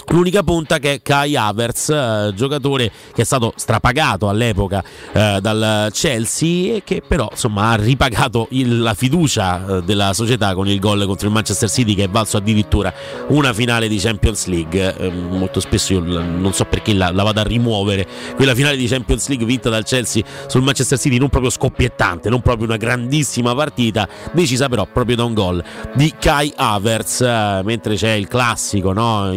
L'unica 0.07 0.43
punta 0.43 0.79
che 0.79 0.93
è 0.95 1.01
Kai 1.01 1.35
Havertz, 1.35 1.89
eh, 1.89 2.33
giocatore 2.35 2.91
che 3.13 3.21
è 3.21 3.25
stato 3.25 3.53
strapagato 3.55 4.27
all'epoca 4.27 4.83
eh, 5.13 5.39
dal 5.41 5.89
Chelsea 5.93 6.75
e 6.75 6.83
che 6.83 7.01
però 7.07 7.27
insomma, 7.31 7.69
ha 7.71 7.75
ripagato 7.75 8.47
il- 8.51 8.81
la 8.81 8.93
fiducia 8.93 9.77
eh, 9.77 9.83
della 9.83 10.13
società 10.13 10.53
con 10.53 10.67
il 10.67 10.79
gol 10.79 11.05
contro 11.05 11.27
il 11.27 11.33
Manchester 11.33 11.69
City 11.69 11.95
che 11.95 12.05
è 12.05 12.09
valso 12.09 12.37
addirittura 12.37 12.93
una 13.27 13.53
finale 13.53 13.87
di 13.87 13.97
Champions 13.97 14.47
League. 14.47 14.95
Eh, 14.97 15.09
molto 15.09 15.59
spesso 15.59 15.93
io 15.93 15.99
non 16.01 16.51
so 16.53 16.65
perché 16.65 16.93
la, 16.93 17.11
la 17.11 17.23
vado 17.23 17.39
a 17.39 17.43
rimuovere, 17.43 18.05
quella 18.35 18.53
finale 18.55 18.75
di 18.75 18.87
Champions 18.87 19.27
League 19.29 19.45
vinta 19.45 19.69
dal 19.69 19.83
Chelsea 19.85 20.23
sul 20.47 20.61
Manchester 20.61 20.99
City 20.99 21.17
non 21.17 21.29
proprio 21.29 21.51
scoppiettante, 21.51 22.29
non 22.29 22.41
proprio 22.41 22.65
una 22.65 22.77
grandissima 22.77 23.55
partita, 23.55 24.07
decisa 24.33 24.67
però 24.67 24.85
proprio 24.91 25.15
da 25.15 25.23
un 25.23 25.33
gol 25.33 25.63
di 25.93 26.13
Kai 26.19 26.51
Havertz, 26.55 27.21
mentre 27.63 27.95
c'è 27.95 28.11
il 28.11 28.27
classico 28.27 28.91
no? 28.93 29.31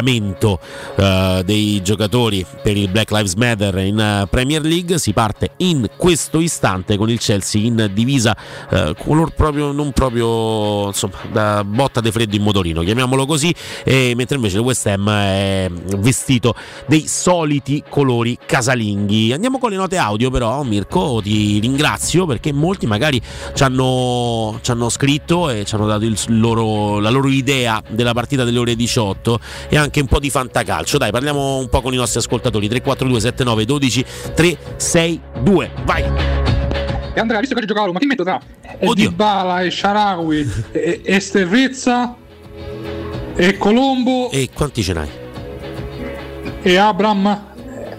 Inginocchiamento 0.00 0.58
eh, 0.96 1.42
dei 1.44 1.80
giocatori 1.82 2.44
per 2.62 2.76
il 2.76 2.88
Black 2.88 3.10
Lives 3.10 3.34
Matter 3.34 3.76
in 3.78 3.98
eh, 3.98 4.26
Premier 4.28 4.62
League. 4.62 4.98
Si 4.98 5.12
parte 5.12 5.50
in 5.58 5.88
questo 5.96 6.40
istante 6.40 6.96
con 6.96 7.10
il 7.10 7.18
Chelsea 7.18 7.62
in 7.62 7.90
divisa 7.92 8.36
eh, 8.70 8.94
color 8.98 9.32
proprio 9.32 9.72
non 9.72 9.92
proprio 9.92 10.86
insomma 10.88 11.16
da 11.30 11.64
botta 11.64 12.00
di 12.00 12.10
freddo 12.10 12.36
in 12.36 12.42
motorino, 12.42 12.82
chiamiamolo 12.82 13.26
così, 13.26 13.54
e 13.84 14.14
mentre 14.16 14.36
invece 14.36 14.56
il 14.56 14.62
West 14.62 14.86
Ham 14.86 15.08
è 15.10 15.70
vestito 15.98 16.54
dei 16.86 17.06
soliti 17.06 17.82
colori 17.88 18.38
casalinghi. 18.44 19.32
Andiamo 19.32 19.58
con 19.58 19.70
le 19.70 19.76
note 19.76 19.96
audio 19.96 20.30
però, 20.30 20.62
Mirko, 20.62 21.20
ti 21.22 21.58
ringrazio 21.60 22.26
perché 22.26 22.52
molti 22.52 22.86
magari 22.86 23.20
ci 23.54 23.62
hanno, 23.62 24.58
ci 24.62 24.70
hanno 24.70 24.88
scritto 24.88 25.50
e 25.50 25.64
ci 25.64 25.74
hanno 25.74 25.86
dato 25.86 26.06
loro- 26.28 26.98
la 26.98 27.10
loro 27.10 27.28
idea 27.28 27.82
della 27.88 28.12
partita 28.12 28.44
delle 28.44 28.58
ore 28.58 28.74
18 28.74 29.40
e 29.68 29.76
anche 29.80 30.00
un 30.00 30.06
po' 30.06 30.18
di 30.18 30.30
fantacalcio. 30.30 30.98
Dai, 30.98 31.10
parliamo 31.10 31.58
un 31.58 31.68
po' 31.68 31.80
con 31.80 31.92
i 31.92 31.96
nostri 31.96 32.18
ascoltatori. 32.20 32.68
342 32.68 33.20
79 33.20 33.64
12 33.64 34.04
362. 34.34 35.70
Vai! 35.84 36.04
E 37.12 37.18
Andrea, 37.20 37.40
visto 37.40 37.54
che 37.54 37.66
gioca 37.66 37.82
a 37.82 37.84
Roma, 37.86 37.98
chi 37.98 38.06
metto 38.06 38.22
tra 38.22 38.40
e 38.78 38.88
Dybala 38.94 39.62
e 39.62 39.70
Sharawi 39.70 40.48
e, 40.70 41.00
e 41.04 41.20
Sterrezza 41.20 42.14
e 43.34 43.58
Colombo 43.58 44.30
E 44.30 44.48
quanti 44.54 44.82
ce 44.82 44.92
n'hai? 44.92 45.08
e 46.62 46.76
Abram? 46.76 47.48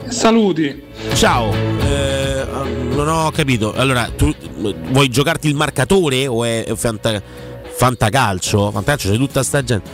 Saluti. 0.08 0.84
Ciao, 1.14 1.52
eh, 1.54 2.46
non 2.92 3.08
ho 3.08 3.32
capito. 3.32 3.74
Allora, 3.74 4.10
tu 4.16 4.28
eh, 4.28 4.76
vuoi 4.90 5.10
giocarti 5.10 5.48
il 5.48 5.56
marcatore 5.56 6.28
o 6.28 6.44
è 6.44 6.72
fanta- 6.76 7.22
fantacalcio? 7.64 8.72
Fantacalcio 8.72 9.10
c'è 9.10 9.18
tutta 9.18 9.44
sta 9.44 9.64
gente. 9.64 9.90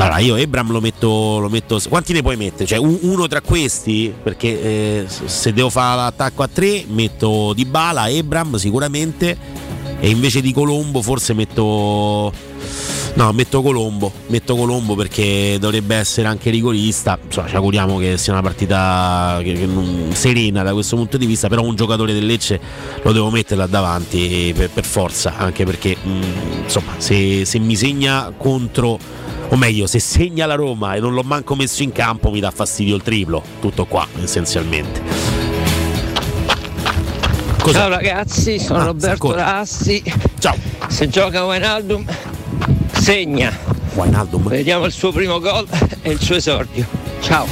Allora, 0.00 0.18
io 0.18 0.36
Ebram 0.36 0.70
lo 0.70 0.80
metto, 0.80 1.38
lo 1.38 1.48
metto. 1.50 1.78
Quanti 1.88 2.14
ne 2.14 2.22
puoi 2.22 2.36
mettere? 2.36 2.64
Cioè, 2.64 2.78
un- 2.78 2.98
uno 3.02 3.26
tra 3.28 3.42
questi? 3.42 4.12
Perché 4.22 4.62
eh, 4.62 5.06
se 5.06 5.52
devo 5.52 5.68
fare 5.68 5.96
l'attacco 6.00 6.42
a 6.42 6.48
tre, 6.48 6.84
metto 6.88 7.52
Di 7.52 7.66
Bala, 7.66 8.08
Ebram 8.08 8.56
sicuramente. 8.56 9.36
E 10.00 10.08
invece 10.08 10.40
di 10.40 10.52
Colombo, 10.52 11.02
forse 11.02 11.34
metto. 11.34 12.32
No, 13.14 13.32
metto 13.32 13.60
Colombo. 13.62 14.12
Metto 14.28 14.54
Colombo 14.56 14.94
perché 14.94 15.56
dovrebbe 15.58 15.96
essere 15.96 16.28
anche 16.28 16.50
rigorista. 16.50 17.18
Insomma, 17.24 17.48
ci 17.48 17.56
auguriamo 17.56 17.98
che 17.98 18.16
sia 18.18 18.32
una 18.32 18.42
partita 18.42 19.40
che- 19.42 19.52
che 19.54 19.66
non- 19.66 20.10
serena 20.12 20.62
da 20.62 20.72
questo 20.72 20.96
punto 20.96 21.16
di 21.16 21.26
vista. 21.26 21.48
Però 21.48 21.62
un 21.62 21.74
giocatore 21.74 22.12
del 22.12 22.24
Lecce 22.26 22.60
lo 23.02 23.12
devo 23.12 23.30
mettere 23.30 23.56
là 23.56 23.66
davanti 23.66 24.52
per, 24.56 24.70
per 24.70 24.84
forza. 24.84 25.34
Anche 25.36 25.64
perché, 25.64 25.96
mh, 26.00 26.62
insomma, 26.64 26.92
se, 26.98 27.44
se 27.44 27.58
mi 27.58 27.74
segna 27.76 28.32
contro 28.36 28.98
o 29.52 29.56
meglio, 29.56 29.88
se 29.88 29.98
segna 29.98 30.46
la 30.46 30.54
Roma 30.54 30.94
e 30.94 31.00
non 31.00 31.12
l'ho 31.12 31.22
manco 31.24 31.56
messo 31.56 31.82
in 31.82 31.90
campo, 31.90 32.30
mi 32.30 32.38
dà 32.38 32.52
fastidio 32.52 32.94
il 32.94 33.02
triplo. 33.02 33.42
Tutto 33.60 33.84
qua, 33.86 34.06
essenzialmente. 34.22 35.02
Ciao 37.72 37.88
ragazzi, 37.88 38.58
sono 38.58 38.80
Ah, 38.80 38.84
Roberto. 38.86 39.32
Rassi. 39.32 40.02
Ciao. 40.38 40.56
Se 40.88 41.08
gioca 41.08 41.44
Wijnaldum, 41.44 42.04
segna. 43.10 43.52
Wijnaldum. 43.94 44.48
Vediamo 44.48 44.84
il 44.84 44.92
suo 44.92 45.10
primo 45.10 45.40
gol 45.40 45.66
e 46.02 46.12
il 46.12 46.20
suo 46.20 46.36
esordio. 46.36 46.86
Ciao. 47.20 47.44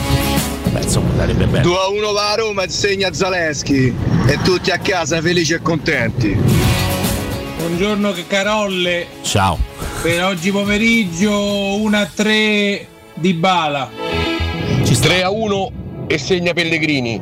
Beh, 0.71 0.83
insomma, 0.83 1.11
sarebbe 1.17 1.47
bello. 1.47 1.63
2 1.63 1.77
a 1.77 1.89
1 1.89 2.13
va 2.13 2.31
a 2.31 2.35
Roma 2.37 2.63
e 2.63 2.69
segna 2.69 3.13
Zaleschi 3.13 3.93
e 4.27 4.39
tutti 4.45 4.71
a 4.71 4.79
casa 4.79 5.21
felici 5.21 5.55
e 5.55 5.61
contenti. 5.61 6.37
Buongiorno 7.59 8.13
che 8.13 8.27
Carolle. 8.29 9.07
Ciao. 9.23 9.59
Per 10.01 10.23
oggi 10.23 10.53
pomeriggio 10.53 11.81
1 11.81 11.97
a 11.97 12.07
3 12.07 12.87
di 13.15 13.35
Bala. 13.35 13.91
3 15.01 15.23
a 15.23 15.31
1 15.31 15.73
e 16.07 16.19
segna 16.19 16.53
Pellegrini. 16.53 17.21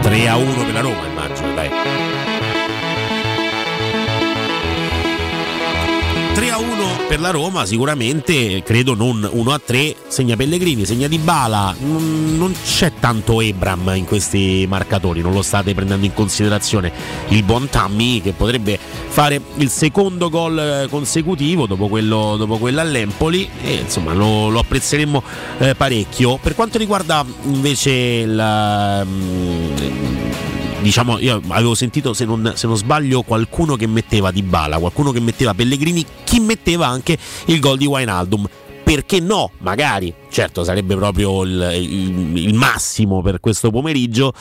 3 0.00 0.28
a 0.28 0.36
1 0.36 0.54
per 0.54 0.72
la 0.72 0.80
Roma, 0.80 1.06
immagino, 1.06 1.54
dai. 1.54 2.09
3 6.50 6.52
a 6.52 6.58
1 6.58 7.06
per 7.06 7.20
la 7.20 7.30
Roma, 7.30 7.64
sicuramente 7.64 8.62
credo 8.64 8.94
non 8.94 9.28
1 9.30 9.52
a 9.52 9.60
3. 9.64 9.94
Segna 10.08 10.34
Pellegrini, 10.34 10.84
segna 10.84 11.06
Di 11.06 11.18
Bala. 11.18 11.74
Non, 11.78 12.36
non 12.36 12.52
c'è 12.64 12.92
tanto 12.98 13.40
Ebram 13.40 13.92
in 13.94 14.04
questi 14.04 14.66
marcatori, 14.68 15.20
non 15.20 15.32
lo 15.32 15.42
state 15.42 15.74
prendendo 15.74 16.06
in 16.06 16.12
considerazione. 16.12 16.92
Il 17.28 17.44
buon 17.44 17.68
Tammy 17.68 18.20
che 18.20 18.32
potrebbe 18.32 18.78
fare 19.08 19.40
il 19.56 19.70
secondo 19.70 20.28
gol 20.28 20.58
eh, 20.58 20.88
consecutivo 20.88 21.66
dopo 21.66 21.86
quello, 21.86 22.36
dopo 22.36 22.58
quello 22.58 22.80
all'Empoli 22.80 23.48
e 23.62 23.74
insomma 23.74 24.12
lo, 24.12 24.48
lo 24.48 24.58
apprezzeremmo 24.58 25.22
eh, 25.58 25.74
parecchio. 25.76 26.38
Per 26.38 26.56
quanto 26.56 26.78
riguarda 26.78 27.24
invece 27.44 27.90
il, 27.90 29.04
mm, 29.06 30.29
diciamo, 30.80 31.18
io 31.18 31.40
avevo 31.48 31.74
sentito, 31.74 32.12
se 32.12 32.24
non, 32.24 32.52
se 32.54 32.66
non 32.66 32.76
sbaglio, 32.76 33.22
qualcuno 33.22 33.76
che 33.76 33.86
metteva 33.86 34.30
Di 34.30 34.42
Bala, 34.42 34.78
qualcuno 34.78 35.12
che 35.12 35.20
metteva 35.20 35.54
Pellegrini, 35.54 36.04
chi 36.24 36.40
metteva 36.40 36.86
anche 36.86 37.16
il 37.46 37.60
gol 37.60 37.78
di 37.78 37.86
Wijnaldum. 37.86 38.48
Perché 38.82 39.20
no? 39.20 39.52
Magari, 39.58 40.12
certo, 40.30 40.64
sarebbe 40.64 40.96
proprio 40.96 41.42
il, 41.44 41.70
il- 41.80 42.36
il 42.36 42.54
massimo 42.54 43.22
per 43.22 43.38
questo 43.38 43.70
pomeriggio. 43.70 44.32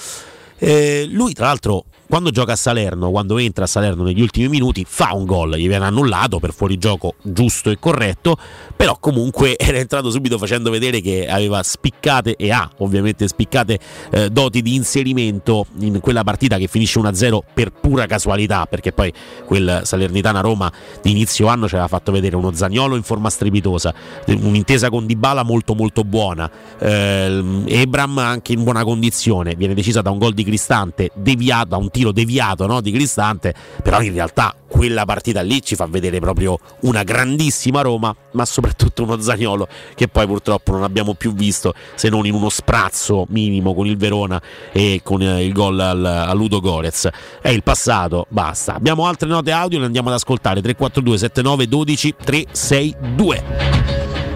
Eh, 0.58 1.06
lui, 1.10 1.34
tra 1.34 1.46
l'altro, 1.46 1.86
quando 2.10 2.32
gioca 2.32 2.54
a 2.54 2.56
Salerno, 2.56 3.12
quando 3.12 3.38
entra 3.38 3.66
a 3.66 3.68
Salerno 3.68 4.02
negli 4.02 4.20
ultimi 4.20 4.50
minuti, 4.50 4.84
fa 4.84 5.14
un 5.14 5.26
gol, 5.26 5.56
gli 5.58 5.68
viene 5.68 5.86
annullato 5.86 6.40
per 6.40 6.54
fuorigioco 6.54 7.14
giusto 7.22 7.70
e 7.70 7.78
corretto, 7.80 8.36
però 8.76 8.98
comunque 9.00 9.56
era 9.62 9.78
entrato 9.78 10.10
subito 10.10 10.40
facendo 10.40 10.72
vedere 10.72 11.02
che 11.02 11.28
aveva 11.28 11.62
spiccate 11.62 12.36
e 12.36 12.52
ha 12.52 12.68
ovviamente 12.78 13.28
spiccate 13.28 13.78
eh, 14.10 14.30
doti 14.32 14.64
di 14.64 14.74
inserimento 14.74 15.68
in 15.82 16.00
quella 16.00 16.24
partita 16.24 16.58
che 16.58 16.66
finisce 16.66 17.00
1-0 17.00 17.42
per 17.54 17.74
pura 17.74 18.08
casualità, 18.08 18.66
perché 18.66 18.92
poi 18.92 19.14
quel 19.46 19.82
Salernitana 19.84 20.42
Roma 20.42 20.72
di 21.04 21.12
inizio 21.12 21.46
anno 21.46 21.68
ci 21.68 21.76
aveva 21.76 21.90
fatto 21.90 22.12
vedere 22.12 22.36
uno 22.36 22.52
Zagnolo 22.54 22.96
in 22.96 23.04
forma 23.04 23.30
strepitosa, 23.30 23.94
un'intesa 24.26 24.90
con 24.90 25.06
Dybala 25.06 25.44
molto 25.44 25.76
molto 25.76 26.04
buona, 26.04 26.50
eh, 26.80 27.64
Ebram 27.68 28.18
anche 28.18 28.54
in 28.54 28.64
buona 28.64 28.84
condizione, 28.84 29.54
viene 29.54 29.76
decisa 29.76 30.02
da 30.02 30.10
un 30.10 30.18
gol 30.18 30.34
di 30.34 30.44
Cristante, 30.44 31.12
deviato, 31.14 31.68
da 31.68 31.78
un 31.78 31.92
tiro 31.92 31.99
deviato 32.12 32.66
no, 32.66 32.82
di 32.82 32.92
Cristante, 32.92 33.54
però 33.84 34.02
in 34.02 34.14
realtà 34.14 34.56
quella 34.68 35.04
partita 35.06 35.42
lì 35.42 35.62
ci 35.62 35.76
fa 35.76 35.88
vedere 35.88 36.20
proprio 36.20 36.58
una 36.82 37.04
grandissima 37.04 37.82
Roma, 37.82 38.16
ma 38.32 38.46
soprattutto 38.46 39.04
uno 39.04 39.20
Zagnolo 39.20 39.68
che 39.96 40.08
poi 40.08 40.26
purtroppo 40.28 40.72
non 40.72 40.84
abbiamo 40.84 41.16
più 41.16 41.34
visto 41.34 41.74
se 41.96 42.10
non 42.10 42.26
in 42.26 42.34
uno 42.34 42.50
sprazzo 42.50 43.26
minimo 43.30 43.74
con 43.74 43.88
il 43.88 43.98
Verona 43.98 44.42
e 44.72 45.02
con 45.04 45.22
eh, 45.22 45.44
il 45.44 45.52
gol 45.54 45.80
al, 45.80 46.06
a 46.06 46.34
Ludo 46.34 46.60
Gorez. 46.60 47.10
È 47.42 47.50
il 47.50 47.64
passato, 47.64 48.26
basta. 48.30 48.76
Abbiamo 48.76 49.06
altre 49.06 49.28
note 49.28 49.52
audio, 49.52 49.80
le 49.80 49.86
andiamo 49.86 50.10
ad 50.10 50.16
ascoltare 50.16 50.62
342 50.62 51.18
79 51.18 51.68
12 51.68 52.16
362. 52.24 53.44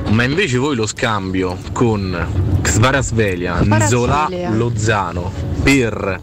Ma 0.09 0.23
invece 0.23 0.57
voi 0.57 0.75
lo 0.75 0.85
scambio 0.85 1.57
con 1.71 2.59
Kvaratskhelia, 2.61 3.61
Nzola, 3.63 4.25
Kvaratskhelia. 4.27 4.49
Lozano 4.51 5.31
per 5.63 6.19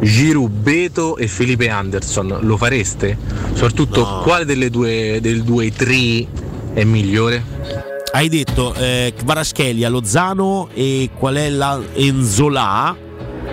Giroud, 0.00 0.50
Beto 0.50 1.16
e 1.16 1.28
Felipe 1.28 1.68
Anderson 1.68 2.38
lo 2.40 2.56
fareste? 2.56 3.16
Soprattutto 3.52 4.20
quale 4.22 4.44
delle 4.44 4.70
due 4.70 5.18
del 5.20 5.42
2-3 5.42 6.26
è 6.74 6.84
migliore? 6.84 7.44
Hai 8.12 8.28
detto 8.28 8.74
eh, 8.74 9.12
Kvaratskhelia, 9.16 9.88
Lozano 9.88 10.68
e 10.72 11.10
qual 11.18 11.34
è 11.34 11.48
la 11.50 11.80
Enzola? 11.94 13.04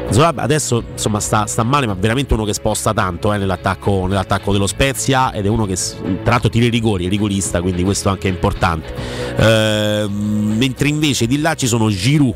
Zola 0.09 0.33
adesso 0.35 0.83
insomma 0.91 1.19
sta, 1.19 1.45
sta 1.47 1.63
male, 1.63 1.87
ma 1.87 1.95
veramente 1.97 2.33
uno 2.33 2.45
che 2.45 2.53
sposta 2.53 2.93
tanto 2.93 3.33
eh, 3.33 3.37
nell'attacco, 3.37 4.05
nell'attacco 4.05 4.51
dello 4.51 4.67
Spezia 4.67 5.33
ed 5.33 5.45
è 5.45 5.49
uno 5.49 5.65
che 5.65 5.75
tra 5.75 6.31
l'altro 6.31 6.49
tira 6.49 6.65
i 6.65 6.69
rigori, 6.69 7.07
è 7.07 7.09
rigorista, 7.09 7.61
quindi 7.61 7.83
questo 7.83 8.09
anche 8.09 8.27
è 8.27 8.31
importante. 8.31 8.93
Ehm, 9.37 10.55
mentre 10.57 10.87
invece 10.87 11.25
di 11.25 11.39
là 11.41 11.55
ci 11.55 11.67
sono 11.67 11.89
Giroud. 11.89 12.35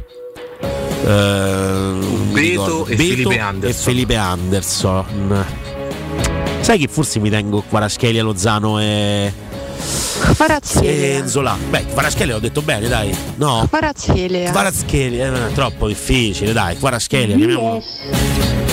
Mi 1.03 2.32
Beto 2.32 2.85
ricordo, 2.85 2.85
e 2.88 2.95
Felipe 2.95 3.40
Anderson. 3.40 3.69
e 3.69 3.74
Felipe 3.74 4.16
Anderson. 4.16 5.45
Sai 6.61 6.80
che 6.80 6.88
forse 6.88 7.19
mi 7.19 7.30
tengo 7.30 7.61
Kvaratskhelia, 7.61 8.24
Lozano 8.24 8.80
e 8.80 9.32
Kvaratskhelia. 10.34 11.24
E 11.24 11.27
Zola. 11.27 11.58
Beh, 11.69 11.85
Kvaratskhelia 11.85 12.34
l'ho 12.34 12.40
detto 12.40 12.61
bene, 12.61 12.88
dai. 12.88 13.16
No? 13.35 13.66
Kvaratskhelia. 13.69 14.50
Kvaratskhelia, 14.51 15.48
eh, 15.48 15.53
troppo 15.53 15.88
difficile, 15.88 16.51
dai. 16.51 16.76
Kvaratskhelia, 16.76 17.35
chiamiamolo. 17.35 17.82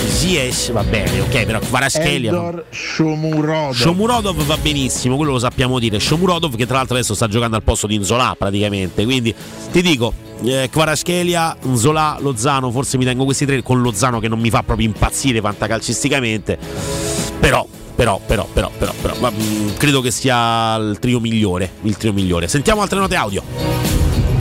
Ziyech 0.07 0.73
va 0.73 0.83
bene, 0.85 1.21
ok, 1.21 1.45
però 1.45 1.59
Kvaratskhelia. 1.59 2.31
Eldor 2.31 2.65
Shomurodov. 2.71 3.75
Shomurodov 3.75 4.43
va 4.45 4.57
benissimo, 4.57 5.17
quello 5.17 5.33
lo 5.33 5.39
sappiamo 5.39 5.79
dire. 5.79 5.99
Shomurodov 6.01 6.57
che 6.57 6.67
tra 6.67 6.77
l'altro 6.79 6.97
adesso 6.97 7.15
sta 7.15 7.29
giocando 7.29 7.57
al 7.57 7.63
posto 7.63 7.87
di 7.87 7.99
Nzola 7.99 8.35
praticamente, 8.39 9.05
quindi 9.05 9.35
ti 9.71 9.83
dico, 9.83 10.13
eh, 10.45 10.69
Kvaratskhelia, 10.71 11.57
Nzola, 11.65 12.19
Lozano, 12.21 12.71
forse 12.71 12.99
mi 12.99 13.05
tengo 13.05 13.25
questi 13.25 13.47
tre 13.47 13.63
con 13.63 13.81
Lozano 13.81 14.21
che 14.21 14.29
non 14.29 14.39
mi 14.39 14.51
fa 14.51 14.63
proprio 14.63 14.87
impazzire 14.87 15.41
fantacalcisticamente, 15.41 16.59
però 17.41 17.67
però, 17.95 18.21
però, 18.25 18.45
però, 18.53 18.71
però, 18.77 18.93
però 19.01 19.15
ma, 19.21 19.31
mh, 19.31 19.77
credo 19.77 20.01
che 20.01 20.11
sia 20.11 20.75
il 20.77 20.99
trio 20.99 21.21
migliore, 21.21 21.75
il 21.83 21.97
trio 21.97 22.13
migliore. 22.13 22.49
Sentiamo 22.49 22.83
altre 22.83 22.99
note 22.99 23.15
audio. 23.15 23.43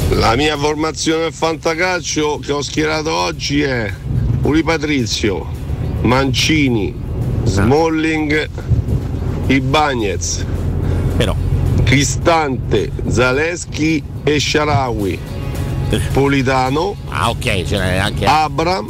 La 0.09 0.35
mia 0.35 0.57
formazione 0.57 1.25
al 1.25 1.33
fantacalcio 1.33 2.39
che 2.39 2.51
ho 2.51 2.61
schierato 2.61 3.11
oggi 3.11 3.61
è 3.61 3.93
Uli 4.41 4.63
Patrizio, 4.63 5.47
Mancini, 6.01 6.93
Smalling, 7.43 8.49
Ibagnez, 9.47 10.45
Però. 11.17 11.35
Cristante, 11.83 12.91
Zaleschi 13.07 14.01
e 14.23 14.39
Sharawi, 14.39 15.19
Politano, 16.11 16.95
Ah, 17.09 17.29
ok, 17.29 17.63
ce 17.63 17.77
n'è 17.77 17.97
anche. 17.97 18.25
Abram, 18.25 18.89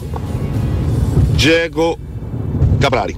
Geco, 1.36 1.98
Caprari. 2.80 3.16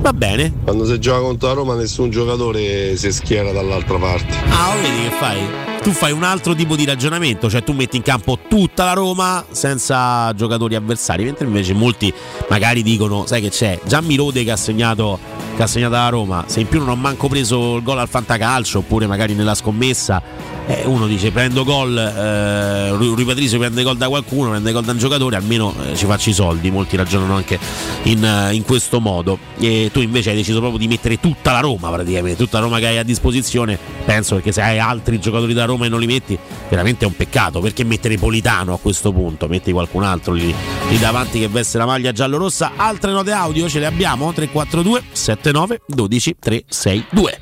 Va 0.00 0.12
bene. 0.12 0.52
Quando 0.64 0.86
si 0.86 0.98
gioca 0.98 1.20
contro 1.20 1.48
la 1.48 1.54
Roma 1.54 1.74
nessun 1.74 2.10
giocatore 2.10 2.96
si 2.96 3.12
schiera 3.12 3.52
dall'altra 3.52 3.98
parte. 3.98 4.34
Ah, 4.48 4.74
vedi 4.80 5.02
che 5.02 5.10
fai? 5.10 5.69
Tu 5.82 5.92
fai 5.92 6.12
un 6.12 6.22
altro 6.22 6.54
tipo 6.54 6.76
di 6.76 6.84
ragionamento, 6.84 7.48
cioè 7.48 7.64
tu 7.64 7.72
metti 7.72 7.96
in 7.96 8.02
campo 8.02 8.38
tutta 8.48 8.84
la 8.84 8.92
Roma 8.92 9.46
senza 9.50 10.30
giocatori 10.34 10.74
avversari, 10.74 11.24
mentre 11.24 11.46
invece 11.46 11.72
molti 11.72 12.12
magari 12.50 12.82
dicono, 12.82 13.24
sai 13.26 13.40
che 13.40 13.48
c'è, 13.48 13.80
già 13.86 14.02
Mirode 14.02 14.44
che 14.44 14.50
ha 14.50 14.56
segnato 14.56 15.18
che 15.56 15.62
ha 15.62 15.66
segnato 15.66 15.94
la 15.94 16.08
Roma, 16.08 16.44
se 16.46 16.60
in 16.60 16.68
più 16.68 16.78
non 16.78 16.88
ho 16.88 16.96
manco 16.96 17.28
preso 17.28 17.76
il 17.76 17.82
gol 17.82 17.98
al 17.98 18.08
fantacalcio 18.08 18.78
oppure 18.78 19.06
magari 19.06 19.34
nella 19.34 19.54
scommessa, 19.54 20.22
eh, 20.66 20.84
uno 20.86 21.06
dice 21.06 21.30
prendo 21.32 21.64
gol, 21.64 21.96
eh, 21.96 22.90
Rui 22.90 23.24
Patrizio 23.24 23.58
prende 23.58 23.82
gol 23.82 23.96
da 23.96 24.08
qualcuno, 24.08 24.50
prende 24.50 24.72
gol 24.72 24.84
da 24.84 24.92
un 24.92 24.98
giocatore, 24.98 25.36
almeno 25.36 25.74
eh, 25.84 25.96
ci 25.96 26.06
faccio 26.06 26.30
i 26.30 26.32
soldi, 26.32 26.70
molti 26.70 26.96
ragionano 26.96 27.34
anche 27.34 27.58
in, 28.04 28.24
eh, 28.24 28.54
in 28.54 28.62
questo 28.64 29.00
modo. 29.00 29.38
E 29.58 29.90
tu 29.92 30.00
invece 30.00 30.30
hai 30.30 30.36
deciso 30.36 30.60
proprio 30.60 30.78
di 30.78 30.88
mettere 30.88 31.18
tutta 31.18 31.52
la 31.52 31.60
Roma 31.60 31.90
praticamente, 31.90 32.36
tutta 32.36 32.58
la 32.58 32.64
Roma 32.64 32.78
che 32.78 32.86
hai 32.86 32.98
a 32.98 33.02
disposizione, 33.02 33.78
penso 34.04 34.36
perché 34.36 34.52
se 34.52 34.62
hai 34.62 34.78
altri 34.78 35.18
giocatori 35.18 35.52
da 35.52 35.64
Roma 35.64 35.69
e 35.78 35.88
non 35.88 36.00
li 36.00 36.06
metti, 36.06 36.38
veramente 36.68 37.04
è 37.04 37.08
un 37.08 37.16
peccato, 37.16 37.60
perché 37.60 37.84
mettere 37.84 38.16
Politano 38.16 38.74
a 38.74 38.78
questo 38.78 39.12
punto, 39.12 39.48
metti 39.48 39.72
qualcun 39.72 40.04
altro 40.04 40.32
lì, 40.32 40.54
lì 40.88 40.98
davanti 40.98 41.38
che 41.40 41.48
veste 41.48 41.78
la 41.78 41.86
maglia 41.86 42.12
giallo-rossa, 42.12 42.72
altre 42.76 43.12
note 43.12 43.32
audio 43.32 43.68
ce 43.68 43.78
le 43.78 43.86
abbiamo, 43.86 44.32
342 44.32 45.02
79 45.12 45.82
12 45.86 46.36
362. 46.38 47.40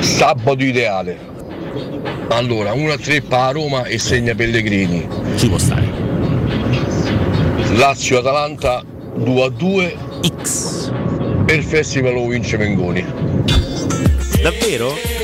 Sabato 0.00 0.62
ideale. 0.62 1.34
Allora, 2.28 2.72
1-3 2.72 3.22
per 3.26 3.38
la 3.38 3.50
Roma 3.50 3.84
e 3.84 3.98
segna 3.98 4.34
Pellegrini. 4.34 5.06
Ci 5.36 5.48
può 5.48 5.58
stare. 5.58 5.88
Lazio-Atalanta 7.74 8.82
2-2. 9.18 9.96
X. 10.42 10.90
E 11.46 11.54
il 11.54 11.62
festival 11.62 12.14
lo 12.14 12.26
vince 12.26 12.56
Mengoni. 12.56 13.04
Davvero? 14.42 15.15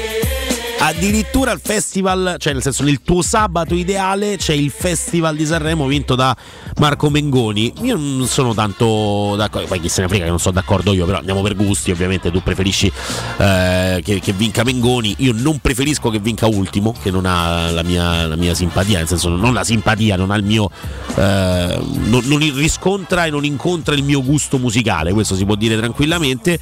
Addirittura 0.85 1.53
il 1.53 1.61
festival, 1.63 2.35
cioè 2.39 2.53
nel 2.53 2.61
senso 2.61 2.83
nel 2.83 3.03
tuo 3.03 3.23
sabato 3.23 3.77
ideale 3.77 4.37
c'è 4.37 4.53
il 4.53 4.71
festival 4.71 5.37
di 5.37 5.47
Sanremo 5.47 5.87
vinto 5.87 6.17
da 6.17 6.37
Marco 6.79 7.09
Mengoni. 7.09 7.73
Io 7.83 7.97
non 7.97 8.27
sono 8.27 8.53
tanto 8.53 9.37
d'accordo, 9.37 9.69
poi 9.69 9.79
chi 9.81 9.89
se 9.89 10.01
ne 10.01 10.09
frega 10.09 10.25
che 10.25 10.31
non 10.31 10.41
sono 10.41 10.55
d'accordo 10.55 10.93
io, 10.93 11.07
però 11.07 11.19
andiamo 11.19 11.41
per 11.41 11.55
gusti, 11.55 11.93
ovviamente 11.93 12.33
tu 12.33 12.43
preferisci 12.43 12.91
eh, 13.39 14.01
che, 14.05 14.19
che 14.19 14.33
vinca 14.33 14.65
Mengoni, 14.65 15.15
io 15.19 15.33
non 15.33 15.61
preferisco 15.61 16.11
che 16.11 16.19
vinca 16.19 16.47
Ultimo, 16.49 16.93
che 17.01 17.13
non 17.13 17.27
ha 17.27 17.71
la 17.71 17.85
mia, 17.85 18.27
la 18.27 18.37
mia 18.37 18.53
simpatia, 18.53 18.99
nel 18.99 19.07
senso 19.07 19.29
non 19.29 19.55
la 19.55 19.63
simpatia, 19.63 20.17
non 20.17 20.33
ha 20.33 20.37
il 20.37 20.45
mio... 20.45 20.69
Eh, 21.15 21.79
non, 22.07 22.23
non 22.25 22.39
riscontra 22.57 23.25
e 23.25 23.31
non 23.31 23.45
incontra 23.45 23.95
il 23.95 24.03
mio 24.03 24.21
gusto 24.21 24.59
musicale, 24.59 25.13
questo 25.13 25.37
si 25.37 25.45
può 25.45 25.55
dire 25.55 25.77
tranquillamente. 25.77 26.59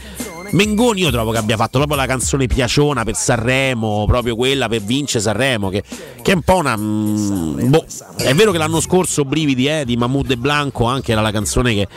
Mengoni 0.53 1.03
io 1.03 1.11
trovo 1.11 1.31
che 1.31 1.39
abbia 1.39 1.57
fatto 1.57 1.79
proprio 1.79 1.97
la 1.97 2.07
canzone 2.07 2.47
piaciona 2.47 3.05
per 3.05 3.15
Sanremo, 3.15 4.05
proprio 4.07 4.35
quella 4.35 4.69
per 4.69 4.81
vincere 4.81 5.23
Sanremo, 5.23 5.69
che, 5.69 5.83
che 6.23 6.33
è 6.33 6.35
un 6.35 6.43
po' 6.43 6.57
una... 6.57 6.77
mm, 6.77 7.69
boh, 7.71 7.85
è 8.17 8.35
vero 8.35 8.51
che 8.51 8.59
l'anno 8.59 8.81
scorso 8.81 9.25
Brividi 9.25 9.69
eh, 9.69 9.85
di 9.85 9.97
Mahmoud 9.97 10.31
e 10.31 10.37
Blanco 10.37 10.87
anche 10.87 11.13
era 11.13 11.21
la 11.21 11.31
canzone 11.31 11.75
che 11.75 11.89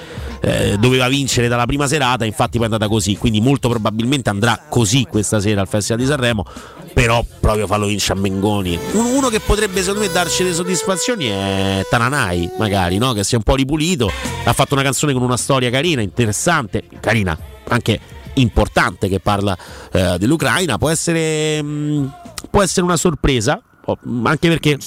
eh, 0.41 0.77
doveva 0.77 1.07
vincere 1.07 1.47
dalla 1.47 1.65
prima 1.65 1.87
serata, 1.87 2.25
infatti 2.25 2.57
poi 2.57 2.67
è 2.67 2.71
andata 2.71 2.87
così, 2.87 3.17
quindi 3.17 3.41
molto 3.41 3.69
probabilmente 3.69 4.29
andrà 4.29 4.65
così 4.69 5.07
questa 5.09 5.39
sera 5.39 5.61
al 5.61 5.67
Festival 5.67 6.01
di 6.01 6.07
Sanremo, 6.07 6.45
però 6.93 7.25
proprio 7.39 7.65
farlo 7.65 7.87
vincere 7.87 8.19
a 8.19 8.21
Mengoni. 8.21 8.77
Un- 8.91 9.11
Uno 9.13 9.29
che 9.29 9.39
potrebbe 9.39 9.81
secondo 9.81 10.01
me 10.01 10.11
darci 10.11 10.43
le 10.43 10.53
soddisfazioni 10.53 11.25
è 11.25 11.85
Tananai, 11.89 12.51
magari, 12.57 12.97
no? 12.97 13.13
che 13.13 13.23
si 13.23 13.33
è 13.33 13.37
un 13.37 13.43
po' 13.43 13.55
ripulito, 13.55 14.11
ha 14.43 14.53
fatto 14.53 14.75
una 14.75 14.83
canzone 14.83 15.13
con 15.13 15.23
una 15.23 15.37
storia 15.37 15.69
carina, 15.71 16.01
interessante, 16.01 16.83
carina, 16.99 17.37
anche 17.69 17.99
importante 18.35 19.07
che 19.07 19.19
parla 19.19 19.57
eh, 19.91 20.17
dell'Ucraina, 20.17 20.77
può 20.77 20.89
essere, 20.89 21.61
mh, 21.61 22.13
può 22.49 22.61
essere 22.61 22.85
una 22.85 22.97
sorpresa. 22.97 23.61
Oh, 23.85 23.97
Anche 24.23 24.49
perché 24.49 24.77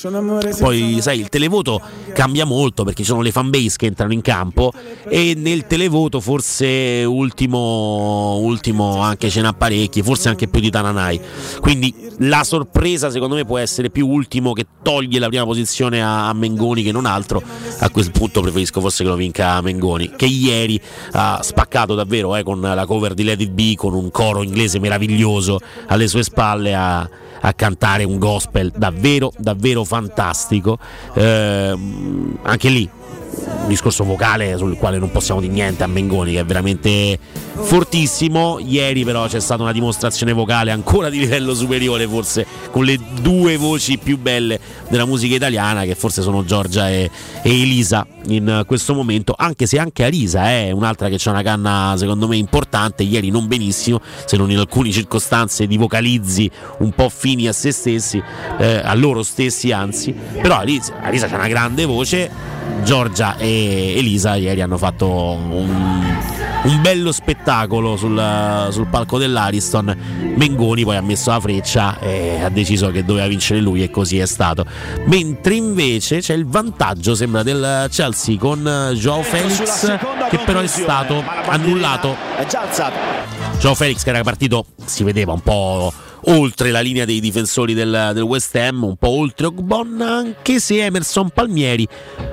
poi 0.58 0.99
sai 1.00 1.20
il 1.20 1.28
televoto 1.28 1.81
cambia 2.12 2.44
molto 2.44 2.84
perché 2.84 3.02
ci 3.02 3.08
sono 3.08 3.23
le 3.23 3.31
fanbase 3.31 3.75
che 3.76 3.86
entrano 3.86 4.12
in 4.12 4.23
campo 4.23 4.73
e 5.08 5.34
nel 5.36 5.66
televoto 5.66 6.20
forse 6.20 7.05
ultimo, 7.07 8.36
ultimo 8.36 9.00
anche 9.00 9.31
ce 9.31 9.41
n'ha 9.41 9.52
parecchi, 9.52 10.02
forse 10.02 10.28
anche 10.28 10.49
più 10.49 10.60
di 10.60 10.70
Tananai. 10.70 11.20
Quindi 11.60 11.94
la 12.18 12.44
sorpresa 12.44 13.10
secondo 13.10 13.34
me 13.34 13.44
può 13.44 13.58
essere 13.58 13.91
più 13.91 14.08
ultimo 14.08 14.52
che 14.52 14.66
toglie 14.83 15.18
la 15.18 15.28
prima 15.28 15.44
posizione 15.44 16.02
a, 16.02 16.33
Mengoni 16.33 16.83
che 16.83 16.92
non 16.92 17.07
altro. 17.07 17.42
A 17.81 17.91
quel 17.91 18.10
punto 18.10 18.41
preferisco 18.41 18.81
forse 18.81 19.02
che 19.02 19.08
lo 19.10 19.16
vinca 19.16 19.60
Mengoni, 19.60 20.12
che 20.16 20.26
ieri 20.26 20.81
ha 21.12 21.41
spaccato 21.42 21.94
davvero 21.94 22.36
eh, 22.36 22.42
con 22.42 22.60
la 22.60 22.86
cover 22.86 23.15
di 23.15 23.31
It 23.31 23.50
Be, 23.50 23.75
con 23.76 23.94
un 23.94 24.10
coro 24.10 24.42
inglese 24.42 24.78
meraviglioso 24.78 25.60
alle 25.86 26.08
sue 26.08 26.23
spalle 26.23 26.75
a, 26.75 27.08
a 27.47 27.52
cantare 27.52 28.02
un 28.02 28.18
gospel 28.18 28.73
davvero, 28.76 29.33
davvero 29.39 29.84
fantastico. 29.84 30.78
Ehm, 31.15 32.39
anche 32.42 32.68
lì 32.68 32.91
un 33.67 33.68
discorso 33.68 34.05
vocale 34.05 34.57
sul 34.57 34.76
quale 34.76 34.99
non 34.99 35.10
possiamo 35.10 35.41
dire 35.41 35.52
niente 35.52 35.83
a 35.83 35.86
Mengoni 35.86 36.33
che 36.33 36.41
è 36.41 36.44
veramente 36.44 37.18
fortissimo. 37.55 38.59
Ieri 38.59 39.05
però 39.05 39.26
c'è 39.26 39.41
stata 39.41 39.62
una 39.62 39.73
dimostrazione 39.73 40.33
vocale 40.33 40.70
ancora 40.70 41.09
di 41.10 41.18
livello 41.18 41.55
superiore 41.55 42.07
forse 42.07 42.47
con 42.70 42.85
le 42.85 42.99
due 43.20 43.57
voci 43.57 43.99
più 43.99 44.18
belle 44.18 44.59
della 44.89 45.05
musica 45.05 45.35
italiana 45.35 45.83
che 45.83 45.94
forse 45.94 46.23
sono 46.23 46.44
Giorgia 46.44 46.89
e, 46.89 47.10
e 47.43 47.60
Elisa 47.62 48.07
in 48.26 48.62
questo 48.67 48.94
momento. 48.94 49.35
Anche 49.36 49.67
se 49.67 49.78
anche 49.78 50.05
Arisa 50.05 50.49
è 50.49 50.70
un'altra 50.70 51.09
che 51.09 51.17
c'ha 51.18 51.31
una 51.31 51.43
canna 51.43 51.94
secondo 51.97 52.28
me 52.28 52.36
importante. 52.36 53.02
Ieri 53.02 53.31
non 53.31 53.47
benissimo 53.49 54.01
se 54.25 54.36
non 54.36 54.51
in 54.51 54.59
alcune 54.59 54.91
circostanze 54.91 55.67
di 55.67 55.76
vocalizzi 55.76 56.51
un 56.78 56.93
po' 56.93 57.09
fini 57.09 57.49
a 57.49 57.52
se 57.52 57.73
stessi 57.73 58.23
eh, 58.59 58.81
a 58.83 58.94
loro 58.94 59.23
stessi 59.23 59.73
anzi. 59.73 60.15
Però 60.41 60.57
Arisa, 60.57 61.01
Arisa 61.01 61.26
c'ha 61.26 61.36
una 61.36 61.49
grande 61.49 61.85
voce 61.85 62.55
Giorgia 62.83 63.36
e 63.36 63.95
Elisa 63.97 64.36
ieri 64.36 64.61
hanno 64.61 64.78
fatto 64.78 65.09
un, 65.09 66.17
un 66.62 66.81
bello 66.81 67.11
spettacolo 67.11 67.97
sul, 67.97 68.69
sul 68.70 68.86
palco 68.86 69.19
dell'Ariston. 69.19 69.97
Mengoni 70.36 70.85
poi 70.85 70.97
ha 70.97 71.01
messo 71.01 71.31
la 71.31 71.41
freccia 71.41 71.99
e 71.99 72.43
ha 72.43 72.49
deciso 72.49 72.91
che 72.91 73.05
doveva 73.05 73.27
vincere 73.27 73.61
lui 73.61 73.83
e 73.83 73.91
così 73.91 74.19
è 74.19 74.27
stato. 74.27 74.65
Mentre 75.07 75.55
invece 75.55 76.20
c'è 76.20 76.35
il 76.35 76.47
vantaggio, 76.47 77.15
sembra, 77.15 77.43
del 77.43 77.89
Chelsea 77.91 78.39
con 78.39 78.93
Joao 78.95 79.23
Felix 79.23 79.99
che 80.28 80.39
però 80.39 80.61
è 80.61 80.67
stato 80.67 81.23
annullato. 81.49 82.15
Joao 83.59 83.75
Felix 83.75 84.03
che 84.03 84.11
era 84.11 84.23
partito, 84.23 84.67
si 84.85 85.03
vedeva 85.03 85.33
un 85.33 85.41
po' 85.41 85.93
oltre 86.29 86.71
la 86.71 86.81
linea 86.81 87.05
dei 87.05 87.21
difensori 87.21 87.75
del, 87.75 88.11
del 88.15 88.23
West 88.23 88.55
Ham, 88.57 88.85
un 88.85 88.97
po' 88.97 89.09
oltre 89.09 89.47
Ogbon, 89.47 90.01
anche 90.01 90.59
se 90.61 90.85
Emerson 90.85 91.31
Palmieri 91.31 91.87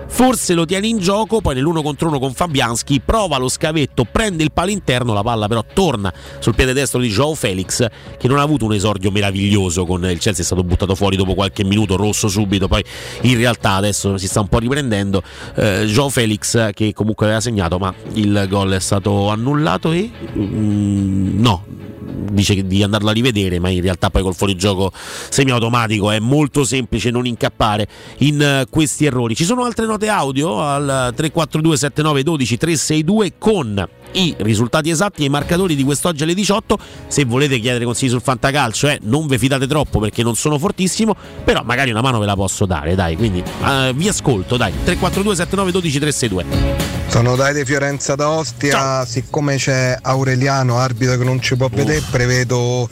forse 0.08 0.54
lo 0.54 0.66
tiene 0.66 0.88
in 0.88 1.00
gioco, 1.00 1.42
poi 1.42 1.56
nell'uno 1.56 1.82
contro 1.82 2.08
uno 2.08 2.20
con 2.20 2.34
Fabianski 2.34 3.02
prova 3.04 3.38
lo 3.38 3.50
scavetto, 3.50 4.06
prende 4.06 4.44
il 4.44 4.52
palo 4.52 4.70
interno, 4.70 5.14
la 5.14 5.24
palla 5.24 5.48
però 5.48 5.64
torna 5.74 6.14
sul 6.40 6.54
piede 6.54 6.74
destro 6.74 7.00
di 7.00 7.10
Joao 7.10 7.34
Felix 7.34 7.88
che 8.18 8.28
non 8.28 8.38
ha 8.38 8.44
avuto 8.44 8.66
un 8.66 8.74
esordio 8.74 9.10
meraviglioso 9.10 9.86
con 9.86 10.06
il 10.06 10.20
Chelsea, 10.20 10.44
è 10.44 10.46
stato 10.46 10.64
buttato 10.64 10.94
fuori 10.96 11.16
dopo 11.16 11.34
qualche 11.34 11.64
minuto, 11.64 11.96
rosso 11.96 12.28
subito, 12.28 12.68
poi 12.68 12.84
in 13.22 13.38
realtà 13.38 13.72
adesso 13.74 14.18
si 14.18 14.28
sta 14.28 14.40
un 14.40 14.48
po' 14.48 14.60
riprendendo. 14.60 15.24
Eh, 15.56 15.86
Joao 15.86 16.10
Felix 16.10 16.72
che 16.74 16.94
comunque 16.94 17.26
aveva 17.26 17.42
segnato 17.42 17.78
ma 17.80 17.94
il 18.14 18.46
gol 18.50 18.74
è 18.74 18.80
stato 18.80 19.30
annullato 19.30 19.92
e 19.92 20.12
mm, 20.38 21.42
no, 21.42 21.66
dice 22.14 22.66
di 22.66 22.84
andarlo 22.84 23.10
a 23.10 23.14
rivedere, 23.14 23.60
ma 23.60 23.70
in 23.70 23.82
realtà 23.82 24.10
poi 24.10 24.22
col 24.22 24.36
fuorigioco 24.36 24.92
semiautomatico 24.94 26.12
è 26.12 26.20
molto 26.20 26.64
semplice 26.64 27.10
non 27.10 27.26
incappare 27.26 27.88
in 28.20 28.42
eh, 28.42 28.66
questi 28.70 29.06
errori. 29.06 29.36
Ci 29.36 29.46
sono 29.46 29.64
altre 29.64 29.86
note 29.86 30.08
audio 30.08 30.62
al 30.62 31.14
342 31.16 31.78
79 31.78 32.24
12 32.24 32.58
362 32.58 33.34
con 33.38 33.88
i 34.14 34.36
risultati 34.40 34.90
esatti 34.90 35.24
e 35.24 35.26
i 35.26 35.30
marcatori 35.30 35.76
di 35.76 35.84
quest'oggi 35.84 36.24
alle 36.24 36.34
18. 36.34 36.78
Se 37.08 37.26
volete 37.26 37.60
chiedere 37.60 37.86
consigli 37.86 38.10
sul 38.10 38.22
fantacalcio, 38.22 38.88
eh, 38.90 39.00
non 39.04 39.28
vi 39.28 39.38
fidate 39.38 39.68
troppo 39.68 40.00
perché 40.00 40.24
non 40.24 40.36
sono 40.36 40.58
fortissimo, 40.58 41.16
però 41.44 41.62
magari 41.64 41.92
una 41.92 42.02
mano 42.02 42.20
ve 42.20 42.26
la 42.26 42.36
posso 42.36 42.66
dare, 42.66 42.96
dai. 42.96 43.16
Quindi 43.16 43.44
eh, 43.66 43.92
vi 43.96 44.08
ascolto, 44.08 44.58
dai. 44.58 44.72
342 44.72 45.36
79 45.36 45.72
12 45.72 46.00
362. 46.00 46.92
Sono 47.08 47.36
dai 47.36 47.54
di 47.54 47.64
Fiorenza 47.66 48.16
d'Ostia, 48.16 49.06
siccome 49.06 49.58
c'è 49.58 49.98
Aureliano, 50.02 50.78
arbitro 50.78 51.18
che 51.18 51.24
non 51.24 51.40
ci 51.42 51.56
può 51.56 51.70
vedere, 51.72 52.02
prevedo 52.10 52.90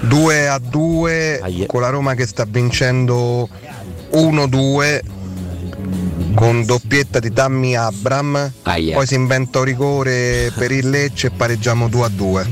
2 0.00 0.48
a 0.48 0.58
2 0.58 1.64
con 1.66 1.80
la 1.80 1.88
Roma 1.88 2.14
che 2.14 2.26
sta 2.26 2.44
vincendo 2.46 3.48
1-2 4.12 5.00
con 6.34 6.64
doppietta 6.64 7.18
di 7.18 7.32
Tammy 7.32 7.74
Abram, 7.74 8.52
poi 8.62 9.06
si 9.06 9.14
inventa 9.14 9.58
un 9.58 9.64
rigore 9.64 10.52
per 10.56 10.70
il 10.70 10.88
Lecce 10.88 11.28
e 11.28 11.30
pareggiamo 11.30 11.88
2 11.88 12.04
a 12.04 12.08
2 12.08 12.46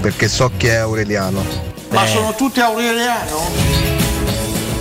perché 0.00 0.28
so 0.28 0.50
chi 0.56 0.66
è 0.66 0.74
Aureliano. 0.74 1.42
Ma 1.90 2.06
sono 2.06 2.34
tutti 2.34 2.60
Aureliano? 2.60 4.03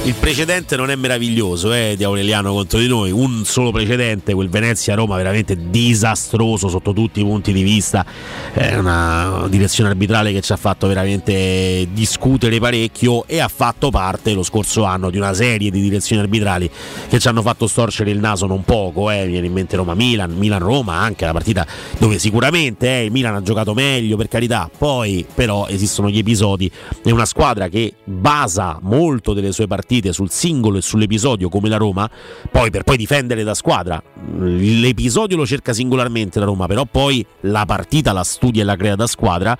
Il 0.06 0.16
precedente 0.16 0.76
non 0.76 0.90
è 0.90 0.96
meraviglioso 0.96 1.72
eh, 1.72 1.94
di 1.96 2.04
Aureliano 2.04 2.52
contro 2.52 2.78
di 2.78 2.90
noi, 2.90 3.10
un 3.12 3.46
solo 3.46 3.72
precedente, 3.72 4.34
quel 4.34 4.50
Venezia-Roma 4.50 5.16
veramente 5.16 5.70
disastroso 5.70 6.68
sotto 6.68 6.92
tutti 6.92 7.22
i 7.22 7.24
punti 7.24 7.54
di 7.54 7.64
vista, 7.64 8.06
è 8.52 8.76
una 8.76 9.48
direzione 9.48 9.92
arbitrale 9.92 10.34
che 10.34 10.42
ci 10.42 10.52
ha 10.52 10.58
fatto 10.58 10.88
veramente 10.88 11.88
discutere 11.94 12.60
parecchio 12.60 13.26
e 13.28 13.40
ha 13.40 13.48
fatto 13.48 13.92
parte 13.92 14.34
lo 14.34 14.44
scorso 14.44 14.84
anno 14.84 15.10
di 15.10 15.16
una 15.16 15.34
serie 15.34 15.72
di 15.72 15.80
direzioni 15.80 16.22
arbitrali 16.22 16.70
che 17.08 17.18
ci 17.20 17.30
hanno 17.30 17.42
fatto 17.42 17.66
storcere 17.66 18.12
il 18.12 18.20
naso 18.20 18.46
non 18.46 18.66
poco, 18.66 19.10
eh. 19.10 19.26
viene 19.26 19.48
in 19.48 19.54
mente 19.54 19.78
Roma-Milan, 19.78 20.32
Milan-Roma, 20.32 20.96
anche 20.96 21.24
la 21.24 21.32
partita 21.32 21.66
dove 21.98 22.20
sicuramente 22.20 22.90
eh, 22.90 23.06
il 23.06 23.12
Milan 23.14 23.36
ha 23.36 23.42
giocato 23.42 23.74
meglio 23.74 24.18
per 24.18 24.28
carità, 24.28 24.70
poi 24.78 25.26
però 25.34 25.66
esistono 25.68 26.10
gli 26.10 26.18
episodi. 26.18 26.70
E 27.06 27.10
una 27.10 27.26
squadra 27.26 27.70
che 27.70 27.94
basa 28.04 28.80
molto 28.82 29.32
delle 29.32 29.54
sue 29.54 29.66
partite 29.66 29.92
sul 30.12 30.30
singolo 30.30 30.78
e 30.78 30.82
sull'episodio 30.82 31.50
come 31.50 31.70
la 31.70 31.78
Roma, 31.78 32.10
poi 32.50 32.70
per 32.70 32.84
poi 32.84 32.98
difendere 32.98 33.44
da 33.44 33.54
squadra. 33.54 34.02
L'episodio 34.40 35.38
lo 35.38 35.46
cerca 35.46 35.74
singolarmente 35.74 36.40
la 36.40 36.46
Roma, 36.46 36.66
però 36.68 36.86
poi 36.86 37.26
la 37.42 37.66
partita 37.66 38.12
la 38.12 38.24
studia 38.24 38.62
e 38.62 38.66
la 38.66 38.76
crea 38.76 38.96
da 38.96 39.08
squadra. 39.08 39.58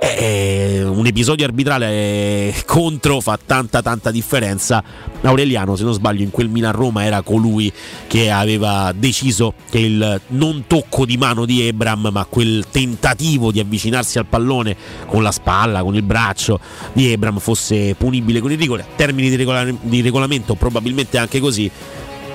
Eh, 0.00 0.84
un 0.84 1.06
episodio 1.06 1.44
arbitrale 1.44 2.54
contro 2.66 3.20
fa 3.20 3.36
tanta 3.44 3.82
tanta 3.82 4.12
differenza. 4.12 4.82
Aureliano, 5.22 5.74
se 5.74 5.82
non 5.82 5.92
sbaglio, 5.92 6.22
in 6.22 6.30
quel 6.30 6.48
Milan-Roma 6.48 7.04
era 7.04 7.22
colui 7.22 7.72
che 8.06 8.30
aveva 8.30 8.92
deciso 8.96 9.54
che 9.68 9.80
il 9.80 10.20
non 10.28 10.64
tocco 10.68 11.04
di 11.04 11.16
mano 11.16 11.44
di 11.44 11.62
Ebram, 11.66 12.10
ma 12.12 12.24
quel 12.26 12.66
tentativo 12.70 13.50
di 13.50 13.58
avvicinarsi 13.58 14.18
al 14.18 14.26
pallone 14.26 14.76
con 15.06 15.24
la 15.24 15.32
spalla, 15.32 15.82
con 15.82 15.96
il 15.96 16.02
braccio 16.02 16.60
di 16.92 17.10
Ebram 17.10 17.38
fosse 17.38 17.96
punibile 17.96 18.38
con 18.38 18.52
il 18.52 18.58
rigore. 18.58 18.86
Termini 18.94 19.30
di, 19.30 19.36
regola- 19.36 19.66
di 19.80 20.00
regolamento 20.00 20.54
probabilmente 20.54 21.18
anche 21.18 21.40
così 21.40 21.68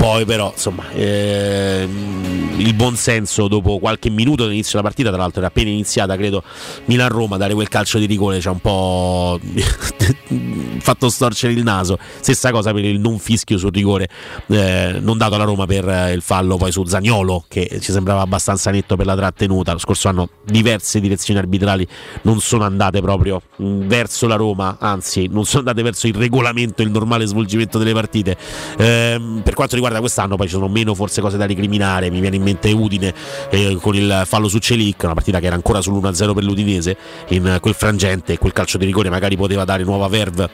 poi 0.04 0.26
però 0.26 0.52
insomma 0.54 0.84
ehm, 0.92 2.56
il 2.58 2.74
buon 2.74 2.98
senso 2.98 3.48
dopo 3.48 3.80
qualche 3.80 4.10
minuto 4.10 4.44
dall'inizio 4.44 4.72
della 4.72 4.84
partita 4.84 5.10
tra 5.12 5.18
l'altro 5.20 5.40
era 5.40 5.48
appena 5.48 5.70
iniziata 5.70 6.18
credo 6.18 6.44
Milan-Roma 6.88 7.38
dare 7.38 7.54
quel 7.54 7.70
calcio 7.70 8.00
di 8.00 8.06
rigore 8.06 8.42
ci 8.42 8.50
ha 8.50 8.52
un 8.52 8.60
po' 8.60 9.40
fatto 10.84 11.10
storcere 11.10 11.54
il 11.54 11.64
naso. 11.64 11.98
Stessa 12.20 12.52
cosa 12.52 12.74
per 12.74 12.84
il 12.84 13.00
non 13.00 13.18
fischio 13.18 13.58
sul 13.58 13.72
rigore 13.72 14.10
eh, 14.48 14.98
non 15.00 15.18
dato 15.18 15.36
alla 15.36 15.46
Roma 15.46 15.66
per 15.66 15.88
eh, 15.88 16.12
il 16.12 16.22
fallo 16.22 16.58
poi 16.58 16.72
su 16.72 16.84
Zagnolo 16.84 17.46
che 17.48 17.80
ci 17.82 17.92
sembrava 17.92 18.22
abbastanza 18.22 18.70
netto 18.70 18.96
per 18.96 19.06
la 19.06 19.16
trattenuta. 19.16 19.72
Lo 19.72 19.80
scorso 19.80 20.10
anno 20.10 20.30
diverse 20.44 21.00
direzioni 21.00 21.40
arbitrali 21.40 21.88
non 22.24 22.42
sono 22.42 22.66
andate 22.66 23.02
proprio 23.02 23.42
mh, 23.56 23.88
verso 23.88 24.28
la 24.28 24.36
Roma 24.36 24.78
anzi 24.80 25.28
non 25.28 25.46
sono 25.46 25.60
andate 25.60 25.82
verso 25.82 26.08
il 26.08 26.16
regolamento 26.16 26.82
il 26.82 26.92
normale 26.92 27.26
svolgimento 27.26 27.78
delle 27.78 27.94
partite. 27.94 28.38
Ehm, 28.78 29.42
per 29.44 29.54
quanto 29.54 29.76
riguarda 29.76 29.93
quest'anno 30.00 30.36
poi 30.36 30.48
ci 30.48 30.54
sono 30.54 30.68
meno 30.68 30.94
forse 30.94 31.22
cose 31.22 31.38
da 31.38 31.46
recriminare. 31.46 32.10
Mi 32.10 32.20
viene 32.20 32.36
in 32.36 32.44
mente 32.44 32.72
Udine 32.72 33.14
eh, 33.50 33.78
con 33.82 33.96
il 33.96 34.24
fallo 34.26 34.48
su 34.48 34.60
Celic 34.60 35.04
una 35.04 35.14
partita 35.14 35.40
che 35.40 35.48
era 35.48 35.56
ancora 35.56 35.80
sull'1-0 35.80 36.34
per 36.34 36.44
l'Udinese 36.44 36.98
in 37.30 37.58
quel 37.60 37.74
frangente 37.74 38.38
quel 38.38 38.54
calcio 38.54 38.78
di 38.78 38.86
rigore 38.86 39.10
magari 39.10 39.36
poteva 39.36 39.64
dare 39.66 39.84
nuova 39.84 40.08
verve 40.08 40.50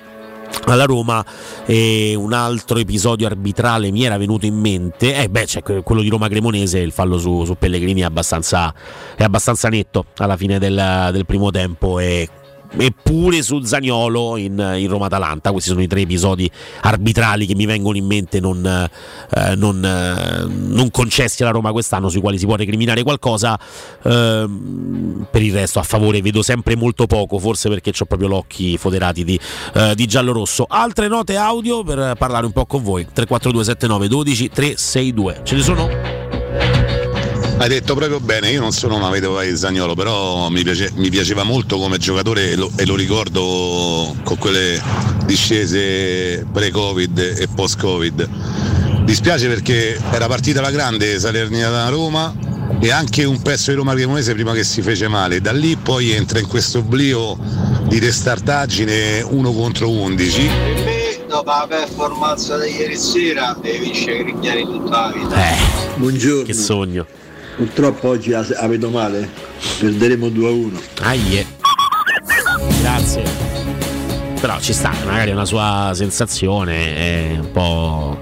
alla 0.65 0.85
Roma. 0.85 1.23
E 1.65 2.15
un 2.15 2.33
altro 2.33 2.79
episodio 2.79 3.27
arbitrale 3.27 3.91
mi 3.91 4.03
era 4.03 4.17
venuto 4.17 4.45
in 4.45 4.55
mente 4.55 5.15
eh 5.15 5.29
beh 5.29 5.45
c'è 5.45 5.61
quello 5.61 6.01
di 6.01 6.09
Roma 6.09 6.27
Cremonese 6.27 6.79
il 6.79 6.91
fallo 6.91 7.17
su, 7.17 7.45
su 7.45 7.55
Pellegrini 7.55 8.01
è 8.01 8.05
abbastanza, 8.05 8.73
è 9.15 9.23
abbastanza 9.23 9.69
netto 9.69 10.05
alla 10.17 10.37
fine 10.37 10.59
del, 10.59 11.09
del 11.11 11.25
primo 11.25 11.51
tempo 11.51 11.99
e 11.99 12.27
eppure 12.77 13.41
su 13.41 13.61
Zagnolo 13.61 14.37
in, 14.37 14.75
in 14.77 14.87
Roma-Atalanta. 14.87 15.51
Questi 15.51 15.69
sono 15.69 15.81
i 15.81 15.87
tre 15.87 16.01
episodi 16.01 16.49
arbitrali 16.81 17.45
che 17.45 17.55
mi 17.55 17.65
vengono 17.65 17.97
in 17.97 18.05
mente 18.05 18.39
non, 18.39 18.65
eh, 18.65 19.55
non, 19.55 19.83
eh, 19.83 20.45
non 20.47 20.91
concessi 20.91 21.41
alla 21.41 21.51
Roma 21.51 21.71
quest'anno, 21.71 22.09
sui 22.09 22.21
quali 22.21 22.37
si 22.37 22.45
può 22.45 22.55
recriminare 22.55 23.03
qualcosa. 23.03 23.59
Eh, 24.01 24.47
per 25.29 25.41
il 25.41 25.53
resto, 25.53 25.79
a 25.79 25.83
favore, 25.83 26.21
vedo 26.21 26.41
sempre 26.41 26.75
molto 26.75 27.05
poco, 27.05 27.39
forse 27.39 27.69
perché 27.69 27.91
ho 27.97 28.05
proprio 28.05 28.27
l'occhi 28.27 28.77
foderati 28.77 29.23
di, 29.23 29.39
eh, 29.73 29.95
di 29.95 30.05
giallo-rosso. 30.05 30.65
Altre 30.67 31.07
note 31.07 31.35
audio 31.35 31.83
per 31.83 32.15
parlare 32.17 32.45
un 32.45 32.51
po' 32.51 32.65
con 32.65 32.83
voi: 32.83 33.03
342 33.03 33.63
79 33.63 34.07
12 34.07 34.49
362. 34.49 35.41
Ce 35.43 35.55
ne 35.55 35.61
sono? 35.61 36.38
Hai 37.59 37.67
detto 37.67 37.93
proprio 37.93 38.21
bene, 38.21 38.49
io 38.51 38.61
non 38.61 38.71
sono 38.71 38.95
una 38.95 39.09
vedova 39.09 39.43
di 39.43 39.53
Zagnolo, 39.53 39.93
però 39.93 40.47
mi, 40.47 40.63
piace- 40.63 40.91
mi 40.95 41.09
piaceva 41.09 41.43
molto 41.43 41.77
come 41.77 41.97
giocatore 41.97 42.51
e 42.51 42.55
lo, 42.55 42.71
e 42.77 42.85
lo 42.85 42.95
ricordo 42.95 44.15
con 44.23 44.37
quelle 44.37 44.81
discese 45.25 46.45
pre-Covid 46.49 47.19
e 47.19 47.49
post-Covid. 47.53 48.29
Dispiace 49.03 49.49
perché 49.49 49.99
era 50.09 50.27
partita 50.27 50.61
la 50.61 50.71
grande 50.71 51.19
Salernitana 51.19 51.89
Roma 51.89 52.33
e 52.79 52.91
anche 52.91 53.25
un 53.25 53.41
pezzo 53.41 53.71
di 53.71 53.75
Roma 53.75 53.93
Cremonese 53.93 54.31
prima 54.31 54.53
che 54.53 54.63
si 54.63 54.81
fece 54.81 55.09
male. 55.09 55.41
Da 55.41 55.51
lì 55.51 55.75
poi 55.75 56.11
entra 56.11 56.39
in 56.39 56.47
questo 56.47 56.79
oblio 56.79 57.37
di 57.89 57.99
testardaggine 57.99 59.19
1 59.21 59.51
contro 59.51 59.89
11. 59.89 60.47
Per 60.47 60.83
me, 60.85 61.25
dopo 61.27 61.49
la 61.49 61.65
performance 61.67 62.57
di 62.57 62.71
ieri 62.77 62.95
sera, 62.95 63.53
deve 63.61 63.79
vincere 63.79 64.23
Grignani 64.23 64.63
tutta 64.63 65.07
la 65.07 65.11
vita. 65.13 65.37
Buongiorno. 65.97 66.43
Che 66.43 66.53
sogno. 66.53 67.05
Purtroppo 67.59 68.07
oggi 68.07 68.33
vedo 68.67 68.89
male, 68.89 69.29
perderemo 69.79 70.29
2 70.29 70.47
a 70.47 70.51
1. 70.51 70.79
Aie. 71.01 71.45
Grazie. 72.79 73.23
Però 74.39 74.57
ci 74.61 74.71
sta, 74.71 74.93
magari 75.03 75.31
è 75.31 75.33
una 75.33 75.43
sua 75.43 75.91
sensazione, 75.93 77.37
un 77.37 77.51
po'. 77.51 78.17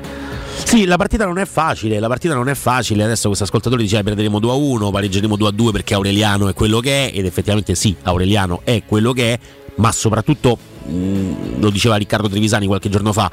Sì, 0.63 0.85
la 0.85 0.97
partita 0.97 1.25
non 1.25 1.37
è 1.37 1.45
facile, 1.45 1.99
la 1.99 2.07
partita 2.07 2.33
non 2.33 2.49
è 2.49 2.55
facile. 2.55 3.03
Adesso 3.03 3.27
questo 3.27 3.43
ascoltatore 3.43 3.83
dice 3.83 4.01
perderemo 4.01 4.39
2 4.39 4.49
a 4.49 4.55
1, 4.55 4.89
pareggeremo 4.89 5.35
2 5.35 5.47
a 5.47 5.51
2 5.51 5.71
perché 5.71 5.93
Aureliano 5.93 6.49
è 6.49 6.55
quello 6.55 6.79
che 6.79 7.11
è, 7.11 7.15
ed 7.15 7.27
effettivamente 7.27 7.75
sì, 7.75 7.95
Aureliano 8.01 8.61
è 8.63 8.81
quello 8.87 9.13
che 9.13 9.33
è, 9.33 9.39
ma 9.75 9.91
soprattutto, 9.91 10.57
mh, 10.83 11.59
lo 11.59 11.69
diceva 11.69 11.95
Riccardo 11.95 12.27
Trevisani 12.27 12.65
qualche 12.65 12.89
giorno 12.89 13.13
fa, 13.13 13.29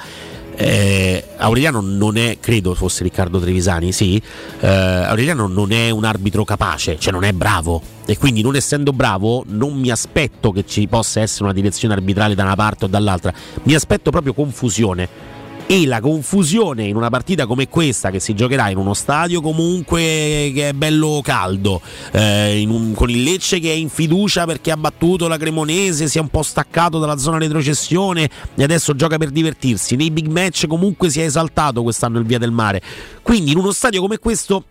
eh, 0.57 1.25
Aureliano 1.37 1.81
non 1.81 2.17
è, 2.17 2.39
credo 2.41 2.75
fosse 2.75 3.03
Riccardo 3.03 3.39
Trevisani, 3.39 3.93
sì, 3.93 4.21
eh, 4.61 4.67
Aureliano 4.69 5.47
non 5.47 5.73
è 5.73 5.91
un 5.91 6.05
arbitro 6.05 6.45
capace, 6.45 6.99
cioè 6.99 7.13
non 7.13 7.25
è 7.25 7.33
bravo. 7.33 7.83
E 8.07 8.19
quindi 8.19 8.43
non 8.43 8.55
essendo 8.55 8.93
bravo 8.93 9.45
non 9.47 9.79
mi 9.79 9.91
aspetto 9.91 10.53
che 10.53 10.65
ci 10.67 10.87
possa 10.89 11.21
essere 11.21 11.45
una 11.45 11.55
direzione 11.55 11.95
arbitrale 11.95 12.35
da 12.35 12.43
una 12.43 12.55
parte 12.55 12.85
o 12.85 12.89
dall'altra, 12.89 13.33
mi 13.63 13.75
aspetto 13.75 14.11
proprio 14.11 14.35
confusione 14.35 15.33
e 15.67 15.87
la 15.87 16.01
confusione 16.01 16.85
in 16.85 16.97
una 16.97 17.11
partita 17.11 17.47
come 17.47 17.69
questa 17.69 18.11
che 18.11 18.21
si 18.21 18.35
giocherà 18.35 18.69
in 18.69 18.77
uno 18.77 18.95
stadio 18.95 19.41
comunque 19.41 20.53
che 20.55 20.69
è 20.69 20.73
bello 20.73 21.21
caldo 21.23 21.81
eh, 22.13 22.65
un, 22.67 22.93
con 22.95 23.11
il 23.11 23.23
Lecce 23.23 23.59
che 23.59 23.71
è 23.71 23.75
in 23.75 23.89
fiducia 23.89 24.45
perché 24.45 24.71
ha 24.71 24.77
battuto 24.77 25.29
la 25.29 25.37
Cremonese 25.37 26.09
si 26.09 26.19
è 26.19 26.21
un 26.21 26.29
po' 26.29 26.43
staccato 26.43 26.99
dalla 26.99 27.17
zona 27.17 27.39
retrocessione 27.39 28.29
e 28.55 28.63
adesso 28.63 28.95
gioca 28.95 29.19
per 29.19 29.31
divertirsi. 29.31 29.97
Nei 29.97 30.11
big 30.11 30.27
match 30.27 30.67
comunque 30.67 31.11
si 31.11 31.21
è 31.21 31.25
esaltato 31.25 31.83
quest'anno 31.83 32.19
il 32.19 32.25
Via 32.25 32.39
del 32.39 32.51
Mare. 32.51 32.81
Quindi 33.23 33.53
in 33.53 33.59
uno 33.59 33.73
stadio 33.73 34.01
come 34.01 34.19
questo 34.19 34.65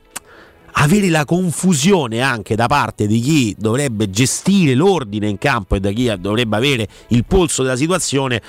avere 0.73 1.09
la 1.09 1.25
confusione 1.25 2.21
anche 2.21 2.55
da 2.55 2.67
parte 2.67 3.07
di 3.07 3.19
chi 3.19 3.55
dovrebbe 3.57 4.09
gestire 4.09 4.73
l'ordine 4.73 5.27
in 5.27 5.37
campo 5.37 5.75
e 5.75 5.79
da 5.79 5.91
chi 5.91 6.11
dovrebbe 6.19 6.55
avere 6.55 6.87
il 7.09 7.25
polso 7.25 7.63
della 7.63 7.75
situazione 7.75 8.41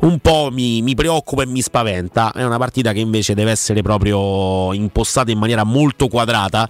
un 0.00 0.18
po' 0.18 0.50
mi, 0.52 0.82
mi, 0.82 0.94
preoccupa 0.94 1.42
e 1.42 1.46
mi 1.46 1.62
spaventa. 1.62 2.32
È 2.32 2.44
una 2.44 2.58
partita 2.58 2.92
che 2.92 3.00
invece 3.00 3.34
deve 3.34 3.50
essere 3.50 3.82
proprio 3.82 4.72
impostata 4.72 5.30
in 5.30 5.38
maniera 5.38 5.64
molto 5.64 6.08
quadrata 6.08 6.68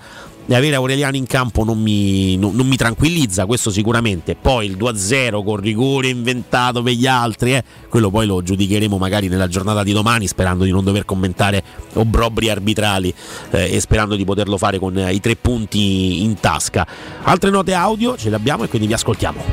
e 0.51 0.57
avere 0.57 0.75
Aureliano 0.75 1.15
in 1.15 1.27
campo 1.27 1.63
non 1.63 1.81
mi, 1.81 2.37
non, 2.37 2.57
non 2.57 2.67
mi 2.67 2.75
tranquillizza, 2.75 3.47
questo 3.47 3.71
sicuramente. 3.71 4.35
Poi 4.35 4.67
il 4.67 4.77
2-0 4.77 5.45
con 5.45 5.57
rigore 5.57 6.09
inventato 6.09 6.83
per 6.83 6.93
gli 6.95 7.07
altri, 7.07 7.55
eh, 7.55 7.63
quello 7.89 8.11
poi 8.11 8.27
lo 8.27 8.43
giudicheremo 8.43 8.99
magari 8.99 9.29
nella 9.29 9.47
giornata 9.47 9.85
di 9.85 9.93
domani, 9.93 10.27
sperando 10.27 10.65
di 10.65 10.73
non 10.73 10.83
dover 10.83 11.05
commentare 11.05 11.63
obbrobri 11.93 12.51
arbitrali 12.51 13.15
eh, 13.53 13.77
e 13.77 13.81
sperando 13.81 14.17
di 14.17 14.25
poterlo 14.25 14.59
fare 14.59 14.81
con 14.81 14.99
eh, 14.99 15.13
i 15.13 15.21
tre 15.21 15.37
punti 15.37 16.25
in 16.25 16.35
tasca. 16.41 16.85
Altre 17.23 17.51
note 17.51 17.73
audio 17.73 18.17
ce 18.17 18.29
le 18.29 18.35
abbiamo 18.35 18.65
e 18.65 18.69
quindi 18.69 18.89
vi 18.89 18.95
ascoltiamo. 18.95 19.45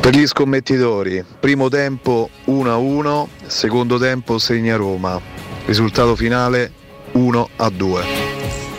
Per 0.00 0.14
gli 0.14 0.24
scommettitori, 0.24 1.24
primo 1.40 1.68
tempo 1.68 2.30
1-1, 2.46 3.26
secondo 3.46 3.98
tempo 3.98 4.38
segna 4.38 4.76
Roma, 4.76 5.20
risultato 5.64 6.14
finale 6.14 6.70
1-2. 7.14 8.15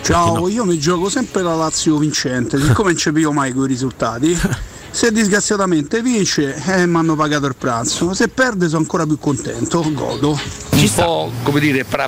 Ciao, 0.08 0.48
io 0.48 0.64
mi 0.64 0.80
gioco 0.80 1.10
sempre 1.10 1.42
la 1.42 1.54
Lazio 1.54 1.98
vincente, 1.98 2.58
siccome 2.62 2.92
non 2.92 2.98
ci 2.98 3.12
piglio 3.12 3.34
mai 3.34 3.52
quei 3.52 3.68
risultati. 3.68 4.40
Se 4.92 5.12
disgraziatamente 5.12 6.02
vince, 6.02 6.56
eh, 6.66 6.86
mi 6.88 6.96
hanno 6.98 7.16
pagato 7.16 7.46
il 7.46 7.56
pranzo. 7.56 8.14
Se 8.14 8.30
perde 8.30 8.68
sono 8.68 8.80
ancora 8.82 9.06
più 9.06 9.20
contento, 9.20 9.84
godo. 9.94 10.40
Un 10.72 10.90
po' 10.96 11.32
come 11.44 11.60
dire 11.60 11.84
pra- 11.84 12.08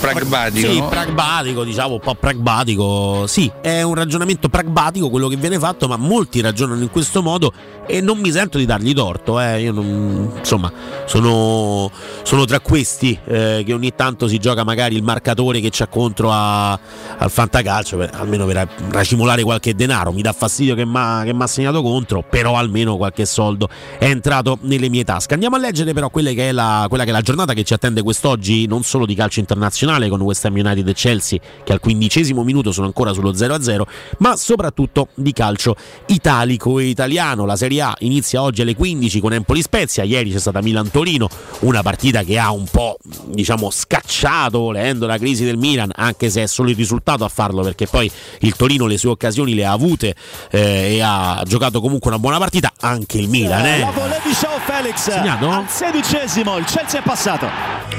pragmatico. 0.00 0.68
Sì, 0.70 0.78
no? 0.78 0.88
pragmatico, 0.88 1.64
diciamo 1.64 1.94
un 1.94 2.00
po' 2.00 2.14
pragmatico. 2.14 3.26
Sì, 3.26 3.50
è 3.60 3.82
un 3.82 3.94
ragionamento 3.94 4.48
pragmatico 4.48 5.10
quello 5.10 5.28
che 5.28 5.36
viene 5.36 5.58
fatto, 5.58 5.86
ma 5.88 5.96
molti 5.96 6.40
ragionano 6.40 6.80
in 6.82 6.90
questo 6.90 7.22
modo 7.22 7.52
e 7.86 8.00
non 8.00 8.18
mi 8.18 8.30
sento 8.30 8.58
di 8.58 8.66
dargli 8.66 8.92
torto. 8.94 9.40
Eh. 9.40 9.62
Io 9.62 9.72
non, 9.72 10.32
insomma, 10.38 10.72
sono, 11.06 11.90
sono 12.22 12.44
tra 12.44 12.60
questi 12.60 13.18
eh, 13.26 13.62
che 13.66 13.72
ogni 13.72 13.92
tanto 13.94 14.28
si 14.28 14.38
gioca 14.38 14.62
magari 14.64 14.94
il 14.96 15.02
marcatore 15.02 15.60
che 15.60 15.68
c'ha 15.72 15.86
contro 15.88 16.30
a- 16.32 16.72
al 16.72 17.30
fantacalcio, 17.30 17.96
per- 17.96 18.10
almeno 18.14 18.44
per 18.46 18.68
racimolare 18.90 19.42
qualche 19.42 19.74
denaro. 19.74 20.12
Mi 20.12 20.22
dà 20.22 20.32
fastidio 20.32 20.74
che 20.76 20.84
mi 20.84 20.96
ha 20.96 21.46
segnato 21.48 21.82
contro, 21.82 21.97
però 22.06 22.56
almeno 22.56 22.96
qualche 22.96 23.26
soldo 23.26 23.68
è 23.98 24.04
entrato 24.04 24.58
nelle 24.62 24.88
mie 24.88 25.04
tasche. 25.04 25.34
Andiamo 25.34 25.56
a 25.56 25.58
leggere 25.58 25.92
però 25.92 26.10
quelle 26.10 26.34
che 26.34 26.48
è 26.48 26.52
la, 26.52 26.86
quella 26.88 27.04
che 27.04 27.10
è 27.10 27.12
la 27.12 27.20
giornata 27.20 27.52
che 27.54 27.64
ci 27.64 27.74
attende 27.74 28.02
quest'oggi, 28.02 28.66
non 28.66 28.82
solo 28.82 29.06
di 29.06 29.14
calcio 29.14 29.40
internazionale 29.40 30.08
con 30.08 30.20
West 30.20 30.44
Ham 30.44 30.54
United 30.54 30.86
e 30.86 30.94
Chelsea, 30.94 31.38
che 31.64 31.72
al 31.72 31.80
quindicesimo 31.80 32.42
minuto 32.44 32.72
sono 32.72 32.86
ancora 32.86 33.12
sullo 33.12 33.32
0-0, 33.32 33.82
ma 34.18 34.36
soprattutto 34.36 35.08
di 35.14 35.32
calcio 35.32 35.76
italico 36.06 36.78
e 36.78 36.84
italiano. 36.84 37.44
La 37.44 37.56
Serie 37.56 37.80
A 37.82 37.94
inizia 38.00 38.42
oggi 38.42 38.62
alle 38.62 38.74
15 38.74 39.20
con 39.20 39.32
Empoli 39.32 39.62
Spezia, 39.62 40.04
ieri 40.04 40.30
c'è 40.30 40.38
stata 40.38 40.60
Milan-Torino, 40.60 41.28
una 41.60 41.82
partita 41.82 42.22
che 42.22 42.38
ha 42.38 42.50
un 42.52 42.66
po' 42.70 42.98
diciamo 43.26 43.70
scacciato 43.70 44.58
volendo 44.58 45.06
la 45.06 45.18
crisi 45.18 45.44
del 45.44 45.56
Milan, 45.56 45.90
anche 45.94 46.30
se 46.30 46.42
è 46.42 46.46
solo 46.46 46.70
il 46.70 46.76
risultato 46.76 47.24
a 47.24 47.28
farlo, 47.28 47.62
perché 47.62 47.86
poi 47.86 48.10
il 48.40 48.54
Torino 48.56 48.86
le 48.86 48.98
sue 48.98 49.10
occasioni 49.10 49.54
le 49.54 49.64
ha 49.64 49.72
avute 49.72 50.14
eh, 50.50 50.94
e 50.94 51.00
ha 51.00 51.42
giocato 51.46 51.80
comunque 51.88 52.10
una 52.10 52.18
buona 52.18 52.36
partita, 52.36 52.70
anche 52.80 53.16
il 53.16 53.30
Milan. 53.30 53.64
Eh. 53.64 53.78
La 53.78 53.90
volée 53.90 54.20
di 54.22 54.30
Joao 54.32 54.58
Felix 54.58 54.96
Segnato? 54.96 55.48
al 55.48 55.68
sedicesimo, 55.68 56.58
il 56.58 56.66
Chelsea 56.66 57.00
è 57.00 57.02
passato. 57.02 57.48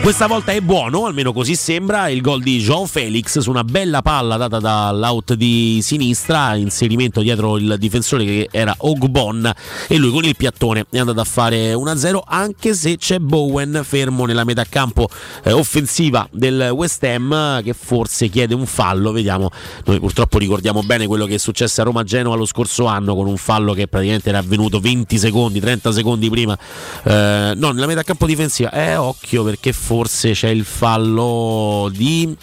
Questa 0.01 0.27
volta 0.27 0.51
è 0.53 0.61
buono, 0.61 1.07
almeno 1.07 1.33
così 1.33 1.55
sembra, 1.55 2.07
il 2.07 2.21
gol 2.21 2.41
di 2.41 2.59
João 2.59 2.85
Felix 2.85 3.39
su 3.39 3.49
una 3.49 3.63
bella 3.63 4.01
palla 4.01 4.37
data 4.37 4.59
dall'out 4.59 5.33
di 5.33 5.81
sinistra, 5.81 6.55
inserimento 6.55 7.21
dietro 7.21 7.57
il 7.57 7.75
difensore 7.77 8.23
che 8.23 8.47
era 8.51 8.73
Ogbon 8.77 9.51
e 9.87 9.97
lui 9.97 10.11
con 10.11 10.23
il 10.23 10.35
piattone 10.37 10.85
è 10.89 10.99
andato 10.99 11.19
a 11.19 11.25
fare 11.25 11.73
1-0 11.73 12.19
anche 12.25 12.73
se 12.73 12.97
c'è 12.97 13.17
Bowen 13.19 13.81
fermo 13.83 14.25
nella 14.25 14.45
metà 14.45 14.63
campo 14.63 15.09
eh, 15.43 15.51
offensiva 15.51 16.27
del 16.31 16.69
West 16.73 17.03
Ham 17.03 17.61
che 17.61 17.73
forse 17.73 18.29
chiede 18.29 18.53
un 18.53 18.67
fallo, 18.67 19.11
vediamo, 19.11 19.49
noi 19.85 19.99
purtroppo 19.99 20.37
ricordiamo 20.37 20.81
bene 20.83 21.07
quello 21.07 21.25
che 21.25 21.35
è 21.35 21.39
successo 21.39 21.81
a 21.81 21.83
Roma-Genoa 21.83 22.35
lo 22.35 22.45
scorso 22.45 22.85
anno 22.85 23.15
con 23.15 23.27
un 23.27 23.37
fallo 23.37 23.73
che 23.73 23.78
praticamente 23.87 24.29
era 24.29 24.39
avvenuto 24.39 24.79
20 24.79 25.17
secondi, 25.17 25.59
30 25.59 25.91
secondi 25.91 26.29
prima, 26.29 26.57
eh, 27.03 27.53
no 27.55 27.71
nella 27.71 27.87
metà 27.87 28.03
campo 28.03 28.25
difensiva, 28.25 28.71
eh 28.71 28.95
occhio 28.95 29.43
perché 29.43 29.73
forse 29.73 30.31
c'è 30.31 30.49
il 30.49 30.63
fallo 30.65 31.89
di 31.93 32.35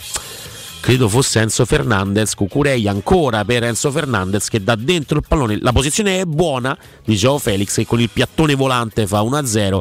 credo 0.80 1.08
fosse 1.08 1.40
Enzo 1.40 1.64
Fernandez, 1.64 2.34
Cucurei 2.34 2.86
ancora 2.86 3.44
per 3.44 3.64
Enzo 3.64 3.90
Fernandez 3.90 4.48
che 4.48 4.62
da 4.62 4.76
dentro 4.76 5.18
il 5.18 5.24
pallone, 5.26 5.58
la 5.60 5.72
posizione 5.72 6.20
è 6.20 6.24
buona 6.24 6.76
di 7.04 7.16
Joao 7.16 7.38
Felix 7.38 7.74
che 7.74 7.86
con 7.86 8.00
il 8.00 8.08
piattone 8.08 8.54
volante 8.54 9.04
fa 9.08 9.20
1-0, 9.22 9.78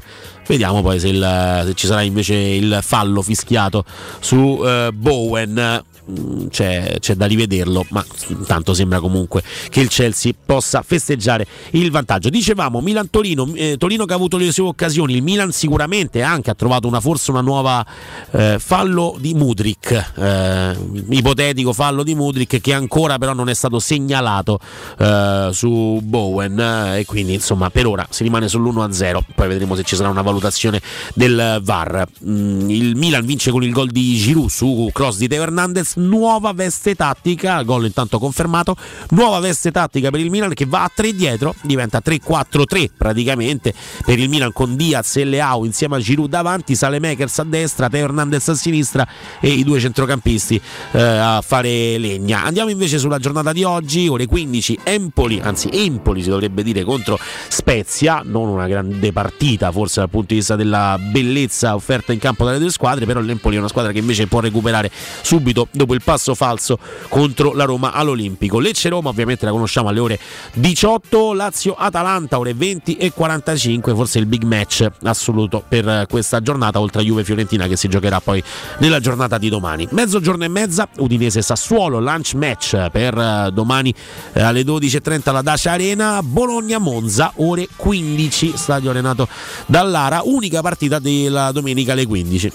vediamo 0.48 0.82
poi 0.82 1.00
se, 1.00 1.10
il- 1.10 1.64
se 1.68 1.74
ci 1.76 1.86
sarà 1.86 2.02
invece 2.02 2.34
il 2.34 2.80
fallo 2.82 3.22
fischiato 3.22 3.86
su 4.20 4.60
eh, 4.66 4.90
Bowen. 4.94 5.84
Mm, 6.08 6.48
C'è, 6.50 6.98
c'è 7.00 7.16
da 7.16 7.26
rivederlo, 7.26 7.84
ma 7.90 8.06
intanto 8.28 8.76
sembra 8.76 9.00
comunque 9.00 9.42
che 9.70 9.82
il 9.82 9.88
Chelsea 9.88 10.34
possa 10.46 10.84
festeggiare 10.84 11.48
il 11.72 11.90
vantaggio. 11.90 12.30
Dicevamo 12.30 12.80
Milan-Torino, 12.80 13.52
eh, 13.56 13.76
Torino 13.78 14.06
che 14.06 14.14
ha 14.14 14.16
avuto 14.16 14.38
le 14.38 14.52
sue 14.52 14.66
occasioni, 14.66 15.16
il 15.16 15.24
Milan 15.24 15.52
sicuramente 15.52 16.22
anche 16.22 16.52
ha 16.52 16.54
trovato 16.54 16.88
una, 16.88 17.00
forse 17.00 17.32
una 17.32 17.42
nuova 17.42 17.84
eh, 18.32 18.58
fallo 18.60 19.18
di 19.20 19.34
Mudrik, 19.34 20.12
eh, 20.16 20.78
ipotetico 21.10 21.74
fallo 21.74 22.04
di 22.04 22.14
Mudrik 22.14 22.62
che 22.62 22.74
ancora 22.74 23.18
però 23.18 23.34
non 23.34 23.50
è 23.50 23.54
stato 23.56 23.80
segnalato 23.80 24.60
eh, 25.00 25.50
su 25.54 26.00
Bowen 26.04 26.60
eh, 26.60 27.00
e 27.00 27.06
quindi 27.06 27.34
insomma 27.34 27.72
per 27.72 27.88
ora 27.88 28.06
si 28.12 28.22
rimane 28.22 28.46
sull'1-0, 28.46 29.20
poi 29.34 29.48
vedremo 29.48 29.76
se 29.76 29.82
ci 29.82 29.96
sarà 29.96 30.10
una 30.10 30.22
valutazione 30.22 30.80
del 31.16 31.60
VAR. 31.64 32.06
Mm, 32.28 32.70
il 32.70 32.96
Milan 32.96 33.26
vince 33.26 33.50
con 33.50 33.64
il 33.64 33.72
gol 33.72 33.90
di 33.90 34.16
Giroud 34.16 34.50
su 34.50 34.90
cross 34.94 35.18
di 35.18 35.28
Teo 35.28 35.42
Hernandez, 35.42 35.95
nuova 35.96 36.52
veste 36.54 36.96
tattica, 36.96 37.62
gol 37.64 37.86
intanto 37.86 38.20
confermato, 38.20 38.76
nuova 39.10 39.40
veste 39.40 39.72
tattica 39.72 40.10
per 40.10 40.20
il 40.20 40.30
Milan 40.30 40.54
che 40.54 40.66
va 40.66 40.84
a 40.84 40.92
3 40.94 41.14
dietro, 41.14 41.56
diventa 41.62 42.02
3-4-3 42.04 42.90
praticamente 42.98 43.74
per 44.06 44.20
il 44.20 44.30
Milan 44.30 44.52
con 44.52 44.76
Diaz 44.76 45.18
e 45.18 45.26
Leao 45.26 45.66
insieme 45.66 45.96
a 45.96 46.00
Giroud 46.00 46.30
davanti, 46.30 46.76
Salemakers 46.76 47.40
a 47.40 47.44
destra, 47.44 47.90
Teo 47.90 48.06
Hernandez 48.06 48.48
a 48.50 48.56
sinistra 48.56 49.08
e 49.40 49.50
i 49.50 49.64
due 49.64 49.80
centrocampisti 49.80 50.60
eh, 50.92 51.02
a 51.02 51.42
fare 51.42 51.98
legna. 51.98 52.44
Andiamo 52.44 52.70
invece 52.70 52.98
sulla 52.98 53.20
giornata 53.20 53.54
di 53.54 53.64
oggi, 53.64 54.08
ore 54.08 54.26
15, 54.26 54.80
Empoli, 54.84 55.40
anzi 55.42 55.70
Empoli 55.72 56.22
si 56.22 56.30
dovrebbe 56.30 56.64
dire 56.64 56.84
contro 56.84 57.20
Spezia, 57.48 58.22
non 58.24 58.50
una 58.50 58.68
grande 58.68 59.12
partita 59.12 59.72
forse 59.72 60.00
dal 60.00 60.10
punto 60.10 60.28
di 60.30 60.36
vista 60.36 60.56
della 60.56 60.98
bellezza 61.00 61.76
offerta 61.76 62.14
in 62.14 62.20
campo 62.20 62.46
dalle 62.46 62.60
due 62.60 62.72
squadre, 62.72 63.06
però 63.06 63.20
l'Empoli 63.20 63.56
è 63.56 63.60
una 63.60 63.68
squadra 63.68 63.92
che 63.92 64.00
invece 64.00 64.28
può 64.28 64.40
recuperare 64.40 64.90
subito 65.22 65.68
dopo 65.72 65.85
il 65.94 66.02
passo 66.04 66.36
falso 66.36 66.78
contro 67.08 67.54
la 67.54 67.66
Roma 67.66 67.92
all'Olimpico. 67.92 68.60
Lecce 68.60 68.90
Roma 68.90 69.10
ovviamente 69.10 69.46
la 69.46 69.52
conosciamo 69.52 69.90
alle 69.90 70.00
ore 70.00 70.20
18, 70.54 71.34
Lazio 71.34 71.76
Atalanta 71.76 72.40
ore 72.40 72.54
20 72.54 72.98
e 72.98 73.12
45, 73.12 73.94
forse 73.94 74.20
il 74.20 74.26
big 74.26 74.44
match 74.44 74.88
assoluto 75.04 75.64
per 75.68 76.06
questa 76.10 76.42
giornata 76.42 76.80
oltre 76.80 77.02
a 77.02 77.04
Juve 77.04 77.24
Fiorentina 77.24 77.68
che 77.68 77.76
si 77.76 77.88
giocherà 77.88 78.20
poi 78.20 78.44
nella 78.80 79.00
giornata 79.00 79.38
di 79.38 79.50
domani. 79.50 79.88
Mezzogiorno 79.92 80.44
e 80.44 80.48
mezza 80.48 80.88
Udinese 80.98 81.42
Sassuolo, 81.42 82.00
lunch 82.00 82.34
match 82.34 82.90
per 82.90 83.18
eh, 83.18 83.50
domani 83.52 83.94
eh, 84.34 84.42
alle 84.42 84.62
12.30 84.62 85.30
alla 85.30 85.42
Dacia 85.42 85.72
Arena, 85.72 86.22
Bologna 86.24 86.78
Monza 86.78 87.32
ore 87.36 87.68
15, 87.76 88.54
stadio 88.56 88.92
allenato 88.92 89.28
dall'Ara, 89.66 90.22
unica 90.24 90.62
partita 90.62 91.00
della 91.00 91.52
domenica 91.52 91.94
alle 91.94 92.06
15 92.06 92.52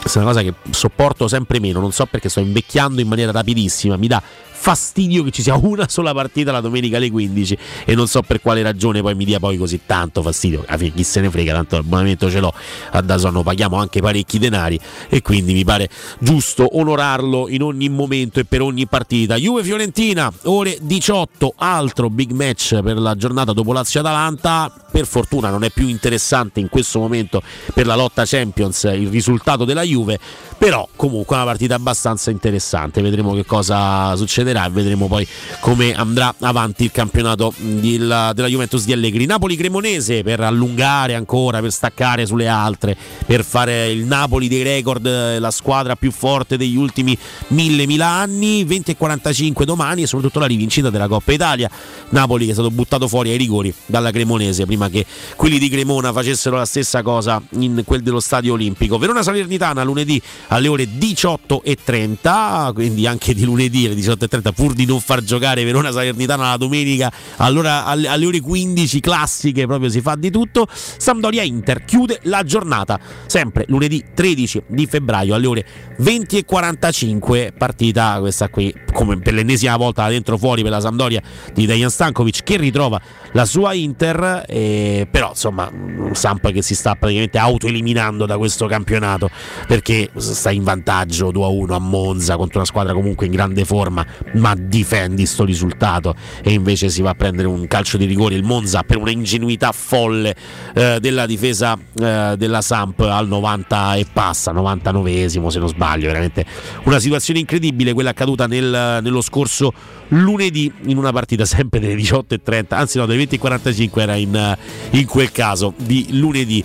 questa 0.00 0.20
è 0.20 0.22
una 0.22 0.32
cosa 0.32 0.42
che 0.42 0.54
sopporto 0.70 1.28
sempre 1.28 1.60
meno, 1.60 1.80
non 1.80 1.92
so 1.92 2.06
perché 2.06 2.28
sto 2.28 2.40
invecchiando 2.40 3.00
in 3.00 3.08
maniera 3.08 3.32
rapidissima, 3.32 3.96
mi 3.96 4.06
dà 4.06 4.22
fastidio 4.64 5.22
che 5.24 5.30
ci 5.30 5.42
sia 5.42 5.56
una 5.56 5.86
sola 5.90 6.14
partita 6.14 6.50
la 6.50 6.62
domenica 6.62 6.96
alle 6.96 7.10
15 7.10 7.58
e 7.84 7.94
non 7.94 8.08
so 8.08 8.22
per 8.22 8.40
quale 8.40 8.62
ragione 8.62 9.02
poi 9.02 9.14
mi 9.14 9.26
dia 9.26 9.38
poi 9.38 9.58
così 9.58 9.80
tanto 9.84 10.22
fastidio. 10.22 10.64
Chi 10.94 11.02
se 11.02 11.20
ne 11.20 11.28
frega, 11.28 11.52
tanto 11.52 11.76
l'abbonamento 11.76 12.30
ce 12.30 12.40
l'ho 12.40 12.50
a 12.92 13.02
Dazon, 13.02 13.42
paghiamo 13.42 13.76
anche 13.76 14.00
parecchi 14.00 14.38
denari 14.38 14.80
e 15.10 15.20
quindi 15.20 15.52
mi 15.52 15.64
pare 15.64 15.90
giusto 16.18 16.78
onorarlo 16.78 17.50
in 17.50 17.62
ogni 17.62 17.90
momento 17.90 18.40
e 18.40 18.46
per 18.46 18.62
ogni 18.62 18.86
partita. 18.86 19.36
Juve 19.36 19.62
Fiorentina, 19.62 20.32
ore 20.44 20.78
18, 20.80 21.52
altro 21.58 22.08
big 22.08 22.30
match 22.30 22.80
per 22.80 22.96
la 22.96 23.14
giornata 23.16 23.52
dopo 23.52 23.70
Lazio 23.74 24.00
Atalanta. 24.00 24.72
Per 24.94 25.06
fortuna 25.06 25.50
non 25.50 25.64
è 25.64 25.70
più 25.70 25.88
interessante 25.88 26.60
in 26.60 26.70
questo 26.70 27.00
momento 27.00 27.42
per 27.74 27.84
la 27.84 27.96
lotta 27.96 28.24
Champions 28.24 28.84
il 28.84 29.08
risultato 29.08 29.64
della 29.66 29.82
Juve, 29.82 30.18
però 30.56 30.88
comunque 30.96 31.36
una 31.36 31.44
partita 31.44 31.74
abbastanza 31.74 32.30
interessante. 32.30 33.02
Vedremo 33.02 33.34
che 33.34 33.44
cosa 33.44 34.14
succederà 34.16 34.53
e 34.62 34.70
vedremo 34.70 35.06
poi 35.06 35.26
come 35.60 35.94
andrà 35.94 36.34
avanti 36.40 36.84
il 36.84 36.90
campionato 36.92 37.52
della, 37.56 38.32
della 38.34 38.48
Juventus 38.48 38.84
di 38.84 38.92
Allegri. 38.92 39.26
Napoli-Cremonese 39.26 40.22
per 40.22 40.40
allungare 40.40 41.14
ancora, 41.14 41.60
per 41.60 41.72
staccare 41.72 42.26
sulle 42.26 42.48
altre, 42.48 42.96
per 43.26 43.44
fare 43.44 43.90
il 43.90 44.04
Napoli 44.04 44.48
dei 44.48 44.62
record, 44.62 45.06
eh, 45.06 45.38
la 45.38 45.50
squadra 45.50 45.96
più 45.96 46.10
forte 46.10 46.56
degli 46.56 46.76
ultimi 46.76 47.16
mille 47.48 47.86
mila 47.86 48.08
anni. 48.08 48.64
20 48.64 48.92
e 48.92 48.96
45 48.96 49.64
domani 49.64 50.02
e 50.02 50.06
soprattutto 50.06 50.38
la 50.38 50.46
rivincita 50.46 50.90
della 50.90 51.08
Coppa 51.08 51.32
Italia. 51.32 51.70
Napoli 52.10 52.44
che 52.44 52.50
è 52.50 52.54
stato 52.54 52.70
buttato 52.70 53.08
fuori 53.08 53.30
ai 53.30 53.36
rigori 53.36 53.72
dalla 53.86 54.10
Cremonese 54.10 54.66
prima 54.66 54.88
che 54.88 55.04
quelli 55.36 55.58
di 55.58 55.68
Cremona 55.68 56.12
facessero 56.12 56.56
la 56.56 56.64
stessa 56.64 57.02
cosa 57.02 57.42
in 57.50 57.82
quel 57.84 58.02
dello 58.02 58.20
Stadio 58.20 58.54
Olimpico. 58.54 58.98
Verona 58.98 59.22
Salernitana 59.22 59.82
lunedì 59.82 60.20
alle 60.48 60.68
ore 60.68 60.84
18.30, 60.84 62.72
quindi 62.72 63.06
anche 63.06 63.34
di 63.34 63.44
lunedì 63.44 63.86
alle 63.86 63.94
18.30 63.94 64.43
Salernitana 64.44 64.52
pur 64.52 64.74
di 64.74 64.84
non 64.84 65.00
far 65.00 65.22
giocare 65.22 65.64
Verona 65.64 65.90
Salernitana 65.90 66.50
la 66.50 66.56
domenica 66.56 67.10
allora 67.36 67.84
alle, 67.84 68.08
alle 68.08 68.26
ore 68.26 68.40
15 68.40 69.00
classiche 69.00 69.66
proprio 69.66 69.88
si 69.88 70.00
fa 70.00 70.16
di 70.16 70.30
tutto. 70.30 70.66
Sampdoria 70.70 71.42
Inter 71.42 71.84
chiude 71.84 72.20
la 72.24 72.42
giornata 72.42 72.98
sempre 73.26 73.64
lunedì 73.68 74.04
13 74.14 74.62
di 74.66 74.86
febbraio 74.86 75.34
alle 75.34 75.46
ore 75.46 75.66
20 75.98 76.38
e 76.38 76.44
45 76.44 77.54
partita 77.56 78.18
questa 78.20 78.48
qui 78.48 78.74
come 78.92 79.18
per 79.18 79.34
l'ennesima 79.34 79.76
volta 79.76 80.08
dentro 80.08 80.36
fuori 80.36 80.62
per 80.62 80.70
la 80.70 80.80
Sampdoria 80.80 81.22
di 81.52 81.66
Dejan 81.66 81.90
Stankovic 81.90 82.42
che 82.42 82.56
ritrova 82.56 83.00
la 83.34 83.44
sua 83.44 83.74
Inter 83.74 84.44
eh, 84.48 85.06
però 85.10 85.30
insomma 85.30 85.70
Samp 86.12 86.50
che 86.50 86.62
si 86.62 86.74
sta 86.74 86.94
praticamente 86.94 87.38
autoeliminando 87.38 88.26
da 88.26 88.38
questo 88.38 88.66
campionato 88.66 89.30
perché 89.66 90.10
sta 90.16 90.50
in 90.50 90.62
vantaggio 90.62 91.30
2 91.30 91.44
a 91.44 91.48
1 91.48 91.74
a 91.74 91.78
Monza 91.78 92.36
contro 92.36 92.58
una 92.58 92.66
squadra 92.66 92.92
comunque 92.92 93.26
in 93.26 93.32
grande 93.32 93.64
forma 93.64 94.04
ma 94.34 94.54
difendi 94.56 95.26
sto 95.26 95.44
risultato. 95.44 96.14
E 96.42 96.52
invece 96.52 96.88
si 96.88 97.02
va 97.02 97.10
a 97.10 97.14
prendere 97.14 97.48
un 97.48 97.66
calcio 97.66 97.96
di 97.96 98.04
rigore 98.04 98.34
il 98.34 98.44
Monza 98.44 98.82
per 98.82 98.98
una 98.98 99.10
ingenuità 99.10 99.72
folle 99.72 100.34
eh, 100.74 100.98
della 101.00 101.26
difesa 101.26 101.76
eh, 101.76 102.34
della 102.36 102.60
Samp 102.60 103.00
al 103.00 103.26
90 103.28 103.96
e 103.96 104.06
passa 104.12 104.52
99esimo 104.52 105.48
se 105.48 105.58
non 105.58 105.68
sbaglio 105.68 106.06
veramente 106.06 106.44
una 106.84 106.98
situazione 106.98 107.40
incredibile 107.40 107.92
quella 107.92 108.10
accaduta 108.10 108.46
nel, 108.46 109.00
nello 109.02 109.20
scorso 109.20 109.72
lunedì 110.08 110.72
in 110.86 110.96
una 110.96 111.12
partita 111.12 111.44
sempre 111.44 111.80
delle 111.80 111.94
18.30 111.94 112.64
anzi 112.70 112.98
no 112.98 113.06
delle 113.06 113.23
20.45 113.24 114.00
era 114.00 114.14
in, 114.14 114.56
in 114.90 115.06
quel 115.06 115.32
caso 115.32 115.74
di 115.76 116.08
lunedì. 116.10 116.64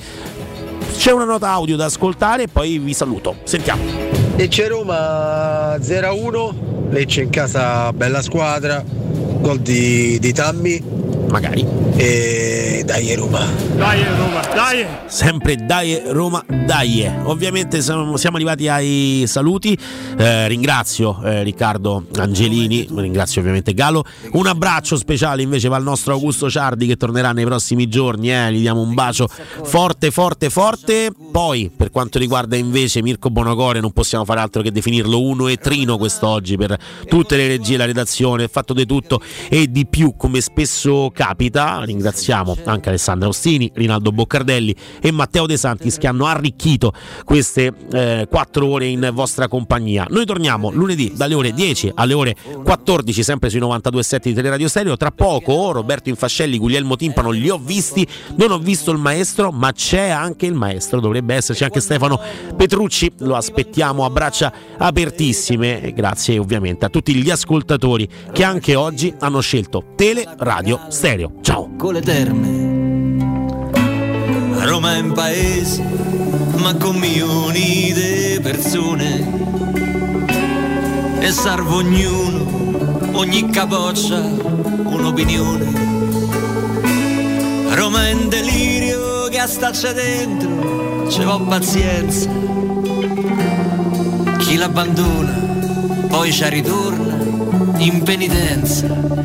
C'è 0.95 1.11
una 1.11 1.25
nota 1.25 1.49
audio 1.49 1.75
da 1.75 1.85
ascoltare 1.85 2.43
e 2.43 2.47
poi 2.47 2.77
vi 2.77 2.93
saluto. 2.93 3.37
Sentiamo. 3.43 3.81
Lecce 4.35 4.67
Roma 4.67 5.75
0-1, 5.75 6.53
Lecce 6.89 7.21
in 7.21 7.29
casa 7.29 7.93
bella 7.93 8.21
squadra, 8.21 8.83
gol 8.85 9.59
di, 9.59 10.17
di 10.19 10.33
Tammy. 10.33 10.81
Magari. 11.29 11.65
E 11.95 12.83
dai 12.85 13.13
Roma. 13.13 13.45
Dai 13.75 14.03
Roma, 14.17 14.41
dai! 14.53 14.85
Sempre 15.05 15.55
dai 15.57 16.01
Roma, 16.07 16.43
dai. 16.65 17.07
Ovviamente 17.23 17.81
siamo, 17.81 18.17
siamo 18.17 18.37
arrivati 18.37 18.67
ai 18.67 19.25
saluti. 19.27 19.77
Eh, 20.17 20.47
ringrazio 20.47 21.21
eh, 21.23 21.43
Riccardo 21.43 22.05
Angelini, 22.17 22.87
ringrazio 22.95 23.41
ovviamente 23.41 23.73
Galo. 23.73 24.03
Un 24.31 24.47
abbraccio 24.47 24.97
speciale 24.97 25.43
invece 25.43 25.67
va 25.67 25.75
al 25.75 25.83
nostro 25.83 26.13
Augusto 26.13 26.49
Ciardi 26.49 26.87
che 26.87 26.95
tornerà 26.95 27.31
nei 27.31 27.45
prossimi 27.45 27.87
giorni. 27.87 28.31
Eh. 28.31 28.51
Gli 28.53 28.61
diamo 28.61 28.81
un 28.81 28.93
bacio 28.93 29.27
forte, 29.27 30.09
forte, 30.09 30.49
forte. 30.49 31.11
Poi, 31.31 31.69
per 31.75 31.91
quanto 31.91 32.17
riguarda 32.17 32.55
invece 32.55 33.03
Mirko 33.03 33.29
Bonocore, 33.29 33.79
non 33.79 33.91
possiamo 33.91 34.25
fare 34.25 34.39
altro 34.39 34.61
che 34.61 34.71
definirlo 34.71 35.21
uno 35.21 35.47
e 35.47 35.57
trino 35.57 35.97
quest'oggi 35.97 36.57
per 36.57 36.77
tutte 37.07 37.37
le 37.37 37.47
regie, 37.47 37.77
la 37.77 37.85
redazione, 37.85 38.47
fatto 38.47 38.73
di 38.73 38.85
tutto 38.85 39.21
e 39.47 39.69
di 39.69 39.85
più, 39.85 40.15
come 40.17 40.41
spesso 40.41 41.11
capita. 41.19 41.81
Ringraziamo 41.83 42.55
anche 42.63 42.87
Alessandro 42.87 43.27
Ostini, 43.27 43.69
Rinaldo 43.73 44.13
Boccardelli 44.13 44.73
e 45.01 45.11
Matteo 45.11 45.47
De 45.47 45.57
Santis 45.57 45.97
che 45.97 46.07
hanno 46.07 46.25
arricchito 46.27 46.93
queste 47.25 47.73
eh, 47.91 48.25
quattro 48.29 48.67
ore 48.67 48.85
in 48.85 49.09
vostra 49.11 49.49
compagnia. 49.49 50.07
Noi 50.09 50.23
torniamo 50.23 50.71
lunedì 50.71 51.11
dalle 51.13 51.33
ore 51.33 51.51
10 51.51 51.91
alle 51.95 52.13
ore 52.13 52.35
14, 52.63 53.21
sempre 53.21 53.49
sui 53.49 53.59
92.7 53.59 54.19
di 54.21 54.33
Teleradio 54.33 54.69
Stereo. 54.69 54.95
Tra 54.95 55.11
poco 55.11 55.73
Roberto 55.73 56.07
Infascelli, 56.07 56.57
Guglielmo 56.57 56.95
Timpano, 56.95 57.31
li 57.31 57.49
ho 57.49 57.57
visti. 57.57 58.07
Non 58.37 58.51
ho 58.51 58.57
visto 58.57 58.91
il 58.91 58.97
maestro, 58.97 59.51
ma 59.51 59.73
c'è 59.73 60.07
anche 60.07 60.45
il 60.45 60.53
maestro. 60.53 61.01
Dovrebbe 61.01 61.35
esserci 61.35 61.65
anche 61.65 61.81
Stefano 61.81 62.17
Petrucci. 62.55 63.11
Lo 63.19 63.35
aspettiamo 63.35 64.05
a 64.05 64.09
braccia 64.09 64.53
apertissime. 64.77 65.91
Grazie 65.93 66.37
ovviamente 66.37 66.85
a 66.85 66.89
tutti 66.89 67.13
gli 67.13 67.29
ascoltatori 67.29 68.07
che 68.31 68.45
anche 68.45 68.75
oggi 68.75 69.13
hanno 69.19 69.41
scelto 69.41 69.83
Teleradio 69.97 70.85
Stereo. 70.87 71.08
Ciao. 71.41 71.71
con 71.75 71.93
le 71.93 72.01
terme. 72.01 73.71
Roma 74.63 74.95
è 74.95 74.99
un 74.99 75.11
paese, 75.13 75.83
ma 76.57 76.75
con 76.75 76.97
milioni 76.97 77.91
di 77.91 78.39
persone. 78.43 79.25
E 81.17 81.31
serve 81.31 81.73
ognuno, 81.73 82.45
ogni 83.13 83.49
capoccia, 83.49 84.19
un'opinione. 84.19 85.65
Roma 87.73 88.07
è 88.07 88.13
un 88.13 88.29
delirio 88.29 89.29
che 89.29 89.43
staccia 89.47 89.91
dentro, 89.91 91.09
ci 91.09 91.23
va 91.23 91.39
pazienza. 91.39 92.29
Chi 94.37 94.57
l'abbandona, 94.57 95.39
poi 96.07 96.31
ci 96.31 96.47
ritorna 96.49 97.17
in 97.79 98.03
penitenza. 98.03 99.19